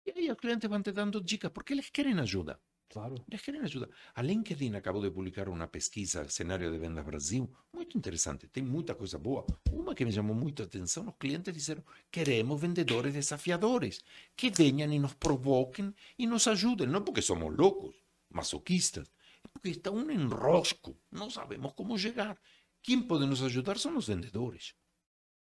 E 0.06 0.12
aí 0.12 0.32
os 0.32 0.38
clientes 0.38 0.70
vão 0.70 0.82
te 0.82 0.92
dando 0.92 1.22
dicas 1.22 1.52
porque 1.52 1.74
eles 1.74 1.90
querem 1.90 2.18
ajuda. 2.20 2.60
Claro. 2.92 3.16
Eles 3.30 3.42
querem 3.42 3.62
ajudar. 3.62 3.88
A 4.14 4.22
LinkedIn 4.22 4.76
acabou 4.76 5.02
de 5.02 5.10
publicar 5.10 5.48
uma 5.48 5.66
pesquisa, 5.66 6.28
cenário 6.28 6.70
de 6.70 6.78
vendas 6.78 7.06
Brasil, 7.06 7.50
muito 7.74 7.98
interessante. 7.98 8.50
Tem 8.50 8.62
muita 8.62 8.94
coisa 8.94 9.18
boa. 9.18 9.46
Uma 9.72 9.96
que 9.96 10.04
me 10.04 10.12
chamou 10.12 10.36
muito 10.36 10.62
a 10.62 10.66
atenção, 10.66 11.08
os 11.08 11.16
clientes 11.18 11.54
disseram, 11.54 11.82
queremos 12.12 12.60
vendedores 12.60 13.14
desafiadores, 13.14 14.04
que 14.36 14.52
venham 14.52 14.92
e 14.92 15.00
nos 15.00 15.14
provoquem 15.14 15.96
e 16.20 16.28
nos 16.28 16.46
ajudem. 16.48 16.86
Não 16.86 17.02
porque 17.02 17.22
somos 17.22 17.56
loucos, 17.56 17.96
masoquistas, 18.30 19.08
é 19.42 19.48
porque 19.48 19.70
está 19.70 19.90
um 19.90 20.12
enrosco. 20.12 20.98
Não 21.10 21.30
sabemos 21.30 21.72
como 21.72 21.98
chegar. 21.98 22.38
Quem 22.84 23.02
pode 23.02 23.26
nos 23.26 23.42
ajudar 23.42 23.78
são 23.78 23.96
os 23.96 24.08
vendedores. 24.08 24.76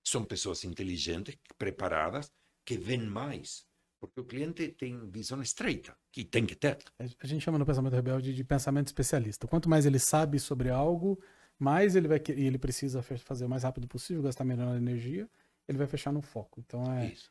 São 0.04 0.24
pessoas 0.24 0.64
inteligentes, 0.64 1.36
preparadas, 1.58 2.32
que 2.64 2.78
veem 2.78 3.08
mais. 3.08 3.66
Porque 4.00 4.20
o 4.22 4.24
cliente 4.24 4.70
tem 4.70 5.10
visão 5.10 5.42
estreita, 5.42 5.96
que 6.12 6.24
tem 6.24 6.46
que 6.46 6.56
ter. 6.56 6.78
A 6.98 7.28
gente 7.28 7.42
chama 7.42 7.58
no 7.58 7.66
pensamento 7.66 7.94
rebelde 7.94 8.34
de 8.34 8.44
pensamento 8.44 8.88
especialista. 8.88 9.46
Quanto 9.48 9.68
mais 9.68 9.86
ele 9.86 10.00
sabe 10.00 10.40
sobre 10.40 10.70
algo, 10.70 11.22
mais 11.58 11.96
ele 11.96 12.08
vai 12.08 12.22
e 12.30 12.46
ele 12.46 12.58
precisa 12.58 13.02
fazer 13.02 13.46
o 13.46 13.50
mais 13.50 13.64
rápido 13.64 13.88
possível, 13.88 14.24
gastar 14.24 14.46
melhor 14.46 14.78
energia, 14.78 15.30
ele 15.68 15.78
vai 15.78 15.86
fechar 15.86 16.14
no 16.14 16.22
foco. 16.22 16.62
Então 16.62 16.92
é 16.94 17.08
Isso. 17.08 17.30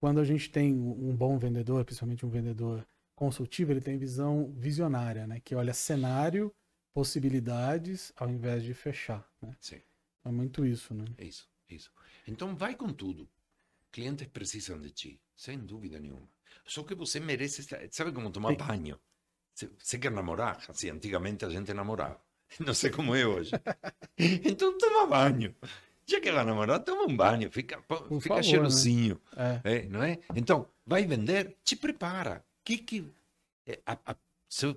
quando 0.00 0.20
a 0.20 0.24
gente 0.24 0.48
tem 0.50 0.72
um 0.72 1.16
bom 1.16 1.36
vendedor, 1.36 1.84
principalmente 1.84 2.24
um 2.24 2.30
vendedor 2.30 2.86
consultivo, 3.16 3.72
ele 3.72 3.80
tem 3.80 3.98
visão 3.98 4.52
visionária, 4.56 5.26
né? 5.26 5.40
Que 5.40 5.54
olha 5.56 5.74
cenário, 5.74 6.54
possibilidades, 6.94 8.12
ao 8.16 8.30
invés 8.30 8.62
de 8.62 8.72
fechar. 8.72 9.28
Né? 9.42 9.54
Sim. 9.60 9.80
É 10.24 10.30
muito 10.30 10.64
isso, 10.64 10.94
né? 10.94 11.04
Isso, 11.18 11.48
isso. 11.68 11.90
Então 12.26 12.54
vai 12.56 12.74
com 12.74 12.92
tudo. 12.92 13.28
Clientes 13.94 14.26
precisam 14.26 14.80
de 14.80 14.90
ti, 14.90 15.20
sem 15.36 15.56
dúvida 15.56 16.00
nenhuma. 16.00 16.28
Só 16.66 16.82
que 16.82 16.96
você 16.96 17.20
merece. 17.20 17.62
Sabe 17.92 18.10
como 18.10 18.32
tomar 18.32 18.50
Sim. 18.50 18.56
banho? 18.56 19.00
Você 19.54 19.98
quer 20.00 20.10
namorar? 20.10 20.64
Assim, 20.68 20.90
antigamente 20.90 21.44
a 21.44 21.48
gente 21.48 21.72
namorava. 21.72 22.20
Não 22.58 22.74
sei 22.74 22.90
como 22.90 23.14
é 23.14 23.24
hoje. 23.24 23.52
então 24.18 24.76
toma 24.78 25.06
banho. 25.06 25.54
Já 26.04 26.20
que 26.20 26.32
vai 26.32 26.44
namorar, 26.44 26.80
toma 26.80 27.04
um 27.04 27.16
banho, 27.16 27.48
fica, 27.52 27.80
fica 27.80 28.20
favor, 28.20 28.42
cheirosinho. 28.42 29.20
Né? 29.36 29.62
É. 29.62 29.76
É, 29.76 29.82
não 29.88 30.02
é? 30.02 30.18
Então, 30.34 30.68
vai 30.84 31.06
vender, 31.06 31.56
te 31.62 31.76
prepara. 31.76 32.44
Que, 32.64 32.78
que, 32.78 33.08
é, 33.64 33.80
a, 33.86 33.96
a, 34.04 34.16
se, 34.48 34.76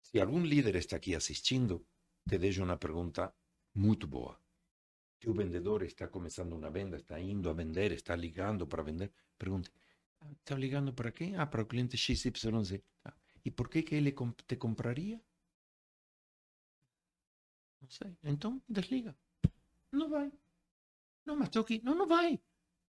se 0.00 0.20
algum 0.20 0.44
líder 0.44 0.76
está 0.76 0.94
aqui 0.94 1.16
assistindo, 1.16 1.84
te 2.28 2.38
deixo 2.38 2.62
uma 2.62 2.76
pergunta 2.76 3.34
muito 3.74 4.06
boa 4.06 4.38
que 5.24 5.30
o 5.30 5.40
vendedor 5.42 5.82
está 5.82 6.06
começando 6.06 6.52
uma 6.52 6.70
venda, 6.70 6.96
está 6.98 7.18
indo 7.18 7.48
a 7.48 7.54
vender, 7.54 7.90
está 7.92 8.14
ligando 8.14 8.66
para 8.66 8.82
vender, 8.82 9.10
pergunte, 9.38 9.70
está 10.40 10.54
ligando 10.54 10.92
para 10.92 11.10
quem? 11.10 11.34
Ah, 11.36 11.46
para 11.46 11.62
o 11.62 11.66
cliente 11.66 11.96
XYZ. 11.96 12.82
Ah, 13.06 13.14
e 13.42 13.50
por 13.50 13.70
que 13.70 13.82
que 13.82 13.94
ele 13.94 14.14
te 14.46 14.56
compraria? 14.56 15.18
Não 17.80 17.88
sei. 17.88 18.12
Então, 18.22 18.62
desliga. 18.68 19.16
Não 19.90 20.10
vai. 20.10 20.30
Não, 21.24 21.36
mas 21.36 21.48
estou 21.48 21.62
aqui. 21.62 21.80
Não, 21.82 21.94
não 21.94 22.06
vai. 22.06 22.38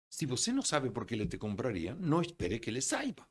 Se 0.10 0.26
você 0.26 0.52
não 0.52 0.62
sabe 0.62 0.90
por 0.90 1.06
que 1.06 1.14
ele 1.14 1.28
te 1.28 1.38
compraria, 1.38 1.96
não 1.96 2.22
espere 2.22 2.60
que 2.60 2.70
ele 2.70 2.82
saiba. 2.82 3.26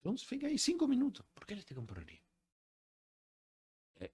Então, 0.00 0.16
fica 0.18 0.46
aí 0.48 0.58
cinco 0.58 0.86
minutos. 0.86 1.24
Por 1.34 1.46
que 1.46 1.54
ele 1.54 1.62
te 1.62 1.74
compraria? 1.74 2.20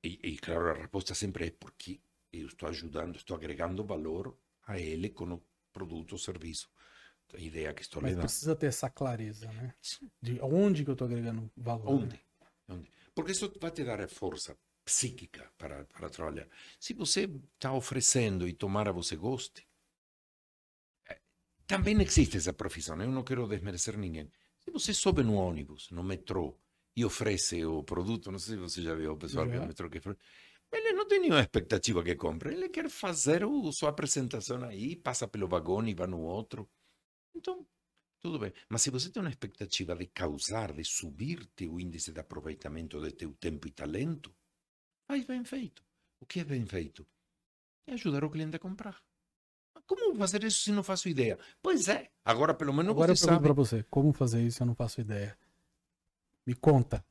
E, 0.03 0.21
e, 0.31 0.39
claro, 0.39 0.71
a 0.71 0.75
resposta 0.75 1.15
sempre 1.15 1.47
é 1.47 1.51
porque 1.51 2.01
eu 2.33 2.47
estou 2.47 2.69
ajudando, 2.69 3.17
estou 3.17 3.37
agregando 3.37 3.85
valor 3.85 4.37
a 4.67 4.79
ele 4.79 5.11
com 5.11 5.33
o 5.33 5.43
produto 5.73 6.13
ou 6.13 6.19
serviço. 6.19 6.69
A 7.35 7.41
ideia 7.41 7.75
que 7.75 7.83
estou 7.83 8.01
Mas 8.01 8.13
levando. 8.13 8.25
precisa 8.25 8.55
ter 8.55 8.67
essa 8.67 8.89
clareza, 8.89 9.51
né? 9.53 9.75
De 10.23 10.41
onde 10.41 10.85
que 10.85 10.91
eu 10.91 10.93
estou 10.93 11.07
agregando 11.07 11.51
valor. 11.57 12.03
Onde? 12.03 12.15
Né? 12.15 12.21
onde? 12.69 12.91
Porque 13.15 13.33
isso 13.33 13.53
vai 13.61 13.71
te 13.71 13.83
dar 13.83 14.09
força 14.09 14.57
psíquica 14.85 15.51
para, 15.59 15.85
para 15.87 16.09
trabalhar. 16.09 16.49
Se 16.79 16.95
você 16.95 17.29
está 17.55 17.73
oferecendo 17.73 18.47
e 18.47 18.53
tomara 18.53 18.93
você 18.93 19.17
goste, 19.17 19.67
eh, 21.09 21.21
também 21.67 22.01
existe 22.01 22.37
essa 22.37 22.53
profissão. 22.53 23.01
Eu 23.03 23.11
não 23.11 23.25
quero 23.25 23.49
desmerecer 23.49 23.99
ninguém. 23.99 24.31
Se 24.61 24.71
você 24.71 24.95
sobe 24.95 25.25
no 25.25 25.35
ônibus, 25.35 25.91
no 25.91 26.05
metrô, 26.05 26.57
e 26.97 27.05
oferece 27.05 27.63
o 27.65 27.83
produto, 27.83 28.33
não 28.33 28.39
sei 28.39 28.55
se 28.55 28.61
você 28.61 28.83
já 28.83 28.95
viu 28.95 29.13
o 29.13 29.17
pessoal 29.19 29.47
que 29.47 29.55
é 29.55 29.61
o 29.61 29.67
metrô 29.67 29.91
que 29.91 29.99
oferece, 29.99 30.21
ele 30.77 30.93
não 30.93 31.07
tem 31.07 31.21
nenhuma 31.21 31.41
expectativa 31.41 32.03
que 32.03 32.15
compre. 32.15 32.53
Ele 32.53 32.69
quer 32.69 32.89
fazer 32.89 33.45
o, 33.45 33.73
sua 33.73 33.91
apresentação 33.91 34.63
aí, 34.65 34.97
passa 34.97 35.27
pelo 35.29 35.49
vagão 35.49 35.87
e 35.87 35.95
vai 35.95 36.07
no 36.07 36.21
outro. 36.21 36.69
Então, 37.35 37.67
tudo 38.21 38.39
bem. 38.39 38.53
Mas 38.69 38.83
se 38.83 38.91
você 38.91 39.11
tem 39.11 39.23
uma 39.23 39.31
expectativa 39.31 39.95
de 39.95 40.07
causar, 40.07 40.73
de 40.73 40.85
subir 40.85 41.47
teu 41.55 41.79
índice 41.79 42.13
de 42.13 42.21
aproveitamento 42.21 43.01
de 43.01 43.13
teu 43.13 43.33
tempo 43.35 43.69
e 43.69 43.71
talento, 43.71 44.35
faz 45.07 45.25
bem 45.25 45.45
feito. 45.45 45.85
O 46.21 46.27
que 46.27 46.41
é 46.41 46.45
bem 46.45 46.67
feito? 46.67 47.07
É 47.87 47.93
ajudar 47.93 48.25
o 48.25 48.31
cliente 48.31 48.57
a 48.57 48.59
comprar. 48.59 49.01
Como 49.87 50.17
fazer 50.17 50.43
isso 50.43 50.63
se 50.63 50.73
não 50.73 50.83
faço 50.83 51.09
ideia? 51.09 51.39
Pois 51.63 51.89
é. 51.89 52.11
Agora, 52.25 52.53
pelo 52.53 52.73
menos 52.73 52.91
Agora 52.91 53.15
você 53.15 53.25
eu 53.25 53.29
sabe. 53.29 53.43
para 53.45 53.53
você, 53.53 53.85
como 53.85 54.13
fazer 54.13 54.43
isso 54.43 54.63
eu 54.63 54.67
não 54.67 54.75
faço 54.75 55.01
ideia. 55.01 55.39
Me 56.45 56.55
conta. 56.55 57.05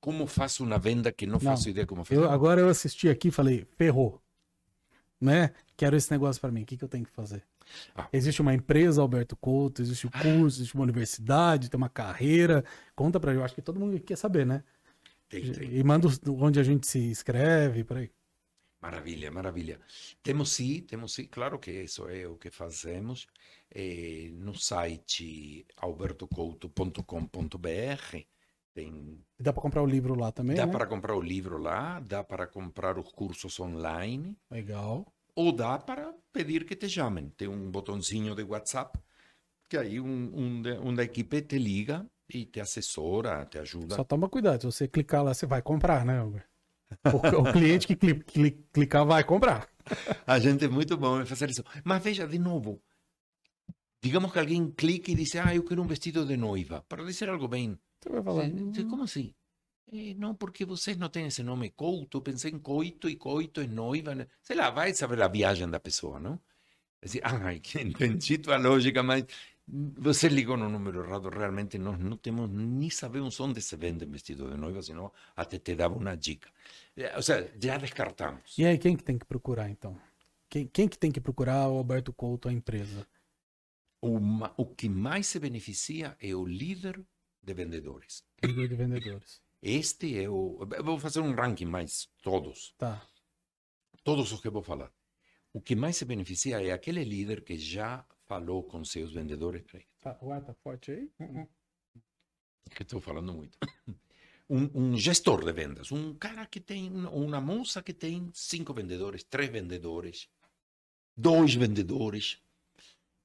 Como 0.00 0.26
faço 0.26 0.64
uma 0.64 0.78
venda 0.78 1.12
que 1.12 1.26
não, 1.26 1.34
não 1.34 1.40
faço 1.40 1.68
ideia 1.68 1.86
como 1.86 2.04
fazer? 2.04 2.20
Eu, 2.20 2.30
agora 2.30 2.60
eu 2.60 2.68
assisti 2.68 3.08
aqui 3.08 3.28
e 3.28 3.30
falei, 3.30 3.66
ferrou. 3.76 4.20
Né? 5.20 5.52
Quero 5.76 5.96
esse 5.96 6.10
negócio 6.10 6.40
para 6.40 6.50
mim. 6.50 6.62
O 6.62 6.66
que, 6.66 6.76
que 6.76 6.84
eu 6.84 6.88
tenho 6.88 7.04
que 7.04 7.12
fazer? 7.12 7.44
Ah. 7.94 8.08
Existe 8.12 8.40
uma 8.40 8.54
empresa, 8.54 9.02
Alberto 9.02 9.36
Couto, 9.36 9.82
existe 9.82 10.06
um 10.06 10.10
curso, 10.10 10.58
existe 10.58 10.74
uma 10.74 10.84
universidade, 10.84 11.68
tem 11.68 11.76
uma 11.76 11.90
carreira. 11.90 12.64
Conta 12.96 13.20
pra 13.20 13.34
eu 13.34 13.44
acho 13.44 13.54
que 13.54 13.62
todo 13.62 13.78
mundo 13.78 14.00
quer 14.00 14.16
saber, 14.16 14.46
né? 14.46 14.64
Tem, 15.28 15.52
tem. 15.52 15.76
E 15.76 15.84
manda 15.84 16.08
onde 16.28 16.58
a 16.58 16.62
gente 16.62 16.86
se 16.86 16.98
inscreve, 16.98 17.84
por 17.84 17.98
aí. 17.98 18.10
Maravilha, 18.80 19.30
maravilha. 19.30 19.78
Temos 20.22 20.52
sim, 20.52 20.80
temos 20.80 21.12
sim, 21.12 21.26
claro 21.26 21.58
que 21.58 21.70
isso 21.70 22.08
é 22.08 22.26
o 22.26 22.36
que 22.36 22.50
fazemos. 22.50 23.26
É, 23.70 24.30
no 24.32 24.54
site 24.54 25.66
albertocouto.com.br 25.76 28.16
tem... 28.80 29.18
Dá 29.38 29.52
para 29.52 29.62
comprar 29.62 29.82
o 29.82 29.86
livro 29.86 30.14
lá 30.14 30.32
também? 30.32 30.56
Dá 30.56 30.66
né? 30.66 30.72
para 30.72 30.86
comprar 30.86 31.14
o 31.14 31.20
livro 31.20 31.58
lá, 31.58 32.00
dá 32.00 32.22
para 32.24 32.46
comprar 32.46 32.98
os 32.98 33.10
cursos 33.12 33.58
online. 33.60 34.36
Legal. 34.50 35.06
Ou 35.34 35.52
dá 35.52 35.78
para 35.78 36.14
pedir 36.32 36.64
que 36.64 36.76
te 36.76 36.88
chamem. 36.88 37.30
Tem 37.30 37.48
um 37.48 37.70
botãozinho 37.70 38.34
de 38.34 38.42
WhatsApp 38.42 38.98
que 39.68 39.76
aí 39.76 40.00
um, 40.00 40.30
um, 40.34 40.62
de, 40.62 40.72
um 40.78 40.92
da 40.92 41.04
equipe 41.04 41.40
te 41.42 41.56
liga 41.56 42.04
e 42.28 42.44
te 42.44 42.60
assessora, 42.60 43.46
te 43.46 43.58
ajuda. 43.58 43.94
Só 43.94 44.04
toma 44.04 44.28
cuidado, 44.28 44.60
se 44.60 44.66
você 44.66 44.88
clicar 44.88 45.22
lá, 45.22 45.32
você 45.32 45.46
vai 45.46 45.62
comprar, 45.62 46.04
né, 46.04 46.20
Hugo? 46.22 46.40
O, 47.04 47.40
o 47.48 47.52
cliente 47.52 47.86
que 47.86 47.94
cli, 47.94 48.14
cli, 48.20 48.50
clicar 48.72 49.06
vai 49.06 49.22
comprar. 49.22 49.68
A 50.26 50.38
gente 50.40 50.64
é 50.64 50.68
muito 50.68 50.96
bom 50.96 51.20
em 51.20 51.26
fazer 51.26 51.48
isso. 51.50 51.64
Mas 51.84 52.02
veja, 52.02 52.26
de 52.26 52.38
novo, 52.38 52.82
digamos 54.02 54.32
que 54.32 54.40
alguém 54.40 54.70
clique 54.72 55.12
e 55.12 55.14
diz, 55.14 55.36
ah, 55.36 55.54
eu 55.54 55.62
quero 55.62 55.80
um 55.82 55.86
vestido 55.86 56.26
de 56.26 56.36
noiva, 56.36 56.84
para 56.88 57.04
dizer 57.04 57.28
algo 57.28 57.46
bem 57.46 57.78
você 58.00 58.08
vai 58.08 58.22
falar. 58.22 58.50
Como 58.88 59.02
assim? 59.02 59.34
Eh, 59.92 60.14
não, 60.14 60.34
porque 60.34 60.64
vocês 60.64 60.96
não 60.96 61.08
têm 61.08 61.26
esse 61.26 61.42
nome 61.42 61.70
couto. 61.70 62.18
Eu 62.18 62.22
pensei 62.22 62.50
em 62.50 62.58
coito 62.58 63.08
e 63.08 63.16
coito 63.16 63.60
é 63.60 63.66
noiva. 63.66 64.26
Sei 64.42 64.56
lá, 64.56 64.70
vai 64.70 64.94
saber 64.94 65.20
a 65.22 65.28
viagem 65.28 65.68
da 65.68 65.80
pessoa, 65.80 66.18
não? 66.18 66.40
Assim, 67.02 67.18
que 67.62 67.80
entendi 67.80 68.38
tua 68.38 68.56
lógica, 68.56 69.02
mas 69.02 69.24
você 69.66 70.28
ligou 70.28 70.56
no 70.56 70.68
número 70.68 71.04
errado. 71.04 71.28
Realmente 71.28 71.78
nós 71.78 71.98
não 71.98 72.16
temos, 72.16 72.48
nem 72.50 72.90
sabemos 72.90 73.38
onde 73.40 73.60
se 73.60 73.76
vende 73.76 74.04
vestido 74.06 74.50
de 74.50 74.56
noiva, 74.56 74.82
senão 74.82 75.12
até 75.36 75.58
te 75.58 75.74
dava 75.74 75.96
uma 75.96 76.16
dica. 76.16 76.50
Eh, 76.96 77.12
ou 77.16 77.22
seja, 77.22 77.52
já 77.60 77.76
descartamos. 77.78 78.42
E 78.56 78.64
aí, 78.64 78.78
quem 78.78 78.96
que 78.96 79.04
tem 79.04 79.18
que 79.18 79.26
procurar, 79.26 79.68
então? 79.68 79.98
Quem, 80.48 80.66
quem 80.66 80.88
que 80.88 80.98
tem 80.98 81.12
que 81.12 81.20
procurar 81.20 81.68
o 81.68 81.78
Alberto 81.78 82.12
Couto, 82.12 82.48
a 82.48 82.52
empresa? 82.52 83.06
O, 84.02 84.18
o 84.56 84.66
que 84.66 84.88
mais 84.88 85.26
se 85.26 85.38
beneficia 85.38 86.16
é 86.20 86.34
o 86.34 86.44
líder 86.46 87.00
de 87.42 87.54
vendedores. 87.54 88.24
Líder 88.42 88.68
de 88.68 88.74
vendedores. 88.74 89.42
Este 89.62 90.18
é 90.22 90.28
o. 90.28 90.66
Eu 90.72 90.84
vou 90.84 90.98
fazer 90.98 91.20
um 91.20 91.34
ranking 91.34 91.66
mais 91.66 92.08
todos. 92.22 92.74
Tá. 92.78 93.06
Todos 94.02 94.32
os 94.32 94.40
que 94.40 94.48
vou 94.48 94.62
falar. 94.62 94.92
O 95.52 95.60
que 95.60 95.74
mais 95.74 95.96
se 95.96 96.04
beneficia 96.04 96.62
é 96.62 96.70
aquele 96.70 97.04
líder 97.04 97.42
que 97.42 97.58
já 97.58 98.06
falou 98.26 98.62
com 98.62 98.84
seus 98.84 99.12
vendedores. 99.12 99.64
Tá, 100.00 100.16
ué, 100.22 100.40
tá 100.40 100.54
forte 100.54 100.92
aí? 100.92 101.10
Uh 101.18 101.24
-uh. 101.24 101.48
Que 102.70 102.82
estou 102.82 103.00
falando 103.00 103.32
muito. 103.32 103.58
Um, 104.52 104.68
um, 104.74 104.96
gestor 104.96 105.44
de 105.44 105.52
vendas, 105.52 105.92
um 105.92 106.12
cara 106.12 106.44
que 106.44 106.58
tem, 106.58 106.90
uma 106.90 107.40
moça 107.40 107.80
que 107.80 107.94
tem 107.94 108.32
cinco 108.34 108.74
vendedores, 108.74 109.22
três 109.22 109.48
vendedores, 109.48 110.28
dois 111.16 111.54
vendedores, 111.54 112.42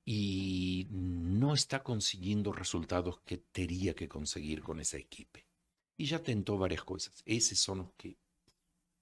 e 0.05 0.87
não 0.91 1.53
está 1.53 1.79
conseguindo 1.79 2.51
os 2.51 2.57
resultados 2.57 3.19
que 3.25 3.37
teria 3.37 3.93
que 3.93 4.07
conseguir 4.07 4.61
com 4.61 4.77
essa 4.77 4.97
equipe. 4.97 5.43
E 5.97 6.05
já 6.05 6.19
tentou 6.19 6.57
várias 6.57 6.81
coisas. 6.81 7.23
Esses 7.25 7.59
são 7.59 7.81
os 7.81 7.91
que 7.97 8.17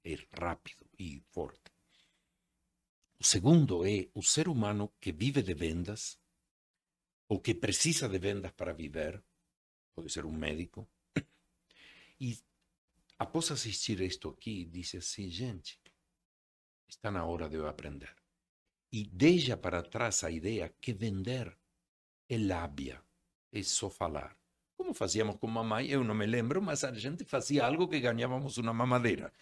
é 0.05 0.15
rápido 0.39 0.85
e 0.97 1.21
forte. 1.31 1.71
O 3.19 3.23
segundo 3.23 3.85
é 3.85 4.09
o 4.13 4.21
ser 4.21 4.47
humano 4.47 4.93
que 4.99 5.11
vive 5.11 5.41
de 5.41 5.53
vendas 5.53 6.19
ou 7.27 7.39
que 7.39 7.55
precisa 7.55 8.07
de 8.07 8.19
vendas 8.19 8.51
para 8.51 8.73
viver. 8.73 9.23
Pode 9.95 10.11
ser 10.11 10.25
um 10.25 10.31
médico, 10.31 10.87
E 12.19 12.39
após 13.19 13.51
assistir 13.51 13.99
isto 13.99 14.29
aqui, 14.29 14.63
disse 14.63 14.95
assim, 14.97 15.29
gente, 15.29 15.77
está 16.87 17.11
na 17.11 17.25
hora 17.25 17.49
de 17.49 17.57
aprender. 17.65 18.15
E 18.93 19.05
deixa 19.05 19.57
para 19.57 19.81
trás 19.81 20.23
a 20.23 20.29
ideia 20.29 20.71
que 20.79 20.93
vender 20.93 21.57
é 22.29 22.37
lábia, 22.37 23.01
é 23.51 23.63
só 23.63 23.89
falar. 23.89 24.37
Como 24.77 24.93
fazíamos 24.93 25.37
com 25.37 25.47
mamãe, 25.47 25.87
eu 25.87 26.03
não 26.03 26.13
me 26.13 26.27
lembro, 26.27 26.61
mas 26.61 26.83
a 26.83 26.93
gente 26.93 27.25
fazia 27.25 27.65
algo 27.65 27.87
que 27.87 27.99
ganhávamos 27.99 28.57
uma 28.57 28.71
mamadeira. 28.71 29.33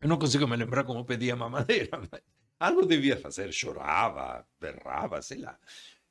Eu 0.00 0.08
não 0.08 0.18
consigo 0.18 0.46
me 0.46 0.56
lembrar 0.56 0.84
como 0.84 1.04
pedia 1.04 1.36
mamadeira, 1.36 1.98
mas 2.10 2.22
algo 2.58 2.86
devia 2.86 3.18
fazer, 3.18 3.52
chorava, 3.52 4.46
berrava, 4.58 5.20
sei 5.20 5.38
lá. 5.38 5.58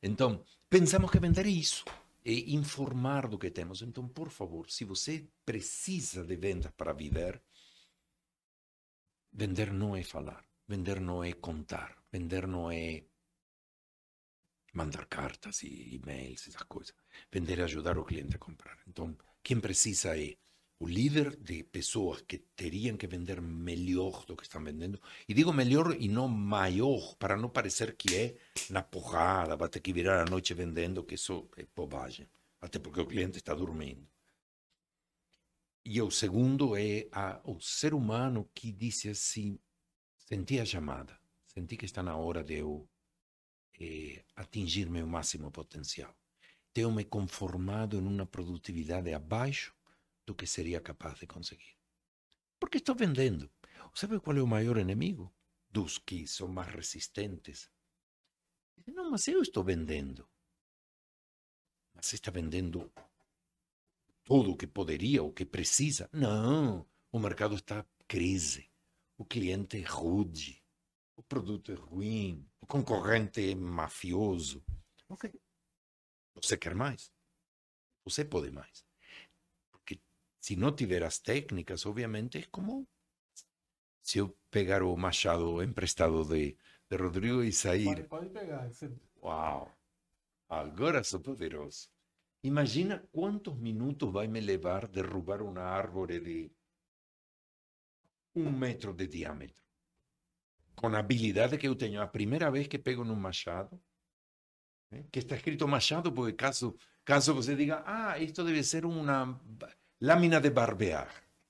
Então, 0.02 0.44
pensamos 0.70 1.10
que 1.10 1.20
vender 1.20 1.48
é 1.48 1.50
isso, 1.50 1.86
é 2.24 2.34
informar 2.34 3.28
do 3.28 3.40
que 3.40 3.50
temos. 3.50 3.82
Então, 3.82 4.08
por 4.08 4.30
favor, 4.30 4.70
se 4.70 4.86
você 4.86 5.28
precisa 5.44 6.24
de 6.24 6.36
vendas 6.36 6.72
para 6.72 6.94
viver, 6.94 7.42
vender 9.34 9.72
não 9.74 9.96
é 9.96 10.04
falar, 10.04 10.46
vender 10.68 11.00
não 11.00 11.24
é 11.24 11.34
contar, 11.34 11.98
vender 12.12 12.48
não 12.48 12.72
é 12.72 13.04
mandar 14.74 15.06
cartas 15.06 15.64
e 15.64 15.96
e-mails, 15.96 16.48
essas 16.48 16.64
coisas. 16.64 16.94
Vender 17.32 17.60
é 17.60 17.64
ajudar 17.64 17.98
o 17.98 18.06
cliente 18.06 18.36
a 18.36 18.40
comprar. 18.40 18.78
Então, 18.88 19.16
quem 19.44 19.60
precisa 19.60 20.18
é 20.18 20.36
o 20.80 20.88
líder 20.88 21.38
de 21.38 21.64
pessoas 21.64 22.22
que 22.22 22.40
teriam 22.56 22.98
que 22.98 23.08
vender 23.08 23.40
melhor 23.42 24.26
do 24.26 24.36
que 24.36 24.44
estão 24.44 24.64
vendendo. 24.64 25.00
E 25.28 25.34
digo 25.34 25.54
melhor 25.54 25.96
e 25.98 26.08
não 26.10 26.28
maior, 26.28 27.16
para 27.16 27.38
não 27.38 27.50
parecer 27.50 27.96
que 27.96 28.16
é 28.16 28.36
na 28.70 28.82
porrada, 28.82 29.56
vai 29.56 29.70
ter 29.70 29.80
que 29.80 29.94
virar 29.94 30.22
a 30.22 30.30
noite 30.30 30.54
vendendo, 30.54 31.04
que 31.04 31.16
isso 31.16 31.48
é 31.58 31.66
bobagem. 31.76 32.28
Até 32.60 32.80
porque 32.80 33.00
o 33.02 33.06
cliente 33.06 33.38
está 33.38 33.54
dormindo. 33.54 34.08
E 35.86 36.02
o 36.02 36.10
segundo 36.10 36.78
é 36.78 37.08
a, 37.12 37.42
o 37.44 37.60
ser 37.60 37.94
humano 37.94 38.50
que 38.56 38.72
disse 38.72 39.10
assim: 39.10 39.60
senti 40.18 40.60
a 40.60 40.66
chamada, 40.66 41.20
senti 41.46 41.76
que 41.76 41.86
está 41.86 42.02
na 42.02 42.16
hora 42.16 42.44
de 42.44 42.56
eu 42.56 42.90
eh, 43.80 44.24
atingir 44.36 44.90
meu 44.90 45.06
máximo 45.06 45.52
potencial. 45.52 46.16
Tenho 46.74 46.92
me 46.92 47.04
conformado 47.04 47.98
em 47.98 48.08
uma 48.08 48.26
produtividade 48.26 49.14
abaixo 49.14 49.76
do 50.26 50.34
que 50.34 50.48
seria 50.48 50.80
capaz 50.80 51.20
de 51.20 51.28
conseguir. 51.28 51.78
Porque 52.60 52.78
estou 52.78 52.96
vendendo. 52.96 53.52
Sabe 53.94 54.20
qual 54.20 54.38
é 54.38 54.42
o 54.42 54.48
maior 54.48 54.78
inimigo? 54.78 55.32
Dos 55.70 55.98
que 55.98 56.26
são 56.26 56.48
mais 56.48 56.74
resistentes. 56.74 57.70
Não, 58.88 59.12
mas 59.12 59.28
eu 59.28 59.42
estou 59.42 59.64
vendendo. 59.64 60.28
Mas 61.94 62.14
está 62.14 62.32
vendendo 62.32 62.92
tudo 64.24 64.52
o 64.52 64.58
que 64.58 64.68
poderia, 64.68 65.24
o 65.24 65.32
que 65.32 65.46
precisa. 65.46 66.10
Não, 66.12 66.88
o 67.12 67.20
mercado 67.20 67.56
está 67.56 67.86
crise. 68.08 68.70
O 69.18 69.26
cliente 69.26 69.78
é 69.78 69.86
rude. 69.86 70.64
O 71.16 71.24
produto 71.24 71.72
é 71.72 71.76
ruim. 71.76 72.48
O 72.62 72.66
concorrente 72.66 73.52
é 73.52 73.56
mafioso. 73.56 74.64
Ok. 75.08 75.32
Você 76.36 76.58
quer 76.58 76.74
mais? 76.74 77.12
Você 78.06 78.26
pode 78.26 78.50
mais. 78.52 78.84
Se 80.44 80.58
não 80.58 80.76
tiver 80.76 81.02
as 81.04 81.20
técnicas, 81.20 81.86
obviamente, 81.86 82.38
é 82.38 82.44
como 82.52 82.86
se 84.02 84.18
eu 84.18 84.38
pegar 84.52 84.84
o 84.84 84.94
machado 84.98 85.64
emprestado 85.64 86.26
de, 86.26 86.58
de 86.90 86.98
Rodrigo 86.98 87.42
e 87.42 87.54
sair. 87.54 87.86
Pode, 87.86 88.04
pode 88.04 88.30
pegar. 88.30 88.68
Você... 88.68 88.92
Uau! 89.24 89.72
Agora 90.50 91.02
sou 91.02 91.22
poderoso. 91.22 91.90
Imagina 92.44 93.00
quantos 93.12 93.56
minutos 93.58 94.12
vai 94.12 94.28
me 94.28 94.42
levar 94.42 94.88
derrubar 94.88 95.42
uma 95.42 95.62
árvore 95.62 96.20
de 96.20 96.52
um 98.36 98.52
metro 98.52 98.94
de 98.94 99.08
diâmetro. 99.08 99.64
Com 100.76 100.88
a 100.88 101.00
habilidade 101.00 101.58
que 101.58 101.68
eu 101.68 101.76
tenho. 101.76 102.02
A 102.02 102.08
primeira 102.08 102.52
vez 102.52 102.68
que 102.68 102.78
pego 102.78 103.06
num 103.06 103.16
machado, 103.16 103.80
né, 104.92 105.06
que 105.12 105.20
está 105.20 105.36
escrito 105.36 105.68
machado, 105.68 106.12
porque 106.12 106.34
caso, 106.34 106.76
caso 107.06 107.34
você 107.34 107.56
diga, 107.56 107.82
ah, 107.86 108.20
isto 108.20 108.44
deve 108.44 108.64
ser 108.64 108.86
uma 108.86 109.40
lâmina 110.02 110.42
de 110.42 110.50
barbear. 110.50 111.10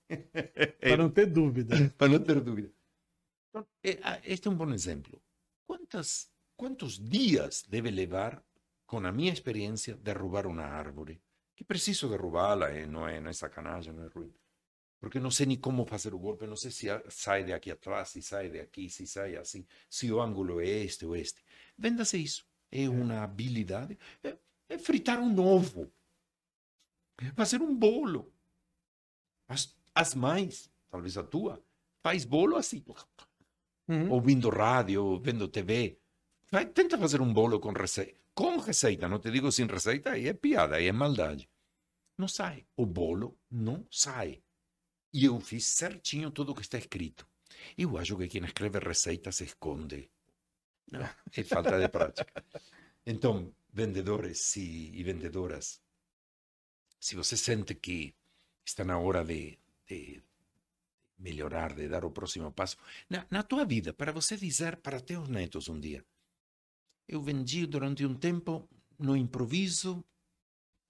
Para 0.80 0.98
não 0.98 1.10
ter 1.10 1.26
dúvida. 1.26 1.76
Para 1.98 2.10
não 2.10 2.20
ter 2.20 2.40
dúvida. 2.40 2.72
Então, 3.50 3.68
este 4.24 4.48
é 4.48 4.52
um 4.52 4.56
bom 4.56 4.72
exemplo. 4.72 5.20
Quantas, 5.66 6.30
quantos 6.56 7.00
dias 7.00 7.64
deve 7.68 7.90
levar, 7.90 8.44
com 8.94 9.08
a 9.08 9.12
minha 9.12 9.34
experiência, 9.34 9.96
derrubar 9.96 10.46
uma 10.46 10.66
árvore? 10.66 11.20
Que 11.56 11.64
preciso 11.64 12.08
derrubá-la, 12.10 12.70
eh? 12.70 12.86
não, 12.86 13.08
é, 13.08 13.20
não 13.20 13.32
é 13.32 13.34
sacanagem, 13.34 13.92
não 13.92 14.04
é 14.04 14.08
ruim. 14.08 14.32
Porque 15.00 15.20
não 15.20 15.32
sei 15.32 15.48
nem 15.48 15.58
como 15.58 15.84
fazer 15.84 16.14
o 16.14 16.20
golpe, 16.20 16.46
não 16.46 16.56
sei 16.56 16.70
se 16.70 16.86
sai 17.10 17.44
de 17.44 17.54
aqui 17.54 17.72
atrás, 17.72 18.10
se 18.10 18.22
sai 18.22 18.52
de 18.52 18.60
aqui, 18.60 18.92
se 18.92 19.08
sai 19.08 19.36
assim, 19.36 19.66
se 19.90 20.12
o 20.12 20.22
ângulo 20.22 20.62
é 20.62 20.68
este 20.68 21.08
ou 21.08 21.16
este. 21.16 21.44
Venda-se 21.76 22.24
isso. 22.24 22.46
É 22.72 22.88
uma 22.88 23.24
habilidade. 23.24 23.98
É, 24.24 24.38
é 24.70 24.78
fritar 24.78 25.20
um 25.20 25.40
ovo. 25.40 25.92
Fazer 27.36 27.64
um 27.64 27.76
bolo. 27.76 28.32
As, 29.48 29.76
as 29.96 30.14
mães, 30.14 30.72
talvez 30.92 31.18
a 31.18 31.24
tua, 31.24 31.60
faz 32.04 32.26
bolo 32.26 32.58
assim, 32.58 32.84
uhum. 33.88 34.12
ouvindo 34.12 34.50
rádio, 34.50 35.20
vendo 35.20 35.48
TV. 35.48 35.98
Vai, 36.52 36.68
tenta 36.68 36.96
fazer 36.96 37.22
um 37.22 37.34
bolo 37.34 37.60
com 37.60 37.72
receita. 37.72 38.23
Com 38.34 38.58
receita, 38.58 39.08
não 39.08 39.20
te 39.20 39.30
digo 39.32 39.52
sem 39.52 39.68
receita, 39.68 40.12
aí 40.12 40.28
é 40.28 40.34
piada, 40.34 40.78
aí 40.78 40.88
é 40.88 40.92
maldade. 40.92 41.50
Não 42.18 42.28
sai. 42.28 42.66
O 42.76 42.86
bolo 42.86 43.38
não 43.50 43.86
sai. 43.92 44.44
E 45.14 45.26
eu 45.26 45.40
fiz 45.40 45.66
certinho 45.66 46.32
tudo 46.32 46.52
o 46.52 46.56
que 46.56 46.62
está 46.62 46.78
escrito. 46.78 47.28
Eu 47.78 47.98
acho 47.98 48.18
que 48.18 48.28
quem 48.28 48.44
escreve 48.44 48.80
receita 48.80 49.32
se 49.32 49.44
esconde. 49.44 50.10
Não, 50.92 51.02
é 51.38 51.44
falta 51.44 51.80
de 51.80 51.88
prática. 51.90 52.34
Então, 53.06 53.53
vendedores 53.74 54.56
e 54.56 55.03
vendedoras, 55.03 55.82
se 57.02 57.18
você 57.18 57.36
sente 57.36 57.76
que 57.76 58.16
está 58.66 58.86
na 58.86 58.98
hora 58.98 59.26
de, 59.26 59.60
de 59.86 60.24
melhorar, 61.18 61.74
de 61.74 61.88
dar 61.88 62.06
o 62.06 62.12
próximo 62.12 62.52
passo. 62.52 62.78
Na, 63.10 63.26
na 63.30 63.44
tua 63.44 63.66
vida, 63.66 63.94
para 63.94 64.12
você 64.12 64.38
dizer 64.38 64.78
para 64.78 65.00
teus 65.00 65.28
netos 65.28 65.68
um 65.70 65.80
dia: 65.80 66.06
Eu 67.08 67.22
vendi 67.22 67.66
durante 67.66 68.06
um 68.06 68.16
tempo 68.16 68.68
no 68.98 69.16
improviso, 69.16 70.04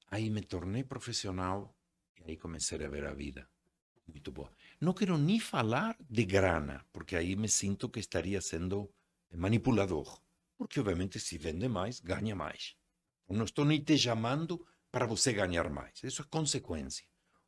aí 0.07 0.29
me 0.29 0.41
tornei 0.41 0.83
profissional 0.83 1.75
e 2.17 2.31
aí 2.31 2.37
comecei 2.37 2.83
a 2.83 2.89
ver 2.89 3.05
a 3.05 3.13
vida. 3.13 3.49
Muito 4.07 4.31
boa. 4.31 4.51
Não 4.79 4.93
quero 4.93 5.17
nem 5.17 5.39
falar 5.39 5.97
de 6.09 6.25
grana, 6.25 6.85
porque 6.91 7.15
aí 7.15 7.35
me 7.35 7.47
sinto 7.49 7.89
que 7.89 7.99
estaria 7.99 8.41
sendo 8.41 8.93
manipulador. 9.31 10.21
Porque, 10.57 10.79
obviamente, 10.79 11.19
se 11.19 11.37
vende 11.37 11.67
mais, 11.67 11.99
ganha 11.99 12.35
mais. 12.35 12.75
Não 13.27 13.45
estou 13.45 13.65
nem 13.65 13.81
te 13.81 13.97
chamando 13.97 14.65
para 14.91 15.07
você 15.07 15.33
ganhar 15.33 15.69
mais. 15.69 16.03
Isso 16.03 16.21
é 16.21 16.25
consequência. 16.25 17.05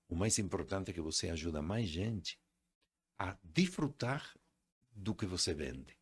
O 0.08 0.16
mais 0.16 0.40
importante 0.40 0.90
é 0.90 0.94
que 0.94 1.02
você 1.02 1.30
ajuda 1.30 1.62
mais 1.62 1.88
gente 1.88 2.40
a 3.20 3.38
desfrutar 3.44 4.36
do 4.92 5.14
que 5.14 5.26
você 5.26 5.54
vende. 5.54 5.98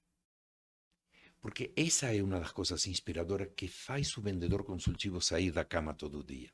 Porque 1.43 1.73
essa 1.75 2.15
é 2.15 2.23
uma 2.23 2.39
das 2.39 2.53
coisas 2.53 2.87
inspiradoras 2.87 3.49
que 3.53 3.67
faz 3.67 4.15
o 4.17 4.21
vendedor 4.21 4.63
consultivo 4.63 5.19
sair 5.19 5.51
da 5.51 5.65
cama 5.65 5.93
todo 5.93 6.23
dia. 6.23 6.49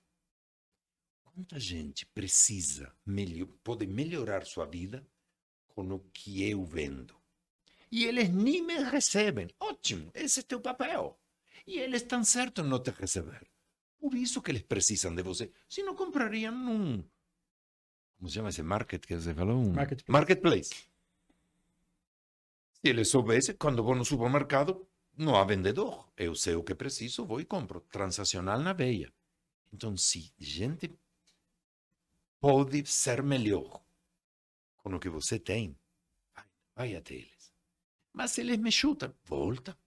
Quanta 1.24 1.60
gente 1.60 2.08
precisa, 2.08 2.92
pode 3.64 3.86
melhorar 3.86 4.48
sua 4.48 4.66
vida 4.66 5.08
com 5.68 5.88
o 5.94 6.00
que 6.12 6.44
eu 6.50 6.66
vendo? 6.66 7.16
E 7.92 8.04
eles 8.04 8.30
nem 8.30 8.66
me 8.66 8.80
recebem. 8.80 9.48
Ótimo, 9.60 10.10
esse 10.16 10.40
é 10.40 10.44
teu 10.44 10.60
papel. 10.60 11.22
E 11.68 11.78
eles 11.78 12.02
estão 12.02 12.24
certos 12.24 12.66
em 12.66 12.68
não 12.68 12.82
te 12.82 12.90
receber. 12.90 13.48
Por 14.00 14.16
isso 14.16 14.42
que 14.42 14.50
eles 14.50 14.64
precisam 14.64 15.14
de 15.14 15.22
você. 15.22 15.52
Se 15.70 15.84
não 15.84 15.96
comprariam 15.96 16.56
num, 16.56 17.04
como 18.18 18.28
se 18.28 18.36
chama 18.36 18.50
esse 18.50 18.64
market 18.64 19.06
que 19.06 19.16
você 19.16 19.36
falou? 19.36 19.60
Um... 19.60 19.72
Marketplace. 19.72 20.12
Marketplace. 20.12 20.89
Se 22.82 22.90
ele 22.90 23.04
soubesse, 23.04 23.54
quando 23.56 23.84
vou 23.84 23.94
no 23.94 24.06
supermercado, 24.06 24.88
não 25.18 25.36
há 25.36 25.44
vendedor. 25.44 26.08
Eu 26.16 26.34
sei 26.34 26.56
o 26.56 26.64
que 26.64 26.74
preciso, 26.74 27.26
vou 27.26 27.42
e 27.42 27.46
compro. 27.46 27.82
Transacional 27.82 28.58
na 28.60 28.72
veia. 28.72 29.12
Então, 29.74 29.98
se 29.98 30.32
gente 30.40 30.90
pode 32.40 32.86
ser 32.86 33.22
melhor 33.22 33.82
com 34.78 34.96
o 34.96 35.00
que 35.00 35.10
você 35.10 35.38
tem, 35.38 35.76
vai, 36.34 36.46
vai 36.74 36.96
até 36.96 37.16
eles. 37.16 37.54
Mas 38.14 38.32
se 38.32 38.42
eles 38.42 38.58
me 38.58 38.72
chutam, 38.72 39.14
volta. 39.26 39.78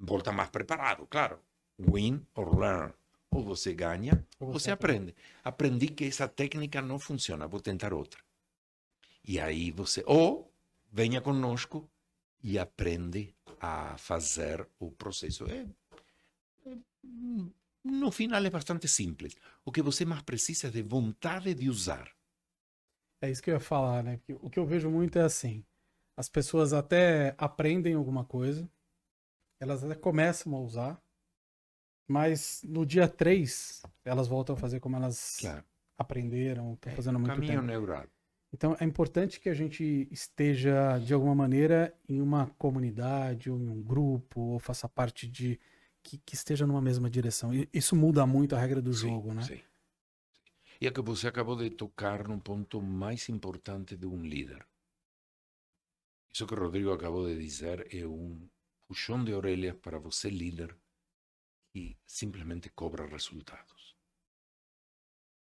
Volta 0.00 0.32
mais 0.32 0.50
preparado, 0.50 1.06
claro. 1.06 1.38
Win 1.78 2.26
or 2.34 2.58
learn. 2.58 2.92
Ou 3.30 3.44
você 3.44 3.72
ganha, 3.72 4.26
ou 4.40 4.50
você 4.52 4.72
aprende. 4.72 5.14
Aprendi 5.44 5.86
que 5.86 6.04
essa 6.04 6.26
técnica 6.26 6.82
não 6.82 6.98
funciona, 6.98 7.46
vou 7.46 7.60
tentar 7.60 7.94
outra. 7.94 8.20
E 9.24 9.38
aí 9.38 9.70
você, 9.70 10.02
ou 10.06 10.52
venha 10.90 11.20
conosco 11.20 11.88
e 12.42 12.58
aprende 12.58 13.34
a 13.60 13.96
fazer 13.98 14.66
o 14.78 14.90
processo. 14.90 15.46
É, 15.46 15.66
é 16.66 16.76
no 17.84 18.10
final 18.12 18.44
é 18.44 18.50
bastante 18.50 18.86
simples. 18.88 19.36
O 19.64 19.72
que 19.72 19.82
você 19.82 20.04
mais 20.04 20.22
precisa 20.22 20.68
é 20.68 20.70
de 20.70 20.82
vontade 20.82 21.54
de 21.54 21.68
usar. 21.68 22.10
É 23.20 23.30
isso 23.30 23.42
que 23.42 23.50
eu 23.50 23.54
ia 23.54 23.60
falar, 23.60 24.02
né? 24.02 24.16
Porque 24.18 24.34
o 24.34 24.50
que 24.50 24.58
eu 24.58 24.66
vejo 24.66 24.90
muito 24.90 25.18
é 25.18 25.22
assim: 25.22 25.64
as 26.16 26.28
pessoas 26.28 26.72
até 26.72 27.34
aprendem 27.38 27.94
alguma 27.94 28.24
coisa, 28.24 28.68
elas 29.60 29.82
até 29.84 29.94
começam 29.94 30.54
a 30.54 30.60
usar, 30.60 31.02
mas 32.08 32.62
no 32.64 32.84
dia 32.84 33.08
3 33.08 33.82
elas 34.04 34.28
voltam 34.28 34.54
a 34.54 34.58
fazer 34.58 34.80
como 34.80 34.96
elas 34.96 35.38
Claro. 35.40 35.64
aprenderam, 35.98 36.74
estão 36.74 36.92
fazendo 36.94 37.16
há 37.16 37.18
muito 37.18 37.34
Caminho 37.34 37.52
tempo. 37.60 37.66
neural. 37.66 38.06
Então 38.52 38.76
é 38.78 38.84
importante 38.84 39.40
que 39.40 39.48
a 39.48 39.54
gente 39.54 40.08
esteja, 40.10 40.98
de 40.98 41.14
alguma 41.14 41.34
maneira, 41.34 41.94
em 42.08 42.20
uma 42.20 42.46
comunidade, 42.58 43.50
ou 43.50 43.58
em 43.58 43.68
um 43.68 43.82
grupo, 43.82 44.40
ou 44.40 44.58
faça 44.58 44.88
parte 44.88 45.26
de. 45.26 45.58
que, 46.02 46.18
que 46.18 46.34
esteja 46.34 46.66
numa 46.66 46.80
mesma 46.82 47.08
direção. 47.10 47.54
E 47.54 47.68
isso 47.72 47.96
muda 47.96 48.26
muito 48.26 48.54
a 48.54 48.58
regra 48.60 48.82
do 48.82 48.92
Sim, 48.92 48.94
jogo, 48.94 49.32
né? 49.34 49.48
sim. 49.48 49.60
E 50.82 50.86
é 50.86 50.90
que 50.94 51.00
você 51.10 51.26
acabou 51.28 51.56
de 51.56 51.70
tocar 51.70 52.28
no 52.28 52.38
ponto 52.48 52.76
mais 52.82 53.22
importante 53.30 53.96
de 53.96 54.06
um 54.06 54.22
líder. 54.32 54.62
Isso 56.32 56.46
que 56.48 56.54
o 56.54 56.60
Rodrigo 56.64 56.90
acabou 56.92 57.24
de 57.28 57.36
dizer 57.46 57.78
é 57.94 58.02
um 58.06 58.26
puxão 58.86 59.18
de 59.26 59.32
orelhas 59.40 59.76
para 59.84 59.98
você, 60.06 60.28
líder, 60.42 60.70
que 61.70 61.84
simplesmente 62.20 62.68
cobra 62.80 63.06
resultados. 63.16 63.71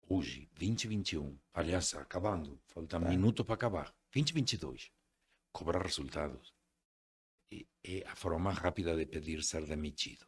Hoje, 0.07 0.49
2021, 0.55 1.39
aliás, 1.55 1.95
acabando, 1.95 2.61
falta 2.67 3.01
Tá. 3.01 3.09
minutos 3.09 3.45
para 3.47 3.55
acabar. 3.55 3.95
2022, 4.13 4.93
cobra 5.51 5.83
resultados. 5.83 6.55
É 7.83 8.03
a 8.07 8.15
forma 8.15 8.39
mais 8.39 8.59
rápida 8.59 8.95
de 8.97 9.07
pedir 9.07 9.43
ser 9.43 9.65
demitido. 9.67 10.27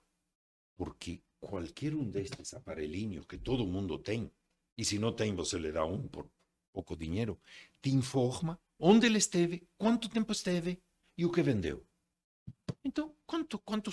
Porque 0.76 1.22
qualquer 1.40 1.94
um 1.94 2.08
destes 2.08 2.54
aparelhinhos 2.54 3.26
que 3.26 3.38
todo 3.38 3.66
mundo 3.66 3.98
tem, 3.98 4.30
e 4.78 4.84
se 4.84 4.98
não 4.98 5.12
tem, 5.12 5.34
você 5.34 5.58
lhe 5.58 5.72
dá 5.72 5.84
um 5.84 6.08
por 6.08 6.26
pouco 6.72 6.96
dinheiro, 6.96 7.38
te 7.82 7.90
informa 7.90 8.58
onde 8.78 9.06
ele 9.06 9.18
esteve, 9.18 9.66
quanto 9.76 10.08
tempo 10.08 10.32
esteve 10.32 10.82
e 11.18 11.24
o 11.24 11.32
que 11.32 11.42
vendeu. 11.42 11.86
Então, 12.84 13.14
quanto, 13.26 13.58
quanto, 13.58 13.90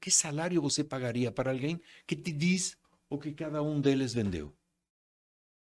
que 0.00 0.10
salário 0.10 0.60
você 0.62 0.84
pagaria 0.84 1.30
para 1.32 1.50
alguém 1.50 1.80
que 2.06 2.14
te 2.14 2.32
diz 2.32 2.76
o 3.08 3.18
que 3.18 3.32
cada 3.32 3.62
um 3.62 3.80
deles 3.80 4.12
vendeu? 4.12 4.54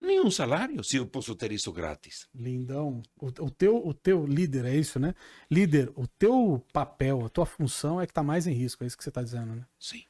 Nenhum 0.02 0.30
salário, 0.30 0.82
se 0.82 0.96
eu 0.96 1.06
posso 1.06 1.34
ter 1.36 1.52
isso 1.52 1.72
grátis. 1.72 2.28
Lindão. 2.34 3.02
O, 3.16 3.26
o 3.28 3.50
teu, 3.50 3.76
o 3.86 3.94
teu 3.94 4.26
líder, 4.26 4.64
é 4.64 4.74
isso, 4.76 4.98
né? 4.98 5.14
Líder, 5.50 5.92
o 5.94 6.06
teu 6.08 6.62
papel, 6.72 7.24
a 7.24 7.28
tua 7.28 7.46
função 7.46 8.00
é 8.00 8.06
que 8.06 8.12
tá 8.12 8.22
mais 8.22 8.46
em 8.46 8.52
risco, 8.52 8.82
é 8.82 8.86
isso 8.86 8.96
que 8.98 9.04
você 9.04 9.10
tá 9.12 9.22
dizendo, 9.22 9.54
né? 9.54 9.64
Sim. 9.78 10.02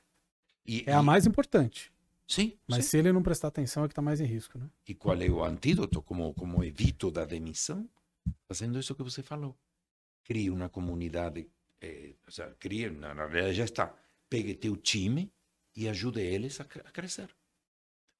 E, 0.67 0.83
É 0.87 0.95
a 0.95 1.01
e- 1.01 1.05
mais 1.05 1.27
importante. 1.27 1.93
Sim, 2.27 2.57
Mas 2.67 2.85
sim. 2.87 2.91
se 2.93 2.99
ele 2.99 3.13
não 3.13 3.23
prestar 3.23 3.49
atenção, 3.49 3.85
é 3.85 3.89
que 3.89 3.95
tá 3.95 4.01
mais 4.01 4.19
em 4.21 4.25
risco, 4.25 4.59
né? 4.59 4.67
E 4.89 4.95
qual 4.95 5.21
é 5.21 5.29
o 5.29 5.45
antídoto? 5.45 6.01
Como, 6.03 6.33
como 6.33 6.65
evito 6.65 7.11
da 7.11 7.27
demissão? 7.27 7.87
Fazendo 8.49 8.79
isso 8.79 8.95
que 8.95 9.03
você 9.03 9.23
falou. 9.23 9.55
Crie 10.25 10.49
uma 10.49 10.71
comunidade. 10.71 11.47
eh, 11.83 12.15
ou 12.25 12.33
seja, 12.33 12.57
crie, 12.59 12.89
na, 12.89 13.13
na 13.15 13.27
realidade 13.27 13.57
já 13.57 13.65
está. 13.65 13.95
Pegue 14.31 14.55
teu 14.55 14.75
time 14.77 15.31
e 15.77 15.87
ajude 15.89 16.21
eles 16.21 16.59
a, 16.61 16.65
a 16.65 16.91
crescer. 16.91 17.29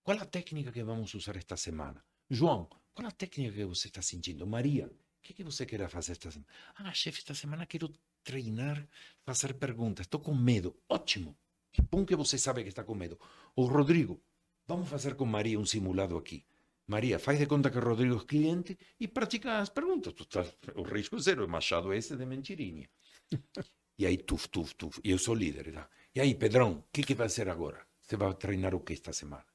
Qual 0.05 0.19
a 0.19 0.27
técnica 0.27 0.73
que 0.73 0.83
vamos 0.83 1.15
usar 1.15 1.37
esta 1.37 1.57
semana? 1.57 2.05
João, 2.29 2.69
qual 2.93 3.07
a 3.07 3.13
técnica 3.13 3.55
que 3.55 3.65
você 3.65 3.87
está 3.87 4.03
sentindo? 4.03 4.45
Maria, 4.45 4.87
o 4.87 5.23
que, 5.23 5.33
que 5.33 5.45
você 5.45 5.65
quer 5.65 5.89
fazer 5.89 6.13
esta 6.13 6.29
semana? 6.29 6.51
Ah, 6.75 6.93
chefe, 6.93 7.21
esta 7.21 7.35
semana 7.35 7.67
quero 7.67 7.89
treinar, 8.25 8.85
fazer 9.25 9.55
perguntas. 9.55 10.07
Estou 10.07 10.21
com 10.21 10.35
medo. 10.35 10.77
Ótimo. 10.89 11.37
Que 11.73 11.81
bom 11.83 12.05
que 12.05 12.17
você 12.17 12.37
sabe 12.37 12.65
que 12.65 12.69
está 12.69 12.83
com 12.83 12.97
medo. 12.97 13.17
O 13.55 13.65
Rodrigo, 13.67 14.21
vamos 14.67 14.89
fazer 14.89 15.15
com 15.15 15.25
Maria 15.25 15.59
um 15.61 15.65
simulado 15.65 16.17
aqui. 16.17 16.45
Maria, 16.89 17.21
faz 17.21 17.39
de 17.39 17.47
conta 17.47 17.71
que 17.71 17.79
o 17.79 17.81
Rodrigo 17.81 18.17
é 18.17 18.27
cliente 18.27 18.77
e 18.99 19.07
pratica 19.07 19.61
as 19.61 19.69
perguntas. 19.69 20.15
Tu 20.15 20.25
tá, 20.25 20.45
o 20.75 20.83
risco 20.83 21.17
zero, 21.21 21.47
o 21.47 21.49
machado 21.49 21.93
é 21.93 21.99
esse 21.99 22.17
de 22.17 22.27
mentirinha. 22.27 22.89
E 23.99 24.07
aí, 24.07 24.17
tuf, 24.17 24.49
tuf, 24.49 24.75
tuf. 24.75 25.01
E 25.05 25.11
eu 25.11 25.19
sou 25.19 25.35
líder. 25.35 25.71
Tá? 25.73 25.89
E 26.15 26.21
aí, 26.21 26.35
Pedrão, 26.35 26.79
o 26.79 26.85
que, 26.91 27.03
que 27.03 27.15
vai 27.15 27.29
ser 27.29 27.49
agora? 27.49 27.87
Você 28.01 28.17
vai 28.17 28.35
treinar 28.35 28.75
o 28.75 28.81
que 28.81 28.95
esta 28.95 29.13
semana? 29.13 29.52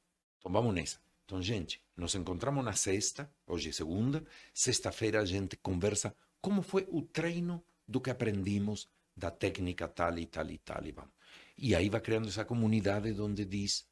Vamos 0.50 0.74
nessa. 0.74 1.00
Então, 1.26 1.42
gente, 1.42 1.82
nos 1.96 2.16
encontramos 2.16 2.64
na 2.64 2.74
sexta, 2.74 3.30
hoje 3.46 3.70
é 3.70 3.72
segunda. 3.74 4.24
Sexta-feira 4.54 5.22
a 5.22 5.26
gente 5.26 5.58
conversa 5.58 6.16
como 6.40 6.62
foi 6.62 6.88
o 6.90 7.02
treino 7.02 7.62
do 7.86 8.00
que 8.00 8.10
aprendimos 8.10 8.90
da 9.16 9.30
técnica 9.30 9.88
tal 9.88 10.18
e 10.18 10.26
tal 10.26 10.50
e 10.50 10.58
tal. 10.58 10.86
E, 10.86 10.92
vamos. 10.92 11.12
e 11.58 11.76
aí 11.76 11.90
vai 11.90 12.00
criando 12.00 12.30
essa 12.30 12.46
comunidade 12.46 13.12
onde 13.20 13.44
diz: 13.44 13.86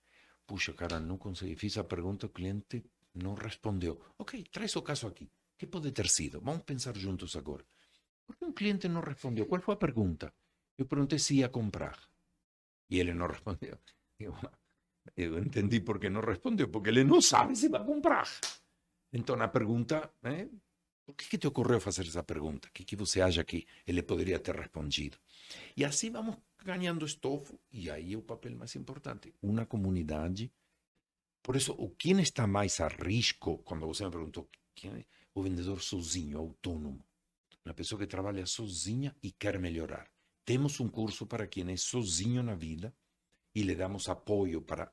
puxa, 0.47 0.71
cara, 0.73 0.99
não 0.99 1.17
consegui, 1.17 1.55
fiz 1.55 1.77
a 1.77 1.83
pergunta, 1.83 2.27
o 2.27 2.29
cliente 2.29 2.85
não 3.13 3.33
respondeu. 3.33 3.99
Ok, 4.17 4.43
traz 4.51 4.75
o 4.75 4.81
caso 4.81 5.07
aqui. 5.07 5.25
O 5.25 5.57
que 5.57 5.67
pode 5.67 5.91
ter 5.91 6.07
sido? 6.07 6.39
Vamos 6.39 6.63
pensar 6.63 6.95
juntos 6.95 7.35
agora. 7.35 7.65
Por 8.25 8.35
que 8.35 8.45
um 8.45 8.53
cliente 8.53 8.87
não 8.87 9.01
respondeu? 9.01 9.45
Qual 9.45 9.61
foi 9.61 9.73
a 9.73 9.77
pergunta? 9.77 10.33
Eu 10.77 10.85
perguntei 10.85 11.19
se 11.19 11.35
ia 11.35 11.49
comprar. 11.49 11.97
E 12.89 12.99
ele 12.99 13.13
não 13.13 13.27
respondeu. 13.27 13.77
Eu, 14.19 14.33
eu 15.15 15.37
entendi 15.39 15.79
por 15.79 15.99
que 15.99 16.09
não 16.09 16.21
respondeu, 16.21 16.69
porque 16.69 16.89
ele 16.89 17.03
não 17.03 17.21
sabe 17.21 17.55
se 17.55 17.69
vai 17.69 17.83
comprar. 17.83 18.27
Então 19.11 19.39
a 19.41 19.47
pergunta 19.47 20.11
é: 20.23 20.47
por 21.05 21.15
que, 21.15 21.29
que 21.29 21.37
te 21.37 21.47
ocorreu 21.47 21.79
fazer 21.79 22.07
essa 22.07 22.23
pergunta? 22.23 22.67
O 22.67 22.71
que, 22.71 22.83
que 22.83 22.95
você 22.95 23.21
acha 23.21 23.43
que 23.43 23.67
ele 23.85 24.01
poderia 24.01 24.39
ter 24.39 24.55
respondido? 24.55 25.17
E 25.77 25.85
assim 25.85 26.09
vamos 26.09 26.37
ganhando 26.63 27.05
estofo, 27.05 27.59
e 27.71 27.91
aí 27.91 28.13
é 28.13 28.17
o 28.17 28.21
papel 28.21 28.55
mais 28.55 28.75
importante. 28.75 29.33
Uma 29.41 29.65
comunidade. 29.65 30.51
Por 31.43 31.55
isso, 31.55 31.73
o 31.73 31.91
quem 31.91 32.19
está 32.21 32.47
mais 32.47 32.79
a 32.79 32.87
risco, 32.87 33.59
quando 33.59 33.85
você 33.85 34.03
me 34.03 34.09
perguntou, 34.09 34.49
quem 34.73 34.91
é 34.91 35.05
o 35.33 35.43
vendedor 35.43 35.79
sozinho, 35.79 36.39
autônomo? 36.39 37.05
Uma 37.63 37.73
pessoa 37.75 37.99
que 37.99 38.07
trabalha 38.07 38.45
sozinha 38.47 39.15
e 39.21 39.31
quer 39.31 39.59
melhorar. 39.59 40.09
Temos 40.43 40.79
um 40.79 40.87
curso 40.87 41.27
para 41.27 41.47
quem 41.47 41.71
é 41.71 41.77
sozinho 41.77 42.41
na 42.41 42.55
vida 42.55 42.93
e 43.53 43.61
lhe 43.61 43.75
damos 43.75 44.09
apoio 44.09 44.61
para 44.61 44.91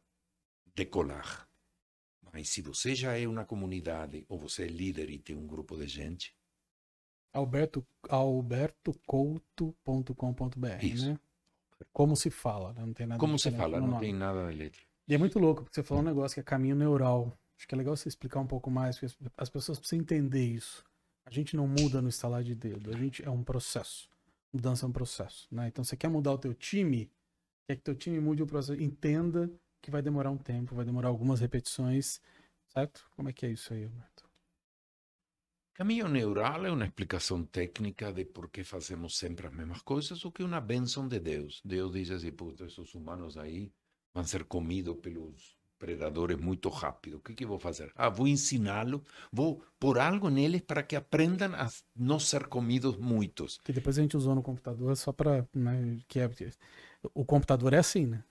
decolar. 0.74 1.48
Mas 2.32 2.48
se 2.48 2.62
você 2.62 2.94
já 2.94 3.18
é 3.18 3.26
uma 3.26 3.44
comunidade 3.44 4.24
ou 4.28 4.38
você 4.38 4.64
é 4.64 4.68
líder 4.68 5.10
e 5.10 5.18
tem 5.18 5.36
um 5.36 5.46
grupo 5.46 5.76
de 5.76 5.86
gente, 5.86 6.34
Alberto, 7.34 7.86
albertocouto.com.br, 8.08 10.84
Isso. 10.84 11.10
né? 11.10 11.18
Como 11.92 12.14
se 12.16 12.30
fala, 12.30 12.72
né? 12.72 12.84
Não 12.84 12.92
tem 12.92 13.06
nada 13.06 13.18
como 13.18 13.38
se 13.38 13.50
fala, 13.50 13.78
no 13.80 13.86
não 13.86 13.94
nome. 13.94 14.06
tem 14.06 14.14
nada 14.14 14.50
de 14.50 14.56
letra. 14.56 14.80
E 15.08 15.14
é 15.14 15.18
muito 15.18 15.38
louco, 15.38 15.62
porque 15.64 15.74
você 15.74 15.82
falou 15.82 16.02
um 16.02 16.06
negócio 16.06 16.34
que 16.34 16.40
é 16.40 16.42
caminho 16.42 16.76
neural. 16.76 17.36
Acho 17.56 17.66
que 17.66 17.74
é 17.74 17.78
legal 17.78 17.96
você 17.96 18.08
explicar 18.08 18.40
um 18.40 18.46
pouco 18.46 18.70
mais, 18.70 18.96
porque 18.98 19.06
as- 19.06 19.16
as 19.36 19.50
pessoas 19.50 19.78
precisam 19.78 20.02
entender 20.02 20.44
isso. 20.44 20.84
A 21.24 21.30
gente 21.30 21.56
não 21.56 21.66
muda 21.66 22.00
no 22.02 22.08
estalar 22.08 22.42
de 22.44 22.54
dedo, 22.54 22.90
a 22.90 22.96
gente 22.96 23.24
é 23.24 23.30
um 23.30 23.42
processo. 23.42 24.08
Mudança 24.52 24.84
é 24.86 24.88
um 24.88 24.92
processo, 24.92 25.48
né? 25.50 25.68
Então 25.68 25.82
você 25.82 25.96
quer 25.96 26.08
mudar 26.08 26.32
o 26.32 26.38
teu 26.38 26.52
time, 26.54 27.10
quer 27.66 27.76
que 27.76 27.82
teu 27.82 27.94
time 27.94 28.20
mude 28.20 28.42
o 28.42 28.46
processo, 28.46 28.80
entenda 28.80 29.50
que 29.82 29.90
vai 29.90 30.00
demorar 30.00 30.30
um 30.30 30.38
tempo, 30.38 30.74
vai 30.74 30.84
demorar 30.84 31.08
algumas 31.08 31.40
repetições, 31.40 32.20
certo? 32.68 33.04
Como 33.16 33.28
é 33.28 33.32
que 33.32 33.44
é 33.44 33.50
isso 33.50 33.74
aí, 33.74 33.84
Alberto? 33.84 34.30
Caminho 35.74 36.06
neural 36.06 36.64
é 36.64 36.70
uma 36.70 36.84
explicação 36.84 37.44
técnica 37.44 38.12
de 38.12 38.24
por 38.24 38.50
que 38.50 38.62
fazemos 38.62 39.18
sempre 39.18 39.46
as 39.46 39.54
mesmas 39.54 39.82
coisas, 39.82 40.24
o 40.24 40.30
que 40.30 40.42
é 40.42 40.44
uma 40.44 40.60
bênção 40.60 41.08
de 41.08 41.18
Deus. 41.18 41.60
Deus 41.64 41.92
diz 41.92 42.10
assim, 42.10 42.30
puta, 42.30 42.64
esses 42.64 42.94
humanos 42.94 43.36
aí 43.36 43.72
vão 44.14 44.22
ser 44.22 44.44
comidos 44.44 44.98
pelos 44.98 45.56
predadores 45.78 46.38
muito 46.38 46.68
rápido. 46.68 47.16
O 47.16 47.20
que, 47.20 47.34
que 47.34 47.44
vou 47.44 47.58
fazer? 47.58 47.90
Ah, 47.96 48.08
vou 48.08 48.28
ensiná-lo, 48.28 49.02
vou 49.32 49.64
pôr 49.80 49.98
algo 49.98 50.30
neles 50.30 50.60
para 50.60 50.82
que 50.82 50.94
aprendam 50.94 51.52
a 51.54 51.68
não 51.96 52.20
ser 52.20 52.46
comidos 52.46 52.96
muitos. 52.96 53.58
Que 53.64 53.72
depois 53.72 53.98
a 53.98 54.02
gente 54.02 54.16
usou 54.16 54.34
no 54.34 54.42
computador 54.42 54.96
só 54.96 55.10
para, 55.10 55.48
né, 55.52 55.98
que 56.06 56.20
é 56.20 56.30
o 57.14 57.24
computador 57.24 57.72
é 57.72 57.78
assim, 57.78 58.06
né? 58.06 58.22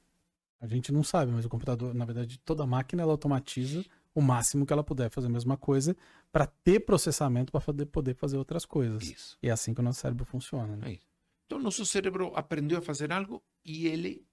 A 0.62 0.68
gente 0.68 0.92
não 0.92 1.04
sabe, 1.04 1.32
mas 1.32 1.44
o 1.44 1.50
computador, 1.50 1.92
na 1.94 2.06
verdade, 2.06 2.40
toda 2.46 2.68
máquina 2.68 3.02
ela 3.02 3.12
automatiza 3.12 3.84
o 4.14 4.22
máximo 4.22 4.64
que 4.64 4.72
ela 4.72 4.84
puder 4.84 5.10
fazer 5.10 5.26
a 5.26 5.30
mesma 5.30 5.58
coisa 5.58 5.98
para 6.32 6.46
ter 6.46 6.82
processamento 6.82 7.52
para 7.52 7.62
poder 7.88 8.14
fazer 8.14 8.38
outras 8.38 8.64
coisas. 8.64 9.02
Isso. 9.02 9.38
E 9.42 9.50
é 9.50 9.52
assim 9.52 9.74
que 9.74 9.80
o 9.80 9.84
nosso 9.84 10.02
cérebro 10.02 10.24
funciona. 10.24 10.76
Né? 10.78 10.94
É. 10.94 11.00
Então, 11.48 11.58
nosso 11.58 11.84
cérebro 11.84 12.32
aprendeu 12.36 12.78
a 12.78 12.82
fazer 12.82 13.12
algo 13.12 13.42
e 13.66 13.88
ele 13.88 14.24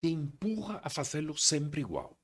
te 0.00 0.08
empurra 0.08 0.80
a 0.82 0.88
fazê-lo 0.88 1.36
sempre 1.36 1.82
igual. 1.82 2.16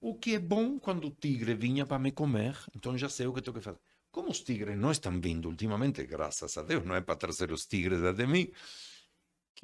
O 0.00 0.14
que 0.14 0.36
é 0.36 0.38
bom 0.38 0.78
quando 0.78 1.08
o 1.08 1.10
tigre 1.10 1.54
vinha 1.54 1.84
para 1.84 1.98
me 1.98 2.12
comer, 2.12 2.56
então 2.76 2.96
já 2.96 3.08
sei 3.08 3.26
o 3.26 3.32
que 3.32 3.42
tenho 3.42 3.56
que 3.56 3.60
fazer. 3.60 3.80
Como 4.12 4.30
os 4.30 4.40
tigres 4.40 4.78
não 4.78 4.92
estão 4.92 5.20
vindo 5.20 5.48
ultimamente, 5.48 6.04
graças 6.06 6.56
a 6.56 6.62
Deus, 6.62 6.84
não 6.84 6.94
é 6.94 7.00
para 7.00 7.16
trazer 7.16 7.50
os 7.50 7.66
tigres 7.66 8.02
até 8.04 8.24
mim, 8.26 8.52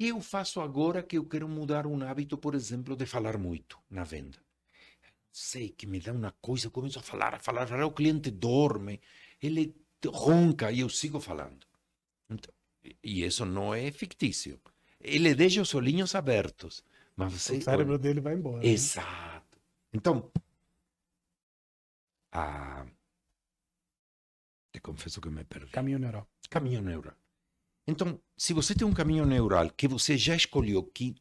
que 0.01 0.07
eu 0.07 0.19
faço 0.19 0.59
agora 0.59 1.03
que 1.03 1.15
eu 1.19 1.25
quero 1.25 1.47
mudar 1.47 1.85
um 1.85 2.01
hábito, 2.01 2.35
por 2.35 2.55
exemplo, 2.55 2.95
de 2.95 3.05
falar 3.05 3.37
muito 3.37 3.77
na 3.87 4.03
venda? 4.03 4.39
Sei 5.31 5.69
que 5.69 5.85
me 5.85 5.99
dá 5.99 6.11
uma 6.11 6.31
coisa, 6.41 6.65
eu 6.65 6.71
começo 6.71 6.97
a 6.97 7.03
falar, 7.03 7.35
a 7.35 7.39
falar, 7.39 7.63
a 7.65 7.67
falar, 7.67 7.85
o 7.85 7.91
cliente 7.91 8.31
dorme, 8.31 8.99
ele 9.39 9.75
ronca 10.07 10.71
e 10.71 10.79
eu 10.79 10.89
sigo 10.89 11.19
falando. 11.19 11.67
Então, 12.27 12.51
e 13.03 13.23
isso 13.23 13.45
não 13.45 13.75
é 13.75 13.91
fictício. 13.91 14.59
Ele 14.99 15.35
deixa 15.35 15.61
os 15.61 15.75
olhinhos 15.75 16.15
abertos, 16.15 16.83
mas 17.15 17.33
você... 17.33 17.57
O 17.57 17.61
cérebro 17.61 17.99
dele 17.99 18.21
vai 18.21 18.33
embora. 18.33 18.57
né? 18.57 18.69
Exato. 18.69 19.59
Então, 19.93 20.31
a... 22.31 22.87
te 24.71 24.79
confesso 24.81 25.21
que 25.21 25.29
me 25.29 25.43
perdi. 25.43 25.71
Caminho 25.71 25.99
neural. 25.99 26.27
Caminho 26.49 26.81
neural. 26.81 27.20
Então, 27.91 28.17
se 28.37 28.53
você 28.53 28.73
tem 28.73 28.87
um 28.87 28.93
caminho 28.93 29.25
neural 29.25 29.69
que 29.69 29.87
você 29.87 30.17
já 30.17 30.33
escolheu, 30.33 30.81
que 30.81 31.13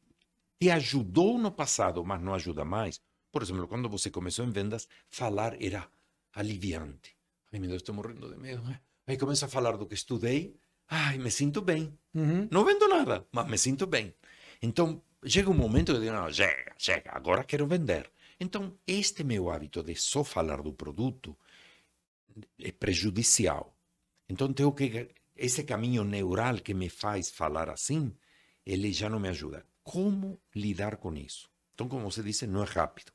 te 0.60 0.70
ajudou 0.70 1.36
no 1.36 1.50
passado, 1.50 2.05
mas 2.05 2.23
não 2.23 2.32
ajuda 2.32 2.65
mais, 2.65 3.00
por 3.32 3.42
exemplo, 3.42 3.66
quando 3.66 3.89
você 3.89 4.08
começou 4.08 4.44
em 4.44 4.50
vendas, 4.50 4.89
falar 5.08 5.60
era 5.60 5.89
aliviante. 6.32 7.16
Ai, 7.52 7.58
meu 7.58 7.70
Deus, 7.70 7.82
estou 7.82 7.94
morrendo 7.94 8.31
de 8.31 8.36
medo. 8.36 8.62
né? 8.62 8.81
Aí 9.07 9.16
começa 9.16 9.47
a 9.47 9.49
falar 9.49 9.76
do 9.76 9.86
que 9.86 9.94
estudei. 9.94 10.55
Ai, 10.89 11.18
me 11.18 11.31
sinto 11.31 11.60
bem. 11.60 11.99
Uhum. 12.15 12.49
Não 12.50 12.65
vendo 12.65 12.86
nada, 12.86 13.26
mas 13.32 13.49
me 13.49 13.58
sinto 13.58 13.86
bem. 13.86 14.15
Então, 14.62 15.02
chega 15.24 15.50
um 15.50 15.55
momento 15.55 15.92
que 15.92 15.99
eu 15.99 16.00
digo, 16.02 16.12
não, 16.12 16.32
chega, 16.32 16.74
chega, 16.78 17.10
agora 17.12 17.42
quero 17.42 17.66
vender. 17.66 18.10
Então, 18.39 18.78
este 18.86 19.24
meu 19.24 19.50
hábito 19.50 19.82
de 19.82 19.97
só 19.97 20.23
falar 20.23 20.62
do 20.62 20.73
produto 20.73 21.36
é 22.60 22.70
prejudicial. 22.70 23.76
Então, 24.28 24.52
tenho 24.52 24.73
que 24.73 25.10
esse 25.41 25.65
caminho 25.65 26.05
neural 26.05 26.59
que 26.59 26.75
me 26.75 26.91
faz 26.91 27.31
falar 27.31 27.70
assim, 27.70 28.15
ele 28.65 28.93
já 28.93 29.09
não 29.09 29.19
me 29.19 29.31
ajuda. 29.31 29.65
Como 29.83 30.39
lidar 30.55 30.99
com 30.99 31.15
isso? 31.15 31.49
Então, 31.73 31.89
como 31.89 32.10
você 32.10 32.23
disse, 32.23 32.47
não 32.47 32.62
é 32.62 32.67
rápido. 32.67 33.10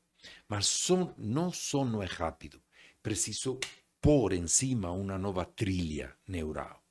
Mas 0.48 0.66
só, 0.66 1.14
não 1.16 1.52
só 1.52 1.84
não 1.84 2.02
é 2.02 2.06
rápido, 2.06 2.60
preciso 3.00 3.60
pôr 4.00 4.32
em 4.32 4.48
cima 4.48 4.90
uma 4.90 5.16
nova 5.16 5.44
trilha 5.44 6.16
neural. 6.26 6.82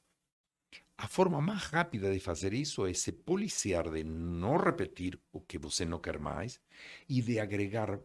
A 0.97 1.05
forma 1.05 1.41
mais 1.41 1.63
rápida 1.63 2.13
de 2.13 2.19
fazer 2.21 2.53
isso 2.53 2.87
é 2.87 2.93
se 2.93 3.11
policiar 3.11 3.89
de 3.89 4.05
não 4.05 4.55
repetir 4.55 5.19
o 5.33 5.41
que 5.41 5.57
você 5.57 5.83
não 5.83 5.99
quer 5.99 6.17
mais 6.17 6.61
e 7.09 7.21
de 7.21 7.41
agregar 7.41 7.99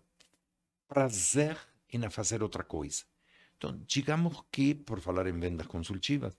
prazer 0.88 1.56
em 1.92 2.10
fazer 2.10 2.42
outra 2.42 2.64
coisa. 2.64 3.04
Então, 3.56 3.80
digamos 3.86 4.42
que, 4.50 4.74
por 4.74 5.00
falar 5.00 5.28
em 5.28 5.38
vendas 5.38 5.68
consultivas, 5.68 6.36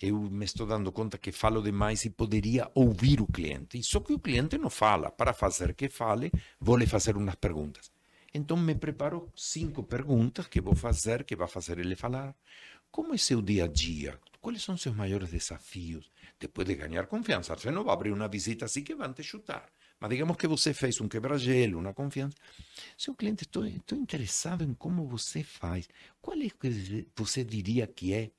eu 0.00 0.18
me 0.18 0.44
estou 0.44 0.66
dando 0.66 0.90
conta 0.90 1.18
que 1.18 1.30
falo 1.30 1.62
demais 1.62 2.04
e 2.04 2.10
poderia 2.10 2.70
ouvir 2.74 3.20
o 3.20 3.26
cliente. 3.26 3.82
Só 3.82 4.00
que 4.00 4.14
o 4.14 4.18
cliente 4.18 4.56
não 4.56 4.70
fala. 4.70 5.10
Para 5.10 5.32
fazer 5.34 5.74
que 5.74 5.88
fale, 5.88 6.32
vou 6.58 6.76
lhe 6.76 6.86
fazer 6.86 7.16
umas 7.16 7.34
perguntas. 7.34 7.90
Então, 8.32 8.56
me 8.56 8.74
preparo 8.74 9.30
cinco 9.36 9.82
perguntas 9.82 10.46
que 10.46 10.60
vou 10.60 10.74
fazer, 10.74 11.24
que 11.24 11.36
vai 11.36 11.48
fazer 11.48 11.78
ele 11.78 11.96
falar. 11.96 12.34
Como 12.90 13.14
é 13.14 13.18
seu 13.18 13.42
dia 13.42 13.64
a 13.64 13.68
dia? 13.68 14.18
Quais 14.40 14.62
são 14.62 14.76
seus 14.76 14.96
maiores 14.96 15.30
desafios? 15.30 16.10
Depois 16.38 16.66
de 16.66 16.76
ganhar 16.76 17.06
confiança. 17.06 17.54
Você 17.54 17.70
não 17.70 17.84
vai 17.84 17.92
abrir 17.92 18.12
uma 18.12 18.28
visita 18.28 18.64
assim 18.64 18.82
que 18.82 18.94
vão 18.94 19.12
te 19.12 19.22
chutar. 19.22 19.66
Mas 20.00 20.10
digamos 20.10 20.38
que 20.38 20.46
você 20.46 20.72
fez 20.72 20.98
um 20.98 21.08
quebra-gelo, 21.08 21.78
uma 21.78 21.92
confiança. 21.92 22.36
Seu 22.96 23.14
cliente, 23.14 23.44
estou 23.44 23.66
interessado 23.98 24.64
em 24.64 24.72
como 24.72 25.06
você 25.06 25.42
faz. 25.42 25.88
Qual 26.22 26.38
é 26.38 26.48
que 26.48 27.06
você 27.14 27.44
diria 27.44 27.86
que 27.86 28.14
é 28.14 28.30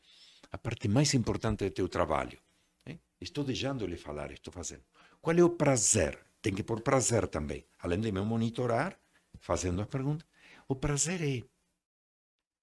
a 0.52 0.58
parte 0.58 0.88
mais 0.88 1.14
importante 1.14 1.66
do 1.66 1.72
teu 1.72 1.88
trabalho? 1.88 2.40
hein? 2.86 3.00
Estou 3.20 3.44
deixando 3.44 3.84
ele 3.86 3.98
falar, 3.98 4.32
estou 4.32 4.54
fazendo. 4.54 4.84
Qual 5.22 5.36
é 5.36 5.44
o 5.44 5.50
prazer? 5.50 6.20
Tem 6.42 6.54
que 6.54 6.64
pôr 6.64 6.82
prazer 6.82 7.28
também. 7.28 7.66
Além 7.80 8.00
de 8.00 8.12
me 8.12 8.22
monitorar, 8.22 9.00
fazendo 9.40 9.82
as 9.82 9.88
perguntas. 9.88 10.28
O 10.68 10.76
prazer 10.76 11.22
é 11.22 11.44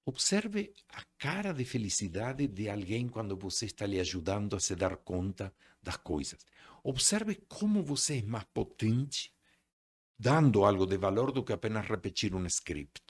Observe 0.05 0.73
a 0.89 1.02
cara 1.18 1.52
de 1.52 1.67
felicidade 1.67 2.47
de 2.49 2.70
alguém 2.70 3.10
quando 3.10 3.36
você 3.36 3.67
está 3.67 3.84
lhe 3.84 4.00
ajudando 4.00 4.57
a 4.57 4.60
se 4.60 4.75
dar 4.75 4.97
conta 4.97 5.52
das 5.83 5.99
coisas. 5.99 6.47
Observe 6.83 7.34
como 7.47 7.83
você 7.83 8.20
é 8.20 8.23
mais 8.23 8.44
potente 8.44 9.31
dando 10.18 10.65
algo 10.65 10.86
de 10.86 10.97
valor 10.97 11.31
do 11.31 11.44
que 11.44 11.52
apenas 11.52 11.86
repetir 11.86 12.34
um 12.34 12.47
script. 12.47 13.02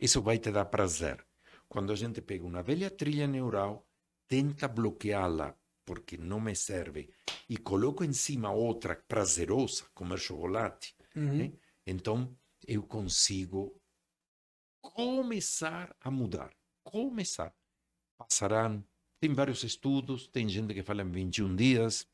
Isso 0.00 0.20
vai 0.20 0.38
te 0.38 0.50
dar 0.50 0.64
prazer. 0.64 1.24
Quando 1.68 1.92
a 1.92 1.96
gente 1.96 2.20
pega 2.20 2.44
uma 2.44 2.64
velha 2.64 2.90
trilha 2.90 3.28
neural, 3.28 3.83
tenta 4.28 4.66
bloqueá-la 4.68 5.56
porque 5.84 6.16
não 6.16 6.40
me 6.40 6.54
serve 6.56 7.12
e 7.48 7.56
coloca 7.58 8.04
em 8.04 8.12
cima 8.12 8.50
outra 8.50 8.96
prazerosa, 8.96 9.84
comer 9.94 10.18
chocolate, 10.18 10.96
Uhum. 11.14 11.36
né? 11.38 11.52
então 11.86 12.36
eu 12.66 12.82
consigo 12.82 13.78
começar 14.80 15.94
a 16.00 16.10
mudar. 16.10 16.52
Começar. 16.84 17.54
Passarão. 18.18 18.84
Tem 19.20 19.32
vários 19.32 19.62
estudos, 19.62 20.26
tem 20.28 20.48
gente 20.48 20.74
que 20.74 20.82
fala 20.82 21.02
em 21.02 21.10
21 21.10 21.54
dias, 21.56 22.06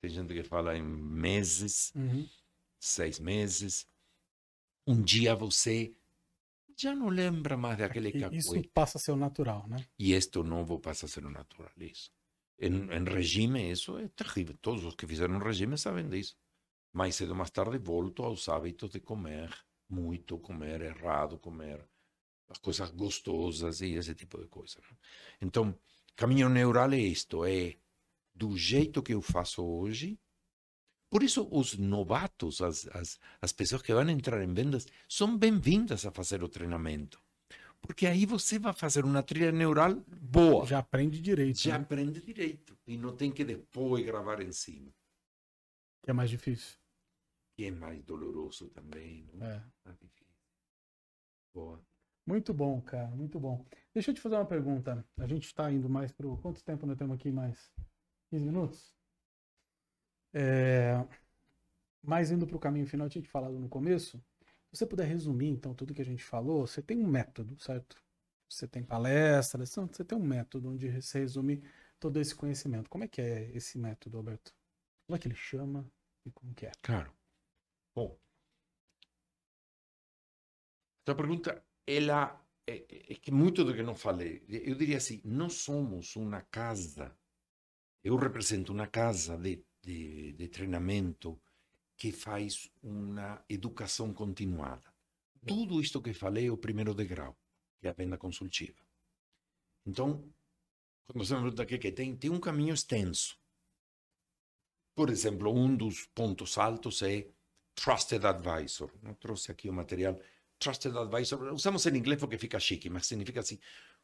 tem 0.00 0.10
gente 0.10 0.32
que 0.32 0.42
fala 0.42 0.76
em 0.76 0.82
meses, 0.82 1.92
Uhum. 1.94 2.26
seis 2.80 3.18
meses. 3.18 3.86
Um 4.86 5.00
dia 5.02 5.34
você 5.34 5.94
já 6.76 6.94
não 6.94 7.08
lembra 7.08 7.56
mais 7.56 7.78
daquele 7.78 8.12
cacuete. 8.12 8.36
Isso 8.38 8.70
passa 8.72 8.98
a 8.98 9.00
ser 9.00 9.12
o 9.12 9.16
natural, 9.16 9.66
né? 9.68 9.84
E 9.98 10.14
isto 10.14 10.42
novo 10.42 10.78
passa 10.78 11.06
a 11.06 11.08
ser 11.08 11.24
o 11.24 11.30
natural. 11.30 11.70
Isso. 11.76 12.10
Em, 12.58 12.90
em 12.92 13.04
regime, 13.04 13.70
isso 13.70 13.98
é 13.98 14.08
terrível. 14.08 14.56
Todos 14.60 14.84
os 14.84 14.94
que 14.94 15.06
fizeram 15.06 15.38
regime 15.38 15.76
sabem 15.76 16.08
disso. 16.08 16.36
Mais 16.92 17.14
cedo 17.16 17.30
ou 17.30 17.36
mais 17.36 17.50
tarde 17.50 17.78
volto 17.78 18.22
aos 18.22 18.48
hábitos 18.48 18.90
de 18.90 19.00
comer 19.00 19.50
muito, 19.88 20.38
comer 20.38 20.80
errado, 20.82 21.38
comer 21.38 21.84
as 22.48 22.58
coisas 22.58 22.90
gostosas 22.90 23.80
e 23.80 23.94
esse 23.94 24.14
tipo 24.14 24.38
de 24.38 24.46
coisa. 24.46 24.78
né? 24.80 24.96
Então, 25.40 25.78
caminho 26.14 26.48
neural 26.48 26.92
é 26.92 26.98
isto, 26.98 27.44
é 27.44 27.76
do 28.34 28.56
jeito 28.56 29.02
que 29.02 29.14
eu 29.14 29.22
faço 29.22 29.64
hoje. 29.64 30.18
Por 31.12 31.22
isso, 31.22 31.46
os 31.52 31.76
novatos, 31.76 32.62
as, 32.62 32.86
as, 32.86 33.20
as 33.38 33.52
pessoas 33.52 33.82
que 33.82 33.92
vão 33.92 34.08
entrar 34.08 34.42
em 34.42 34.54
vendas, 34.54 34.86
são 35.06 35.36
bem-vindas 35.36 36.06
a 36.06 36.10
fazer 36.10 36.42
o 36.42 36.48
treinamento. 36.48 37.20
Porque 37.82 38.06
aí 38.06 38.24
você 38.24 38.58
vai 38.58 38.72
fazer 38.72 39.04
uma 39.04 39.22
trilha 39.22 39.52
neural 39.52 39.94
boa. 40.22 40.64
Já 40.64 40.78
aprende 40.78 41.20
direito. 41.20 41.58
Já 41.58 41.76
né? 41.76 41.84
aprende 41.84 42.18
direito. 42.18 42.78
E 42.86 42.96
não 42.96 43.14
tem 43.14 43.30
que 43.30 43.44
depois 43.44 44.02
gravar 44.06 44.40
em 44.40 44.52
cima. 44.52 44.90
Que 46.02 46.12
é 46.12 46.14
mais 46.14 46.30
difícil. 46.30 46.78
Que 47.58 47.66
é 47.66 47.70
mais 47.70 48.02
doloroso 48.04 48.70
também. 48.70 49.28
Não? 49.34 49.46
É. 49.46 49.62
Mais 49.84 49.98
difícil. 49.98 50.34
Boa. 51.54 51.78
Muito 52.26 52.54
bom, 52.54 52.80
cara, 52.80 53.14
muito 53.14 53.38
bom. 53.38 53.66
Deixa 53.92 54.12
eu 54.12 54.14
te 54.14 54.20
fazer 54.22 54.36
uma 54.36 54.46
pergunta. 54.46 55.04
A 55.18 55.26
gente 55.26 55.44
está 55.44 55.70
indo 55.70 55.90
mais 55.90 56.10
para 56.10 56.26
Quanto 56.38 56.64
tempo 56.64 56.86
nós 56.86 56.96
temos 56.96 57.16
aqui 57.16 57.30
mais? 57.30 57.70
15 58.30 58.46
minutos? 58.46 59.01
É... 60.32 61.04
Mais 62.02 62.30
indo 62.30 62.46
para 62.46 62.56
o 62.56 62.60
caminho 62.60 62.86
final, 62.86 63.06
eu 63.06 63.10
tinha 63.10 63.22
te 63.22 63.28
falado 63.28 63.58
no 63.58 63.68
começo. 63.68 64.18
Se 64.72 64.78
você 64.78 64.86
puder 64.86 65.06
resumir, 65.06 65.48
então, 65.48 65.74
tudo 65.74 65.94
que 65.94 66.02
a 66.02 66.04
gente 66.04 66.24
falou, 66.24 66.66
você 66.66 66.82
tem 66.82 66.98
um 66.98 67.06
método, 67.06 67.58
certo? 67.60 68.02
Você 68.48 68.66
tem 68.66 68.82
palestras, 68.82 69.74
não, 69.76 69.86
você 69.86 70.04
tem 70.04 70.18
um 70.18 70.24
método 70.24 70.70
onde 70.70 71.00
você 71.00 71.20
resume 71.20 71.62
todo 71.98 72.18
esse 72.18 72.34
conhecimento. 72.34 72.90
Como 72.90 73.04
é 73.04 73.08
que 73.08 73.20
é 73.20 73.50
esse 73.56 73.78
método, 73.78 74.18
Alberto? 74.18 74.54
Como 75.06 75.16
é 75.16 75.18
que 75.18 75.28
ele 75.28 75.34
chama 75.34 75.90
e 76.24 76.30
como 76.30 76.54
que 76.54 76.66
é? 76.66 76.72
Claro. 76.82 77.12
Bom. 77.94 78.18
Tua 81.04 81.14
pergunta, 81.14 81.64
ela 81.86 82.42
é, 82.66 83.12
é 83.12 83.14
que 83.14 83.30
muito 83.30 83.64
do 83.64 83.74
que 83.74 83.82
não 83.82 83.94
falei. 83.94 84.44
Eu 84.48 84.74
diria 84.74 84.96
assim, 84.96 85.20
não 85.24 85.48
somos 85.48 86.16
uma 86.16 86.42
casa. 86.42 87.16
Eu 88.02 88.16
represento 88.16 88.72
uma 88.72 88.86
casa 88.86 89.36
de, 89.36 89.64
de, 89.82 90.32
de 90.32 90.48
treinamento 90.48 91.40
que 91.96 92.12
faz 92.12 92.70
uma 92.82 93.44
educação 93.48 94.12
continuada. 94.12 94.92
Tudo 95.46 95.80
isto 95.80 96.00
que 96.00 96.14
falei 96.14 96.46
é 96.46 96.50
o 96.50 96.56
primeiro 96.56 96.94
degrau, 96.94 97.36
que 97.80 97.86
é 97.86 97.90
a 97.90 97.94
venda 97.94 98.16
consultiva. 98.16 98.80
Então, 99.84 100.24
quando 101.06 101.24
você 101.24 101.34
me 101.34 101.40
pergunta 101.42 101.62
o 101.62 101.66
que, 101.66 101.78
que 101.78 101.92
tem, 101.92 102.16
tem 102.16 102.30
um 102.30 102.40
caminho 102.40 102.72
extenso. 102.72 103.36
Por 104.94 105.10
exemplo, 105.10 105.52
um 105.52 105.74
dos 105.76 106.06
pontos 106.06 106.58
altos 106.58 107.02
é 107.02 107.28
Trusted 107.74 108.24
Advisor. 108.24 108.90
Eu 109.02 109.14
trouxe 109.16 109.50
aqui 109.50 109.68
o 109.68 109.72
material. 109.72 110.20
Trusted 110.58 110.96
Advisor, 110.96 111.52
usamos 111.52 111.84
em 111.86 111.96
inglês 111.96 112.20
porque 112.20 112.38
fica 112.38 112.60
chique, 112.60 112.88
mas 112.88 113.06
significa 113.06 113.40
assim: 113.40 113.58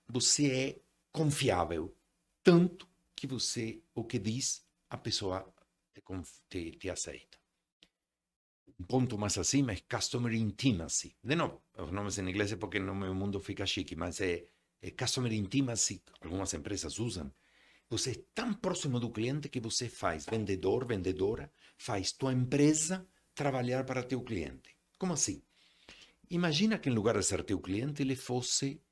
você 0.09 0.51
é 0.51 0.81
confiável, 1.13 1.97
tanto 2.43 2.89
que 3.15 3.27
você, 3.27 3.81
o 3.95 4.05
que 4.05 4.19
diz, 4.19 4.67
a 4.89 4.97
pessoa 4.97 5.53
te, 6.01 6.23
te, 6.49 6.79
te 6.79 6.91
aceita. 6.91 7.39
Um 8.79 8.85
ponto 8.85 9.19
mais 9.19 9.37
acima 9.37 9.73
é 9.73 9.79
Customer 9.91 10.33
Intimacy. 10.33 11.17
De 11.23 11.35
novo, 11.35 11.63
os 11.77 11.91
nomes 11.91 12.19
em 12.19 12.29
inglês 12.29 12.53
é 12.53 12.57
porque 12.57 12.79
no 12.79 12.95
meu 12.95 13.15
mundo 13.15 13.41
fica 13.41 13.67
chique, 13.67 13.97
mas 13.97 14.21
é, 14.21 14.47
é 14.81 14.91
Customer 14.91 15.33
Intimacy, 15.33 16.03
algumas 16.21 16.55
empresas 16.55 16.99
usam. 16.99 17.33
Você 17.91 18.11
é 18.11 18.23
tão 18.35 18.53
próximo 18.53 19.01
do 19.01 19.11
cliente 19.11 19.49
que 19.49 19.61
você 19.61 19.89
faz, 19.89 20.27
vendedor, 20.27 20.87
vendedora, 20.87 21.51
faz 21.77 22.13
tua 22.13 22.33
empresa 22.33 23.07
trabalhar 23.35 23.85
para 23.85 24.03
teu 24.03 24.23
cliente. 24.23 24.77
Como 24.99 25.13
assim? 25.13 25.43
Imagina 26.31 26.79
que 26.79 26.91
em 26.91 26.93
lugar 26.93 27.17
de 27.17 27.25
ser 27.25 27.43
teu 27.43 27.59
cliente, 27.59 28.03
ele 28.03 28.15
fosse 28.15 28.83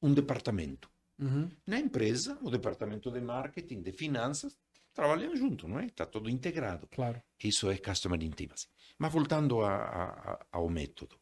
um 0.00 0.14
departamento. 0.14 0.88
Uhum. 1.18 1.50
Na 1.66 1.78
empresa, 1.78 2.38
o 2.42 2.50
departamento 2.50 3.10
de 3.10 3.20
marketing, 3.20 3.82
de 3.82 3.92
finanças, 3.92 4.58
trabalham 4.94 5.34
junto, 5.36 5.66
não 5.68 5.78
é? 5.78 5.86
Está 5.86 6.06
tudo 6.06 6.28
integrado. 6.28 6.86
Claro. 6.88 7.22
Isso 7.42 7.70
é 7.70 7.78
Customer 7.78 8.22
Intimacy. 8.22 8.68
Mas 8.98 9.12
voltando 9.12 9.62
a, 9.62 9.74
a, 9.74 10.46
ao 10.52 10.68
método. 10.68 11.18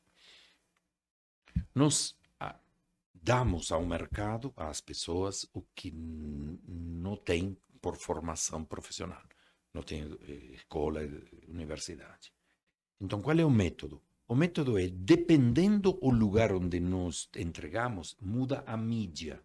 nós 1.74 2.18
damos 3.22 3.70
ao 3.72 3.84
mercado, 3.84 4.52
às 4.56 4.80
pessoas, 4.80 5.46
o 5.52 5.62
que 5.74 5.90
não 5.92 7.16
tem 7.16 7.56
por 7.80 7.96
formação 7.96 8.64
profissional. 8.64 9.22
Não 9.74 9.82
tem 9.82 10.02
eh, 10.22 10.54
escola, 10.54 11.00
universidade. 11.46 12.32
Então, 13.00 13.20
qual 13.20 13.38
é 13.38 13.44
o 13.44 13.50
método? 13.50 14.02
O 14.26 14.34
método 14.34 14.78
é, 14.78 14.88
dependendo 14.88 15.92
do 15.92 16.10
lugar 16.10 16.52
onde 16.52 16.80
nós 16.80 17.28
entregamos, 17.36 18.16
muda 18.20 18.62
a 18.66 18.76
mídia. 18.76 19.42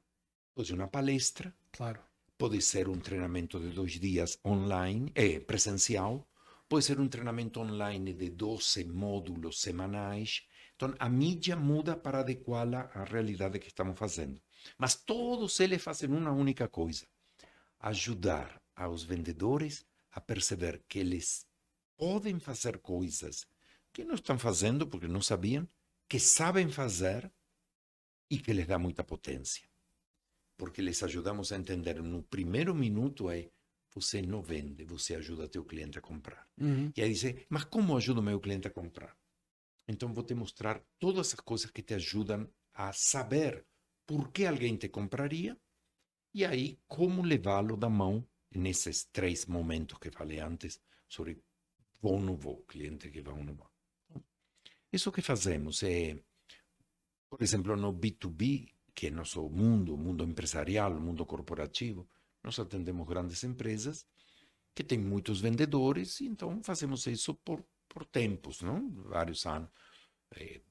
Pode 0.55 0.67
ser 0.67 0.75
uma 0.75 0.87
palestra, 0.87 1.53
Claro. 1.71 1.99
Pode 2.43 2.61
ser 2.61 2.89
um 2.89 2.99
treinamento 2.99 3.57
de 3.57 3.69
dois 3.69 3.93
dias 3.93 4.37
online, 4.43 5.09
é, 5.15 5.39
presencial, 5.39 6.27
pode 6.67 6.83
ser 6.83 6.99
um 6.99 7.07
treinamento 7.07 7.61
online 7.61 8.11
de 8.13 8.29
12 8.31 8.83
módulos 8.83 9.61
semanais. 9.61 10.45
Então, 10.75 10.93
a 10.99 11.07
mídia 11.07 11.55
muda 11.55 11.95
para 11.95 12.19
adequá-la 12.19 12.91
à 12.93 13.05
realidade 13.05 13.59
que 13.59 13.69
estamos 13.69 13.97
fazendo. 13.97 14.41
Mas 14.77 14.93
todos 14.93 15.57
eles 15.61 15.81
fazem 15.81 16.09
uma 16.09 16.33
única 16.33 16.67
coisa: 16.67 17.07
ajudar 17.79 18.61
aos 18.75 19.03
vendedores 19.03 19.85
a 20.11 20.19
perceber 20.19 20.83
que 20.85 20.99
eles 20.99 21.47
podem 21.95 22.41
fazer 22.41 22.79
coisas 22.79 23.47
que 23.93 24.03
não 24.03 24.15
estão 24.15 24.37
fazendo 24.37 24.85
porque 24.85 25.07
não 25.07 25.21
sabiam, 25.21 25.65
que 26.09 26.19
sabem 26.19 26.67
fazer 26.67 27.31
e 28.29 28.37
que 28.37 28.51
lhes 28.51 28.67
dá 28.67 28.77
muita 28.77 29.01
potência 29.01 29.63
porque 30.63 30.81
les 30.81 31.03
ajudamos 31.03 31.51
a 31.51 31.57
entender 31.57 32.01
no 32.01 32.23
primeiro 32.23 32.73
minuto 32.73 33.29
é 33.29 33.51
você 33.93 34.21
não 34.21 34.41
vende, 34.41 34.85
você 34.85 35.13
ajuda 35.13 35.49
teu 35.49 35.65
cliente 35.65 35.97
a 35.97 36.01
comprar. 36.01 36.47
Uhum. 36.57 36.89
E 36.95 37.01
aí 37.01 37.11
diz, 37.11 37.35
mas 37.49 37.65
como 37.65 37.97
ajudo 37.97 38.23
meu 38.23 38.39
cliente 38.39 38.69
a 38.69 38.71
comprar? 38.71 39.13
Então 39.85 40.13
vou 40.13 40.23
te 40.23 40.33
mostrar 40.33 40.81
todas 40.97 41.33
as 41.33 41.39
coisas 41.41 41.69
que 41.69 41.83
te 41.83 41.95
ajudam 41.95 42.49
a 42.73 42.93
saber 42.93 43.65
por 44.07 44.31
que 44.31 44.45
alguém 44.45 44.77
te 44.77 44.87
compraria 44.87 45.59
e 46.33 46.45
aí 46.45 46.79
como 46.87 47.21
levá-lo 47.21 47.75
da 47.75 47.89
mão 47.89 48.25
nesses 48.49 49.03
três 49.11 49.45
momentos 49.45 49.99
que 49.99 50.09
falei 50.11 50.39
antes 50.39 50.79
sobre 51.09 51.43
vou 51.99 52.13
ou 52.13 52.21
não 52.21 52.37
vou, 52.37 52.63
cliente 52.63 53.11
que 53.11 53.21
vai 53.21 53.33
ou 53.33 53.43
não 53.43 53.53
vai. 53.53 53.67
Isso 54.93 55.11
que 55.11 55.21
fazemos 55.21 55.83
é, 55.83 56.17
por 57.29 57.43
exemplo, 57.43 57.75
no 57.75 57.93
B2B, 57.93 58.72
que 58.95 59.07
é 59.07 59.11
nosso 59.11 59.49
mundo, 59.49 59.97
mundo 59.97 60.23
empresarial, 60.23 60.93
mundo 60.99 61.25
corporativo, 61.25 62.07
nós 62.43 62.59
atendemos 62.59 63.07
grandes 63.07 63.43
empresas 63.43 64.05
que 64.75 64.83
têm 64.83 64.99
muitos 64.99 65.39
vendedores, 65.41 66.19
e 66.19 66.25
então 66.27 66.61
fazemos 66.63 67.05
isso 67.07 67.33
por, 67.35 67.63
por 67.87 68.05
tempos, 68.05 68.61
não? 68.61 68.89
Vários 69.03 69.45
anos. 69.45 69.69
Eh, 70.35 70.61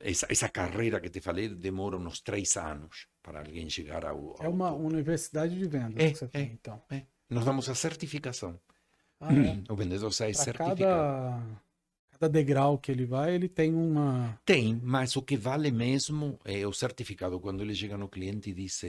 essa, 0.00 0.26
essa 0.30 0.48
carreira 0.48 1.00
que 1.00 1.08
te 1.08 1.20
falei 1.20 1.48
demora 1.48 1.96
uns 1.96 2.20
três 2.20 2.56
anos 2.56 3.08
para 3.22 3.40
alguém 3.40 3.68
chegar 3.70 4.04
ao. 4.04 4.36
É 4.40 4.46
ao 4.46 4.52
uma 4.52 4.70
topo. 4.70 4.84
universidade 4.84 5.56
de 5.58 5.66
vendas 5.66 6.02
É, 6.04 6.10
que 6.10 6.18
você 6.18 6.24
é. 6.26 6.28
tem, 6.28 6.52
então. 6.52 6.82
Nós 7.30 7.44
damos 7.44 7.68
a 7.68 7.74
certificação. 7.74 8.60
Ah, 9.20 9.32
é. 9.32 9.62
O 9.72 9.76
vendedor 9.76 10.12
sai 10.12 10.32
Pra 10.32 10.44
certificado. 10.44 10.76
cada, 10.76 11.62
cada 12.24 12.28
degrau 12.28 12.78
que 12.78 12.90
ele 12.90 13.04
vai, 13.06 13.34
ele 13.34 13.48
tem 13.48 13.74
uma. 13.74 14.38
Tem, 14.44 14.80
mas 14.82 15.16
o 15.16 15.22
que 15.22 15.36
vale 15.36 15.70
mesmo 15.70 16.38
é 16.44 16.66
o 16.66 16.72
certificado. 16.72 17.38
Quando 17.40 17.62
ele 17.62 17.74
chega 17.74 17.96
no 17.96 18.08
cliente 18.08 18.50
e 18.50 18.54
diz: 18.54 18.82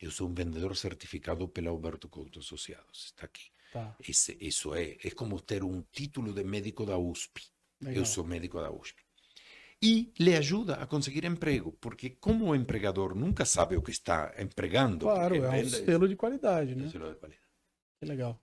Eu 0.00 0.10
sou 0.10 0.28
um 0.28 0.34
vendedor 0.34 0.76
certificado 0.76 1.48
pela 1.48 1.70
Alberto 1.70 2.08
Couto 2.08 2.38
Associados. 2.38 3.06
Está 3.06 3.26
aqui. 3.26 3.50
Tá, 3.72 3.96
Esse, 4.08 4.36
isso 4.40 4.74
é, 4.74 4.96
é 5.04 5.10
como 5.10 5.40
ter 5.40 5.62
um 5.62 5.82
título 5.92 6.32
de 6.32 6.42
médico 6.42 6.84
da 6.84 6.98
USP. 6.98 7.42
legal. 7.80 7.96
Eu 7.96 8.06
sou 8.06 8.24
médico 8.24 8.60
da 8.60 8.70
USP. 8.70 9.02
E 9.82 10.12
lhe 10.18 10.36
ajuda 10.36 10.74
a 10.74 10.86
conseguir 10.86 11.24
emprego, 11.24 11.72
porque 11.80 12.10
como 12.10 12.50
o 12.50 12.54
empregador 12.54 13.14
nunca 13.14 13.46
sabe 13.46 13.76
o 13.76 13.82
que 13.82 13.90
está 13.90 14.34
empregando, 14.38 15.06
Claro, 15.06 15.36
é 15.36 15.48
um 15.48 15.50
venda 15.50 15.84
selo 15.84 16.06
de 16.06 16.16
qualidade, 16.16 16.72
é 16.72 16.74
né? 16.74 16.84
um 16.84 16.90
selo 16.90 17.08
de 17.08 17.18
qualidade. 17.18 17.48
Que 17.98 18.04
legal. 18.06 18.38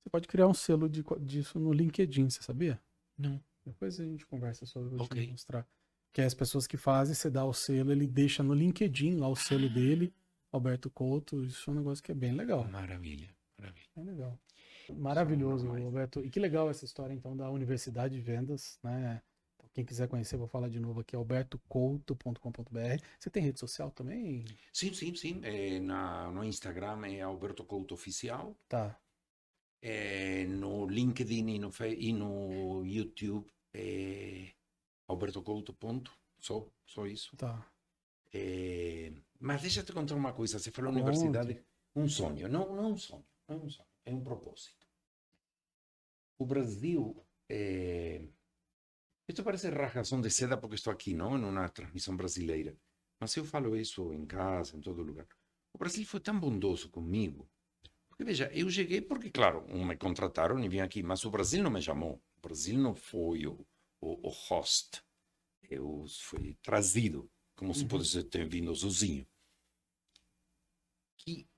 Você 0.00 0.10
pode 0.10 0.28
criar 0.28 0.46
um 0.46 0.54
selo 0.54 0.88
de, 0.88 1.02
disso 1.20 1.58
no 1.58 1.72
LinkedIn, 1.72 2.30
você 2.30 2.40
sabia? 2.40 2.80
Não. 3.18 3.42
Depois 3.64 3.98
a 4.00 4.04
gente 4.04 4.26
conversa 4.26 4.64
sobre, 4.66 4.90
vou 4.90 5.04
Ok. 5.04 5.24
te 5.24 5.30
mostrar. 5.30 5.66
Que 6.12 6.22
é 6.22 6.24
as 6.24 6.34
pessoas 6.34 6.66
que 6.66 6.76
fazem, 6.76 7.14
você 7.14 7.30
dá 7.30 7.44
o 7.44 7.52
selo, 7.52 7.92
ele 7.92 8.06
deixa 8.06 8.42
no 8.42 8.52
LinkedIn 8.54 9.16
lá 9.16 9.28
o 9.28 9.36
selo 9.36 9.68
dele, 9.68 10.12
Alberto 10.50 10.90
Couto, 10.90 11.44
isso 11.44 11.70
é 11.70 11.72
um 11.72 11.76
negócio 11.76 12.02
que 12.02 12.10
é 12.10 12.14
bem 12.14 12.32
legal. 12.32 12.64
Maravilha, 12.68 13.32
maravilha. 13.56 13.86
É 13.96 14.00
legal. 14.02 14.38
Maravilhoso. 14.88 15.68
Roberto. 15.68 16.20
E 16.24 16.30
que 16.30 16.40
legal 16.40 16.68
essa 16.68 16.84
história, 16.84 17.14
então, 17.14 17.36
da 17.36 17.48
Universidade 17.48 18.14
de 18.16 18.20
Vendas, 18.20 18.76
né? 18.82 19.22
Então, 19.56 19.70
quem 19.72 19.84
quiser 19.84 20.08
conhecer, 20.08 20.36
vou 20.36 20.48
falar 20.48 20.68
de 20.68 20.80
novo 20.80 20.98
aqui, 21.00 21.14
albertocouto.com.br. 21.14 23.04
Você 23.18 23.30
tem 23.30 23.42
rede 23.42 23.60
social 23.60 23.90
também? 23.90 24.44
Sim, 24.72 24.92
sim, 24.92 25.14
sim. 25.14 25.40
É, 25.44 25.78
na, 25.80 26.30
no 26.32 26.42
Instagram 26.44 27.06
é 27.06 27.20
Alberto 27.20 27.64
Couto 27.64 27.94
Oficial. 27.94 28.56
Tá. 28.68 28.98
É, 29.82 30.44
no 30.46 30.86
LinkedIn 30.86 31.48
e 31.48 31.58
no, 31.58 31.70
e 31.86 32.12
no 32.12 32.84
YouTube 32.84 33.50
é 33.72 34.52
Alberto 35.08 35.42
Couto, 35.42 35.72
ponto. 35.72 36.12
Só, 36.38 36.66
só 36.84 37.06
isso. 37.06 37.36
Tá. 37.36 37.66
É, 38.32 39.12
mas 39.38 39.62
deixa 39.62 39.80
eu 39.80 39.84
te 39.84 39.92
contar 39.92 40.14
uma 40.14 40.32
coisa. 40.32 40.58
Você 40.58 40.70
falou 40.70 40.92
Conte. 40.92 41.02
universidade, 41.02 41.64
um 41.94 42.08
sonho. 42.08 42.48
Não, 42.48 42.74
não 42.74 42.84
é 42.84 42.86
um 42.88 42.96
sonho, 42.96 43.26
não 43.48 43.56
é 43.56 43.58
um 43.58 43.68
sonho, 43.68 43.88
é 44.04 44.14
um 44.14 44.22
propósito. 44.22 44.86
O 46.38 46.46
Brasil, 46.46 47.22
é... 47.48 48.22
isto 49.28 49.42
parece 49.42 49.68
rasgação 49.68 50.20
de 50.20 50.30
seda 50.30 50.56
porque 50.56 50.76
estou 50.76 50.92
aqui, 50.92 51.12
não, 51.12 51.36
numa 51.36 51.68
transmissão 51.68 52.16
brasileira. 52.16 52.76
Mas 53.18 53.36
eu 53.36 53.44
falo 53.44 53.76
isso 53.76 54.12
em 54.14 54.24
casa, 54.24 54.76
em 54.76 54.80
todo 54.80 55.02
lugar. 55.02 55.26
O 55.74 55.78
Brasil 55.78 56.06
foi 56.06 56.20
tão 56.20 56.38
bondoso 56.38 56.88
comigo. 56.88 57.48
Porque 58.20 58.32
veja, 58.32 58.50
eu 58.52 58.68
cheguei 58.70 59.00
porque, 59.00 59.30
claro, 59.30 59.66
me 59.66 59.96
contrataram 59.96 60.62
e 60.62 60.68
vim 60.68 60.80
aqui, 60.80 61.02
mas 61.02 61.24
o 61.24 61.30
Brasil 61.30 61.62
não 61.62 61.70
me 61.70 61.80
chamou. 61.80 62.22
O 62.36 62.40
Brasil 62.42 62.78
não 62.78 62.94
foi 62.94 63.46
o, 63.46 63.66
o, 63.98 64.28
o 64.28 64.28
host. 64.28 65.02
Eu 65.70 66.04
fui 66.06 66.54
trazido 66.60 67.30
como 67.56 67.74
se 67.74 67.80
Uhum. 67.84 67.88
pudesse 67.88 68.22
ter 68.24 68.46
vindo 68.46 68.76
sozinho. 68.76 69.26
Que 71.16 71.48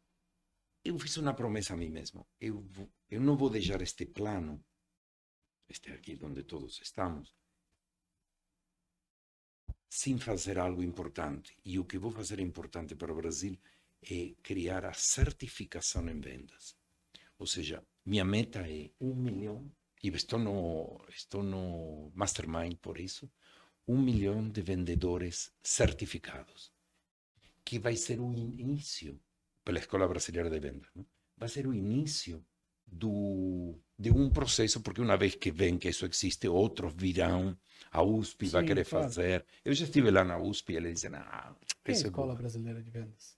eu 0.84 0.97
fiz 1.00 1.16
uma 1.16 1.34
promessa 1.34 1.74
a 1.74 1.76
mim 1.76 1.91
mesmo. 1.91 2.24
Eu, 2.41 2.60
vou- 2.60 2.92
eu 3.10 3.20
não 3.20 3.36
vou 3.36 3.50
deixar 3.50 3.82
este 3.82 4.07
plano, 4.07 4.65
este 5.68 5.91
aqui 5.91 6.16
onde 6.23 6.44
todos 6.44 6.81
estamos, 6.81 7.34
sem 9.89 10.16
fazer 10.16 10.58
algo 10.60 10.81
importante. 10.81 11.57
E 11.65 11.76
o 11.81 11.84
que 11.84 11.99
vou 11.99 12.12
fazer 12.12 12.39
importante 12.39 12.94
para 12.94 13.12
o 13.12 13.16
Brasil 13.16 13.58
é 14.10 14.34
criar 14.42 14.84
a 14.84 14.92
certificação 14.92 16.08
em 16.08 16.20
vendas. 16.20 16.76
Ou 17.39 17.47
seja, 17.47 17.82
minha 18.05 18.24
meta 18.24 18.60
é 18.68 18.90
um 19.00 19.14
milhão, 19.14 19.70
e 20.02 20.08
estou 20.08 20.39
no, 20.39 21.05
estou 21.08 21.42
no 21.42 22.10
Mastermind 22.14 22.76
por 22.76 22.98
isso, 22.98 23.31
um 23.86 24.00
milhão 24.00 24.48
de 24.48 24.62
vendedores 24.62 25.52
certificados, 25.62 26.72
que 27.64 27.78
vai 27.78 27.97
ser 27.97 28.20
o 28.20 28.32
início, 28.32 29.20
pela 29.64 29.78
Escola 29.78 30.08
Brasileira 30.08 30.50
de 30.50 30.60
Vendas, 30.60 30.89
né? 30.94 31.05
vai 31.36 31.48
ser 31.48 31.66
o 31.66 31.74
início 31.74 32.44
do, 32.86 33.78
de 33.98 34.10
um 34.10 34.31
processo, 34.31 34.81
porque 34.81 35.00
uma 35.00 35.16
vez 35.16 35.34
que 35.34 35.50
vem 35.50 35.78
que 35.78 35.89
isso 35.89 36.05
existe, 36.06 36.48
outros 36.48 36.92
virão, 36.94 37.56
a 37.90 38.02
USP 38.02 38.48
vai 38.48 38.62
Sim, 38.62 38.66
querer 38.66 38.84
claro. 38.84 39.14
fazer. 39.14 39.47
Eu 39.64 39.72
já 39.74 39.84
estive 39.84 40.10
lá 40.10 40.24
na 40.24 40.39
USP 40.39 40.72
e 40.72 40.76
eles 40.76 40.94
dizem, 40.94 41.10
ah, 41.14 41.55
Quem 41.84 41.94
é 41.94 41.98
a 41.98 42.02
é 42.02 42.02
Escola 42.02 42.34
boa." 42.34 42.36
Brasileira 42.36 42.82
de 42.82 42.90
Vendas? 42.90 43.36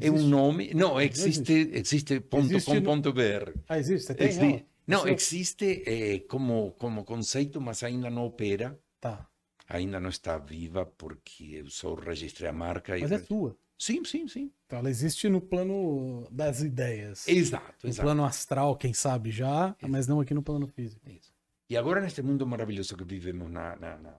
É 0.00 0.10
um 0.10 0.14
Existe? 0.14 0.30
nome, 0.30 0.74
não, 0.74 1.00
existe, 1.00 1.52
existe 1.72 2.14
Existe 2.32 2.64
com 2.66 2.74
no- 2.74 2.82
ponto 2.82 3.12
BR. 3.12 3.52
Ah, 3.68 3.78
existe? 3.78 4.14
Tem? 4.14 4.28
Exi- 4.28 4.64
não, 4.86 5.00
Isso- 5.00 5.08
existe 5.36 5.82
eh, 5.86 6.20
como, 6.28 6.72
como 6.78 7.04
conceito, 7.04 7.60
mas 7.60 7.82
ainda 7.82 8.08
não 8.08 8.24
opera, 8.26 8.78
Tá. 9.00 9.26
ainda 9.68 9.98
não 10.00 10.08
está 10.10 10.38
viva, 10.38 10.86
porque 10.86 11.44
eu 11.56 11.68
só 11.70 11.94
registrei 11.94 12.48
a 12.48 12.52
marca. 12.52 12.96
e 12.96 13.02
Mas 13.02 13.12
é 13.12 13.16
regi- 13.16 13.26
sua. 13.26 13.56
Sim, 13.80 14.04
sim, 14.04 14.26
sim. 14.26 14.50
Então 14.66 14.80
ela 14.80 14.90
existe 14.90 15.28
no 15.28 15.40
plano 15.40 16.26
das 16.32 16.62
ideias. 16.62 17.28
Exato, 17.28 17.74
No 17.84 17.90
exato. 17.90 18.04
plano 18.06 18.24
astral, 18.24 18.76
quem 18.76 18.92
sabe 18.92 19.30
já, 19.30 19.76
mas 19.82 20.06
não 20.08 20.20
aqui 20.20 20.34
no 20.34 20.42
plano 20.42 20.66
físico. 20.66 21.00
Isso. 21.08 21.32
E 21.70 21.76
agora, 21.76 22.00
neste 22.00 22.20
mundo 22.22 22.46
maravilhoso 22.46 22.96
que 22.96 23.04
vivemos 23.04 23.50
na, 23.50 23.76
na, 23.76 23.96
na, 23.98 24.14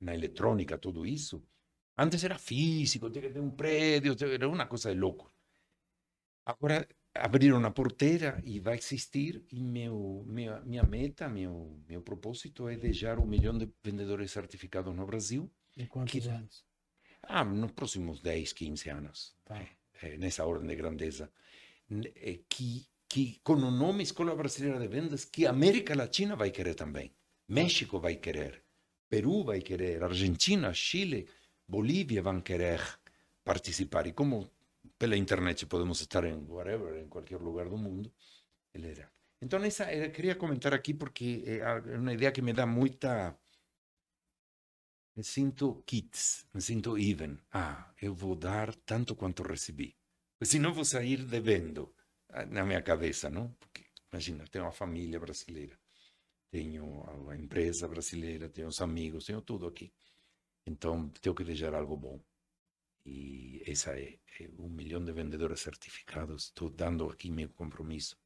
na 0.00 0.14
eletrônica, 0.14 0.76
tudo 0.78 1.04
isso, 1.06 1.42
antes 1.96 2.22
era 2.24 2.38
físico, 2.38 3.10
tinha 3.10 3.22
que 3.26 3.30
ter 3.34 3.40
um 3.40 3.50
prédio, 3.50 4.14
era 4.32 4.48
uma 4.48 4.66
coisa 4.66 4.92
de 4.92 4.98
louco. 5.00 5.32
Agora 6.44 6.86
abriram 7.14 7.64
a 7.64 7.70
porteira 7.70 8.40
e 8.44 8.60
vai 8.60 8.76
existir, 8.76 9.42
e 9.50 9.62
meu, 9.62 10.24
minha, 10.26 10.60
minha 10.60 10.82
meta, 10.84 11.28
meu, 11.28 11.80
meu 11.88 12.02
propósito 12.02 12.68
é 12.68 12.76
deixar 12.76 13.18
um 13.18 13.26
milhão 13.26 13.56
de 13.56 13.68
vendedores 13.82 14.30
certificados 14.30 14.94
no 14.94 15.06
Brasil, 15.06 15.50
Em 15.76 15.86
quantos 15.86 16.12
Que- 16.12 16.28
anos? 16.28 16.64
ah, 17.22 17.44
nos 17.44 17.72
próximos 17.72 18.20
10, 18.20 18.52
15 18.52 18.88
anos. 18.90 19.34
Tá. 19.44 19.60
eh, 20.02 20.18
nessa 20.18 20.44
ordem 20.44 20.68
de 20.68 20.76
grandeza, 20.76 21.32
n- 21.88 22.12
eh, 22.16 22.40
que, 22.50 22.86
que 23.08 23.40
com 23.42 23.54
o 23.54 23.70
nome 23.70 24.02
Escola 24.02 24.36
Brasileira 24.36 24.78
de 24.78 24.86
Vendas, 24.88 25.24
que 25.24 25.46
a 25.46 25.50
América 25.50 25.94
Latina 25.96 26.36
vai 26.36 26.50
querer 26.50 26.74
também, 26.74 27.14
México 27.48 27.98
vai 27.98 28.16
querer, 28.16 28.62
Peru 29.08 29.42
vai 29.42 29.62
querer, 29.62 30.02
Argentina, 30.04 30.72
Chile, 30.74 31.26
Bolívia 31.68 32.22
vão 32.22 32.40
querer 32.40 32.80
participar. 33.44 34.06
E 34.06 34.12
como 34.12 34.50
pela 34.98 35.16
internet 35.16 35.66
podemos 35.66 36.00
estar 36.00 36.24
em 36.24 36.46
whatever, 36.48 36.96
em 37.02 37.08
qualquer 37.08 37.40
lugar 37.40 37.68
do 37.68 37.76
mundo, 37.76 38.12
ele 38.72 38.88
era. 38.88 39.10
Então, 39.40 39.62
essa, 39.62 39.84
queria 40.10 40.34
comentar 40.34 40.72
aqui 40.72 40.94
porque 40.94 41.44
é 41.46 41.98
uma 41.98 42.12
ideia 42.12 42.32
que 42.32 42.42
me 42.42 42.52
dá 42.52 42.66
muita. 42.66 43.36
Me 45.14 45.24
sinto 45.24 45.82
kids, 45.86 46.46
me 46.52 46.60
sinto 46.60 46.98
even. 46.98 47.38
Ah, 47.52 47.90
eu 48.00 48.14
vou 48.14 48.34
dar 48.34 48.74
tanto 48.74 49.14
quanto 49.16 49.42
recebi. 49.42 49.96
Porque 50.38 50.50
senão 50.52 50.74
vou 50.74 50.84
sair 50.84 51.24
devendo 51.24 51.94
na 52.50 52.64
minha 52.64 52.82
cabeça, 52.82 53.30
não? 53.30 53.50
Porque, 53.52 53.84
imagina, 54.12 54.44
tenho 54.50 54.64
uma 54.64 54.72
família 54.72 55.18
brasileira, 55.18 55.78
tenho 56.50 57.02
a 57.30 57.36
empresa 57.36 57.88
brasileira, 57.88 58.48
tenho 58.48 58.68
os 58.68 58.80
amigos, 58.82 59.24
tenho 59.24 59.40
tudo 59.40 59.66
aqui. 59.66 59.90
Então, 60.66 61.08
tenho 61.08 61.34
que 61.34 61.44
deixar 61.44 61.74
algo 61.74 61.96
bom. 61.96 62.20
E 63.04 63.62
essa 63.64 63.98
é, 63.98 64.18
é 64.40 64.50
um 64.58 64.68
milhão 64.68 65.04
de 65.04 65.12
vendedores 65.12 65.60
certificados. 65.60 66.46
Estou 66.46 66.68
dando 66.68 67.08
aqui 67.08 67.30
meu 67.30 67.48
compromisso. 67.50 68.18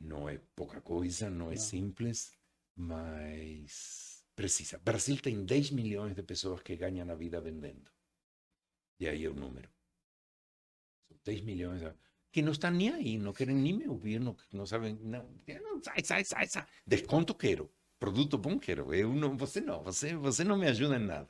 Não 0.00 0.28
é 0.28 0.38
pouca 0.56 0.80
coisa, 0.80 1.30
não 1.30 1.46
é 1.46 1.54
não. 1.54 1.60
simples, 1.60 2.32
mas 2.74 4.24
precisa. 4.34 4.78
Brasil 4.78 5.16
tem 5.20 5.44
10 5.44 5.70
milhões 5.70 6.14
de 6.14 6.22
pessoas 6.22 6.60
que 6.62 6.76
ganham 6.76 7.08
a 7.08 7.14
vida 7.14 7.40
vendendo. 7.40 7.90
E 8.98 9.08
aí 9.08 9.24
é 9.24 9.28
o 9.28 9.34
número. 9.34 9.70
10 11.24 11.40
milhões 11.42 11.82
que 12.32 12.42
não 12.42 12.52
estão 12.52 12.70
nem 12.70 12.90
aí, 12.90 13.18
não 13.18 13.32
querem 13.32 13.56
nem 13.56 13.76
me 13.76 13.88
ouvir, 13.88 14.20
não, 14.20 14.36
não 14.52 14.66
sabem, 14.66 14.94
não, 14.96 15.28
não 15.62 15.82
sai, 15.82 16.04
sai, 16.04 16.24
sai, 16.24 16.46
sai. 16.46 16.66
Desconto 16.86 17.34
quero, 17.34 17.72
produto 17.98 18.38
bom 18.38 18.58
quero, 18.58 18.94
eu 18.94 19.14
não, 19.14 19.36
você 19.36 19.60
não, 19.60 19.82
você, 19.82 20.14
você 20.14 20.44
não 20.44 20.56
me 20.56 20.66
ajuda 20.66 20.96
em 20.96 21.04
nada. 21.04 21.28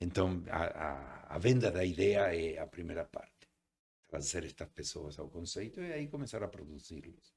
Então, 0.00 0.42
a, 0.50 0.64
a, 0.64 1.36
a 1.36 1.38
venda 1.38 1.70
da 1.70 1.84
ideia 1.84 2.34
é 2.34 2.58
a 2.58 2.66
primeira 2.66 3.04
parte. 3.04 3.48
Trazer 4.08 4.44
estas 4.44 4.68
pessoas 4.68 5.18
ao 5.18 5.28
conceito 5.28 5.80
e 5.80 5.92
aí 5.92 6.08
começar 6.08 6.42
a 6.42 6.48
produzi-los. 6.48 7.34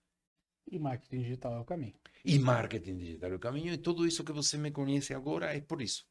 E 0.71 0.77
marketing 0.77 1.23
digital 1.23 1.53
é 1.53 1.59
o 1.59 1.65
caminho. 1.65 1.95
E 2.23 2.37
marketing 2.37 2.97
digital 2.97 3.31
é 3.31 3.35
o 3.35 3.39
caminho. 3.39 3.73
E 3.73 3.77
tudo 3.77 4.05
isso 4.05 4.23
que 4.23 4.31
você 4.31 4.57
me 4.57 4.71
conhece 4.71 5.13
agora 5.13 5.55
é 5.55 5.61
por 5.61 5.81
isso. 5.81 6.05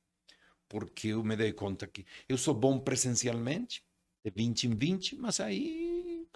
Porque 0.69 1.09
eu 1.09 1.23
me 1.23 1.37
dei 1.37 1.53
conta 1.53 1.87
que 1.87 2.05
eu 2.29 2.37
sou 2.37 2.55
bom 2.55 2.79
presencialmente, 2.81 3.85
de 4.25 4.31
20 4.31 4.65
em 4.65 4.75
20, 4.75 5.17
mas 5.17 5.39
aí 5.39 6.27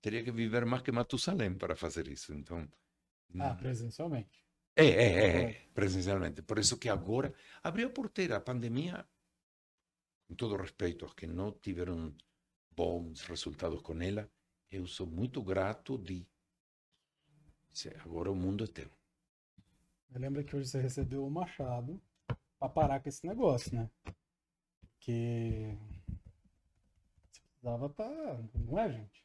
teria 0.00 0.24
que 0.24 0.32
viver 0.32 0.64
mais 0.64 0.82
que 0.82 0.90
Matusalém 0.90 1.54
para 1.54 1.76
fazer 1.76 2.08
isso. 2.08 2.32
Então. 2.32 2.66
Ah, 3.38 3.54
presencialmente. 3.54 4.43
É, 4.76 4.84
é, 4.84 5.04
é, 5.04 5.42
é, 5.42 5.52
presencialmente. 5.72 6.42
Por 6.42 6.58
isso 6.58 6.78
que 6.78 6.88
agora 6.88 7.32
abriu 7.62 7.88
a 7.88 7.90
porteira. 7.90 8.36
A 8.36 8.40
pandemia 8.40 9.06
com 10.26 10.34
todo 10.34 10.56
respeito 10.56 11.04
aos 11.04 11.14
que 11.14 11.26
não 11.26 11.52
tiveram 11.52 12.14
bons 12.70 13.22
resultados 13.22 13.80
com 13.82 14.00
ela, 14.00 14.28
eu 14.70 14.86
sou 14.86 15.06
muito 15.06 15.42
grato 15.42 15.98
de 15.98 16.26
agora 18.04 18.30
o 18.30 18.34
mundo 18.34 18.64
é 18.64 18.66
teu. 18.66 18.90
Lembra 20.10 20.44
que 20.44 20.54
hoje 20.54 20.68
você 20.68 20.80
recebeu 20.80 21.26
o 21.26 21.30
machado 21.30 22.00
para 22.58 22.68
parar 22.68 23.00
com 23.00 23.08
esse 23.08 23.26
negócio, 23.26 23.74
né? 23.74 23.90
Que 25.00 25.76
você 27.32 27.40
precisava 27.42 27.86
estar, 27.86 28.08
tá... 28.08 28.38
não 28.54 28.78
é, 28.78 28.92
gente? 28.92 29.24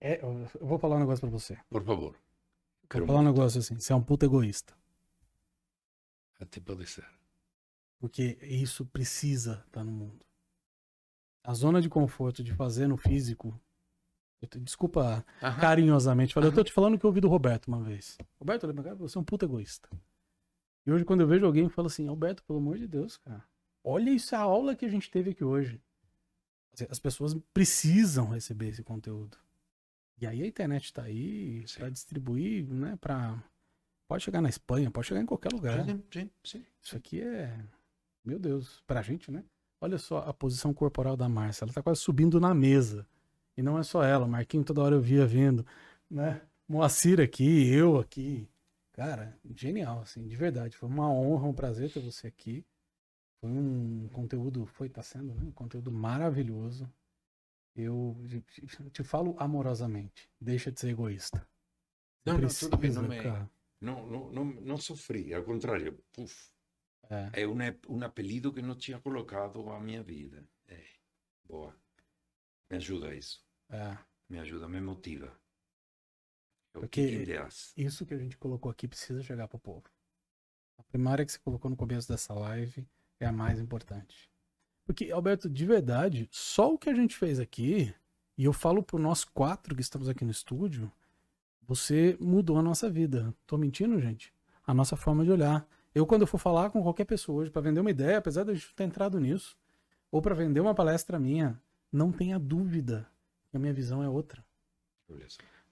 É, 0.00 0.22
eu 0.22 0.48
vou 0.60 0.78
falar 0.78 0.96
um 0.96 1.00
negócio 1.00 1.20
para 1.20 1.30
você. 1.30 1.58
Por 1.68 1.84
favor. 1.84 2.16
Quero 2.88 3.04
vou 3.04 3.14
falar 3.14 3.28
um 3.28 3.32
negócio 3.32 3.60
assim, 3.60 3.78
você 3.78 3.92
é 3.92 3.96
um 3.96 4.02
puta 4.02 4.26
egoísta. 4.26 4.74
Até 6.40 6.60
pode 6.60 6.86
ser. 6.86 7.06
Porque 7.98 8.38
isso 8.42 8.86
precisa 8.86 9.64
estar 9.66 9.80
tá 9.80 9.84
no 9.84 9.90
mundo. 9.90 10.24
A 11.44 11.52
zona 11.52 11.80
de 11.80 11.88
conforto 11.88 12.42
de 12.42 12.54
fazer 12.54 12.86
no 12.86 12.96
físico. 12.96 13.58
Desculpa 14.60 15.24
Aham. 15.42 15.60
carinhosamente. 15.60 16.32
Falei, 16.32 16.48
eu 16.50 16.54
tô 16.54 16.62
te 16.62 16.72
falando 16.72 16.94
o 16.94 16.98
que 16.98 17.04
eu 17.04 17.08
ouvi 17.08 17.20
do 17.20 17.28
Roberto 17.28 17.66
uma 17.66 17.82
vez. 17.82 18.16
Roberto, 18.38 18.72
você 18.98 19.18
é 19.18 19.20
um 19.20 19.24
puta 19.24 19.46
egoísta. 19.46 19.88
E 20.86 20.92
hoje, 20.92 21.04
quando 21.04 21.22
eu 21.22 21.26
vejo 21.26 21.44
alguém, 21.44 21.64
eu 21.64 21.70
falo 21.70 21.86
assim: 21.86 22.08
Roberto, 22.08 22.44
pelo 22.44 22.60
amor 22.60 22.78
de 22.78 22.86
Deus, 22.86 23.16
cara. 23.16 23.44
Olha 23.82 24.10
isso, 24.10 24.34
a 24.36 24.38
aula 24.38 24.76
que 24.76 24.84
a 24.86 24.88
gente 24.88 25.10
teve 25.10 25.30
aqui 25.30 25.44
hoje. 25.44 25.82
As 26.88 27.00
pessoas 27.00 27.34
precisam 27.52 28.28
receber 28.28 28.68
esse 28.68 28.82
conteúdo. 28.84 29.36
E 30.20 30.26
aí 30.26 30.42
a 30.42 30.46
internet 30.46 30.92
tá 30.92 31.02
aí 31.02 31.64
para 31.76 31.90
distribuir, 31.90 32.68
né? 32.68 32.96
Pra... 33.00 33.42
Pode 34.08 34.24
chegar 34.24 34.40
na 34.40 34.48
Espanha, 34.48 34.90
pode 34.90 35.06
chegar 35.06 35.20
em 35.20 35.26
qualquer 35.26 35.52
lugar. 35.52 35.84
Sim, 35.84 36.02
sim, 36.10 36.30
sim. 36.42 36.66
Isso 36.82 36.96
aqui 36.96 37.20
é 37.20 37.58
meu 38.28 38.38
Deus, 38.38 38.82
pra 38.86 39.00
gente, 39.00 39.30
né? 39.30 39.42
Olha 39.80 39.96
só 39.96 40.18
a 40.18 40.34
posição 40.34 40.74
corporal 40.74 41.16
da 41.16 41.28
Márcia. 41.30 41.64
Ela 41.64 41.72
tá 41.72 41.82
quase 41.82 42.00
subindo 42.00 42.38
na 42.38 42.52
mesa. 42.52 43.06
E 43.56 43.62
não 43.62 43.78
é 43.78 43.82
só 43.82 44.02
ela, 44.02 44.26
Marquinho 44.26 44.62
toda 44.62 44.82
hora 44.82 44.94
eu 44.94 45.00
via 45.00 45.26
vindo, 45.26 45.64
né? 46.10 46.42
Moacir 46.68 47.20
aqui, 47.20 47.72
eu 47.72 47.98
aqui. 47.98 48.46
Cara, 48.92 49.34
genial, 49.54 50.00
assim, 50.00 50.28
de 50.28 50.36
verdade. 50.36 50.76
Foi 50.76 50.88
uma 50.88 51.10
honra, 51.10 51.46
um 51.46 51.54
prazer 51.54 51.90
ter 51.90 52.00
você 52.00 52.26
aqui. 52.26 52.66
Foi 53.40 53.50
um 53.50 54.08
conteúdo, 54.12 54.66
foi, 54.66 54.90
tá 54.90 55.02
sendo, 55.02 55.32
né? 55.34 55.42
Um 55.42 55.52
conteúdo 55.52 55.90
maravilhoso. 55.90 56.86
Eu 57.78 58.16
te 58.92 59.04
falo 59.04 59.36
amorosamente, 59.38 60.28
deixa 60.40 60.72
de 60.72 60.80
ser 60.80 60.90
egoísta. 60.90 61.46
Não, 62.24 62.36
não, 62.36 62.48
tudo 62.48 62.76
bem, 62.76 62.92
não, 62.92 63.02
me, 63.02 63.16
não, 63.80 64.06
não, 64.06 64.32
não, 64.32 64.44
não 64.44 64.76
sofri, 64.76 65.32
ao 65.32 65.44
contrário, 65.44 65.96
puf, 66.12 66.50
é, 67.10 67.42
é 67.42 67.46
um, 67.46 67.56
um 67.88 68.04
apelido 68.04 68.52
que 68.52 68.60
não 68.60 68.74
tinha 68.74 68.98
colocado 68.98 69.70
à 69.70 69.80
minha 69.80 70.02
vida. 70.02 70.46
É. 70.66 70.84
Boa. 71.44 71.74
Me 72.70 72.76
ajuda 72.76 73.14
isso. 73.14 73.42
É. 73.70 73.96
Me 74.28 74.38
ajuda, 74.38 74.68
me 74.68 74.80
motiva. 74.80 75.26
É 76.74 76.80
Porque 76.80 77.24
que 77.24 77.82
isso 77.82 78.04
que 78.04 78.12
a 78.12 78.18
gente 78.18 78.36
colocou 78.36 78.70
aqui 78.70 78.86
precisa 78.86 79.22
chegar 79.22 79.48
para 79.48 79.56
o 79.56 79.60
povo. 79.60 79.84
A 80.76 80.82
primária 80.82 81.24
que 81.24 81.32
você 81.32 81.38
colocou 81.38 81.70
no 81.70 81.76
começo 81.76 82.06
dessa 82.08 82.34
live 82.34 82.86
é 83.18 83.26
a 83.26 83.32
mais 83.32 83.58
importante. 83.58 84.30
Porque, 84.88 85.12
Alberto, 85.12 85.50
de 85.50 85.66
verdade, 85.66 86.26
só 86.32 86.72
o 86.72 86.78
que 86.78 86.88
a 86.88 86.94
gente 86.94 87.14
fez 87.14 87.38
aqui, 87.38 87.94
e 88.38 88.46
eu 88.46 88.54
falo 88.54 88.82
por 88.82 88.98
nós 88.98 89.22
quatro 89.22 89.74
que 89.74 89.82
estamos 89.82 90.08
aqui 90.08 90.24
no 90.24 90.30
estúdio, 90.30 90.90
você 91.62 92.16
mudou 92.18 92.56
a 92.56 92.62
nossa 92.62 92.88
vida. 92.88 93.34
Tô 93.46 93.58
mentindo, 93.58 94.00
gente? 94.00 94.32
A 94.66 94.72
nossa 94.72 94.96
forma 94.96 95.26
de 95.26 95.30
olhar. 95.30 95.68
Eu, 95.94 96.06
quando 96.06 96.22
eu 96.22 96.26
for 96.26 96.38
falar 96.38 96.70
com 96.70 96.82
qualquer 96.82 97.04
pessoa 97.04 97.42
hoje 97.42 97.50
para 97.50 97.60
vender 97.60 97.80
uma 97.80 97.90
ideia, 97.90 98.16
apesar 98.16 98.44
de 98.44 98.52
eu 98.52 98.58
ter 98.74 98.84
entrado 98.84 99.20
nisso, 99.20 99.58
ou 100.10 100.22
para 100.22 100.34
vender 100.34 100.60
uma 100.60 100.74
palestra 100.74 101.18
minha, 101.18 101.60
não 101.92 102.10
tenha 102.10 102.38
dúvida 102.38 103.06
que 103.50 103.58
a 103.58 103.60
minha 103.60 103.74
visão 103.74 104.02
é 104.02 104.08
outra. 104.08 104.42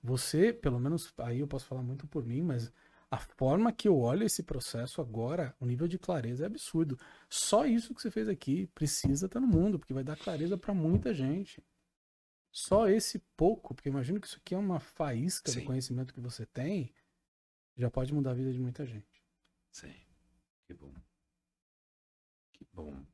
Você, 0.02 0.52
pelo 0.52 0.78
menos 0.78 1.10
aí 1.16 1.40
eu 1.40 1.48
posso 1.48 1.64
falar 1.64 1.82
muito 1.82 2.06
por 2.06 2.22
mim, 2.22 2.42
mas 2.42 2.70
a 3.10 3.18
forma 3.18 3.72
que 3.72 3.86
eu 3.86 3.98
olho 3.98 4.24
esse 4.24 4.42
processo 4.42 5.00
agora, 5.00 5.54
o 5.60 5.66
nível 5.66 5.86
de 5.86 5.98
clareza 5.98 6.44
é 6.44 6.46
absurdo. 6.46 6.98
Só 7.28 7.64
isso 7.64 7.94
que 7.94 8.02
você 8.02 8.10
fez 8.10 8.28
aqui 8.28 8.66
precisa 8.68 9.26
estar 9.26 9.40
no 9.40 9.46
mundo, 9.46 9.78
porque 9.78 9.94
vai 9.94 10.02
dar 10.02 10.16
clareza 10.16 10.58
para 10.58 10.74
muita 10.74 11.14
gente. 11.14 11.64
Só 12.50 12.88
esse 12.88 13.18
pouco, 13.36 13.74
porque 13.74 13.88
imagino 13.88 14.20
que 14.20 14.26
isso 14.26 14.38
aqui 14.38 14.54
é 14.54 14.58
uma 14.58 14.80
faísca 14.80 15.50
Sim. 15.50 15.60
do 15.60 15.66
conhecimento 15.66 16.14
que 16.14 16.20
você 16.20 16.44
tem, 16.46 16.92
já 17.76 17.90
pode 17.90 18.12
mudar 18.12 18.30
a 18.30 18.34
vida 18.34 18.52
de 18.52 18.58
muita 18.58 18.84
gente. 18.84 19.22
Sim. 19.70 19.94
Que 20.64 20.74
bom. 20.74 20.94
Que 22.52 22.66
bom. 22.72 23.06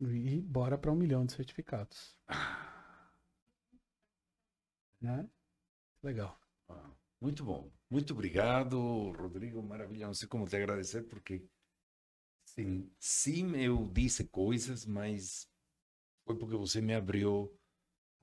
E 0.00 0.40
bora 0.42 0.76
para 0.76 0.92
um 0.92 0.96
milhão 0.96 1.24
de 1.24 1.32
certificados. 1.32 2.16
Ah. 2.28 3.10
Né? 5.00 5.28
Legal. 6.02 6.38
Ah, 6.68 6.90
muito 7.20 7.44
bom. 7.44 7.70
Muito 7.94 8.12
obrigado, 8.12 9.12
Rodrigo. 9.12 9.62
Maravilha. 9.62 10.08
Não 10.08 10.14
sei 10.14 10.26
como 10.26 10.48
te 10.48 10.56
agradecer, 10.56 11.02
porque 11.02 11.44
sim, 12.44 12.90
sim, 12.98 13.56
eu 13.56 13.88
disse 13.92 14.24
coisas, 14.24 14.84
mas 14.84 15.48
foi 16.26 16.36
porque 16.36 16.56
você 16.56 16.80
me 16.80 16.92
abriu 16.92 17.56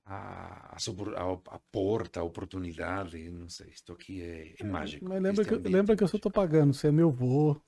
a, 0.04 0.74
a, 0.74 0.76
a, 0.76 1.32
a 1.54 1.58
porta, 1.70 2.20
a 2.20 2.22
oportunidade. 2.22 3.30
Não 3.30 3.48
sei, 3.48 3.70
isto 3.70 3.94
aqui 3.94 4.20
é, 4.20 4.54
é 4.60 4.62
mágico. 4.62 5.08
Mas 5.08 5.22
lembra, 5.22 5.42
que, 5.42 5.54
lembra 5.54 5.96
que 5.96 6.04
eu 6.04 6.08
só 6.08 6.18
estou 6.18 6.30
pagando. 6.30 6.74
Você 6.74 6.88
é 6.88 6.92
meu 6.92 7.10
vô 7.10 7.58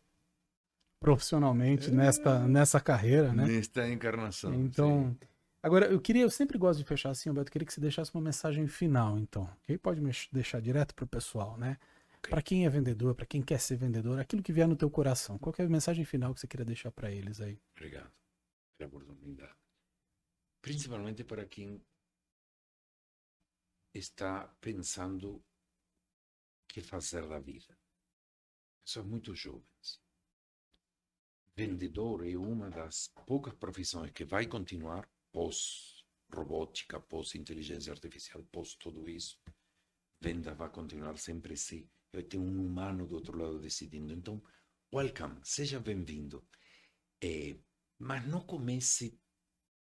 profissionalmente 1.00 1.88
é, 1.88 1.90
nesta, 1.90 2.40
nessa 2.40 2.80
carreira, 2.80 3.32
né? 3.32 3.46
Nesta 3.46 3.88
encarnação. 3.88 4.52
Então, 4.52 5.16
sim. 5.18 5.28
agora 5.62 5.86
eu 5.86 5.98
queria, 5.98 6.24
eu 6.24 6.30
sempre 6.30 6.58
gosto 6.58 6.80
de 6.80 6.84
fechar 6.84 7.08
assim, 7.08 7.30
Alberto, 7.30 7.48
eu 7.48 7.52
queria 7.52 7.66
que 7.66 7.72
você 7.72 7.80
deixasse 7.80 8.14
uma 8.14 8.22
mensagem 8.22 8.66
final, 8.66 9.18
então. 9.18 9.48
Que 9.62 9.72
aí 9.72 9.78
pode 9.78 10.02
deixar 10.30 10.60
direto 10.60 10.94
para 10.94 11.06
o 11.06 11.08
pessoal, 11.08 11.56
né? 11.56 11.78
Okay. 12.24 12.30
Para 12.30 12.42
quem 12.42 12.64
é 12.64 12.70
vendedor, 12.70 13.14
para 13.14 13.26
quem 13.26 13.42
quer 13.42 13.60
ser 13.60 13.76
vendedor, 13.76 14.18
aquilo 14.18 14.42
que 14.42 14.52
vier 14.52 14.66
no 14.66 14.76
teu 14.76 14.90
coração. 14.90 15.38
Qual 15.38 15.54
é 15.58 15.62
a 15.62 15.68
mensagem 15.68 16.06
final 16.06 16.32
que 16.32 16.40
você 16.40 16.48
queria 16.48 16.64
deixar 16.64 16.90
para 16.90 17.10
eles 17.10 17.38
aí? 17.38 17.60
Obrigado 17.76 18.10
pela 18.78 18.88
oportunidade. 18.88 19.54
Principalmente 20.62 21.22
para 21.22 21.44
quem 21.44 21.84
está 23.92 24.48
pensando 24.58 25.44
que 26.66 26.80
fazer 26.80 27.28
da 27.28 27.38
vida. 27.38 27.76
Pessoas 28.84 29.06
muito 29.06 29.34
jovens. 29.34 30.02
vendedor 31.54 32.26
é 32.26 32.36
uma 32.36 32.70
das 32.70 33.08
poucas 33.26 33.54
profissões 33.54 34.10
que 34.12 34.24
vai 34.24 34.46
continuar 34.46 35.06
pós 35.30 36.04
robótica, 36.32 36.98
pós 36.98 37.34
inteligência 37.34 37.92
artificial, 37.92 38.42
pós 38.44 38.74
tudo 38.74 39.08
isso. 39.10 39.38
Venda 40.20 40.54
vai 40.54 40.70
continuar 40.70 41.18
sempre 41.18 41.52
assim. 41.52 41.86
Eu 42.18 42.28
tenho 42.28 42.42
um 42.42 42.64
humano 42.64 43.06
do 43.06 43.16
outro 43.16 43.36
lado 43.36 43.58
decidindo. 43.58 44.12
Então, 44.12 44.42
welcome, 44.92 45.40
seja 45.42 45.80
bem-vindo. 45.80 46.46
É, 47.22 47.56
mas 47.98 48.26
não 48.26 48.40
comece 48.40 49.18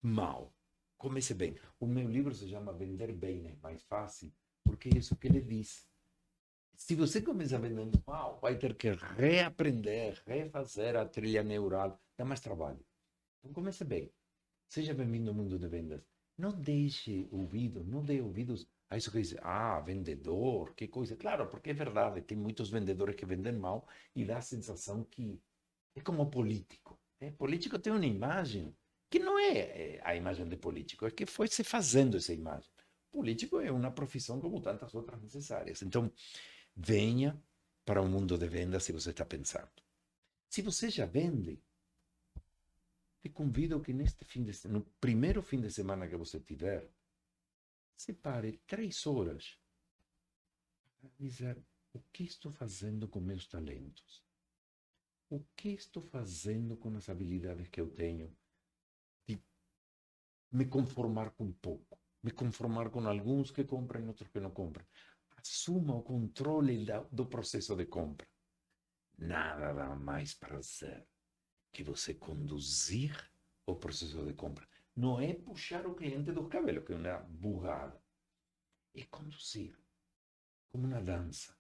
mal, 0.03 0.55
comece 0.97 1.35
bem. 1.35 1.59
O 1.81 1.87
meu 1.87 2.09
livro 2.09 2.35
se 2.35 2.49
chama 2.49 2.73
Vender 2.73 3.13
Bem, 3.13 3.49
é 3.49 3.57
mais 3.57 3.83
fácil, 3.85 4.33
porque 4.63 4.89
é 4.89 4.99
isso 4.99 5.17
que 5.17 5.27
ele 5.27 5.41
diz. 5.41 5.89
Se 6.77 6.95
você 6.95 7.23
começar 7.23 7.59
vendendo 7.59 8.03
mal, 8.07 8.39
vai 8.41 8.59
ter 8.59 8.75
que 8.77 8.91
reaprender, 8.91 10.23
refazer 10.27 10.97
a 10.97 11.07
trilha 11.07 11.43
neural, 11.43 12.01
dá 12.17 12.25
mais 12.25 12.41
trabalho. 12.41 12.85
Então 13.39 13.53
comece 13.53 13.85
bem. 13.85 14.13
Seja 14.69 14.93
bem-vindo 14.93 15.31
ao 15.31 15.37
mundo 15.37 15.59
de 15.59 15.69
vendas. 15.69 16.03
Não 16.37 16.51
deixe 16.51 17.29
ouvido, 17.31 17.85
não 17.85 18.05
dê 18.05 18.21
ouvidos 18.21 18.69
a 18.91 18.97
isso 18.97 19.11
que 19.11 19.21
diz, 19.21 19.37
ah, 19.43 19.81
vendedor, 19.81 20.75
que 20.75 20.89
coisa. 20.89 21.17
Claro, 21.17 21.49
porque 21.49 21.71
é 21.71 21.75
verdade, 21.75 22.23
tem 22.23 22.37
muitos 22.37 22.71
vendedores 22.71 23.17
que 23.17 23.27
vendem 23.27 23.53
mal 23.53 23.89
e 24.15 24.25
dá 24.25 24.39
a 24.39 24.43
sensação 24.43 25.05
que 25.05 25.41
é 25.95 26.01
como 26.01 26.31
político. 26.31 26.99
Né? 27.21 27.31
Político 27.33 27.79
tem 27.79 27.93
uma 27.93 28.07
imagem 28.07 28.77
que 29.11 29.19
não 29.19 29.39
é, 29.39 29.59
é 29.59 30.01
a 30.05 30.15
imagem 30.17 30.49
de 30.49 30.57
político, 30.57 31.07
é 31.07 31.11
que 31.11 31.27
foi 31.27 31.49
se 31.49 31.65
fazendo 31.65 32.17
essa 32.17 32.33
imagem. 32.33 32.71
Político 33.11 33.61
é 33.61 33.71
uma 33.71 33.93
profissão 33.93 34.41
como 34.41 34.61
tantas 34.61 34.95
outras 34.95 35.23
necessárias. 35.23 35.83
Então, 35.83 36.13
venha 36.77 37.41
para 37.85 38.03
o 38.03 38.09
mundo 38.09 38.37
de 38.37 38.49
vendas 38.49 38.83
se 38.85 38.93
você 38.93 39.11
está 39.11 39.25
pensando. 39.25 39.71
Se 40.49 40.63
você 40.63 40.91
já 40.91 41.07
vende, 41.07 41.63
te 43.23 43.29
convido 43.29 43.81
que 43.81 43.93
neste 43.93 44.25
fim 44.25 44.43
de 44.43 44.69
no 44.69 44.83
primeiro 45.01 45.43
fim 45.43 45.61
de 45.61 45.71
semana 45.71 46.09
que 46.09 46.17
você 46.17 46.41
tiver, 46.41 46.91
separe 47.97 48.59
três 48.67 49.07
horas 49.07 49.59
para 51.01 51.11
dizer 51.19 51.63
o 51.93 52.01
que 52.13 52.25
estou 52.25 52.51
fazendo 52.51 53.09
com 53.09 53.21
meus 53.21 53.47
talentos, 53.47 54.25
o 55.29 55.41
que 55.57 55.71
estou 55.71 56.03
fazendo 56.03 56.77
com 56.77 56.97
as 56.97 57.09
habilidades 57.09 57.69
que 57.69 57.81
eu 57.81 57.91
tenho, 57.91 58.37
de 59.27 59.41
me 60.51 60.67
conformar 60.67 61.31
com 61.31 61.53
pouco, 61.53 61.99
me 62.23 62.31
conformar 62.31 62.91
com 62.91 63.07
alguns 63.07 63.51
que 63.51 63.65
compram 63.65 64.03
e 64.03 64.09
outros 64.09 64.29
que 64.29 64.41
não 64.41 64.51
compram 64.51 64.85
assuma 65.45 65.95
o 65.95 66.03
controle 66.03 66.87
do 67.13 67.27
processo 67.27 67.77
de 67.77 67.85
compra. 67.85 68.27
Nada 69.19 69.73
dá 69.73 69.95
mais 69.95 70.35
prazer 70.35 71.07
que 71.71 71.85
você 71.85 72.15
conduzir 72.15 73.31
o 73.67 73.77
processo 73.77 74.25
de 74.25 74.33
compra. 74.33 74.67
Não 74.97 75.21
é 75.21 75.35
puxar 75.35 75.87
o 75.87 75.95
cliente 75.95 76.31
do 76.31 76.49
cabelo, 76.49 76.85
que 76.85 76.93
é 76.93 76.97
uma 76.97 77.19
burrada. 77.19 78.01
É 78.95 79.05
conduzir, 79.05 79.77
como 80.71 80.87
uma 80.87 81.03
dança. 81.03 81.57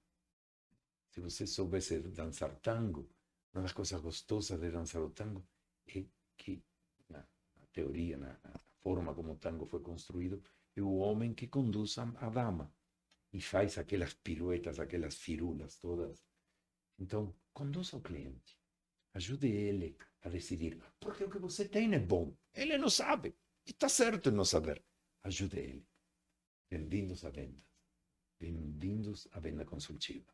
Se 1.11 1.21
você 1.21 1.47
soubesse 1.47 2.01
dançar 2.01 2.55
tango, 2.61 3.11
uma 3.53 3.63
das 3.63 3.73
coisas 3.73 4.01
gostosas 4.01 4.61
de 4.61 4.71
dançar 4.71 5.03
o 5.03 5.11
tango 5.11 5.47
é 5.87 6.05
que, 6.37 6.63
na, 7.09 7.19
na 7.57 7.67
teoria, 7.73 8.17
na, 8.17 8.39
na, 8.45 8.61
forma 8.83 9.15
como 9.15 9.33
o 9.33 9.37
tango 9.37 9.65
foi 9.65 9.81
construído, 9.81 10.43
é 10.77 10.83
o 10.83 10.97
homem 10.97 11.33
que 11.33 11.49
conduz 11.49 11.97
a, 11.99 12.03
a 12.17 12.29
dama 12.29 12.73
e 13.33 13.41
faz 13.41 13.79
aquelas 13.79 14.13
piruetas, 14.15 14.79
aquelas 14.79 15.17
firulas 15.17 15.77
todas. 15.79 16.25
Então, 16.99 17.35
conduza 17.53 17.97
o 17.97 18.03
cliente. 18.03 18.61
Ajude 19.13 19.49
ele 19.49 19.97
a 20.25 20.29
decidir. 20.29 20.79
Porque 20.99 21.23
o 21.23 21.31
que 21.31 21.39
você 21.39 21.69
tem 21.69 21.95
é 21.95 21.99
bom. 21.99 22.35
Ele 22.53 22.77
não 22.79 22.89
sabe. 22.89 23.37
E 23.67 23.71
está 23.71 23.89
certo 23.89 24.31
em 24.31 24.33
não 24.33 24.45
saber. 24.45 24.83
Ajude 25.23 25.59
ele. 25.59 25.87
Bem-vindos 26.71 27.25
a 27.25 27.31
vendas. 27.31 27.63
Bem-vindos 28.41 29.29
à 29.33 29.39
venda 29.39 29.65
consultiva. 29.65 30.27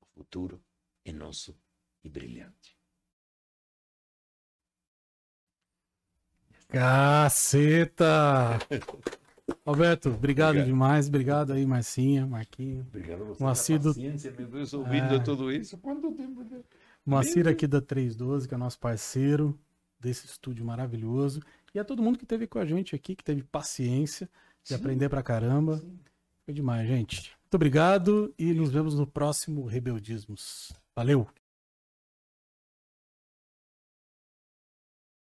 O 0.00 0.06
futuro 0.06 0.64
é 1.04 1.12
nosso 1.12 1.58
e 2.02 2.08
brilhante. 2.08 2.76
Caceta! 6.68 8.58
Roberto, 9.64 10.08
obrigado, 10.08 10.50
obrigado, 10.50 10.66
demais. 10.66 11.08
Obrigado 11.08 11.52
aí, 11.52 11.64
Marcinha, 11.64 12.26
Marquinho. 12.26 12.82
Obrigado 12.88 13.22
a 13.22 13.24
você. 13.26 13.42
Moacir 13.42 13.80
paciência, 13.80 14.32
meu 14.32 14.48
Deus, 14.48 14.72
ouvindo 14.74 15.14
é... 15.14 15.18
tudo 15.20 15.52
isso. 15.52 15.78
Quanto 15.78 16.12
tempo? 16.12 16.44
Moacir 17.06 17.46
aqui 17.46 17.66
da 17.66 17.80
312, 17.80 18.48
que 18.48 18.54
é 18.54 18.58
nosso 18.58 18.78
parceiro 18.78 19.58
desse 20.00 20.26
estúdio 20.26 20.64
maravilhoso. 20.64 21.40
E 21.72 21.78
a 21.78 21.84
todo 21.84 22.02
mundo 22.02 22.18
que 22.18 22.24
esteve 22.24 22.46
com 22.46 22.58
a 22.58 22.66
gente 22.66 22.94
aqui, 22.96 23.14
que 23.14 23.22
teve 23.22 23.42
paciência 23.42 24.28
de 24.62 24.70
Sim. 24.70 24.74
aprender 24.74 25.08
pra 25.08 25.22
caramba. 25.22 25.78
Sim. 25.78 25.98
Foi 26.44 26.54
demais, 26.54 26.86
gente. 26.86 27.32
Muito 27.42 27.54
obrigado 27.54 28.34
e 28.38 28.52
nos 28.52 28.70
vemos 28.70 28.94
no 28.94 29.06
próximo 29.06 29.66
Rebeldismos. 29.66 30.72
Valeu! 30.94 31.28